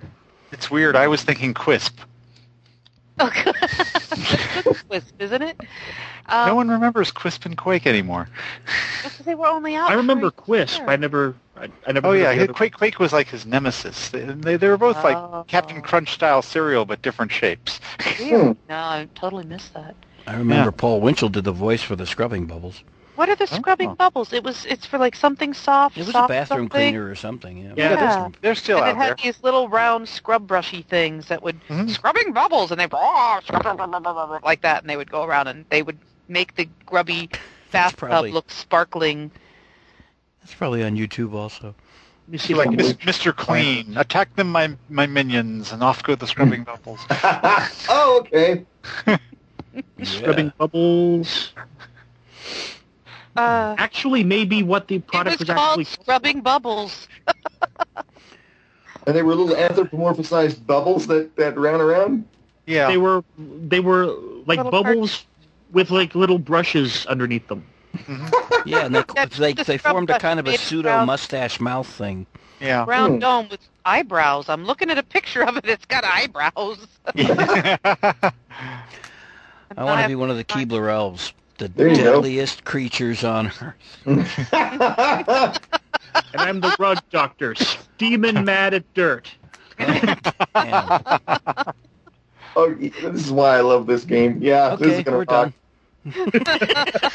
it's 0.52 0.70
weird. 0.70 0.96
I 0.96 1.06
was 1.06 1.22
thinking 1.22 1.54
Quisp. 1.54 1.92
Oh, 3.18 3.30
Wisp, 4.88 5.14
isn't 5.20 5.42
it? 5.42 5.60
Um, 6.26 6.48
no 6.48 6.54
one 6.54 6.68
remembers 6.68 7.12
Quisp 7.12 7.44
and 7.46 7.56
Quake 7.56 7.86
anymore. 7.86 8.28
because 9.02 9.24
they 9.26 9.34
were 9.34 9.46
only 9.46 9.74
out. 9.76 9.90
I 9.90 9.94
remember 9.94 10.30
Quisp. 10.30 10.78
year. 10.78 10.88
I 10.88 10.96
never. 10.96 11.34
I, 11.56 11.68
I 11.86 11.92
never. 11.92 12.08
Oh 12.08 12.12
yeah, 12.12 12.30
the 12.30 12.34
he- 12.34 12.40
other- 12.42 12.52
Quake 12.52 12.74
Quake 12.74 12.98
was 12.98 13.12
like 13.12 13.28
his 13.28 13.46
nemesis. 13.46 14.08
They, 14.10 14.20
they, 14.24 14.56
they 14.56 14.68
were 14.68 14.76
both 14.78 14.96
Oh. 14.98 15.02
like 15.02 15.46
Captain 15.48 15.80
Crunch 15.82 16.12
style 16.12 16.42
cereal, 16.42 16.84
but 16.84 17.02
different 17.02 17.30
shapes. 17.32 17.80
Really? 18.18 18.56
No, 18.68 18.76
I 18.76 19.08
totally 19.14 19.44
missed 19.44 19.74
that. 19.74 19.94
I 20.26 20.32
remember 20.36 20.70
Yeah. 20.70 20.76
Paul 20.76 21.00
Winchell 21.00 21.28
did 21.28 21.44
the 21.44 21.52
voice 21.52 21.82
for 21.82 21.96
the 21.96 22.06
scrubbing 22.06 22.46
bubbles. 22.46 22.82
What 23.16 23.28
are 23.28 23.36
the 23.36 23.46
scrubbing 23.46 23.90
Oh. 23.90 23.94
bubbles? 23.94 24.32
It 24.32 24.42
was. 24.42 24.66
It's 24.66 24.86
for 24.86 24.98
like 24.98 25.14
something 25.14 25.54
soft. 25.54 25.96
It 25.96 26.00
was 26.00 26.08
a 26.08 26.12
soft 26.12 26.28
bathroom 26.30 26.64
something. 26.64 26.70
cleaner 26.92 27.08
or 27.08 27.14
something. 27.14 27.58
Yeah. 27.58 27.72
Yeah, 27.76 27.90
Yeah. 27.94 28.28
They're 28.40 28.54
still 28.54 28.78
and 28.78 28.86
out 28.86 28.90
it 28.90 28.96
had 28.96 29.08
there. 29.10 29.16
these 29.32 29.42
little 29.42 29.68
round 29.68 30.08
scrub 30.08 30.46
brushy 30.46 30.82
things 30.82 31.26
that 31.28 31.42
would 31.42 31.60
Mhm. 31.68 31.90
scrubbing 31.90 32.32
bubbles, 32.32 32.70
and 32.72 32.80
they 32.80 32.86
would... 32.86 34.42
like 34.42 34.62
that, 34.62 34.82
and 34.82 34.90
they 34.90 34.96
would 34.96 35.10
go 35.10 35.22
around 35.24 35.48
and 35.48 35.64
they 35.70 35.82
would 35.82 35.98
make 36.28 36.54
the 36.56 36.68
grubby 36.86 37.28
bathtub 37.70 37.98
probably- 38.08 38.32
look 38.32 38.50
sparkling. 38.50 39.30
That's 40.40 40.54
probably 40.54 40.82
on 40.84 40.96
YouTube 40.96 41.32
also. 41.34 41.74
Let 42.26 42.32
me 42.32 42.38
see 42.38 42.54
Like 42.54 42.70
Mr. 42.70 43.34
Clean, 43.36 43.96
attack 43.98 44.34
them, 44.34 44.50
my 44.50 44.74
my 44.88 45.06
minions, 45.06 45.72
and 45.72 45.82
off 45.82 46.02
go 46.02 46.14
the 46.14 46.26
scrubbing 46.26 46.64
bubbles. 46.72 47.00
oh, 47.10 48.20
okay. 48.22 48.64
Scrubbing 50.02 50.52
bubbles. 50.58 51.52
Uh, 53.36 53.74
Actually, 53.78 54.22
maybe 54.24 54.62
what 54.62 54.88
the 54.88 54.98
product 55.00 55.40
was 55.40 55.48
was 55.48 55.54
called 55.56 55.80
actually. 55.80 55.84
scrubbing 55.84 56.40
bubbles. 56.40 57.08
And 59.06 59.14
they 59.16 59.22
were 59.22 59.34
little 59.34 59.54
anthropomorphized 59.56 60.66
bubbles 60.66 61.06
that, 61.08 61.34
that 61.36 61.58
ran 61.58 61.80
around? 61.80 62.26
Yeah. 62.66 62.88
They 62.88 62.96
were. 62.96 63.22
They 63.38 63.80
were 63.80 64.06
like 64.46 64.58
Little 64.58 64.70
bubbles 64.70 65.26
with 65.72 65.90
like 65.90 66.14
little 66.14 66.38
brushes 66.38 67.04
underneath 67.06 67.46
them. 67.48 67.66
Yeah, 68.64 68.86
and 68.86 68.94
they 68.94 69.02
they, 69.38 69.52
the 69.52 69.64
they 69.64 69.78
scrub 69.78 69.92
formed 69.94 70.10
a 70.10 70.18
kind 70.18 70.40
of 70.40 70.46
a 70.46 70.56
pseudo 70.56 70.82
brown- 70.88 71.06
mustache 71.06 71.60
mouth 71.60 71.86
thing. 71.86 72.26
yeah. 72.60 72.84
Round 72.88 73.14
Hmm. 73.14 73.18
dome 73.18 73.48
with 73.50 73.60
eyebrows. 73.84 74.48
I'm 74.48 74.64
looking 74.64 74.90
at 74.90 74.96
a 74.98 75.02
picture 75.02 75.42
of 75.44 75.56
it. 75.58 75.66
It's 75.66 75.84
got 75.84 76.04
eyebrows. 76.04 76.86
I 79.76 79.84
want 79.84 80.00
to 80.02 80.08
be 80.08 80.14
one 80.16 80.30
of 80.30 80.36
the 80.36 80.44
Keebler 80.44 80.90
elves, 80.90 81.32
the 81.58 81.68
There 81.68 81.88
go. 82.02 82.22
deadliest 82.22 82.64
creatures 82.64 83.24
on 83.24 83.48
earth. 83.60 83.74
And 86.32 86.42
I'm 86.42 86.60
the 86.60 86.74
rug 86.78 87.02
doctor, 87.10 87.54
steaming 87.54 88.44
mad 88.44 88.74
at 88.74 88.92
dirt. 88.94 89.34
Man. 89.78 90.20
Oh, 92.56 92.72
this 92.74 92.94
is 93.26 93.32
why 93.32 93.56
I 93.56 93.62
love 93.62 93.86
this 93.86 94.04
game. 94.04 94.38
Yeah, 94.40 94.76
this 94.76 94.86
Okay, 94.86 94.98
is 94.98 95.04
gonna 95.04 95.16
we're 95.18 95.24
rock. 95.28 95.52
done. 96.04 96.14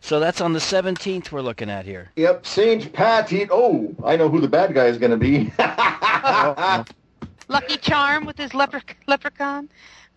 So 0.00 0.18
that's 0.20 0.40
on 0.40 0.52
the 0.52 0.58
17th 0.58 1.30
we're 1.30 1.42
looking 1.42 1.70
at 1.70 1.84
here. 1.86 2.10
Yep, 2.16 2.44
Saint 2.44 2.92
Pat. 2.92 3.28
He, 3.30 3.46
oh, 3.50 3.94
I 4.04 4.16
know 4.16 4.28
who 4.28 4.40
the 4.40 4.48
bad 4.48 4.74
guy 4.74 4.86
is 4.86 4.98
going 4.98 5.12
to 5.12 5.16
be. 5.16 5.52
Lucky 7.48 7.76
Charm 7.76 8.24
with 8.26 8.36
his 8.36 8.50
leprec- 8.52 8.96
leprechaun. 9.06 9.68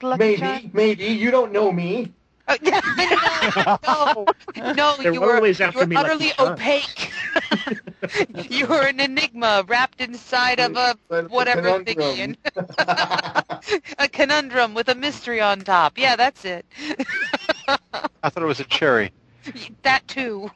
Lucky 0.02 0.18
maybe, 0.20 0.40
Charm. 0.40 0.72
maybe 0.74 1.06
you 1.06 1.30
don't 1.32 1.52
know 1.52 1.72
me. 1.72 2.14
Oh, 2.48 2.57
yeah, 2.61 2.82
no, 2.95 3.77
no, 3.83 4.27
no, 4.74 4.95
They're 5.01 5.14
you 5.14 5.22
were, 5.22 5.35
always 5.35 5.59
you 5.59 5.65
after 5.65 5.80
were 5.80 5.88
me 5.88 5.98
like 5.99 6.06
utterly 6.06 6.27
you 6.38 6.45
are. 6.45 6.53
opaque. 6.53 7.11
you 8.49 8.67
were 8.67 8.85
an 8.85 8.99
enigma 8.99 9.64
wrapped 9.67 10.01
inside 10.01 10.59
of 10.59 10.75
a 10.75 10.98
whatever 11.27 11.61
conundrum. 11.61 11.85
thingy. 11.85 12.35
a 13.99 14.07
conundrum 14.09 14.74
with 14.74 14.90
a 14.90 14.95
mystery 14.95 15.41
on 15.41 15.61
top. 15.61 15.98
Yeah, 15.98 16.15
that's 16.15 16.45
it. 16.45 16.65
I 18.24 18.30
thought 18.30 18.43
it 18.43 18.48
was 18.48 18.59
a 18.59 18.65
cherry. 18.65 19.11
that 19.83 20.07
too. 20.07 20.51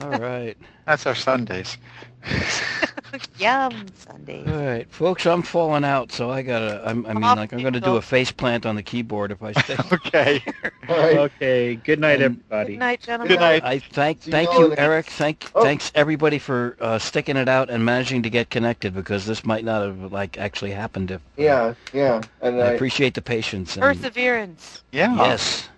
All 0.00 0.16
right. 0.16 0.56
That's 0.86 1.06
our 1.06 1.14
sundaes. 1.14 1.78
Yum, 3.38 3.86
sundae. 3.94 4.44
All 4.46 4.66
right, 4.66 4.90
folks, 4.90 5.26
I'm 5.26 5.42
falling 5.42 5.84
out, 5.84 6.10
so 6.12 6.30
I 6.30 6.42
gotta. 6.42 6.82
I'm, 6.86 7.06
I 7.06 7.12
mean, 7.14 7.22
like, 7.22 7.52
I'm 7.52 7.62
gonna 7.62 7.80
do 7.80 7.96
a 7.96 8.02
face 8.02 8.30
plant 8.32 8.66
on 8.66 8.74
the 8.76 8.82
keyboard 8.82 9.30
if 9.30 9.42
I 9.42 9.52
stay. 9.62 9.76
Okay. 9.92 10.42
All 10.88 10.96
right. 10.98 11.16
Okay. 11.18 11.76
Good 11.76 12.00
night, 12.00 12.16
Um, 12.20 12.24
everybody. 12.24 12.72
Good 12.72 12.78
night, 12.80 13.00
gentlemen. 13.02 13.28
Good 13.28 13.40
night. 13.40 13.64
I 13.64 13.78
thank 13.78 14.22
See 14.22 14.30
thank 14.30 14.50
y'all 14.50 14.60
you, 14.62 14.68
next- 14.70 14.80
Eric. 14.80 15.06
Thank 15.06 15.50
Oh. 15.54 15.62
thanks 15.62 15.92
everybody 15.94 16.38
for 16.38 16.76
uh, 16.80 16.98
sticking 16.98 17.36
it 17.36 17.48
out 17.48 17.70
and 17.70 17.84
managing 17.84 18.22
to 18.24 18.30
get 18.30 18.50
connected 18.50 18.94
because 18.94 19.24
this 19.24 19.44
might 19.44 19.64
not 19.64 19.82
have 19.86 20.12
like 20.12 20.36
actually 20.38 20.72
happened 20.72 21.10
if. 21.10 21.20
Yeah, 21.36 21.74
yeah. 21.92 22.20
And 22.42 22.56
I 22.60 22.66
I, 22.66 22.70
appreciate 22.72 23.14
the 23.14 23.22
patience. 23.22 23.76
And, 23.76 23.82
Perseverance. 23.82 24.82
Yeah. 24.92 25.14
yes. 25.14 25.68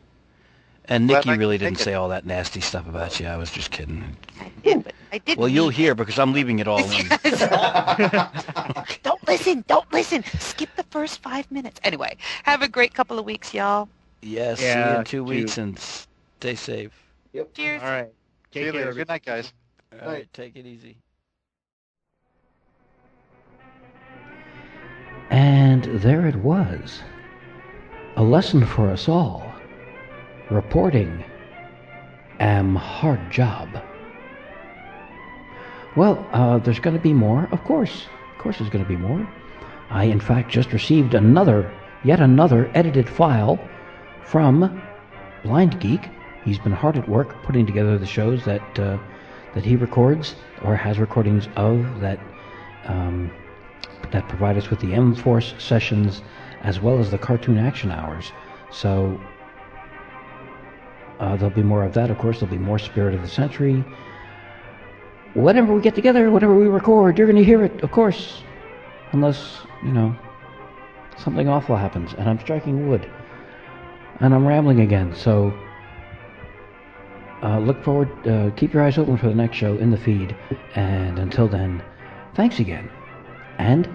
And 0.87 1.07
Glad 1.09 1.19
Nikki 1.27 1.31
I 1.31 1.35
really 1.35 1.59
didn't 1.59 1.77
take 1.77 1.85
say 1.85 1.95
all 1.95 2.09
that 2.09 2.25
nasty 2.25 2.61
stuff 2.61 2.89
about 2.89 3.21
you. 3.21 3.27
I 3.27 3.37
was 3.37 3.51
just 3.51 3.71
kidding. 3.71 4.17
I 4.41 4.51
did, 4.65 4.83
but 4.85 4.95
I 5.13 5.19
didn't. 5.19 5.39
Well, 5.39 5.49
you'll 5.49 5.69
hear 5.69 5.95
because 5.95 6.19
I'm 6.19 6.33
leaving 6.33 6.59
it 6.59 6.69
all 6.69 6.79
in. 6.79 7.09
don't 9.03 9.27
listen. 9.27 9.65
Don't 9.67 9.91
listen. 9.93 10.25
Skip 10.39 10.71
the 10.77 10.85
first 10.85 11.23
five 11.23 11.51
minutes. 11.51 11.81
Anyway, 11.85 12.17
have 12.45 12.63
a 12.63 12.69
great 12.69 12.95
couple 12.95 13.19
of 13.19 13.25
weeks, 13.25 13.55
y'all. 13.55 13.89
Yes. 14.23 14.59
see 14.59 14.67
you 14.67 14.99
in 14.99 15.05
two 15.05 15.17
you- 15.19 15.25
weeks 15.25 15.59
and 15.59 15.79
stay 15.79 16.55
safe. 16.55 16.93
Yep. 17.33 17.55
Cheers. 17.55 17.83
All 17.83 17.89
right. 17.89 18.09
See 18.53 18.61
you 18.61 18.65
Take 18.67 18.73
care. 18.73 18.81
later. 18.83 18.95
Good 18.95 19.09
night, 19.09 19.25
guys. 19.25 19.53
All 20.03 20.09
right. 20.09 20.33
Take 20.33 20.57
it 20.57 20.67
easy. 20.67 20.97
And 25.31 25.85
there 26.01 26.27
it 26.27 26.37
was. 26.37 27.03
A 28.17 28.23
lesson 28.23 28.65
for 28.65 28.89
us 28.89 29.09
all. 29.09 29.53
Reporting 30.51 31.25
am 32.41 32.75
hard 32.75 33.31
job. 33.31 33.69
Well, 35.99 36.25
uh, 36.31 36.59
there's 36.59 36.79
going 36.79 36.95
to 36.95 37.03
be 37.03 37.13
more, 37.13 37.49
of 37.51 37.65
course. 37.65 38.07
Of 38.33 38.39
course, 38.39 38.59
there's 38.59 38.71
going 38.71 38.85
to 38.85 38.89
be 38.89 38.97
more. 38.97 39.29
I, 39.91 40.05
in 40.05 40.21
fact, 40.21 40.49
just 40.49 40.73
received 40.73 41.15
another, 41.15 41.75
yet 42.05 42.21
another 42.21 42.71
edited 42.73 43.09
file 43.09 43.59
from 44.23 44.81
Blind 45.43 45.81
Geek. 45.81 46.09
He's 46.45 46.61
been 46.61 46.71
hard 46.71 46.97
at 46.97 47.09
work 47.09 47.43
putting 47.43 47.67
together 47.67 47.99
the 47.99 48.07
shows 48.07 48.45
that 48.45 48.79
uh, 48.79 48.97
that 49.55 49.65
he 49.65 49.75
records 49.75 50.37
or 50.63 50.77
has 50.77 51.01
recordings 51.01 51.49
of 51.57 51.99
that 51.99 52.21
um, 52.85 53.33
that 54.13 54.29
provide 54.29 54.57
us 54.57 54.71
with 54.71 54.79
the 54.79 54.95
M-Force 54.95 55.57
sessions 55.59 56.23
as 56.61 56.79
well 56.79 57.01
as 57.01 57.11
the 57.11 57.19
cartoon 57.19 57.59
action 57.59 57.91
hours. 57.91 58.31
So 58.71 59.21
uh, 61.19 61.35
there'll 61.35 61.53
be 61.53 61.65
more 61.65 61.83
of 61.83 61.93
that, 61.95 62.09
of 62.09 62.19
course. 62.19 62.39
There'll 62.39 62.55
be 62.55 62.63
more 62.63 62.79
Spirit 62.79 63.15
of 63.15 63.21
the 63.23 63.29
Century. 63.29 63.85
Whenever 65.35 65.73
we 65.73 65.81
get 65.81 65.95
together, 65.95 66.31
whenever 66.31 66.55
we 66.55 66.67
record, 66.67 67.19
you're 67.19 67.27
going 67.27 67.37
to 67.37 67.45
hear 67.45 67.65
it, 67.65 67.83
of 67.83 67.93
course. 67.93 68.43
Unless, 69.13 69.61
you 69.85 69.93
know, 69.93 70.17
something 71.17 71.49
awful 71.49 71.77
happens 71.77 72.15
and 72.15 72.29
I'm 72.29 72.39
striking 72.41 72.89
wood. 72.89 73.09
And 74.21 74.35
I'm 74.35 74.47
rambling 74.47 74.81
again, 74.81 75.15
so 75.15 75.53
uh, 77.43 77.59
look 77.61 77.83
forward, 77.85 78.09
uh, 78.27 78.51
keep 78.57 78.75
your 78.75 78.83
eyes 78.83 78.99
open 78.99 79.17
for 79.17 79.29
the 79.29 79.35
next 79.35 79.57
show 79.57 79.77
in 79.77 79.91
the 79.91 79.97
feed. 79.97 80.35
And 80.75 81.19
until 81.19 81.47
then, 81.47 81.83
thanks 82.35 82.59
again. 82.59 82.91
And 83.59 83.89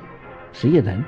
see 0.53 0.69
you 0.69 0.81
then. 0.81 1.05